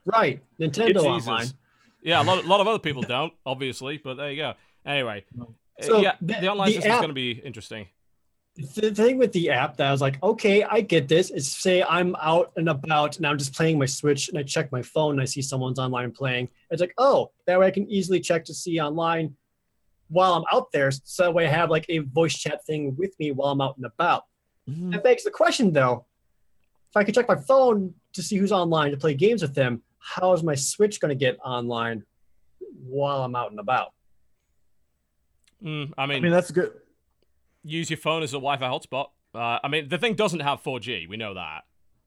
Right, 0.07 0.41
Nintendo 0.61 1.03
Jesus. 1.03 1.29
Online. 1.29 1.47
Yeah, 2.03 2.23
a 2.23 2.25
lot, 2.25 2.45
a 2.45 2.47
lot 2.47 2.61
of 2.61 2.69
other 2.69 2.79
people 2.79 3.03
don't, 3.03 3.33
obviously, 3.45 3.99
but 3.99 4.15
there 4.15 4.31
you 4.31 4.37
go. 4.37 4.55
Anyway, 4.87 5.25
So 5.81 6.01
yeah, 6.01 6.15
the- 6.21 6.35
the, 6.41 6.49
online 6.49 6.69
system's 6.73 6.93
app- 6.95 7.01
going 7.01 7.09
to 7.11 7.15
be 7.15 7.33
interesting. 7.33 7.89
the 8.57 8.91
thing 8.95 9.19
with 9.19 9.33
the 9.33 9.51
app 9.51 9.77
that 9.77 9.89
I 9.89 9.91
was 9.93 10.01
like, 10.01 10.23
okay, 10.23 10.63
I 10.63 10.81
get 10.81 11.09
this. 11.09 11.31
Is 11.31 11.51
say 11.53 11.83
I'm 11.83 12.17
out 12.23 12.53
and 12.57 12.69
about 12.71 13.19
and 13.19 13.27
I'm 13.27 13.37
just 13.37 13.53
playing 13.55 13.79
my 13.79 13.85
Switch 13.85 14.29
and 14.31 14.39
I 14.39 14.43
check 14.45 14.73
my 14.73 14.81
phone 14.81 15.13
and 15.13 15.21
I 15.21 15.27
see 15.27 15.43
someone's 15.43 15.79
online 15.79 16.13
playing. 16.13 16.49
It's 16.71 16.81
like, 16.81 16.95
oh, 16.97 17.31
that 17.47 17.59
way 17.61 17.67
I 17.67 17.71
can 17.71 17.87
easily 17.91 18.21
check 18.21 18.45
to 18.47 18.55
see 18.55 18.81
online 18.81 19.37
while 20.09 20.35
I'm 20.35 20.45
out 20.53 20.73
there. 20.73 20.91
So 20.91 21.25
that 21.25 21.35
way 21.35 21.47
I 21.47 21.51
have 21.51 21.69
like 21.69 21.85
a 21.91 21.99
voice 21.99 22.39
chat 22.39 22.65
thing 22.65 22.95
with 22.97 23.19
me 23.19 23.33
while 23.33 23.51
I'm 23.51 23.61
out 23.61 23.77
and 23.77 23.85
about. 23.85 24.23
Mm-hmm. 24.71 24.91
That 24.93 25.05
begs 25.05 25.25
the 25.25 25.31
question 25.31 25.73
though, 25.73 26.07
if 26.89 26.97
I 26.97 27.05
could 27.05 27.15
check 27.15 27.29
my 27.29 27.37
phone 27.37 27.93
to 28.15 28.23
see 28.23 28.37
who's 28.37 28.53
online 28.53 28.93
to 28.93 28.97
play 28.97 29.15
games 29.15 29.43
with 29.43 29.55
them, 29.55 29.83
how 29.99 30.33
is 30.33 30.43
my 30.43 30.55
Switch 30.55 30.99
going 31.01 31.11
to 31.11 31.15
get 31.17 31.37
online 31.45 32.05
while 32.89 33.23
I'm 33.23 33.37
out 33.37 33.51
and 33.51 33.61
about? 33.61 33.93
Mm, 35.65 35.93
I 35.97 36.07
mean, 36.07 36.19
I 36.19 36.20
mean 36.20 36.33
that's 36.33 36.51
good. 36.51 36.73
use 37.65 37.91
your 37.91 37.97
phone 37.97 38.23
as 38.23 38.33
a 38.33 38.37
Wi-Fi 38.37 38.66
hotspot. 38.66 39.07
Uh, 39.35 39.59
I 39.62 39.69
mean, 39.69 39.89
the 39.89 39.99
thing 39.99 40.15
doesn't 40.15 40.41
have 40.41 40.62
4G. 40.62 41.09
We 41.09 41.16
know 41.16 41.35
that. 41.35 41.65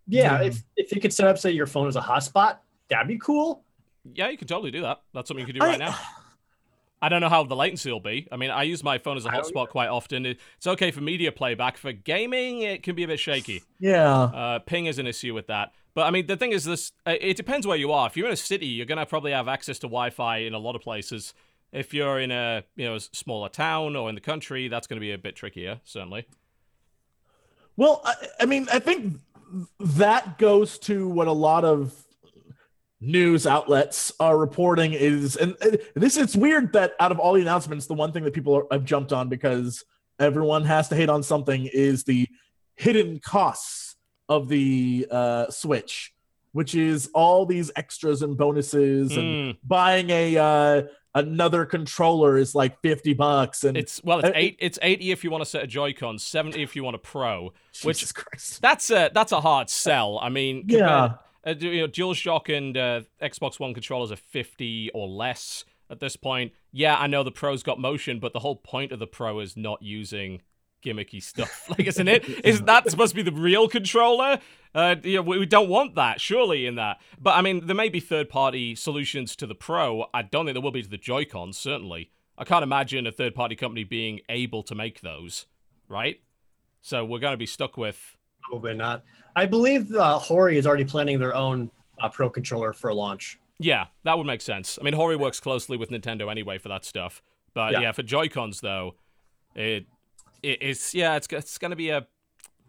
Yeah, 0.07 0.41
Yeah. 0.41 0.47
if 0.47 0.63
if 0.77 0.91
you 0.91 0.99
could 1.01 1.13
set 1.13 1.27
up 1.27 1.37
say 1.37 1.51
your 1.51 1.67
phone 1.67 1.87
as 1.87 1.95
a 1.95 2.01
hotspot, 2.01 2.57
that'd 2.89 3.07
be 3.07 3.17
cool. 3.19 3.63
Yeah, 4.13 4.29
you 4.29 4.37
can 4.37 4.47
totally 4.47 4.71
do 4.71 4.81
that. 4.81 5.01
That's 5.13 5.27
something 5.27 5.45
you 5.45 5.53
can 5.53 5.59
do 5.59 5.65
I- 5.65 5.69
right 5.71 5.79
now. 5.79 5.95
I 7.01 7.07
don't 7.07 7.21
know 7.21 7.29
how 7.29 7.45
the 7.45 7.55
latency 7.55 7.89
will 7.89 8.01
be. 8.01 8.27
I 8.29 8.35
mean, 8.35 8.51
I 8.51 8.63
use 8.63 8.83
my 8.83 8.97
phone 8.97 9.15
as 9.15 9.25
a 9.25 9.29
hotspot 9.29 9.69
quite 9.69 9.87
often. 9.87 10.25
It's 10.25 10.67
okay 10.67 10.91
for 10.91 10.99
media 10.99 11.31
playback. 11.31 11.77
For 11.77 11.93
gaming, 11.93 12.61
it 12.63 12.83
can 12.83 12.93
be 12.93 13.03
a 13.03 13.07
bit 13.07 13.21
shaky. 13.21 13.63
Yeah. 13.79 14.13
Uh, 14.23 14.59
ping 14.59 14.85
is 14.85 14.99
an 14.99 15.07
issue 15.07 15.33
with 15.33 15.47
that. 15.47 15.71
But 15.93 16.07
I 16.07 16.11
mean, 16.11 16.27
the 16.27 16.35
thing 16.35 16.51
is, 16.51 16.65
this 16.65 16.91
uh, 17.07 17.13
it 17.21 17.37
depends 17.37 17.65
where 17.65 17.77
you 17.77 17.93
are. 17.93 18.07
If 18.07 18.17
you're 18.17 18.27
in 18.27 18.33
a 18.33 18.37
city, 18.37 18.65
you're 18.65 18.85
gonna 18.85 19.05
probably 19.05 19.31
have 19.31 19.47
access 19.47 19.79
to 19.79 19.87
Wi-Fi 19.87 20.39
in 20.39 20.53
a 20.53 20.59
lot 20.59 20.75
of 20.75 20.81
places. 20.81 21.33
If 21.71 21.93
you're 21.93 22.19
in 22.19 22.31
a 22.31 22.63
you 22.75 22.85
know 22.85 22.97
smaller 22.97 23.49
town 23.49 23.95
or 23.95 24.09
in 24.09 24.15
the 24.15 24.21
country, 24.21 24.67
that's 24.67 24.87
gonna 24.87 25.01
be 25.01 25.11
a 25.11 25.17
bit 25.17 25.35
trickier, 25.35 25.79
certainly. 25.83 26.27
Well, 27.77 28.01
I, 28.03 28.15
I 28.41 28.45
mean, 28.45 28.67
I 28.73 28.79
think 28.79 29.19
that 29.79 30.37
goes 30.37 30.77
to 30.79 31.07
what 31.07 31.27
a 31.27 31.31
lot 31.31 31.63
of 31.63 31.93
news 33.01 33.47
outlets 33.47 34.11
are 34.19 34.37
reporting 34.37 34.93
is, 34.93 35.35
and 35.37 35.55
this 35.95 36.17
it's 36.17 36.35
weird 36.35 36.73
that 36.73 36.93
out 36.99 37.11
of 37.11 37.19
all 37.19 37.33
the 37.33 37.41
announcements, 37.41 37.85
the 37.85 37.93
one 37.93 38.11
thing 38.11 38.23
that 38.25 38.33
people 38.33 38.55
are, 38.55 38.65
have 38.71 38.83
jumped 38.83 39.13
on 39.13 39.29
because 39.29 39.85
everyone 40.19 40.65
has 40.65 40.89
to 40.89 40.95
hate 40.95 41.09
on 41.09 41.23
something 41.23 41.69
is 41.71 42.03
the 42.03 42.27
hidden 42.75 43.19
costs 43.19 43.95
of 44.27 44.49
the 44.49 45.07
uh, 45.09 45.49
Switch, 45.49 46.13
which 46.51 46.75
is 46.75 47.09
all 47.13 47.45
these 47.45 47.71
extras 47.75 48.21
and 48.21 48.37
bonuses, 48.37 49.15
and 49.15 49.37
Mm, 49.37 49.57
buying 49.63 50.09
a 50.09 50.37
uh, 50.37 50.81
another 51.15 51.65
controller 51.65 52.37
is 52.37 52.53
like 52.55 52.81
fifty 52.81 53.13
bucks, 53.13 53.63
and 53.63 53.75
it's 53.77 54.03
well, 54.03 54.19
it's 54.19 54.29
Uh, 54.29 54.33
eight. 54.35 54.57
It's 54.59 54.79
eighty 54.81 55.11
if 55.11 55.23
you 55.23 55.31
want 55.31 55.41
a 55.43 55.45
set 55.45 55.63
of 55.63 55.69
Joy-Cons, 55.69 56.23
seventy 56.23 56.61
if 56.63 56.75
you 56.75 56.83
want 56.83 56.95
a 56.95 56.99
Pro. 56.99 57.53
which- 57.83 57.99
Jesus 57.99 58.11
Christ. 58.11 58.61
That's 58.61 58.89
a 58.91 59.09
that's 59.13 59.31
a 59.31 59.41
hard 59.41 59.69
sell. 59.69 60.19
I 60.21 60.29
mean, 60.29 60.65
Yeah. 60.67 61.13
Uh, 61.47 61.55
you 61.57 61.79
know, 61.81 61.87
DualShock 61.87 62.55
and 62.55 62.75
uh, 62.77 63.01
Xbox 63.21 63.59
One 63.61 63.73
controllers 63.73 64.11
are 64.11 64.17
50 64.17 64.91
or 64.93 65.07
less 65.07 65.63
at 65.89 66.01
this 66.01 66.17
point. 66.17 66.51
Yeah, 66.73 66.97
I 66.97 67.07
know 67.07 67.23
the 67.23 67.31
Pro's 67.31 67.63
got 67.63 67.79
motion, 67.79 68.19
but 68.19 68.33
the 68.33 68.39
whole 68.39 68.57
point 68.57 68.91
of 68.91 68.99
the 68.99 69.07
Pro 69.07 69.39
is 69.39 69.55
not 69.55 69.81
using 69.81 70.41
gimmicky 70.83 71.21
stuff. 71.21 71.69
like, 71.69 71.87
isn't 71.87 72.07
it? 72.07 72.27
Isn't 72.45 72.65
that 72.67 72.89
supposed 72.89 73.11
to 73.11 73.15
be 73.15 73.29
the 73.29 73.35
real 73.37 73.67
controller? 73.67 74.39
Uh, 74.73 74.95
you 75.03 75.15
know, 75.15 75.21
we 75.23 75.39
we 75.39 75.45
don't 75.45 75.69
want 75.69 75.95
that, 75.95 76.21
surely, 76.21 76.65
in 76.65 76.75
that. 76.75 76.97
But 77.19 77.31
I 77.31 77.41
mean, 77.41 77.65
there 77.67 77.75
may 77.75 77.89
be 77.89 77.99
third-party 77.99 78.75
solutions 78.75 79.35
to 79.37 79.47
the 79.47 79.55
Pro. 79.55 80.05
I 80.13 80.21
don't 80.21 80.45
think 80.45 80.55
there 80.55 80.61
will 80.61 80.71
be 80.71 80.83
to 80.83 80.89
the 80.89 80.97
Joy-Cons, 80.97 81.57
certainly. 81.57 82.11
I 82.37 82.43
can't 82.43 82.63
imagine 82.63 83.07
a 83.07 83.11
third-party 83.11 83.55
company 83.55 83.83
being 83.83 84.19
able 84.29 84.63
to 84.63 84.75
make 84.75 85.01
those, 85.01 85.47
right? 85.87 86.21
So 86.81 87.03
we're 87.03 87.19
going 87.19 87.33
to 87.33 87.37
be 87.37 87.45
stuck 87.47 87.77
with 87.77 88.15
Probably 88.49 88.73
not. 88.73 89.03
I 89.35 89.45
believe 89.45 89.93
uh, 89.93 90.17
Hori 90.17 90.57
is 90.57 90.65
already 90.65 90.85
planning 90.85 91.19
their 91.19 91.35
own 91.35 91.69
uh, 92.01 92.09
Pro 92.09 92.29
controller 92.29 92.71
for 92.73 92.93
launch. 92.93 93.37
Yeah, 93.59 93.87
that 94.03 94.17
would 94.17 94.25
make 94.25 94.41
sense. 94.41 94.79
I 94.79 94.83
mean, 94.85 94.93
Hori 94.93 95.17
works 95.17 95.39
closely 95.39 95.75
with 95.77 95.89
Nintendo 95.89 96.31
anyway 96.31 96.57
for 96.57 96.69
that 96.69 96.85
stuff. 96.85 97.21
But 97.53 97.73
yeah, 97.73 97.81
Yeah. 97.81 97.91
for 97.91 98.03
Joy 98.03 98.29
Cons 98.29 98.61
though, 98.61 98.95
it 99.55 99.85
it 100.43 100.61
is 100.61 100.93
yeah, 100.93 101.15
it's 101.15 101.27
it's 101.31 101.57
gonna 101.57 101.75
be 101.75 101.89
a 101.89 102.07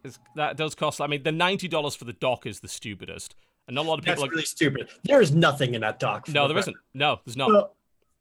it's, 0.05 0.19
that 0.37 0.57
does 0.57 0.75
cost. 0.75 1.01
I 1.01 1.07
mean, 1.07 1.23
the 1.23 1.33
ninety 1.33 1.69
dollars 1.69 1.95
for 1.95 2.05
the 2.05 2.13
dock 2.15 2.47
is 2.47 2.61
the 2.61 2.69
stupidest, 2.69 3.35
and 3.67 3.75
not 3.75 3.87
a 3.87 3.89
lot 3.89 3.99
of 3.99 4.05
That's 4.05 4.17
people. 4.17 4.29
Are, 4.29 4.31
really 4.31 4.45
stupid. 4.45 4.89
There 5.05 5.21
is 5.21 5.33
nothing 5.33 5.75
in 5.75 5.81
that 5.83 5.99
dock. 5.99 6.29
no, 6.29 6.49
the 6.49 6.55
there 6.55 6.61
isn't. 6.61 6.77
No, 6.95 7.21
there's 7.25 7.37
not. 7.37 7.49
Well, 7.49 7.77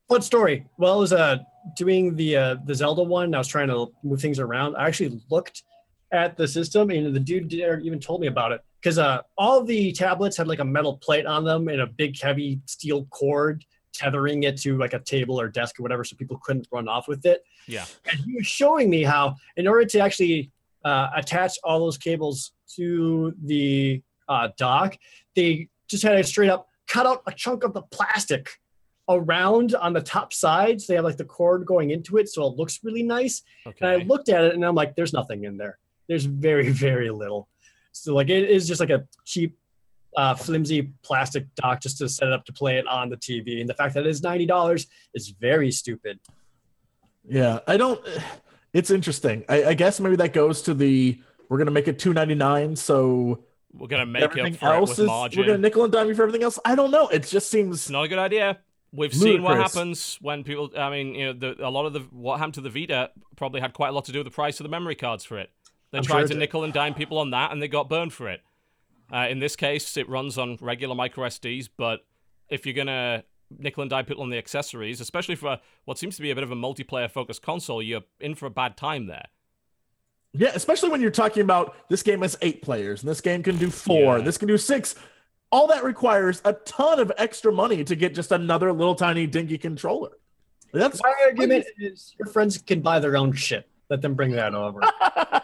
fun 0.07 0.21
story. 0.21 0.65
Well, 0.77 0.93
I 0.93 0.97
was 0.97 1.13
uh, 1.13 1.37
doing 1.75 2.15
the 2.15 2.35
uh, 2.35 2.55
the 2.65 2.75
Zelda 2.75 3.03
one. 3.03 3.25
And 3.25 3.35
I 3.35 3.39
was 3.39 3.47
trying 3.47 3.69
to 3.69 3.87
move 4.03 4.21
things 4.21 4.39
around. 4.39 4.75
I 4.75 4.87
actually 4.87 5.21
looked 5.29 5.63
at 6.11 6.35
the 6.37 6.47
system, 6.47 6.89
and 6.89 7.15
the 7.15 7.19
dude 7.19 7.49
there 7.49 7.79
even 7.79 7.99
told 7.99 8.21
me 8.21 8.27
about 8.27 8.51
it 8.51 8.61
because 8.81 8.97
uh, 8.97 9.21
all 9.37 9.63
the 9.63 9.91
tablets 9.91 10.37
had 10.37 10.47
like 10.47 10.59
a 10.59 10.65
metal 10.65 10.97
plate 10.97 11.25
on 11.25 11.43
them 11.43 11.67
and 11.67 11.81
a 11.81 11.87
big 11.87 12.19
heavy 12.19 12.59
steel 12.65 13.05
cord 13.05 13.63
tethering 13.99 14.43
it 14.43 14.57
to 14.61 14.77
like 14.77 14.93
a 14.93 14.99
table 14.99 15.39
or 15.39 15.47
desk 15.49 15.79
or 15.79 15.83
whatever, 15.83 16.03
so 16.03 16.15
people 16.15 16.39
couldn't 16.43 16.67
run 16.71 16.87
off 16.87 17.07
with 17.07 17.25
it. 17.25 17.43
Yeah. 17.67 17.85
And 18.09 18.19
he 18.21 18.35
was 18.35 18.47
showing 18.47 18.89
me 18.89 19.03
how, 19.03 19.35
in 19.57 19.67
order 19.67 19.85
to 19.85 19.99
actually 19.99 20.51
uh, 20.85 21.09
attach 21.15 21.57
all 21.63 21.79
those 21.79 21.97
cables 21.97 22.53
to 22.75 23.33
the 23.43 24.01
uh, 24.27 24.49
dock, 24.57 24.97
they 25.35 25.67
just 25.87 26.03
had 26.03 26.13
to 26.13 26.23
straight 26.23 26.49
up 26.49 26.67
cut 26.87 27.05
out 27.05 27.21
a 27.27 27.31
chunk 27.31 27.63
of 27.63 27.73
the 27.73 27.83
plastic 27.83 28.49
around 29.09 29.75
on 29.75 29.93
the 29.93 30.01
top 30.01 30.33
sides. 30.33 30.87
They 30.87 30.95
have 30.95 31.03
like 31.03 31.17
the 31.17 31.25
cord 31.25 31.65
going 31.65 31.91
into 31.91 32.17
it, 32.17 32.29
so 32.29 32.47
it 32.47 32.57
looks 32.57 32.79
really 32.83 33.03
nice. 33.03 33.43
Okay. 33.65 33.77
And 33.81 33.89
I 33.89 34.05
looked 34.05 34.29
at 34.29 34.43
it 34.43 34.55
and 34.55 34.65
I'm 34.65 34.75
like, 34.75 34.95
there's 34.95 35.13
nothing 35.13 35.43
in 35.43 35.57
there. 35.57 35.77
There's 36.07 36.25
very, 36.25 36.69
very 36.87 37.09
little. 37.09 37.47
So 37.91 38.15
like 38.15 38.29
it 38.29 38.49
is 38.49 38.67
just 38.67 38.79
like 38.79 38.89
a 38.89 39.05
cheap, 39.25 39.57
uh, 40.17 40.35
flimsy 40.35 40.91
plastic 41.03 41.45
dock 41.55 41.81
just 41.81 41.97
to 41.99 42.09
set 42.09 42.27
it 42.27 42.33
up 42.33 42.45
to 42.45 42.53
play 42.53 42.77
it 42.77 42.87
on 42.87 43.09
the 43.09 43.17
TV. 43.17 43.59
And 43.61 43.69
the 43.69 43.73
fact 43.73 43.93
that 43.93 44.05
it 44.05 44.09
is 44.09 44.21
ninety 44.23 44.45
dollars 44.45 44.87
is 45.13 45.29
very 45.29 45.71
stupid. 45.71 46.19
Yeah, 47.27 47.59
I 47.67 47.77
don't. 47.77 48.01
It's 48.73 48.89
interesting. 48.91 49.45
I, 49.49 49.65
I 49.65 49.73
guess 49.73 49.99
maybe 49.99 50.15
that 50.17 50.33
goes 50.33 50.61
to 50.63 50.73
the 50.73 51.19
we're 51.49 51.57
gonna 51.57 51.71
make 51.71 51.87
it 51.87 51.99
two 51.99 52.13
ninety 52.13 52.35
nine, 52.35 52.75
so 52.75 53.43
We're 53.73 53.87
gonna 53.87 54.05
make 54.05 54.23
up 54.23 54.31
everything 54.31 54.53
for 54.55 54.73
it 54.73 54.77
else 54.77 54.89
with 54.91 54.99
is 54.99 55.07
margin. 55.07 55.39
we're 55.41 55.47
gonna 55.47 55.57
nickel 55.59 55.83
and 55.83 55.93
dime 55.93 56.07
you 56.07 56.15
for 56.15 56.23
everything 56.23 56.43
else. 56.43 56.59
I 56.65 56.75
don't 56.75 56.91
know. 56.91 57.07
It 57.07 57.27
just 57.27 57.49
seems 57.49 57.75
It's 57.77 57.89
not 57.89 58.03
a 58.03 58.07
good 58.07 58.19
idea. 58.19 58.59
We've 58.91 59.13
seen 59.13 59.43
what 59.43 59.57
happens 59.57 60.17
when 60.21 60.43
people. 60.43 60.71
I 60.75 60.89
mean, 60.89 61.13
you 61.13 61.25
know, 61.27 61.33
the, 61.33 61.67
a 61.67 61.69
lot 61.69 61.85
of 61.85 61.93
the 61.93 61.99
what 62.11 62.37
happened 62.39 62.55
to 62.55 62.61
the 62.61 62.71
Vita 62.71 63.11
probably 63.35 63.61
had 63.61 63.73
quite 63.73 63.89
a 63.89 63.91
lot 63.91 64.05
to 64.05 64.11
do 64.11 64.19
with 64.19 64.25
the 64.25 64.31
price 64.31 64.59
of 64.59 64.63
the 64.63 64.69
memory 64.69 64.95
cards 64.95 65.23
for 65.23 65.37
it. 65.37 65.51
They 65.91 65.99
I'm 65.99 66.03
tried 66.03 66.19
sure 66.21 66.27
to 66.29 66.33
did. 66.33 66.39
nickel 66.39 66.63
and 66.63 66.73
dime 66.73 66.95
people 66.95 67.19
on 67.19 67.29
that, 67.31 67.51
and 67.51 67.61
they 67.61 67.67
got 67.67 67.87
burned 67.89 68.13
for 68.13 68.29
it. 68.29 68.41
Uh, 69.13 69.27
in 69.29 69.39
this 69.39 69.55
case, 69.55 69.97
it 69.97 70.07
runs 70.09 70.37
on 70.37 70.57
regular 70.61 70.95
micro 70.95 71.25
SDs, 71.27 71.69
but 71.77 72.01
if 72.49 72.65
you're 72.65 72.75
gonna 72.75 73.23
nickel 73.57 73.81
and 73.81 73.89
dime 73.89 74.05
people 74.05 74.23
on 74.23 74.29
the 74.29 74.37
accessories, 74.37 75.01
especially 75.01 75.35
for 75.35 75.59
what 75.85 75.97
seems 75.97 76.15
to 76.15 76.21
be 76.21 76.29
a 76.31 76.35
bit 76.35 76.43
of 76.43 76.51
a 76.51 76.55
multiplayer 76.55 77.09
focused 77.09 77.41
console, 77.41 77.81
you're 77.81 78.03
in 78.19 78.35
for 78.35 78.45
a 78.45 78.49
bad 78.51 78.77
time 78.77 79.07
there. 79.07 79.25
Yeah, 80.33 80.51
especially 80.53 80.89
when 80.89 81.01
you're 81.01 81.09
talking 81.09 81.41
about 81.41 81.75
this 81.89 82.03
game 82.03 82.21
has 82.21 82.37
eight 82.43 82.61
players 82.61 83.01
and 83.01 83.09
this 83.09 83.19
game 83.21 83.41
can 83.41 83.57
do 83.57 83.71
four, 83.71 84.19
Yeah. 84.19 84.23
this 84.23 84.37
can 84.37 84.47
do 84.47 84.57
six. 84.57 84.93
All 85.51 85.65
that 85.67 85.83
requires 85.83 86.43
a 86.45 86.53
ton 86.53 86.99
of 86.99 87.11
extra 87.17 87.51
money 87.51 87.83
to 87.83 87.95
get 87.95 88.13
just 88.13 88.31
another 88.31 88.71
little 88.71 88.93
tiny 88.93 89.25
dinky 89.25 89.57
controller. 89.57 90.11
That's 90.71 91.01
My 91.01 91.13
argument 91.25 91.65
is 91.79 92.13
your 92.19 92.27
friends 92.27 92.59
can 92.59 92.81
buy 92.81 92.99
their 92.99 93.17
own 93.17 93.33
shit. 93.33 93.67
Let 93.89 94.01
them 94.01 94.13
bring 94.13 94.31
that 94.33 94.53
over. 94.53 94.79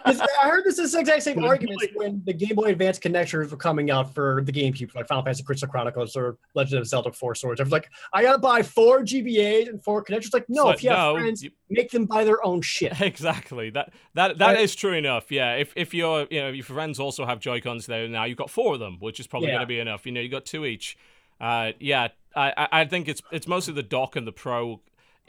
I 0.07 0.39
heard 0.43 0.65
this 0.65 0.77
is 0.77 0.91
the 0.91 0.99
exact 0.99 1.23
same 1.23 1.43
argument 1.43 1.81
when 1.95 2.21
the 2.25 2.33
Game 2.33 2.55
Boy 2.55 2.65
Advance 2.65 2.99
connectors 2.99 3.49
were 3.49 3.57
coming 3.57 3.89
out 3.89 4.13
for 4.13 4.43
the 4.45 4.51
GameCube, 4.51 4.93
like 4.93 5.07
Final 5.07 5.23
Fantasy 5.23 5.41
Crystal 5.43 5.67
Chronicles 5.67 6.15
or 6.15 6.37
Legend 6.53 6.79
of 6.81 6.87
Zelda 6.87 7.11
Four 7.11 7.33
Swords. 7.33 7.59
I 7.59 7.63
was 7.63 7.71
like, 7.71 7.89
I 8.13 8.21
gotta 8.21 8.37
buy 8.37 8.61
four 8.61 8.99
GBAs 9.01 9.67
and 9.69 9.83
four 9.83 10.03
connectors. 10.03 10.31
Like, 10.31 10.45
no, 10.47 10.65
So, 10.65 10.69
if 10.69 10.83
you 10.83 10.91
have 10.91 10.99
no, 10.99 11.15
friends, 11.15 11.43
you- 11.43 11.51
make 11.71 11.89
them 11.89 12.05
buy 12.05 12.23
their 12.23 12.45
own 12.45 12.61
shit. 12.61 12.93
Exactly. 13.01 13.71
That 13.71 13.93
that 14.13 14.37
that 14.37 14.57
Uh, 14.57 14.59
is 14.59 14.75
true 14.75 14.93
enough. 14.93 15.31
Yeah. 15.31 15.55
If 15.55 15.73
if 15.75 15.93
your 15.95 16.27
you 16.29 16.39
know 16.41 16.49
your 16.49 16.65
friends 16.65 16.99
also 16.99 17.25
have 17.25 17.39
Joy 17.39 17.61
Cons 17.61 17.87
there 17.87 18.07
now, 18.07 18.25
you've 18.25 18.37
got 18.37 18.51
four 18.51 18.75
of 18.75 18.79
them, 18.79 18.97
which 18.99 19.19
is 19.19 19.25
probably 19.25 19.47
Yeah. 19.49 19.55
going 19.55 19.61
to 19.63 19.67
be 19.67 19.79
enough. 19.79 20.05
You 20.05 20.11
know, 20.11 20.21
you 20.21 20.29
got 20.29 20.45
two 20.45 20.65
each. 20.65 20.97
Uh, 21.41 21.71
yeah. 21.79 22.09
I 22.35 22.53
I- 22.55 22.81
I 22.81 22.85
think 22.85 23.07
it's 23.07 23.23
it's 23.31 23.47
mostly 23.47 23.73
the 23.73 23.81
dock 23.83 24.15
and 24.15 24.27
the 24.27 24.31
Pro. 24.31 24.81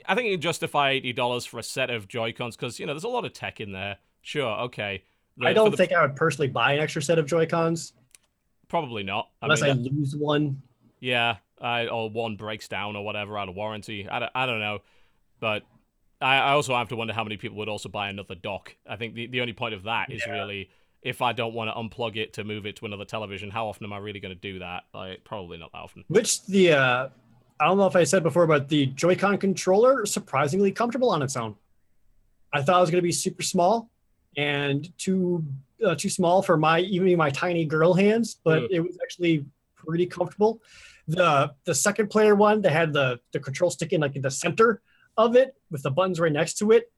I 0.05 0.15
think 0.15 0.27
you 0.27 0.33
can 0.33 0.41
justify 0.41 0.91
eighty 0.91 1.13
dollars 1.13 1.45
for 1.45 1.59
a 1.59 1.63
set 1.63 1.89
of 1.89 2.07
Joy 2.07 2.31
Cons 2.33 2.55
because 2.55 2.79
you 2.79 2.85
know 2.85 2.93
there's 2.93 3.03
a 3.03 3.09
lot 3.09 3.25
of 3.25 3.33
tech 3.33 3.59
in 3.59 3.71
there. 3.71 3.97
Sure. 4.21 4.59
Okay. 4.61 5.03
The- 5.37 5.47
I 5.47 5.53
don't 5.53 5.71
the- 5.71 5.77
think 5.77 5.91
I 5.93 6.01
would 6.01 6.15
personally 6.15 6.47
buy 6.49 6.73
an 6.73 6.79
extra 6.79 7.01
set 7.01 7.17
of 7.19 7.25
Joy 7.25 7.45
Cons 7.45 7.93
probably 8.67 9.03
not. 9.03 9.29
I 9.41 9.45
unless 9.45 9.61
mean, 9.61 9.71
I 9.71 9.73
that- 9.75 9.93
lose 9.93 10.15
one. 10.15 10.61
Yeah, 10.99 11.37
I, 11.61 11.87
or 11.87 12.09
one 12.09 12.35
breaks 12.37 12.67
down 12.67 12.95
or 12.95 13.05
whatever 13.05 13.37
out 13.37 13.49
of 13.49 13.55
warranty. 13.55 14.09
I 14.09 14.19
don't, 14.19 14.31
I 14.33 14.45
don't 14.47 14.59
know. 14.59 14.79
But 15.39 15.63
I, 16.19 16.37
I 16.37 16.51
also 16.53 16.75
have 16.75 16.89
to 16.89 16.95
wonder 16.95 17.13
how 17.13 17.23
many 17.23 17.37
people 17.37 17.57
would 17.59 17.69
also 17.69 17.87
buy 17.87 18.09
another 18.09 18.33
dock. 18.35 18.75
I 18.89 18.95
think 18.95 19.13
the, 19.13 19.27
the 19.27 19.41
only 19.41 19.53
point 19.53 19.75
of 19.75 19.83
that 19.83 20.11
is 20.11 20.23
Yeah. 20.25 20.33
really 20.33 20.69
if 21.03 21.21
I 21.21 21.31
don't 21.33 21.53
want 21.53 21.69
to 21.69 21.75
unplug 21.75 22.17
it 22.17 22.33
to 22.33 22.43
move 22.43 22.65
it 22.65 22.75
to 22.77 22.85
another 22.87 23.05
television, 23.05 23.51
how 23.51 23.67
often 23.67 23.85
am 23.85 23.93
I 23.93 23.97
really 23.99 24.19
going 24.19 24.33
to 24.33 24.39
do 24.41 24.59
that? 24.59 24.85
Like, 24.93 25.23
probably 25.23 25.57
not 25.59 25.71
that 25.71 25.77
often. 25.77 26.03
Which 26.07 26.43
the 26.47 26.73
uh, 26.73 27.09
I 27.59 27.65
don't 27.65 27.77
know 27.77 27.87
if 27.87 27.95
I 27.95 28.03
said 28.03 28.23
before, 28.23 28.45
but 28.47 28.67
the 28.69 28.87
Joy-Con 28.87 29.37
controller 29.37 30.05
surprisingly 30.05 30.71
comfortable 30.71 31.09
on 31.09 31.21
its 31.21 31.35
own. 31.35 31.55
I 32.53 32.61
thought 32.61 32.77
it 32.77 32.81
was 32.81 32.91
going 32.91 32.99
to 32.99 33.03
be 33.07 33.11
super 33.11 33.43
small 33.43 33.89
and 34.35 34.95
too 34.97 35.43
uh, 35.85 35.95
too 35.95 36.09
small 36.09 36.41
for 36.41 36.57
my 36.57 36.79
even 36.81 37.15
my 37.17 37.29
tiny 37.29 37.65
girl 37.65 37.93
hands, 37.93 38.39
but 38.43 38.63
Mm. 38.63 38.67
it 38.71 38.79
was 38.81 38.97
actually 39.03 39.45
pretty 39.75 40.05
comfortable. 40.05 40.61
The 41.07 41.53
the 41.65 41.75
second 41.75 42.09
player 42.09 42.35
one 42.35 42.61
that 42.61 42.71
had 42.71 42.93
the 42.93 43.19
the 43.31 43.39
control 43.39 43.69
stick 43.69 43.93
in 43.93 44.01
like 44.01 44.15
in 44.15 44.21
the 44.21 44.31
center 44.31 44.81
of 45.17 45.35
it 45.35 45.55
with 45.71 45.83
the 45.83 45.91
buttons 45.91 46.19
right 46.19 46.31
next 46.31 46.57
to 46.59 46.71
it, 46.71 46.91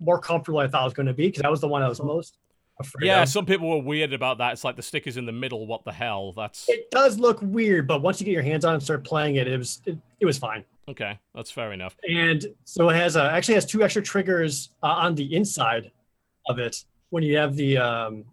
more 0.00 0.18
comfortable 0.18 0.58
I 0.60 0.68
thought 0.68 0.82
it 0.82 0.84
was 0.84 0.94
going 0.94 1.06
to 1.06 1.14
be 1.14 1.28
because 1.28 1.42
that 1.42 1.50
was 1.50 1.60
the 1.60 1.68
one 1.68 1.82
I 1.82 1.88
was 1.88 2.02
most 2.02 2.38
afraid 2.80 3.06
Yeah, 3.06 3.22
of. 3.22 3.28
some 3.28 3.46
people 3.46 3.68
were 3.70 3.82
weird 3.82 4.12
about 4.12 4.38
that. 4.38 4.52
It's 4.52 4.64
like 4.64 4.76
the 4.76 4.82
stickers 4.82 5.16
in 5.16 5.26
the 5.26 5.32
middle. 5.32 5.66
What 5.66 5.84
the 5.84 5.92
hell? 5.92 6.32
That's 6.36 6.68
It 6.68 6.90
does 6.90 7.18
look 7.18 7.38
weird, 7.42 7.86
but 7.86 8.02
once 8.02 8.20
you 8.20 8.24
get 8.24 8.32
your 8.32 8.42
hands 8.42 8.64
on 8.64 8.72
it 8.72 8.76
and 8.76 8.82
start 8.82 9.04
playing 9.04 9.36
it, 9.36 9.46
it 9.48 9.56
was 9.58 9.80
it, 9.86 9.96
it 10.20 10.26
was 10.26 10.38
fine. 10.38 10.64
okay. 10.88 11.18
That's 11.34 11.50
fair 11.50 11.72
enough. 11.72 11.96
and 12.08 12.44
so 12.64 12.88
it 12.90 12.96
has 12.96 13.16
a, 13.16 13.22
actually 13.30 13.54
has 13.54 13.64
two 13.66 13.82
extra 13.82 14.02
triggers 14.02 14.70
uh, 14.82 14.86
on 14.88 15.14
the 15.14 15.34
inside 15.34 15.90
of 16.48 16.58
it 16.58 16.84
when 17.10 17.22
you 17.22 17.36
have 17.36 17.54
the 17.56 17.78
um, 17.78 18.24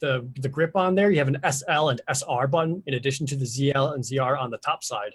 the 0.00 0.26
the 0.40 0.48
grip 0.48 0.74
on 0.76 0.94
there 0.94 1.10
you 1.10 1.18
have 1.18 1.28
an 1.28 1.38
SL 1.50 1.88
and 1.90 2.00
SR 2.12 2.46
button 2.48 2.82
in 2.86 2.94
addition 2.94 3.26
to 3.26 3.36
the 3.36 3.44
ZL 3.44 3.94
and 3.94 4.02
ZR 4.02 4.38
on 4.40 4.50
the 4.50 4.58
top 4.58 4.82
side 4.82 5.12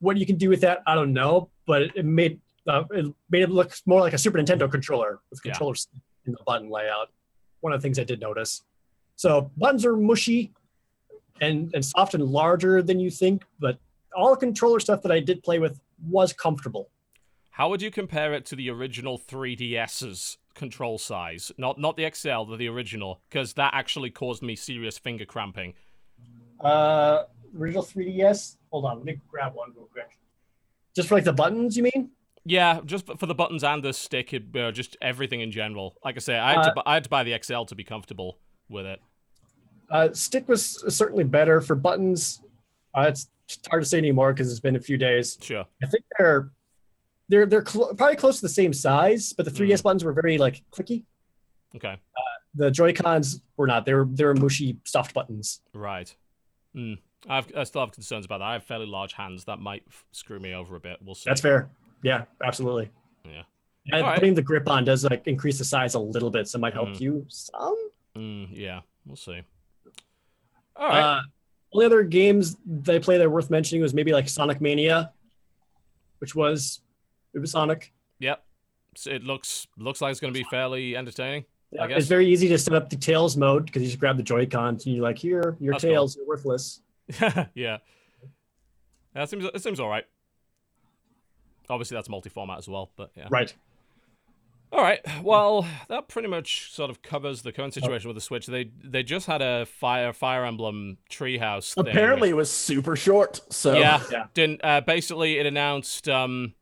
what 0.00 0.16
you 0.16 0.26
can 0.26 0.36
do 0.36 0.48
with 0.48 0.60
that 0.62 0.82
I 0.86 0.94
don't 0.94 1.12
know 1.12 1.48
but 1.66 1.82
it, 1.82 1.92
it 1.96 2.04
made 2.04 2.40
uh, 2.66 2.82
it 2.90 3.06
made 3.30 3.42
it 3.42 3.50
look 3.50 3.72
more 3.86 4.00
like 4.00 4.12
a 4.14 4.18
Super 4.18 4.38
Nintendo 4.38 4.70
controller 4.70 5.20
with 5.30 5.40
Yeah. 5.44 5.52
controllers 5.52 5.88
in 6.26 6.32
the 6.32 6.38
button 6.44 6.68
layout 6.70 7.10
one 7.60 7.72
of 7.72 7.80
the 7.80 7.82
things 7.82 7.98
I 7.98 8.04
did 8.04 8.20
notice 8.20 8.62
so 9.16 9.50
buttons 9.56 9.84
are 9.84 9.96
mushy 9.96 10.52
and 11.40 11.70
and 11.74 11.84
soft 11.84 12.14
and 12.14 12.24
larger 12.24 12.82
than 12.82 12.98
you 13.00 13.10
think 13.10 13.44
but 13.58 13.78
all 14.16 14.30
the 14.30 14.36
controller 14.36 14.80
stuff 14.80 15.02
that 15.02 15.12
I 15.12 15.20
did 15.20 15.42
play 15.42 15.58
with 15.58 15.78
was 16.02 16.32
comfortable. 16.32 16.90
How 17.50 17.68
would 17.68 17.80
you 17.80 17.90
compare 17.90 18.34
it 18.34 18.44
to 18.46 18.56
the 18.56 18.70
original 18.70 19.18
3DS's 19.18 20.38
control 20.54 20.98
size? 20.98 21.52
Not 21.58 21.78
not 21.78 21.96
the 21.96 22.10
XL, 22.12 22.44
but 22.44 22.58
the 22.58 22.68
original, 22.68 23.20
because 23.28 23.54
that 23.54 23.72
actually 23.74 24.10
caused 24.10 24.42
me 24.42 24.56
serious 24.56 24.98
finger 24.98 25.24
cramping. 25.24 25.74
Uh, 26.60 27.24
original 27.58 27.84
3DS. 27.84 28.56
Hold 28.70 28.86
on, 28.86 28.96
let 28.98 29.04
me 29.06 29.20
grab 29.30 29.54
one 29.54 29.72
real 29.74 29.86
quick. 29.86 30.18
Just 30.94 31.08
for 31.08 31.14
like 31.14 31.24
the 31.24 31.32
buttons, 31.32 31.76
you 31.76 31.82
mean? 31.82 32.10
Yeah, 32.48 32.80
just 32.84 33.06
for 33.18 33.26
the 33.26 33.34
buttons 33.34 33.64
and 33.64 33.82
the 33.82 33.92
stick, 33.92 34.32
it, 34.32 34.44
uh, 34.56 34.70
just 34.70 34.96
everything 35.02 35.40
in 35.40 35.50
general. 35.50 35.96
Like 36.04 36.14
I 36.16 36.20
say, 36.20 36.38
I 36.38 36.52
had, 36.54 36.62
to, 36.62 36.70
Uh, 36.70 36.74
bu- 36.74 36.82
I 36.86 36.94
had 36.94 37.04
to 37.04 37.10
buy 37.10 37.24
the 37.24 37.36
XL 37.42 37.64
to 37.64 37.74
be 37.74 37.82
comfortable 37.82 38.38
with 38.68 38.86
it. 38.86 39.00
Uh, 39.90 40.12
stick 40.12 40.48
was 40.48 40.82
certainly 40.94 41.24
better 41.24 41.60
for 41.60 41.74
buttons. 41.74 42.40
Uh, 42.94 43.06
it's 43.08 43.28
hard 43.68 43.82
to 43.82 43.88
say 43.88 43.98
anymore 43.98 44.32
because 44.32 44.50
it's 44.50 44.60
been 44.60 44.76
a 44.76 44.80
few 44.80 44.96
days. 44.96 45.38
Sure. 45.40 45.64
I 45.82 45.86
think 45.86 46.04
they're 46.18 46.50
they're 47.28 47.46
they're 47.46 47.66
cl- 47.66 47.94
probably 47.94 48.16
close 48.16 48.36
to 48.36 48.42
the 48.42 48.48
same 48.48 48.72
size, 48.72 49.32
but 49.32 49.44
the 49.44 49.50
3DS 49.50 49.82
buttons 49.82 50.04
were 50.04 50.12
very 50.12 50.38
like 50.38 50.62
clicky. 50.70 51.04
Okay. 51.74 51.96
The 52.54 52.70
Joy 52.70 52.92
Cons 52.94 53.42
were 53.56 53.66
not. 53.66 53.84
They 53.84 53.94
were 53.94 54.06
they 54.08 54.24
were 54.24 54.34
mushy, 54.34 54.78
soft 54.84 55.14
buttons. 55.14 55.60
Right. 55.74 56.14
Mm. 56.76 56.98
I've, 57.28 57.50
I 57.56 57.64
still 57.64 57.80
have 57.82 57.92
concerns 57.92 58.24
about 58.24 58.38
that. 58.38 58.44
I 58.44 58.52
have 58.54 58.64
fairly 58.64 58.86
large 58.86 59.12
hands. 59.14 59.44
That 59.46 59.58
might 59.58 59.82
f- 59.88 60.04
screw 60.12 60.38
me 60.38 60.54
over 60.54 60.76
a 60.76 60.80
bit. 60.80 60.98
We'll 61.02 61.14
see. 61.16 61.28
That's 61.28 61.40
fair. 61.40 61.68
Yeah, 62.06 62.24
absolutely. 62.44 62.88
Yeah. 63.24 63.42
And 63.92 64.02
All 64.02 64.10
right. 64.10 64.14
putting 64.14 64.34
the 64.34 64.42
grip 64.42 64.68
on 64.68 64.84
does 64.84 65.02
like 65.04 65.26
increase 65.26 65.58
the 65.58 65.64
size 65.64 65.94
a 65.94 65.98
little 65.98 66.30
bit, 66.30 66.46
so 66.46 66.56
it 66.56 66.60
might 66.60 66.72
help 66.74 66.90
Mm. 66.90 67.00
you 67.00 67.26
some. 67.28 67.76
Mm, 68.16 68.48
yeah, 68.52 68.80
we'll 69.04 69.16
see. 69.16 69.42
All 70.76 70.88
right. 70.88 71.00
Uh, 71.18 71.20
only 71.72 71.86
other 71.86 72.04
games 72.04 72.56
they 72.64 73.00
play 73.00 73.18
that 73.18 73.24
are 73.26 73.30
worth 73.30 73.50
mentioning 73.50 73.82
was 73.82 73.92
maybe 73.92 74.12
like 74.12 74.28
Sonic 74.28 74.60
Mania, 74.60 75.12
which 76.18 76.34
was 76.36 76.80
it 77.34 77.40
was 77.40 77.50
Sonic. 77.50 77.92
yep. 78.20 78.44
So 78.94 79.10
it 79.10 79.24
looks 79.24 79.66
looks 79.76 80.00
like 80.00 80.12
it's 80.12 80.20
going 80.20 80.32
to 80.32 80.38
be 80.38 80.44
fairly 80.48 80.96
entertaining. 80.96 81.44
I 81.80 81.88
guess. 81.88 81.98
It's 81.98 82.06
very 82.08 82.28
easy 82.28 82.46
to 82.48 82.58
set 82.58 82.72
up 82.74 82.88
the 82.88 82.96
Tails 82.96 83.36
mode 83.36 83.66
because 83.66 83.82
you 83.82 83.88
just 83.88 83.98
grab 83.98 84.16
the 84.16 84.22
Joy 84.22 84.46
Cons 84.46 84.86
and 84.86 84.94
you're 84.94 85.02
like, 85.02 85.18
here, 85.18 85.56
your 85.60 85.74
That's. 85.74 85.82
Tails, 85.82 86.16
you're 86.16 86.26
worthless. 86.26 86.80
yeah. 87.54 87.78
That 89.14 89.28
seems 89.28 89.44
it 89.44 89.62
seems 89.62 89.80
all 89.80 89.88
right. 89.88 90.04
Obviously, 91.68 91.96
that's 91.96 92.08
multi-format 92.08 92.58
as 92.58 92.68
well, 92.68 92.90
but 92.96 93.10
yeah. 93.16 93.28
Right. 93.30 93.54
All 94.72 94.82
right. 94.82 95.00
Well, 95.22 95.66
that 95.88 96.08
pretty 96.08 96.28
much 96.28 96.72
sort 96.72 96.90
of 96.90 97.00
covers 97.00 97.42
the 97.42 97.52
current 97.52 97.72
situation 97.72 98.08
with 98.08 98.16
the 98.16 98.20
Switch. 98.20 98.46
They 98.46 98.70
they 98.82 99.02
just 99.02 99.26
had 99.26 99.40
a 99.40 99.64
Fire 99.66 100.12
Fire 100.12 100.44
Emblem 100.44 100.98
Treehouse. 101.10 101.74
thing. 101.74 101.86
apparently 101.86 102.30
it 102.30 102.36
was 102.36 102.50
super 102.50 102.96
short. 102.96 103.40
So 103.50 103.78
yeah. 103.78 104.02
Yeah. 104.10 104.26
Didn't 104.34 104.60
uh, 104.64 104.80
basically 104.80 105.38
it 105.38 105.46
announced 105.46 106.08
um, 106.08 106.54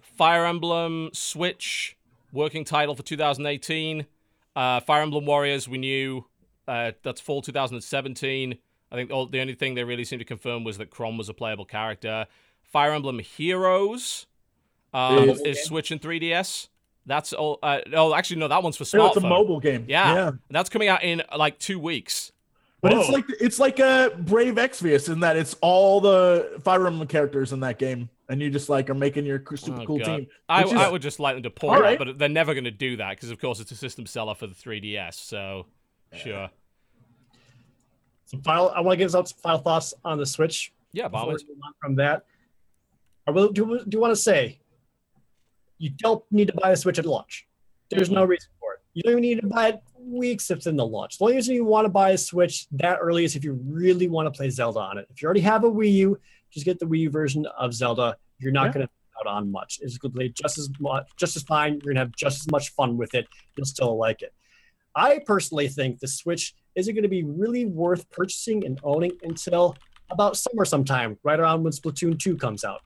Fire 0.00 0.44
Emblem 0.44 1.10
Switch 1.12 1.96
working 2.32 2.64
title 2.64 2.94
for 2.94 3.02
2018. 3.02 4.06
Uh, 4.54 4.80
Fire 4.80 5.02
Emblem 5.02 5.24
Warriors 5.24 5.66
we 5.66 5.78
knew 5.78 6.26
uh, 6.68 6.92
that's 7.02 7.20
fall 7.20 7.40
2017. 7.42 8.58
I 8.90 8.94
think 8.94 9.10
all, 9.10 9.26
the 9.26 9.40
only 9.40 9.54
thing 9.54 9.74
they 9.74 9.84
really 9.84 10.04
seemed 10.04 10.20
to 10.20 10.26
confirm 10.26 10.64
was 10.64 10.76
that 10.78 10.90
Chrom 10.90 11.16
was 11.16 11.30
a 11.30 11.34
playable 11.34 11.64
character. 11.64 12.26
Fire 12.72 12.92
Emblem 12.92 13.18
Heroes 13.20 14.26
um, 14.94 15.28
Is- 15.30 15.40
is 15.42 15.64
Switch 15.64 15.90
and 15.90 16.00
3DS. 16.00 16.68
That's 17.06 17.32
all. 17.32 17.58
Uh, 17.62 17.80
oh, 17.94 18.14
actually, 18.14 18.38
no, 18.40 18.48
that 18.48 18.62
one's 18.62 18.76
for 18.76 18.84
No, 18.96 19.04
smartphone. 19.04 19.08
it's 19.08 19.16
a 19.16 19.28
mobile 19.28 19.60
game. 19.60 19.84
Yeah. 19.88 20.14
yeah. 20.14 20.30
That's 20.50 20.68
coming 20.70 20.88
out 20.88 21.02
in 21.02 21.22
like 21.36 21.58
two 21.58 21.78
weeks. 21.78 22.30
But 22.80 22.92
it's 22.94 23.08
like 23.10 23.24
it's 23.40 23.58
like 23.60 23.78
a 23.78 24.10
Brave 24.18 24.54
Exvius 24.56 25.08
in 25.12 25.20
that 25.20 25.36
it's 25.36 25.54
all 25.60 26.00
the 26.00 26.60
Fire 26.64 26.84
Emblem 26.86 27.06
characters 27.06 27.52
in 27.52 27.60
that 27.60 27.78
game, 27.78 28.08
and 28.28 28.40
you 28.42 28.50
just 28.50 28.68
like 28.68 28.90
are 28.90 28.94
making 28.94 29.24
your 29.24 29.40
super 29.54 29.82
Oh, 29.82 29.86
cool 29.86 29.98
God. 29.98 30.04
team. 30.06 30.26
I, 30.48 30.64
is- 30.64 30.72
I 30.72 30.88
would 30.88 31.00
just 31.02 31.20
like 31.20 31.36
them 31.36 31.42
to 31.44 31.50
port 31.50 31.76
All 31.76 31.82
that, 31.82 31.88
right. 31.88 31.98
but 31.98 32.18
they're 32.18 32.28
never 32.28 32.54
going 32.54 32.64
to 32.64 32.70
do 32.72 32.96
that 32.96 33.10
because, 33.10 33.30
of 33.30 33.40
course, 33.40 33.60
it's 33.60 33.70
a 33.70 33.76
system 33.76 34.04
seller 34.06 34.34
for 34.34 34.46
the 34.48 34.54
3DS. 34.54 35.14
So, 35.14 35.66
sure. 36.12 36.50
Some 38.24 38.42
final, 38.42 38.70
I 38.70 38.80
want 38.80 38.98
to 38.98 39.04
give 39.04 39.14
out 39.14 39.28
some 39.28 39.38
final 39.38 39.58
thoughts 39.60 39.94
on 40.04 40.18
the 40.18 40.26
Switch 40.26 40.72
Yeah, 40.92 41.08
before 41.08 41.26
Bombers. 41.26 41.44
we 41.48 41.54
move 41.54 41.62
on 41.66 41.72
from 41.80 41.94
that. 41.96 42.24
I 43.26 43.30
will 43.30 43.50
do, 43.50 43.80
do 43.88 44.00
want 44.00 44.12
to 44.12 44.20
say 44.20 44.58
You 45.78 45.90
don't 45.90 46.24
need 46.30 46.48
to 46.48 46.54
buy 46.54 46.70
a 46.70 46.76
Switch 46.76 46.98
at 46.98 47.06
launch. 47.06 47.46
There's 47.90 48.10
no 48.10 48.24
reason 48.24 48.48
for 48.60 48.74
it. 48.74 48.80
You 48.94 49.02
don't 49.02 49.12
even 49.12 49.22
need 49.22 49.40
to 49.40 49.46
buy 49.46 49.68
it 49.68 49.80
weeks 49.98 50.50
if 50.50 50.58
it's 50.58 50.66
in 50.66 50.76
the 50.76 50.86
launch. 50.86 51.18
The 51.18 51.24
only 51.24 51.36
reason 51.36 51.54
you 51.54 51.64
want 51.64 51.84
to 51.84 51.88
buy 51.90 52.10
a 52.10 52.18
Switch 52.18 52.66
that 52.72 52.98
early 53.00 53.24
is 53.24 53.36
if 53.36 53.44
you 53.44 53.52
really 53.66 54.08
want 54.08 54.26
to 54.26 54.36
play 54.36 54.50
Zelda 54.50 54.80
on 54.80 54.98
it. 54.98 55.06
If 55.10 55.22
you 55.22 55.26
already 55.26 55.40
have 55.42 55.64
a 55.64 55.70
Wii 55.70 55.92
U, 55.94 56.18
just 56.50 56.64
get 56.66 56.78
the 56.78 56.86
Wii 56.86 57.00
U 57.00 57.10
version 57.10 57.46
of 57.58 57.72
Zelda. 57.74 58.16
You're 58.38 58.52
not 58.52 58.66
Yeah. 58.66 58.72
going 58.72 58.86
to 58.86 58.92
out 59.20 59.26
on 59.26 59.52
much. 59.52 59.78
It's 59.82 59.98
going 59.98 60.10
to 60.12 60.16
play 60.16 60.28
just 60.30 60.56
as 60.58 60.70
much, 60.80 61.06
just 61.16 61.36
as 61.36 61.42
fine. 61.42 61.74
You're 61.74 61.80
going 61.92 61.96
to 61.96 62.00
have 62.00 62.12
just 62.16 62.40
as 62.40 62.50
much 62.50 62.70
fun 62.70 62.96
with 62.96 63.14
it. 63.14 63.26
You'll 63.56 63.66
still 63.66 63.96
like 63.96 64.22
it. 64.22 64.32
I 64.96 65.20
personally 65.26 65.68
think 65.68 66.00
the 66.00 66.08
Switch 66.08 66.54
isn't 66.74 66.94
going 66.94 67.02
to 67.02 67.08
be 67.08 67.22
really 67.22 67.66
worth 67.66 68.08
purchasing 68.10 68.64
and 68.64 68.80
owning 68.82 69.12
until 69.22 69.76
about 70.10 70.36
summer 70.36 70.64
sometime, 70.64 71.18
right 71.22 71.38
around 71.38 71.62
when 71.62 71.72
Splatoon 71.72 72.18
2 72.18 72.36
comes 72.36 72.64
out. 72.64 72.82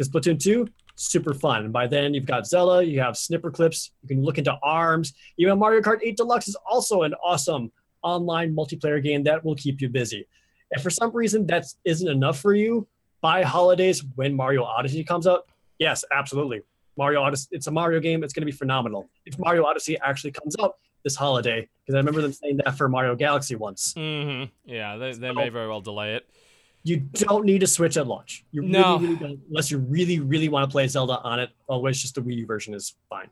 Because 0.00 0.08
Splatoon 0.10 0.42
2, 0.42 0.66
super 0.94 1.34
fun. 1.34 1.64
And 1.64 1.72
by 1.74 1.86
then, 1.86 2.14
you've 2.14 2.24
got 2.24 2.46
Zelda, 2.46 2.82
you 2.86 3.00
have 3.00 3.16
Snipperclips, 3.16 3.90
you 4.00 4.08
can 4.08 4.24
look 4.24 4.38
into 4.38 4.56
arms. 4.62 5.12
Even 5.36 5.58
Mario 5.58 5.82
Kart 5.82 5.98
8 6.02 6.16
Deluxe 6.16 6.48
is 6.48 6.56
also 6.66 7.02
an 7.02 7.12
awesome 7.22 7.70
online 8.02 8.56
multiplayer 8.56 9.02
game 9.02 9.22
that 9.24 9.44
will 9.44 9.54
keep 9.56 9.78
you 9.82 9.90
busy. 9.90 10.26
If 10.70 10.82
for 10.82 10.88
some 10.88 11.12
reason 11.14 11.46
that 11.48 11.66
isn't 11.84 12.08
enough 12.08 12.40
for 12.40 12.54
you, 12.54 12.88
by 13.20 13.42
holidays 13.42 14.02
when 14.14 14.34
Mario 14.34 14.62
Odyssey 14.64 15.04
comes 15.04 15.26
out, 15.26 15.46
yes, 15.78 16.02
absolutely. 16.10 16.62
Mario 16.96 17.20
Odyssey, 17.20 17.48
it's 17.50 17.66
a 17.66 17.70
Mario 17.70 18.00
game. 18.00 18.24
It's 18.24 18.32
going 18.32 18.40
to 18.40 18.46
be 18.46 18.52
phenomenal. 18.56 19.10
If 19.26 19.38
Mario 19.38 19.66
Odyssey 19.66 19.98
actually 20.02 20.30
comes 20.30 20.56
out 20.62 20.76
this 21.04 21.14
holiday, 21.14 21.68
because 21.84 21.94
I 21.94 21.98
remember 21.98 22.22
them 22.22 22.32
saying 22.32 22.58
that 22.64 22.78
for 22.78 22.88
Mario 22.88 23.14
Galaxy 23.16 23.54
once. 23.54 23.92
hmm 23.92 24.44
Yeah, 24.64 24.96
they, 24.96 25.12
they 25.12 25.28
So- 25.28 25.34
may 25.34 25.50
very 25.50 25.68
well 25.68 25.82
delay 25.82 26.14
it. 26.14 26.26
You 26.82 26.98
don't 27.12 27.44
need 27.44 27.60
to 27.60 27.66
switch 27.66 27.96
at 27.96 28.06
launch. 28.06 28.44
You 28.52 28.62
No. 28.62 28.94
really, 28.96 29.06
really 29.06 29.16
don't, 29.20 29.40
unless 29.50 29.70
you 29.70 29.78
really, 29.78 30.18
really 30.20 30.48
want 30.48 30.68
to 30.68 30.72
play 30.72 30.86
Zelda 30.88 31.18
on 31.20 31.38
it. 31.40 31.50
Otherwise, 31.68 32.00
just 32.00 32.14
the 32.14 32.22
Wii 32.22 32.36
U 32.36 32.46
version 32.46 32.72
is 32.74 32.94
fine. 33.08 33.28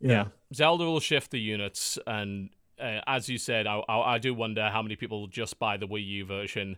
Yeah. 0.00 0.26
Zelda 0.54 0.84
will 0.84 1.00
shift 1.00 1.30
the 1.30 1.38
units, 1.40 1.98
and 2.06 2.50
uh, 2.80 3.00
as 3.06 3.28
you 3.28 3.38
said, 3.38 3.66
I, 3.66 3.82
I, 3.88 4.14
I 4.14 4.18
do 4.18 4.34
wonder 4.34 4.68
how 4.70 4.82
many 4.82 4.96
people 4.96 5.26
just 5.26 5.58
buy 5.58 5.76
the 5.76 5.86
Wii 5.86 6.06
U 6.06 6.24
version. 6.24 6.76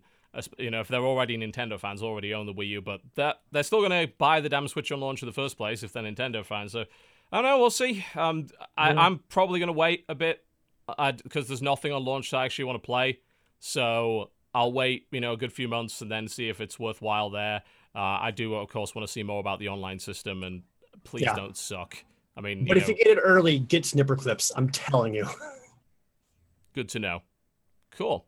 You 0.59 0.71
know, 0.71 0.81
if 0.81 0.89
they're 0.89 1.01
already 1.05 1.37
Nintendo 1.37 1.79
fans, 1.79 2.03
already 2.03 2.33
own 2.35 2.47
the 2.47 2.55
Wii 2.55 2.69
U, 2.69 2.81
but 2.81 3.01
that 3.17 3.41
they're 3.51 3.63
still 3.63 3.81
going 3.81 4.07
to 4.07 4.13
buy 4.19 4.41
the 4.41 4.49
damn 4.49 4.69
Switch 4.69 4.93
on 4.93 5.01
launch 5.01 5.23
in 5.23 5.27
the 5.27 5.33
first 5.33 5.57
place 5.57 5.83
if 5.83 5.93
they're 5.93 6.03
Nintendo 6.03 6.45
fans. 6.45 6.73
So 6.73 6.85
I 7.33 7.37
don't 7.37 7.45
know. 7.45 7.59
We'll 7.59 7.71
see. 7.71 8.05
Um, 8.15 8.47
I, 8.79 8.93
Yeah. 8.93 9.01
I'm 9.01 9.19
probably 9.29 9.59
going 9.59 9.69
to 9.69 9.73
wait 9.73 10.05
a 10.09 10.15
bit 10.15 10.45
because 11.23 11.49
there's 11.49 11.63
nothing 11.63 11.93
on 11.93 12.05
launch 12.05 12.33
I 12.33 12.45
actually 12.45 12.67
want 12.67 12.83
to 12.83 12.87
play. 12.87 13.19
So 13.59 14.31
I'll 14.55 14.73
wait, 14.73 15.07
you 15.13 15.21
know, 15.21 15.33
a 15.33 15.37
good 15.37 15.53
few 15.53 15.69
months 15.69 16.01
and 16.03 16.11
then 16.11 16.27
see 16.29 16.49
if 16.49 16.61
it's 16.61 16.79
worthwhile 16.79 17.31
there. 17.31 17.63
Uh, 17.95 17.99
I 18.21 18.31
do, 18.31 18.55
of 18.55 18.69
course, 18.69 18.95
want 18.95 19.07
to 19.07 19.13
see 19.13 19.23
more 19.23 19.41
about 19.41 19.59
the 19.59 19.69
online 19.69 19.99
system, 19.99 20.43
and 20.43 20.63
please 21.05 21.23
Yeah. 21.23 21.35
don't 21.35 21.57
suck. 21.57 21.97
I 22.37 22.41
mean, 22.41 22.65
But 22.67 22.77
you 22.77 22.83
if 22.83 22.89
know, 22.89 22.95
you 22.97 23.05
get 23.05 23.19
it 23.19 23.21
early, 23.21 23.59
get 23.59 23.85
Snipperclips. 23.85 24.53
I'm 24.57 24.69
telling 24.71 25.15
you. 25.15 25.27
Good 26.75 26.89
to 26.91 26.99
know. 26.99 27.23
Cool. 27.93 28.25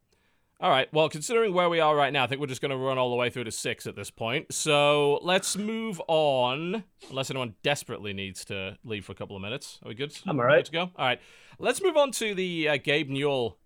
All 0.60 0.70
right. 0.70 0.92
Well, 0.92 1.08
considering 1.08 1.54
where 1.54 1.68
we 1.68 1.80
are 1.80 1.94
right 1.96 2.12
now, 2.12 2.22
I 2.22 2.26
think 2.28 2.40
we're 2.40 2.46
just 2.46 2.60
going 2.60 2.70
to 2.70 2.76
run 2.76 2.98
all 2.98 3.10
the 3.10 3.16
way 3.16 3.30
through 3.30 3.44
to 3.44 3.50
six 3.50 3.86
at 3.86 3.96
this 3.96 4.10
point. 4.10 4.52
So 4.52 5.18
let's 5.22 5.56
move 5.56 6.00
on, 6.06 6.84
unless 7.10 7.30
anyone 7.30 7.54
desperately 7.64 8.12
needs 8.12 8.44
to 8.46 8.78
leave 8.84 9.04
for 9.04 9.12
a 9.12 9.14
couple 9.16 9.34
of 9.34 9.42
minutes. 9.42 9.80
Are 9.84 9.88
we 9.88 9.94
good? 9.94 10.16
I'm 10.26 10.38
all 10.38 10.46
right. 10.46 10.58
Good 10.58 10.66
to 10.66 10.72
go. 10.72 10.80
All 10.96 11.06
right. 11.06 11.20
Let's 11.58 11.82
move 11.82 11.96
on 11.96 12.12
to 12.12 12.34
the 12.34 12.68
uh, 12.68 12.76
Gabe 12.76 13.08
Newell. 13.08 13.58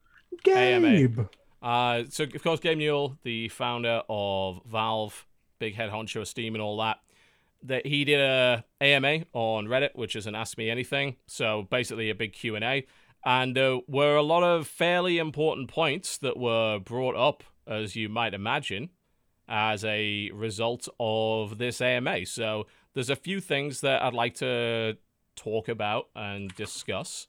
AMA. 0.46 1.28
Uh, 1.66 2.05
so 2.09 2.22
of 2.22 2.43
course, 2.44 2.60
Gabe 2.60 2.78
Newell, 2.78 3.18
the 3.24 3.48
founder 3.48 4.02
of 4.09 4.60
Valve, 4.70 5.26
big 5.59 5.74
head 5.74 5.90
honcho 5.90 6.20
of 6.20 6.28
Steam, 6.28 6.55
and 6.55 6.62
all 6.62 6.76
that. 6.78 6.98
That 7.64 7.84
he 7.84 8.05
did 8.05 8.20
a 8.20 8.64
AMA 8.80 9.24
on 9.32 9.66
Reddit, 9.66 9.97
which 9.97 10.14
is 10.14 10.28
an 10.28 10.36
Ask 10.36 10.56
Me 10.59 10.70
Anything. 10.70 11.16
So 11.26 11.66
basically, 11.68 12.09
a 12.09 12.14
big 12.14 12.34
Q 12.34 12.55
and 12.55 12.64
A, 12.64 12.86
and 13.24 13.56
there 13.56 13.80
were 13.88 14.14
a 14.14 14.22
lot 14.22 14.44
of 14.44 14.68
fairly 14.68 15.18
important 15.18 15.68
points 15.68 16.18
that 16.18 16.36
were 16.36 16.78
brought 16.78 17.16
up, 17.16 17.43
as 17.66 17.97
you 17.97 18.09
might 18.09 18.32
imagine, 18.32 18.90
as 19.48 19.84
a 19.84 20.30
result 20.32 20.88
of 21.01 21.59
this 21.59 21.80
AMA. 21.80 22.26
So 22.26 22.68
there's 22.94 23.10
a 23.10 23.16
few 23.16 23.40
things 23.40 23.80
that 23.80 24.02
I'd 24.02 24.14
like 24.14 24.36
to 24.36 24.98
talk 25.34 25.66
about 25.66 26.10
and 26.14 26.55
discuss. 26.55 27.26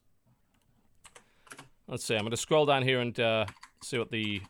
Let's 1.88 2.05
see. 2.05 2.14
I'm 2.14 2.22
going 2.22 2.31
to 2.31 2.38
scroll 2.38 2.68
down 2.68 2.84
here 2.84 2.99
and 2.99 3.19
uh, 3.19 3.45
see 3.83 3.97
what 3.97 4.11
the 4.11 4.41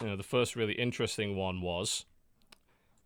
you 0.00 0.06
know 0.06 0.16
the 0.16 0.22
first 0.22 0.56
really 0.56 0.74
interesting 0.74 1.36
one 1.36 1.60
was. 1.60 2.04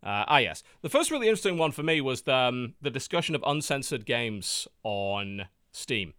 Uh, 0.02 0.24
ah, 0.28 0.38
yes. 0.38 0.62
The 0.82 0.88
first 0.88 1.10
really 1.10 1.26
interesting 1.26 1.58
one 1.58 1.72
for 1.72 1.82
me 1.82 2.00
was 2.00 2.22
the, 2.22 2.34
um, 2.34 2.74
the 2.80 2.90
discussion 2.90 3.34
of 3.34 3.42
uncensored 3.44 4.06
games 4.06 4.68
on 4.84 5.48
Steam. 5.72 6.14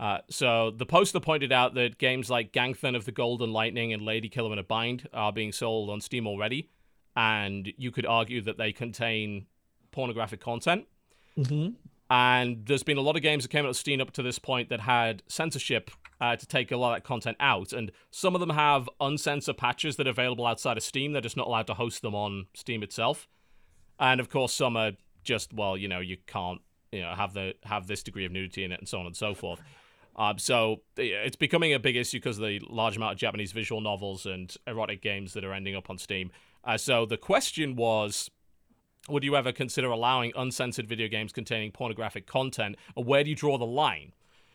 Uh, 0.00 0.18
so 0.28 0.70
the 0.70 0.86
poster 0.86 1.20
pointed 1.20 1.52
out 1.52 1.74
that 1.74 1.98
games 1.98 2.30
like 2.30 2.52
Gangthan 2.52 2.96
of 2.96 3.04
the 3.04 3.12
Golden 3.12 3.52
Lightning 3.52 3.92
and 3.92 4.02
Lady 4.02 4.28
Killer 4.28 4.52
in 4.52 4.58
a 4.58 4.64
Bind 4.64 5.08
are 5.12 5.32
being 5.32 5.52
sold 5.52 5.90
on 5.90 6.00
Steam 6.00 6.26
already, 6.26 6.70
and 7.14 7.70
you 7.76 7.90
could 7.90 8.06
argue 8.06 8.40
that 8.40 8.56
they 8.56 8.72
contain 8.72 9.46
pornographic 9.92 10.40
content. 10.40 10.86
Mm-hmm. 11.38 11.74
And 12.10 12.66
there's 12.66 12.82
been 12.82 12.98
a 12.98 13.02
lot 13.02 13.14
of 13.14 13.22
games 13.22 13.44
that 13.44 13.50
came 13.50 13.64
out 13.64 13.70
of 13.70 13.76
Steam 13.76 14.00
up 14.00 14.10
to 14.12 14.22
this 14.22 14.40
point 14.40 14.68
that 14.68 14.80
had 14.80 15.22
censorship 15.28 15.92
uh, 16.20 16.34
to 16.34 16.44
take 16.44 16.72
a 16.72 16.76
lot 16.76 16.90
of 16.90 16.96
that 16.96 17.04
content 17.06 17.36
out. 17.38 17.72
And 17.72 17.92
some 18.10 18.34
of 18.34 18.40
them 18.40 18.50
have 18.50 18.90
uncensored 19.00 19.56
patches 19.56 19.96
that 19.96 20.08
are 20.08 20.10
available 20.10 20.44
outside 20.44 20.76
of 20.76 20.82
Steam. 20.82 21.12
They're 21.12 21.22
just 21.22 21.36
not 21.36 21.46
allowed 21.46 21.68
to 21.68 21.74
host 21.74 22.02
them 22.02 22.16
on 22.16 22.46
Steam 22.52 22.82
itself. 22.82 23.28
And 24.00 24.20
of 24.20 24.28
course, 24.28 24.52
some 24.52 24.76
are 24.76 24.92
just 25.22 25.52
well, 25.52 25.76
you 25.76 25.86
know, 25.86 26.00
you 26.00 26.16
can't, 26.26 26.60
you 26.90 27.02
know, 27.02 27.14
have 27.14 27.32
the 27.32 27.54
have 27.62 27.86
this 27.86 28.02
degree 28.02 28.26
of 28.26 28.32
nudity 28.32 28.64
in 28.64 28.72
it, 28.72 28.80
and 28.80 28.88
so 28.88 28.98
on 28.98 29.06
and 29.06 29.16
so 29.16 29.34
forth. 29.34 29.60
Um, 30.16 30.38
so 30.38 30.82
it's 30.96 31.36
becoming 31.36 31.72
a 31.72 31.78
big 31.78 31.96
issue 31.96 32.18
because 32.18 32.38
of 32.38 32.44
the 32.44 32.60
large 32.68 32.96
amount 32.96 33.12
of 33.12 33.18
Japanese 33.18 33.52
visual 33.52 33.80
novels 33.80 34.26
and 34.26 34.54
erotic 34.66 35.00
games 35.00 35.34
that 35.34 35.44
are 35.44 35.52
ending 35.52 35.76
up 35.76 35.88
on 35.88 35.98
Steam. 35.98 36.32
Uh, 36.64 36.76
so 36.76 37.06
the 37.06 37.16
question 37.16 37.76
was 37.76 38.30
would 39.08 39.24
you 39.24 39.36
ever 39.36 39.52
consider 39.52 39.88
allowing 39.88 40.32
uncensored 40.36 40.88
video 40.88 41.08
games 41.08 41.32
containing 41.32 41.72
pornographic 41.72 42.26
content, 42.26 42.76
or 42.94 43.04
where 43.04 43.24
do 43.24 43.30
you 43.30 43.36
draw 43.36 43.58
the 43.58 43.66
line? 43.66 44.12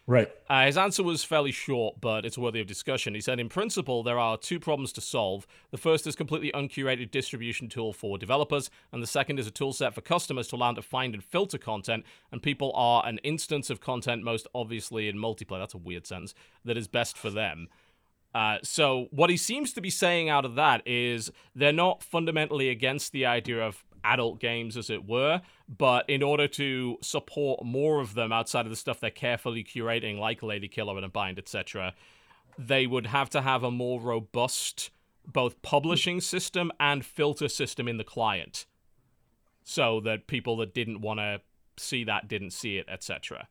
Right. 0.07 0.29
Uh, 0.47 0.67
his 0.67 0.77
answer 0.77 1.01
was 1.01 1.23
fairly 1.23 1.51
short, 1.51 1.99
but 1.99 2.25
it's 2.25 2.37
worthy 2.37 2.61
of 2.61 2.67
discussion. 2.67 3.15
He 3.15 3.21
said, 3.21 3.39
in 3.39 3.49
principle, 3.49 4.03
there 4.03 4.19
are 4.19 4.37
two 4.37 4.59
problems 4.59 4.93
to 4.93 5.01
solve. 5.01 5.47
The 5.71 5.79
first 5.79 6.05
is 6.05 6.15
completely 6.15 6.51
uncurated 6.53 7.09
distribution 7.09 7.69
tool 7.69 7.91
for 7.91 8.19
developers, 8.19 8.69
and 8.91 9.01
the 9.01 9.07
second 9.07 9.39
is 9.39 9.47
a 9.47 9.51
tool 9.51 9.73
set 9.73 9.95
for 9.95 10.01
customers 10.01 10.47
to 10.49 10.57
allow 10.57 10.67
them 10.67 10.75
to 10.75 10.81
find 10.83 11.15
and 11.15 11.23
filter 11.23 11.57
content, 11.57 12.05
and 12.31 12.43
people 12.43 12.71
are 12.75 13.03
an 13.07 13.17
instance 13.23 13.71
of 13.71 13.81
content, 13.81 14.23
most 14.23 14.47
obviously 14.53 15.09
in 15.09 15.17
multiplayer. 15.17 15.59
That's 15.59 15.73
a 15.73 15.79
weird 15.79 16.05
sentence. 16.05 16.35
That 16.63 16.77
is 16.77 16.87
best 16.87 17.17
for 17.17 17.31
them. 17.31 17.67
Uh, 18.35 18.57
so 18.61 19.07
what 19.11 19.29
he 19.29 19.37
seems 19.37 19.71
to 19.71 19.79
be 19.79 19.89
saying 19.89 20.27
out 20.27 20.43
of 20.43 20.55
that 20.55 20.83
is 20.85 21.31
they're 21.55 21.71
not 21.71 22.03
fundamentally 22.03 22.69
against 22.69 23.13
the 23.13 23.25
idea 23.25 23.65
of 23.65 23.84
adult 24.05 24.39
games, 24.39 24.77
as 24.77 24.89
it 24.89 25.07
were, 25.07 25.41
but 25.67 26.09
in 26.09 26.23
order 26.23 26.47
to 26.47 26.97
support 27.01 27.65
more 27.65 27.99
of 27.99 28.13
them 28.13 28.31
outside 28.31 28.65
of 28.65 28.69
the 28.69 28.75
stuff 28.75 28.99
they're 28.99 29.09
carefully 29.09 29.63
curating, 29.63 30.19
like 30.19 30.43
Lady 30.43 30.67
Killer 30.67 30.95
and 30.95 31.05
a 31.05 31.09
Bind, 31.09 31.37
etc., 31.39 31.93
they 32.57 32.87
would 32.87 33.07
have 33.07 33.29
to 33.31 33.41
have 33.41 33.63
a 33.63 33.71
more 33.71 33.99
robust 33.99 34.91
both 35.25 35.61
publishing 35.61 36.21
system 36.21 36.71
and 36.79 37.03
filter 37.03 37.49
system 37.49 37.87
in 37.87 37.97
the 37.97 38.03
client, 38.03 38.65
so 39.63 39.99
that 40.01 40.27
people 40.27 40.57
that 40.57 40.73
didn't 40.73 41.01
want 41.01 41.19
to 41.19 41.41
see 41.77 42.03
that 42.03 42.27
didn't 42.27 42.51
see 42.51 42.77
it, 42.77 42.85
etc. 42.87 43.47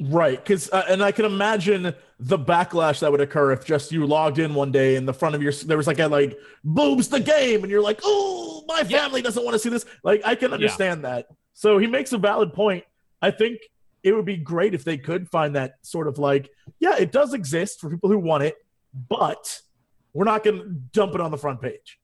Right, 0.00 0.36
because 0.42 0.70
uh, 0.72 0.84
and 0.88 1.02
I 1.02 1.12
can 1.12 1.24
imagine 1.24 1.94
the 2.18 2.38
backlash 2.38 2.98
that 3.00 3.10
would 3.12 3.20
occur 3.20 3.52
if 3.52 3.64
just 3.64 3.92
you 3.92 4.06
logged 4.06 4.38
in 4.40 4.52
one 4.54 4.72
day 4.72 4.96
in 4.96 5.06
the 5.06 5.14
front 5.14 5.34
of 5.36 5.42
your 5.42 5.52
there 5.52 5.76
was 5.76 5.86
like 5.86 6.00
a 6.00 6.08
like 6.08 6.36
boobs 6.64 7.08
the 7.08 7.20
game 7.20 7.62
and 7.62 7.70
you're 7.70 7.82
like 7.82 8.00
oh 8.02 8.64
my 8.66 8.82
Yeah. 8.88 8.98
family 9.02 9.22
doesn't 9.22 9.44
want 9.44 9.54
to 9.54 9.58
see 9.58 9.68
this. 9.68 9.86
Like 10.02 10.22
I 10.24 10.34
can 10.34 10.52
understand 10.52 11.04
that. 11.04 11.26
So 11.52 11.78
he 11.78 11.86
makes 11.86 12.12
a 12.12 12.18
valid 12.18 12.52
point. 12.52 12.84
I 13.22 13.30
think 13.30 13.60
it 14.02 14.12
would 14.12 14.24
be 14.26 14.36
great 14.36 14.74
if 14.74 14.82
they 14.84 14.98
could 14.98 15.28
find 15.30 15.54
that 15.54 15.74
sort 15.82 16.08
of 16.08 16.18
like 16.18 16.50
yeah 16.80 16.96
it 16.98 17.12
does 17.12 17.32
exist 17.32 17.80
for 17.80 17.88
people 17.88 18.10
who 18.10 18.18
want 18.18 18.42
it 18.42 18.56
but 19.08 19.60
we're 20.12 20.24
not 20.24 20.44
going 20.44 20.58
to 20.58 20.68
dump 20.92 21.14
it 21.14 21.20
on 21.20 21.30
the 21.30 21.38
front 21.38 21.60
page 21.62 21.98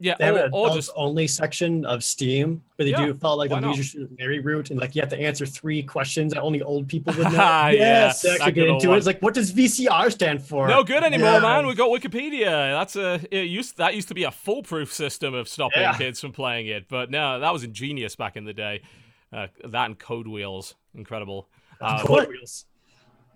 Yeah, 0.00 0.16
They 0.18 0.24
have 0.26 0.34
or, 0.34 0.38
an 0.38 0.50
or 0.52 0.66
adults 0.66 0.74
just 0.86 0.90
only 0.96 1.26
section 1.26 1.84
of 1.86 2.02
Steam 2.02 2.60
where 2.76 2.84
they 2.84 2.90
Yeah, 2.90 3.06
do 3.06 3.14
follow 3.14 3.36
like 3.36 3.50
the 3.50 3.56
a 3.56 3.60
not? 3.60 3.70
Leisure 3.70 3.84
Suit 3.84 4.10
Larry 4.18 4.40
route 4.40 4.70
and 4.70 4.80
like 4.80 4.94
you 4.94 5.00
have 5.00 5.08
to 5.10 5.18
answer 5.20 5.46
three 5.46 5.82
questions 5.82 6.34
that 6.34 6.40
only 6.42 6.60
old 6.62 6.88
people 6.88 7.14
would 7.14 7.22
know. 7.32 7.32
Yeah, 7.32 7.70
Yes, 7.70 8.20
to 8.22 8.26
that 8.28 8.34
actually 8.40 8.52
get 8.52 8.68
into 8.68 8.88
one. 8.88 8.96
it. 8.96 8.98
It's 8.98 9.06
like, 9.06 9.22
what 9.22 9.34
does 9.34 9.52
VCR 9.52 10.10
stand 10.10 10.42
for? 10.42 10.66
No 10.68 10.82
good 10.82 11.04
anymore, 11.04 11.30
Yeah. 11.34 11.38
man. 11.40 11.66
We 11.66 11.74
got 11.74 11.88
Wikipedia. 11.90 12.44
That's 12.78 12.96
a 12.96 13.20
it 13.30 13.44
used 13.48 13.76
that 13.78 13.94
used 13.94 14.08
to 14.08 14.14
be 14.14 14.24
a 14.24 14.30
foolproof 14.32 14.92
system 14.92 15.32
of 15.34 15.48
stopping 15.48 15.82
Yeah. 15.82 15.96
kids 15.96 16.20
from 16.20 16.32
playing 16.32 16.66
it, 16.66 16.88
but 16.88 17.10
no, 17.10 17.38
that 17.40 17.52
was 17.52 17.62
ingenious 17.62 18.16
back 18.16 18.36
in 18.36 18.44
the 18.44 18.52
day. 18.54 18.82
Uh, 19.32 19.46
that 19.64 19.86
and 19.86 19.98
Code 19.98 20.26
Wheels, 20.28 20.74
incredible. 20.94 21.48
Uh, 21.80 21.98
Code 22.04 22.08
but- 22.18 22.28
wheels. 22.28 22.66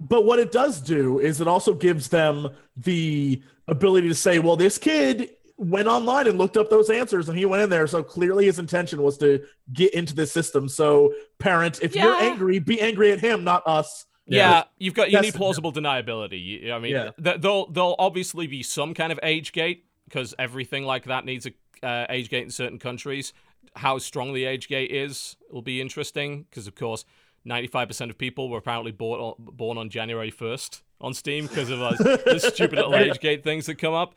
But 0.00 0.24
what 0.24 0.38
it 0.38 0.52
does 0.52 0.80
do 0.80 1.18
is 1.18 1.40
it 1.40 1.48
also 1.48 1.74
gives 1.74 2.08
them 2.08 2.50
the 2.76 3.42
ability 3.66 4.06
to 4.08 4.14
say, 4.14 4.38
well, 4.38 4.54
this 4.54 4.78
kid 4.78 5.30
went 5.58 5.88
online 5.88 6.26
and 6.28 6.38
looked 6.38 6.56
up 6.56 6.70
those 6.70 6.88
answers 6.88 7.28
and 7.28 7.36
he 7.36 7.44
went 7.44 7.62
in 7.62 7.68
there. 7.68 7.86
So 7.86 8.02
clearly 8.02 8.46
his 8.46 8.58
intention 8.58 9.02
was 9.02 9.18
to 9.18 9.44
get 9.72 9.92
into 9.92 10.14
the 10.14 10.26
system. 10.26 10.68
So 10.68 11.12
parents, 11.38 11.80
if 11.82 11.94
you're 11.96 12.14
angry, 12.14 12.58
be 12.60 12.80
angry 12.80 13.10
at 13.12 13.20
him, 13.20 13.44
not 13.44 13.64
us. 13.66 14.06
Yeah, 14.26 14.50
Yeah. 14.50 14.64
you've 14.78 14.94
got 14.94 15.10
you 15.10 15.20
need 15.20 15.34
plausible 15.34 15.72
deniability. 15.72 16.70
I 16.70 16.78
mean, 16.78 16.92
Yeah. 16.92 17.10
th- 17.22 17.40
there'll 17.40 17.70
there'll 17.70 17.96
obviously 17.98 18.46
be 18.46 18.62
some 18.62 18.94
kind 18.94 19.10
of 19.10 19.18
age 19.22 19.52
gate 19.52 19.84
because 20.04 20.34
everything 20.38 20.84
like 20.84 21.04
that 21.04 21.24
needs 21.24 21.46
a 21.46 21.52
uh, 21.86 22.06
age 22.08 22.28
gate 22.28 22.44
in 22.44 22.50
certain 22.50 22.78
countries. 22.78 23.32
How 23.76 23.98
strong 23.98 24.32
the 24.34 24.44
age 24.44 24.68
gate 24.68 24.90
is 24.90 25.36
will 25.50 25.62
be 25.62 25.80
interesting 25.80 26.44
because, 26.50 26.66
of 26.66 26.74
course, 26.74 27.04
ninety 27.44 27.68
five 27.68 27.88
percent 27.88 28.10
of 28.10 28.18
people 28.18 28.48
were 28.48 28.58
apparently 28.58 28.92
born 28.92 29.20
on, 29.20 29.34
born 29.38 29.78
on 29.78 29.88
January 29.90 30.30
first 30.30 30.82
on 31.00 31.14
Steam 31.14 31.46
because 31.46 31.70
of 31.70 31.78
those, 31.78 31.98
the 31.98 32.38
stupid 32.38 32.76
little 32.76 32.94
age 32.96 33.18
gate 33.20 33.42
things 33.42 33.66
that 33.66 33.76
come 33.76 33.94
up. 33.94 34.14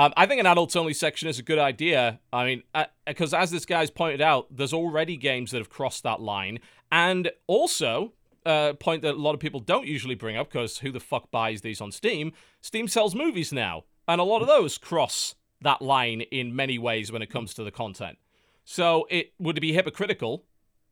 Um, 0.00 0.14
I 0.16 0.24
think 0.24 0.40
an 0.40 0.46
adults 0.46 0.76
only 0.76 0.94
section 0.94 1.28
is 1.28 1.38
a 1.38 1.42
good 1.42 1.58
idea. 1.58 2.20
I 2.32 2.46
mean, 2.46 2.62
uh, 2.74 2.86
because 3.06 3.34
as 3.34 3.50
this 3.50 3.66
guy's 3.66 3.90
pointed 3.90 4.22
out, 4.22 4.46
there's 4.50 4.72
already 4.72 5.18
games 5.18 5.50
that 5.50 5.58
have 5.58 5.68
crossed 5.68 6.04
that 6.04 6.22
line, 6.22 6.60
and 6.90 7.30
also 7.46 8.14
a 8.46 8.74
point 8.80 9.02
that 9.02 9.12
a 9.12 9.18
lot 9.18 9.34
of 9.34 9.40
people 9.40 9.60
don't 9.60 9.86
usually 9.86 10.14
bring 10.14 10.38
up 10.38 10.50
because 10.50 10.78
who 10.78 10.90
the 10.90 11.00
fuck 11.00 11.30
buys 11.30 11.60
these 11.60 11.82
on 11.82 11.92
Steam? 11.92 12.32
Steam 12.62 12.88
sells 12.88 13.14
movies 13.14 13.52
now, 13.52 13.84
and 14.08 14.22
a 14.22 14.24
lot 14.24 14.40
of 14.40 14.48
mm. 14.48 14.52
those 14.52 14.78
cross 14.78 15.34
that 15.60 15.82
line 15.82 16.22
in 16.22 16.56
many 16.56 16.78
ways 16.78 17.12
when 17.12 17.20
it 17.20 17.30
comes 17.30 17.52
to 17.52 17.62
the 17.62 17.70
content. 17.70 18.16
So 18.64 19.06
it 19.10 19.34
would 19.38 19.60
be 19.60 19.74
hypocritical, 19.74 20.46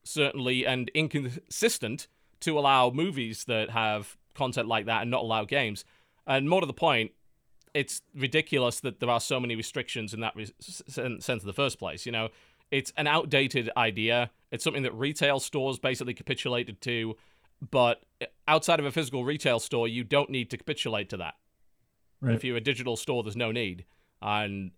certainly, 0.05 0.67
and 0.67 0.91
inconsistent 0.91 2.09
to 2.41 2.59
allow 2.59 2.91
movies 2.91 3.45
that 3.45 3.71
have 3.71 4.19
content 4.35 4.69
like 4.69 4.85
that 4.85 5.01
and 5.01 5.11
not 5.11 5.23
allow 5.23 5.47
games. 5.47 5.87
And 6.27 6.47
more 6.47 6.61
to 6.61 6.67
the 6.67 6.75
point, 6.75 7.13
it's 7.75 8.03
ridiculous 8.15 8.81
that 8.81 9.01
there 9.01 9.11
are 9.11 9.21
so 9.21 9.39
many 9.41 9.57
restrictions 9.57 10.15
in 10.15 10.21
that 10.21 10.35
re- 10.37 10.53
sense 10.61 11.29
in 11.29 11.47
the 11.47 11.53
first 11.53 11.79
place. 11.79 12.07
You 12.07 12.13
know, 12.13 12.29
it's 12.71 12.93
an 12.97 13.07
outdated 13.07 13.71
idea. 13.77 14.31
It's 14.51 14.65
something 14.65 14.83
that 14.83 14.95
retail 14.95 15.41
stores 15.41 15.79
basically 15.79 16.15
capitulated 16.15 16.81
to, 16.83 17.17
but 17.71 18.03
outside 18.47 18.81
of 18.81 18.87
a 18.87 18.93
physical 18.93 19.25
retail 19.25 19.59
store, 19.59 19.89
you 19.89 20.05
don't 20.05 20.31
need 20.31 20.51
to 20.51 20.57
capitulate 20.57 21.09
to 21.11 21.17
that. 21.19 21.35
Right. 22.21 22.35
If 22.35 22.45
you're 22.45 22.57
a 22.57 22.61
digital 22.61 22.97
store, 22.97 23.23
there's 23.23 23.37
no 23.37 23.53
need, 23.53 23.85
and 24.21 24.73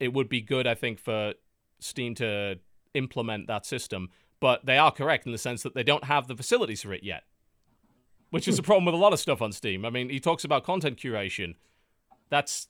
it 0.00 0.12
would 0.12 0.28
be 0.28 0.40
good, 0.40 0.66
I 0.66 0.74
think, 0.74 0.98
for 0.98 1.34
Steam 1.78 2.14
to 2.16 2.58
implement 2.94 3.46
that 3.48 3.66
system. 3.66 4.08
But 4.40 4.66
they 4.66 4.78
are 4.78 4.90
correct 4.90 5.26
in 5.26 5.32
the 5.32 5.38
sense 5.38 5.62
that 5.62 5.74
they 5.74 5.82
don't 5.82 6.04
have 6.04 6.26
the 6.26 6.36
facilities 6.36 6.82
for 6.82 6.92
it 6.92 7.02
yet, 7.02 7.24
which 8.30 8.48
is 8.48 8.58
a 8.58 8.62
problem 8.62 8.84
with 8.84 8.94
a 8.94 8.98
lot 8.98 9.12
of 9.12 9.18
stuff 9.18 9.40
on 9.40 9.52
Steam. 9.52 9.84
I 9.84 9.90
mean, 9.90 10.08
he 10.08 10.20
talks 10.20 10.44
about 10.44 10.64
content 10.64 10.98
curation. 10.98 11.54
That's, 12.28 12.68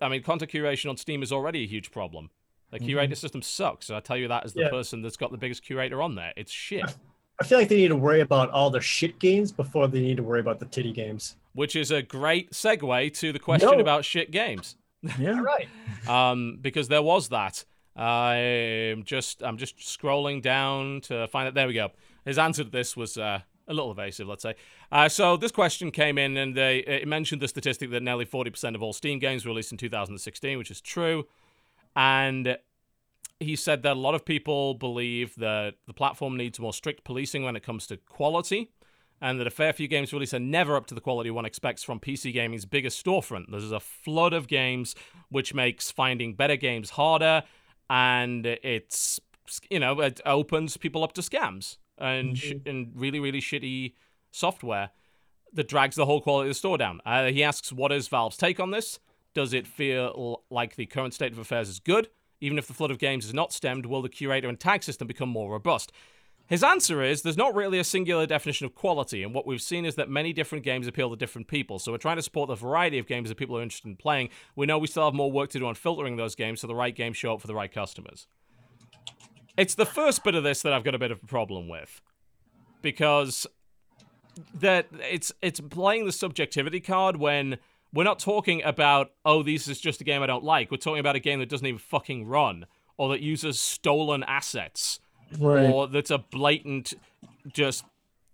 I 0.00 0.08
mean, 0.08 0.22
content 0.22 0.50
curation 0.50 0.90
on 0.90 0.96
Steam 0.96 1.22
is 1.22 1.32
already 1.32 1.64
a 1.64 1.66
huge 1.66 1.90
problem. 1.90 2.30
The 2.70 2.78
curator 2.78 3.14
system 3.14 3.40
sucks. 3.40 3.90
I 3.90 4.00
tell 4.00 4.16
you 4.18 4.28
that 4.28 4.44
as 4.44 4.52
the 4.52 4.62
Yeah. 4.62 4.68
person 4.68 5.00
that's 5.00 5.16
got 5.16 5.30
the 5.30 5.38
biggest 5.38 5.62
curator 5.64 6.02
on 6.02 6.14
there. 6.16 6.34
It's 6.36 6.52
shit. 6.52 6.84
I 7.40 7.44
feel 7.44 7.58
like 7.58 7.68
they 7.68 7.76
need 7.76 7.88
to 7.88 7.96
worry 7.96 8.20
about 8.20 8.50
all 8.50 8.68
the 8.68 8.80
shit 8.80 9.18
games 9.18 9.52
before 9.52 9.86
they 9.88 10.00
need 10.00 10.16
to 10.18 10.22
worry 10.22 10.40
about 10.40 10.58
the 10.60 10.66
titty 10.66 10.92
games. 10.92 11.36
Which 11.54 11.74
is 11.76 11.90
a 11.90 12.02
great 12.02 12.50
segue 12.50 13.14
to 13.20 13.32
the 13.32 13.38
question 13.38 13.70
No. 13.70 13.78
about 13.78 14.04
shit 14.04 14.30
games. 14.30 14.76
Yeah. 15.18 15.40
Right. 15.40 15.68
um, 16.08 16.58
because 16.60 16.88
there 16.88 17.02
was 17.02 17.28
that. 17.30 17.64
I'm 17.96 19.04
just 19.04 19.42
I'm 19.42 19.56
just 19.56 19.78
scrolling 19.78 20.42
down 20.42 21.00
to 21.02 21.26
find 21.28 21.48
it. 21.48 21.54
There 21.54 21.66
we 21.66 21.72
go. 21.74 21.90
His 22.24 22.38
answer 22.38 22.64
to 22.64 22.70
this 22.70 22.96
was 22.96 23.16
uh, 23.16 23.40
a 23.68 23.74
little 23.74 23.90
evasive, 23.90 24.26
let's 24.26 24.42
say. 24.42 24.54
Uh, 24.90 25.08
so 25.08 25.36
this 25.36 25.52
question 25.52 25.90
came 25.90 26.18
in, 26.18 26.36
and 26.36 26.56
they 26.56 26.78
it 26.78 27.06
mentioned 27.06 27.42
the 27.42 27.48
statistic 27.48 27.90
that 27.90 28.02
nearly 28.02 28.24
40% 28.24 28.74
of 28.74 28.82
all 28.82 28.92
Steam 28.92 29.18
games 29.18 29.44
were 29.44 29.50
released 29.50 29.72
in 29.72 29.78
2016, 29.78 30.58
which 30.58 30.70
is 30.70 30.80
true. 30.80 31.26
And 31.94 32.56
he 33.40 33.54
said 33.54 33.82
that 33.82 33.92
a 33.92 34.00
lot 34.00 34.14
of 34.14 34.24
people 34.24 34.74
believe 34.74 35.34
that 35.36 35.74
the 35.86 35.92
platform 35.92 36.36
needs 36.36 36.58
more 36.58 36.72
strict 36.72 37.04
policing 37.04 37.44
when 37.44 37.54
it 37.56 37.62
comes 37.62 37.86
to 37.88 37.96
quality, 37.96 38.70
and 39.20 39.38
that 39.38 39.46
a 39.46 39.50
fair 39.50 39.72
few 39.72 39.86
games 39.86 40.12
released 40.12 40.34
are 40.34 40.40
never 40.40 40.76
up 40.76 40.86
to 40.86 40.94
the 40.94 41.00
quality 41.00 41.30
one 41.30 41.44
expects 41.44 41.82
from 41.82 42.00
PC 42.00 42.32
gaming's 42.32 42.64
biggest 42.64 43.04
storefront. 43.04 43.50
There's 43.50 43.70
a 43.70 43.80
flood 43.80 44.32
of 44.32 44.48
games, 44.48 44.94
which 45.28 45.54
makes 45.54 45.90
finding 45.90 46.34
better 46.34 46.56
games 46.56 46.90
harder, 46.90 47.42
and 47.90 48.46
it's 48.46 49.20
you 49.70 49.78
know 49.78 50.00
it 50.00 50.20
opens 50.26 50.76
people 50.76 51.02
up 51.02 51.12
to 51.14 51.20
scams 51.20 51.78
and 51.98 52.36
sh- 52.36 52.52
and 52.66 52.92
really 52.94 53.20
really 53.20 53.40
shitty 53.40 53.94
software 54.30 54.90
that 55.52 55.68
drags 55.68 55.96
the 55.96 56.06
whole 56.06 56.20
quality 56.20 56.48
of 56.48 56.50
the 56.50 56.58
store 56.58 56.76
down. 56.78 57.00
Uh, 57.06 57.26
he 57.26 57.42
asks, 57.42 57.72
what 57.72 57.90
is 57.90 58.08
Valve's 58.08 58.36
take 58.36 58.60
on 58.60 58.70
this? 58.70 59.00
Does 59.34 59.54
it 59.54 59.66
feel 59.66 60.42
like 60.50 60.76
the 60.76 60.86
current 60.86 61.14
state 61.14 61.32
of 61.32 61.38
affairs 61.38 61.68
is 61.68 61.80
good? 61.80 62.08
Even 62.40 62.58
if 62.58 62.66
the 62.66 62.74
flood 62.74 62.90
of 62.90 62.98
games 62.98 63.24
is 63.24 63.34
not 63.34 63.52
stemmed, 63.52 63.86
will 63.86 64.02
the 64.02 64.08
curator 64.08 64.48
and 64.48 64.60
tag 64.60 64.82
system 64.82 65.08
become 65.08 65.28
more 65.28 65.50
robust? 65.50 65.90
His 66.46 66.62
answer 66.62 67.02
is 67.02 67.22
there's 67.22 67.36
not 67.36 67.54
really 67.54 67.78
a 67.78 67.84
singular 67.84 68.24
definition 68.24 68.64
of 68.64 68.74
quality, 68.74 69.22
and 69.22 69.34
what 69.34 69.46
we've 69.46 69.60
seen 69.60 69.84
is 69.84 69.96
that 69.96 70.08
many 70.08 70.32
different 70.32 70.64
games 70.64 70.86
appeal 70.86 71.10
to 71.10 71.16
different 71.16 71.46
people. 71.46 71.78
So 71.78 71.92
we're 71.92 71.98
trying 71.98 72.16
to 72.16 72.22
support 72.22 72.48
the 72.48 72.54
variety 72.54 72.98
of 72.98 73.06
games 73.06 73.28
that 73.28 73.36
people 73.36 73.58
are 73.58 73.62
interested 73.62 73.88
in 73.88 73.96
playing. 73.96 74.30
We 74.56 74.64
know 74.64 74.78
we 74.78 74.86
still 74.86 75.04
have 75.04 75.14
more 75.14 75.30
work 75.30 75.50
to 75.50 75.58
do 75.58 75.66
on 75.66 75.74
filtering 75.74 76.16
those 76.16 76.34
games 76.34 76.60
so 76.60 76.66
the 76.66 76.74
right 76.74 76.96
games 76.96 77.18
show 77.18 77.34
up 77.34 77.42
for 77.42 77.46
the 77.46 77.54
right 77.54 77.70
customers. 77.70 78.26
It's 79.58 79.74
the 79.74 79.84
first 79.86 80.24
bit 80.24 80.34
of 80.34 80.44
this 80.44 80.62
that 80.62 80.72
I've 80.72 80.84
got 80.84 80.94
a 80.94 80.98
bit 80.98 81.10
of 81.10 81.22
a 81.22 81.26
problem 81.26 81.68
with. 81.68 82.00
Because 82.80 83.46
that 84.54 84.86
it's 85.10 85.32
it's 85.42 85.58
playing 85.60 86.06
the 86.06 86.12
subjectivity 86.12 86.78
card 86.80 87.16
when 87.16 87.58
we're 87.92 88.04
not 88.04 88.20
talking 88.20 88.62
about 88.62 89.10
oh 89.24 89.42
this 89.42 89.66
is 89.66 89.80
just 89.80 90.00
a 90.00 90.04
game 90.04 90.22
I 90.22 90.26
don't 90.26 90.44
like. 90.44 90.70
We're 90.70 90.76
talking 90.76 91.00
about 91.00 91.16
a 91.16 91.20
game 91.20 91.40
that 91.40 91.48
doesn't 91.48 91.66
even 91.66 91.78
fucking 91.78 92.26
run 92.26 92.66
or 92.96 93.08
that 93.10 93.20
uses 93.20 93.58
stolen 93.60 94.22
assets 94.22 95.00
Right. 95.38 95.68
or 95.68 95.88
that's 95.88 96.10
a 96.12 96.18
blatant 96.18 96.94
just 97.52 97.84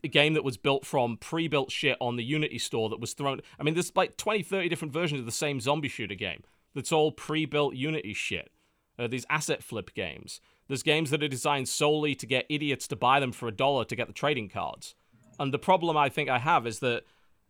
a 0.05 0.09
game 0.09 0.35
that 0.35 0.45
was 0.45 0.57
built 0.59 0.85
from 0.85 1.17
pre-built 1.17 1.73
shit 1.73 1.97
on 2.01 2.17
the 2.17 2.23
Unity 2.25 2.59
store 2.59 2.89
that 2.91 3.01
was 3.01 3.15
thrown 3.15 3.41
I 3.59 3.63
mean 3.63 3.73
there's 3.75 3.91
like 3.97 4.19
20 4.19 4.43
30 4.43 4.69
different 4.69 4.93
versions 4.93 5.21
of 5.21 5.27
the 5.27 5.33
same 5.33 5.59
zombie 5.59 5.89
shooter 5.89 6.15
game 6.15 6.43
that's 6.75 6.93
all 6.93 7.13
pre-built 7.13 7.75
Unity 7.75 8.13
shit. 8.13 8.51
Uh, 8.99 9.07
these 9.09 9.25
asset 9.31 9.63
flip 9.63 9.93
games. 9.95 10.41
There's 10.69 10.83
games 10.83 11.11
that 11.11 11.23
are 11.23 11.29
designed 11.29 11.69
solely 11.69 12.15
to 12.15 12.27
get 12.27 12.47
idiots 12.49 12.89
to 12.89 12.97
buy 12.97 13.21
them 13.21 13.33
for 13.33 13.49
a 13.49 13.53
dollar 13.53 13.85
to 13.85 13.97
get 13.97 14.07
the 14.07 14.13
trading 14.15 14.49
cards. 14.49 14.95
And 15.39 15.53
the 15.53 15.59
problem 15.59 15.97
I 15.97 16.09
think 16.09 16.29
I 16.31 16.39
have 16.39 16.67
is 16.67 16.79
that 16.81 17.03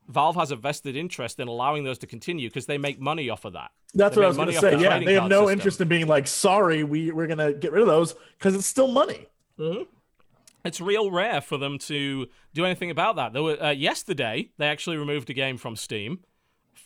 Valve 0.08 0.36
has 0.36 0.50
a 0.50 0.56
vested 0.56 0.96
interest 0.96 1.38
in 1.40 1.48
allowing 1.48 1.84
those 1.84 1.98
to 1.98 2.06
continue 2.06 2.48
because 2.48 2.66
they 2.66 2.76
make 2.78 3.00
money 3.00 3.30
off 3.30 3.44
of 3.44 3.52
that. 3.54 3.70
That's 3.94 4.14
They 4.14 4.20
what 4.20 4.24
I 4.24 4.28
was 4.28 4.36
going 4.36 4.48
to 4.48 4.54
say. 4.58 4.70
the 4.76 4.82
Yeah, 4.82 4.98
they 4.98 5.14
have 5.14 5.28
no 5.28 5.42
system. 5.42 5.52
interest 5.58 5.80
in 5.80 5.88
being 5.88 6.06
like, 6.06 6.26
sorry, 6.26 6.82
we 6.84 7.10
we're 7.10 7.26
going 7.26 7.38
to 7.38 7.52
get 7.52 7.72
rid 7.72 7.80
of 7.82 7.86
those 7.88 8.14
because 8.38 8.54
it's 8.54 8.66
still 8.66 8.88
money. 8.88 9.26
it's 10.64 10.80
real 10.80 11.10
rare 11.10 11.40
for 11.40 11.58
them 11.58 11.78
to 11.78 12.26
do 12.54 12.64
anything 12.64 12.90
about 12.90 13.16
that. 13.16 13.32
There 13.32 13.42
were 13.42 13.62
uh, 13.62 13.70
yesterday 13.70 14.50
they 14.58 14.66
actually 14.66 14.96
removed 14.96 15.30
a 15.30 15.34
game 15.34 15.56
from 15.58 15.76
Steam, 15.76 16.20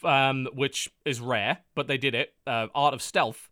um, 0.05 0.48
which 0.52 0.90
is 1.05 1.20
rare, 1.20 1.58
but 1.74 1.86
they 1.86 1.98
did 1.98 2.15
it. 2.15 2.34
Uh, 2.47 2.66
Art 2.74 2.94
of 2.94 3.02
Stealth, 3.02 3.48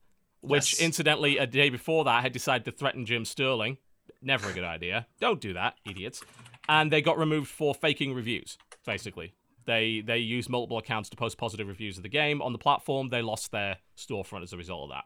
which 0.46 0.74
Yes. 0.74 0.80
incidentally 0.80 1.38
a 1.38 1.46
day 1.46 1.70
before 1.70 2.04
that 2.04 2.22
had 2.22 2.32
decided 2.32 2.64
to 2.64 2.72
threaten 2.72 3.04
Jim 3.06 3.24
Sterling. 3.24 3.78
Never 4.22 4.50
a 4.50 4.52
good 4.52 4.64
idea. 4.64 5.06
Don't 5.20 5.40
do 5.40 5.52
that, 5.54 5.76
idiots. 5.84 6.22
And 6.68 6.90
they 6.92 7.02
got 7.02 7.18
removed 7.18 7.48
for 7.48 7.74
faking 7.74 8.14
reviews. 8.14 8.58
Basically, 8.84 9.34
they 9.66 10.00
they 10.00 10.18
used 10.18 10.48
multiple 10.48 10.78
accounts 10.78 11.08
to 11.10 11.16
post 11.16 11.38
positive 11.38 11.68
reviews 11.68 11.96
of 11.96 12.02
the 12.02 12.08
game 12.08 12.40
on 12.40 12.52
the 12.52 12.58
platform. 12.58 13.08
They 13.08 13.22
lost 13.22 13.52
their 13.52 13.78
storefront 13.96 14.42
as 14.42 14.52
a 14.52 14.56
result 14.56 14.84
of 14.84 14.96
that. 14.96 15.04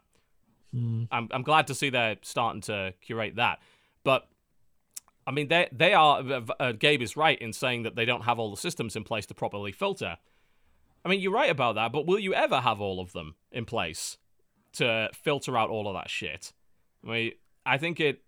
I'm 0.73 1.29
I'm 1.33 1.43
glad 1.43 1.67
to 1.67 1.75
see 1.75 1.91
they're 1.91 2.17
starting 2.23 2.61
to 2.63 2.95
curate 3.01 3.37
that, 3.37 3.59
but 4.05 4.29
I 5.27 5.33
mean, 5.33 5.49
they 5.49 5.69
they 5.73 5.95
are. 5.95 6.23
Uh, 6.61 6.73
Gabe 6.73 7.03
is 7.03 7.17
right 7.17 7.39
in 7.41 7.53
saying 7.53 7.83
that 7.83 7.97
they 7.97 8.05
don't 8.05 8.23
have 8.23 8.39
all 8.39 8.51
the 8.51 8.57
systems 8.57 8.95
in 8.97 9.03
place 9.05 9.27
to 9.27 9.35
properly 9.35 9.73
filter. 9.73 10.19
I 11.05 11.09
mean, 11.09 11.21
you're 11.21 11.33
right 11.33 11.51
about 11.51 11.75
that, 11.75 11.93
but 11.93 12.07
will 12.07 12.19
you 12.19 12.35
ever 12.35 12.61
have 12.61 12.81
all 12.81 13.01
of 13.01 13.13
them 13.13 13.35
in 13.51 13.65
place 13.65 14.19
to 14.75 15.09
filter 15.13 15.57
out 15.57 15.71
all 15.71 15.89
of 15.89 15.95
that 15.95 16.11
shit? 16.11 16.53
I 17.05 17.11
mean, 17.11 17.33
I 17.65 17.79
think 17.79 18.01
it 18.01 18.23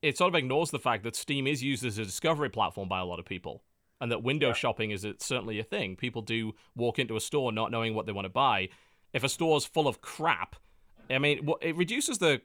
it 0.00 0.18
sort 0.18 0.28
of 0.28 0.34
ignores 0.34 0.70
the 0.70 0.78
fact 0.78 1.04
that 1.04 1.14
Steam 1.14 1.46
is 1.46 1.62
used 1.62 1.84
as 1.84 1.98
a 1.98 2.04
discovery 2.04 2.50
platform 2.50 2.88
by 2.88 2.98
a 2.98 3.04
lot 3.04 3.20
of 3.20 3.24
people, 3.24 3.62
and 4.00 4.10
that 4.10 4.22
window 4.22 4.52
shopping 4.52 4.90
is 4.90 5.06
certainly 5.18 5.58
a 5.60 5.64
thing. 5.64 5.96
People 5.96 6.22
do 6.22 6.54
walk 6.74 6.98
into 6.98 7.16
a 7.16 7.20
store 7.20 7.52
not 7.52 7.70
knowing 7.70 7.94
what 7.94 8.06
they 8.06 8.12
want 8.12 8.24
to 8.24 8.30
buy. 8.30 8.68
If 9.12 9.22
a 9.22 9.28
store's 9.28 9.64
full 9.64 9.86
of 9.86 10.00
crap, 10.00 10.56
I 11.08 11.18
mean, 11.18 11.48
it 11.60 11.76
reduces 11.76 12.18
the 12.18 12.40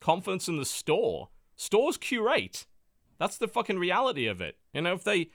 confidence 0.00 0.48
in 0.48 0.56
the 0.56 0.64
store. 0.64 1.28
Stores 1.56 1.96
curate. 1.96 2.66
That's 3.18 3.38
the 3.38 3.48
fucking 3.48 3.78
reality 3.78 4.26
of 4.26 4.40
it. 4.40 4.56
You 4.72 4.82
know, 4.82 4.94
if 4.94 5.04
they 5.04 5.30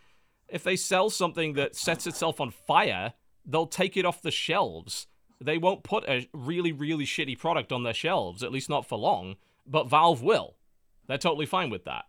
if 0.48 0.64
they 0.64 0.76
sell 0.76 1.10
something 1.10 1.54
that 1.54 1.76
sets 1.76 2.06
itself 2.06 2.42
on 2.42 2.52
fire, 2.52 3.14
they'll 3.46 3.68
take 3.68 3.96
it 3.96 4.06
off 4.06 4.22
the 4.22 4.32
shelves. 4.32 5.08
They 5.42 5.58
won't 5.58 5.84
put 5.84 6.08
a 6.08 6.30
really 6.34 6.72
really 6.72 7.06
shitty 7.06 7.38
product 7.38 7.72
on 7.72 7.84
their 7.84 7.94
shelves, 7.94 8.44
at 8.44 8.52
least 8.52 8.70
not 8.70 8.86
for 8.86 8.98
long, 8.98 9.36
but 9.66 9.90
Valve 9.90 10.22
will. 10.22 10.56
They're 11.08 11.18
totally 11.18 11.46
fine 11.46 11.70
with 11.70 11.86
that. 11.86 12.06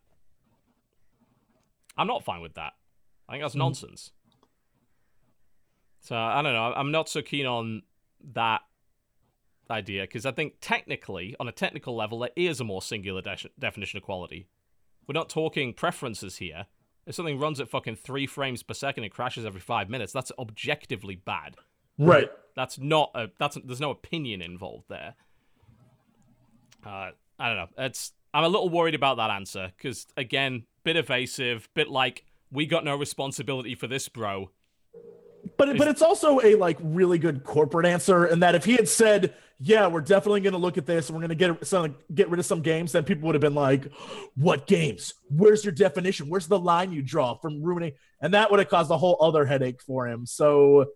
I'm 1.97 2.07
not 2.07 2.25
fine 2.25 2.41
with 2.41 2.55
that. 2.55 2.73
I 3.29 3.33
think 3.33 3.45
that's 3.45 3.55
hmm. 3.55 3.61
nonsense. 3.61 4.13
So 6.01 6.17
I 6.17 6.43
don't 6.43 6.53
know. 6.53 6.73
I'm 6.77 6.91
not 6.91 7.09
so 7.09 7.23
keen 7.23 7.47
on 7.47 7.83
that 8.35 8.63
idea 9.71 10.03
because 10.03 10.27
I 10.27 10.33
think 10.33 10.55
technically, 10.61 11.35
on 11.39 11.49
a 11.49 11.53
technical 11.53 11.97
level, 11.97 12.19
there 12.21 12.31
is 12.37 12.61
a 12.61 12.65
more 12.65 12.83
singular 12.83 13.23
de- 13.23 13.51
definition 13.59 13.97
of 13.97 14.03
quality. 14.03 14.49
We're 15.07 15.15
not 15.15 15.29
talking 15.29 15.73
preferences 15.73 16.37
here. 16.37 16.67
If 17.07 17.15
something 17.15 17.39
runs 17.39 17.61
at 17.61 17.69
fucking 17.69 17.97
three 17.97 18.27
frames 18.27 18.63
per 18.63 18.75
second 18.75 19.05
and 19.05 19.13
crashes 19.13 19.45
every 19.45 19.61
five 19.61 19.89
minutes, 19.89 20.13
that's 20.13 20.31
objectively 20.39 21.17
bad. 21.17 21.57
Right. 21.99 22.31
That's 22.55 22.79
not 22.79 23.11
a. 23.15 23.29
That's 23.39 23.57
there's 23.65 23.81
no 23.81 23.91
opinion 23.91 24.43
involved 24.43 24.85
there. 24.89 25.15
Uh, 26.85 27.11
I 27.39 27.49
don't 27.49 27.57
know. 27.57 27.69
It's 27.79 28.13
I'm 28.35 28.45
a 28.45 28.49
little 28.49 28.69
worried 28.69 28.95
about 28.95 29.17
that 29.17 29.31
answer 29.31 29.73
because 29.77 30.07
again, 30.17 30.65
bit 30.85 30.97
evasive, 30.97 31.69
bit 31.75 31.89
like 31.89 32.25
we 32.51 32.67
got 32.67 32.85
no 32.85 32.97
responsibility 32.97 33.75
for 33.75 33.87
this, 33.87 34.09
bro. 34.09 34.51
But 35.57 35.77
but 35.77 35.89
it's 35.89 36.03
also 36.03 36.41
a 36.41 36.55
like 36.55 36.79
really 36.81 37.19
good 37.19 37.45
corporate 37.45 37.87
answer, 37.87 38.25
and 38.25 38.43
that 38.43 38.55
if 38.55 38.65
he 38.65 38.73
had 38.73 38.89
said, 38.89 39.35
"Yeah, 39.59 39.87
we're 39.89 40.01
definitely 40.01 40.41
going 40.41 40.53
to 40.53 40.59
look 40.59 40.79
at 40.79 40.87
this, 40.87 41.09
and 41.09 41.17
we're 41.17 41.27
going 41.27 41.37
to 41.37 41.57
get 41.57 41.67
some 41.67 41.97
get 42.15 42.31
rid 42.31 42.39
of 42.39 42.47
some 42.47 42.63
games," 42.63 42.93
then 42.93 43.05
people 43.05 43.27
would 43.27 43.35
have 43.35 43.43
been 43.43 43.55
like, 43.55 43.91
"What 44.37 44.67
games? 44.67 45.15
Where's 45.29 45.65
your 45.65 45.73
definition? 45.73 46.29
Where's 46.29 46.47
the 46.47 46.59
line 46.59 46.93
you 46.93 47.03
draw 47.03 47.35
from 47.35 47.63
ruining?" 47.63 47.93
And 48.21 48.35
that 48.35 48.51
would 48.51 48.61
have 48.61 48.69
caused 48.69 48.91
a 48.91 48.97
whole 48.97 49.17
other 49.21 49.45
headache 49.45 49.83
for 49.83 50.07
him. 50.07 50.27
So 50.27 50.93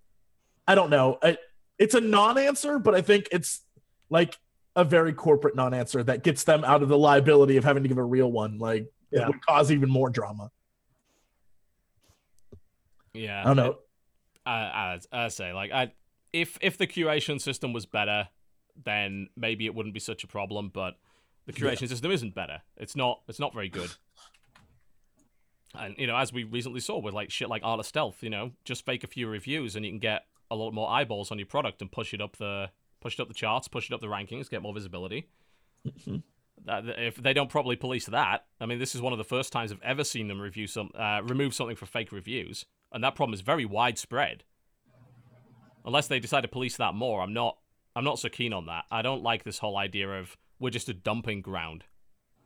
I 0.68 0.74
don't 0.74 0.90
know. 0.90 1.18
I, 1.22 1.38
it's 1.78 1.94
a 1.94 2.00
non-answer, 2.00 2.78
but 2.78 2.94
I 2.94 3.02
think 3.02 3.28
it's 3.32 3.60
like 4.10 4.36
a 4.74 4.84
very 4.84 5.12
corporate 5.12 5.54
non-answer 5.56 6.02
that 6.04 6.22
gets 6.22 6.44
them 6.44 6.64
out 6.64 6.82
of 6.82 6.88
the 6.88 6.98
liability 6.98 7.56
of 7.56 7.64
having 7.64 7.82
to 7.82 7.88
give 7.88 7.98
a 7.98 8.04
real 8.04 8.30
one. 8.30 8.58
Like 8.58 8.86
Yeah. 9.10 9.22
it 9.22 9.28
would 9.28 9.44
cause 9.46 9.70
even 9.70 9.88
more 9.90 10.10
drama. 10.10 10.50
Yeah, 13.14 13.40
I 13.40 13.44
don't 13.44 13.56
know. 13.56 13.76
I, 14.44 14.52
I, 14.52 14.98
I 15.24 15.28
say 15.28 15.52
like 15.52 15.72
I 15.72 15.92
if 16.32 16.58
if 16.60 16.76
the 16.78 16.86
curation 16.86 17.40
system 17.40 17.72
was 17.72 17.86
better, 17.86 18.28
then 18.84 19.28
maybe 19.36 19.66
it 19.66 19.74
wouldn't 19.74 19.94
be 19.94 20.00
such 20.00 20.22
a 20.22 20.26
problem. 20.26 20.70
But 20.72 20.96
the 21.46 21.52
curation 21.52 21.88
system 21.88 22.10
isn't 22.10 22.34
better. 22.34 22.60
It's 22.76 22.94
not. 22.94 23.22
It's 23.28 23.40
not 23.40 23.54
very 23.54 23.68
good. 23.68 23.90
And 25.74 25.94
you 25.98 26.06
know, 26.06 26.16
as 26.16 26.32
we 26.32 26.44
recently 26.44 26.80
saw 26.80 26.98
with 26.98 27.14
like 27.14 27.30
shit 27.30 27.48
like 27.48 27.62
Art 27.64 27.80
of 27.80 27.86
Stealth, 27.86 28.22
you 28.22 28.30
know, 28.30 28.52
just 28.64 28.84
fake 28.84 29.02
a 29.04 29.06
few 29.06 29.28
reviews 29.28 29.76
and 29.76 29.84
you 29.84 29.90
can 29.92 29.98
get 29.98 30.24
a 30.50 30.56
lot 30.56 30.72
more 30.72 30.88
eyeballs 30.88 31.30
on 31.30 31.38
your 31.38 31.46
product 31.46 31.80
and 31.82 31.90
push 31.90 32.14
it 32.14 32.20
up 32.20 32.36
the 32.36 32.70
push 33.00 33.14
it 33.14 33.22
up 33.22 33.28
the 33.28 33.34
charts, 33.34 33.68
push 33.68 33.90
it 33.90 33.94
up 33.94 34.00
the 34.00 34.06
rankings, 34.06 34.50
get 34.50 34.62
more 34.62 34.74
visibility. 34.74 35.28
That, 36.64 36.84
if 36.98 37.16
they 37.16 37.32
don't 37.32 37.50
properly 37.50 37.76
police 37.76 38.06
that, 38.06 38.46
I 38.60 38.66
mean, 38.66 38.78
this 38.78 38.94
is 38.94 39.02
one 39.02 39.12
of 39.12 39.18
the 39.18 39.24
first 39.24 39.52
times 39.52 39.70
I've 39.70 39.82
ever 39.82 40.02
seen 40.02 40.26
them 40.28 40.40
review 40.40 40.66
some 40.66 40.90
uh, 40.94 41.20
remove 41.22 41.54
something 41.54 41.76
for 41.76 41.86
fake 41.86 42.12
reviews, 42.12 42.66
and 42.92 43.04
that 43.04 43.14
problem 43.14 43.34
is 43.34 43.40
very 43.40 43.64
widespread. 43.64 44.44
Unless 45.84 46.08
they 46.08 46.18
decide 46.18 46.40
to 46.40 46.48
police 46.48 46.76
that 46.78 46.94
more, 46.94 47.22
I'm 47.22 47.32
not. 47.32 47.58
I'm 47.94 48.04
not 48.04 48.18
so 48.18 48.28
keen 48.28 48.52
on 48.52 48.66
that. 48.66 48.84
I 48.90 49.00
don't 49.00 49.22
like 49.22 49.44
this 49.44 49.58
whole 49.58 49.78
idea 49.78 50.20
of 50.20 50.36
we're 50.58 50.70
just 50.70 50.88
a 50.88 50.94
dumping 50.94 51.40
ground. 51.40 51.84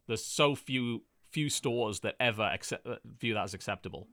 There's 0.06 0.24
so 0.24 0.54
few 0.54 1.02
few 1.30 1.48
stores 1.48 2.00
that 2.00 2.16
ever 2.20 2.42
accept, 2.42 2.86
uh, 2.86 2.96
view 3.18 3.34
that 3.34 3.44
as 3.44 3.54
acceptable. 3.54 4.08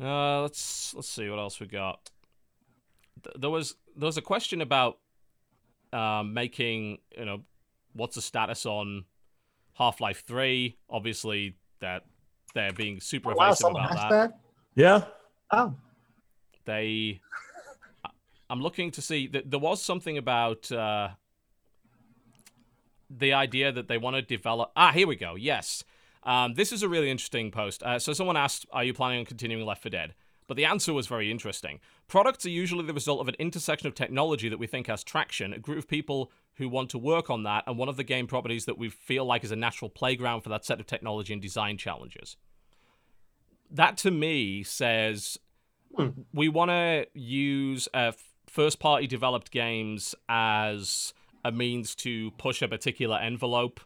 Uh, 0.00 0.42
let's 0.42 0.94
let's 0.94 1.08
see 1.08 1.28
what 1.28 1.38
else 1.38 1.60
we 1.60 1.66
got. 1.66 2.10
Th- 3.22 3.36
There 3.38 3.50
was 3.50 3.74
there 3.96 4.06
was 4.06 4.16
a 4.16 4.22
question 4.22 4.60
about 4.62 4.98
um, 5.92 6.32
making 6.32 6.98
you 7.16 7.24
know 7.24 7.42
what's 7.92 8.14
the 8.14 8.22
status 8.22 8.64
on 8.66 9.04
Half 9.74 10.00
Life 10.00 10.24
Three. 10.26 10.76
Obviously, 10.88 11.56
that 11.80 12.04
they're 12.54 12.72
being 12.72 13.00
super 13.00 13.32
Oh, 13.32 13.34
wow, 13.36 13.46
evasive 13.48 13.58
someone 13.62 13.84
about 13.84 14.10
that. 14.10 14.30
that. 14.30 14.40
Yeah. 14.74 15.04
Oh, 15.52 15.74
They, 16.64 17.20
I'm 18.48 18.60
looking 18.62 18.90
to 18.92 19.02
see 19.02 19.26
that 19.28 19.50
there 19.50 19.58
was 19.60 19.82
something 19.82 20.16
about 20.16 20.70
uh, 20.72 21.08
the 23.10 23.32
idea 23.32 23.72
that 23.72 23.88
they 23.88 23.98
want 23.98 24.16
to 24.16 24.22
develop. 24.22 24.70
Ah, 24.76 24.92
here 24.92 25.06
we 25.08 25.16
go. 25.16 25.34
Yes. 25.34 25.82
Um, 26.22 26.54
this 26.54 26.72
is 26.72 26.82
a 26.82 26.88
really 26.88 27.10
interesting 27.10 27.50
post. 27.50 27.82
Uh, 27.82 27.98
so 27.98 28.12
someone 28.12 28.36
asked, 28.36 28.66
"Are 28.72 28.84
you 28.84 28.92
planning 28.92 29.20
on 29.20 29.24
continuing 29.24 29.64
Left 29.64 29.82
4 29.82 29.90
Dead?" 29.90 30.14
But 30.46 30.56
the 30.56 30.64
answer 30.64 30.92
was 30.92 31.06
very 31.06 31.30
interesting. 31.30 31.78
Products 32.08 32.44
are 32.44 32.50
usually 32.50 32.84
the 32.84 32.92
result 32.92 33.20
of 33.20 33.28
an 33.28 33.36
intersection 33.38 33.86
of 33.86 33.94
technology 33.94 34.48
that 34.48 34.58
we 34.58 34.66
think 34.66 34.88
has 34.88 35.04
traction, 35.04 35.52
a 35.52 35.60
group 35.60 35.78
of 35.78 35.86
people 35.86 36.32
who 36.54 36.68
want 36.68 36.90
to 36.90 36.98
work 36.98 37.30
on 37.30 37.44
that, 37.44 37.62
and 37.68 37.78
one 37.78 37.88
of 37.88 37.96
the 37.96 38.02
game 38.02 38.26
properties 38.26 38.64
that 38.64 38.76
we 38.76 38.88
feel 38.88 39.24
like 39.24 39.44
is 39.44 39.52
a 39.52 39.56
natural 39.56 39.88
playground 39.88 40.40
for 40.40 40.48
that 40.48 40.64
set 40.64 40.80
of 40.80 40.86
technology 40.86 41.32
and 41.32 41.40
design 41.40 41.78
challenges. 41.78 42.36
That 43.70 43.96
to 43.98 44.10
me 44.10 44.64
says 44.64 45.38
we 46.32 46.48
want 46.48 46.70
to 46.70 47.06
use 47.14 47.88
uh, 47.94 48.12
first 48.46 48.80
party 48.80 49.06
developed 49.06 49.50
games 49.50 50.14
as 50.28 51.14
a 51.44 51.52
means 51.52 51.94
to 51.94 52.32
push 52.32 52.60
a 52.60 52.68
particular 52.68 53.18
envelope 53.18 53.80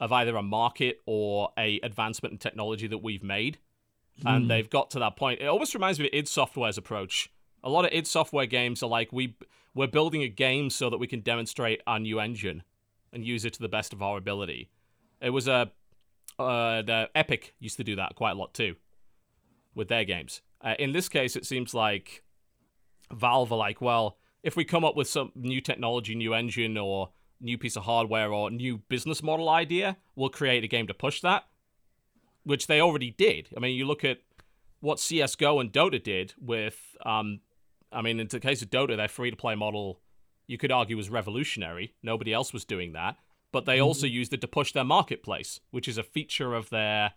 of 0.00 0.12
either 0.12 0.34
a 0.36 0.42
market 0.42 0.98
or 1.06 1.50
a 1.58 1.78
advancement 1.82 2.32
in 2.32 2.38
technology 2.38 2.86
that 2.86 2.98
we've 2.98 3.22
made. 3.22 3.58
And 4.24 4.50
they've 4.50 4.68
got 4.68 4.90
to 4.90 4.98
that 4.98 5.16
point. 5.16 5.40
It 5.40 5.46
almost 5.46 5.72
reminds 5.72 5.98
me 5.98 6.06
of 6.06 6.10
id 6.12 6.28
software's 6.28 6.76
approach. 6.76 7.30
A 7.62 7.70
lot 7.70 7.86
of 7.86 7.92
id 7.92 8.06
software 8.06 8.46
games 8.46 8.82
are 8.82 8.88
like 8.88 9.12
we 9.12 9.36
we're 9.74 9.86
building 9.86 10.22
a 10.22 10.28
game 10.28 10.68
so 10.68 10.90
that 10.90 10.98
we 10.98 11.06
can 11.06 11.20
demonstrate 11.20 11.80
our 11.86 11.98
new 11.98 12.20
engine 12.20 12.62
and 13.12 13.24
use 13.24 13.44
it 13.44 13.52
to 13.54 13.62
the 13.62 13.68
best 13.68 13.92
of 13.92 14.02
our 14.02 14.18
ability. 14.18 14.68
It 15.20 15.30
was 15.30 15.48
a 15.48 15.70
uh, 16.38 16.82
the 16.82 17.08
epic 17.14 17.54
used 17.60 17.76
to 17.76 17.84
do 17.84 17.96
that 17.96 18.14
quite 18.14 18.32
a 18.32 18.34
lot 18.34 18.52
too 18.54 18.76
with 19.74 19.88
their 19.88 20.04
games. 20.04 20.42
Uh, 20.60 20.74
in 20.78 20.92
this 20.92 21.08
case, 21.08 21.36
it 21.36 21.46
seems 21.46 21.72
like 21.72 22.22
Valve 23.12 23.52
are 23.52 23.58
like, 23.58 23.80
well, 23.80 24.18
if 24.42 24.56
we 24.56 24.64
come 24.64 24.84
up 24.84 24.96
with 24.96 25.08
some 25.08 25.32
new 25.34 25.60
technology, 25.60 26.14
new 26.14 26.34
engine, 26.34 26.76
or 26.76 27.10
new 27.40 27.58
piece 27.58 27.76
of 27.76 27.84
hardware, 27.84 28.32
or 28.32 28.50
new 28.50 28.78
business 28.88 29.22
model 29.22 29.48
idea, 29.48 29.96
we'll 30.14 30.28
create 30.28 30.64
a 30.64 30.68
game 30.68 30.86
to 30.86 30.94
push 30.94 31.20
that, 31.20 31.44
which 32.44 32.66
they 32.66 32.80
already 32.80 33.10
did. 33.10 33.48
I 33.56 33.60
mean, 33.60 33.76
you 33.76 33.86
look 33.86 34.04
at 34.04 34.18
what 34.80 35.00
CS:GO 35.00 35.60
and 35.60 35.72
Dota 35.72 36.02
did 36.02 36.34
with, 36.40 36.96
um, 37.04 37.40
I 37.92 38.02
mean, 38.02 38.20
in 38.20 38.28
the 38.28 38.40
case 38.40 38.62
of 38.62 38.70
Dota, 38.70 38.96
their 38.96 39.08
free-to-play 39.08 39.54
model, 39.54 40.00
you 40.46 40.58
could 40.58 40.72
argue 40.72 40.96
was 40.96 41.10
revolutionary. 41.10 41.94
Nobody 42.02 42.32
else 42.32 42.52
was 42.52 42.64
doing 42.64 42.92
that, 42.92 43.16
but 43.52 43.66
they 43.66 43.80
also 43.80 44.06
used 44.06 44.32
it 44.32 44.40
to 44.40 44.48
push 44.48 44.72
their 44.72 44.84
marketplace, 44.84 45.60
which 45.70 45.88
is 45.88 45.98
a 45.98 46.02
feature 46.02 46.54
of 46.54 46.70
their 46.70 47.12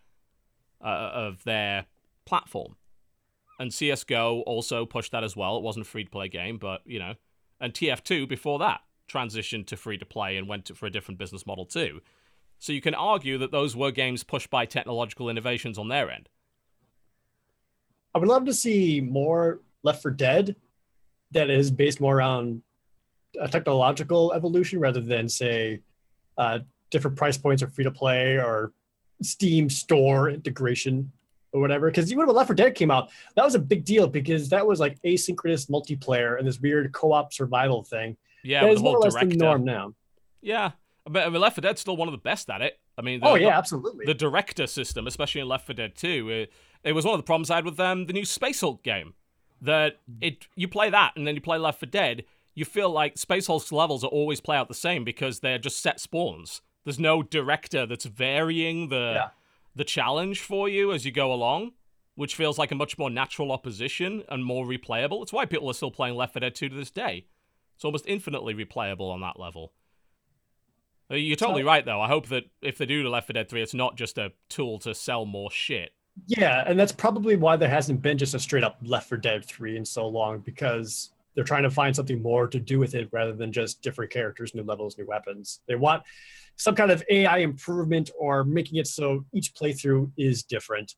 uh, 0.80 1.10
of 1.14 1.44
their 1.44 1.86
platform. 2.26 2.76
And 3.58 3.72
CS:GO 3.72 4.42
also 4.46 4.84
pushed 4.84 5.12
that 5.12 5.24
as 5.24 5.36
well. 5.36 5.56
It 5.56 5.62
wasn't 5.62 5.86
a 5.86 5.88
free 5.88 6.04
to 6.04 6.10
play 6.10 6.28
game, 6.28 6.58
but 6.58 6.82
you 6.84 6.98
know, 6.98 7.14
and 7.60 7.72
TF2 7.72 8.28
before 8.28 8.58
that 8.58 8.82
transitioned 9.08 9.66
to 9.66 9.76
free 9.76 9.98
to 9.98 10.06
play 10.06 10.36
and 10.36 10.48
went 10.48 10.76
for 10.76 10.86
a 10.86 10.90
different 10.90 11.18
business 11.18 11.46
model 11.46 11.64
too. 11.66 12.00
So 12.58 12.72
you 12.72 12.80
can 12.80 12.94
argue 12.94 13.38
that 13.38 13.50
those 13.50 13.76
were 13.76 13.90
games 13.90 14.22
pushed 14.22 14.50
by 14.50 14.64
technological 14.66 15.28
innovations 15.28 15.78
on 15.78 15.88
their 15.88 16.10
end. 16.10 16.28
I 18.14 18.18
would 18.18 18.28
love 18.28 18.44
to 18.46 18.54
see 18.54 19.00
more 19.00 19.60
Left 19.82 20.02
4 20.02 20.12
Dead 20.12 20.56
that 21.32 21.50
is 21.50 21.70
based 21.70 22.00
more 22.00 22.16
around 22.16 22.62
a 23.40 23.48
technological 23.48 24.32
evolution 24.32 24.78
rather 24.78 25.00
than 25.00 25.28
say 25.28 25.80
uh, 26.38 26.60
different 26.90 27.16
price 27.16 27.36
points 27.36 27.62
or 27.62 27.68
free 27.68 27.84
to 27.84 27.90
play 27.90 28.36
or 28.36 28.72
Steam 29.22 29.68
store 29.68 30.30
integration 30.30 31.10
or 31.52 31.60
whatever. 31.60 31.90
Because 31.90 32.10
even 32.12 32.26
when 32.26 32.36
Left 32.36 32.48
4 32.48 32.54
Dead 32.54 32.74
came 32.74 32.90
out, 32.90 33.10
that 33.34 33.44
was 33.44 33.54
a 33.54 33.58
big 33.58 33.84
deal 33.84 34.06
because 34.06 34.48
that 34.48 34.66
was 34.66 34.80
like 34.80 35.00
asynchronous 35.02 35.68
multiplayer 35.68 36.38
and 36.38 36.46
this 36.46 36.60
weird 36.60 36.92
co-op 36.92 37.32
survival 37.32 37.82
thing. 37.82 38.16
Yeah, 38.44 38.60
that 38.60 38.68
with 38.68 38.76
is 38.76 38.80
the 38.80 38.84
more 38.84 38.96
or 38.96 39.00
less 39.00 39.14
the 39.14 39.20
director. 39.20 39.44
Uh, 39.44 39.48
norm 39.48 39.64
now. 39.64 39.94
Yeah, 40.42 40.72
but 41.08 41.26
I 41.26 41.30
mean, 41.30 41.40
Left 41.40 41.56
4 41.56 41.62
Dead's 41.62 41.80
still 41.80 41.96
one 41.96 42.08
of 42.08 42.12
the 42.12 42.18
best 42.18 42.48
at 42.50 42.62
it. 42.62 42.78
I 42.96 43.02
mean, 43.02 43.20
the, 43.20 43.26
oh 43.26 43.34
yeah, 43.34 43.50
the- 43.50 43.56
absolutely. 43.56 44.06
the 44.06 44.14
director 44.14 44.66
system, 44.66 45.06
especially 45.06 45.40
in 45.40 45.48
Left 45.48 45.66
4 45.66 45.74
Dead 45.74 45.94
2, 45.96 46.30
it, 46.30 46.52
it 46.84 46.92
was 46.92 47.04
one 47.04 47.14
of 47.14 47.18
the 47.18 47.24
problems 47.24 47.50
I 47.50 47.56
had 47.56 47.64
with 47.64 47.80
um, 47.80 48.06
the 48.06 48.12
new 48.12 48.24
Space 48.24 48.60
Hulk 48.60 48.82
game. 48.82 49.14
That 49.60 49.98
mm. 50.10 50.18
it 50.20 50.46
you 50.56 50.68
play 50.68 50.90
that 50.90 51.12
and 51.16 51.26
then 51.26 51.34
you 51.34 51.40
play 51.40 51.58
Left 51.58 51.80
4 51.80 51.88
Dead, 51.88 52.24
you 52.54 52.64
feel 52.64 52.90
like 52.90 53.18
Space 53.18 53.46
Hulk's 53.46 53.72
levels 53.72 54.04
are 54.04 54.08
always 54.08 54.40
play 54.40 54.56
out 54.56 54.68
the 54.68 54.74
same 54.74 55.04
because 55.04 55.40
they're 55.40 55.58
just 55.58 55.80
set 55.80 56.00
spawns. 56.00 56.60
There's 56.84 56.98
no 56.98 57.22
director 57.22 57.86
that's 57.86 58.04
varying 58.04 58.88
the 58.88 59.12
Yeah. 59.16 59.28
the 59.74 59.84
challenge 59.84 60.40
for 60.40 60.68
you 60.68 60.92
as 60.92 61.04
you 61.04 61.12
go 61.12 61.32
along, 61.32 61.72
which 62.14 62.34
feels 62.34 62.58
like 62.58 62.70
a 62.70 62.74
much 62.74 62.98
more 62.98 63.10
natural 63.10 63.50
opposition 63.52 64.22
and 64.28 64.44
more 64.44 64.66
replayable. 64.66 65.22
It's 65.22 65.32
why 65.32 65.46
people 65.46 65.68
are 65.70 65.74
still 65.74 65.90
playing 65.90 66.14
Left 66.14 66.34
4 66.34 66.40
Dead 66.40 66.54
2 66.54 66.68
to 66.68 66.74
this 66.74 66.90
day. 66.90 67.26
It's 67.84 67.86
almost 67.86 68.06
infinitely 68.08 68.54
replayable 68.54 69.12
on 69.12 69.20
that 69.20 69.38
level. 69.38 69.70
Uh, 71.10 71.16
You're 71.16 71.36
totally 71.36 71.60
So- 71.60 71.66
right, 71.66 71.84
though. 71.84 72.00
I 72.00 72.08
hope 72.08 72.28
that 72.28 72.44
if 72.62 72.78
they 72.78 72.86
do 72.86 73.02
the 73.02 73.10
Left 73.10 73.26
4 73.26 73.34
Dead 73.34 73.46
3, 73.50 73.60
it's 73.60 73.74
not 73.74 73.96
just 73.98 74.16
a 74.16 74.32
tool 74.48 74.78
to 74.78 74.94
sell 74.94 75.26
more 75.26 75.50
shit. 75.50 75.92
Yeah, 76.26 76.64
and 76.66 76.80
that's 76.80 76.92
probably 76.92 77.36
why 77.36 77.56
there 77.56 77.68
hasn't 77.68 78.00
been 78.00 78.16
just 78.16 78.32
a 78.32 78.38
straight 78.38 78.64
up 78.64 78.78
Left 78.80 79.10
4 79.10 79.18
Dead 79.18 79.44
3 79.44 79.76
in 79.76 79.84
so 79.84 80.08
long 80.08 80.38
because 80.38 81.10
they're 81.34 81.44
trying 81.44 81.64
to 81.64 81.70
find 81.70 81.94
something 81.94 82.22
more 82.22 82.46
to 82.48 82.58
do 82.58 82.78
with 82.78 82.94
it 82.94 83.06
rather 83.12 83.34
than 83.34 83.52
just 83.52 83.82
different 83.82 84.10
characters, 84.10 84.54
new 84.54 84.62
levels, 84.62 84.96
new 84.96 85.04
weapons. 85.04 85.60
They 85.66 85.74
want 85.74 86.04
some 86.56 86.74
kind 86.74 86.90
of 86.90 87.04
AI 87.10 87.36
improvement 87.40 88.10
or 88.18 88.44
making 88.44 88.78
it 88.78 88.86
so 88.86 89.26
each 89.34 89.52
playthrough 89.52 90.10
is 90.16 90.42
different. 90.42 90.94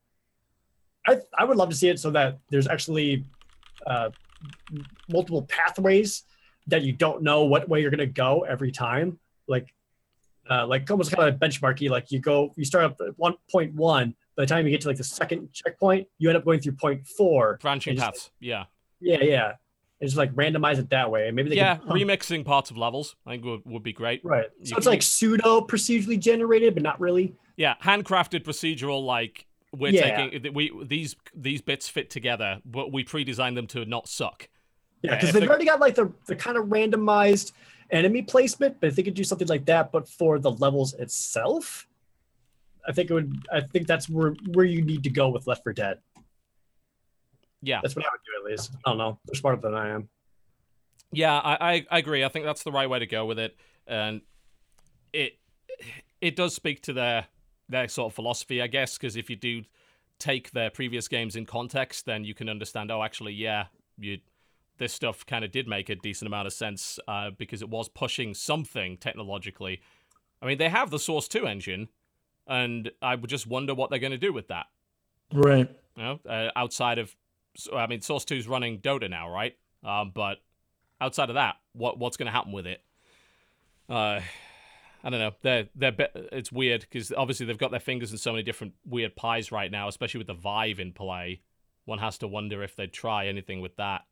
I, 1.04 1.16
I 1.36 1.42
would 1.46 1.56
love 1.56 1.70
to 1.70 1.74
see 1.74 1.88
it 1.88 1.98
so 1.98 2.12
that 2.12 2.38
there's 2.48 2.68
actually 2.68 3.24
uh, 3.88 4.10
multiple 5.08 5.42
pathways 5.42 6.22
that 6.68 6.82
you 6.82 6.92
don't 6.92 7.22
know 7.22 7.44
what 7.44 7.68
way 7.68 7.80
you're 7.80 7.90
gonna 7.90 8.06
go 8.06 8.40
every 8.42 8.72
time. 8.72 9.18
Like 9.48 9.72
uh, 10.50 10.66
like 10.66 10.90
almost 10.90 11.10
kind 11.12 11.28
of 11.28 11.34
a 11.34 11.38
benchmarky. 11.38 11.90
Like 11.90 12.10
you 12.10 12.20
go, 12.20 12.52
you 12.56 12.64
start 12.64 12.84
up 12.84 12.96
at 13.00 13.18
one 13.18 13.34
point 13.50 13.74
one. 13.74 14.14
By 14.36 14.42
the 14.44 14.46
time 14.46 14.64
you 14.66 14.70
get 14.70 14.82
to 14.82 14.88
like 14.88 14.96
the 14.98 15.04
second 15.04 15.52
checkpoint, 15.52 16.06
you 16.18 16.28
end 16.28 16.36
up 16.36 16.44
going 16.44 16.60
through 16.60 16.72
point 16.72 17.06
four. 17.06 17.58
Branching 17.62 17.94
just- 17.96 18.04
paths. 18.04 18.30
Yeah. 18.40 18.64
Yeah, 19.00 19.22
yeah. 19.22 19.52
And 20.00 20.08
just 20.08 20.16
like 20.18 20.32
randomize 20.34 20.78
it 20.78 20.90
that 20.90 21.10
way. 21.10 21.30
Maybe 21.30 21.48
they 21.50 21.56
Yeah. 21.56 21.76
can, 21.76 21.88
Remixing 21.88 22.44
parts 22.44 22.70
of 22.70 22.76
levels, 22.76 23.16
I 23.26 23.30
think 23.32 23.44
would, 23.44 23.62
would 23.64 23.82
be 23.82 23.92
great. 23.94 24.22
right. 24.24 24.46
You 24.60 24.66
So 24.66 24.76
it's 24.76 24.84
can- 24.86 24.92
like 24.92 25.02
pseudo 25.02 25.60
procedurally 25.62 26.18
generated, 26.20 26.74
but 26.74 26.82
not 26.82 27.00
really. 27.00 27.34
Yeah, 27.56 27.74
handcrafted 27.82 28.42
procedural 28.44 29.04
like 29.04 29.46
we're 29.72 29.92
Yeah. 29.92 30.28
taking 30.28 30.52
we 30.54 30.70
these 30.84 31.16
these 31.34 31.60
bits 31.62 31.88
fit 31.88 32.10
together, 32.10 32.60
but 32.64 32.92
we 32.92 33.04
pre-designed 33.04 33.56
them 33.56 33.66
to 33.68 33.84
not 33.86 34.06
suck. 34.08 34.48
Yeah, 35.06 35.16
because 35.16 35.32
they've 35.32 35.48
already 35.48 35.64
got 35.64 35.80
like 35.80 35.94
the, 35.94 36.12
the 36.26 36.36
kind 36.36 36.56
of 36.56 36.66
randomized 36.66 37.52
enemy 37.90 38.22
placement, 38.22 38.80
but 38.80 38.88
if 38.88 38.96
they 38.96 39.02
could 39.02 39.14
do 39.14 39.24
something 39.24 39.48
like 39.48 39.64
that, 39.66 39.92
but 39.92 40.08
for 40.08 40.38
the 40.38 40.50
levels 40.50 40.94
itself, 40.94 41.86
I 42.86 42.92
think 42.92 43.10
it 43.10 43.14
would. 43.14 43.46
I 43.52 43.60
think 43.60 43.86
that's 43.86 44.08
where 44.08 44.34
where 44.52 44.64
you 44.64 44.82
need 44.82 45.02
to 45.04 45.10
go 45.10 45.28
with 45.28 45.46
Left 45.46 45.62
4 45.64 45.72
Dead. 45.72 45.98
Yeah. 47.62 47.80
That's 47.82 47.96
what 47.96 48.04
I 48.04 48.08
would 48.12 48.20
do 48.24 48.46
at 48.46 48.50
least. 48.50 48.72
I 48.84 48.90
don't 48.90 48.98
know. 48.98 49.18
They're 49.24 49.34
smarter 49.34 49.60
than 49.60 49.74
I 49.74 49.88
am. 49.88 50.08
Yeah, 51.12 51.36
I, 51.36 51.72
I, 51.72 51.86
I 51.90 51.98
agree. 51.98 52.24
I 52.24 52.28
think 52.28 52.44
that's 52.44 52.62
the 52.62 52.72
right 52.72 52.88
way 52.88 52.98
to 52.98 53.06
go 53.06 53.26
with 53.26 53.38
it, 53.38 53.56
and 53.86 54.20
it 55.12 55.38
it 56.20 56.36
does 56.36 56.54
speak 56.54 56.82
to 56.82 56.92
their 56.92 57.26
their 57.68 57.88
sort 57.88 58.10
of 58.10 58.14
philosophy, 58.14 58.60
I 58.60 58.66
guess. 58.66 58.96
Because 58.96 59.16
if 59.16 59.30
you 59.30 59.36
do 59.36 59.62
take 60.18 60.50
their 60.52 60.70
previous 60.70 61.08
games 61.08 61.36
in 61.36 61.46
context, 61.46 62.06
then 62.06 62.24
you 62.24 62.34
can 62.34 62.48
understand. 62.48 62.90
Oh, 62.90 63.02
actually, 63.02 63.34
yeah, 63.34 63.66
you 63.98 64.18
this 64.78 64.92
stuff 64.92 65.24
kind 65.26 65.44
of 65.44 65.50
did 65.50 65.66
make 65.68 65.88
a 65.88 65.94
decent 65.94 66.26
amount 66.26 66.46
of 66.46 66.52
sense 66.52 66.98
uh, 67.08 67.30
because 67.36 67.62
it 67.62 67.68
was 67.68 67.88
pushing 67.88 68.34
something 68.34 68.96
technologically. 68.96 69.80
I 70.40 70.46
mean, 70.46 70.58
they 70.58 70.68
have 70.68 70.90
the 70.90 70.98
Source 70.98 71.28
Two 71.28 71.46
engine, 71.46 71.88
and 72.46 72.90
I 73.00 73.14
would 73.14 73.30
just 73.30 73.46
wonder 73.46 73.74
what 73.74 73.90
they're 73.90 73.98
going 73.98 74.12
to 74.12 74.18
do 74.18 74.32
with 74.32 74.48
that. 74.48 74.66
Right. 75.32 75.68
You 75.96 76.02
know, 76.02 76.20
uh, 76.28 76.50
outside 76.54 76.98
of, 76.98 77.14
I 77.74 77.86
mean, 77.86 78.00
Source 78.00 78.24
2's 78.24 78.46
running 78.46 78.80
Dota 78.80 79.08
now, 79.08 79.30
right? 79.30 79.56
Um, 79.82 80.12
but 80.14 80.38
outside 81.00 81.30
of 81.30 81.34
that, 81.34 81.56
what 81.72 81.98
what's 81.98 82.16
going 82.16 82.26
to 82.26 82.32
happen 82.32 82.52
with 82.52 82.66
it? 82.66 82.82
Uh, 83.88 84.20
I 85.04 85.10
don't 85.10 85.20
know. 85.20 85.32
They're 85.42 85.68
they're 85.74 85.92
be- 85.92 86.06
it's 86.32 86.50
weird 86.50 86.80
because 86.80 87.12
obviously 87.12 87.46
they've 87.46 87.58
got 87.58 87.70
their 87.70 87.80
fingers 87.80 88.12
in 88.12 88.18
so 88.18 88.32
many 88.32 88.42
different 88.42 88.74
weird 88.84 89.14
pies 89.14 89.52
right 89.52 89.70
now, 89.70 89.88
especially 89.88 90.18
with 90.18 90.26
the 90.26 90.34
Vive 90.34 90.80
in 90.80 90.92
play. 90.92 91.40
One 91.84 91.98
has 92.00 92.18
to 92.18 92.28
wonder 92.28 92.62
if 92.62 92.74
they'd 92.74 92.92
try 92.92 93.26
anything 93.26 93.60
with 93.60 93.76
that. 93.76 94.02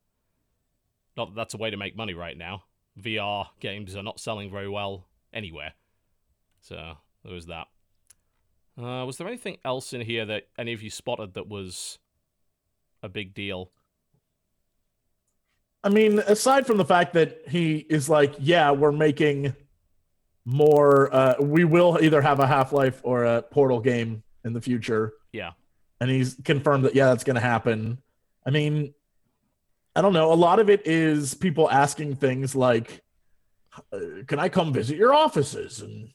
Not 1.16 1.26
that 1.26 1.34
that's 1.34 1.54
a 1.54 1.58
way 1.58 1.70
to 1.70 1.76
make 1.76 1.96
money 1.96 2.14
right 2.14 2.36
now. 2.36 2.64
VR 3.00 3.46
games 3.60 3.96
are 3.96 4.02
not 4.02 4.20
selling 4.20 4.50
very 4.50 4.68
well 4.68 5.06
anywhere, 5.32 5.72
so 6.60 6.96
there 7.24 7.34
was 7.34 7.46
that. 7.46 7.66
Uh, 8.76 9.04
was 9.04 9.18
there 9.18 9.28
anything 9.28 9.56
else 9.64 9.92
in 9.92 10.00
here 10.00 10.26
that 10.26 10.48
any 10.58 10.72
of 10.72 10.82
you 10.82 10.90
spotted 10.90 11.34
that 11.34 11.48
was 11.48 11.98
a 13.02 13.08
big 13.08 13.34
deal? 13.34 13.70
I 15.84 15.90
mean, 15.90 16.18
aside 16.20 16.66
from 16.66 16.78
the 16.78 16.84
fact 16.84 17.12
that 17.12 17.42
he 17.46 17.76
is 17.76 18.08
like, 18.08 18.34
yeah, 18.38 18.70
we're 18.70 18.90
making 18.90 19.54
more. 20.44 21.14
Uh, 21.14 21.34
we 21.40 21.64
will 21.64 21.98
either 22.00 22.22
have 22.22 22.40
a 22.40 22.46
Half 22.46 22.72
Life 22.72 23.00
or 23.04 23.24
a 23.24 23.42
Portal 23.42 23.80
game 23.80 24.22
in 24.44 24.52
the 24.52 24.60
future. 24.60 25.12
Yeah. 25.32 25.52
and 26.00 26.10
he's 26.10 26.36
confirmed 26.44 26.84
that 26.84 26.94
yeah, 26.94 27.06
that's 27.06 27.24
going 27.24 27.34
to 27.34 27.40
happen. 27.40 27.98
I 28.46 28.50
mean, 28.50 28.94
I 29.96 30.02
don't 30.02 30.12
know. 30.12 30.32
A 30.32 30.34
lot 30.34 30.58
of 30.58 30.68
it 30.70 30.86
is 30.86 31.34
people 31.34 31.70
asking 31.70 32.16
things 32.16 32.54
like, 32.56 33.02
uh, 33.92 33.98
"Can 34.26 34.38
I 34.38 34.48
come 34.48 34.72
visit 34.72 34.96
your 34.96 35.14
offices?" 35.14 35.80
and 35.80 36.10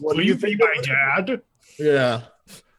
what 0.00 0.16
do 0.16 0.22
you 0.22 0.34
think? 0.34 0.60
my 0.60 0.74
dad? 0.82 1.42
Yeah. 1.78 2.22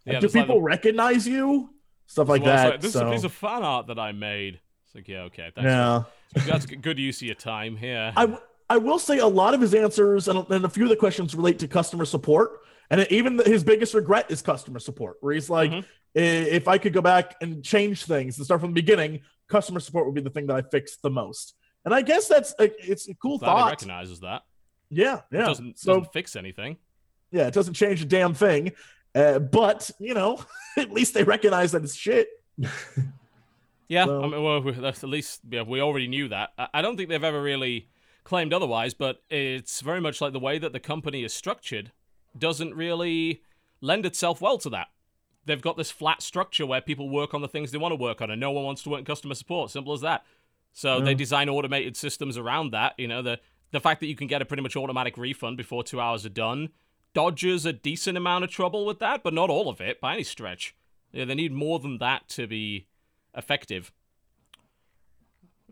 Yeah, 0.05 0.13
do 0.15 0.19
there's 0.21 0.35
like 0.35 0.43
people 0.45 0.61
recognize 0.61 1.27
you? 1.27 1.69
Stuff 2.07 2.27
like 2.29 2.41
Well, 2.43 2.53
it's 2.53 2.63
that. 2.63 2.81
this 2.81 2.93
so, 2.93 2.99
is 2.99 3.07
a 3.07 3.11
piece 3.11 3.23
of 3.25 3.33
fan 3.33 3.63
art 3.63 3.87
that 3.87 3.99
I 3.99 4.11
made. 4.11 4.59
It's 4.85 4.95
like, 4.95 5.07
yeah, 5.07 5.21
okay, 5.23 5.51
thanks. 5.53 5.65
yeah. 5.67 6.03
That's 6.47 6.65
good 6.65 6.97
use 6.97 7.21
of 7.21 7.27
your 7.27 7.35
time 7.35 7.77
here. 7.77 8.11
I, 8.15 8.21
w- 8.21 8.41
I 8.69 8.77
will 8.77 8.97
say 8.99 9.19
a 9.19 9.27
lot 9.27 9.53
of 9.53 9.61
his 9.61 9.73
answers 9.75 10.27
and, 10.27 10.49
and 10.49 10.65
a 10.65 10.69
few 10.69 10.83
of 10.83 10.89
the 10.89 10.95
questions 10.95 11.35
relate 11.35 11.59
to 11.59 11.67
customer 11.67 12.05
support. 12.05 12.61
And 12.89 13.05
even 13.11 13.37
his 13.45 13.63
biggest 13.63 13.93
regret 13.93 14.31
is 14.31 14.41
customer 14.41 14.79
support, 14.79 15.17
where 15.21 15.33
he's 15.33 15.49
like, 15.49 15.71
Mhm. 15.71 15.85
If 16.15 16.67
I 16.67 16.79
could 16.79 16.91
go 16.91 17.01
back 17.01 17.35
and 17.39 17.63
change 17.63 18.05
things 18.05 18.37
and 18.39 18.45
start 18.45 18.61
from 18.61 18.71
the 18.71 18.81
beginning, 18.81 19.19
customer 19.49 19.79
support 19.81 20.05
would 20.05 20.15
be 20.15 20.21
the 20.21 20.29
thing 20.29 20.47
that 20.47 20.55
I 20.55 20.61
fixed 20.61 21.01
the 21.01 21.09
most. 21.09 21.55
And 21.85 21.93
I 21.93 22.01
guess 22.01 22.27
that's 22.27 22.53
a, 22.59 22.69
it's 22.91 23.09
a 23.09 23.13
cool 23.15 23.37
Glad 23.37 23.47
thought. 23.47 23.69
recognizes 23.71 24.19
that. 24.21 24.43
Yeah, 24.89 25.15
It 25.31 25.37
yeah. 25.37 25.45
doesn't, 25.45 25.79
so 25.79 25.95
doesn't 25.97 26.13
fix 26.13 26.35
anything. 26.35 26.77
yeah, 27.31 27.47
it 27.47 27.53
doesn't 27.53 27.73
change 27.75 28.01
a 28.01 28.05
damn 28.05 28.33
thing. 28.33 28.71
Uh, 29.15 29.39
but 29.39 29.89
you 29.99 30.13
know, 30.13 30.43
at 30.77 30.91
least 30.91 31.13
they 31.13 31.23
recognize 31.23 31.71
that 31.73 31.83
it's 31.83 31.95
shit. 31.95 32.27
Yeah, 33.87 34.05
So- 34.05 34.23
I 34.23 34.27
mean, 34.27 34.43
well, 34.43 34.61
we- 34.61 34.71
that's 34.73 35.03
at 35.03 35.09
least 35.09 35.41
yeah, 35.49 35.63
we 35.63 35.81
already 35.81 36.07
knew 36.07 36.27
that. 36.29 36.49
I, 36.57 36.67
I 36.75 36.81
don't 36.83 36.95
think 36.95 37.09
they've 37.09 37.23
ever 37.23 37.41
really 37.41 37.89
claimed 38.23 38.53
otherwise, 38.53 38.93
but 38.93 39.23
it's 39.31 39.81
very 39.81 39.99
much 39.99 40.21
like 40.21 40.31
the 40.33 40.39
way 40.39 40.59
that 40.59 40.73
the 40.73 40.79
company 40.79 41.23
is 41.23 41.33
structured 41.33 41.91
doesn't 42.37 42.75
really 42.75 43.41
lend 43.81 44.05
itself 44.05 44.41
well 44.41 44.59
to 44.59 44.69
that. 44.69 44.87
They've 45.45 45.61
got 45.61 45.77
this 45.77 45.89
flat 45.89 46.21
structure 46.21 46.65
where 46.65 46.81
people 46.81 47.09
work 47.09 47.33
on 47.33 47.41
the 47.41 47.47
things 47.47 47.71
they 47.71 47.77
want 47.77 47.91
to 47.91 47.95
work 47.95 48.21
on, 48.21 48.29
and 48.29 48.39
no 48.39 48.51
one 48.51 48.63
wants 48.63 48.83
to 48.83 48.89
work 48.89 48.99
in 48.99 49.05
customer 49.05 49.35
support. 49.35 49.71
Simple 49.71 49.93
as 49.93 50.01
that. 50.01 50.25
So 50.73 51.01
they 51.01 51.15
design 51.15 51.49
automated 51.49 51.97
systems 51.97 52.37
around 52.37 52.71
that. 52.71 52.93
You 52.97 53.07
know, 53.07 53.21
the 53.21 53.39
the 53.71 53.79
fact 53.79 53.99
that 54.01 54.07
you 54.07 54.15
can 54.15 54.27
get 54.27 54.41
a 54.41 54.45
pretty 54.45 54.63
much 54.63 54.75
automatic 54.75 55.17
refund 55.17 55.57
before 55.57 55.83
two 55.83 55.99
hours 55.99 56.25
are 56.25 56.29
done 56.29 56.69
dodges 57.13 57.65
a 57.65 57.73
decent 57.73 58.17
amount 58.17 58.43
of 58.43 58.49
trouble 58.49 58.85
with 58.85 58.99
that, 58.99 59.23
but 59.23 59.33
not 59.33 59.49
all 59.49 59.69
of 59.69 59.81
it 59.81 59.99
by 59.99 60.13
any 60.13 60.23
stretch. 60.23 60.75
Yeah, 61.11 61.25
they 61.25 61.35
need 61.35 61.51
more 61.51 61.79
than 61.79 61.97
that 61.97 62.27
to 62.29 62.47
be 62.47 62.87
effective. 63.35 63.91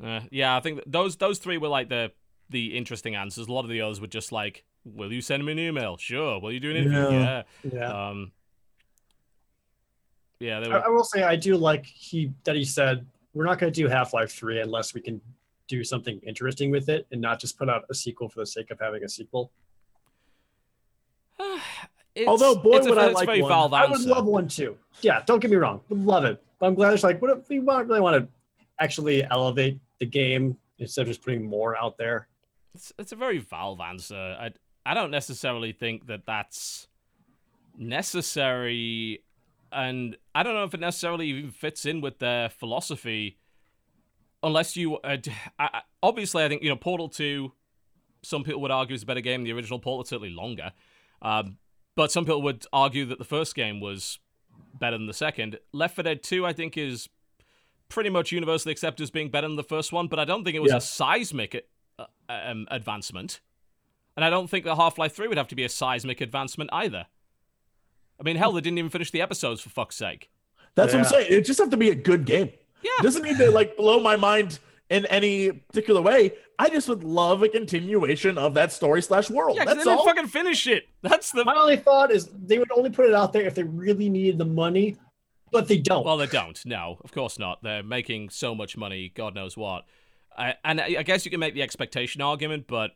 Uh, 0.03 0.21
yeah, 0.31 0.55
I 0.55 0.59
think 0.59 0.81
those 0.85 1.17
those 1.17 1.39
three 1.39 1.57
were 1.57 1.67
like 1.67 1.89
the 1.89 2.11
the 2.49 2.77
interesting 2.77 3.15
answers. 3.15 3.47
A 3.47 3.51
lot 3.51 3.65
of 3.65 3.69
the 3.69 3.81
others 3.81 3.99
were 3.99 4.07
just 4.07 4.31
like, 4.31 4.63
"Will 4.83 5.11
you 5.11 5.21
send 5.21 5.45
me 5.45 5.51
an 5.51 5.59
email? 5.59 5.97
Sure. 5.97 6.39
Will 6.39 6.51
you 6.51 6.59
do 6.59 6.71
an 6.71 6.77
interview? 6.77 7.19
Yeah. 7.19 7.43
Yeah. 7.63 7.71
Yeah. 7.73 8.09
Um. 8.09 8.31
Yeah, 10.39 10.59
they 10.59 10.67
I, 10.67 10.69
were. 10.69 10.85
I 10.85 10.89
will 10.89 11.03
say 11.03 11.23
I 11.23 11.35
do 11.35 11.57
like 11.57 11.85
he 11.85 12.31
that 12.43 12.55
he 12.55 12.63
said 12.65 13.05
we're 13.33 13.45
not 13.45 13.59
going 13.59 13.71
to 13.71 13.81
do 13.81 13.87
Half 13.87 14.13
Life 14.13 14.31
Three 14.31 14.61
unless 14.61 14.93
we 14.93 15.01
can 15.01 15.21
do 15.67 15.83
something 15.83 16.19
interesting 16.25 16.71
with 16.71 16.89
it 16.89 17.05
and 17.11 17.19
not 17.21 17.39
just 17.39 17.57
put 17.57 17.69
out 17.69 17.83
a 17.89 17.93
sequel 17.93 18.29
for 18.29 18.39
the 18.39 18.45
sake 18.45 18.71
of 18.71 18.79
having 18.79 19.03
a 19.03 19.09
sequel. 19.09 19.51
It's- 22.15 22.27
Although, 22.27 22.55
boy, 22.55 22.77
it's 22.77 22.87
would 22.87 22.97
I 22.97 23.09
like 23.11 23.27
one. 23.27 23.51
I 23.75 23.85
would 23.85 23.99
answer. 23.99 24.09
love 24.09 24.25
one 24.25 24.47
too. 24.47 24.75
Yeah, 25.01 25.21
don't 25.27 25.39
get 25.39 25.51
me 25.51 25.57
wrong, 25.57 25.81
would 25.89 26.03
love 26.03 26.25
it. 26.25 26.41
But 26.57 26.65
I'm 26.65 26.73
glad 26.73 26.95
it's 26.95 27.03
like, 27.03 27.21
what 27.21 27.29
if 27.37 27.47
we 27.47 27.59
want, 27.59 27.87
really 27.87 28.01
want 28.01 28.15
to 28.23 28.27
actually 28.79 29.23
elevate 29.29 29.79
the 29.99 30.07
game 30.07 30.57
instead 30.79 31.01
of 31.03 31.09
just 31.09 31.21
putting 31.21 31.45
more 31.45 31.77
out 31.77 31.95
there? 31.99 32.27
It's, 32.73 32.91
it's 32.97 33.11
a 33.11 33.15
very 33.15 33.37
Valve 33.37 33.79
answer. 33.81 34.15
I 34.15 34.49
I 34.83 34.95
don't 34.95 35.11
necessarily 35.11 35.73
think 35.73 36.07
that 36.07 36.25
that's 36.25 36.87
necessary, 37.77 39.21
and 39.71 40.17
I 40.35 40.43
don't 40.43 40.53
know 40.53 40.63
if 40.63 40.73
it 40.73 40.79
necessarily 40.79 41.27
even 41.27 41.51
fits 41.51 41.85
in 41.85 42.01
with 42.01 42.19
their 42.19 42.49
philosophy. 42.49 43.37
Unless 44.43 44.77
you, 44.77 44.97
uh, 44.97 45.17
I, 45.57 45.81
obviously, 46.03 46.43
I 46.43 46.47
think 46.47 46.61
you 46.63 46.69
know 46.69 46.75
Portal 46.75 47.09
Two. 47.09 47.53
Some 48.23 48.43
people 48.43 48.61
would 48.61 48.71
argue 48.71 48.95
is 48.95 49.03
a 49.03 49.05
better 49.05 49.21
game 49.21 49.41
than 49.41 49.45
the 49.45 49.53
original 49.53 49.79
Portal. 49.79 50.01
It's 50.01 50.09
certainly 50.09 50.29
longer, 50.33 50.71
um, 51.21 51.57
but 51.95 52.11
some 52.11 52.25
people 52.25 52.41
would 52.43 52.65
argue 52.73 53.05
that 53.05 53.19
the 53.19 53.25
first 53.25 53.55
game 53.55 53.79
was 53.79 54.19
better 54.79 54.97
than 54.97 55.07
the 55.07 55.13
second. 55.13 55.59
Left 55.71 55.95
4 55.95 56.03
Dead 56.03 56.23
2, 56.23 56.45
I 56.45 56.53
think, 56.53 56.77
is 56.77 57.09
pretty 57.89 58.09
much 58.09 58.31
universally 58.31 58.71
accepted 58.71 59.03
as 59.03 59.09
being 59.11 59.29
better 59.29 59.47
than 59.47 59.55
the 59.55 59.63
first 59.63 59.91
one, 59.91 60.07
but 60.07 60.19
I 60.19 60.25
don't 60.25 60.43
think 60.43 60.55
it 60.55 60.61
was 60.61 60.71
Yeah. 60.71 60.77
a 60.77 60.81
seismic 60.81 61.67
uh, 61.97 62.05
um, 62.29 62.67
advancement. 62.69 63.39
And 64.15 64.25
I 64.25 64.29
don't 64.29 64.49
think 64.49 64.65
that 64.65 64.75
Half 64.75 64.97
Life 64.97 65.15
3 65.15 65.27
would 65.29 65.37
have 65.37 65.47
to 65.49 65.55
be 65.55 65.63
a 65.63 65.69
seismic 65.69 66.21
advancement 66.21 66.69
either. 66.73 67.05
I 68.19 68.23
mean, 68.23 68.35
hell, 68.35 68.51
they 68.51 68.61
didn't 68.61 68.77
even 68.79 68.89
finish 68.91 69.11
the 69.11 69.21
episodes 69.21 69.61
for 69.61 69.69
fuck's 69.69 69.95
sake. 69.95 70.29
That's 70.75 70.93
what 70.93 70.99
I'm 70.99 71.05
saying. 71.05 71.27
It 71.29 71.41
just 71.45 71.59
have 71.59 71.69
to 71.71 71.77
be 71.77 71.89
a 71.89 71.95
good 71.95 72.25
game. 72.25 72.49
Yeah. 72.83 72.91
It 72.99 73.03
doesn't 73.03 73.23
need 73.23 73.37
to 73.37 73.49
like 73.51 73.75
blow 73.77 73.99
my 73.99 74.15
mind 74.15 74.59
in 74.89 75.05
any 75.07 75.51
particular 75.51 76.01
way. 76.01 76.33
I 76.59 76.69
just 76.69 76.87
would 76.87 77.03
love 77.03 77.43
a 77.43 77.49
continuation 77.49 78.37
of 78.37 78.53
that 78.55 78.71
story 78.71 79.01
slash 79.01 79.29
world. 79.29 79.57
Yeah, 79.57 79.65
'cause 79.65 79.75
That's 79.75 79.85
they 79.85 79.91
didn't 79.91 79.99
all. 79.99 80.05
fucking 80.05 80.27
finish 80.27 80.65
it. 80.67 80.87
That's 81.01 81.31
the. 81.31 81.45
My 81.45 81.55
only 81.55 81.77
thought 81.77 82.11
is 82.11 82.27
they 82.27 82.57
would 82.59 82.71
only 82.71 82.89
put 82.89 83.05
it 83.07 83.13
out 83.13 83.33
there 83.33 83.43
if 83.43 83.55
they 83.55 83.63
really 83.63 84.09
needed 84.09 84.37
the 84.37 84.45
money, 84.45 84.97
but 85.51 85.67
they 85.67 85.77
don't. 85.77 86.05
Well, 86.05 86.17
they 86.17 86.25
don't. 86.27 86.59
No, 86.65 86.97
of 87.03 87.11
course 87.11 87.37
not. 87.37 87.61
They're 87.63 87.83
making 87.83 88.29
so 88.29 88.55
much 88.55 88.75
money, 88.77 89.11
God 89.13 89.35
knows 89.35 89.55
what. 89.57 89.85
I, 90.37 90.55
and 90.63 90.79
I 90.79 90.97
I 90.99 91.03
guess 91.03 91.25
you 91.25 91.31
can 91.31 91.39
make 91.39 91.53
the 91.55 91.63
expectation 91.63 92.21
argument, 92.21 92.65
but 92.67 92.91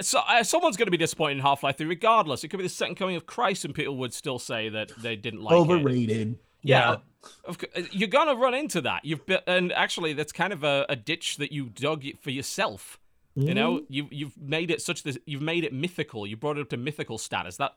so, 0.00 0.20
uh, 0.20 0.42
someone's 0.42 0.76
going 0.76 0.86
to 0.86 0.90
be 0.90 0.96
disappointed 0.96 1.36
in 1.36 1.40
Half 1.40 1.62
Life 1.62 1.78
3 1.78 1.86
regardless. 1.86 2.44
It 2.44 2.48
could 2.48 2.56
be 2.58 2.62
the 2.64 2.68
second 2.68 2.94
coming 2.96 3.16
of 3.16 3.26
Christ, 3.26 3.64
and 3.64 3.74
people 3.74 3.96
would 3.98 4.14
still 4.14 4.38
say 4.38 4.68
that 4.68 4.92
they 4.98 5.16
didn't 5.16 5.42
like 5.42 5.52
it. 5.52 5.56
Overrated. 5.56 6.38
Yeah, 6.62 6.96
Of 7.44 7.58
cou- 7.58 7.66
you're 7.92 8.08
gonna 8.08 8.34
run 8.34 8.54
into 8.54 8.80
that. 8.82 9.04
You've 9.04 9.26
been, 9.26 9.40
and 9.46 9.70
actually, 9.72 10.14
that's 10.14 10.32
kind 10.32 10.52
of 10.52 10.64
a, 10.64 10.86
a 10.88 10.96
ditch 10.96 11.36
that 11.36 11.52
you 11.52 11.66
dug 11.66 12.04
for 12.20 12.30
yourself. 12.30 12.98
You 13.36 13.52
know, 13.52 13.82
you 13.88 14.06
you've 14.10 14.38
made 14.40 14.70
it 14.70 14.80
such 14.80 15.02
that 15.02 15.18
you've 15.26 15.42
made 15.42 15.64
it 15.64 15.72
mythical. 15.72 16.24
You 16.26 16.36
brought 16.36 16.56
it 16.56 16.60
up 16.62 16.68
to 16.70 16.76
mythical 16.76 17.18
status. 17.18 17.56
That 17.56 17.74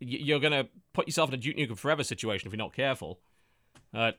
you're 0.00 0.38
gonna 0.38 0.68
put 0.92 1.08
yourself 1.08 1.30
in 1.30 1.34
a 1.34 1.38
Duke 1.38 1.56
Nukem 1.56 1.78
Forever 1.78 2.04
situation 2.04 2.46
if 2.46 2.52
you're 2.52 2.58
not 2.58 2.74
careful. 2.74 3.18
Uh, 3.92 4.12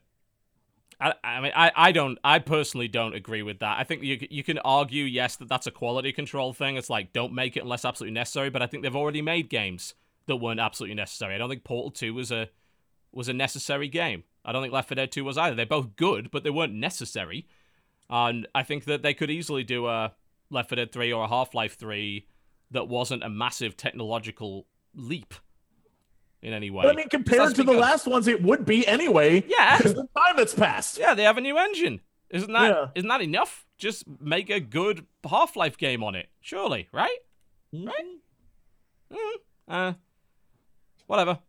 I, 0.99 1.13
I 1.23 1.41
mean, 1.41 1.51
I, 1.55 1.71
I 1.75 1.91
don't, 1.91 2.19
I 2.23 2.39
personally 2.39 2.87
don't 2.87 3.15
agree 3.15 3.41
with 3.41 3.59
that. 3.59 3.77
I 3.79 3.83
think 3.83 4.03
you 4.03 4.27
you 4.29 4.43
can 4.43 4.57
argue, 4.59 5.05
yes, 5.05 5.37
that 5.37 5.47
that's 5.47 5.67
a 5.67 5.71
quality 5.71 6.11
control 6.11 6.53
thing. 6.53 6.75
It's 6.75 6.89
like 6.89 7.13
don't 7.13 7.33
make 7.33 7.55
it 7.55 7.63
unless 7.63 7.85
absolutely 7.85 8.13
necessary. 8.13 8.49
But 8.49 8.61
I 8.61 8.67
think 8.67 8.83
they've 8.83 8.95
already 8.95 9.21
made 9.21 9.49
games 9.49 9.93
that 10.27 10.37
weren't 10.37 10.59
absolutely 10.59 10.95
necessary. 10.95 11.35
I 11.35 11.37
don't 11.37 11.49
think 11.49 11.63
Portal 11.63 11.91
Two 11.91 12.13
was 12.13 12.31
a 12.31 12.49
was 13.11 13.27
a 13.27 13.33
necessary 13.33 13.87
game. 13.87 14.23
I 14.45 14.51
don't 14.51 14.61
think 14.61 14.73
Left 14.73 14.87
4 14.87 14.95
Dead 14.95 15.11
2 15.11 15.23
was 15.23 15.37
either. 15.37 15.55
They're 15.55 15.65
both 15.65 15.95
good, 15.95 16.31
but 16.31 16.43
they 16.43 16.49
weren't 16.49 16.73
necessary. 16.73 17.47
And 18.09 18.47
I 18.53 18.63
think 18.63 18.85
that 18.85 19.01
they 19.01 19.13
could 19.13 19.29
easily 19.29 19.63
do 19.63 19.87
a 19.87 20.13
Left 20.49 20.69
4 20.69 20.75
Dead 20.75 20.91
3 20.91 21.11
or 21.11 21.25
a 21.25 21.27
Half 21.27 21.53
Life 21.53 21.77
3 21.77 22.25
that 22.71 22.87
wasn't 22.87 23.23
a 23.23 23.29
massive 23.29 23.75
technological 23.75 24.67
leap 24.93 25.33
in 26.41 26.53
any 26.53 26.69
way. 26.69 26.83
But 26.83 26.93
I 26.93 26.95
mean, 26.95 27.09
compared 27.09 27.41
That's 27.41 27.51
to 27.53 27.57
the 27.63 27.71
because- 27.71 27.81
last 27.81 28.07
ones, 28.07 28.27
it 28.27 28.41
would 28.41 28.65
be 28.65 28.85
anyway. 28.87 29.43
Yeah. 29.49 29.77
Because 29.77 29.93
the 29.93 30.07
time 30.17 30.35
that's 30.37 30.53
passed. 30.55 30.97
Yeah, 30.97 31.13
they 31.13 31.23
have 31.23 31.37
a 31.37 31.41
new 31.41 31.57
engine. 31.57 32.01
Isn't 32.29 32.51
that 32.53 32.91
Yeah. 32.95 33.01
not 33.03 33.19
that 33.19 33.23
enough? 33.23 33.65
Just 33.77 34.03
make 34.21 34.49
a 34.49 34.59
good 34.59 35.05
Half 35.27 35.55
Life 35.55 35.77
game 35.77 36.03
on 36.03 36.15
it. 36.15 36.27
Surely, 36.41 36.87
right? 36.91 37.17
Right? 37.73 38.05
Mm, 39.11 39.17
uh, 39.67 39.93
whatever. 41.07 41.39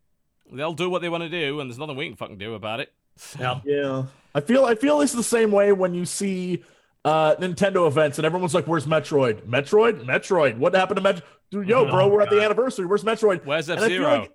They'll 0.53 0.73
do 0.75 0.89
what 0.91 1.03
they 1.03 1.09
want 1.09 1.23
to 1.23 1.29
do, 1.29 1.61
and 1.61 1.71
there's 1.71 1.79
nothing 1.79 1.97
we 1.97 2.07
can 2.09 2.17
fucking 2.17 2.39
do 2.39 2.55
about 2.55 2.81
it. 2.81 2.93
Yeah. 3.39 3.61
Yeah. 3.67 4.05
I 4.35 4.41
feel 4.41 4.65
I 4.65 4.75
feel 4.77 5.01
it's 5.03 5.13
the 5.13 5.23
same 5.23 5.51
way 5.51 5.73
when 5.73 5.93
you 5.95 6.07
see 6.07 6.63
uh 7.05 7.35
Nintendo 7.37 7.87
events 7.87 8.19
and 8.19 8.25
everyone's 8.25 8.55
like, 8.55 8.67
Where's 8.67 8.87
Metroid? 8.87 9.43
Metroid? 9.47 10.05
Metroid. 10.07 10.57
What 10.57 10.75
happened 10.75 10.97
to 10.97 11.03
Metroid? 11.03 11.23
Dude, 11.51 11.69
yo, 11.69 11.85
bro, 11.91 12.05
Oh, 12.05 12.09
we're 12.09 12.23
at 12.23 12.31
the 12.31 12.41
anniversary. 12.43 12.87
Where's 12.87 13.05
Metroid? 13.05 13.45
Where's 13.45 13.69
F 13.69 13.77
And 13.77 13.85
I 13.85 13.89
Zero? 13.89 14.29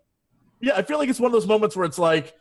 Yeah, 0.66 0.74
I 0.76 0.82
feel 0.82 0.98
like 0.98 1.10
it's 1.10 1.20
one 1.20 1.28
of 1.28 1.34
those 1.34 1.46
moments 1.46 1.76
where 1.76 1.86
it's 1.86 2.00
like 2.00 2.34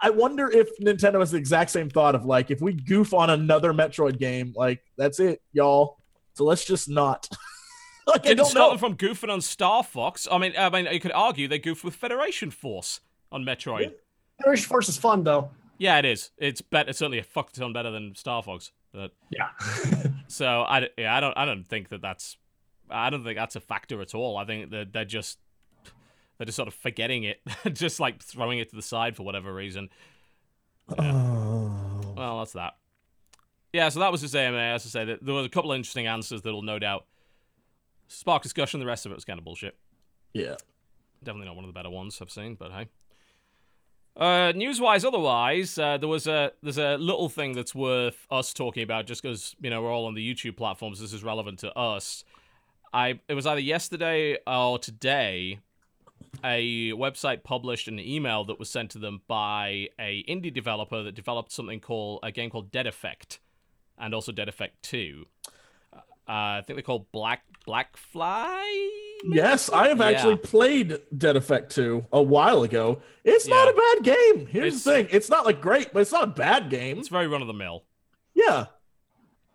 I 0.00 0.10
wonder 0.10 0.48
if 0.48 0.78
Nintendo 0.78 1.18
has 1.20 1.32
the 1.32 1.38
exact 1.38 1.70
same 1.70 1.90
thought 1.90 2.14
of 2.14 2.24
like 2.24 2.50
if 2.50 2.60
we 2.60 2.72
goof 2.72 3.12
on 3.12 3.30
another 3.30 3.72
Metroid 3.74 4.18
game, 4.18 4.54
like 4.56 4.80
that's 4.96 5.18
it, 5.20 5.42
y'all. 5.52 5.98
So 6.34 6.44
let's 6.44 6.64
just 6.64 6.88
not. 6.88 7.28
like 8.06 8.20
I 8.20 8.28
Didn't 8.28 8.36
don't 8.38 8.46
stop 8.46 8.66
know. 8.66 8.70
them 8.70 8.78
from 8.78 8.96
goofing 8.96 9.28
on 9.30 9.40
Star 9.40 9.82
Fox. 9.82 10.28
I 10.30 10.38
mean, 10.38 10.54
I 10.56 10.70
mean, 10.70 10.86
you 10.90 11.00
could 11.00 11.12
argue 11.12 11.48
they 11.48 11.58
goofed 11.58 11.84
with 11.84 11.96
Federation 11.96 12.50
Force 12.52 13.00
on 13.32 13.44
Metroid. 13.44 13.92
Federation 14.38 14.68
Force 14.68 14.88
is 14.88 14.96
fun 14.96 15.24
though. 15.24 15.50
Yeah, 15.78 15.98
it 15.98 16.04
is. 16.04 16.30
It's 16.38 16.60
better. 16.60 16.92
Certainly 16.92 17.18
a 17.18 17.22
fuck 17.24 17.52
ton 17.52 17.72
better 17.72 17.90
than 17.90 18.14
Star 18.14 18.42
Fox. 18.42 18.70
But 18.92 19.10
Yeah. 19.30 19.48
so 20.28 20.46
I, 20.62 20.88
yeah, 20.96 21.16
I 21.16 21.20
don't, 21.20 21.36
I 21.36 21.44
don't 21.44 21.64
think 21.66 21.88
that 21.88 22.00
that's, 22.02 22.36
I 22.88 23.10
don't 23.10 23.24
think 23.24 23.36
that's 23.36 23.56
a 23.56 23.60
factor 23.60 24.00
at 24.00 24.14
all. 24.14 24.36
I 24.36 24.44
think 24.44 24.70
that 24.70 24.92
they're 24.92 25.04
just, 25.04 25.38
they're 26.40 26.46
just 26.46 26.56
sort 26.56 26.68
of 26.68 26.74
forgetting 26.74 27.24
it, 27.24 27.42
just 27.74 28.00
like 28.00 28.22
throwing 28.22 28.60
it 28.60 28.70
to 28.70 28.76
the 28.76 28.80
side 28.80 29.14
for 29.14 29.24
whatever 29.24 29.52
reason. 29.52 29.90
Oh. 30.98 32.14
Well, 32.16 32.38
that's 32.38 32.54
that. 32.54 32.78
Yeah, 33.74 33.90
so 33.90 34.00
that 34.00 34.10
was 34.10 34.22
his 34.22 34.34
AMA. 34.34 34.56
As 34.56 34.86
I 34.86 34.88
say, 34.88 35.04
that 35.04 35.22
there 35.22 35.34
was 35.34 35.44
a 35.44 35.50
couple 35.50 35.70
of 35.70 35.76
interesting 35.76 36.06
answers 36.06 36.40
that'll 36.40 36.62
no 36.62 36.78
doubt 36.78 37.04
spark 38.08 38.42
discussion. 38.42 38.80
The 38.80 38.86
rest 38.86 39.04
of 39.04 39.12
it 39.12 39.16
was 39.16 39.26
kind 39.26 39.38
of 39.38 39.44
bullshit. 39.44 39.76
Yeah. 40.32 40.56
Definitely 41.22 41.48
not 41.48 41.56
one 41.56 41.66
of 41.66 41.68
the 41.68 41.74
better 41.74 41.90
ones 41.90 42.18
I've 42.22 42.30
seen, 42.30 42.54
but 42.54 42.72
hey. 42.72 42.88
Uh, 44.16 44.52
news-wise, 44.56 45.04
otherwise, 45.04 45.76
uh, 45.76 45.98
there 45.98 46.08
was 46.08 46.26
a 46.26 46.52
there's 46.62 46.78
a 46.78 46.96
little 46.96 47.28
thing 47.28 47.52
that's 47.52 47.74
worth 47.74 48.26
us 48.30 48.54
talking 48.54 48.82
about, 48.82 49.06
just 49.06 49.22
because 49.22 49.54
you 49.60 49.68
know 49.68 49.82
we're 49.82 49.92
all 49.92 50.06
on 50.06 50.14
the 50.14 50.34
YouTube 50.34 50.56
platforms. 50.56 51.00
This 51.00 51.12
is 51.12 51.22
relevant 51.22 51.58
to 51.58 51.78
us. 51.78 52.24
I 52.94 53.20
it 53.28 53.34
was 53.34 53.46
either 53.46 53.60
yesterday 53.60 54.38
or 54.46 54.78
today. 54.78 55.60
A 56.44 56.90
website 56.92 57.42
published 57.42 57.86
an 57.88 57.98
email 57.98 58.44
that 58.44 58.58
was 58.58 58.70
sent 58.70 58.90
to 58.92 58.98
them 58.98 59.20
by 59.28 59.88
a 59.98 60.24
indie 60.28 60.52
developer 60.52 61.02
that 61.02 61.14
developed 61.14 61.52
something 61.52 61.80
called 61.80 62.20
a 62.22 62.32
game 62.32 62.48
called 62.50 62.70
Dead 62.70 62.86
Effect, 62.86 63.40
and 63.98 64.14
also 64.14 64.32
Dead 64.32 64.48
Effect 64.48 64.82
Two. 64.82 65.26
Uh, 65.92 65.98
I 66.28 66.62
think 66.64 66.76
they 66.76 66.82
called 66.82 67.10
Black 67.12 67.42
Black 67.66 67.96
Fly. 67.96 68.90
Yes, 69.24 69.68
I 69.68 69.88
have 69.88 69.98
Yeah. 69.98 70.06
actually 70.06 70.36
played 70.36 70.98
Dead 71.16 71.36
Effect 71.36 71.72
2 71.74 72.06
a 72.12 72.22
while 72.22 72.62
ago. 72.62 73.02
It's 73.24 73.46
not 73.46 73.68
a 73.68 73.72
bad 73.74 74.04
game. 74.04 74.46
Here's 74.46 74.66
It's- 74.74 74.84
the 74.84 74.92
thing. 74.92 75.08
It's 75.10 75.28
not 75.28 75.44
like 75.44 75.60
great, 75.60 75.92
but 75.92 76.00
it's 76.00 76.12
not 76.12 76.24
a 76.24 76.28
bad 76.28 76.70
game. 76.70 76.98
It's 76.98 77.08
very 77.08 77.26
run 77.26 77.42
of 77.42 77.48
the 77.48 77.52
mill. 77.52 77.84
Yeah. 78.32 78.66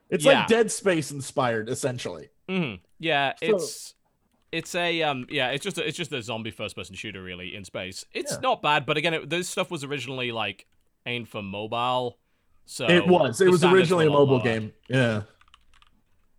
It's 0.10 0.24
Yeah. 0.24 0.40
like 0.40 0.48
Dead 0.50 0.72
Space 0.72 1.10
inspired, 1.12 1.68
essentially. 1.70 2.30
hmm 2.48 2.76
Yeah, 3.00 3.34
So- 3.40 3.56
it's 3.56 3.95
it's 4.56 4.74
a 4.76 5.02
um 5.04 5.26
yeah, 5.30 5.50
it's 5.52 5.64
just 5.64 5.78
a, 5.78 5.88
it's 5.88 5.98
just 5.98 6.12
a 6.12 6.22
zombie 6.22 6.52
first 6.52 6.76
person 6.76 6.96
shooter 6.96 7.22
really 7.22 7.56
in 7.56 7.64
space. 7.66 8.06
It's 8.14 8.34
Yeah. 8.34 8.40
not 8.42 8.62
bad, 8.62 8.86
but 8.86 8.98
again, 8.98 9.14
it, 9.14 9.30
this 9.30 9.50
stuff 9.50 9.70
was 9.72 9.84
originally 9.84 10.32
like 10.32 10.66
aimed 11.06 11.30
for 11.30 11.42
mobile. 11.42 12.18
So 12.66 12.88
it 12.90 13.06
was. 13.08 13.40
It 13.42 13.50
was 13.50 13.64
originally 13.64 14.08
a 14.08 14.10
mobile 14.10 14.36
lower. 14.38 14.44
game. 14.44 14.74
Yeah. 14.90 15.22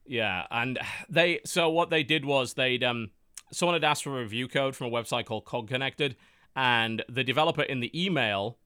Yeah, 0.06 0.46
and 0.50 0.78
they 1.08 1.40
so 1.44 1.68
what 1.70 1.90
they 1.90 2.02
did 2.02 2.24
was 2.24 2.54
they'd 2.54 2.82
um 2.84 3.10
someone 3.52 3.74
had 3.74 3.84
asked 3.84 4.04
for 4.04 4.18
a 4.18 4.22
review 4.22 4.48
code 4.48 4.74
from 4.76 4.88
a 4.88 4.90
website 4.90 5.24
called 5.26 5.44
COGconnected, 5.44 6.14
and 6.54 7.04
the 7.08 7.24
developer 7.24 7.62
in 7.62 7.80
the 7.80 7.90
email 8.04 8.58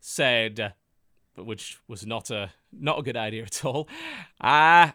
said, 0.00 0.74
which 1.36 1.78
was 1.88 2.04
not 2.06 2.30
a 2.30 2.50
not 2.72 2.98
a 2.98 3.02
good 3.02 3.16
idea 3.16 3.42
at 3.44 3.64
all. 3.64 3.88
Ah. 4.40 4.94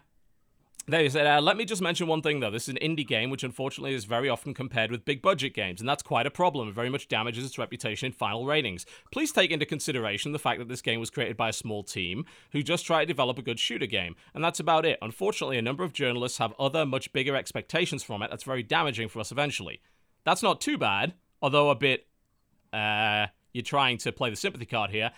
They 0.86 1.08
said, 1.08 1.26
uh, 1.26 1.40
let 1.40 1.56
me 1.56 1.64
just 1.64 1.82
mention 1.82 2.06
one 2.06 2.22
thing 2.22 2.40
though. 2.40 2.50
This 2.50 2.68
is 2.68 2.74
an 2.74 2.78
indie 2.80 3.06
game, 3.06 3.30
which 3.30 3.44
unfortunately 3.44 3.94
is 3.94 4.04
very 4.04 4.28
often 4.28 4.54
compared 4.54 4.90
with 4.90 5.04
big 5.04 5.22
budget 5.22 5.54
games, 5.54 5.80
and 5.80 5.88
that's 5.88 6.02
quite 6.02 6.26
a 6.26 6.30
problem. 6.30 6.68
It 6.68 6.74
very 6.74 6.90
much 6.90 7.08
damages 7.08 7.44
its 7.44 7.58
reputation 7.58 8.06
in 8.06 8.12
final 8.12 8.46
ratings. 8.46 8.86
Please 9.12 9.30
take 9.30 9.50
into 9.50 9.66
consideration 9.66 10.32
the 10.32 10.38
fact 10.38 10.58
that 10.58 10.68
this 10.68 10.82
game 10.82 10.98
was 10.98 11.10
created 11.10 11.36
by 11.36 11.50
a 11.50 11.52
small 11.52 11.82
team 11.82 12.24
who 12.52 12.62
just 12.62 12.86
tried 12.86 13.02
to 13.02 13.06
develop 13.06 13.38
a 13.38 13.42
good 13.42 13.60
shooter 13.60 13.86
game, 13.86 14.16
and 14.34 14.42
that's 14.42 14.60
about 14.60 14.84
it. 14.84 14.98
Unfortunately, 15.02 15.58
a 15.58 15.62
number 15.62 15.84
of 15.84 15.92
journalists 15.92 16.38
have 16.38 16.54
other, 16.58 16.84
much 16.84 17.12
bigger 17.12 17.36
expectations 17.36 18.02
from 18.02 18.22
it 18.22 18.30
that's 18.30 18.44
very 18.44 18.62
damaging 18.62 19.08
for 19.08 19.20
us 19.20 19.30
eventually. 19.30 19.80
That's 20.24 20.42
not 20.42 20.60
too 20.60 20.78
bad, 20.78 21.14
although 21.40 21.70
a 21.70 21.74
bit, 21.74 22.06
uh, 22.72 23.26
you're 23.52 23.62
trying 23.62 23.98
to 23.98 24.12
play 24.12 24.30
the 24.30 24.36
sympathy 24.36 24.66
card 24.66 24.90
here. 24.90 25.12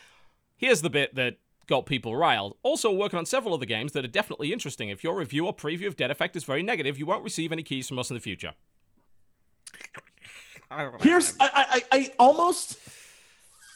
Here's 0.57 0.83
the 0.83 0.91
bit 0.91 1.15
that 1.15 1.39
got 1.73 1.87
people 1.87 2.15
riled. 2.15 2.55
Also, 2.63 2.93
working 2.93 3.19
on 3.19 3.25
several 3.25 3.55
other 3.55 3.65
games 3.67 3.93
that 3.93 4.05
are 4.05 4.09
definitely 4.09 4.53
interesting. 4.53 4.91
If 4.91 5.03
your 5.03 5.17
review 5.17 5.47
or 5.47 5.55
preview 5.57 5.87
of 5.87 5.97
Dead 5.97 6.11
Effect 6.11 6.37
is 6.37 6.45
very 6.45 6.63
negative, 6.63 6.99
you 6.99 7.07
won't 7.07 7.25
receive 7.25 7.51
any 7.51 7.63
keys 7.63 7.89
from 7.89 7.99
us 7.99 8.11
in 8.11 8.15
the 8.15 8.21
future. 8.21 8.53
Here's 11.01 11.35
I, 11.41 11.47
I 11.55 11.65
I- 11.71 11.85
I 11.99 12.13
almost 12.19 12.79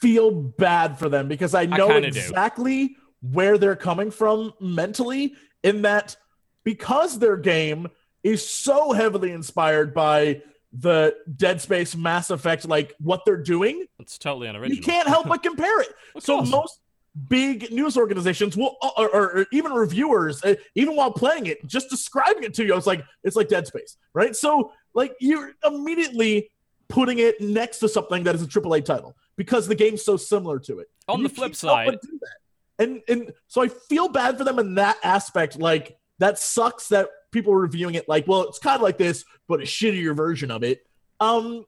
feel 0.01 0.31
bad 0.31 0.99
for 0.99 1.09
them 1.09 1.29
because 1.29 1.55
I 1.55 1.67
know 1.67 1.89
kinda 1.89 2.11
do. 2.11 2.19
exactly 2.19 2.97
where 3.21 3.59
they're 3.59 3.77
coming 3.77 4.11
from 4.11 4.53
mentally 4.61 5.35
in 5.63 5.83
that 5.83 6.17
because 6.65 7.19
their 7.19 7.37
game 7.37 7.89
is 8.23 8.47
so 8.47 8.93
heavily 8.93 9.33
inspired 9.33 9.95
by 9.95 10.43
the 10.73 11.17
Dead 11.37 11.61
Space 11.63 11.95
Mass 11.97 12.29
Effect 12.31 12.67
like 12.69 12.93
what 13.01 13.25
they're 13.25 13.43
doing, 13.43 13.87
It's 13.99 14.19
totally 14.19 14.49
unoriginal. 14.49 14.77
you 14.77 14.83
can't 14.83 15.09
help 15.09 15.27
but 15.29 15.43
compare 15.51 15.81
it. 15.81 15.89
So 16.21 16.39
course. 16.39 16.51
most 16.51 16.81
big 17.29 17.71
news 17.73 17.97
organizations 17.97 18.57
will 18.57 18.77
or, 18.97 19.09
or, 19.09 19.39
or 19.39 19.47
even 19.51 19.73
reviewers 19.73 20.43
uh, 20.45 20.55
even 20.75 20.95
while 20.95 21.11
playing 21.11 21.47
it 21.47 21.65
just 21.67 21.89
describing 21.89 22.43
it 22.45 22.53
to 22.55 22.65
you. 22.65 22.77
It's 22.77 22.87
like 22.87 23.05
it's 23.25 23.37
like 23.37 23.49
dead 23.49 23.67
space 23.67 23.97
right? 24.13 24.37
So 24.37 24.73
like 24.95 25.15
you're 25.21 25.53
immediately 25.65 26.51
putting 26.89 27.19
it 27.19 27.41
next 27.41 27.79
to 27.79 27.89
something 27.89 28.25
that 28.25 28.35
is 28.35 28.43
a 28.43 28.47
AAA 28.47 28.85
title 28.85 29.17
because 29.37 29.67
the 29.67 29.75
game's 29.75 30.05
so 30.05 30.17
similar 30.17 30.59
to 30.61 30.79
it. 30.81 30.89
On 31.09 31.17
And 31.17 31.25
the 31.25 31.29
flip 31.31 31.55
side- 31.55 31.87
but 31.87 32.03
do 32.03 32.19
that. 32.21 32.85
and 32.85 33.03
and 33.09 33.33
so 33.49 33.63
i 33.63 33.69
feel 33.69 34.09
bad 34.09 34.37
for 34.37 34.45
them 34.45 34.59
in 34.59 34.75
that 34.75 34.99
aspect. 35.03 35.59
Like 35.59 35.97
that 36.19 36.39
sucks 36.39 36.89
that 36.89 37.09
people 37.33 37.53
are 37.55 37.59
reviewing 37.61 37.95
it 37.95 38.09
like 38.09 38.27
well 38.29 38.43
it's 38.43 38.59
kind 38.59 38.77
of 38.77 38.83
like 38.83 38.99
this 38.99 39.25
but 39.49 39.61
a 39.61 39.65
shittier 39.65 40.15
version 40.15 40.51
of 40.51 40.63
it. 40.63 40.87
Um 41.21 41.65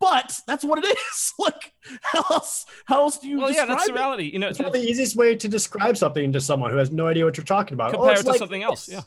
but 0.00 0.38
that's 0.46 0.64
what 0.64 0.84
it 0.84 0.86
is 0.86 1.32
like 1.38 1.72
how 2.02 2.22
else 2.30 2.66
how 2.86 3.00
else 3.02 3.18
do 3.18 3.28
you 3.28 3.38
well, 3.38 3.50
yeah, 3.50 3.64
that's 3.64 3.86
the 3.86 3.92
reality. 3.92 4.30
You 4.32 4.38
know, 4.38 4.48
It's 4.48 4.58
probably 4.58 4.82
the 4.82 4.90
easiest 4.90 5.16
way 5.16 5.34
to 5.36 5.48
describe 5.48 5.96
something 5.96 6.32
to 6.32 6.40
someone 6.40 6.70
who 6.70 6.76
has 6.76 6.90
no 6.90 7.06
idea 7.06 7.24
what 7.24 7.36
you're 7.36 7.44
talking 7.44 7.74
about. 7.74 7.94
Oh, 7.94 7.98
compare 7.98 8.12
it's 8.12 8.20
it 8.20 8.24
to 8.24 8.30
like 8.30 8.38
something 8.38 8.62
else. 8.62 8.88
Yeah, 8.88 9.00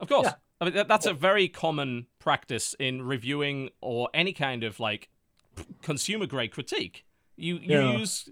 of 0.00 0.08
course. 0.08 0.26
Yeah. 0.26 0.34
I 0.60 0.64
mean, 0.66 0.74
that, 0.74 0.88
that's 0.88 1.06
a 1.06 1.12
very 1.12 1.48
common 1.48 2.06
practice 2.18 2.74
in 2.78 3.02
reviewing 3.02 3.70
or 3.80 4.08
any 4.14 4.32
kind 4.32 4.64
of 4.64 4.80
like 4.80 5.08
consumer 5.82 6.26
grade 6.26 6.52
critique. 6.52 7.04
You 7.36 7.56
you 7.56 7.78
Yeah. 7.80 7.96
use 7.98 8.28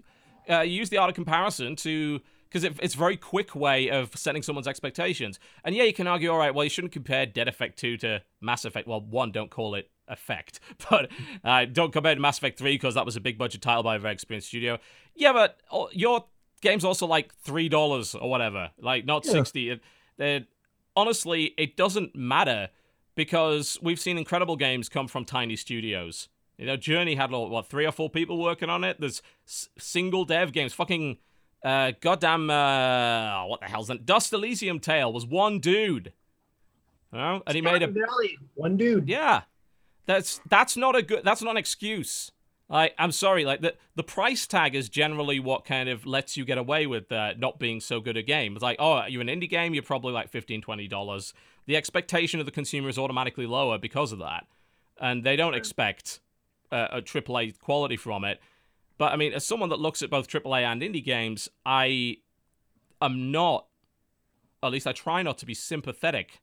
uh, 0.49 0.59
you 0.61 0.73
use 0.73 0.89
the 0.89 0.97
art 0.97 1.09
of 1.09 1.15
comparison 1.15 1.75
to 1.77 2.21
because 2.53 2.63
it, 2.63 2.77
it's 2.83 2.93
a 2.93 2.97
very 2.99 3.17
quick 3.17 3.55
way 3.55 3.89
of 3.89 4.15
setting 4.15 4.43
someone's 4.43 4.67
expectations. 4.67 5.39
And 5.63 5.75
yeah, 5.75 5.85
you 5.85 5.93
can 5.93 6.05
argue, 6.05 6.29
all 6.31 6.37
right, 6.37 6.53
well, 6.53 6.63
you 6.63 6.69
shouldn't 6.69 6.93
compare 6.93 7.25
Dead 7.25 7.47
Effect 7.47 7.79
2 7.79 7.97
to 7.97 8.21
Mass 8.41 8.63
Effect. 8.63 8.87
Well, 8.87 9.01
one, 9.01 9.31
don't 9.31 9.49
call 9.49 9.73
it 9.73 9.89
Effect, 10.07 10.59
but 10.89 11.09
uh, 11.43 11.65
don't 11.65 11.91
compare 11.91 12.11
it 12.11 12.15
to 12.15 12.21
Mass 12.21 12.37
Effect 12.37 12.59
3 12.59 12.75
because 12.75 12.93
that 12.93 13.05
was 13.07 13.15
a 13.15 13.21
big 13.21 13.39
budget 13.39 13.63
title 13.63 13.81
by 13.81 13.95
a 13.95 13.99
very 13.99 14.13
experienced 14.13 14.49
studio. 14.49 14.77
Yeah, 15.15 15.33
but 15.33 15.57
oh, 15.71 15.89
your 15.93 16.25
game's 16.61 16.85
also 16.85 17.07
like 17.07 17.33
$3 17.43 18.21
or 18.21 18.29
whatever, 18.29 18.69
like 18.79 19.03
not 19.05 19.25
Yeah. 19.25 19.31
60 19.31 19.79
They're, 20.17 20.45
honestly, 20.95 21.55
it 21.57 21.75
doesn't 21.75 22.15
matter 22.15 22.69
because 23.15 23.79
we've 23.81 23.99
seen 23.99 24.17
incredible 24.19 24.57
games 24.57 24.89
come 24.89 25.07
from 25.07 25.25
tiny 25.25 25.55
studios. 25.55 26.29
You 26.57 26.67
know, 26.67 26.77
Journey 26.77 27.15
had 27.15 27.31
what 27.31 27.65
three 27.67 27.85
or 27.85 27.91
four 27.91 28.09
people 28.11 28.37
working 28.37 28.69
on 28.69 28.83
it. 28.83 28.99
There's 28.99 29.23
s- 29.47 29.69
single 29.79 30.23
dev 30.23 30.51
games. 30.53 30.71
Fucking 30.73 31.17
uh, 31.63 31.91
goddamn 32.01 32.49
uh, 32.49 33.45
what 33.45 33.61
the 33.61 33.67
hell's 33.67 33.87
that? 33.87 34.05
Dust 34.05 34.33
Elysian 34.33 34.79
Tail 34.79 35.11
was 35.13 35.25
one 35.25 35.59
dude. 35.59 36.13
You 37.11 37.19
know? 37.19 37.43
and 37.45 37.55
he 37.55 37.61
made 37.61 37.83
a 37.83 37.87
Valley, 37.87 38.37
one 38.55 38.75
dude. 38.77 39.07
yeah. 39.07 39.43
That's 40.05 40.41
that's 40.49 40.75
not 40.75 40.95
a 40.95 41.01
good. 41.01 41.23
That's 41.23 41.41
not 41.41 41.51
an 41.51 41.57
excuse. 41.57 42.31
Like 42.69 42.93
I'm 42.97 43.11
sorry. 43.11 43.45
Like 43.45 43.61
the 43.61 43.75
the 43.95 44.03
price 44.03 44.45
tag 44.47 44.75
is 44.75 44.89
generally 44.89 45.39
what 45.39 45.63
kind 45.63 45.87
of 45.87 46.05
lets 46.05 46.35
you 46.35 46.43
get 46.43 46.57
away 46.57 46.85
with 46.87 47.11
uh, 47.11 47.33
not 47.37 47.59
being 47.59 47.79
so 47.79 47.99
good 48.01 48.17
a 48.17 48.21
game. 48.21 48.53
It's 48.53 48.63
like 48.63 48.77
oh, 48.79 49.05
you're 49.05 49.21
an 49.21 49.27
indie 49.27 49.49
game. 49.49 49.73
You're 49.73 49.83
probably 49.83 50.11
like 50.11 50.29
15 50.29 50.61
20 50.61 50.87
dollars. 50.87 51.33
The 51.65 51.77
expectation 51.77 52.41
of 52.41 52.45
the 52.45 52.51
consumer 52.51 52.89
is 52.89 52.97
automatically 52.97 53.45
lower 53.45 53.77
because 53.77 54.11
of 54.11 54.19
that, 54.19 54.45
and 54.99 55.23
they 55.23 55.37
don't 55.37 55.53
expect 55.53 56.19
uh, 56.71 56.87
a 56.91 57.01
AAA 57.01 57.57
quality 57.59 57.95
from 57.95 58.25
it. 58.25 58.41
But 58.97 59.11
I 59.11 59.15
mean, 59.15 59.33
as 59.33 59.45
someone 59.45 59.69
that 59.69 59.79
looks 59.79 60.01
at 60.01 60.09
both 60.09 60.27
AAA 60.27 60.63
and 60.63 60.81
indie 60.81 61.03
games, 61.03 61.49
I 61.65 62.17
am 63.01 63.31
not. 63.31 63.67
At 64.61 64.71
least 64.71 64.87
I 64.87 64.91
try 64.93 65.21
not 65.23 65.37
to 65.39 65.45
be 65.45 65.53
sympathetic 65.53 66.41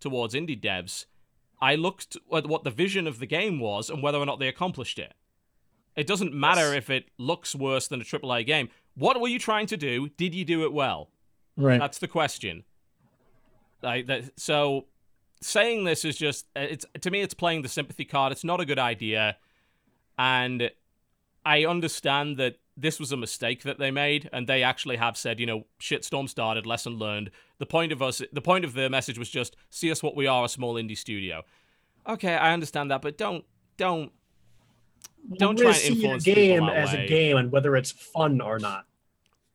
towards 0.00 0.34
indie 0.34 0.60
devs. 0.60 1.06
I 1.60 1.74
looked 1.74 2.16
at 2.32 2.46
what 2.46 2.62
the 2.62 2.70
vision 2.70 3.06
of 3.08 3.18
the 3.18 3.26
game 3.26 3.58
was 3.58 3.90
and 3.90 4.00
whether 4.02 4.18
or 4.18 4.26
not 4.26 4.38
they 4.38 4.46
accomplished 4.48 4.98
it. 4.98 5.14
It 5.96 6.06
doesn't 6.06 6.32
matter 6.32 6.72
Yes. 6.72 6.74
if 6.76 6.90
it 6.90 7.08
looks 7.18 7.56
worse 7.56 7.88
than 7.88 8.00
a 8.00 8.04
AAA 8.04 8.46
game. 8.46 8.68
What 8.94 9.20
were 9.20 9.26
you 9.26 9.40
trying 9.40 9.66
to 9.66 9.76
do? 9.76 10.08
Did 10.10 10.34
you 10.34 10.44
do 10.44 10.62
it 10.64 10.72
well? 10.72 11.10
Right. 11.56 11.80
That's 11.80 11.98
the 11.98 12.06
question. 12.06 12.62
Like 13.82 14.06
that. 14.06 14.38
So 14.38 14.86
saying 15.40 15.82
this 15.84 16.04
is 16.04 16.16
just 16.16 16.46
it's 16.54 16.84
to 17.00 17.10
me 17.10 17.20
it's 17.22 17.34
playing 17.34 17.62
the 17.62 17.68
sympathy 17.68 18.04
card. 18.04 18.30
It's 18.30 18.44
not 18.44 18.60
a 18.60 18.64
good 18.64 18.78
idea, 18.78 19.36
and 20.16 20.70
I 21.48 21.64
understand 21.64 22.36
that 22.36 22.56
this 22.76 23.00
was 23.00 23.10
a 23.10 23.16
mistake 23.16 23.62
that 23.62 23.78
they 23.78 23.90
made, 23.90 24.28
and 24.34 24.46
they 24.46 24.62
actually 24.62 24.96
have 24.98 25.16
said, 25.16 25.40
you 25.40 25.46
know, 25.46 25.64
shitstorm 25.80 26.28
started, 26.28 26.66
lesson 26.66 26.98
learned. 26.98 27.30
The 27.56 27.64
point 27.64 27.90
of 27.90 28.02
us, 28.02 28.20
the 28.30 28.42
point 28.42 28.66
of 28.66 28.74
the 28.74 28.90
message 28.90 29.18
was 29.18 29.30
just 29.30 29.56
see 29.70 29.90
us 29.90 30.02
what 30.02 30.14
we 30.14 30.26
are, 30.26 30.44
a 30.44 30.48
small 30.48 30.74
indie 30.74 30.96
studio. 30.96 31.42
Okay, 32.06 32.34
I 32.34 32.52
understand 32.52 32.90
that, 32.90 33.00
but 33.00 33.16
don't 33.16 33.46
don't 33.78 34.12
don't 35.38 35.58
try 35.58 35.72
see 35.72 35.94
influence 35.94 36.26
a 36.26 36.34
game 36.34 36.64
as 36.64 36.92
way. 36.92 37.06
a 37.06 37.08
game 37.08 37.36
and 37.38 37.50
whether 37.50 37.76
it's 37.76 37.92
fun 37.92 38.42
or 38.42 38.58
not. 38.58 38.84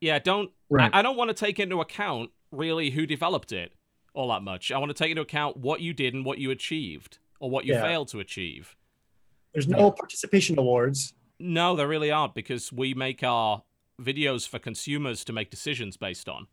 Yeah, 0.00 0.18
don't. 0.18 0.50
Right. 0.68 0.90
I, 0.92 0.98
I 0.98 1.02
don't 1.02 1.16
want 1.16 1.28
to 1.28 1.34
take 1.34 1.60
into 1.60 1.80
account 1.80 2.30
really 2.50 2.90
who 2.90 3.06
developed 3.06 3.52
it 3.52 3.72
all 4.14 4.28
that 4.30 4.42
much. 4.42 4.72
I 4.72 4.78
want 4.78 4.90
to 4.90 4.94
take 4.94 5.10
into 5.10 5.22
account 5.22 5.56
what 5.58 5.80
you 5.80 5.94
did 5.94 6.12
and 6.12 6.24
what 6.24 6.38
you 6.38 6.50
achieved, 6.50 7.18
or 7.38 7.50
what 7.50 7.64
you 7.64 7.74
Yeah. 7.74 7.82
failed 7.82 8.08
to 8.08 8.18
achieve. 8.18 8.74
There's 9.52 9.68
no 9.68 9.92
participation 9.92 10.58
awards. 10.58 11.14
No, 11.46 11.76
there 11.76 11.86
really 11.86 12.10
aren't 12.10 12.34
because 12.34 12.72
we 12.72 12.94
make 12.94 13.22
our 13.22 13.62
videos 14.00 14.48
for 14.48 14.58
consumers 14.58 15.24
to 15.24 15.32
make 15.32 15.50
decisions 15.50 15.96
based 15.98 16.26
on. 16.28 16.46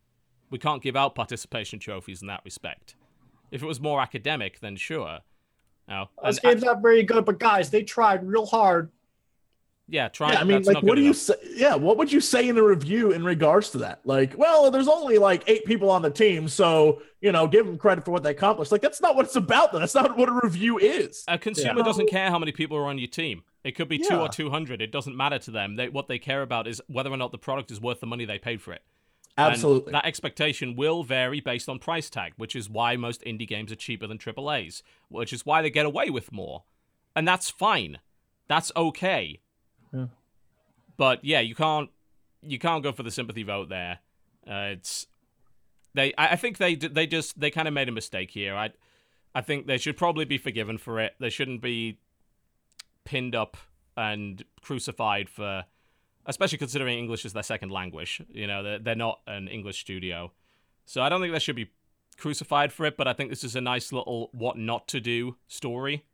We 0.50 0.60
can't 0.60 0.84
give 0.84 0.98
out 0.98 1.16
participation 1.16 1.80
trophies 1.80 2.22
in 2.22 2.28
that 2.28 2.42
respect. 2.44 2.96
If 3.52 3.64
it 3.64 3.66
was 3.66 3.80
more 3.80 4.02
academic, 4.02 4.60
then 4.60 4.76
sure. 4.76 5.20
No, 5.88 6.10
This 6.26 6.38
and 6.40 6.48
I- 6.48 6.52
game's 6.54 6.64
not 6.64 6.82
very 6.82 7.04
good, 7.04 7.24
but 7.24 7.40
guys, 7.40 7.70
they 7.70 7.84
tried 7.84 8.26
real 8.28 8.46
hard. 8.46 8.92
yeah, 9.88 10.10
try. 10.10 10.34
yeah, 10.34 10.40
I 10.42 10.44
mean, 10.44 10.58
that's 10.58 10.68
like, 10.68 10.76
what 10.84 10.86
good 10.86 10.96
do 10.96 11.02
you 11.04 11.14
say? 11.14 11.36
Yeah, 11.56 11.76
what 11.76 11.98
would 11.98 12.12
you 12.12 12.20
say 12.22 12.48
in 12.50 12.58
a 12.58 12.64
review 12.64 13.12
in 13.12 13.24
regards 13.24 13.70
to 13.72 13.78
that? 13.80 14.02
Like, 14.06 14.38
well, 14.38 14.72
there's 14.72 14.88
only 14.90 15.18
like 15.18 15.44
eight 15.48 15.64
people 15.66 15.90
on 15.90 16.02
the 16.02 16.10
team, 16.12 16.48
so 16.50 17.02
you 17.22 17.32
know, 17.32 17.48
give 17.48 17.66
them 17.66 17.78
credit 17.78 18.04
for 18.04 18.12
what 18.12 18.24
they 18.24 18.32
accomplished. 18.32 18.72
Like, 18.74 18.82
that's 18.82 19.00
not 19.02 19.16
what 19.16 19.26
it's 19.26 19.36
about. 19.38 19.72
Though. 19.72 19.80
That's 19.80 19.96
not 19.96 20.18
what 20.18 20.28
a 20.30 20.40
review 20.44 20.78
is. 20.80 21.24
A 21.30 21.38
consumer 21.38 21.80
Yeah. 21.80 21.84
doesn't 21.86 22.10
care 22.10 22.30
how 22.30 22.40
many 22.40 22.52
people 22.52 22.76
are 22.78 22.86
on 22.86 22.98
your 22.98 23.08
team. 23.10 23.44
It 23.64 23.74
could 23.74 23.88
be 23.88 24.00
two 24.00 24.18
or 24.18 24.28
two 24.28 24.50
hundred. 24.50 24.82
It 24.82 24.92
doesn't 24.92 25.16
matter 25.16 25.38
to 25.40 25.52
them. 25.52 25.76
They, 25.76 25.90
what 25.90 26.08
they 26.08 26.18
care 26.18 26.42
about 26.42 26.68
is 26.68 26.82
whether 26.88 27.12
or 27.12 27.18
not 27.18 27.32
the 27.32 27.38
product 27.38 27.70
is 27.72 27.80
worth 27.80 28.00
the 28.00 28.08
money 28.08 28.26
they 28.26 28.40
paid 28.40 28.62
for 28.62 28.74
it. 28.74 28.82
And 29.38 29.54
Absolutely. 29.54 29.92
that 29.94 30.06
expectation 30.06 30.76
will 30.76 31.04
vary 31.04 31.40
based 31.40 31.70
on 31.70 31.80
price 31.80 32.10
tag, 32.10 32.34
which 32.38 32.56
is 32.56 32.70
why 32.70 32.98
most 32.98 33.22
indie 33.22 33.48
games 33.48 33.72
are 33.72 33.76
cheaper 33.76 34.06
than 34.08 34.18
AAA's, 34.18 34.84
which 35.10 35.32
is 35.32 35.46
why 35.46 35.62
they 35.62 35.70
get 35.70 35.86
away 35.86 36.10
with 36.10 36.32
more. 36.32 36.64
And 37.16 37.28
that's 37.28 37.50
fine. 37.50 38.00
That's 38.48 38.72
okay. 38.76 39.40
Yeah. 39.94 40.08
But 40.98 41.24
yeah, 41.24 41.40
you 41.40 41.56
can't 41.56 41.90
you 42.42 42.60
can't 42.60 42.84
go 42.84 42.92
for 42.92 43.04
the 43.04 43.12
sympathy 43.12 43.44
vote 43.44 43.70
there. 43.70 44.00
Uh, 44.46 44.74
it's 44.74 45.08
they 45.94 46.14
I, 46.18 46.34
I 46.34 46.36
think 46.36 46.58
they 46.58 46.76
they 46.76 47.08
just 47.08 47.40
they 47.40 47.52
kind 47.52 47.68
of 47.68 47.74
made 47.74 47.90
a 47.90 47.94
mistake 47.94 48.32
here. 48.32 48.56
I 48.56 48.72
I 49.34 49.42
think 49.42 49.68
they 49.68 49.78
should 49.78 49.98
probably 49.98 50.26
be 50.26 50.38
forgiven 50.38 50.78
for 50.78 51.00
it. 51.00 51.14
They 51.20 51.30
shouldn't 51.30 51.62
be 51.62 52.00
pinned 53.04 53.36
up 53.36 53.58
and 53.98 54.44
crucified 54.62 55.30
for 55.30 55.66
especially 56.26 56.58
considering 56.58 56.98
English 57.00 57.26
is 57.26 57.34
their 57.34 57.42
second 57.44 57.72
language. 57.72 58.22
You 58.30 58.46
know, 58.48 58.62
they're, 58.62 58.80
they're 58.80 58.96
not 58.96 59.22
an 59.26 59.48
English 59.48 59.80
studio. 59.80 60.32
So 60.86 61.02
I 61.02 61.10
don't 61.10 61.20
think 61.20 61.34
they 61.34 61.40
should 61.40 61.56
be 61.56 61.72
crucified 62.18 62.72
for 62.72 62.86
it, 62.86 62.96
but 62.96 63.08
I 63.08 63.14
think 63.14 63.30
this 63.32 63.44
is 63.44 63.56
a 63.56 63.62
nice 63.62 63.92
little 63.92 64.30
what 64.32 64.58
not 64.58 64.88
to 64.90 65.00
do 65.00 65.38
story. 65.48 66.06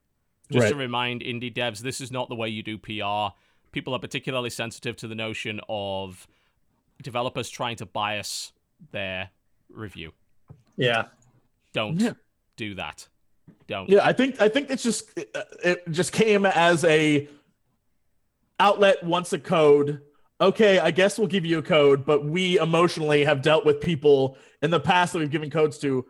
Just 0.50 0.70
to 0.70 0.76
remind 0.76 1.22
indie 1.22 1.54
devs, 1.54 1.80
this 1.80 2.00
is 2.00 2.10
not 2.10 2.30
the 2.30 2.36
way 2.36 2.48
you 2.48 2.64
do 2.64 2.78
PR. 2.78 3.36
People 3.74 3.94
are 3.94 4.00
particularly 4.00 4.50
sensitive 4.50 4.96
to 4.98 5.08
the 5.08 5.16
notion 5.16 5.60
of 5.68 6.26
developers 7.04 7.50
trying 7.50 7.76
to 7.76 7.86
bias 7.86 8.54
their 8.92 9.32
review. 9.70 10.14
Yeah. 10.78 11.08
Don't 11.74 12.00
Yeah. 12.00 12.14
do 12.56 12.76
that. 12.76 13.10
Don't. 13.67 13.90
Yeah, 13.90 14.00
I 14.03 14.14
think 14.14 14.42
I 14.42 14.48
think 14.48 14.69
it's 14.69 14.84
just 14.84 15.09
it, 15.17 15.35
it 15.64 15.92
just 15.92 16.11
came 16.14 16.45
as 16.45 16.84
a 16.85 17.27
outlet 18.59 19.03
wants 19.03 19.34
a 19.34 19.40
code. 19.40 20.01
Okay, 20.40 20.80
I 20.80 20.92
guess 20.92 21.17
we'll 21.17 21.27
give 21.27 21.45
you 21.45 21.58
a 21.58 21.64
code, 21.64 22.06
but 22.06 22.24
we 22.24 22.59
emotionally 22.59 23.26
have 23.26 23.42
dealt 23.42 23.66
with 23.66 23.82
people 23.82 24.38
in 24.61 24.69
the 24.69 24.80
past 24.80 25.14
that 25.14 25.19
we've 25.19 25.32
given 25.32 25.50
codes 25.50 25.80
to 25.80 26.06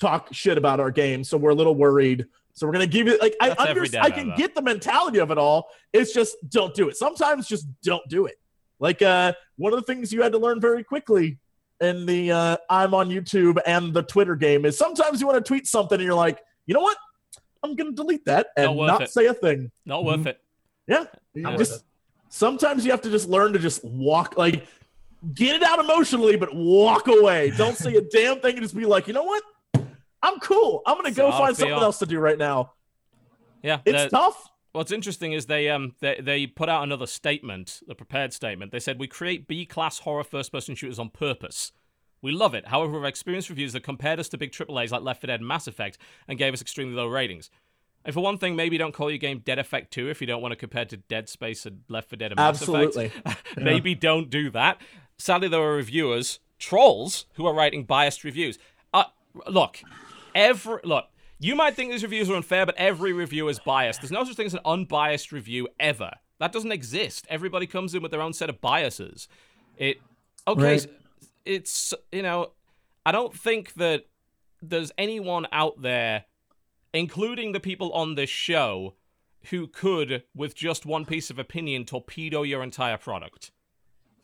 talk 0.00 0.28
shit 0.32 0.58
about 0.58 0.80
our 0.80 0.90
game, 0.90 1.22
so 1.22 1.36
we're 1.36 1.50
a 1.50 1.54
little 1.54 1.74
worried. 1.74 2.26
So 2.54 2.66
we're 2.66 2.72
gonna 2.72 2.86
give 2.86 3.06
it 3.06 3.20
like 3.20 3.36
I 3.40 3.50
That's 3.50 3.60
every 3.60 3.80
understand. 3.82 4.04
I 4.06 4.10
can 4.10 4.34
get 4.34 4.54
the 4.54 4.62
mentality 4.62 5.18
of 5.18 5.30
it 5.30 5.36
all. 5.36 5.68
It's 5.92 6.12
just 6.12 6.36
don't 6.48 6.74
do 6.74 6.88
it. 6.88 6.96
Sometimes 6.96 7.46
just 7.46 7.66
don't 7.82 8.06
do 8.08 8.26
it. 8.26 8.36
Like 8.78 9.02
uh 9.02 9.34
one 9.56 9.74
of 9.74 9.78
the 9.78 9.84
things 9.84 10.12
you 10.12 10.22
had 10.22 10.32
to 10.32 10.38
learn 10.38 10.58
very 10.58 10.82
quickly 10.82 11.38
in 11.82 12.06
the 12.06 12.32
uh 12.32 12.56
I'm 12.70 12.94
on 12.94 13.10
YouTube 13.10 13.58
and 13.66 13.92
the 13.92 14.02
Twitter 14.02 14.36
game 14.36 14.64
is 14.64 14.78
sometimes 14.78 15.20
you 15.20 15.26
want 15.26 15.44
to 15.44 15.46
tweet 15.46 15.66
something 15.66 15.96
and 15.96 16.04
you're 16.04 16.14
like, 16.14 16.40
you 16.66 16.74
know 16.74 16.80
what? 16.80 16.96
I'm 17.62 17.74
gonna 17.74 17.92
delete 17.92 18.24
that 18.26 18.48
and 18.56 18.76
worth 18.76 18.88
not 19.00 19.10
say 19.10 19.26
a 19.26 19.34
thing. 19.34 19.70
Not 19.84 20.04
worth 20.04 20.20
Mhm. 20.20 20.26
it. 20.26 20.40
Yeah. 20.86 21.04
Not 21.34 21.52
Yeah. 21.52 21.56
Just 21.56 21.80
it. 21.80 21.82
sometimes 22.28 22.84
you 22.84 22.90
have 22.90 23.00
to 23.02 23.10
just 23.10 23.28
learn 23.28 23.52
to 23.54 23.58
just 23.58 23.82
walk 23.84 24.36
like 24.36 24.66
get 25.34 25.56
it 25.56 25.62
out 25.62 25.78
emotionally, 25.80 26.36
but 26.36 26.54
walk 26.54 27.08
away. 27.08 27.50
Don't 27.56 27.76
say 27.76 27.94
a 27.96 28.00
damn 28.12 28.40
thing 28.40 28.54
and 28.54 28.62
just 28.62 28.76
be 28.76 28.84
like, 28.84 29.08
you 29.08 29.14
know 29.14 29.24
what? 29.24 29.42
I'm 30.22 30.38
cool. 30.40 30.82
I'm 30.86 30.96
gonna 30.96 31.10
go 31.10 31.30
how 31.30 31.38
find 31.38 31.56
something 31.56 31.74
feel. 31.74 31.82
else 31.82 31.98
to 32.00 32.06
do 32.06 32.18
right 32.18 32.38
now. 32.38 32.72
Yeah. 33.62 33.80
It's 33.84 34.04
that- 34.04 34.10
tough. 34.10 34.50
What's 34.72 34.92
interesting 34.92 35.32
is 35.32 35.46
they 35.46 35.70
um 35.70 35.94
they, 36.00 36.20
they 36.20 36.46
put 36.46 36.68
out 36.68 36.82
another 36.82 37.06
statement, 37.06 37.80
the 37.86 37.94
prepared 37.94 38.34
statement. 38.34 38.72
They 38.72 38.78
said 38.80 38.98
we 39.00 39.08
create 39.08 39.48
B 39.48 39.64
class 39.64 40.00
horror 40.00 40.22
first 40.22 40.52
person 40.52 40.74
shooters 40.74 40.98
on 40.98 41.08
purpose. 41.08 41.72
We 42.26 42.32
love 42.32 42.54
it. 42.54 42.66
However, 42.66 42.94
we've 42.94 43.04
experienced 43.04 43.50
reviews 43.50 43.72
that 43.74 43.84
compared 43.84 44.18
us 44.18 44.28
to 44.30 44.36
big 44.36 44.50
AAAs 44.50 44.90
like 44.90 45.02
Left 45.02 45.20
4 45.20 45.28
Dead 45.28 45.38
and 45.38 45.46
Mass 45.46 45.68
Effect 45.68 45.96
and 46.26 46.36
gave 46.36 46.52
us 46.52 46.60
extremely 46.60 46.96
low 46.96 47.06
ratings. 47.06 47.50
And 48.04 48.12
for 48.12 48.20
one 48.20 48.36
thing, 48.36 48.56
maybe 48.56 48.76
don't 48.76 48.90
call 48.90 49.12
your 49.12 49.18
game 49.18 49.42
Dead 49.44 49.60
Effect 49.60 49.92
2 49.92 50.10
if 50.10 50.20
you 50.20 50.26
don't 50.26 50.42
want 50.42 50.50
to 50.50 50.56
compare 50.56 50.84
to 50.86 50.96
Dead 50.96 51.28
Space 51.28 51.66
and 51.66 51.82
Left 51.88 52.10
4 52.10 52.16
Dead 52.16 52.32
and 52.32 52.36
Mass 52.36 52.60
Absolutely. 52.60 53.06
Effect. 53.24 53.58
maybe 53.58 53.94
don't 53.94 54.28
do 54.28 54.50
that. 54.50 54.80
Sadly, 55.18 55.46
there 55.46 55.60
are 55.60 55.76
reviewers, 55.76 56.40
trolls, 56.58 57.26
who 57.34 57.46
are 57.46 57.54
writing 57.54 57.84
biased 57.84 58.24
reviews. 58.24 58.58
Uh, 58.92 59.04
look, 59.46 59.80
every 60.34 60.80
look. 60.82 61.04
You 61.38 61.54
might 61.54 61.76
think 61.76 61.92
these 61.92 62.02
reviews 62.02 62.28
are 62.28 62.34
unfair, 62.34 62.66
but 62.66 62.74
every 62.76 63.12
review 63.12 63.46
is 63.46 63.60
biased. 63.60 64.00
There's 64.00 64.10
no 64.10 64.24
such 64.24 64.34
thing 64.34 64.46
as 64.46 64.54
an 64.54 64.60
unbiased 64.64 65.30
review 65.30 65.68
ever. 65.78 66.10
That 66.40 66.50
doesn't 66.50 66.72
exist. 66.72 67.24
Everybody 67.30 67.68
comes 67.68 67.94
in 67.94 68.02
with 68.02 68.10
their 68.10 68.20
own 68.20 68.32
set 68.32 68.50
of 68.50 68.60
biases. 68.60 69.28
It 69.76 69.98
okay. 70.48 70.62
Right. 70.62 70.86
It's 71.46 71.94
you 72.12 72.22
know, 72.22 72.52
I 73.04 73.12
don't 73.12 73.34
think 73.34 73.74
that 73.74 74.06
there's 74.60 74.92
anyone 74.98 75.46
out 75.52 75.82
there, 75.82 76.24
including 76.92 77.52
the 77.52 77.60
people 77.60 77.92
on 77.92 78.14
this 78.14 78.30
show, 78.30 78.94
who 79.50 79.66
could, 79.66 80.24
with 80.34 80.54
just 80.54 80.84
one 80.84 81.04
piece 81.04 81.30
of 81.30 81.38
opinion, 81.38 81.84
torpedo 81.84 82.42
your 82.42 82.62
entire 82.62 82.96
product. 82.98 83.52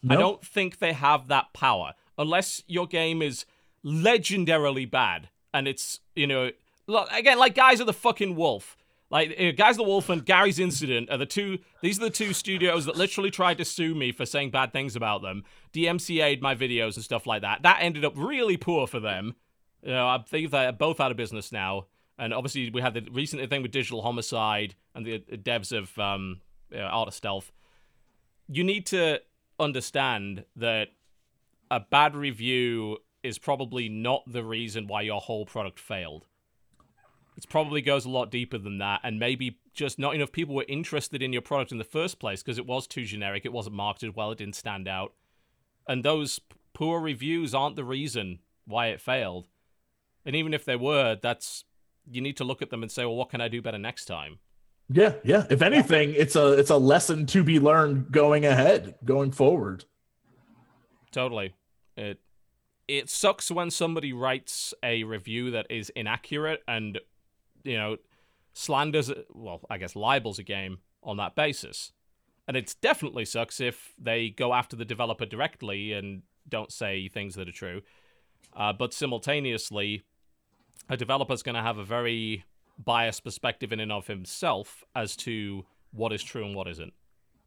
I 0.08 0.16
don't 0.16 0.44
think 0.44 0.78
they 0.78 0.92
have 0.94 1.28
that 1.28 1.52
power. 1.52 1.94
unless 2.18 2.62
your 2.66 2.86
game 2.86 3.22
is 3.22 3.44
legendarily 3.84 4.88
bad 4.88 5.28
and 5.52 5.66
it's 5.66 6.00
you 6.14 6.26
know 6.26 6.50
look, 6.86 7.10
again 7.12 7.38
like 7.38 7.54
Guise 7.54 7.80
are 7.80 7.84
the 7.84 7.92
fucking 7.92 8.36
wolf 8.36 8.76
like 9.12 9.38
uh, 9.38 9.52
Guise 9.52 9.76
the 9.76 9.82
wolf 9.84 10.08
and 10.08 10.24
Garry's 10.24 10.58
incident 10.58 11.10
are 11.10 11.18
the 11.18 11.26
two 11.26 11.58
these 11.82 11.98
are 11.98 12.04
the 12.04 12.10
two 12.10 12.32
studios 12.32 12.86
that 12.86 12.96
literally 12.96 13.30
tried 13.30 13.58
to 13.58 13.64
sue 13.64 13.94
me 13.94 14.10
for 14.10 14.26
saying 14.26 14.50
bad 14.50 14.72
things 14.72 14.96
about 14.96 15.22
them. 15.22 15.44
Dmca'd 15.72 16.40
my 16.40 16.56
videos 16.56 16.96
and 16.96 17.04
stuff 17.04 17.26
like 17.26 17.42
that. 17.42 17.62
That 17.62 17.78
ended 17.80 18.04
up 18.04 18.14
really 18.16 18.56
poor 18.56 18.88
for 18.88 18.98
them. 18.98 19.36
You 19.82 19.90
know 19.92 20.08
i 20.08 20.18
think 20.26 20.50
they're 20.50 20.72
both 20.72 20.98
out 20.98 21.10
of 21.10 21.16
business 21.16 21.52
now. 21.52 21.86
And 22.18 22.32
obviously 22.32 22.70
we 22.70 22.80
had 22.80 22.94
the 22.94 23.06
recent 23.12 23.48
thing 23.50 23.62
with 23.62 23.70
digital 23.70 24.02
homicide 24.02 24.74
and 24.94 25.04
the 25.04 25.18
devs 25.18 25.76
of 25.76 25.96
um, 25.98 26.40
uh, 26.74 26.78
art 26.78 27.08
of 27.08 27.14
stealth. 27.14 27.52
You 28.48 28.64
need 28.64 28.86
to 28.86 29.20
understand 29.60 30.44
that 30.56 30.88
a 31.70 31.80
bad 31.80 32.16
review 32.16 32.98
is 33.22 33.38
probably 33.38 33.88
not 33.88 34.22
the 34.26 34.44
reason 34.44 34.86
why 34.86 35.02
your 35.02 35.20
whole 35.20 35.46
product 35.46 35.78
failed. 35.78 36.26
It 37.36 37.48
probably 37.48 37.80
goes 37.80 38.04
a 38.04 38.10
lot 38.10 38.30
deeper 38.30 38.58
than 38.58 38.78
that, 38.78 39.00
and 39.02 39.18
maybe 39.18 39.58
just 39.72 39.98
not 39.98 40.14
enough 40.14 40.32
people 40.32 40.54
were 40.54 40.66
interested 40.68 41.22
in 41.22 41.32
your 41.32 41.42
product 41.42 41.72
in 41.72 41.78
the 41.78 41.84
first 41.84 42.18
place 42.18 42.42
because 42.42 42.58
it 42.58 42.66
was 42.66 42.86
too 42.86 43.04
generic, 43.04 43.44
it 43.44 43.52
wasn't 43.52 43.76
marketed 43.76 44.14
well, 44.14 44.30
it 44.30 44.38
didn't 44.38 44.56
stand 44.56 44.86
out. 44.86 45.14
And 45.88 46.04
those 46.04 46.40
poor 46.74 47.00
reviews 47.00 47.54
aren't 47.54 47.76
the 47.76 47.84
reason 47.84 48.40
why 48.66 48.88
it 48.88 49.00
failed. 49.00 49.48
And 50.24 50.36
even 50.36 50.54
if 50.54 50.64
they 50.64 50.76
were, 50.76 51.18
that's 51.20 51.64
you 52.10 52.20
need 52.20 52.36
to 52.36 52.44
look 52.44 52.62
at 52.62 52.70
them 52.70 52.82
and 52.82 52.90
say, 52.90 53.04
well, 53.04 53.16
what 53.16 53.30
can 53.30 53.40
I 53.40 53.48
do 53.48 53.62
better 53.62 53.78
next 53.78 54.06
time? 54.06 54.38
Yeah, 54.88 55.14
yeah. 55.24 55.46
If 55.48 55.62
anything, 55.62 56.14
it's 56.16 56.36
a 56.36 56.52
it's 56.52 56.70
a 56.70 56.76
lesson 56.76 57.26
to 57.26 57.42
be 57.42 57.58
learned 57.58 58.12
going 58.12 58.44
ahead, 58.44 58.96
going 59.04 59.32
forward. 59.32 59.84
Totally. 61.10 61.54
It 61.96 62.20
it 62.88 63.08
sucks 63.08 63.50
when 63.50 63.70
somebody 63.70 64.12
writes 64.12 64.74
a 64.82 65.04
review 65.04 65.50
that 65.52 65.66
is 65.70 65.90
inaccurate 65.90 66.62
and 66.68 66.98
you 67.64 67.76
know 67.76 67.96
slanders 68.54 69.10
well 69.30 69.60
i 69.70 69.78
guess 69.78 69.96
libels 69.96 70.38
a 70.38 70.42
game 70.42 70.78
on 71.02 71.16
that 71.18 71.34
basis. 71.34 71.92
And 72.46 72.56
it 72.56 72.74
definitely 72.80 73.24
sucks 73.24 73.60
if 73.60 73.94
they 73.98 74.30
go 74.30 74.52
after 74.52 74.76
the 74.76 74.84
developer 74.84 75.26
directly 75.26 75.92
and 75.92 76.22
don't 76.48 76.72
say 76.72 77.08
things 77.08 77.34
that 77.34 77.48
are 77.48 77.52
true. 77.52 77.82
Uh, 78.54 78.72
but 78.72 78.92
simultaneously 78.92 80.02
a 80.88 80.96
developer's 80.96 81.42
going 81.42 81.54
to 81.54 81.62
have 81.62 81.78
a 81.78 81.84
very 81.84 82.44
biased 82.82 83.24
perspective 83.24 83.72
in 83.72 83.80
and 83.80 83.92
of 83.92 84.08
himself 84.08 84.82
as 84.94 85.16
to 85.16 85.64
what 85.92 86.12
is 86.12 86.22
true 86.22 86.44
and 86.44 86.54
what 86.54 86.66
isn't. 86.66 86.92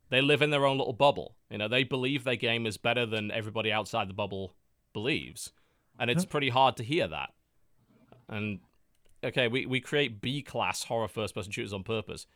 They 0.09 0.21
live 0.21 0.41
in 0.41 0.51
their 0.51 0.65
own 0.65 0.77
little 0.77 0.93
bubble. 0.93 1.35
You 1.49 1.57
know 1.57 1.67
they 1.67 1.83
believe 1.83 2.23
their 2.23 2.35
game 2.35 2.65
is 2.65 2.77
better 2.77 3.05
than 3.05 3.31
everybody 3.31 3.71
outside 3.71 4.07
the 4.07 4.13
bubble 4.13 4.53
believes. 4.93 5.51
And 5.99 6.09
it's 6.09 6.25
pretty 6.25 6.49
hard 6.49 6.77
to 6.77 6.83
hear 6.83 7.07
that. 7.07 7.29
And 8.29 8.59
okay, 9.25 9.47
we, 9.47 9.65
we 9.65 9.79
create 9.81 10.21
B 10.21 10.41
class 10.41 10.83
horror 10.83 11.07
first 11.07 11.35
person 11.35 11.51
shooters 11.51 11.73
on 11.73 11.83
purpose. 11.83 12.27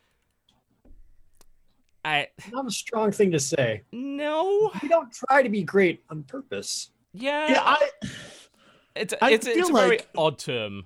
I 2.06 2.28
Not 2.52 2.66
a 2.68 2.72
strong 2.72 3.12
thing 3.12 3.32
to 3.32 3.40
say. 3.40 3.84
no. 3.92 4.72
We 4.82 4.88
don't 4.88 5.12
try 5.12 5.44
to 5.44 5.50
be 5.50 5.64
great 5.64 6.04
on 6.10 6.24
purpose. 6.24 6.92
Yeah. 7.14 7.52
Yeah, 7.52 7.62
I 7.64 7.90
it's 8.96 9.14
I 9.22 9.32
it's, 9.32 9.48
it's 9.48 9.70
a 9.70 9.74
very 9.74 9.90
like- 9.98 10.10
odd 10.18 10.38
term. 10.40 10.86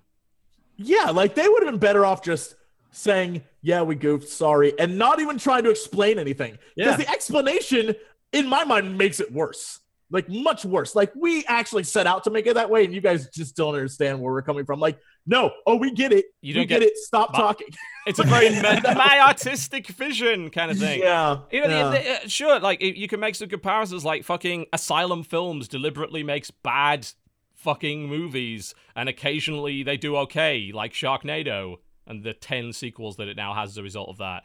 yeah, 0.78 1.10
like 1.12 1.36
they 1.36 1.48
would 1.48 1.64
have 1.64 1.72
been 1.72 1.80
better 1.80 2.06
off 2.06 2.24
just 2.24 2.56
saying, 2.92 3.44
"Yeah, 3.62 3.82
we 3.82 3.96
goofed, 3.96 4.28
sorry," 4.30 4.78
and 4.80 4.98
not 4.98 5.20
even 5.20 5.38
trying 5.38 5.64
to 5.64 5.70
explain 5.72 6.20
anything. 6.20 6.58
Because 6.76 6.92
Yeah. 6.92 6.98
the 7.06 7.10
explanation, 7.10 7.96
in 8.32 8.48
my 8.48 8.64
mind, 8.64 8.98
makes 8.98 9.20
it 9.20 9.32
worse. 9.32 9.80
Like 10.14 10.30
much 10.30 10.64
worse. 10.64 10.96
Like 10.96 11.12
we 11.16 11.44
actually 11.48 11.84
set 11.84 12.08
out 12.08 12.24
to 12.26 12.30
make 12.30 12.46
it 12.48 12.54
that 12.54 12.70
way, 12.70 12.86
and 12.86 12.94
you 12.94 13.02
guys 13.02 13.28
just 13.30 13.56
don't 13.58 13.74
understand 13.74 14.22
where 14.22 14.32
we're 14.32 14.44
coming 14.44 14.64
from. 14.64 14.80
Like, 14.80 15.00
no, 15.26 15.52
oh, 15.66 15.76
we 15.76 15.92
get 15.92 16.14
it. 16.14 16.26
You 16.40 16.54
don't 16.54 16.68
get, 16.68 16.82
get- 16.82 16.90
it. 16.90 16.98
Stop 16.98 17.34
Ma- 17.34 17.40
talking. 17.40 17.68
It's 18.06 18.20
a 18.20 18.24
very 18.24 18.50
my, 18.62 18.80
my 18.94 19.20
artistic 19.28 19.88
vision 19.88 20.52
kind 20.52 20.70
of 20.70 20.78
thing. 20.78 21.00
Yeah, 21.02 21.40
You 21.52 21.68
know, 21.68 21.94
yeah. 21.94 22.20
uh, 22.24 22.28
sure, 22.28 22.60
like 22.60 22.82
you 22.82 23.08
can 23.08 23.20
make 23.20 23.34
some 23.36 23.50
comparisons, 23.50 24.06
like 24.06 24.24
fucking 24.24 24.68
Asylum 24.72 25.24
Films 25.24 25.68
deliberately 25.68 26.22
makes 26.24 26.52
bad 26.52 27.08
fucking 27.56 28.08
movies, 28.08 28.76
and 28.96 29.10
occasionally 29.10 29.84
they 29.84 29.98
do 29.98 30.16
okay, 30.18 30.72
like 30.74 30.94
Sharknado 30.94 31.78
and 32.06 32.24
the 32.24 32.34
ten 32.34 32.72
sequels 32.74 33.16
that 33.18 33.28
it 33.28 33.38
now 33.38 33.54
has 33.54 33.72
as 33.72 33.78
a 33.78 33.84
result 33.84 34.10
of 34.10 34.18
that. 34.20 34.44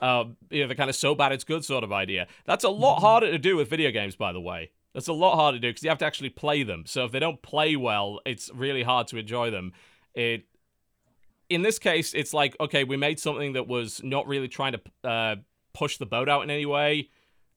Um, 0.00 0.36
you 0.50 0.62
know, 0.62 0.68
the 0.68 0.74
kind 0.76 0.88
of 0.90 0.94
so 0.94 1.14
bad 1.16 1.32
it's 1.32 1.42
good 1.44 1.64
sort 1.64 1.82
of 1.82 1.90
idea. 1.92 2.28
That's 2.44 2.62
a 2.62 2.68
lot 2.68 3.00
harder 3.00 3.32
to 3.32 3.38
do 3.38 3.56
with 3.56 3.68
video 3.68 3.90
games, 3.90 4.14
by 4.14 4.32
the 4.32 4.40
way. 4.40 4.70
That's 4.98 5.06
a 5.06 5.12
lot 5.12 5.36
harder 5.36 5.58
to 5.58 5.60
do 5.60 5.68
because 5.68 5.84
you 5.84 5.90
have 5.90 5.98
to 5.98 6.06
actually 6.06 6.30
play 6.30 6.64
them. 6.64 6.82
So 6.84 7.04
if 7.04 7.12
they 7.12 7.20
don't 7.20 7.40
play 7.40 7.76
well, 7.76 8.18
it's 8.26 8.50
really 8.52 8.82
hard 8.82 9.06
to 9.06 9.16
enjoy 9.16 9.48
them. 9.48 9.72
It 10.12 10.46
in 11.48 11.62
this 11.62 11.78
case, 11.78 12.12
it's 12.14 12.34
like, 12.34 12.56
okay, 12.58 12.82
we 12.82 12.96
made 12.96 13.20
something 13.20 13.52
that 13.52 13.68
was 13.68 14.02
not 14.02 14.26
really 14.26 14.48
trying 14.48 14.72
to 14.72 15.08
uh, 15.08 15.36
push 15.72 15.98
the 15.98 16.04
boat 16.04 16.28
out 16.28 16.42
in 16.42 16.50
any 16.50 16.66
way. 16.66 17.10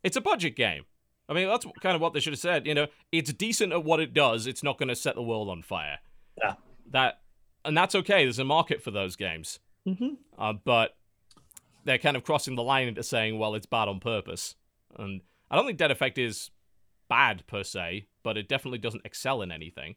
It's 0.03 0.15
a 0.15 0.21
budget 0.21 0.55
game. 0.55 0.83
I 1.27 1.33
mean, 1.33 1.47
that's 1.47 1.65
kind 1.81 1.95
of 1.95 2.01
what 2.01 2.13
they 2.13 2.19
should 2.19 2.33
have 2.33 2.39
said. 2.39 2.67
You 2.67 2.75
know, 2.75 2.85
it's 3.11 3.33
decent 3.33 3.73
at 3.73 3.83
what 3.83 3.99
it 3.99 4.13
does. 4.13 4.45
It's 4.45 4.61
not 4.61 4.77
going 4.77 4.89
to 4.89 4.95
set 4.95 5.15
the 5.15 5.23
world 5.23 5.49
on 5.49 5.63
fire. 5.63 5.97
Yeah. 6.37 6.53
That, 6.91 7.21
and 7.65 7.75
that's 7.75 7.95
okay. 7.95 8.23
There's 8.23 8.37
a 8.37 8.45
market 8.45 8.83
for 8.83 8.91
those 8.91 9.15
games. 9.15 9.59
Mhm. 9.87 10.17
Uh, 10.37 10.53
but 10.63 10.95
they're 11.85 11.97
kind 11.97 12.15
of 12.15 12.23
crossing 12.23 12.53
the 12.53 12.61
line 12.61 12.87
into 12.87 13.01
saying, 13.01 13.39
well, 13.39 13.55
it's 13.55 13.65
bad 13.65 13.87
on 13.87 13.99
purpose. 13.99 14.53
And 14.95 15.21
I 15.49 15.55
don't 15.55 15.65
think 15.65 15.79
Dead 15.79 15.89
Effect 15.89 16.19
is 16.19 16.51
bad 17.11 17.45
per 17.45 17.61
se, 17.61 18.07
but 18.23 18.37
it 18.37 18.47
definitely 18.47 18.79
doesn't 18.79 19.05
excel 19.05 19.41
in 19.41 19.51
anything. 19.51 19.95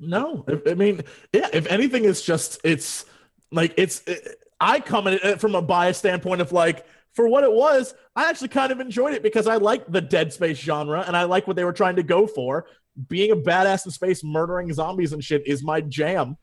No, 0.00 0.44
I 0.66 0.74
mean, 0.74 1.02
yeah. 1.32 1.48
If 1.52 1.66
anything, 1.68 2.04
it's 2.04 2.22
just 2.22 2.58
it's 2.64 3.06
like 3.52 3.72
it's. 3.76 4.02
It, 4.06 4.42
I 4.60 4.80
come 4.80 5.06
at 5.06 5.14
it 5.14 5.24
uh, 5.24 5.36
from 5.36 5.54
a 5.54 5.62
biased 5.62 6.00
standpoint 6.00 6.40
of 6.40 6.50
like 6.50 6.84
for 7.14 7.28
what 7.28 7.44
it 7.44 7.52
was. 7.52 7.94
I 8.16 8.28
actually 8.28 8.48
kind 8.48 8.72
of 8.72 8.80
enjoyed 8.80 9.14
it 9.14 9.22
because 9.22 9.46
I 9.46 9.56
like 9.56 9.86
the 9.90 10.00
Dead 10.00 10.32
Space 10.32 10.58
genre 10.58 11.04
and 11.06 11.16
I 11.16 11.24
like 11.24 11.46
what 11.46 11.56
they 11.56 11.64
were 11.64 11.72
trying 11.72 11.96
to 11.96 12.02
go 12.02 12.26
for. 12.26 12.66
Being 13.08 13.30
a 13.30 13.36
badass 13.36 13.86
in 13.86 13.92
space, 13.92 14.24
murdering 14.24 14.72
zombies 14.72 15.12
and 15.12 15.22
shit 15.22 15.46
is 15.46 15.62
my 15.62 15.82
jam. 15.82 16.36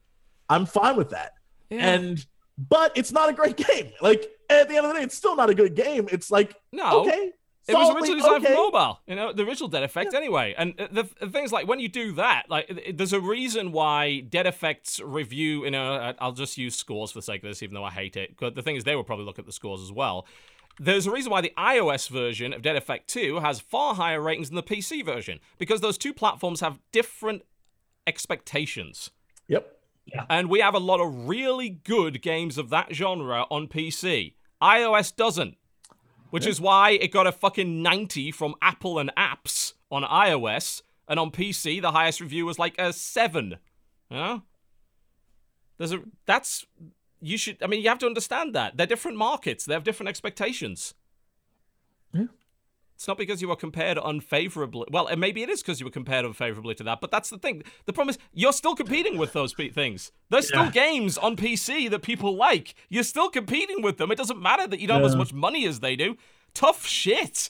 I'm 0.47 0.65
fine 0.65 0.95
with 0.95 1.09
that. 1.09 1.33
And 1.69 2.23
but 2.57 2.95
it's 2.95 3.11
not 3.11 3.29
a 3.29 3.33
great 3.33 3.57
game. 3.67 3.91
Like 4.01 4.31
at 4.49 4.69
the 4.69 4.77
end 4.77 4.85
of 4.85 4.93
the 4.93 4.99
day, 4.99 5.03
it's 5.03 5.17
still 5.17 5.35
not 5.35 5.49
a 5.49 5.55
good 5.55 5.75
game. 5.75 6.07
It's 6.11 6.31
like 6.31 6.55
no, 6.71 7.01
okay. 7.01 7.31
It 7.67 7.75
was 7.75 7.89
originally 7.95 8.19
designed 8.21 8.43
okay. 8.45 8.53
for 8.53 8.59
mobile, 8.71 8.99
you 9.07 9.15
know, 9.15 9.31
the 9.31 9.43
original 9.43 9.69
Dead 9.69 9.83
Effect 9.83 10.13
anyway. 10.13 10.53
And 10.57 10.79
uh, 10.79 10.87
the, 10.91 11.09
the 11.21 11.29
things 11.29 11.51
like 11.53 11.65
when 11.67 11.79
you 11.79 11.87
do 11.87 12.11
that, 12.13 12.43
like 12.49 12.69
it- 12.69 12.77
it- 12.89 12.97
there's 12.97 13.13
a 13.13 13.21
reason 13.21 13.71
why 13.71 14.19
Dead 14.19 14.45
Effect's 14.45 14.99
review, 14.99 15.63
you 15.63 15.71
know, 15.71 15.93
I- 15.95 16.15
I'll 16.19 16.33
just 16.33 16.57
use 16.57 16.75
scores 16.75 17.11
for 17.11 17.19
the 17.19 17.23
sake 17.23 17.41
of 17.41 17.49
this, 17.49 17.63
even 17.63 17.73
though 17.73 17.85
I 17.85 17.91
hate 17.91 18.17
it. 18.17 18.35
But 18.37 18.55
the 18.55 18.61
thing 18.61 18.75
is, 18.75 18.83
they 18.83 18.95
will 18.97 19.05
probably 19.05 19.25
look 19.25 19.39
at 19.39 19.45
the 19.45 19.53
scores 19.53 19.81
as 19.81 19.91
well. 19.93 20.27
There's 20.79 21.05
a 21.07 21.11
reason 21.11 21.31
why 21.31 21.39
the 21.41 21.53
iOS 21.57 22.09
version 22.09 22.51
of 22.51 22.61
Dead 22.63 22.75
Effect 22.75 23.07
2 23.07 23.39
has 23.39 23.59
far 23.61 23.93
higher 23.95 24.19
ratings 24.19 24.49
than 24.49 24.55
the 24.57 24.63
PC 24.63 25.05
version, 25.05 25.39
because 25.57 25.79
those 25.81 25.97
two 25.97 26.13
platforms 26.13 26.59
have 26.61 26.79
different 26.91 27.43
expectations. 28.07 29.11
Yep. 29.47 29.79
Yeah. 30.05 30.25
And 30.29 30.49
we 30.49 30.59
have 30.59 30.73
a 30.75 30.79
lot 30.79 30.99
of 30.99 31.27
really 31.29 31.69
good 31.69 32.21
games 32.21 32.57
of 32.57 32.69
that 32.69 32.93
genre 32.93 33.45
on 33.49 33.67
PC. 33.67 34.33
iOS 34.61 35.15
doesn't. 35.15 35.55
Which 36.33 36.47
is 36.47 36.59
why 36.59 36.91
it 36.91 37.11
got 37.11 37.27
a 37.27 37.31
fucking 37.31 37.83
90 37.83 38.31
from 38.31 38.55
Apple 38.59 38.97
and 38.97 39.11
apps 39.15 39.73
on 39.91 40.01
iOS, 40.01 40.81
and 41.07 41.19
on 41.19 41.29
PC 41.29 41.79
the 41.79 41.91
highest 41.91 42.19
review 42.19 42.47
was 42.47 42.57
like 42.57 42.73
a 42.79 42.91
7. 42.91 43.57
You 44.09 44.17
know? 44.17 44.41
There's 45.77 45.93
a 45.93 46.01
that's 46.25 46.65
you 47.21 47.37
should 47.37 47.61
I 47.61 47.67
mean 47.67 47.83
you 47.83 47.89
have 47.89 47.99
to 47.99 48.07
understand 48.07 48.55
that. 48.55 48.77
They're 48.77 48.87
different 48.87 49.17
markets, 49.17 49.65
they 49.65 49.75
have 49.75 49.83
different 49.83 50.09
expectations. 50.09 50.95
Yeah. 53.03 53.05
It's 53.05 53.07
not 53.09 53.17
because 53.17 53.41
you 53.41 53.49
were 53.49 53.57
compared 53.57 53.99
unfavorably. 54.01 54.85
Well, 54.89 55.07
and 55.07 55.19
maybe 55.19 55.43
it 55.43 55.49
is 55.49 55.61
because 55.61 55.81
you 55.81 55.85
were 55.85 55.91
compared 55.91 56.23
unfavorably 56.23 56.73
to 56.75 56.83
that, 56.85 57.01
but 57.01 57.11
that's 57.11 57.29
the 57.29 57.37
thing. 57.37 57.61
The 57.85 57.91
problem 57.91 58.11
is 58.11 58.17
you're 58.31 58.53
still 58.53 58.75
competing 58.75 59.17
with 59.17 59.33
those 59.33 59.53
things. 59.53 60.13
There's 60.29 60.47
still 60.47 60.69
games 60.69 61.17
on 61.17 61.35
PC 61.35 61.89
that 61.89 62.01
people 62.01 62.33
like. 62.33 62.75
You're 62.87 63.03
still 63.03 63.29
competing 63.29 63.81
with 63.81 63.97
them. 63.97 64.09
It 64.09 64.17
doesn't 64.17 64.41
matter 64.41 64.67
that 64.67 64.79
you 64.79 64.87
don't 64.87 65.01
have 65.01 65.09
as 65.09 65.17
much 65.17 65.33
money 65.33 65.65
as 65.65 65.81
they 65.81 65.97
do. 65.97 66.15
Tough 66.53 66.85
shit. 66.85 67.49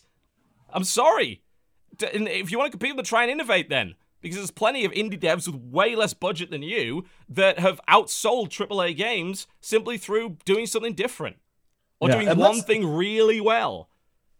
I'm 0.72 0.83
sorry. 0.83 1.43
And 2.11 2.27
If 2.27 2.51
you 2.51 2.57
want 2.57 2.72
to 2.72 2.75
compete, 2.75 2.95
then 2.95 3.06
try 3.06 3.22
and 3.22 3.32
innovate 3.32 3.69
then. 3.69 3.93
Because 4.22 4.38
there's 4.38 4.49
plenty 4.49 4.85
of 4.85 4.91
indie 4.93 5.19
devs 5.19 5.45
with 5.45 5.61
way 5.61 5.95
less 5.95 6.15
budget 6.15 6.49
than 6.49 6.64
you 6.64 7.06
that 7.30 7.59
have 7.59 7.80
outsold 7.88 8.49
AAA 8.49 8.98
games 8.98 9.45
simply 9.61 9.99
through 9.99 10.38
doing 10.45 10.65
something 10.65 10.93
different 10.93 11.35
or 11.99 12.09
Yeah, 12.09 12.23
doing 12.23 12.40
one 12.40 12.64
thing 12.64 12.88
really 12.88 13.40
well. 13.40 13.90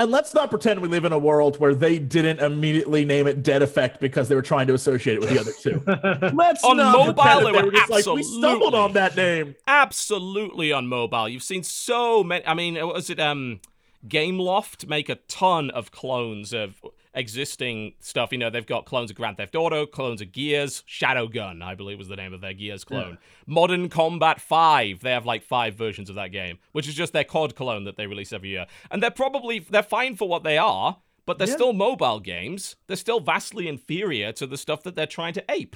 And 0.04 0.12
let's 0.12 0.34
not 0.34 0.50
pretend 0.50 0.82
we 0.82 0.90
live 0.90 1.06
in 1.06 1.14
a 1.14 1.18
world 1.18 1.62
where 1.62 1.74
they 1.74 1.98
didn't 1.98 2.40
immediately 2.42 3.06
name 3.06 3.26
it 3.26 3.42
Dead 3.42 3.62
Effect 3.62 4.02
because 4.02 4.28
they 4.28 4.36
were 4.36 4.42
trying 4.42 4.68
to 4.68 4.74
associate 4.74 5.14
it 5.14 5.22
with 5.22 5.30
the 5.30 5.40
other 5.40 5.54
two. 5.54 5.82
Let's 6.36 6.62
On 6.66 6.76
not 6.76 6.92
mobile, 6.92 7.14
pretend 7.14 7.46
they 7.46 7.52
they 7.54 7.58
were 7.58 7.66
were 7.68 7.72
just 7.72 7.90
like 7.90 8.06
we 8.08 8.22
stumbled 8.22 8.76
on 8.76 8.92
that 8.94 9.16
name. 9.16 9.56
absolutely 9.66 10.74
on 10.74 10.88
mobile. 10.88 11.30
You've 11.30 11.42
seen 11.42 11.64
so 11.64 12.22
many. 12.22 12.46
I 12.46 12.54
mean, 12.54 12.76
was 12.86 13.10
it 13.10 13.18
um, 13.18 13.62
Gameloft 14.06 14.90
make 14.90 15.08
a 15.08 15.16
ton 15.16 15.70
of 15.70 15.94
clones 15.94 16.52
of 16.52 16.82
existing 17.14 17.93
stuff. 18.00 18.32
You 18.32 18.38
know, 18.38 18.50
they've 18.50 18.66
got 18.66 18.85
clones 18.85 19.09
of 19.11 19.16
Grand 19.17 19.38
Theft 19.38 19.56
Auto, 19.56 19.85
clones 19.85 20.22
of 20.22 20.32
Gears, 20.32 20.83
Shadowgun, 20.88 21.61
I 21.61 21.75
believe 21.75 21.98
was 21.98 22.08
the 22.08 22.16
name 22.16 22.33
of 22.33 22.42
their 22.42 22.53
Gears 22.53 22.83
clone. 22.83 23.17
Modern 23.45 23.90
Combat 23.90 24.42
5, 24.42 25.01
they 25.01 25.11
have 25.11 25.25
like 25.25 25.43
five 25.43 25.75
versions 25.75 26.09
of 26.09 26.16
that 26.16 26.32
game, 26.32 26.58
which 26.72 26.88
is 26.88 26.95
just 26.95 27.14
their 27.14 27.24
COD 27.24 27.56
clone 27.56 27.83
that 27.83 27.98
they 27.98 28.08
release 28.08 28.33
every 28.33 28.50
year. 28.50 28.66
And 28.92 29.01
they're 29.01 29.11
probably 29.11 29.59
they're 29.59 29.83
fine 29.83 30.16
for 30.16 30.27
what 30.27 30.43
they 30.43 30.58
are, 30.58 30.98
but 31.25 31.38
they're 31.38 31.48
Yeah. 31.48 31.53
still 31.56 31.74
mobile 31.74 32.19
games. 32.19 32.75
They're 32.88 32.98
still 32.98 33.19
vastly 33.19 33.67
inferior 33.67 34.32
to 34.33 34.48
the 34.48 34.58
stuff 34.58 34.83
that 34.83 34.95
they're 34.95 35.06
trying 35.06 35.33
to 35.33 35.43
ape. 35.50 35.75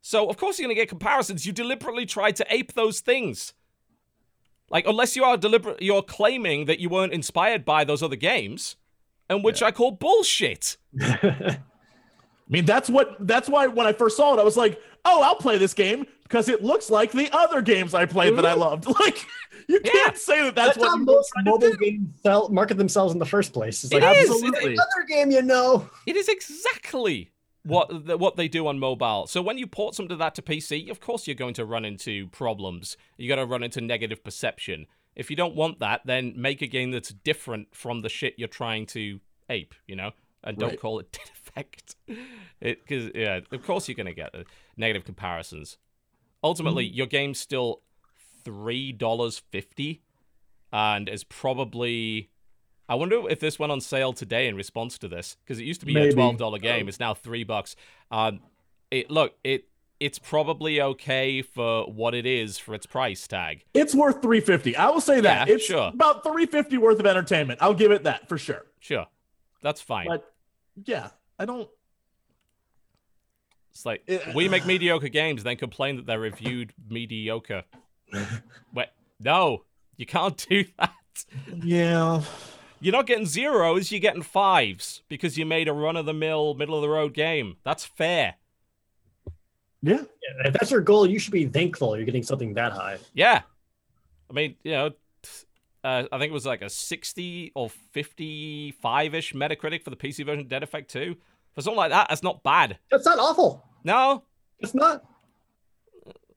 So, 0.00 0.28
of 0.28 0.36
course 0.36 0.58
you're 0.58 0.66
going 0.66 0.76
to 0.76 0.80
get 0.82 0.88
comparisons. 0.88 1.46
You 1.46 1.52
deliberately 1.52 2.04
tried 2.04 2.36
to 2.36 2.46
ape 2.50 2.74
those 2.74 3.00
things. 3.00 3.54
Like, 4.70 4.86
unless 4.86 5.14
you 5.16 5.24
are 5.24 5.36
deliberate, 5.36 5.82
you're 5.82 6.02
claiming 6.02 6.64
that 6.64 6.80
you 6.80 6.88
weren't 6.88 7.12
inspired 7.12 7.64
by 7.64 7.84
those 7.84 8.02
other 8.02 8.16
games, 8.16 8.76
and 9.28 9.44
which 9.44 9.62
I 9.62 9.70
call 9.70 9.92
bullshit. 9.92 10.76
I 11.00 11.58
mean, 12.48 12.64
that's 12.64 12.90
what 12.90 13.16
that's 13.26 13.48
why 13.48 13.66
when 13.66 13.86
I 13.86 13.92
first 13.92 14.16
saw 14.16 14.34
it, 14.34 14.40
I 14.40 14.44
was 14.44 14.56
like, 14.56 14.80
"Oh, 15.04 15.22
I'll 15.22 15.36
play 15.36 15.58
this 15.58 15.74
game 15.74 16.06
because 16.24 16.48
it 16.48 16.62
looks 16.62 16.90
like 16.90 17.12
the 17.12 17.30
other 17.32 17.62
games 17.62 17.94
I 17.94 18.04
played 18.04 18.36
that 18.36 18.44
I 18.44 18.52
mm-hmm. 18.52 18.60
loved." 18.60 18.86
Like, 19.00 19.26
you 19.68 19.80
can't 19.80 20.16
say 20.16 20.42
that 20.42 20.54
that's, 20.54 20.76
That's, 20.76 20.78
what 20.78 20.90
how 20.90 20.96
most 20.96 21.32
mobile 21.42 21.74
games 21.74 22.08
sell, 22.22 22.48
market 22.50 22.76
themselves 22.76 23.12
in 23.14 23.18
the 23.18 23.26
first 23.26 23.52
place. 23.52 23.82
It's 23.82 23.92
It 23.92 24.02
like 24.02 24.16
is, 24.18 24.30
absolutely 24.30 24.72
it 24.72 24.72
is. 24.72 24.78
another 24.78 25.06
game 25.08 25.30
you 25.30 25.42
know. 25.42 25.88
It 26.06 26.16
is 26.16 26.28
exactly 26.28 27.30
what 27.64 28.06
the, 28.06 28.18
what 28.18 28.36
they 28.36 28.46
do 28.46 28.66
on 28.66 28.78
mobile. 28.78 29.26
So 29.26 29.40
when 29.40 29.58
you 29.58 29.66
port 29.66 29.94
something 29.94 30.10
to 30.10 30.16
that 30.16 30.34
to 30.34 30.42
PC, 30.42 30.90
of 30.90 31.00
course 31.00 31.26
you're 31.26 31.34
going 31.34 31.54
to 31.54 31.64
run 31.64 31.84
into 31.84 32.28
problems. 32.28 32.96
You're 33.16 33.34
going 33.34 33.46
to 33.46 33.50
run 33.50 33.62
into 33.62 33.80
negative 33.80 34.22
perception. 34.22 34.86
If 35.16 35.30
you 35.30 35.36
don't 35.36 35.54
want 35.54 35.78
that, 35.80 36.02
then 36.04 36.32
make 36.36 36.60
a 36.62 36.66
game 36.66 36.90
that's 36.90 37.10
different 37.10 37.74
from 37.74 38.00
the 38.00 38.08
shit 38.08 38.34
you're 38.36 38.48
trying 38.48 38.86
to 38.86 39.20
ape, 39.48 39.74
you 39.86 39.94
know, 39.96 40.10
and 40.42 40.58
don't 40.58 40.70
Right. 40.70 40.80
call 40.80 40.98
it 40.98 41.12
defect. 41.44 41.96
Because 42.60 43.10
yeah, 43.14 43.40
of 43.52 43.64
course 43.64 43.88
you're 43.88 43.94
going 43.94 44.06
to 44.06 44.14
get 44.14 44.34
uh, 44.34 44.42
negative 44.76 45.04
comparisons. 45.04 45.78
Ultimately, 46.42 46.84
your 46.84 47.06
game's 47.06 47.38
still 47.38 47.82
three 48.44 48.92
dollars 48.92 49.38
fifty, 49.50 50.02
and 50.72 51.08
is 51.08 51.24
probably. 51.24 52.30
I 52.86 52.96
wonder 52.96 53.22
if 53.30 53.40
this 53.40 53.58
went 53.58 53.72
on 53.72 53.80
sale 53.80 54.12
today 54.12 54.46
in 54.46 54.56
response 54.56 54.98
to 54.98 55.08
this 55.08 55.36
because 55.42 55.58
it 55.58 55.64
used 55.64 55.80
to 55.80 55.86
be 55.86 55.96
a 55.96 56.12
twelve 56.12 56.36
dollar 56.36 56.58
game. 56.58 56.86
It's 56.88 57.00
now 57.00 57.14
three 57.14 57.44
bucks. 57.44 57.76
Um, 58.10 58.40
it 58.90 59.10
look 59.10 59.34
it 59.42 59.64
it's 60.00 60.18
probably 60.18 60.80
okay 60.80 61.40
for 61.42 61.84
what 61.84 62.14
it 62.14 62.26
is 62.26 62.58
for 62.58 62.74
its 62.74 62.86
price 62.86 63.26
tag. 63.26 63.64
It's 63.74 63.94
worth 63.94 64.20
350. 64.22 64.76
I 64.76 64.90
will 64.90 65.00
say 65.00 65.20
that. 65.20 65.48
Yeah, 65.48 65.54
it's 65.54 65.64
sure. 65.64 65.90
about 65.94 66.22
350 66.22 66.78
worth 66.78 66.98
of 67.00 67.06
entertainment. 67.06 67.60
I'll 67.62 67.74
give 67.74 67.90
it 67.92 68.04
that 68.04 68.28
for 68.28 68.36
sure. 68.38 68.66
Sure, 68.80 69.06
that's 69.62 69.80
fine. 69.80 70.06
But 70.08 70.30
yeah, 70.84 71.10
I 71.38 71.44
don't 71.46 71.68
It's 73.70 73.86
like 73.86 74.02
It- 74.06 74.34
we 74.34 74.48
make 74.48 74.66
mediocre 74.66 75.08
games, 75.08 75.42
then 75.42 75.56
complain 75.56 75.96
that 75.96 76.06
they're 76.06 76.20
reviewed 76.20 76.72
mediocre. 76.88 77.64
Wait, 78.74 78.88
no, 79.20 79.64
you 79.96 80.06
can't 80.06 80.36
do 80.48 80.64
that. 80.78 80.92
yeah. 81.62 82.22
You're 82.80 82.92
not 82.92 83.06
getting 83.06 83.24
zeros, 83.26 83.90
you're 83.90 84.00
getting 84.00 84.22
fives 84.22 85.02
because 85.08 85.38
you 85.38 85.46
made 85.46 85.68
a 85.68 85.72
run 85.72 85.96
of 85.96 86.04
the 86.04 86.12
mill, 86.12 86.52
middle 86.54 86.74
of 86.74 86.82
the 86.82 86.88
road 86.88 87.14
game. 87.14 87.56
That's 87.64 87.84
fair. 87.84 88.34
Yeah. 89.84 90.02
If 90.44 90.54
that's 90.54 90.70
your 90.70 90.80
goal, 90.80 91.06
you 91.06 91.18
should 91.18 91.32
be 91.32 91.44
thankful 91.46 91.94
you're 91.96 92.06
getting 92.06 92.22
something 92.22 92.54
that 92.54 92.72
high. 92.72 92.98
Yeah. 93.12 93.42
I 94.30 94.32
mean, 94.32 94.56
you 94.64 94.72
know, 94.72 94.90
uh, 95.84 96.04
I 96.10 96.18
think 96.18 96.30
it 96.30 96.32
was 96.32 96.46
like 96.46 96.62
a 96.62 96.70
60 96.70 97.52
or 97.54 97.68
55 97.68 99.14
ish 99.14 99.32
Metacritic 99.34 99.82
for 99.82 99.90
the 99.90 99.96
PC 99.96 100.24
version 100.24 100.40
of 100.40 100.48
Dead 100.48 100.62
Effect 100.62 100.90
2. 100.90 101.14
For 101.54 101.60
something 101.62 101.76
like 101.76 101.90
that, 101.90 102.08
that's 102.08 102.22
not 102.22 102.42
bad. 102.42 102.78
That's 102.90 103.04
not 103.04 103.18
awful. 103.18 103.62
No, 103.84 104.24
It's 104.58 104.74
not. 104.74 105.04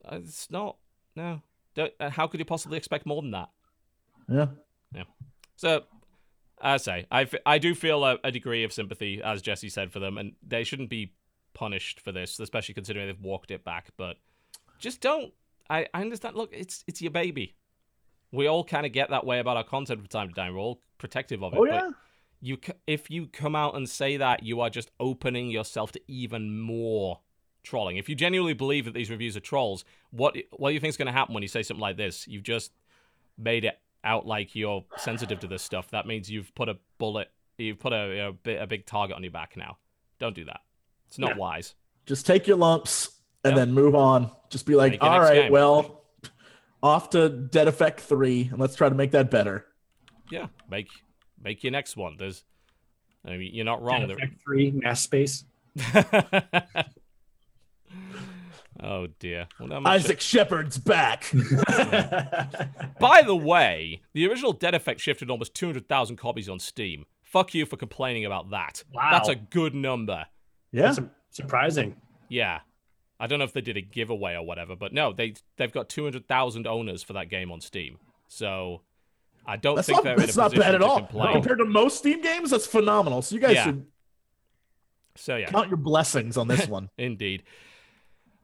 uh, 0.04 0.16
it's 0.16 0.50
not. 0.50 0.76
No. 1.16 1.40
Don't, 1.74 1.92
uh, 1.98 2.10
how 2.10 2.26
could 2.26 2.40
you 2.40 2.44
possibly 2.46 2.76
expect 2.76 3.06
more 3.06 3.22
than 3.22 3.30
that? 3.30 3.48
Yeah. 4.30 4.46
Yeah. 4.94 5.04
So, 5.56 5.84
I 6.60 6.76
say, 6.76 7.06
I, 7.10 7.22
f- 7.22 7.34
I 7.46 7.58
do 7.58 7.74
feel 7.74 8.04
a, 8.04 8.18
a 8.22 8.30
degree 8.30 8.64
of 8.64 8.72
sympathy, 8.72 9.22
as 9.22 9.40
Jesse 9.42 9.68
said, 9.70 9.90
for 9.92 9.98
them, 10.00 10.18
and 10.18 10.32
they 10.46 10.62
shouldn't 10.64 10.90
be 10.90 11.12
punished 11.58 12.00
for 12.00 12.12
this, 12.12 12.38
especially 12.38 12.74
considering 12.74 13.08
they've 13.08 13.20
walked 13.20 13.50
it 13.50 13.64
back. 13.64 13.88
But 13.96 14.16
just 14.78 15.00
don't. 15.00 15.32
I, 15.68 15.86
I 15.92 16.00
understand. 16.00 16.36
Look, 16.36 16.50
it's 16.52 16.84
it's 16.86 17.02
your 17.02 17.10
baby. 17.10 17.56
We 18.30 18.46
all 18.46 18.64
kind 18.64 18.86
of 18.86 18.92
get 18.92 19.10
that 19.10 19.26
way 19.26 19.40
about 19.40 19.56
our 19.56 19.64
content 19.64 20.00
from 20.00 20.06
time 20.06 20.28
to 20.28 20.34
time. 20.34 20.54
We're 20.54 20.60
all 20.60 20.80
protective 20.98 21.42
of 21.42 21.52
it. 21.52 21.58
Oh 21.58 21.66
but 21.66 21.72
yeah. 21.72 21.90
you 22.40 22.58
if 22.86 23.10
you 23.10 23.26
come 23.26 23.56
out 23.56 23.74
and 23.74 23.88
say 23.88 24.16
that, 24.16 24.42
you 24.42 24.60
are 24.60 24.70
just 24.70 24.90
opening 25.00 25.50
yourself 25.50 25.92
to 25.92 26.00
even 26.06 26.60
more 26.60 27.20
trolling. 27.64 27.96
If 27.96 28.08
you 28.08 28.14
genuinely 28.14 28.54
believe 28.54 28.84
that 28.84 28.94
these 28.94 29.10
reviews 29.10 29.36
are 29.36 29.40
trolls, 29.40 29.84
what 30.10 30.36
what 30.52 30.70
do 30.70 30.74
you 30.74 30.80
think 30.80 30.90
is 30.90 30.96
going 30.96 31.06
to 31.06 31.12
happen 31.12 31.34
when 31.34 31.42
you 31.42 31.48
say 31.48 31.62
something 31.62 31.82
like 31.82 31.96
this? 31.96 32.26
You've 32.28 32.44
just 32.44 32.72
made 33.36 33.64
it 33.64 33.78
out 34.04 34.26
like 34.26 34.54
you're 34.54 34.84
sensitive 34.96 35.40
to 35.40 35.48
this 35.48 35.62
stuff. 35.62 35.90
That 35.90 36.06
means 36.06 36.30
you've 36.30 36.54
put 36.54 36.68
a 36.68 36.76
bullet, 36.98 37.30
you've 37.56 37.80
put 37.80 37.92
a 37.92 38.36
you 38.46 38.52
know, 38.54 38.62
a 38.62 38.66
big 38.66 38.86
target 38.86 39.16
on 39.16 39.22
your 39.22 39.32
back 39.32 39.56
now. 39.56 39.78
Don't 40.18 40.34
do 40.34 40.44
that. 40.44 40.60
It's 41.08 41.18
not 41.18 41.30
Yeah. 41.30 41.36
wise. 41.36 41.74
Just 42.06 42.24
take 42.26 42.46
your 42.46 42.56
lumps 42.56 43.10
and 43.44 43.52
Yep. 43.52 43.56
then 43.66 43.74
move 43.74 43.94
on. 43.94 44.30
Just 44.50 44.64
be 44.66 44.74
like, 44.74 44.92
Make 44.92 45.02
your 45.02 45.10
all 45.10 45.18
next 45.20 45.30
right, 45.30 45.42
game." 45.42 45.52
well, 45.52 46.04
off 46.82 47.10
to 47.10 47.28
Dead 47.28 47.66
Effect 47.68 48.00
3, 48.00 48.48
and 48.52 48.58
let's 48.60 48.76
try 48.76 48.88
to 48.88 48.94
make 48.94 49.10
that 49.10 49.30
better. 49.30 49.66
Yeah, 50.30 50.46
make 50.70 50.88
make 51.42 51.62
your 51.64 51.70
next 51.72 51.96
one. 51.96 52.16
There's, 52.18 52.44
I 53.24 53.36
mean, 53.36 53.54
you're 53.54 53.64
not 53.64 53.82
wrong. 53.82 54.00
Dead 54.02 54.10
Effect 54.12 54.40
Three, 54.42 54.70
Mass 54.72 55.00
Space. 55.02 55.44
oh 58.82 59.06
dear. 59.18 59.48
Well, 59.58 59.72
I'm 59.72 59.82
not 59.82 59.90
sure- 59.90 59.94
Isaac 59.94 60.20
Shepard's 60.20 60.78
back. 60.78 61.30
By 63.00 63.22
the 63.22 63.36
way, 63.36 64.02
the 64.12 64.26
original 64.26 64.52
Dead 64.52 64.74
Effect 64.74 65.00
shifted 65.00 65.30
almost 65.30 65.54
200,000 65.54 66.16
copies 66.16 66.48
on 66.48 66.58
Steam. 66.58 67.04
Fuck 67.22 67.54
you 67.54 67.66
for 67.66 67.76
complaining 67.76 68.24
about 68.24 68.50
that. 68.50 68.82
Wow. 68.92 69.08
That's 69.12 69.28
a 69.28 69.34
good 69.36 69.74
number. 69.74 70.26
Yeah. 70.72 70.82
That's 70.92 71.00
surprising. 71.30 71.96
Yeah. 72.28 72.60
I 73.20 73.26
don't 73.26 73.38
know 73.38 73.44
if 73.44 73.52
they 73.52 73.60
did 73.60 73.76
a 73.76 73.80
giveaway 73.80 74.34
or 74.34 74.44
whatever, 74.46 74.76
but 74.76 74.92
no, 74.92 75.12
they 75.12 75.34
they've 75.56 75.72
got 75.72 75.88
200,000 75.88 76.66
owners 76.66 77.02
for 77.02 77.14
that 77.14 77.28
game 77.28 77.50
on 77.50 77.60
Steam. 77.60 77.98
So 78.28 78.82
I 79.46 79.56
don't 79.56 79.74
That's 79.76 79.86
think 79.86 79.96
not, 79.96 80.04
they're 80.04 80.16
that's 80.16 80.34
in 80.36 80.40
a 80.40 80.42
not 80.42 80.50
position 80.52 80.72
bad 80.72 80.74
at 80.76 80.78
to 80.78 80.86
all. 80.86 80.98
complain. 80.98 81.32
Compared 81.32 81.58
to 81.58 81.64
most 81.64 81.98
Steam 81.98 82.20
games, 82.22 82.50
that's 82.50 82.66
phenomenal. 82.66 83.22
So 83.22 83.34
you 83.34 83.40
guys 83.40 83.54
Yeah. 83.54 83.64
should 83.64 83.86
So 85.16 85.36
yeah, 85.36 85.50
count 85.50 85.68
your 85.68 85.78
blessings 85.78 86.36
on 86.36 86.46
this 86.48 86.68
one. 86.68 86.90
Indeed. 86.96 87.42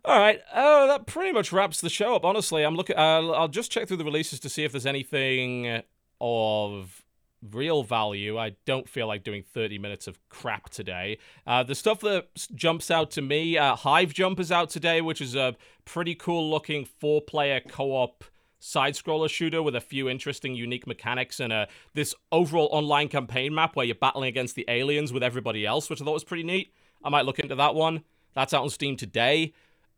All 0.07 0.19
right, 0.19 0.41
uh, 0.53 0.87
that 0.89 1.07
pretty 1.07 1.33
much 1.33 1.51
wraps 1.53 1.81
the 1.81 1.89
show 1.89 2.15
up. 2.17 2.25
Honestly, 2.27 2.63
I'm 2.63 2.75
looking. 2.75 2.97
Uh, 2.97 3.29
I'll 3.31 3.49
just 3.49 3.71
check 3.71 3.89
through 3.89 3.97
the 3.99 4.05
releases 4.05 4.39
to 4.41 4.49
see 4.51 4.63
if 4.65 4.73
there's 4.73 4.85
anything 4.87 5.83
of 6.21 7.04
real 7.53 7.83
value. 7.83 8.39
I 8.39 8.57
don't 8.65 8.89
feel 8.89 9.07
like 9.07 9.25
doing 9.25 9.43
30 9.43 9.79
minutes 9.79 10.07
of 10.07 10.19
crap 10.29 10.71
today. 10.71 11.19
Uh, 11.47 11.63
the 11.63 11.75
stuff 11.75 12.01
that 12.01 12.29
jumps 12.55 12.91
out 12.91 13.11
to 13.13 13.23
me, 13.23 13.59
uh, 13.59 13.77
Hive 13.77 14.13
Jump 14.15 14.41
is 14.41 14.51
out 14.51 14.71
today, 14.71 15.01
which 15.01 15.21
is 15.21 15.35
a 15.35 15.57
pretty 15.85 16.15
cool 16.15 16.51
looking 16.51 16.85
four 16.85 17.21
player 17.21 17.61
co 17.61 17.93
op 17.93 18.25
side 18.59 18.95
scroller 18.95 19.29
shooter 19.29 19.63
with 19.63 19.77
a 19.77 19.81
few 19.81 20.09
interesting, 20.09 20.55
unique 20.55 20.87
mechanics 20.87 21.39
and 21.39 21.53
uh, 21.53 21.67
this 21.93 22.15
overall 22.33 22.69
online 22.73 23.09
campaign 23.09 23.55
map 23.55 23.77
where 23.77 23.85
you're 23.85 23.95
battling 23.95 24.29
against 24.29 24.55
the 24.55 24.65
aliens 24.69 25.13
with 25.13 25.23
everybody 25.23 25.67
else, 25.67 25.91
which 25.91 26.01
I 26.01 26.05
thought 26.05 26.15
was 26.15 26.25
pretty 26.25 26.45
neat. 26.45 26.73
I 27.03 27.11
might 27.11 27.27
look 27.27 27.39
into 27.39 27.55
that 27.57 27.75
one. 27.75 28.05
That's 28.35 28.55
out 28.55 28.63
on 28.63 28.71
Steam 28.71 28.97
today. 28.97 29.53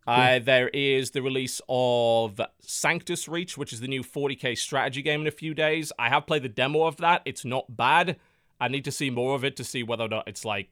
Uh, 0.07 0.39
there 0.39 0.69
is 0.69 1.11
the 1.11 1.23
release 1.23 1.61
of 1.69 2.41
Sanctus 2.61 3.27
Reach, 3.27 3.59
which 3.59 3.73
is 3.73 3.81
the 3.81 3.89
new 3.89 4.05
40k 4.05 4.57
strategy 4.57 5.03
game 5.03 5.23
in 5.23 5.27
a 5.27 5.33
few 5.33 5.53
days. 5.53 5.93
I 5.99 6.09
have 6.09 6.27
played 6.27 6.45
the 6.45 6.49
demo 6.49 6.85
of 6.85 6.99
that. 6.99 7.23
It's 7.25 7.45
not 7.45 7.77
bad. 7.77 8.17
I 8.61 8.69
need 8.69 8.85
to 8.85 8.93
see 8.93 9.11
more 9.11 9.35
of 9.35 9.45
it 9.45 9.57
to 9.57 9.65
see 9.65 9.83
whether 9.83 10.05
or 10.05 10.09
not 10.09 10.29
it's 10.29 10.45
like 10.45 10.69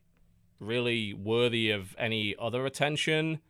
really 0.60 1.12
worthy 1.12 1.70
of 1.70 1.96
any 1.98 2.36
other 2.38 2.64
attention. 2.64 3.40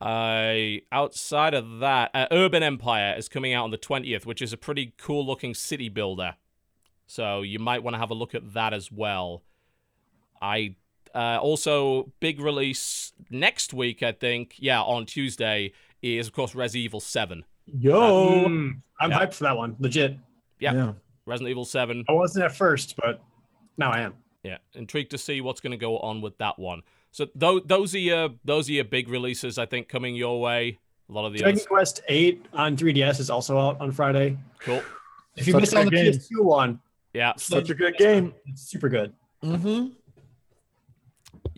Uh, 0.00 0.80
outside 0.92 1.54
of 1.54 1.78
that, 1.80 2.10
uh, 2.14 2.26
Urban 2.30 2.62
Empire 2.62 3.14
is 3.16 3.28
coming 3.28 3.54
out 3.54 3.64
on 3.64 3.70
the 3.70 3.78
20th, 3.78 4.24
which 4.24 4.42
is 4.42 4.52
a 4.52 4.56
pretty 4.56 4.94
cool 4.98 5.26
looking 5.26 5.54
city 5.54 5.88
builder. 5.88 6.36
So 7.06 7.42
you 7.42 7.58
might 7.58 7.82
want 7.82 7.94
to 7.94 7.98
have 7.98 8.10
a 8.10 8.14
look 8.14 8.34
at 8.34 8.54
that 8.54 8.72
as 8.72 8.92
well. 8.92 9.42
I 10.40 10.76
uh, 11.14 11.38
also 11.40 12.12
big 12.20 12.40
release 12.40 13.12
next 13.30 13.72
week, 13.72 14.02
I 14.02 14.12
think. 14.12 14.54
Yeah, 14.58 14.82
on 14.82 15.06
Tuesday 15.06 15.72
is 16.02 16.26
of 16.26 16.32
course 16.32 16.54
Resident 16.54 16.84
Evil 16.84 17.00
7. 17.00 17.44
Yo. 17.66 18.44
Mm, 18.46 18.80
I'm 19.00 19.10
Yeah. 19.10 19.18
hyped 19.20 19.34
for 19.34 19.44
that 19.44 19.56
one. 19.56 19.76
Legit. 19.78 20.16
Yeah. 20.60 20.92
Resident 21.26 21.50
Evil 21.50 21.64
7. 21.64 22.04
I 22.08 22.12
wasn't 22.12 22.44
at 22.44 22.54
first, 22.54 22.96
but 22.96 23.22
now 23.78 23.90
I 23.90 24.00
am. 24.00 24.14
Yeah, 24.42 24.58
intrigued 24.74 25.10
to 25.12 25.18
see 25.18 25.40
what's 25.40 25.60
going 25.62 25.70
to 25.70 25.78
go 25.78 25.98
on 26.00 26.20
with 26.20 26.36
that 26.38 26.58
one. 26.58 26.82
So 27.12 27.26
those 27.34 27.62
those 27.64 27.94
are 27.94 27.98
your 27.98 28.28
those 28.44 28.68
are 28.68 28.72
your 28.72 28.84
big 28.84 29.08
releases, 29.08 29.56
I 29.56 29.64
think, 29.66 29.88
coming 29.88 30.14
your 30.16 30.40
way. 30.40 30.78
A 31.08 31.12
lot 31.12 31.26
of 31.26 31.32
the 31.32 31.38
Dragon 31.38 31.56
others. 31.58 31.66
Quest 31.66 32.00
8 32.08 32.44
on 32.52 32.76
3DS 32.76 33.20
is 33.20 33.30
also 33.30 33.58
out 33.58 33.80
on 33.80 33.90
Friday. 33.92 34.36
Cool. 34.60 34.82
If 35.36 35.46
you 35.46 35.52
Such 35.52 35.60
missed 35.62 35.74
out 35.74 35.80
on 35.80 35.84
the 35.86 35.90
game. 35.92 36.12
PS2 36.12 36.42
one, 36.44 36.80
Yeah. 37.14 37.32
Such 37.36 37.70
a 37.70 37.74
good 37.74 37.96
game. 37.96 38.34
it's 38.46 38.62
super 38.62 38.88
good. 38.88 39.12
Mm-hmm. 39.42 39.92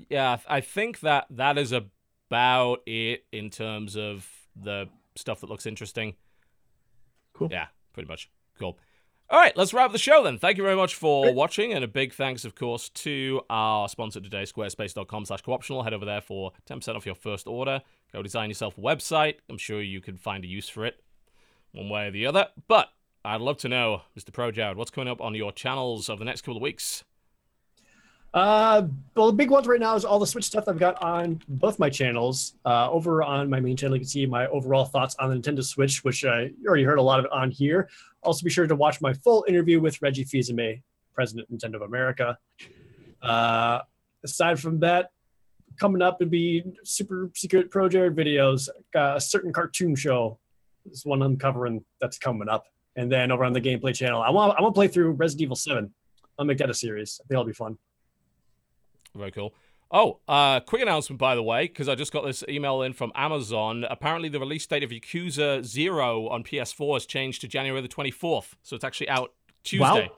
Yeah, 0.09 0.39
I 0.49 0.61
think 0.61 1.01
that 1.01 1.27
that 1.31 1.59
is 1.59 1.73
about 1.73 2.83
it 2.87 3.25
in 3.33 3.51
terms 3.51 3.97
of 3.97 4.29
the 4.55 4.89
stuff 5.17 5.41
that 5.41 5.51
looks 5.51 5.67
interesting. 5.67 6.15
Cool. 7.33 7.49
Yeah, 7.51 7.67
pretty 7.93 8.09
much. 8.09 8.31
Cool. 8.59 8.79
All 9.29 9.41
right, 9.41 9.57
let's 9.57 9.75
wrap 9.75 9.91
the 9.91 9.99
show 9.99 10.23
then. 10.23 10.39
Thank 10.39 10.57
you 10.57 10.63
very 10.63 10.77
much 10.77 10.95
for 10.95 11.33
watching, 11.33 11.73
and 11.73 11.83
a 11.83 11.89
big 11.89 12.15
thanks, 12.15 12.45
of 12.45 12.55
course, 12.55 12.89
to 12.91 13.41
our 13.51 13.89
sponsor 13.89 14.21
today, 14.21 14.45
squarespace.com 14.45 15.25
slash 15.25 15.43
cooptional. 15.43 15.83
Head 15.83 15.93
over 15.93 16.05
there 16.05 16.21
for 16.21 16.53
10% 16.71 16.95
off 16.95 17.05
your 17.05 17.17
first 17.17 17.49
order. 17.49 17.83
Go 18.13 18.23
design 18.23 18.51
yourself 18.51 18.79
a 18.79 18.81
website. 18.81 19.37
I'm 19.51 19.59
sure 19.59 19.83
you 19.83 20.01
can 20.01 20.17
find 20.17 20.45
a 20.45 20.47
use 20.47 20.69
for 20.69 20.87
it 20.87 21.03
one 21.73 21.89
way 21.89 22.07
or 22.07 22.11
the 22.13 22.25
other. 22.25 22.49
But 22.69 22.91
I'd 23.25 23.41
love 23.41 23.59
to 23.59 23.69
know, 23.69 24.03
Mr. 24.17 24.31
ProJared, 24.31 24.77
what's 24.77 24.93
coming 24.93 25.09
up 25.09 25.21
on 25.21 25.35
your 25.35 25.51
channels 25.51 26.09
over 26.09 26.21
the 26.21 26.25
next 26.25 26.43
couple 26.43 26.57
of 26.57 26.63
weeks? 26.63 27.03
Uh, 28.37 28.87
well, 29.15 29.29
the 29.29 29.33
big 29.33 29.49
ones 29.49 29.67
right 29.67 29.81
now 29.81 29.97
is 29.97 30.05
all 30.05 30.19
the 30.19 30.27
Switch 30.27 30.45
stuff 30.45 30.65
I've 30.69 30.79
got 30.79 31.03
on 31.03 31.41
both 31.49 31.79
my 31.79 31.89
channels. 31.89 32.53
Uh, 32.67 32.91
over 32.91 33.23
on 33.23 33.49
my 33.49 33.61
main 33.61 33.79
channel, 33.79 33.97
you 33.97 34.01
can 34.01 34.09
see 34.09 34.27
my 34.27 34.47
overall 34.49 34.85
thoughts 34.85 35.17
on 35.19 35.31
the 35.31 35.37
Nintendo 35.37 35.65
Switch, 35.65 36.05
which 36.05 36.23
uh, 36.23 36.41
you 36.41 36.69
already 36.69 36.85
heard 36.85 36.99
a 36.99 37.03
lot 37.03 37.19
of 37.19 37.25
it 37.25 37.33
on 37.33 37.51
here. 37.51 37.89
Also, 38.23 38.45
be 38.45 38.51
sure 38.51 38.67
to 38.67 38.77
watch 38.77 39.01
my 39.01 39.15
full 39.15 39.47
interview 39.49 39.81
with 39.81 40.03
Reggie 40.03 40.25
Fils-Aimé, 40.25 40.83
President 41.15 41.51
Nintendo 41.51 41.77
of 41.77 41.83
America. 41.83 42.37
Uh, 43.23 43.81
aside 44.23 44.61
from 44.61 44.81
that, 44.81 45.13
coming 45.81 46.03
up 46.03 46.21
would 46.21 46.31
be 46.31 46.63
super 46.85 47.31
secret 47.35 47.71
ProJared 47.71 48.15
videos. 48.15 48.69
Uh, 48.95 49.15
a 49.17 49.21
certain 49.21 49.51
cartoon 49.51 49.97
show 49.97 50.39
is 50.85 51.07
one 51.07 51.23
I'm 51.23 51.39
covering 51.39 51.83
that's 52.03 52.19
coming 52.19 52.51
up. 52.51 52.67
And 52.97 53.11
then 53.11 53.33
over 53.33 53.45
on 53.45 53.55
the 53.55 53.63
gameplay 53.63 53.95
channel, 53.95 54.21
I 54.21 54.29
want 54.29 54.59
I 54.59 54.61
want 54.61 54.75
to 54.75 54.79
play 54.79 54.89
through 54.89 55.13
Resident 55.13 55.45
Evil 55.45 55.57
7. 55.57 55.91
I'll 56.39 56.45
make 56.45 56.59
that 56.59 56.69
a 56.69 56.75
series. 56.75 57.19
I 57.19 57.25
think 57.25 57.37
it'll 57.37 57.45
be 57.45 57.55
fun. 57.55 57.79
Very 59.17 59.33
cool. 59.33 59.55
Oh, 59.91 60.19
uh, 60.27 60.61
quick 60.61 60.83
announcement, 60.83 61.21
by 61.21 61.37
the 61.37 61.43
way, 61.43 61.69
because 61.69 61.89
I 61.89 61.95
just 61.95 62.13
got 62.13 62.25
this 62.25 62.43
email 62.49 62.83
in 62.83 62.93
from 62.93 63.13
Amazon. 63.15 63.85
Apparently, 63.89 64.29
the 64.29 64.41
release 64.41 64.67
date 64.67 64.83
of 64.83 64.91
Yakuza 64.91 65.65
Zero 65.65 66.29
on 66.29 66.43
PS4 66.43 66.95
has 66.95 67.07
changed 67.07 67.41
to 67.43 67.49
January 67.49 67.81
the 67.81 67.89
24th. 67.89 68.55
So 68.63 68.75
it's 68.75 68.85
actually 68.85 69.09
out 69.09 69.33
Tuesday. 69.63 70.11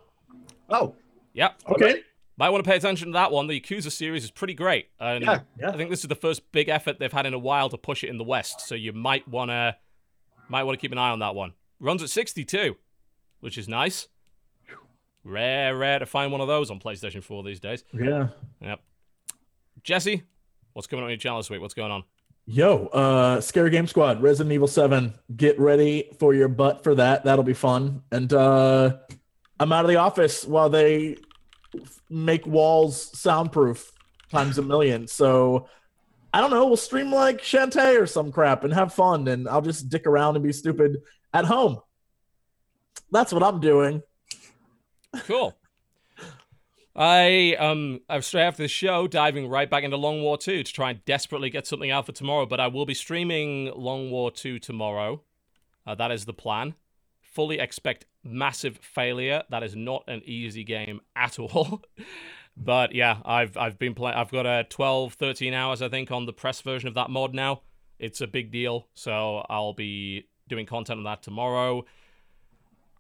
Wow. 0.69 0.71
Oh, 0.71 0.95
Yep. 1.35 1.61
Okay. 1.69 2.03
Might 2.39 2.51
want 2.51 2.65
to 2.65 2.71
pay 2.71 2.77
attention 2.77 3.09
to 3.09 3.13
that 3.13 3.31
one. 3.31 3.47
The 3.47 3.61
Yakuza 3.61 3.93
series 3.93 4.25
is 4.25 4.31
pretty 4.31 4.55
great. 4.55 4.89
And 4.99 5.25
Yeah, 5.25 5.41
yeah. 5.59 5.71
I 5.71 5.77
think 5.77 5.91
this 5.91 6.01
is 6.01 6.09
the 6.09 6.15
first 6.15 6.51
big 6.53 6.69
effort 6.69 6.99
they've 6.99 7.13
had 7.13 7.27
in 7.27 7.35
a 7.35 7.39
while 7.39 7.69
to 7.69 7.77
push 7.77 8.03
it 8.05 8.09
in 8.09 8.17
the 8.17 8.25
West. 8.25 8.61
So 8.63 8.75
you 8.75 8.93
might 8.93 9.27
want 9.29 9.51
to 9.51 9.77
might 10.49 10.63
want 10.63 10.79
to 10.79 10.81
keep 10.81 10.93
an 10.93 10.99
eye 10.99 11.11
on 11.11 11.19
that 11.19 11.35
one. 11.35 11.53
Runs 11.79 12.03
at 12.03 12.11
62, 12.11 12.77
which 13.41 13.59
is 13.59 13.69
nice. 13.69 14.09
Rare, 15.25 15.77
rare 15.77 15.99
to 15.99 16.07
find 16.07 16.33
one 16.33 16.41
of 16.41 16.49
those 16.49 16.71
on 16.71 16.79
PlayStation 16.79 17.23
4 17.23 17.43
these 17.43 17.61
days. 17.61 17.85
Yeah. 17.93 18.29
Yep. 18.61 18.81
Jesse, 19.83 20.23
what's 20.73 20.87
coming 20.87 21.05
on 21.05 21.11
your 21.11 21.19
channel 21.19 21.39
this 21.39 21.51
week? 21.51 21.61
What's 21.61 21.75
going 21.75 21.91
on? 21.91 22.05
Yo, 22.47 22.87
uh, 22.87 23.41
Scary 23.43 23.69
Game 23.69 23.87
Squad, 23.87 24.23
Resident 24.23 24.55
Evil 24.55 24.69
7. 24.69 25.13
Get 25.37 25.59
ready 25.61 26.11
for 26.19 26.33
your 26.33 26.49
butt 26.49 26.83
for 26.83 26.95
that. 26.95 27.25
That'll 27.25 27.45
be 27.45 27.53
fun. 27.53 28.03
And 28.11 28.33
uh, 28.33 28.97
I'm 29.61 29.73
out 29.73 29.85
of 29.85 29.91
the 29.91 29.97
office 29.97 30.47
while 30.47 30.71
they 30.71 31.17
make 32.09 32.47
walls 32.47 33.19
soundproof 33.19 33.93
times 34.31 34.57
a 34.57 34.63
million. 34.63 35.07
So 35.07 35.69
I 36.33 36.41
don't 36.41 36.51
know. 36.51 36.67
We'll 36.67 36.77
stream 36.77 37.13
like 37.13 37.43
Shantae 37.43 38.01
or 38.01 38.07
some 38.07 38.33
crap 38.33 38.65
and 38.65 38.73
have 38.73 38.95
fun. 38.95 39.29
And 39.29 39.49
I'll 39.49 39.63
just 39.63 39.89
dick 39.89 40.07
around 40.07 40.37
and 40.37 40.43
be 40.43 40.53
stupid 40.53 40.99
at 41.35 41.45
home. 41.45 41.81
That's 43.11 43.33
what 43.33 43.43
I'm 43.43 43.61
doing. 43.61 44.03
Cool. 45.21 45.57
I 46.97 47.55
um 47.59 48.01
I've 48.09 48.25
straight 48.25 48.43
after 48.43 48.63
the 48.63 48.69
show 48.69 49.07
diving 49.07 49.49
right 49.49 49.71
back 49.71 49.85
into 49.85 49.97
Long 49.97 50.23
War 50.23 50.37
2 50.37 50.65
to 50.65 50.73
try 50.73 50.91
and 50.91 51.05
desperately 51.05 51.49
get 51.49 51.67
something 51.67 51.91
out 51.91 52.07
for 52.07 52.13
tomorrow, 52.13 52.45
but 52.45 52.59
I 52.59 52.67
will 52.67 52.87
be 52.87 52.95
streaming 52.95 53.73
Long 53.77 54.11
War 54.11 54.31
2 54.33 54.59
tomorrow. 54.59 55.23
Uh, 55.87 55.95
that 55.95 56.11
is 56.11 56.25
the 56.25 56.33
plan. 56.33 56.75
Fully 57.23 57.61
expect 57.61 58.07
massive 58.25 58.79
failure. 58.79 59.45
That 59.49 59.63
is 59.63 59.77
not 59.77 60.05
an 60.09 60.23
easy 60.25 60.65
game 60.65 61.01
at 61.15 61.39
all. 61.39 61.83
but 62.57 62.95
yeah, 62.95 63.19
I've 63.25 63.57
I've 63.57 63.79
been 63.79 63.95
playing 63.95 64.17
I've 64.17 64.33
got 64.33 64.47
a 64.47 64.65
12 64.69 65.15
13 65.15 65.55
hours 65.55 65.83
I 65.83 65.89
think 65.89 66.11
on 66.11 66.27
the 66.27 66.33
press 66.33 66.61
version 66.63 66.89
of 66.89 66.95
that 66.95 67.11
mod 67.11 67.33
now. 67.33 67.63
It's 68.01 68.21
a 68.21 68.27
big 68.27 68.51
deal, 68.51 68.89
so 68.95 69.45
I'll 69.49 69.73
be 69.73 70.27
doing 70.49 70.67
content 70.67 70.99
on 70.99 71.05
that 71.05 71.23
tomorrow. 71.23 71.85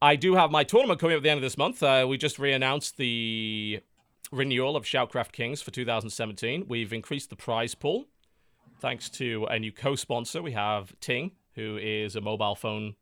I 0.01 0.17
do 0.17 0.35
have 0.35 0.51
my 0.51 0.65
tournament 0.65 1.01
coming 1.01 1.15
up 1.15 1.19
at 1.19 1.23
the 1.25 1.31
end 1.31 1.39
of 1.39 1.43
this 1.43 1.59
month. 1.59 1.83
Uh, 1.83 2.07
we 2.09 2.19
just 2.19 2.39
re-announced 2.39 2.97
the 2.97 3.81
renewal 4.31 4.77
of 4.77 4.85
Shoutcraft 4.85 5.33
Kings 5.33 5.61
for 5.61 5.71
2017. 5.71 6.67
We've 6.69 6.93
increased 6.93 7.31
the 7.31 7.37
prize 7.37 7.75
pool 7.75 8.07
thanks 8.81 9.09
to 9.11 9.47
a 9.51 9.59
new 9.59 9.73
co-sponsor. 9.73 10.41
We 10.41 10.53
have 10.53 10.95
Ting, 11.01 11.33
who 11.55 11.79
is 11.79 12.15
a 12.15 12.21
mobile 12.21 12.55
phone 12.55 12.95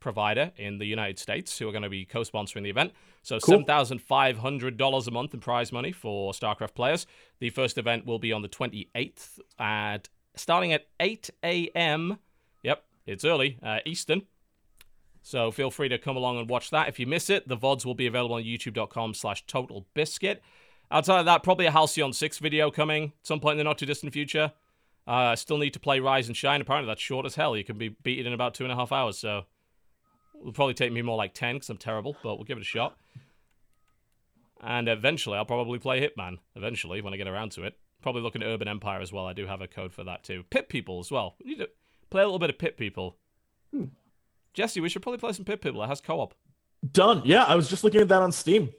provider 0.00 0.52
in 0.56 0.78
the 0.78 0.86
United 0.86 1.18
States, 1.18 1.58
who 1.58 1.68
are 1.68 1.72
going 1.72 1.82
to 1.82 1.90
be 1.90 2.04
co-sponsoring 2.04 2.62
the 2.62 2.70
event. 2.70 2.92
So 3.22 3.38
Cool. 3.38 3.64
$7,500 3.64 5.06
a 5.06 5.10
month 5.10 5.34
in 5.34 5.40
prize 5.40 5.70
money 5.70 5.92
for 5.92 6.32
StarCraft 6.32 6.74
players. 6.74 7.06
The 7.40 7.50
first 7.50 7.78
event 7.78 8.06
will 8.06 8.18
be 8.18 8.32
on 8.32 8.42
the 8.42 8.48
28th 8.48 9.38
at 9.58 10.08
starting 10.34 10.72
at 10.72 10.86
8 10.98 11.30
a.m. 11.44 12.18
Yep, 12.62 12.82
it's 13.06 13.24
early, 13.24 13.58
uh, 13.62 13.78
Eastern. 13.84 14.22
So 15.22 15.50
feel 15.50 15.70
free 15.70 15.88
to 15.88 15.98
come 15.98 16.16
along 16.16 16.38
and 16.38 16.48
watch 16.48 16.70
that. 16.70 16.88
If 16.88 16.98
you 16.98 17.06
miss 17.06 17.30
it, 17.30 17.46
the 17.48 17.56
VODs 17.56 17.86
will 17.86 17.94
be 17.94 18.06
available 18.06 18.34
on 18.36 18.42
youtube.com 18.42 19.14
slash 19.14 19.46
total 19.46 19.86
biscuit. 19.94 20.42
Outside 20.90 21.20
of 21.20 21.26
that, 21.26 21.42
probably 21.42 21.66
a 21.66 21.70
Halcyon 21.70 22.12
6 22.12 22.38
video 22.38 22.70
coming 22.70 23.04
at 23.04 23.26
some 23.26 23.40
point 23.40 23.52
in 23.52 23.58
the 23.58 23.64
not 23.64 23.78
too 23.78 23.86
distant 23.86 24.12
future. 24.12 24.52
Uh, 25.06 25.34
still 25.34 25.58
need 25.58 25.72
to 25.72 25.80
play 25.80 26.00
Rise 26.00 26.28
and 26.28 26.36
Shine. 26.36 26.60
Apparently 26.60 26.86
that's 26.86 27.00
short 27.00 27.24
as 27.24 27.34
hell. 27.34 27.56
You 27.56 27.64
can 27.64 27.78
be 27.78 27.88
beaten 27.88 28.26
in 28.26 28.32
about 28.32 28.54
two 28.54 28.64
and 28.64 28.72
a 28.72 28.76
half 28.76 28.92
hours, 28.92 29.18
so 29.18 29.44
it'll 30.38 30.52
probably 30.52 30.74
take 30.74 30.92
me 30.92 31.02
more 31.02 31.16
like 31.16 31.34
10 31.34 31.56
because 31.56 31.70
I'm 31.70 31.78
terrible, 31.78 32.16
but 32.22 32.36
we'll 32.36 32.44
give 32.44 32.58
it 32.58 32.62
a 32.62 32.64
shot. 32.64 32.96
And 34.60 34.88
eventually, 34.88 35.38
I'll 35.38 35.44
probably 35.44 35.78
play 35.78 36.00
Hitman. 36.00 36.38
Eventually, 36.54 37.00
when 37.00 37.12
I 37.12 37.16
get 37.16 37.26
around 37.26 37.50
to 37.52 37.64
it. 37.64 37.76
Probably 38.00 38.22
looking 38.22 38.42
at 38.42 38.46
Urban 38.46 38.68
Empire 38.68 39.00
as 39.00 39.12
well. 39.12 39.26
I 39.26 39.32
do 39.32 39.46
have 39.46 39.60
a 39.60 39.66
code 39.66 39.92
for 39.92 40.04
that 40.04 40.22
too. 40.24 40.44
Pit 40.50 40.68
People 40.68 41.00
as 41.00 41.10
well. 41.10 41.36
We 41.42 41.52
need 41.52 41.58
to 41.58 41.70
play 42.10 42.22
a 42.22 42.26
little 42.26 42.38
bit 42.38 42.50
of 42.50 42.58
Pit 42.58 42.76
People. 42.76 43.16
Jesse, 44.54 44.80
we 44.80 44.88
should 44.88 45.02
probably 45.02 45.18
play 45.18 45.32
some 45.32 45.44
Pit 45.44 45.60
People. 45.60 45.82
It 45.82 45.86
has 45.88 46.00
co-op. 46.00 46.34
Done. 46.90 47.22
Yeah, 47.24 47.44
I 47.44 47.54
was 47.54 47.68
just 47.70 47.84
looking 47.84 48.00
at 48.00 48.08
that 48.08 48.22
on 48.22 48.32
Steam. 48.32 48.70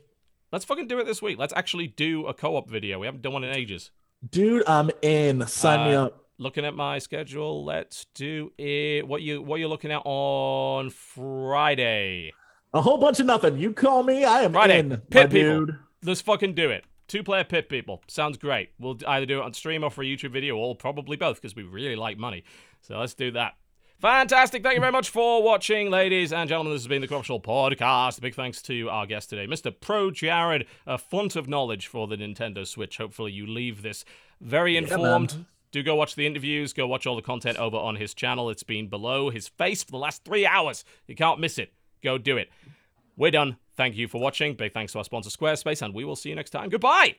Let's 0.51 0.65
fucking 0.65 0.87
do 0.87 0.99
it 0.99 1.05
this 1.05 1.21
week. 1.21 1.37
Let's 1.39 1.53
actually 1.53 1.87
do 1.87 2.27
a 2.27 2.33
co-op 2.33 2.69
video. 2.69 2.99
We 2.99 3.07
haven't 3.07 3.21
done 3.23 3.33
one 3.33 3.43
in 3.43 3.55
ages. 3.55 3.91
Dude, 4.29 4.63
I'm 4.67 4.91
in. 5.01 5.47
Sign 5.47 5.89
me 5.89 5.95
Uh, 5.95 6.05
up. 6.05 6.19
Looking 6.39 6.65
at 6.65 6.73
my 6.75 6.97
schedule, 6.99 7.63
let's 7.63 8.05
do 8.15 8.51
it. 8.57 9.07
What 9.07 9.21
you 9.21 9.41
what 9.41 9.59
you 9.59 9.67
looking 9.67 9.91
at 9.91 10.01
on 10.03 10.89
Friday? 10.89 12.33
A 12.73 12.81
whole 12.81 12.97
bunch 12.97 13.19
of 13.19 13.25
nothing. 13.27 13.57
You 13.57 13.71
call 13.71 14.01
me, 14.03 14.23
I 14.25 14.41
am 14.41 14.53
Friday. 14.53 14.79
in. 14.79 14.97
Pit 15.09 15.29
people. 15.29 15.65
dude. 15.67 15.79
Let's 16.03 16.21
fucking 16.21 16.55
do 16.55 16.69
it. 16.71 16.85
Two 17.07 17.21
player 17.23 17.43
pit 17.43 17.69
people. 17.69 18.01
Sounds 18.07 18.37
great. 18.37 18.69
We'll 18.79 18.97
either 19.07 19.25
do 19.27 19.39
it 19.39 19.43
on 19.43 19.53
stream 19.53 19.83
or 19.83 19.91
for 19.91 20.01
a 20.01 20.05
YouTube 20.05 20.31
video, 20.31 20.57
or 20.57 20.75
probably 20.75 21.17
both 21.17 21.37
because 21.39 21.55
we 21.55 21.63
really 21.63 21.95
like 21.95 22.17
money. 22.17 22.43
So 22.81 22.97
let's 22.97 23.13
do 23.13 23.31
that. 23.31 23.53
Fantastic. 24.03 24.63
Thank 24.63 24.75
you 24.75 24.81
very 24.81 24.91
much 24.91 25.07
for 25.07 25.41
watching, 25.41 25.89
ladies 25.89 26.33
and 26.33 26.49
gentlemen. 26.49 26.73
This 26.73 26.81
has 26.81 26.89
been 26.89 26.99
the 26.99 27.07
Co-Optional 27.07 27.39
Podcast. 27.39 28.19
Big 28.19 28.35
thanks 28.35 28.61
to 28.63 28.89
our 28.89 29.05
guest 29.05 29.29
today, 29.29 29.47
Mr. 29.47 29.73
ProJared, 29.73 30.65
a 30.85 30.97
font 30.97 31.37
of 31.37 31.47
knowledge 31.47 31.87
for 31.87 32.05
the 32.05 32.17
Nintendo 32.17 32.67
Switch. 32.67 32.97
Hopefully, 32.97 33.31
you 33.31 33.47
leave 33.47 33.81
this 33.81 34.03
very 34.41 34.75
informed. 34.75 35.35
man. 35.35 35.45
do 35.71 35.81
go 35.83 35.95
watch 35.95 36.15
the 36.15 36.27
interviews. 36.27 36.73
Go 36.73 36.85
watch 36.85 37.07
all 37.07 37.15
the 37.15 37.21
content 37.21 37.57
over 37.57 37.77
on 37.77 37.95
his 37.95 38.13
channel. 38.13 38.49
It's 38.49 38.61
been 38.61 38.89
below 38.89 39.29
his 39.29 39.47
face 39.47 39.83
for 39.83 39.91
the 39.91 39.99
last 39.99 40.25
three 40.25 40.45
hours. 40.45 40.83
You 41.07 41.15
can't 41.15 41.39
miss 41.39 41.57
it. 41.57 41.71
Go 42.03 42.17
do 42.17 42.35
it. 42.35 42.49
We're 43.15 43.31
done. 43.31 43.55
Thank 43.77 43.95
you 43.95 44.09
for 44.09 44.19
watching. 44.19 44.55
Big 44.55 44.73
thanks 44.73 44.91
to 44.91 44.97
our 44.97 45.05
sponsor, 45.05 45.29
Squarespace, 45.29 45.81
and 45.81 45.93
we 45.93 46.03
will 46.03 46.17
see 46.17 46.27
you 46.27 46.35
next 46.35 46.49
time. 46.49 46.67
Goodbye. 46.67 47.15